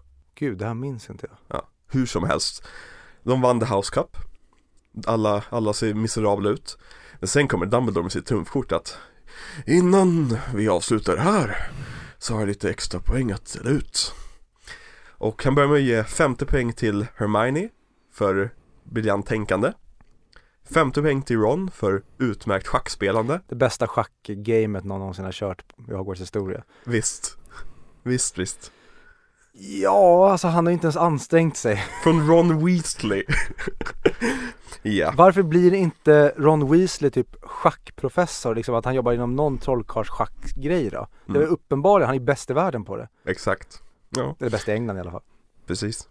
Gud 0.40 0.58
det 0.58 0.66
här 0.66 0.74
minns 0.74 1.10
inte 1.10 1.26
jag. 1.30 1.58
Ja, 1.58 1.68
hur 1.88 2.06
som 2.06 2.24
helst. 2.24 2.66
De 3.22 3.40
vann 3.40 3.60
The 3.60 3.66
House 3.66 3.94
Cup. 3.94 4.16
Alla, 5.06 5.44
alla 5.50 5.72
ser 5.72 5.94
miserabla 5.94 6.50
ut. 6.50 6.78
Men 7.18 7.28
sen 7.28 7.48
kommer 7.48 7.66
Dumbledore 7.66 8.02
med 8.02 8.12
sitt 8.12 8.26
trumfkort 8.26 8.72
att 8.72 8.98
Innan 9.66 10.38
vi 10.54 10.68
avslutar 10.68 11.16
här 11.16 11.70
Så 12.18 12.34
har 12.34 12.40
jag 12.40 12.48
lite 12.48 12.70
extra 12.70 13.00
poäng 13.00 13.32
att 13.32 13.52
dela 13.52 13.70
ut. 13.70 14.14
Och 15.08 15.44
han 15.44 15.54
börjar 15.54 15.68
med 15.68 15.76
att 15.76 15.82
ge 15.82 16.04
50 16.04 16.46
poäng 16.46 16.72
till 16.72 17.06
Hermione 17.16 17.68
För 18.12 18.50
briljant 18.84 19.26
tänkande. 19.26 19.72
50 20.74 21.02
poäng 21.02 21.22
till 21.22 21.38
Ron 21.38 21.70
för 21.70 22.02
utmärkt 22.18 22.66
schackspelande. 22.66 23.40
Det 23.48 23.54
bästa 23.54 23.86
schackgamet 23.86 24.84
någon 24.84 24.98
någonsin 25.00 25.24
har 25.24 25.32
kört 25.32 25.64
i 25.88 25.92
Hogwarts 25.92 26.20
historia. 26.20 26.64
Visst. 26.84 27.36
Visst, 28.02 28.38
visst 28.38 28.72
Ja, 29.52 30.30
alltså 30.32 30.48
han 30.48 30.66
har 30.66 30.72
inte 30.72 30.84
ens 30.86 30.96
ansträngt 30.96 31.56
sig. 31.56 31.76
Från 32.02 32.26
Ron 32.28 32.64
Weasley 32.66 33.24
Ja, 34.82 35.12
Varför 35.16 35.42
blir 35.42 35.74
inte 35.74 36.32
Ron 36.36 36.70
Weasley 36.70 37.10
typ 37.10 37.36
schackprofessor, 37.42 38.54
liksom 38.54 38.74
att 38.74 38.84
han 38.84 38.94
jobbar 38.94 39.12
inom 39.12 39.36
någon 39.36 39.58
trollkarlsschackgrej 39.58 40.90
då? 40.90 41.06
Det 41.26 41.32
är 41.32 41.36
Mm. 41.36 41.48
uppenbarligen, 41.52 42.06
han 42.06 42.16
är 42.16 42.20
bäst 42.20 42.50
i 42.50 42.52
världen 42.52 42.84
på 42.84 42.96
det. 42.96 43.08
exakt 43.24 43.82
Ja, 44.10 44.36
Eller 44.40 44.50
bäst 44.50 44.68
i 44.68 44.72
England 44.72 44.96
i 44.96 45.00
alla 45.00 45.10
fall. 45.10 45.22
precis 45.66 46.08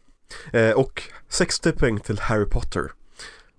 eh, 0.54 0.72
Och 0.72 1.04
60 1.28 1.72
poäng 1.72 2.00
till 2.00 2.20
Harry 2.20 2.46
Potter 2.46 2.92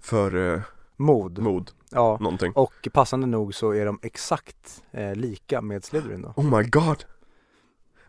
För 0.00 0.54
eh, 0.54 0.60
Mod. 0.96 1.38
mod, 1.38 1.70
Ja. 1.90 2.18
någonting 2.20 2.52
Och 2.52 2.88
passande 2.92 3.26
nog 3.26 3.54
så 3.54 3.70
är 3.74 3.86
de 3.86 3.98
exakt 4.02 4.82
eh, 4.92 5.14
lika 5.14 5.60
med 5.60 5.84
Slytherin 5.84 6.22
då. 6.22 6.32
Oh 6.36 6.58
my 6.58 6.64
god 6.68 7.04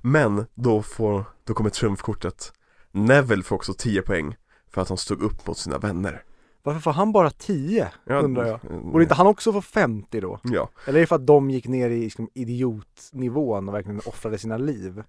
Men 0.01 0.45
då 0.53 0.81
får, 0.81 1.23
då 1.43 1.53
kommer 1.53 1.69
trumfkortet 1.69 2.53
Neville 2.91 3.43
får 3.43 3.55
också 3.55 3.73
10 3.77 4.01
poäng 4.01 4.35
För 4.69 4.81
att 4.81 4.89
han 4.89 4.97
stod 4.97 5.21
upp 5.21 5.47
mot 5.47 5.57
sina 5.57 5.77
vänner 5.77 6.23
Varför 6.63 6.79
får 6.79 6.91
han 6.91 7.11
bara 7.11 7.29
10? 7.29 7.87
ja, 8.05 8.15
undrar 8.19 8.45
jag. 8.45 8.65
mm, 8.65 8.91
Borde 8.91 9.03
inte 9.03 9.15
han 9.15 9.27
också 9.27 9.53
få 9.53 9.61
50 9.61 10.21
då? 10.21 10.39
Ja, 10.43 10.69
Eller 10.87 10.99
är 10.99 11.01
det 11.01 11.07
för 11.07 11.15
att 11.15 11.27
de 11.27 11.49
gick 11.49 11.67
ner 11.67 11.89
i 11.89 11.99
liksom, 11.99 12.29
idiotnivån 12.33 13.67
och 13.69 13.75
verkligen 13.75 14.01
offrade 14.05 14.37
sina 14.37 14.57
liv? 14.57 15.03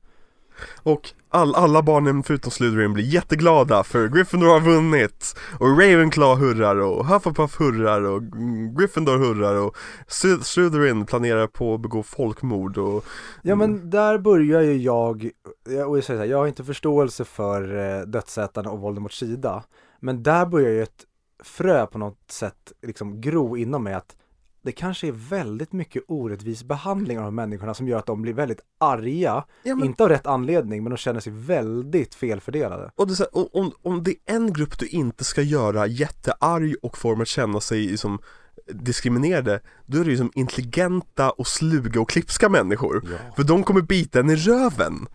Och 0.82 1.10
all, 1.28 1.54
alla 1.54 1.82
barnen 1.82 2.22
förutom 2.22 2.50
Slytherin 2.50 2.92
blir 2.92 3.04
jätteglada 3.04 3.84
för 3.84 4.08
Gryffindor 4.08 4.48
har 4.48 4.60
vunnit 4.60 5.34
Och 5.60 5.68
Ravenclaw 5.68 6.46
hurrar 6.46 6.76
och 6.76 7.06
Hufflepuff 7.06 7.60
hurrar 7.60 8.02
och 8.02 8.22
mm, 8.22 8.74
Gryffindor 8.76 9.18
hurrar 9.18 9.54
och 9.54 9.76
Sly- 10.08 10.42
Slytherin 10.42 11.06
planerar 11.06 11.46
på 11.46 11.74
att 11.74 11.80
begå 11.80 12.02
folkmord 12.02 12.78
och 12.78 13.04
Ja 13.42 13.52
Mm. 13.52 13.58
men 13.72 13.90
där 13.90 14.18
börjar 14.18 14.60
ju 14.62 14.76
jag, 14.76 15.30
jag- 15.68 15.88
och 15.90 15.96
jag 15.98 16.04
säger 16.04 16.18
så 16.18 16.24
här, 16.24 16.30
jag 16.30 16.38
har 16.38 16.46
inte 16.46 16.64
förståelse 16.64 17.24
för 17.24 17.76
eh, 18.00 18.06
dödsätarna 18.06 18.70
och 18.70 18.78
Voldemorts 18.80 19.18
sida 19.18 19.62
Men 20.00 20.22
där 20.22 20.46
börjar 20.46 20.70
ju 20.70 20.82
ett 20.82 21.04
frö 21.44 21.86
på 21.86 21.98
något 21.98 22.30
sätt 22.30 22.72
liksom 22.86 23.20
gro 23.20 23.56
inom 23.56 23.84
mig 23.84 23.94
att 23.94 24.16
det 24.64 24.72
kanske 24.72 25.08
är 25.08 25.12
väldigt 25.12 25.72
mycket 25.72 26.02
orättvis 26.08 26.64
behandling 26.64 27.18
av 27.18 27.24
de 27.24 27.34
människorna 27.34 27.74
som 27.74 27.88
gör 27.88 27.98
att 27.98 28.06
de 28.06 28.22
blir 28.22 28.32
väldigt 28.32 28.60
arga, 28.80 29.44
ja, 29.62 29.74
men, 29.76 29.84
inte 29.86 30.02
av 30.02 30.08
rätt 30.08 30.26
anledning 30.26 30.82
men 30.82 30.90
de 30.90 30.96
känner 30.96 31.20
sig 31.20 31.32
väldigt 31.32 32.14
felfördelade. 32.14 32.90
och 32.96 33.06
det 33.08 33.18
här, 33.18 33.36
om- 33.36 33.48
om, 33.52 33.72
om 33.82 34.02
det 34.02 34.10
är 34.10 34.34
en 34.34 34.52
grupp 34.52 34.78
du 34.78 34.86
inte 34.86 35.24
ska 35.24 35.42
göra 35.42 35.86
jättearg 35.86 36.74
och 36.82 36.98
få 36.98 37.10
dem 37.10 37.20
att 37.20 37.28
känna 37.28 37.60
sig 37.60 37.78
liksom 37.86 38.18
diskriminerade 38.66 39.60
Då 39.86 39.98
är 40.00 40.04
det 40.04 40.10
ju 40.10 40.16
som 40.16 40.30
intelligenta 40.34 41.30
och 41.30 41.46
sluga 41.46 42.00
och 42.00 42.08
klipska 42.10 42.48
människor. 42.48 43.02
Ja. 43.10 43.18
För 43.36 43.44
de 43.44 43.62
kommer 43.64 43.80
bita 43.80 44.20
en 44.20 44.30
i 44.30 44.36
röven. 44.36 45.06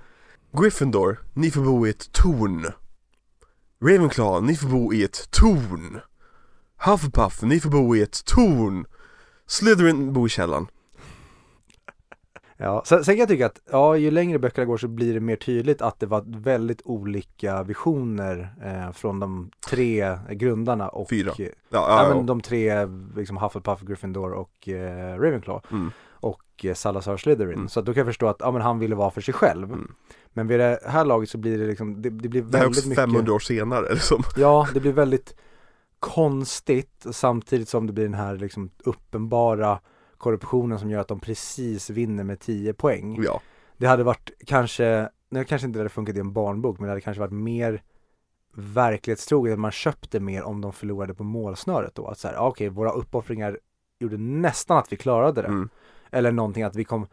Gryffindor, 0.58 1.20
ni 1.34 1.52
får 1.52 1.62
bo 1.62 1.88
i 1.88 1.90
ett 1.90 2.12
torn. 2.12 2.66
Ravenclaw, 3.84 4.48
ni 4.48 4.56
får 4.56 4.68
bo 4.70 4.94
i 4.94 5.04
ett 5.04 5.32
torn. 5.32 6.00
Hufflepuff, 6.86 7.42
ni 7.42 7.60
får 7.60 7.70
bo 7.70 7.96
i 7.96 8.02
ett 8.02 8.26
torn 8.26 8.86
Slytherin 9.48 10.14
bor 10.14 10.26
i 10.28 10.30
källaren 10.30 10.68
Ja, 12.60 12.84
sen, 12.86 13.06
sen 13.06 13.14
kan 13.16 13.20
jag 13.20 13.28
tycka 13.30 13.46
att 13.46 13.62
ja, 13.72 13.98
ju 13.98 14.12
längre 14.12 14.40
böckerna 14.40 14.66
går 14.66 14.78
så 14.78 14.88
blir 14.88 15.14
det 15.14 15.20
mer 15.20 15.36
tydligt 15.36 15.82
att 15.82 16.00
det 16.00 16.06
var 16.06 16.24
väldigt 16.28 16.82
olika 16.86 17.64
visioner 17.64 18.54
eh, 18.66 18.92
från 18.92 19.20
de 19.20 19.52
tre 19.70 20.18
grundarna 20.32 20.90
och 20.90 21.10
Fyra. 21.10 21.34
Ja, 21.38 21.46
Ja, 21.70 22.04
ja, 22.10 22.16
men 22.16 22.26
de 22.26 22.42
tre, 22.42 22.86
liksom 23.16 23.38
Hufflepuff, 23.38 23.82
Gryffindor 23.82 24.32
och 24.32 24.70
eh, 24.70 25.20
Ravenclaw 25.20 25.62
Mm. 25.72 25.92
och 26.14 26.44
eh, 26.64 26.74
Salazar 26.74 27.18
Slytherin. 27.18 27.54
Mm. 27.54 27.70
Så 27.70 27.80
att 27.80 27.86
då 27.86 27.94
kan 27.94 28.00
jag 28.00 28.08
förstå 28.08 28.28
att 28.28 28.38
ja, 28.40 28.52
men 28.52 28.62
han 28.62 28.80
ville 28.80 28.96
vara 28.96 29.12
för 29.12 29.22
sig 29.22 29.34
själv. 29.34 29.74
Mm. 29.74 29.92
Men 30.34 30.48
vid 30.48 30.60
det 30.60 30.80
här 30.86 31.06
laget 31.06 31.30
så 31.30 31.38
blir 31.38 31.58
det 31.58 31.68
liksom, 31.68 32.02
det, 32.02 32.10
det 32.10 32.30
blir 32.30 32.42
Det 32.42 32.58
här 32.58 32.66
är 32.66 32.70
väldigt 32.70 32.78
också 32.78 32.90
mycket 32.90 33.04
500 33.04 33.34
år 33.34 33.40
senare 33.40 33.94
liksom 33.94 34.24
Ja, 34.38 34.68
det 34.74 34.80
blir 34.80 34.94
väldigt 34.94 35.36
konstigt 36.00 37.06
samtidigt 37.12 37.70
som 37.70 37.88
det 37.88 37.94
blir 37.94 38.04
den 38.04 38.14
här 38.14 38.36
liksom 38.36 38.70
uppenbara 38.78 39.80
korruptionen 40.18 40.80
som 40.80 40.90
gör 40.92 41.00
att 41.00 41.08
de 41.08 41.20
precis 41.20 41.90
vinner 41.90 42.24
med 42.24 42.40
10 42.40 42.74
poäng. 42.74 43.24
Ja, 43.24 43.42
Det 43.78 43.88
hade 43.88 44.04
varit 44.04 44.32
kanske, 44.46 45.10
det 45.30 45.46
kanske 45.46 45.68
inte 45.68 45.80
hade 45.80 45.90
funkat 45.90 46.16
i 46.16 46.20
en 46.20 46.34
barnbok, 46.34 46.80
men 46.80 46.86
det 46.86 46.92
hade 46.92 47.02
kanske 47.02 47.20
varit 47.22 47.32
mer 47.34 47.82
verklighetstroget 48.56 49.54
att 49.54 49.60
man 49.60 49.72
köpte 49.72 50.20
mer 50.20 50.44
om 50.44 50.62
de 50.62 50.74
förlorade 50.74 51.14
på 51.14 51.24
målsnöret 51.24 51.96
då. 51.96 52.08
Att 52.08 52.20
så 52.20 52.28
här, 52.28 52.36
ja, 52.36 52.48
okej, 52.48 52.70
våra 52.70 52.92
uppoffringar 52.92 53.60
gjorde 54.00 54.18
nästan 54.18 54.78
att 54.78 54.92
vi 54.92 54.98
klarade 54.98 55.42
det. 55.42 55.48
mm. 55.48 55.70
Eller 56.12 56.32
någonting 56.32 56.64
att 56.64 56.76
vi 56.76 56.84
kom 56.84 57.08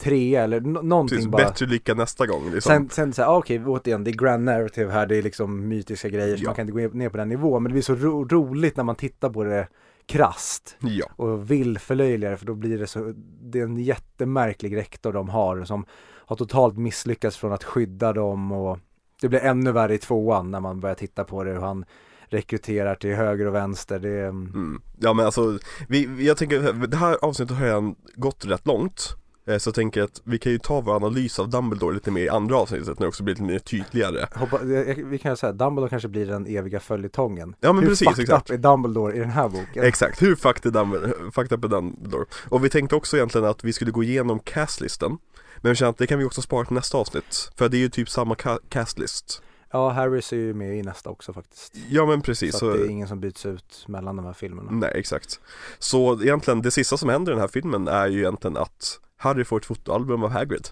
trea 0.00 0.42
eller 0.44 0.60
någonting 0.60 1.16
Precis, 1.16 1.30
bara. 1.30 1.44
bättre 1.44 1.66
lycka 1.66 1.94
nästa 1.94 2.26
gång 2.26 2.50
liksom 2.50 2.70
Sen, 2.72 2.88
sen 2.90 3.12
så 3.12 3.22
här, 3.22 3.28
ah, 3.28 3.36
okej, 3.38 3.64
återigen, 3.66 4.04
det 4.04 4.10
är 4.10 4.12
grand 4.12 4.44
narrative 4.44 4.92
här, 4.92 5.06
det 5.06 5.16
är 5.16 5.22
liksom 5.22 5.68
mytiska 5.68 6.08
grejer, 6.08 6.36
Ja. 6.38 6.48
man 6.48 6.54
kan 6.54 6.68
inte 6.68 6.88
gå 6.88 6.94
ner 6.98 7.08
på 7.08 7.16
den 7.16 7.28
nivån, 7.28 7.62
men 7.62 7.70
det 7.70 7.74
blir 7.74 7.82
så 7.82 7.94
ro- 7.94 8.28
roligt 8.28 8.76
när 8.76 8.84
man 8.84 8.96
tittar 8.96 9.30
på 9.30 9.44
det 9.44 9.68
krasst 10.06 10.76
Ja, 10.80 11.06
och 11.16 11.50
vill 11.50 11.78
förlöjliga 11.78 12.30
det, 12.30 12.36
för 12.36 12.46
då 12.46 12.54
blir 12.54 12.78
det 12.78 12.86
så, 12.86 13.12
det 13.42 13.58
är 13.60 13.64
en 13.64 13.78
jättemärklig 13.78 14.76
rektor 14.76 15.12
de 15.12 15.28
har 15.28 15.64
som 15.64 15.84
har 16.26 16.36
totalt 16.36 16.76
misslyckats 16.78 17.36
från 17.36 17.52
att 17.52 17.64
skydda 17.64 18.12
dem 18.12 18.52
och 18.52 18.78
det 19.20 19.28
blir 19.28 19.40
ännu 19.40 19.72
värre 19.72 19.94
i 19.94 19.98
tvåan 19.98 20.50
när 20.50 20.60
man 20.60 20.80
börjar 20.80 20.94
titta 20.94 21.24
på 21.24 21.44
det 21.44 21.52
hur 21.52 21.60
han 21.60 21.84
rekryterar 22.28 22.94
till 22.94 23.14
höger 23.14 23.46
och 23.46 23.54
vänster. 23.54 23.98
Det 23.98 24.20
Mm. 24.26 24.82
Ja 25.00 25.12
men 25.12 25.24
alltså, 25.26 25.58
vi, 25.88 26.26
jag 26.26 26.36
tänker, 26.36 26.86
det 26.86 26.96
här 26.96 27.16
avsnittet 27.24 27.56
har 27.56 27.64
redan 27.64 27.94
gått 28.14 28.44
rätt 28.44 28.66
långt 28.66 29.16
Så 29.58 29.68
jag 29.68 29.74
tänker 29.74 30.02
att 30.02 30.20
vi 30.24 30.38
kan 30.38 30.52
ju 30.52 30.58
ta 30.58 30.80
vår 30.80 30.96
analys 30.96 31.38
av 31.38 31.50
Dumbledore 31.50 31.94
lite 31.94 32.10
mer 32.10 32.20
i 32.22 32.28
andra 32.28 32.56
avsnittet 32.56 32.86
när 32.88 33.04
det 33.04 33.08
också 33.08 33.22
blir 33.22 33.34
lite 33.34 33.44
mer 33.44 33.58
tydligare 33.58 34.26
hoppa, 34.34 34.58
vi 35.04 35.18
kan 35.22 35.32
ju 35.32 35.36
säga 35.36 35.50
att 35.50 35.58
Dumbledore 35.58 35.90
kanske 35.90 36.08
blir 36.08 36.26
den 36.26 36.46
eviga 36.46 36.80
följetongen. 36.80 37.54
Ja 37.60 37.72
men 37.72 37.82
Hur 37.82 37.90
precis, 37.90 38.08
fucked 38.08 38.22
exakt 38.22 38.50
up 38.50 38.54
är 38.54 38.58
Dumbledore 38.58 39.16
i 39.16 39.18
den 39.18 39.30
här 39.30 39.48
boken? 39.48 39.84
Exakt, 39.84 40.22
hur 40.22 40.36
fucked 40.36 40.66
är 40.66 40.70
Dumbledore, 40.70 41.30
fucked 41.32 41.58
up 41.58 41.64
är 41.64 41.68
Dumbledore? 41.68 42.24
Och 42.48 42.64
vi 42.64 42.68
tänkte 42.70 42.96
också 42.96 43.16
egentligen 43.16 43.46
att 43.46 43.64
vi 43.64 43.72
skulle 43.72 43.90
gå 43.90 44.02
igenom 44.02 44.38
castlisten 44.38 45.18
Men 45.60 45.72
vi 45.72 45.76
känner 45.76 45.90
att 45.90 45.98
det 45.98 46.06
kan 46.06 46.18
vi 46.18 46.24
också 46.24 46.42
spara 46.42 46.64
till 46.64 46.74
nästa 46.74 46.98
avsnitt 46.98 47.50
För 47.56 47.68
det 47.68 47.76
är 47.76 47.78
ju 47.80 47.88
typ 47.88 48.10
samma 48.10 48.34
ca- 48.34 48.58
castlist 48.68 49.42
Ja, 49.72 49.90
Harris 49.90 50.32
är 50.32 50.36
ju 50.36 50.54
med 50.54 50.78
i 50.78 50.82
nästa 50.82 51.10
också 51.10 51.32
faktiskt. 51.32 51.74
Ja 51.90 52.06
men 52.06 52.22
precis, 52.22 52.52
så, 52.52 52.58
så, 52.58 52.70
att 52.70 52.76
det 52.76 52.84
är 52.84 52.88
ingen 52.90 53.08
som 53.08 53.20
byts 53.20 53.46
ut 53.46 53.84
mellan 53.88 54.16
de 54.16 54.24
här 54.26 54.32
filmerna. 54.32 54.70
nej 54.70 54.92
exakt 54.94 55.40
Så 55.78 56.22
egentligen 56.22 56.62
det 56.62 56.70
sista 56.70 56.96
som 56.96 57.08
händer 57.08 57.32
i 57.32 57.34
den 57.34 57.40
här 57.40 57.48
filmen 57.48 57.88
är 57.88 58.08
ju 58.08 58.18
egentligen 58.18 58.56
att 58.56 59.00
Harry 59.20 59.44
får 59.44 59.56
ett 59.58 59.64
fotoalbum 59.66 60.22
av 60.24 60.30
Hagrid. 60.30 60.68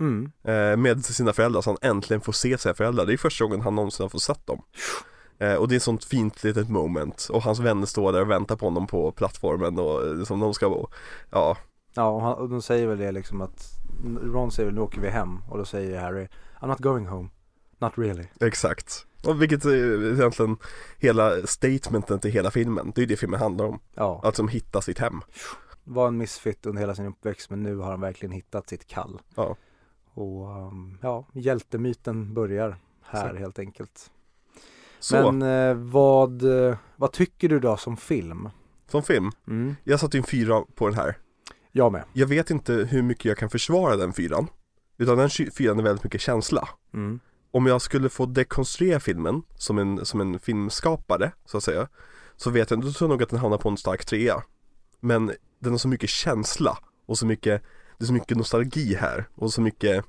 Mm. 0.00 0.30
eh, 0.44 0.76
Med 0.76 1.04
sina 1.04 1.32
föräldrar 1.32 1.60
så 1.62 1.70
han 1.70 1.90
äntligen 1.90 2.20
får 2.20 2.32
se 2.32 2.58
sina 2.58 2.74
föräldrar. 2.74 3.06
Det 3.06 3.12
är 3.12 3.16
första 3.16 3.44
gången 3.44 3.60
han 3.60 3.74
någonsin 3.74 4.04
har 4.04 4.08
fått 4.08 4.22
sett 4.22 4.46
dem. 4.46 4.62
Eh, 5.38 5.54
Och 5.54 5.68
det 5.68 5.74
är 5.74 5.76
ett 5.76 5.82
sånt 5.82 6.04
fint 6.04 6.44
litet 6.44 6.68
moment. 6.68 7.28
Och 7.32 7.42
hans 7.42 7.58
vänner 7.58 7.86
står 7.86 8.12
där 8.12 8.20
och 8.20 8.30
väntar 8.30 8.56
på 8.56 8.66
honom 8.66 8.86
på 8.86 9.12
plattformen 9.12 9.78
och 9.78 10.06
eh, 10.06 10.24
som 10.24 10.40
de 10.40 10.54
ska 10.54 10.68
vara 10.68 10.86
Ja, 11.30 11.56
Ja, 11.94 12.08
och, 12.08 12.22
han, 12.22 12.32
och 12.34 12.48
de 12.48 12.62
säger 12.62 12.86
väl 12.86 12.98
det 12.98 13.12
liksom 13.12 13.40
att 13.40 13.64
Ron 14.22 14.50
säger 14.50 14.66
väl 14.66 14.74
nu 14.74 14.80
åker 14.80 15.00
vi 15.00 15.08
hem. 15.08 15.38
Och 15.48 15.58
då 15.58 15.64
säger 15.64 16.00
Harry 16.00 16.28
I'm 16.60 16.66
not 16.68 16.78
going 16.78 17.06
home. 17.06 17.28
Not 17.78 17.92
really. 17.98 18.24
exakt. 18.40 19.06
Och 19.24 19.42
vilket 19.42 19.64
är 19.64 20.12
egentligen 20.18 20.56
hela 20.98 21.46
statementen 21.46 22.18
till 22.20 22.30
hela 22.30 22.50
filmen 22.50 22.92
Det 22.94 22.98
är 22.98 23.02
ju 23.02 23.06
det 23.06 23.16
filmen 23.16 23.40
handlar 23.40 23.64
om. 23.64 23.78
Ja, 23.94 24.20
Att 24.24 24.34
de 24.34 24.48
hittar 24.48 24.80
sitt 24.80 24.98
hem 24.98 25.20
var 25.86 26.08
en 26.08 26.16
misfit 26.16 26.66
under 26.66 26.80
hela 26.80 26.94
sin 26.94 27.06
uppväxt 27.06 27.50
men 27.50 27.62
nu 27.62 27.76
har 27.76 27.90
han 27.90 28.00
verkligen 28.00 28.32
hittat 28.32 28.68
sitt 28.68 28.86
kall. 28.86 29.20
Ja. 29.34 29.56
Och 30.14 30.56
um, 30.56 30.98
ja, 31.02 31.26
hjältemyten 31.32 32.34
börjar 32.34 32.76
här 33.02 33.30
Så. 33.30 33.36
helt 33.36 33.58
enkelt. 33.58 34.10
Så, 34.98 35.32
Men 35.32 35.42
eh, 35.42 35.74
vad, 35.74 36.42
eh, 36.42 36.76
vad 36.96 37.12
tycker 37.12 37.48
du 37.48 37.60
då 37.60 37.76
som 37.76 37.96
film? 37.96 38.48
som 38.90 39.02
film 39.02 39.30
Mm. 39.46 39.76
Jag 39.84 40.00
satte 40.00 40.16
in 40.16 40.24
fyra 40.24 40.64
på 40.74 40.86
den 40.86 40.96
här 40.96 41.18
Jag 41.72 41.92
med. 41.92 42.04
Jag 42.12 42.26
vet 42.26 42.50
inte 42.50 42.72
hur 42.72 43.02
mycket 43.02 43.24
jag 43.24 43.38
kan 43.38 43.50
försvara 43.50 43.96
den 43.96 44.12
fyran 44.12 44.46
Utan 44.98 45.18
den 45.18 45.30
fyran 45.30 45.78
är 45.78 45.82
väldigt 45.82 46.04
mycket 46.04 46.20
känsla 46.20 46.68
Mm. 46.94 47.20
Om 47.50 47.66
jag 47.66 47.82
skulle 47.82 48.08
få 48.08 48.26
dekonstruera 48.26 49.00
filmen 49.00 49.42
som 49.56 49.78
en, 49.78 50.06
som 50.06 50.20
en 50.20 50.38
filmskapare 50.38 51.32
så 51.44 51.56
att 51.56 51.62
säga 51.62 51.88
Så 52.36 52.50
vet 52.50 52.70
jag, 52.70 52.80
då 52.80 52.92
tror 52.92 53.10
jag 53.10 53.14
nog 53.14 53.22
att 53.22 53.28
den 53.28 53.38
hamnar 53.38 53.58
på 53.58 53.68
en 53.68 53.76
stark 53.76 54.04
trea 54.04 54.42
Men 55.00 55.32
den 55.58 55.72
har 55.72 55.78
så 55.78 55.88
mycket 55.88 56.10
känsla 56.10 56.78
och 57.06 57.18
så 57.18 57.26
mycket 57.26 57.62
Det 57.98 58.04
är 58.04 58.06
så 58.06 58.12
mycket 58.12 58.36
nostalgi 58.36 58.94
här 58.94 59.28
och 59.34 59.52
så 59.52 59.60
mycket 59.60 60.04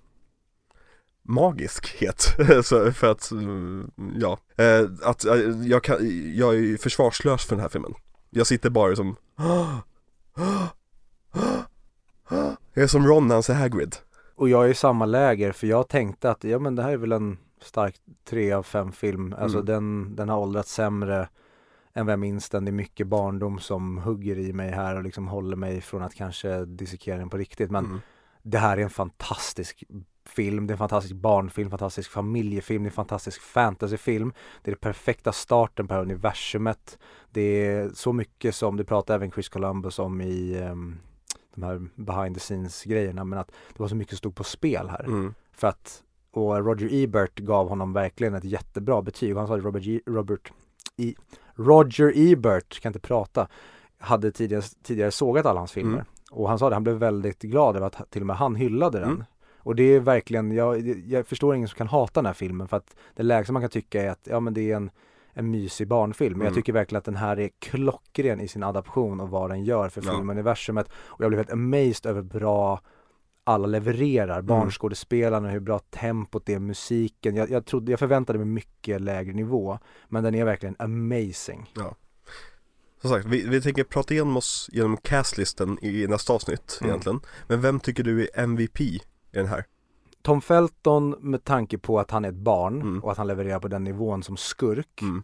Magiskhet. 1.30 2.36
Så 2.64 2.92
för 2.92 3.12
att, 3.12 3.32
mm, 3.32 3.92
ja. 4.16 4.40
Eh, 4.58 4.86
Att 5.04 5.26
eh, 5.26 5.36
jag 5.64 5.84
kan, 5.84 5.98
jag 6.36 6.56
är 6.56 6.78
försvarslös 6.78 7.46
för 7.46 7.56
den 7.56 7.62
här 7.62 7.70
filmen. 7.70 7.94
Jag 8.30 8.48
sitter 8.48 8.70
bara 8.70 8.96
som 8.96 9.16
Jag 12.74 12.84
är 12.84 12.88
som 12.88 13.08
Ron 13.08 13.28
när 13.28 13.36
han 13.36 13.44
ser 13.44 13.54
Hagrid. 13.54 13.96
Och 14.36 14.50
jag 14.50 14.66
är 14.66 14.70
i 14.70 14.74
samma 14.74 15.06
läger 15.06 15.52
för 15.52 15.68
jag 15.68 15.88
tänkte 15.90 16.32
att 16.32 16.44
ja 16.44 16.60
men 16.60 16.76
det 16.76 16.84
här 16.84 16.92
är 16.92 16.98
väl 16.98 17.12
en 17.12 17.38
stark 17.62 17.96
tre 18.30 18.52
av 18.52 18.64
fem 18.64 18.92
film. 18.92 19.34
Alltså 19.38 19.58
Mm. 19.58 19.66
den, 19.66 20.16
den 20.16 20.30
har 20.30 20.38
åldrats 20.38 20.74
sämre 20.74 21.30
än 21.98 22.06
vad 22.06 22.14
jag 22.14 22.20
minns 22.20 22.50
den. 22.50 22.66
Det 22.66 22.70
är 22.70 22.74
mycket 22.74 23.08
barndom 23.08 23.60
som 23.60 23.98
hugger 23.98 24.40
i 24.40 24.54
mig 24.54 24.72
här 24.72 24.96
och 24.96 25.04
liksom 25.04 25.28
håller 25.28 25.56
mig 25.56 25.82
från 25.82 26.02
att 26.02 26.16
kanske 26.16 26.66
dissekera 26.66 27.18
den 27.18 27.30
på 27.30 27.38
riktigt. 27.38 27.72
Men 27.72 27.86
Mm. 27.86 28.00
det 28.44 28.58
här 28.58 28.78
är 28.78 28.82
en 28.82 28.90
fantastisk 28.90 29.84
film, 30.26 30.68
det 30.68 30.72
är 30.72 30.74
en 30.74 30.78
fantastisk 30.78 31.16
barnfilm, 31.16 31.70
fantastisk 31.70 32.12
familjefilm, 32.12 32.84
det 32.84 32.88
är 32.88 32.92
en 32.92 32.96
fantastisk 32.96 33.42
fantasyfilm. 33.42 34.34
Det 34.64 34.72
är 34.72 34.76
den 34.76 34.80
perfekta 34.80 35.32
starten 35.32 35.88
på 35.88 35.94
det 35.94 35.98
här 35.98 36.02
universumet. 36.02 36.98
Det 37.32 37.42
är 37.42 37.90
så 37.94 38.14
mycket 38.14 38.56
som, 38.56 38.78
det 38.78 38.84
pratar 38.86 39.16
även 39.16 39.32
Chris 39.32 39.50
Columbus 39.50 40.00
om 40.00 40.22
i 40.22 40.58
ehm, 40.58 40.96
de 41.56 41.64
här 41.64 41.88
behind 41.96 42.36
the 42.36 42.40
scenes 42.40 42.84
grejerna, 42.84 43.24
men 43.24 43.40
att 43.40 43.48
det 43.48 43.80
var 43.80 43.88
så 43.88 43.96
mycket 43.96 44.12
som 44.12 44.18
stod 44.18 44.36
på 44.36 44.44
spel 44.44 44.90
här. 44.90 45.04
Mm. 45.04 45.34
För 45.52 45.68
att, 45.68 46.04
och 46.32 46.66
Roger 46.66 46.90
Ebert 47.04 47.40
gav 47.40 47.70
honom 47.70 47.94
verkligen 47.94 48.34
ett 48.34 48.44
jättebra 48.44 49.02
betyg. 49.02 49.36
Han 49.36 49.48
sa 49.48 49.56
att 49.58 49.64
Robert, 49.64 49.84
G, 49.84 50.02
Robert 50.06 50.52
E, 50.98 51.14
Roger 51.58 52.12
Ebert, 52.16 52.80
kan 52.82 52.90
inte 52.90 53.00
prata, 53.00 53.48
hade 54.00 54.32
tidigare, 54.32 54.62
tidigare 54.84 55.12
sågat 55.12 55.46
alla 55.46 55.60
hans 55.60 55.72
filmer. 55.72 55.94
Mm. 55.94 56.06
Och 56.32 56.50
han 56.50 56.60
sa 56.60 56.70
det, 56.70 56.76
han 56.76 56.84
blev 56.84 56.96
väldigt 56.96 57.42
glad 57.42 57.76
över 57.76 57.88
att 57.88 58.12
till 58.12 58.22
och 58.22 58.28
med 58.28 58.36
han 58.36 58.56
hyllade 58.56 59.00
den. 59.00 59.10
Mm. 59.10 59.24
Och 59.60 59.76
det 59.76 59.84
är 59.84 60.00
verkligen, 60.00 60.52
jag, 60.52 60.88
jag 61.08 61.28
förstår 61.28 61.56
ingen 61.56 61.68
som 61.68 61.78
kan 61.78 61.88
hata 61.88 62.20
den 62.22 62.26
här 62.26 62.34
filmen 62.34 62.68
för 62.68 62.78
att 62.78 62.96
det 63.16 63.24
lägsta 63.24 63.54
man 63.54 63.62
kan 63.62 63.70
tycka 63.70 64.04
är 64.04 64.10
att, 64.10 64.20
ja 64.30 64.40
men 64.40 64.54
det 64.54 64.72
är 64.72 64.76
en, 64.76 64.90
en 65.34 65.52
mysig 65.52 65.88
barnfilm. 65.88 66.38
Men 66.38 66.46
jag 66.46 66.52
Mm. 66.52 66.56
tycker 66.62 66.74
verkligen 66.74 66.98
att 66.98 67.06
den 67.06 67.16
här 67.16 67.40
är 67.40 67.50
klockren 67.60 68.40
i 68.42 68.48
sin 68.48 68.64
adaption 68.64 69.20
och 69.20 69.30
vad 69.30 69.50
den 69.50 69.64
gör 69.64 69.90
för 69.90 70.02
Ja. 70.06 70.12
filmuniversumet. 70.12 70.90
Och 71.06 71.24
jag 71.24 71.30
blev 71.30 71.40
helt 71.40 71.52
amazed 71.54 72.06
över 72.06 72.22
bra 72.22 72.80
alla 73.48 73.68
levererar, 73.68 74.42
barnskådespelarna, 74.42 75.50
hur 75.50 75.60
bra 75.60 75.80
tempot 75.80 76.50
är, 76.50 76.60
musiken. 76.60 77.36
Jag, 77.36 77.50
jag, 77.50 77.66
trodde, 77.66 77.92
jag 77.92 78.00
förväntade 78.00 78.40
mig 78.40 78.48
mycket 78.48 79.02
lägre 79.02 79.34
nivå, 79.34 79.80
men 80.10 80.24
den 80.24 80.36
är 80.36 80.46
verkligen 80.46 80.76
amazing. 80.80 81.74
Som 83.02 83.10
sagt, 83.10 83.26
vi, 83.26 83.48
vi 83.48 83.62
tänker 83.62 83.84
prata 83.84 84.14
igenom 84.14 84.38
oss 84.38 84.70
genom 84.72 84.98
castlisten 84.98 85.78
i 85.82 86.08
nästa 86.08 86.34
avsnitt 86.34 86.78
Mm. 86.82 86.90
egentligen 86.90 87.20
Men 87.48 87.62
vem 87.62 87.80
tycker 87.80 88.04
du 88.04 88.22
är 88.22 88.30
MVP 88.40 88.82
i 88.82 89.02
den 89.32 89.48
här? 89.48 89.66
Tom 90.22 90.42
Felton 90.42 91.16
med 91.20 91.44
tanke 91.44 91.78
på 91.78 92.00
att 92.00 92.12
han 92.12 92.26
är 92.26 92.30
ett 92.30 92.36
barn 92.36 92.82
Mm. 92.82 93.04
och 93.04 93.12
att 93.12 93.18
han 93.18 93.28
levererar 93.28 93.60
på 93.60 93.68
den 93.68 93.84
nivån 93.84 94.24
som 94.24 94.38
skurk. 94.38 95.02
Mm. 95.02 95.24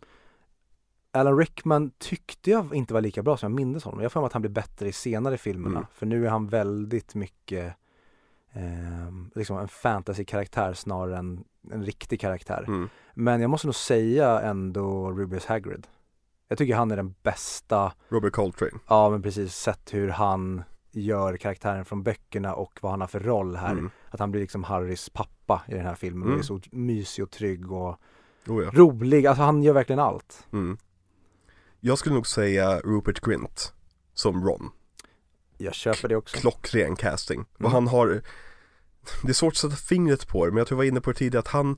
Alan 1.11 1.38
Rickman 1.38 1.92
tyckte 1.98 2.52
jag 2.52 2.76
inte 2.76 2.93
var 2.93 3.02
lika 3.02 3.24
bra 3.24 3.38
som 3.38 3.52
jag 3.52 3.56
minns 3.56 3.84
honom. 3.84 4.02
Jag 4.02 4.11
mig 4.16 4.27
att 4.27 4.34
han 4.34 4.42
blir 4.42 4.52
bättre 4.52 4.88
i 4.88 4.92
senare 4.92 5.38
filmerna. 5.38 5.77
Mm. 5.77 5.88
För 5.93 6.06
nu 6.06 6.26
är 6.26 6.30
han 6.30 6.48
väldigt 6.48 7.16
mycket 7.16 7.74
ehm, 8.53 9.32
liksom 9.35 9.57
en 9.57 9.67
fantasy-karaktär 9.67 10.73
snarare 10.73 11.17
än 11.17 11.43
en 11.72 11.83
riktig 11.83 12.19
karaktär. 12.22 12.64
Mm. 12.67 12.90
Men 13.14 13.41
jag 13.41 13.49
måste 13.49 13.67
nog 13.67 13.75
säga 13.75 14.41
ändå 14.41 15.11
Rubius 15.11 15.45
Hagrid. 15.45 15.88
Jag 16.48 16.57
tycker 16.57 16.75
han 16.75 16.91
är 16.91 16.95
den 16.95 17.15
bästa, 17.23 17.93
Robert 18.09 18.33
Coltrane 18.33 18.72
ja 18.88 19.09
men 19.09 19.22
precis, 19.22 19.56
sett 19.56 19.93
hur 19.93 20.09
han 20.09 20.64
gör 20.91 21.38
karaktären 21.38 21.85
från 21.85 22.03
böckerna 22.03 22.53
och 22.53 22.80
vad 22.82 22.91
han 22.91 23.01
har 23.01 23.07
för 23.07 23.19
roll 23.19 23.56
här. 23.56 23.72
mm. 23.72 23.90
Att 24.09 24.19
han 24.19 24.32
blir 24.32 24.41
liksom 24.41 24.64
Harrys 24.64 25.09
pappa 25.09 25.61
i 25.67 25.73
den 25.73 25.85
här 25.85 25.95
filmen 25.95 26.23
och 26.23 26.27
Mm. 26.30 26.40
är 26.40 26.43
så 26.43 26.59
mysig 26.72 27.23
och 27.23 27.32
trygg 27.32 27.72
och 27.72 27.99
Oh, 28.48 28.64
ja. 28.64 28.72
rolig. 28.73 29.27
Alltså 29.27 29.43
han 29.43 29.64
gör 29.64 29.73
verkligen 29.73 29.99
allt. 29.99 30.48
mm. 30.53 30.77
Jag 31.80 31.98
skulle 31.98 32.15
nog 32.15 32.27
säga 32.27 32.80
Rupert 32.80 33.19
Grint 33.22 33.73
Som 34.14 34.45
Ron 34.45 34.69
Jag 35.64 35.74
köper 35.74 36.08
det 36.09 36.16
också. 36.16 36.38
Klockren 36.38 36.95
casting 36.95 37.40
Och 37.53 37.59
Mm. 37.59 37.72
han 37.72 37.88
har 37.88 38.22
Det 39.24 39.30
är 39.30 39.33
svårt 39.33 39.53
att 39.53 39.58
sätta 39.58 39.75
fingret 39.75 40.27
på 40.27 40.45
det 40.45 40.51
men 40.51 40.58
jag 40.58 40.67
tror 40.67 40.75
jag 40.75 40.85
var 40.85 40.92
inne 40.92 41.01
på 41.01 41.11
det 41.11 41.17
tidigare 41.17 41.40
att 41.40 41.48
han 41.48 41.77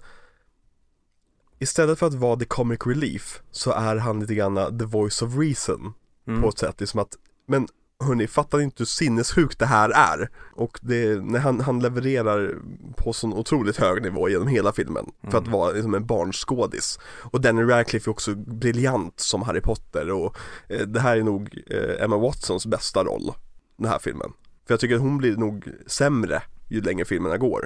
Istället 1.60 2.00
för 2.00 2.08
att 2.08 2.14
vara 2.14 2.36
the 2.40 2.46
comic 2.46 2.80
relief 2.86 3.42
Så 3.52 3.72
är 3.72 3.96
han 3.96 4.20
lite 4.20 4.36
grann 4.36 4.80
the 4.80 4.86
voice 4.86 5.22
of 5.22 5.38
reason 5.38 5.94
Mm. 6.28 6.42
på 6.42 6.50
ett 6.50 6.58
sätt. 6.60 6.78
Det 6.78 6.84
är 6.86 6.88
som 6.88 7.00
att, 7.00 7.18
men 7.48 7.68
hörni, 8.04 8.28
fattar 8.28 8.58
ni 8.58 8.64
inte 8.64 8.76
hur 8.78 8.86
sinnessjukt 8.86 9.60
det 9.60 9.66
här 9.66 9.90
är? 9.90 10.30
Och 10.56 10.80
det, 10.82 11.22
när 11.24 11.40
han, 11.40 11.60
han 11.62 11.80
levererar 11.80 12.56
på 12.98 13.14
sån 13.14 13.34
otroligt 13.34 13.78
hög 13.78 14.02
nivå 14.04 14.30
genom 14.30 14.48
hela 14.48 14.72
filmen 14.74 15.06
för 15.22 15.38
att 15.38 15.48
Mm. 15.48 15.52
vara 15.52 15.72
liksom 15.72 15.94
en 15.94 16.06
barnskådis. 16.06 17.00
Och 17.32 17.42
Danny 17.42 17.62
Radcliffe 17.64 18.10
är 18.10 18.12
också 18.12 18.36
briljant 18.36 19.20
som 19.20 19.42
Harry 19.42 19.62
Potter 19.62 20.12
och 20.12 20.38
eh, 20.70 20.82
det 20.82 21.00
här 21.00 21.18
är 21.18 21.24
nog 21.24 21.64
eh, 21.72 22.04
Emma 22.04 22.18
Watsons 22.18 22.66
bästa 22.66 23.04
roll, 23.04 23.32
den 23.76 23.88
här 23.90 24.00
filmen. 24.00 24.34
För 24.68 24.74
jag 24.74 24.80
tycker 24.80 24.96
att 24.96 25.02
hon 25.02 25.18
blir 25.18 25.38
nog 25.38 25.68
sämre 25.88 26.42
ju 26.68 26.82
längre 26.82 27.06
filmerna 27.06 27.38
går. 27.38 27.66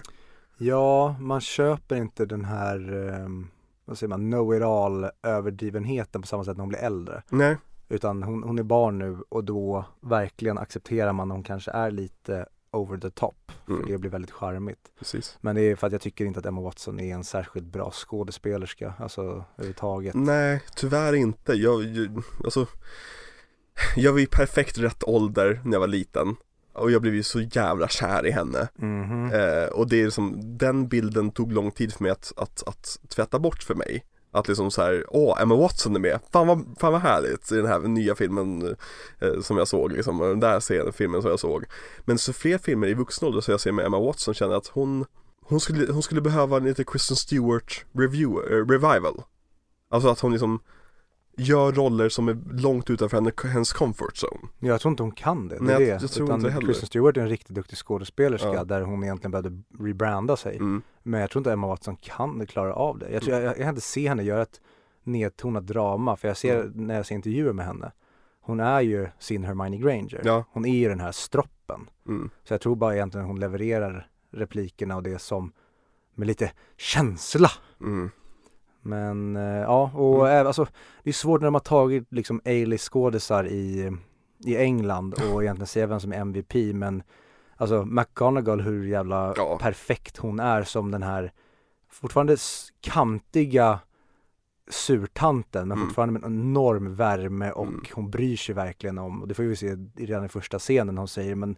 Ja, 0.57 1.15
man 1.19 1.41
köper 1.41 1.95
inte 1.95 2.25
den 2.25 2.45
här, 2.45 2.93
um, 2.93 3.47
vad 3.85 3.97
säger 3.97 4.09
man, 4.09 4.31
know-it-all 4.31 5.09
överdrivenheten 5.23 6.21
på 6.21 6.27
samma 6.27 6.43
sätt 6.43 6.57
när 6.57 6.61
hon 6.61 6.69
blir 6.69 6.79
äldre. 6.79 7.23
Nej, 7.29 7.57
Utan 7.91 8.23
hon, 8.23 8.43
hon 8.43 8.59
är 8.59 8.63
barn 8.63 8.99
nu 8.99 9.17
och 9.29 9.43
då 9.43 9.85
verkligen 10.01 10.57
accepterar 10.57 11.13
man 11.13 11.31
att 11.31 11.35
hon 11.35 11.43
kanske 11.43 11.71
är 11.71 11.91
lite 11.91 12.45
over 12.71 12.97
the 12.97 13.09
top. 13.09 13.51
För 13.65 13.73
Mm. 13.73 13.87
det 13.87 13.97
blir 13.97 14.11
väldigt 14.11 14.31
charmigt. 14.31 14.79
precis. 14.99 15.37
Men 15.41 15.55
det 15.55 15.61
är 15.61 15.75
för 15.75 15.87
att 15.87 15.93
jag 15.93 16.01
tycker 16.01 16.25
inte 16.25 16.39
att 16.39 16.45
Emma 16.45 16.61
Watson 16.61 16.99
är 16.99 17.13
en 17.13 17.23
särskilt 17.23 17.65
bra 17.65 17.91
skådespelerska, 17.91 18.93
alltså 18.99 19.21
överhuvudtaget. 19.57 20.15
Nej, 20.15 20.61
tyvärr 20.75 21.13
inte. 21.13 21.53
Jag, 21.53 21.83
jag, 21.83 22.21
alltså, 22.43 22.67
jag 23.95 24.11
var 24.11 24.19
i 24.19 24.25
perfekt 24.25 24.77
rätt 24.77 25.03
ålder 25.03 25.61
när 25.63 25.73
jag 25.73 25.79
var 25.79 25.87
liten. 25.87 26.35
Och 26.73 26.91
jag 26.91 27.01
blev 27.01 27.15
ju 27.15 27.23
så 27.23 27.41
jävla 27.41 27.87
kär 27.87 28.25
i 28.25 28.31
henne. 28.31 28.67
Mhm. 28.75 29.33
Eh, 29.33 29.65
och 29.65 29.87
det 29.87 30.01
är 30.01 30.09
som, 30.09 30.57
den 30.57 30.87
bilden 30.87 31.31
tog 31.31 31.51
lång 31.51 31.71
tid 31.71 31.93
för 31.93 32.03
mig 32.03 32.11
att, 32.11 32.33
att, 32.37 32.63
att 32.67 32.99
tvätta 33.09 33.39
bort 33.39 33.63
för 33.63 33.75
mig. 33.75 34.05
Att 34.31 34.47
liksom 34.47 34.71
så 34.71 34.81
här, 34.81 35.05
åh, 35.07 35.41
Emma 35.41 35.55
Watson 35.55 35.95
är 35.95 35.99
med, 35.99 36.19
fan 36.31 36.47
vad, 36.47 36.75
fan 36.79 36.91
vad 36.91 37.01
härligt 37.01 37.51
i 37.51 37.55
den 37.55 37.65
här 37.65 37.79
nya 37.79 38.15
filmen 38.15 38.75
eh, 39.19 39.39
som 39.41 39.57
jag 39.57 39.67
såg 39.67 39.91
liksom, 39.91 40.21
och 40.21 40.27
den 40.27 40.39
där 40.39 40.59
scenen, 40.59 40.93
filmen 40.93 41.21
som 41.21 41.31
jag 41.31 41.39
såg. 41.39 41.65
Men 42.05 42.17
så 42.17 42.33
fler 42.33 42.57
filmer 42.57 42.87
i 42.87 42.93
vuxen 42.93 43.27
ålder 43.27 43.41
som 43.41 43.51
jag 43.51 43.61
ser 43.61 43.71
med 43.71 43.85
Emma 43.85 43.99
Watson 43.99 44.33
känner 44.33 44.55
att 44.55 44.67
hon, 44.67 45.05
hon 45.41 45.59
skulle, 45.59 45.91
hon 45.91 46.03
skulle 46.03 46.21
behöva 46.21 46.57
en 46.57 46.63
lite 46.63 46.83
Kristen 46.83 47.17
Stewart 47.17 47.85
review, 47.93 48.55
eh, 48.55 48.65
revival. 48.65 49.23
Alltså 49.89 50.09
att 50.09 50.19
hon 50.19 50.31
liksom 50.31 50.59
gör 51.39 51.71
roller 51.71 52.09
som 52.09 52.27
är 52.27 52.37
långt 52.61 52.89
utanför 52.89 53.17
henne, 53.17 53.31
hennes 53.43 53.73
comfort 53.73 54.13
zone. 54.23 54.47
Jag 54.59 54.81
tror 54.81 54.91
inte 54.91 55.03
hon 55.03 55.11
kan 55.11 55.47
det, 55.47 55.55
det 55.57 55.63
Nej, 55.63 55.83
jag- 55.83 56.01
jag 56.01 56.11
tror 56.11 56.25
Utan 56.27 56.39
inte 56.39 56.51
heller. 56.51 56.67
Kristen 56.67 56.87
Stewart 56.87 57.17
är 57.17 57.21
en 57.21 57.29
riktigt 57.29 57.55
duktig 57.55 57.77
skådespelerska 57.77 58.53
Ja. 58.53 58.63
där 58.63 58.81
hon 58.81 59.03
egentligen 59.03 59.31
behövde 59.31 59.61
rebranda 59.79 60.37
sig. 60.37 60.55
Mm. 60.55 60.81
Men 61.03 61.21
jag 61.21 61.29
tror 61.29 61.39
inte 61.39 61.51
Emma 61.53 61.67
Watson 61.67 61.95
kan 61.95 62.45
klara 62.45 62.73
av 62.73 62.99
det. 62.99 63.09
Jag, 63.11 63.21
tror, 63.21 63.35
jag, 63.35 63.43
jag 63.43 63.57
kan 63.57 63.69
inte 63.69 63.81
se 63.81 64.07
henne 64.09 64.23
göra 64.23 64.41
ett 64.41 64.61
nedtonat 65.03 65.67
drama 65.67 66.15
för 66.15 66.27
jag 66.27 66.37
ser 66.37 66.59
Mm. 66.59 66.87
när 66.87 66.95
jag 66.95 67.05
ser 67.05 67.15
intervjuer 67.15 67.53
med 67.53 67.65
henne 67.65 67.91
Hon 68.41 68.59
är 68.59 68.81
ju 68.81 69.07
sin 69.19 69.43
Hermione 69.43 69.77
Granger. 69.77 70.21
Ja. 70.23 70.43
Hon 70.51 70.65
är 70.65 70.77
ju 70.79 70.89
den 70.89 70.99
här 70.99 71.11
stroppen. 71.11 71.89
Mm. 72.07 72.29
Så 72.43 72.53
jag 72.53 72.61
tror 72.61 72.75
bara 72.75 72.95
egentligen 72.95 73.27
hon 73.27 73.39
levererar 73.39 74.07
replikerna 74.31 74.95
och 74.95 75.03
det 75.03 75.19
som 75.19 75.51
med 76.15 76.27
lite 76.27 76.51
känsla. 76.77 77.49
Mm. 77.81 78.11
Men 78.89 79.35
eh, 79.35 79.43
ja, 79.61 79.91
och 79.93 80.29
Mm. 80.29 80.47
alltså, 80.47 80.67
det 81.03 81.09
är 81.09 81.13
svårt 81.13 81.41
när 81.41 81.47
de 81.47 81.53
har 81.55 81.59
tagit 81.61 82.07
liksom 82.09 82.41
A-list 82.45 82.89
skådisar 82.93 83.47
i, 83.47 83.91
i 84.45 84.57
England 84.57 85.13
och 85.13 85.43
egentligen 85.43 85.67
säga 85.67 85.87
vem 85.87 85.99
som 85.99 86.13
är 86.13 86.17
MVP 86.17 86.53
men 86.73 87.03
Alltså 87.61 87.85
McGonagall 87.85 88.61
hur 88.61 88.87
jävla 88.87 89.33
Ja. 89.37 89.57
perfekt 89.61 90.17
hon 90.17 90.39
är 90.39 90.63
som 90.63 90.91
den 90.91 91.03
här 91.03 91.31
fortfarande 91.89 92.37
kantiga 92.81 93.79
surtanten 94.69 95.67
men 95.67 95.77
Mm. 95.77 95.87
fortfarande 95.87 96.13
med 96.13 96.23
en 96.23 96.33
enorm 96.41 96.95
värme 96.95 97.51
och 97.51 97.67
Mm. 97.67 97.83
hon 97.93 98.09
bryr 98.09 98.37
sig 98.37 98.55
verkligen 98.55 98.97
om, 98.97 99.21
och 99.21 99.27
det 99.27 99.33
får 99.33 99.43
vi 99.43 99.55
se 99.55 99.67
i- 99.67 99.89
redan 99.97 100.25
i 100.25 100.29
första 100.29 100.59
scenen 100.59 100.97
hon 100.97 101.07
säger 101.07 101.35
men 101.35 101.55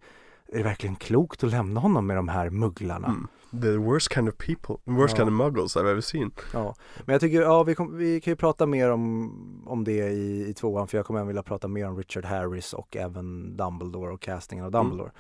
är 0.48 0.58
det 0.58 0.64
verkligen 0.64 0.96
klokt 0.96 1.44
att 1.44 1.52
lämna 1.52 1.80
honom 1.80 2.08
med 2.08 2.16
de 2.18 2.28
här 2.28 2.50
mugglarna? 2.50 3.08
Mm. 3.08 3.28
The 3.62 3.78
worst 3.78 4.14
kind 4.14 4.30
of 4.30 4.38
people, 4.38 4.76
worst 4.84 5.14
Ja. 5.18 5.18
kind 5.26 5.28
of 5.42 5.46
muggles 5.46 5.76
I've 5.78 5.92
ever 5.92 6.02
seen. 6.02 6.32
Ja, 6.54 6.76
men 7.06 7.14
jag 7.14 7.22
tycker, 7.22 7.42
ja 7.42 7.64
vi, 7.64 7.76
kom, 7.76 7.98
vi 7.98 8.22
kan 8.22 8.32
ju 8.32 8.36
prata 8.36 8.66
mer 8.66 8.92
om, 8.92 9.64
om 9.68 9.84
det 9.84 10.10
i, 10.10 10.50
i 10.50 10.54
tvåan 10.54 10.88
för 10.88 10.98
jag 10.98 11.06
kommer 11.06 11.20
även 11.20 11.28
vilja 11.28 11.44
prata 11.44 11.68
mer 11.68 11.88
om 11.88 11.98
Richard 11.98 12.26
Harris 12.26 12.74
och 12.74 12.96
även 12.98 13.58
Dumbledore 13.58 14.14
och 14.14 14.22
castingen 14.22 14.66
av 14.66 14.72
Dumbledore. 14.72 15.12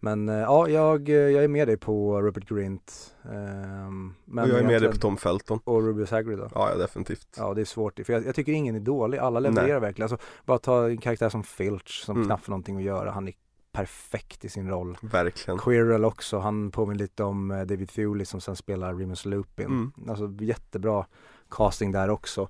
Men 0.00 0.28
eh, 0.28 0.34
ja, 0.34 0.68
jag, 0.68 1.08
jag 1.08 1.44
är 1.44 1.48
med 1.48 1.68
dig 1.68 1.76
på 1.76 2.22
Rupert 2.22 2.48
Grint. 2.48 3.14
ehm, 3.24 4.14
men 4.24 4.44
och 4.44 4.50
jag 4.50 4.58
är 4.60 4.64
med 4.66 4.82
dig 4.82 4.90
på 4.90 4.96
Tom 4.96 5.16
Felton. 5.16 5.60
Och 5.64 5.82
Rubius 5.82 6.10
Hagrid 6.10 6.38
då. 6.38 6.48
Ja, 6.54 6.70
ja 6.70 6.76
definitivt. 6.76 7.28
Ja 7.36 7.54
det 7.54 7.60
är 7.60 7.64
svårt, 7.64 8.00
för 8.06 8.12
jag, 8.12 8.26
jag 8.26 8.34
tycker 8.34 8.52
ingen 8.52 8.74
är 8.76 8.80
dålig, 8.80 9.18
alla 9.18 9.40
levererar 9.40 9.80
verkligen. 9.80 10.10
Alltså, 10.12 10.26
bara 10.44 10.58
ta 10.58 10.88
en 10.88 10.98
karaktär 10.98 11.28
som 11.28 11.42
Filch 11.42 12.04
som 12.04 12.16
Mm. 12.16 12.26
knappt 12.26 12.44
får 12.44 12.50
någonting 12.50 12.76
att 12.76 12.82
göra, 12.82 13.10
han 13.10 13.28
är 13.28 13.34
perfekt 13.76 14.44
i 14.44 14.48
sin 14.48 14.68
roll. 14.68 14.98
Verkligen. 15.02 15.58
Quirrell 15.58 16.04
också, 16.04 16.38
han 16.38 16.70
påminner 16.70 16.98
lite 16.98 17.24
om 17.24 17.50
eh, 17.50 17.58
David 17.66 17.88
Thewley 17.88 18.24
som 18.24 18.40
sen 18.40 18.56
spelar 18.56 18.94
Remus 18.94 19.24
Lupin. 19.24 19.66
Mm. 19.66 19.92
Alltså 20.08 20.32
jättebra 20.40 21.06
casting 21.50 21.92
där 21.92 22.08
också. 22.10 22.48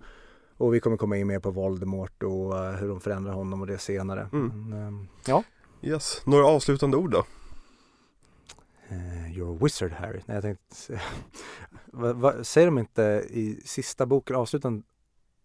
Och 0.56 0.74
vi 0.74 0.80
kommer 0.80 0.96
komma 0.96 1.16
in 1.16 1.26
mer 1.26 1.38
på 1.38 1.50
Voldemort 1.50 2.22
och 2.22 2.58
eh, 2.64 2.72
hur 2.76 2.88
de 2.88 3.00
förändrar 3.00 3.32
honom 3.32 3.60
och 3.60 3.66
det 3.66 3.78
senare. 3.78 4.28
Mm. 4.32 4.68
Men, 4.70 4.86
ehm, 4.86 5.08
ja. 5.26 5.42
Yes, 5.82 6.22
några 6.26 6.46
avslutande 6.46 6.96
ord 6.96 7.10
då? 7.10 7.24
Eh, 8.88 9.32
you're 9.32 9.54
a 9.56 9.58
wizard 9.62 9.92
Harry. 9.92 10.20
Nej 10.26 10.34
jag 10.34 10.42
tänkte, 10.42 11.00
va, 11.86 12.12
va, 12.12 12.44
säger 12.44 12.66
de 12.66 12.78
inte 12.78 13.02
i 13.30 13.60
sista 13.64 14.06
boken, 14.06 14.36
avslutan, 14.36 14.82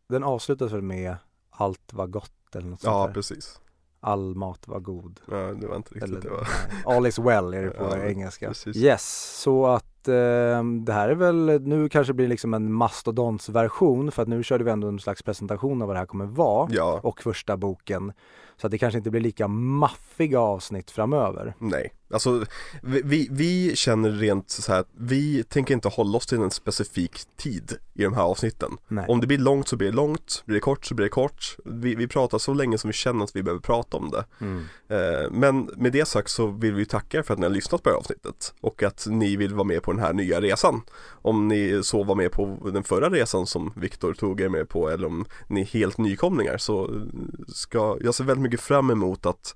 den 0.09 0.23
avslutas 0.23 0.71
väl 0.71 0.81
med 0.81 1.15
allt 1.49 1.93
var 1.93 2.07
gott 2.07 2.55
eller 2.55 2.67
något 2.69 2.83
Ja, 2.83 2.91
sånt 2.91 3.07
där. 3.09 3.13
precis. 3.13 3.61
All 4.03 4.35
mat 4.35 4.67
var 4.67 4.79
god. 4.79 5.19
Ja, 5.31 5.35
det 5.37 5.67
var 5.67 5.75
inte 5.75 5.89
riktigt 5.93 6.03
Eller, 6.03 6.21
det 6.21 6.29
var. 6.29 6.47
nej, 6.85 6.95
all 6.95 7.07
is 7.07 7.19
well 7.19 7.53
är 7.53 7.63
det 7.63 7.69
på 7.77 7.83
Ja, 7.83 7.97
engelska. 8.03 8.47
precis. 8.47 8.77
Yes, 8.77 9.33
så 9.41 9.65
att 9.65 10.07
eh, 10.07 10.63
det 10.85 10.93
här 10.93 11.09
är 11.09 11.15
väl, 11.15 11.61
nu 11.61 11.89
kanske 11.89 12.13
det 12.13 12.15
blir 12.15 12.27
liksom 12.27 12.53
en 12.53 12.73
mastodontsversion 12.73 14.11
för 14.11 14.21
att 14.21 14.27
nu 14.27 14.43
körde 14.43 14.63
vi 14.63 14.71
ändå 14.71 14.87
en 14.87 14.99
slags 14.99 15.23
presentation 15.23 15.81
av 15.81 15.87
vad 15.87 15.95
det 15.95 15.99
här 15.99 16.05
kommer 16.05 16.25
vara 16.25 16.67
Ja, 16.71 16.99
och 17.03 17.21
första 17.21 17.57
boken. 17.57 18.13
Så 18.61 18.67
att 18.67 18.71
det 18.71 18.77
kanske 18.77 18.97
inte 18.97 19.09
blir 19.09 19.21
lika 19.21 19.47
maffiga 19.47 20.39
avsnitt 20.39 20.91
framöver. 20.91 21.53
nej. 21.59 21.93
Alltså, 22.13 22.45
vi, 22.81 23.01
vi, 23.05 23.27
vi 23.31 23.75
känner 23.75 24.11
rent 24.11 24.49
så 24.49 24.71
här 24.71 24.79
att 24.79 24.89
vi 24.97 25.43
tänker 25.43 25.73
inte 25.73 25.87
hålla 25.87 26.17
oss 26.17 26.27
till 26.27 26.37
en 26.37 26.51
specifik 26.51 27.11
tid 27.37 27.77
i 27.93 28.03
de 28.03 28.13
här 28.13 28.23
avsnitten. 28.23 28.71
Nej. 28.87 29.05
Om 29.07 29.21
det 29.21 29.27
blir 29.27 29.37
långt 29.37 29.67
så 29.67 29.75
blir 29.75 29.87
det 29.89 29.95
långt, 29.95 30.43
blir 30.45 30.53
det 30.55 30.59
kort 30.59 30.85
så 30.85 30.95
blir 30.95 31.05
det 31.05 31.09
kort. 31.09 31.57
Vi, 31.65 31.95
vi 31.95 32.07
pratar 32.07 32.37
så 32.37 32.53
länge 32.53 32.77
som 32.77 32.87
vi 32.87 32.93
känner 32.93 33.23
att 33.23 33.35
vi 33.35 33.43
behöver 33.43 33.61
prata 33.61 33.97
om 33.97 34.11
det. 34.11 34.25
Mm. 34.41 34.63
Eh, 34.89 35.31
Men 35.31 35.69
med 35.77 35.91
det 35.91 36.05
sagt 36.07 36.29
så 36.29 36.47
vill 36.47 36.73
vi 36.73 36.85
tacka 36.85 37.17
er 37.17 37.21
för 37.23 37.33
att 37.33 37.39
ni 37.39 37.45
har 37.45 37.53
lyssnat 37.53 37.83
på 37.83 37.89
det 37.89 37.93
här 37.93 37.99
avsnittet 37.99 38.53
och 38.61 38.83
att 38.83 39.07
ni 39.09 39.35
vill 39.35 39.53
vara 39.53 39.63
med 39.63 39.83
på 39.83 39.91
den 39.91 40.01
här 40.01 40.13
nya 40.13 40.41
resan. 40.41 40.81
Om 41.21 41.47
ni 41.47 41.81
så 41.83 42.03
var 42.03 42.15
med 42.15 42.31
på 42.31 42.69
den 42.73 42.83
förra 42.83 43.09
resan 43.09 43.47
som 43.47 43.73
Viktor 43.75 44.13
tog 44.13 44.41
er 44.41 44.49
med 44.49 44.69
på 44.69 44.89
eller 44.89 45.07
om 45.07 45.25
ni 45.47 45.61
är 45.61 45.65
helt 45.65 45.97
nykomlingar 45.97 46.57
så 46.57 47.01
ska 47.47 47.97
jag 48.01 48.15
ser 48.15 48.23
väldigt 48.23 48.43
mycket 48.43 48.50
fram 48.59 48.89
emot 48.89 49.25
att 49.25 49.55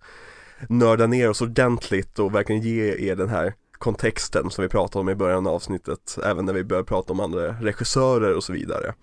nörda 0.69 1.07
ner 1.07 1.29
oss 1.29 1.41
ordentligt 1.41 2.19
och 2.19 2.35
verkligen 2.35 2.61
ge 2.61 3.09
er 3.09 3.15
den 3.15 3.29
här 3.29 3.53
kontexten 3.71 4.49
som 4.49 4.61
vi 4.61 4.69
pratade 4.69 5.01
om 5.01 5.09
i 5.09 5.15
början 5.15 5.47
av 5.47 5.53
avsnittet 5.53 6.17
även 6.25 6.45
när 6.45 6.53
vi 6.53 6.63
börjar 6.63 6.83
prata 6.83 7.13
om 7.13 7.19
andra 7.19 7.47
regissörer 7.47 8.35
och 8.35 8.43
så 8.43 8.53
vidare. 8.53 8.93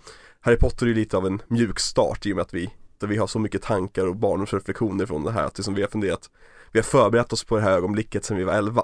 Harry 0.40 0.56
Potter 0.56 0.86
är 0.86 0.88
ju 0.88 0.94
lite 0.94 1.16
av 1.16 1.26
en 1.26 1.42
mjuk 1.48 1.78
start 1.78 2.26
i 2.26 2.32
och 2.32 2.36
med 2.36 2.42
att 2.42 2.54
vi, 2.54 2.70
där 2.98 3.06
vi 3.06 3.16
har 3.16 3.26
så 3.26 3.38
mycket 3.38 3.62
tankar 3.62 4.06
och 4.06 4.16
barndomsreflektioner 4.16 5.06
från 5.06 5.24
det 5.24 5.32
här 5.32 5.44
att 5.44 5.58
liksom 5.58 5.74
vi 5.74 5.82
har 5.82 5.88
funderat 5.88 6.30
vi 6.72 6.78
har 6.78 6.84
förberett 6.84 7.32
oss 7.32 7.44
på 7.44 7.56
det 7.56 7.62
här 7.62 7.72
ögonblicket 7.72 8.24
sedan 8.24 8.36
vi 8.36 8.44
var 8.44 8.54
11. 8.54 8.82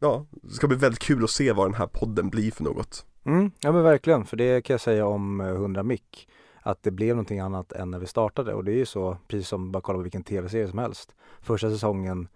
Ja, 0.00 0.26
det 0.30 0.54
ska 0.54 0.66
bli 0.68 0.76
väldigt 0.76 1.00
kul 1.00 1.24
att 1.24 1.30
se 1.30 1.52
vad 1.52 1.66
den 1.66 1.74
här 1.74 1.86
podden 1.86 2.28
blir 2.30 2.50
för 2.50 2.64
något. 2.64 3.06
Mm, 3.26 3.50
ja 3.60 3.72
men 3.72 3.82
verkligen, 3.82 4.24
för 4.24 4.36
det 4.36 4.62
kan 4.62 4.74
jag 4.74 4.80
säga 4.80 5.06
om 5.06 5.40
eh, 5.40 5.48
100 5.48 5.82
mick. 5.82 6.28
Att 6.62 6.82
det 6.82 6.90
blev 6.90 7.16
någonting 7.16 7.40
annat 7.40 7.72
än 7.72 7.90
när 7.90 7.98
vi 7.98 8.06
startade 8.06 8.54
och 8.54 8.64
det 8.64 8.72
är 8.72 8.76
ju 8.76 8.86
så, 8.86 9.16
precis 9.28 9.48
som 9.48 9.72
bara 9.72 9.80
kolla 9.80 9.98
på 9.98 10.02
vilken 10.02 10.22
tv-serie 10.24 10.68
som 10.68 10.78
helst. 10.78 11.14
Första 11.40 11.70
säsongen 11.70 12.28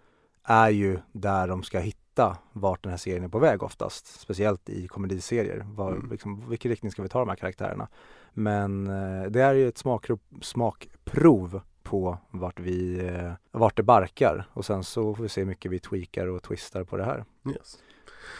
är 0.43 0.69
ju 0.69 0.99
där 1.11 1.47
de 1.47 1.63
ska 1.63 1.79
hitta 1.79 2.37
vart 2.53 2.83
den 2.83 2.89
här 2.89 2.97
serien 2.97 3.23
är 3.23 3.27
på 3.27 3.39
väg 3.39 3.63
oftast. 3.63 4.19
Speciellt 4.19 4.69
i 4.69 4.87
komediserier. 4.87 5.65
Var, 5.75 5.91
Mm. 5.91 6.11
liksom, 6.11 6.49
vilken 6.49 6.69
riktning 6.69 6.91
ska 6.91 7.01
vi 7.03 7.09
ta 7.09 7.19
de 7.19 7.29
här 7.29 7.35
karaktärerna? 7.35 7.87
Men 8.33 8.87
eh, 8.87 9.23
det 9.29 9.41
är 9.41 9.53
ju 9.53 9.67
ett 9.67 9.77
smakprov, 9.77 10.19
smakprov 10.41 11.61
på 11.83 12.17
vart 12.31 12.59
vi, 12.59 13.05
eh, 13.07 13.31
vart 13.51 13.77
det 13.77 13.83
barkar 13.83 14.47
och 14.53 14.65
sen 14.65 14.83
så 14.83 15.15
får 15.15 15.23
vi 15.23 15.29
se 15.29 15.41
hur 15.41 15.47
mycket 15.47 15.71
vi 15.71 15.79
tweakar 15.79 16.27
och 16.27 16.43
twistar 16.43 16.83
på 16.83 16.97
det 16.97 17.03
här. 17.05 17.25
Yes. 17.49 17.77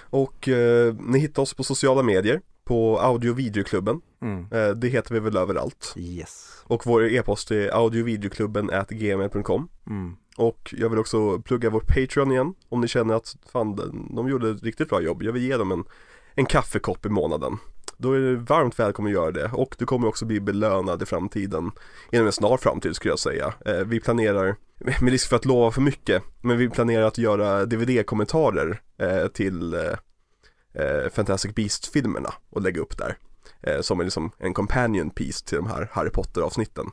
Och 0.09 0.47
eh, 0.49 0.95
ni 0.99 1.19
hittar 1.19 1.41
oss 1.41 1.53
på 1.53 1.63
sociala 1.63 2.03
medier 2.03 2.41
på 2.65 2.99
audio 2.99 3.29
och 3.31 3.39
videoklubben. 3.39 4.01
Mm. 4.21 4.45
Eh, 4.51 4.69
det 4.75 4.87
heter 4.87 5.13
vi 5.13 5.19
väl 5.19 5.37
överallt. 5.37 5.93
Yes. 5.97 6.63
Och 6.63 6.85
vår 6.85 7.05
e-post 7.05 7.51
är 7.51 7.69
audiovideoklubben 7.75 8.71
gmail.com 8.89 9.67
Mm. 9.87 10.15
Och 10.37 10.73
jag 10.77 10.89
vill 10.89 10.99
också 10.99 11.39
plugga 11.41 11.69
vår 11.69 11.79
Patreon 11.79 12.31
igen 12.31 12.53
om 12.69 12.81
ni 12.81 12.87
känner 12.87 13.13
att 13.15 13.35
fan, 13.51 13.75
de- 13.75 14.11
de 14.15 14.29
gjorde 14.29 14.49
ett 14.49 14.63
riktigt 14.63 14.89
bra 14.89 15.01
jobb. 15.01 15.23
Jag 15.23 15.33
vill 15.33 15.43
ge 15.43 15.57
dem 15.57 15.71
en, 15.71 15.83
en 16.35 16.45
kaffekopp 16.45 17.05
i 17.05 17.09
månaden. 17.09 17.57
Då 17.97 18.13
är 18.13 18.19
du 18.19 18.35
varmt 18.35 18.79
välkommen 18.79 19.11
att 19.11 19.13
göra 19.13 19.31
det 19.31 19.49
och 19.53 19.75
du 19.79 19.85
kommer 19.85 20.07
också 20.07 20.25
bli 20.25 20.39
belönad 20.39 21.01
i 21.03 21.05
framtiden 21.05 21.71
Inom 22.11 22.25
en 22.25 22.31
snar 22.31 22.57
framtid 22.57 22.95
skulle 22.95 23.11
jag 23.11 23.19
säga 23.19 23.53
eh, 23.65 23.79
Vi 23.85 23.99
planerar, 23.99 24.55
med 25.01 25.11
risk 25.11 25.29
för 25.29 25.35
att 25.35 25.45
lova 25.45 25.71
för 25.71 25.81
mycket 25.81 26.23
Men 26.41 26.57
vi 26.57 26.69
planerar 26.69 27.03
att 27.03 27.17
göra 27.17 27.65
DVD-kommentarer 27.65 28.81
eh, 28.97 29.27
till 29.27 29.73
eh, 30.75 31.09
Fantastic 31.11 31.55
Beast-filmerna 31.55 32.33
och 32.49 32.61
lägga 32.61 32.81
upp 32.81 32.97
där 32.97 33.17
eh, 33.61 33.81
Som 33.81 33.99
en, 33.99 34.05
liksom, 34.05 34.31
en 34.37 34.53
companion 34.53 35.09
piece 35.09 35.45
till 35.45 35.57
de 35.57 35.67
här 35.67 35.89
Harry 35.91 36.09
Potter-avsnitten 36.09 36.85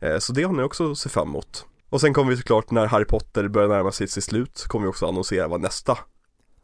eh, 0.00 0.18
Så 0.18 0.32
det 0.32 0.42
har 0.42 0.52
ni 0.52 0.62
också 0.62 0.90
att 0.90 0.98
se 0.98 1.08
fram 1.08 1.28
emot 1.28 1.66
och 1.90 2.00
sen 2.00 2.14
kommer 2.14 2.30
vi 2.30 2.36
såklart 2.36 2.70
när 2.70 2.86
Harry 2.86 3.04
Potter 3.04 3.48
börjar 3.48 3.68
närma 3.68 3.92
sig 3.92 4.08
sitt 4.08 4.24
slut 4.24 4.64
kommer 4.68 4.86
vi 4.86 4.90
också 4.90 5.06
annonsera 5.06 5.48
vad 5.48 5.60
nästa 5.60 5.98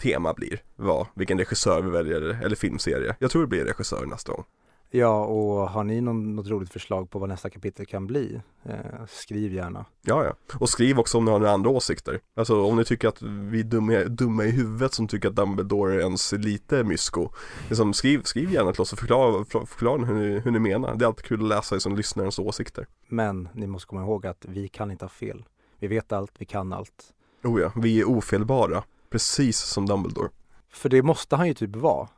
tema 0.02 0.34
blir. 0.34 0.62
Vad, 0.76 1.07
vilken 1.15 1.39
regissör 1.39 1.83
vi 1.83 1.91
väljer 1.91 2.20
eller 2.20 2.57
filmserie. 2.57 3.17
Jag 3.18 3.31
tror 3.31 3.43
det 3.43 3.49
blir 3.49 3.65
regissör 3.65 4.07
nästa 4.07 4.33
gång. 4.33 4.44
Ja, 4.91 5.25
och 5.25 5.71
har 5.71 5.85
ni 5.85 6.01
någon, 6.01 6.37
något 6.37 6.49
roligt 6.49 6.73
förslag 6.73 7.11
på 7.11 7.19
vad 7.19 7.29
nästa 7.29 7.51
kapitel 7.51 7.87
kan 7.87 8.07
bli? 8.07 8.41
Eh, 8.65 8.77
skriv 9.09 9.53
gärna. 9.53 9.85
Ja, 10.03 10.25
ja. 10.25 10.57
Och 10.59 10.69
skriv 10.69 10.99
också 10.99 11.19
om 11.19 11.25
ni 11.25 11.31
har 11.31 11.39
några 11.39 11.53
andra 11.53 11.71
åsikter. 11.71 12.21
Alltså 12.35 12.63
om 12.63 12.77
ni 12.77 12.85
tycker 12.85 13.09
att 13.09 13.23
vi 13.23 13.61
är 13.61 13.65
dumma, 13.65 14.05
dumma 14.05 14.45
i 14.45 14.51
huvudet 14.51 14.95
som 14.95 15.09
tycker 15.09 15.29
att 15.29 15.37
Dumbledore 15.37 15.95
är 15.95 15.99
ens 15.99 16.33
lite 16.33 16.85
mysko. 16.85 17.29
Liksom, 17.69 17.93
skriv, 17.93 18.23
skriv 18.23 18.53
gärna 18.53 18.73
till 18.73 18.81
oss 18.81 18.93
och 18.93 18.99
förklara, 18.99 19.45
förklara 19.45 20.05
hur, 20.05 20.15
ni, 20.15 20.39
hur 20.39 20.51
ni 20.51 20.59
menar. 20.59 20.95
Det 20.95 21.05
är 21.05 21.07
alltid 21.07 21.25
kul 21.25 21.43
att 21.43 21.49
läsa 21.49 21.81
som 21.81 21.97
lyssnarens 21.97 22.39
åsikter. 22.39 22.87
Men 23.09 23.49
ni 23.53 23.67
måste 23.67 23.87
komma 23.87 24.03
ihåg 24.03 24.27
att 24.27 24.45
vi 24.49 24.69
kan 24.69 24.91
inte 24.91 25.05
ha 25.05 25.11
fel. 25.11 25.45
Vi 25.79 25.87
vet 25.87 26.13
allt, 26.13 26.33
vi 26.39 26.45
kan 26.47 26.73
allt. 26.73 27.13
Oh 27.45 27.61
ja, 27.61 27.73
vi 27.77 28.01
är 28.01 28.05
ofelbara. 28.05 28.85
Precis 29.11 29.59
som 29.59 29.87
Dumbledore. 29.87 30.29
För 30.73 30.89
det 30.89 31.03
måste 31.03 31.37
han 31.37 31.49
ju 31.49 31.55
typ 31.55 31.77
vara. 31.77 32.09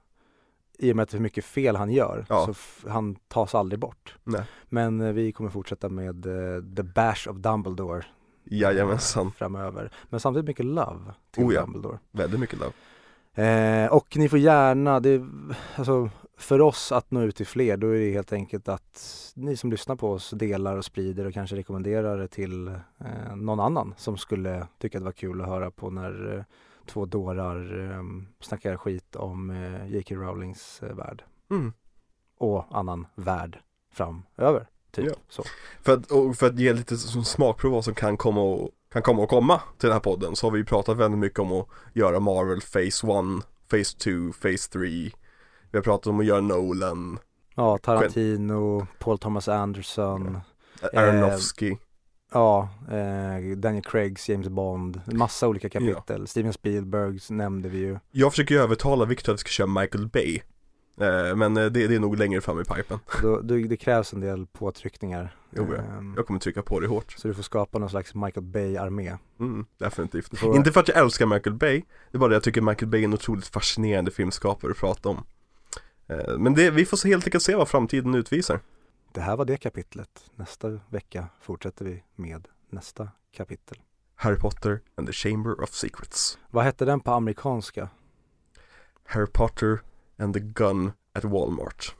I 0.78 0.92
och 0.92 0.96
med 0.96 1.02
att 1.02 1.14
hur 1.14 1.20
mycket 1.20 1.44
fel 1.44 1.76
han 1.76 1.90
gör 1.90 2.26
Ja. 2.28 2.46
så 2.54 2.88
han 2.90 3.14
tas 3.28 3.54
aldrig 3.54 3.78
bort. 3.80 4.16
Nej. 4.24 4.42
Men 4.68 5.00
eh, 5.00 5.12
vi 5.12 5.32
kommer 5.32 5.50
fortsätta 5.50 5.88
med 5.88 6.26
eh, 6.26 6.62
The 6.76 6.82
Bash 6.82 7.28
of 7.28 7.36
Dumbledore 7.36 8.04
Jajamensan, 8.44 9.32
framöver. 9.32 9.90
Men 10.10 10.20
samtidigt 10.20 10.46
mycket 10.46 10.64
love 10.66 11.00
till 11.30 11.44
Oh 11.44 11.54
ja. 11.54 11.60
Dumbledore. 11.60 11.98
väldigt 12.12 12.40
mycket 12.40 12.58
love. 12.58 12.72
Eh, 13.34 13.92
och 13.92 14.16
ni 14.16 14.28
får 14.28 14.38
gärna, 14.38 15.00
det, 15.00 15.26
alltså 15.76 16.10
för 16.38 16.60
oss 16.60 16.92
att 16.92 17.10
nå 17.10 17.22
ut 17.22 17.36
till 17.36 17.46
fler 17.46 17.76
då 17.76 17.88
är 17.88 17.98
det 18.00 18.10
helt 18.12 18.32
enkelt 18.32 18.68
att 18.68 19.32
ni 19.34 19.56
som 19.56 19.70
lyssnar 19.70 19.96
på 19.96 20.10
oss 20.12 20.30
delar 20.30 20.76
och 20.76 20.84
sprider 20.84 21.24
och 21.24 21.34
kanske 21.34 21.56
rekommenderar 21.56 22.18
det 22.18 22.28
till 22.28 22.68
eh, 22.68 23.36
någon 23.36 23.60
annan 23.60 23.94
som 23.96 24.16
skulle 24.16 24.66
tycka 24.78 24.98
det 24.98 25.04
var 25.04 25.12
kul 25.12 25.40
att 25.40 25.46
höra 25.48 25.70
på 25.70 25.90
när 25.90 26.34
eh, 26.38 26.44
två 26.86 27.06
dårar 27.06 27.90
eh, 27.90 28.02
snackar 28.40 28.76
skit 28.76 29.16
om 29.16 29.50
eh, 29.50 29.86
J.K. 29.94 30.14
Rowlings 30.14 30.82
eh, 30.82 30.94
värld 30.96 31.24
Mm. 31.50 31.72
och 32.38 32.64
annan 32.70 33.06
värld 33.14 33.58
framöver. 33.92 34.66
Typ 34.90 35.06
Ja. 35.06 35.12
så. 35.28 35.42
För 35.82 35.92
att, 35.92 36.36
för 36.38 36.46
att 36.46 36.58
ge 36.58 36.72
lite 36.72 36.96
som 36.96 37.24
smakprov 37.24 37.72
vad 37.72 37.84
som 37.84 37.94
kan 37.94 38.16
komma 38.16 38.40
och, 38.42 38.70
kan 38.92 39.02
komma 39.02 39.22
och 39.22 39.28
komma 39.28 39.60
till 39.78 39.86
den 39.88 39.92
här 39.92 40.00
podden 40.00 40.36
så 40.36 40.46
har 40.46 40.50
vi 40.52 40.64
pratat 40.64 40.96
väldigt 40.96 41.18
mycket 41.20 41.38
om 41.38 41.52
att 41.52 41.68
göra 41.94 42.20
Marvel 42.20 42.60
Phase 42.60 43.06
1, 43.06 43.46
Phase 43.70 43.98
2, 43.98 44.32
Phase 44.42 44.70
3 44.72 44.80
Vi 45.70 45.78
har 45.78 45.82
pratat 45.82 46.06
om 46.06 46.20
att 46.20 46.26
göra 46.26 46.40
Nolan, 46.40 47.18
Ja, 47.54 47.78
Tarantino, 47.78 48.86
Paul 48.98 49.18
Thomas 49.18 49.48
Anderson, 49.48 50.40
Aronofsky 50.92 51.76
ja, 52.32 52.68
eh, 52.90 53.56
Daniel 53.56 53.84
Craigs 53.84 54.28
James 54.28 54.48
Bond, 54.48 55.00
massa 55.14 55.48
olika 55.48 55.68
kapitel. 55.68 56.26
Steven 56.26 56.52
Spielbergs 56.52 57.30
nämnde 57.30 57.68
vi 57.68 57.78
ju. 57.78 57.98
Jag 58.10 58.32
försöker 58.32 58.54
ju 58.54 58.60
övertala 58.60 59.04
Victor 59.04 59.32
att 59.32 59.38
vi 59.38 59.40
ska 59.40 59.48
köra 59.48 59.66
Michael 59.66 60.08
Bay 60.08 60.40
eh, 61.00 61.36
Men 61.36 61.56
eh, 61.56 61.64
det, 61.66 61.86
det 61.86 61.94
är 61.94 62.00
nog 62.00 62.18
längre 62.18 62.40
fram 62.40 62.60
i 62.60 62.64
pipen 62.64 62.98
Då, 63.22 63.40
då, 63.40 63.54
det 63.56 63.76
krävs 63.76 64.12
en 64.12 64.20
del 64.20 64.46
påtryckningar. 64.46 65.36
Jo, 65.50 65.66
ja. 65.76 65.82
Ehm, 65.82 66.14
Jag 66.16 66.26
kommer 66.26 66.40
trycka 66.40 66.62
på 66.62 66.80
det 66.80 66.86
hårt 66.86 67.12
Så 67.18 67.28
du 67.28 67.34
får 67.34 67.42
skapa 67.42 67.78
någon 67.78 67.90
slags 67.90 68.14
Michael 68.14 68.46
Bay-armé. 68.46 69.16
mm, 69.40 69.64
Definitivt 69.78 70.30
Du 70.30 70.36
får- 70.36 70.56
Inte 70.56 70.72
för 70.72 70.80
att 70.80 70.88
jag 70.88 70.96
älskar 70.98 71.26
Michael 71.26 71.54
Bay 71.56 71.82
Det 72.10 72.16
är 72.16 72.18
bara 72.18 72.28
det 72.28 72.34
jag 72.36 72.42
tycker 72.42 72.60
Michael 72.60 72.88
Bay 72.90 73.00
är 73.00 73.04
en 73.04 73.14
otroligt 73.14 73.46
fascinerande 73.46 74.10
filmskapare 74.10 74.70
att 74.70 74.76
prata 74.76 75.08
om 75.08 75.24
eh, 76.08 76.38
Men 76.38 76.54
det, 76.54 76.70
vi 76.70 76.84
får 76.84 76.96
så 76.96 77.08
helt 77.08 77.24
enkelt 77.24 77.42
se 77.44 77.54
vad 77.54 77.68
framtiden 77.68 78.14
utvisar 78.14 78.60
Det 79.16 79.22
här 79.22 79.36
var 79.36 79.44
det 79.44 79.56
kapitlet. 79.56 80.30
Nästa 80.34 80.80
vecka 80.88 81.28
fortsätter 81.40 81.84
vi 81.84 82.02
med 82.14 82.48
nästa 82.70 83.08
kapitel. 83.32 83.78
Harry 84.14 84.36
Potter 84.38 84.80
and 84.94 85.06
the 85.06 85.12
Chamber 85.12 85.60
of 85.62 85.70
Secrets 85.70 86.38
Vad 86.50 86.64
hette 86.64 86.84
den 86.84 87.00
på 87.00 87.12
amerikanska? 87.12 87.88
Harry 89.04 89.26
Potter 89.26 89.80
and 90.18 90.34
the 90.34 90.40
Gun 90.40 90.92
at 91.12 91.24
Walmart 91.24 91.94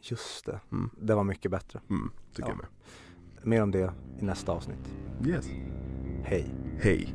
Just 0.00 0.44
det, 0.46 0.60
Mm, 0.72 0.90
det 1.00 1.14
var 1.14 1.24
mycket 1.24 1.50
bättre. 1.50 1.80
mm 1.90 2.12
tycker 2.34 2.48
Ja. 2.48 2.48
jag 2.48 2.56
med 2.58 3.46
Mer 3.46 3.62
om 3.62 3.70
det 3.70 3.92
i 4.20 4.24
nästa 4.24 4.52
avsnitt. 4.52 4.94
Yes 5.26 5.46
Hej! 6.24 6.54
Hej 6.80 7.14